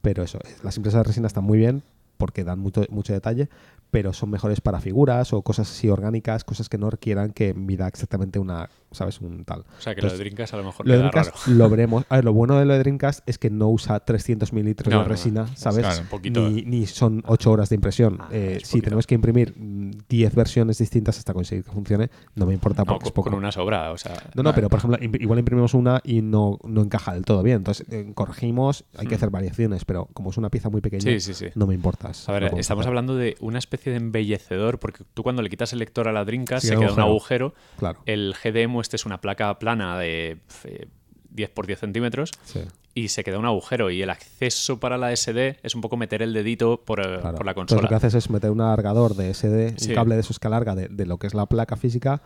Pero 0.01 0.23
eso, 0.23 0.39
las 0.63 0.75
impresoras 0.77 1.05
de 1.05 1.09
resina 1.09 1.27
están 1.27 1.43
muy 1.43 1.57
bien 1.59 1.84
porque 2.18 2.44
dan 2.44 2.60
mucho, 2.60 2.84
mucho 2.90 3.14
detalle, 3.14 3.49
pero 3.91 4.14
son 4.14 4.30
mejores 4.30 4.61
para 4.61 4.80
figuras 4.80 5.34
o 5.34 5.41
cosas 5.41 5.69
así 5.69 5.90
orgánicas, 5.90 6.44
cosas 6.44 6.69
que 6.69 6.77
no 6.77 6.90
requieran 6.90 7.31
que 7.31 7.53
mida 7.53 7.88
exactamente 7.88 8.40
una, 8.40 8.69
¿sabes? 8.93 9.19
Un 9.21 9.43
tal. 9.45 9.61
O 9.77 9.81
sea, 9.81 9.95
que 9.95 10.01
lo 10.01 10.09
de 10.09 10.17
Dreamcast 10.17 10.53
a 10.53 10.57
lo 10.57 10.63
mejor 10.63 10.85
Lo 10.85 10.91
queda 10.93 10.97
Dreamcast 11.09 11.35
raro. 11.47 11.57
lo 11.57 11.69
veremos. 11.69 12.05
A 12.09 12.15
ver, 12.15 12.25
lo 12.25 12.33
bueno 12.33 12.57
de 12.59 12.65
lo 12.65 12.73
de 12.73 12.79
Dreamcast 12.79 13.27
es 13.27 13.37
que 13.37 13.49
no 13.49 13.69
usa 13.69 13.99
300 13.99 14.53
mililitros 14.53 14.91
No, 14.91 14.99
de 14.99 15.03
no, 15.03 15.09
resina, 15.09 15.41
no. 15.43 15.55
¿sabes? 15.55 15.79
Claro, 15.79 16.01
un 16.01 16.07
poquito. 16.07 16.49
Ni, 16.49 16.61
ni 16.63 16.85
son 16.85 17.23
8 17.25 17.51
horas 17.51 17.69
de 17.69 17.75
impresión. 17.75 18.17
Ah, 18.19 18.27
Eh, 18.31 18.59
si 18.63 18.71
poquito. 18.71 18.83
tenemos 18.85 19.07
que 19.07 19.15
imprimir 19.15 19.53
mm, 19.57 19.91
10 20.09 20.35
versiones 20.35 20.77
distintas 20.77 21.17
hasta 21.17 21.33
conseguir 21.33 21.63
que 21.63 21.71
funcione, 21.71 22.09
no 22.35 22.45
me 22.45 22.53
importa 22.53 22.81
No, 22.81 22.85
porque 22.85 22.99
con, 22.99 23.07
es 23.07 23.11
poco. 23.13 23.29
con 23.29 23.39
una 23.39 23.51
sobra, 23.51 23.91
o 23.91 23.97
sea... 23.97 24.13
No, 24.35 24.43
no, 24.43 24.53
pero 24.53 24.69
por 24.69 24.79
ejemplo, 24.79 24.99
igual 25.19 25.39
imprimimos 25.39 25.73
una 25.73 26.01
y 26.03 26.21
no, 26.21 26.59
no 26.63 26.81
encaja 26.81 27.13
del 27.13 27.25
todo 27.25 27.43
bien. 27.43 27.57
Entonces, 27.57 27.85
eh, 27.91 28.11
corregimos, 28.13 28.85
hay 28.97 29.07
que 29.07 29.15
Mm. 29.15 29.17
hacer 29.17 29.29
variaciones, 29.29 29.85
pero 29.85 30.07
como 30.13 30.29
es 30.31 30.37
una 30.37 30.49
pieza 30.49 30.69
muy 30.69 30.81
pequeña, 30.81 31.03
Sí, 31.03 31.19
sí, 31.19 31.33
sí. 31.33 31.47
no 31.55 31.67
me 31.67 31.73
importa. 31.75 32.11
A 32.27 32.31
ver, 32.31 32.53
estamos 32.57 32.85
hablando 32.87 33.15
de 33.15 33.35
una 33.39 33.59
especie 33.59 33.91
de 33.91 33.97
embellecedor, 33.97 34.79
porque 34.79 35.03
tú 35.13 35.23
cuando 35.23 35.41
le 35.41 35.49
quitas 35.49 35.73
el 35.73 35.79
lector 35.79 36.07
a 36.07 36.11
la 36.11 36.25
Dreamcast 36.25 36.61
Sí, 36.63 36.67
se 36.69 36.75
queda 36.75 36.93
un 36.93 36.99
agujero. 36.99 37.47
agujero. 37.47 37.53
Claro. 37.77 37.99
El 38.05 38.33
GDM 38.41 38.75
este 38.84 38.95
es 38.97 39.05
una 39.07 39.19
placa 39.19 39.57
plana 39.57 39.97
de 39.97 40.38
eh, 40.65 40.88
10 41.31 41.49
por 41.49 41.65
10 41.65 41.80
centímetros 41.80 42.30
Sí. 42.45 42.60
y 42.93 43.07
se 43.07 43.23
queda 43.23 43.39
un 43.39 43.45
agujero 43.47 43.89
y 43.89 44.03
el 44.03 44.11
acceso 44.11 44.80
para 44.80 44.99
la 44.99 45.11
SD 45.15 45.57
es 45.64 45.73
un 45.73 45.81
poco 45.81 45.97
meter 45.97 46.22
el 46.22 46.31
dedito 46.34 46.81
por, 46.85 46.99
eh, 46.99 47.18
Claro. 47.22 47.35
por 47.38 47.45
la 47.45 47.51
Entonces, 47.53 47.76
lo 47.76 47.81
que 47.81 47.88
consola. 47.88 47.97
haces 47.97 48.14
es 48.14 48.30
meter 48.30 48.51
un 48.51 48.61
alargador 48.61 49.15
de 49.15 49.31
SD, 49.34 49.73
Sí. 49.80 49.89
un 49.89 49.95
cable 49.95 50.14
de 50.15 50.22
esos 50.22 50.38
que 50.39 50.47
alarga 50.47 50.76
de, 50.76 50.88
de 50.89 51.05
lo 51.07 51.18
que 51.18 51.26
es 51.26 51.34
la 51.34 51.47
placa 51.47 51.76
física 51.76 52.22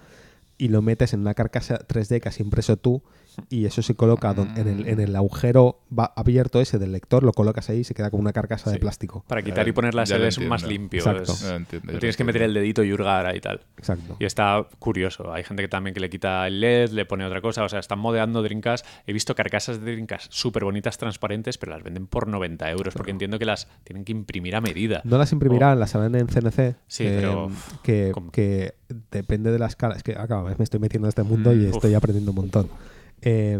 y 0.57 0.67
lo 0.67 0.81
metes 0.81 1.13
en 1.13 1.21
una 1.21 1.33
carcasa 1.35 1.79
3D 1.87 2.19
que 2.19 2.27
has 2.29 2.39
impreso 2.41 2.75
tú 2.75 3.01
y 3.49 3.65
eso 3.65 3.81
se 3.81 3.95
coloca 3.95 4.33
don- 4.33 4.57
en, 4.57 4.67
el, 4.67 4.87
en 4.87 4.99
el 4.99 5.15
agujero 5.15 5.79
va 5.97 6.11
abierto 6.15 6.59
ese 6.59 6.79
del 6.79 6.91
lector, 6.91 7.23
lo 7.23 7.31
colocas 7.33 7.69
ahí 7.69 7.79
y 7.79 7.83
se 7.83 7.93
queda 7.93 8.09
como 8.09 8.21
una 8.21 8.33
carcasa 8.33 8.71
de 8.71 8.79
plástico. 8.79 9.23
Para 9.27 9.41
quitar 9.41 9.67
y 9.67 9.71
poner 9.71 9.93
la 9.93 10.03
Ya 10.05 10.15
SD 10.15 10.21
lo 10.21 10.27
es 10.27 10.39
más 10.49 10.63
limpio. 10.63 10.99
Exacto. 10.99 11.31
es- 11.33 11.43
entiendo, 11.43 11.93
no 11.93 11.99
tienes 11.99 12.17
que 12.17 12.23
meter 12.23 12.41
el 12.41 12.53
dedito 12.53 12.83
y 12.83 12.91
hurgar 12.93 13.35
y 13.35 13.39
tal. 13.41 13.61
Exacto. 13.77 14.17
Y 14.19 14.25
está 14.25 14.65
curioso. 14.79 15.31
Hay 15.31 15.43
gente 15.43 15.61
que 15.63 15.67
también 15.67 15.93
que 15.93 15.99
le 15.99 16.09
quita 16.09 16.47
el 16.47 16.59
LED, 16.61 16.89
le 16.91 17.05
pone 17.05 17.25
otra 17.25 17.41
cosa. 17.41 17.63
O 17.63 17.69
sea, 17.69 17.79
están 17.79 17.99
modeando 17.99 18.41
Dreamcast. 18.41 18.85
He 19.05 19.13
visto 19.13 19.35
carcasas 19.35 19.79
de 19.81 19.91
Dreamcast 19.91 20.31
súper 20.31 20.63
bonitas, 20.63 20.97
transparentes, 20.97 21.57
pero 21.57 21.71
las 21.73 21.83
venden 21.83 22.07
por 22.07 22.27
90 22.27 22.69
euros 22.71 22.93
porque 22.95 23.11
entiendo 23.11 23.37
que 23.39 23.45
las 23.45 23.67
tienen 23.83 24.03
que 24.03 24.11
imprimir 24.11 24.55
a 24.55 24.61
medida. 24.61 25.01
No 25.03 25.17
las 25.17 25.31
imprimirán, 25.31 25.79
las 25.79 25.95
harán 25.95 26.15
en 26.15 26.27
CNC. 26.27 26.75
Sí, 26.87 27.05
eh, 27.05 27.13
pero, 27.17 27.49
Que, 27.83 28.11
¿cómo? 28.13 28.31
que 28.31 28.73
depende 29.11 29.51
de 29.51 29.59
la 29.59 29.67
escala. 29.67 29.95
Es 29.95 30.03
que 30.03 30.13
ah, 30.17 30.27
cada 30.27 30.43
vez 30.43 30.57
me 30.57 30.63
estoy 30.63 30.79
metiendo 30.79 31.07
en 31.07 31.09
este 31.09 31.23
mundo 31.23 31.53
y 31.53 31.57
Mm, 31.57 31.73
estoy 31.73 31.91
uf. 31.91 31.97
aprendiendo 31.97 32.31
un 32.31 32.35
montón. 32.37 32.69
Eh, 33.21 33.59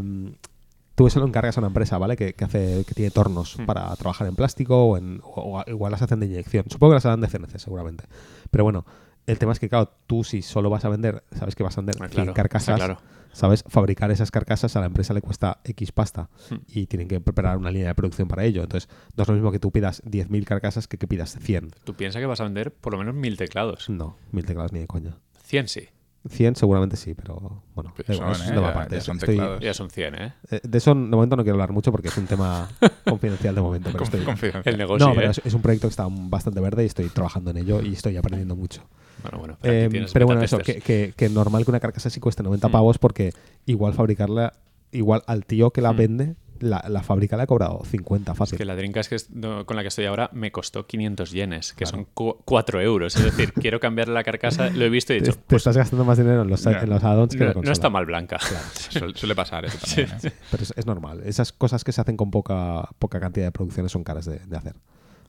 tú 0.95 1.07
eso 1.07 1.19
lo 1.19 1.27
encargas 1.27 1.57
a 1.57 1.61
una 1.61 1.67
empresa, 1.67 1.97
¿vale? 1.97 2.15
Que, 2.15 2.33
que 2.33 2.45
hace, 2.45 2.83
que 2.87 2.93
tiene 2.93 3.11
tornos 3.11 3.57
Mm. 3.59 3.65
para 3.65 3.95
trabajar 3.95 4.27
en 4.27 4.35
plástico 4.35 4.83
o, 4.85 4.97
en, 4.97 5.21
o- 5.23 5.59
o 5.59 5.63
igual 5.69 5.91
las 5.91 6.01
hacen 6.01 6.19
de 6.19 6.25
inyección. 6.25 6.65
Supongo 6.69 6.91
que 6.91 6.95
las 6.95 7.05
harán 7.05 7.21
de 7.21 7.27
CNC, 7.27 7.59
seguramente. 7.59 8.05
Pero 8.51 8.63
bueno, 8.63 8.85
El 9.29 9.37
tema 9.39 9.51
es 9.51 9.59
que, 9.59 9.67
claro, 9.67 9.91
tú 10.07 10.23
si 10.23 10.41
solo 10.41 10.69
vas 10.69 10.85
a 10.85 10.89
vender, 10.89 11.21
sabes 11.37 11.53
que 11.53 11.61
vas 11.61 11.77
a 11.77 11.81
vender 11.81 11.95
Ah, 11.99 12.07
100 12.07 12.11
claro, 12.11 12.33
carcasas, 12.33 12.77
claro. 12.77 12.97
¿sabes? 13.33 13.61
Fabricar 13.67 14.09
esas 14.09 14.31
carcasas 14.31 14.77
a 14.77 14.79
la 14.79 14.85
empresa 14.85 15.13
le 15.13 15.19
cuesta 15.21 15.59
X 15.65 15.91
pasta 15.91 16.29
Hmm. 16.49 16.55
y 16.69 16.85
tienen 16.87 17.09
que 17.09 17.19
preparar 17.19 17.57
una 17.57 17.69
línea 17.69 17.89
de 17.89 17.95
producción 17.95 18.29
para 18.29 18.45
ello. 18.45 18.63
Entonces, 18.63 18.87
no 19.17 19.23
es 19.23 19.27
lo 19.27 19.33
mismo 19.35 19.51
que 19.51 19.59
tú 19.59 19.69
pidas 19.69 20.01
10.000 20.05 20.45
carcasas 20.45 20.87
que 20.87 20.97
que 20.97 21.07
pidas 21.09 21.37
100. 21.41 21.71
Tú 21.83 21.93
piensas 21.93 22.21
que 22.21 22.25
vas 22.25 22.39
a 22.39 22.45
vender 22.45 22.71
por 22.73 22.93
lo 22.93 22.99
menos 22.99 23.15
mil 23.15 23.35
teclados. 23.35 23.89
No, 23.89 24.15
mil 24.31 24.45
teclados 24.45 24.71
ni 24.71 24.79
de 24.79 24.87
coña. 24.87 25.17
100 25.43 25.67
sí. 25.67 25.89
100 26.29 26.55
seguramente 26.55 26.95
sí, 26.97 27.13
pero 27.13 27.63
bueno, 27.75 27.93
Pero 27.95 28.13
igual, 28.13 28.35
son, 28.35 28.35
eso 28.35 28.43
es 28.43 28.49
¿eh? 28.49 28.53
tema 28.53 28.67
Ya- 28.67 28.71
aparte. 28.73 28.95
ya 28.95 29.01
son 29.01 29.17
Estoy- 29.17 29.27
teclados. 29.35 29.59
Ya 29.63 29.73
son 29.73 29.89
100, 29.89 30.15
¿eh? 30.15 30.33
eh, 30.51 30.59
de 30.63 30.77
eso 30.77 30.91
de 30.93 30.95
momento 31.01 31.35
no 31.35 31.43
quiero 31.43 31.55
hablar 31.55 31.71
mucho 31.71 31.91
porque 31.91 32.07
es 32.09 32.17
un 32.17 32.25
tema 32.27 32.67
confidencial 33.05 33.55
de 33.55 33.61
momento. 33.61 33.89
Pero 33.91 33.99
Conf- 34.03 34.07
estoy, 34.07 34.23
confidencial. 34.25 34.63
El 34.73 34.77
negocio, 34.77 35.07
no, 35.07 35.13
pero 35.13 35.27
¿eh? 35.27 35.31
es, 35.31 35.41
es 35.43 35.53
un 35.53 35.61
proyecto 35.61 35.87
que 35.87 35.91
está 35.91 36.07
bastante 36.09 36.59
verde 36.59 36.83
y 36.83 36.87
estoy 36.87 37.09
trabajando 37.09 37.51
en 37.51 37.57
ello 37.57 37.81
y 37.81 37.93
estoy 37.93 38.17
aprendiendo 38.17 38.55
mucho. 38.55 38.83
Bueno, 39.23 39.39
bueno. 39.39 39.57
pero 39.61 39.73
Eh, 39.73 39.87
beta 39.89 40.25
bueno, 40.25 40.41
eso, 40.41 40.59
que, 40.59 40.75
que, 40.81 41.13
que 41.15 41.29
normal 41.29 41.65
que 41.65 41.71
una 41.71 41.79
carcasa 41.79 42.09
sí 42.09 42.19
cueste 42.19 42.43
90 42.43 42.67
Mm. 42.67 42.71
pavos 42.71 42.97
porque 42.99 43.31
igual 43.65 43.93
fabricarla, 43.93 44.53
igual 44.91 45.23
al 45.27 45.45
tío 45.45 45.71
que 45.71 45.81
la 45.81 45.91
Mm. 45.93 45.97
vende, 45.97 46.35
la, 46.61 46.83
la 46.89 47.03
fábrica 47.03 47.37
le 47.37 47.43
ha 47.43 47.47
cobrado 47.47 47.81
50 47.85 48.33
fácil. 48.35 48.57
Que 48.57 48.65
la 48.65 48.75
Dreamcast 48.75 49.09
que 49.09 49.15
es- 49.15 49.29
no, 49.29 49.65
con 49.65 49.75
la 49.75 49.81
que 49.83 49.87
estoy 49.89 50.05
ahora 50.05 50.29
me 50.33 50.51
costó 50.51 50.85
500 50.87 51.31
yenes, 51.31 51.73
que 51.73 51.85
Claro. 51.85 52.07
son 52.13 52.35
4 52.45 52.81
euros. 52.81 53.15
Es 53.15 53.23
decir, 53.23 53.53
quiero 53.61 53.79
cambiarle 53.79 54.13
la 54.13 54.23
carcasa, 54.23 54.69
lo 54.69 54.85
he 54.85 54.89
visto 54.89 55.13
y 55.13 55.17
he 55.17 55.19
te, 55.21 55.27
dicho, 55.31 55.39
te 55.47 55.55
estás 55.55 55.75
gastando 55.77 56.05
más 56.05 56.17
dinero 56.17 56.41
en 56.41 56.49
los, 56.49 56.65
en 56.65 56.89
los 56.89 57.03
add-ons 57.03 57.35
que 57.35 57.37
en 57.37 57.39
la 57.41 57.45
no, 57.45 57.49
no 57.49 57.53
consola. 57.55 57.73
está 57.73 57.89
mal 57.89 58.05
blanca. 58.05 58.39
Suele, 58.89 59.15
suele 59.15 59.35
pasar 59.35 59.65
eso 59.65 59.77
también. 59.77 60.09
¿eh? 60.23 60.31
Pero 60.51 60.63
es, 60.63 60.73
es 60.75 60.85
normal. 60.85 61.21
Esas 61.25 61.51
cosas 61.51 61.83
que 61.83 61.91
se 61.91 62.01
hacen 62.01 62.17
con 62.17 62.31
poca, 62.31 62.89
poca 62.99 63.19
cantidad 63.19 63.45
de 63.47 63.51
producciones 63.51 63.91
son 63.91 64.03
caras 64.03 64.25
de, 64.25 64.39
de 64.39 64.57
hacer. 64.57 64.75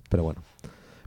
Pero 0.09 0.22
bueno. 0.22 0.42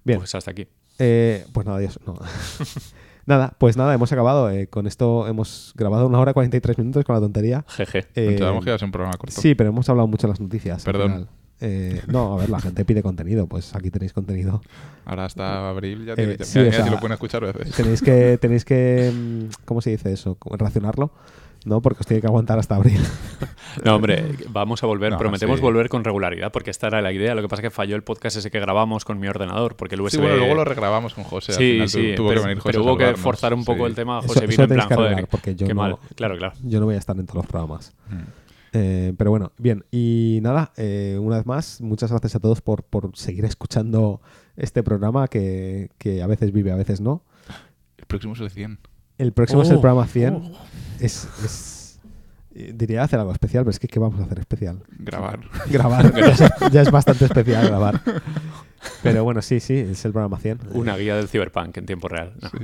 Bien. 0.03 0.19
Pues 0.19 0.33
hasta 0.35 0.51
aquí. 0.51 0.67
Eh, 0.99 1.45
pues 1.53 1.65
nada, 1.65 1.77
adiós. 1.79 1.99
No. 2.05 2.17
nada, 3.25 3.53
pues 3.57 3.77
nada, 3.77 3.93
hemos 3.93 4.11
acabado. 4.11 4.49
Eh, 4.49 4.67
con 4.67 4.87
esto 4.87 5.27
hemos 5.27 5.73
grabado 5.75 6.07
una 6.07 6.19
hora 6.19 6.33
43 6.33 6.77
minutos 6.77 7.03
con 7.05 7.15
la 7.15 7.21
tontería. 7.21 7.63
Jeje. 7.67 7.99
Eh, 8.15 8.27
Pensábamos 8.29 8.63
que 8.63 8.69
iba 8.69 8.75
a 8.75 8.79
ser 8.79 8.85
un 8.87 8.91
programa 8.91 9.17
corto. 9.17 9.39
sí, 9.39 9.55
pero 9.55 9.69
hemos 9.69 9.87
hablado 9.89 10.07
mucho 10.07 10.27
de 10.27 10.31
las 10.33 10.39
noticias. 10.39 10.85
al 10.87 10.93
Perdón. 10.93 11.11
final. 11.11 11.27
Eh, 11.63 12.01
no, 12.07 12.33
a 12.33 12.37
ver, 12.37 12.49
la 12.49 12.59
gente 12.59 12.83
pide 12.85 13.03
contenido. 13.03 13.45
Pues 13.45 13.75
aquí 13.75 13.91
tenéis 13.91 14.13
contenido. 14.13 14.61
Ahora 15.05 15.25
hasta 15.25 15.69
abril 15.69 16.05
ya, 16.05 16.13
Eh, 16.13 16.15
tiene- 16.15 16.37
ya- 16.37 16.45
sí, 16.45 16.71
si 16.83 16.89
lo 16.89 16.99
pueden 16.99 17.11
escuchar 17.13 17.43
veces. 17.45 17.75
Tenéis 17.75 18.01
que, 18.01 18.37
tenéis 18.39 18.65
que, 18.65 19.11
mm, 19.13 19.63
¿cómo 19.65 19.79
se 19.81 19.91
dice 19.91 20.11
eso? 20.11 20.35
¿Cómo 20.39 20.57
Racionarlo, 20.57 21.11
¿no? 21.65 21.81
Porque 21.81 21.99
os 22.01 22.07
tiene 22.07 22.21
que 22.21 22.27
aguantar 22.27 22.59
hasta 22.59 22.75
abril. 22.75 22.99
No, 23.85 23.95
hombre, 23.95 24.35
vamos 24.49 24.83
a 24.83 24.87
volver. 24.87 25.13
No, 25.13 25.17
Prometemos 25.17 25.59
sí. 25.59 25.61
volver 25.61 25.87
con 25.87 26.03
regularidad, 26.03 26.51
porque 26.51 26.69
esta 26.71 26.87
era 26.87 27.01
la 27.01 27.13
idea. 27.13 27.35
Lo 27.35 27.41
que 27.41 27.47
pasa 27.47 27.61
es 27.61 27.67
que 27.67 27.71
falló 27.71 27.95
el 27.95 28.03
podcast 28.03 28.35
ese 28.35 28.51
que 28.51 28.59
grabamos 28.59 29.05
con 29.05 29.17
mi 29.17 29.29
ordenador, 29.29 29.77
porque 29.77 29.95
el 29.95 30.01
USB... 30.01 30.11
Sí, 30.11 30.17
bueno, 30.17 30.35
luego 30.35 30.55
lo 30.55 30.65
regrabamos 30.65 31.13
con 31.13 31.23
José. 31.23 31.53
al 31.53 31.57
Sí, 31.57 31.71
final 31.71 31.89
sí, 31.89 32.13
tuvo 32.17 32.27
pero, 32.29 32.41
que 32.41 32.47
venir 32.47 32.61
José 32.61 32.71
pero 32.77 32.83
hubo 32.83 32.97
que 32.97 33.15
forzar 33.15 33.53
un 33.53 33.63
poco 33.63 33.85
sí. 33.85 33.89
el 33.91 33.95
tema. 33.95 34.21
José 34.21 34.39
eso 34.39 34.47
vino 34.47 34.63
en 34.63 34.67
tenéis 34.69 34.85
plan, 34.85 34.89
que 34.89 34.95
joder, 34.95 35.11
arreglar, 35.13 35.29
porque 35.29 35.55
yo 35.55 35.67
qué 35.67 35.73
no- 35.73 35.81
mal. 35.81 35.95
Claro, 36.15 36.37
claro. 36.37 36.53
Yo 36.63 36.79
no 36.81 36.85
voy 36.85 36.95
a 36.95 36.97
estar 36.97 37.17
en 37.17 37.25
todos 37.25 37.37
los 37.37 37.45
programas. 37.47 37.93
Mm. 38.09 38.15
Eh, 38.73 39.13
pero 39.17 39.29
bueno, 39.31 39.53
bien. 39.57 39.85
Y 39.89 40.39
nada, 40.41 40.73
eh, 40.75 41.17
una 41.21 41.37
vez 41.37 41.45
más, 41.45 41.79
muchas 41.79 42.09
gracias 42.11 42.35
a 42.35 42.39
todos 42.41 42.59
por, 42.61 42.83
por 42.83 43.15
seguir 43.15 43.45
escuchando 43.45 44.19
este 44.57 44.83
programa 44.83 45.29
que, 45.29 45.91
que 45.97 46.21
a 46.21 46.27
veces 46.27 46.51
vive, 46.51 46.73
a 46.73 46.75
veces 46.75 46.99
no. 46.99 47.23
El 47.97 48.05
próximo 48.05 48.33
es 48.33 48.41
el 48.41 48.49
100. 48.51 48.79
El 49.21 49.33
próximo 49.33 49.61
es 49.61 49.69
el 49.69 49.77
Oh, 49.77 49.81
programa 49.81 50.07
100. 50.07 50.33
oh. 50.35 50.51
Es, 50.99 51.27
es- 51.45 51.99
eh, 52.55 52.73
Diría 52.75 53.03
hacer 53.03 53.19
algo 53.19 53.31
especial, 53.31 53.63
pero 53.63 53.69
es 53.71 53.79
que 53.79 53.87
¿qué 53.87 53.99
vamos 53.99 54.19
a 54.19 54.23
hacer 54.23 54.39
especial? 54.39 54.83
Grabar. 54.99 55.39
Grabar. 55.69 56.13
ya, 56.37 56.45
es, 56.47 56.71
ya 56.71 56.81
es 56.81 56.91
bastante 56.91 57.25
especial 57.25 57.67
grabar. 57.67 58.01
Pero 59.03 59.23
bueno, 59.23 59.41
sí, 59.41 59.59
sí, 59.59 59.75
es 59.77 60.03
el 60.05 60.11
programa 60.11 60.37
100. 60.39 60.59
Una 60.73 60.95
guía 60.97 61.15
del 61.15 61.27
Cyberpunk 61.27 61.77
en 61.77 61.85
tiempo 61.85 62.07
real. 62.07 62.33
No. 62.41 62.49
Sí. 62.49 62.57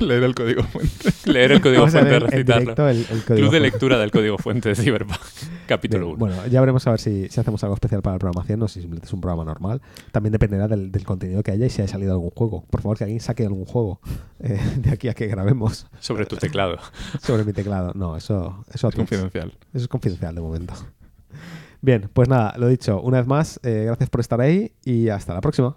Leer 0.04 0.22
el 0.24 0.34
código 0.34 0.62
fuente. 0.64 1.10
Leer 1.24 1.52
el 1.52 1.60
código 1.60 1.80
Vamos 1.82 1.94
a 1.94 2.00
fuente, 2.00 2.18
recitarlo. 2.20 2.60
directo 2.60 2.88
el, 2.88 2.98
el 2.98 3.06
código 3.06 3.24
Club 3.24 3.36
de 3.36 3.42
fuente. 3.42 3.60
lectura 3.60 3.98
del 3.98 4.10
código 4.10 4.38
fuente 4.38 4.68
de 4.70 4.74
Cyberpunk. 4.74 5.18
Capítulo 5.66 6.06
Bien, 6.06 6.16
1. 6.16 6.18
Bueno, 6.18 6.46
ya 6.48 6.60
veremos 6.60 6.86
a 6.86 6.90
ver 6.90 7.00
si, 7.00 7.28
si 7.28 7.40
hacemos 7.40 7.62
algo 7.64 7.74
especial 7.74 8.02
para 8.02 8.14
el 8.14 8.20
programa 8.20 8.44
100 8.44 8.62
o 8.62 8.68
si 8.68 8.80
simplemente 8.80 9.06
es 9.06 9.12
un 9.12 9.20
programa 9.20 9.44
normal. 9.44 9.80
También 10.12 10.32
dependerá 10.32 10.68
del, 10.68 10.92
del 10.92 11.04
contenido 11.04 11.42
que 11.42 11.50
haya 11.52 11.66
y 11.66 11.70
si 11.70 11.82
haya 11.82 11.90
salido 11.90 12.12
algún 12.12 12.30
juego. 12.30 12.64
Por 12.70 12.82
favor, 12.82 12.96
que 12.98 13.04
alguien 13.04 13.20
saque 13.20 13.44
algún 13.44 13.64
juego 13.64 14.00
eh, 14.40 14.58
de 14.76 14.90
aquí 14.90 15.08
a 15.08 15.14
que 15.14 15.26
grabemos 15.26 15.86
Sobre 16.00 16.26
tu 16.26 16.36
teclado. 16.36 16.78
sobre 17.22 17.44
mi 17.44 17.52
teclado. 17.52 17.92
No, 17.94 18.16
eso, 18.16 18.64
eso, 18.72 18.86
a 18.86 18.90
Es 18.90 18.96
confidencial. 18.96 19.52
eso 19.72 19.84
es 19.84 19.88
confidencial 19.88 20.34
de 20.34 20.40
momento. 20.40 20.74
Bien, 21.84 22.08
pues 22.14 22.30
nada, 22.30 22.54
lo 22.56 22.68
dicho, 22.68 22.98
una 23.02 23.18
vez 23.18 23.26
más, 23.26 23.60
eh, 23.62 23.82
gracias 23.84 24.08
por 24.08 24.22
estar 24.22 24.40
ahí 24.40 24.72
y 24.86 25.10
hasta 25.10 25.34
la 25.34 25.42
próxima. 25.42 25.76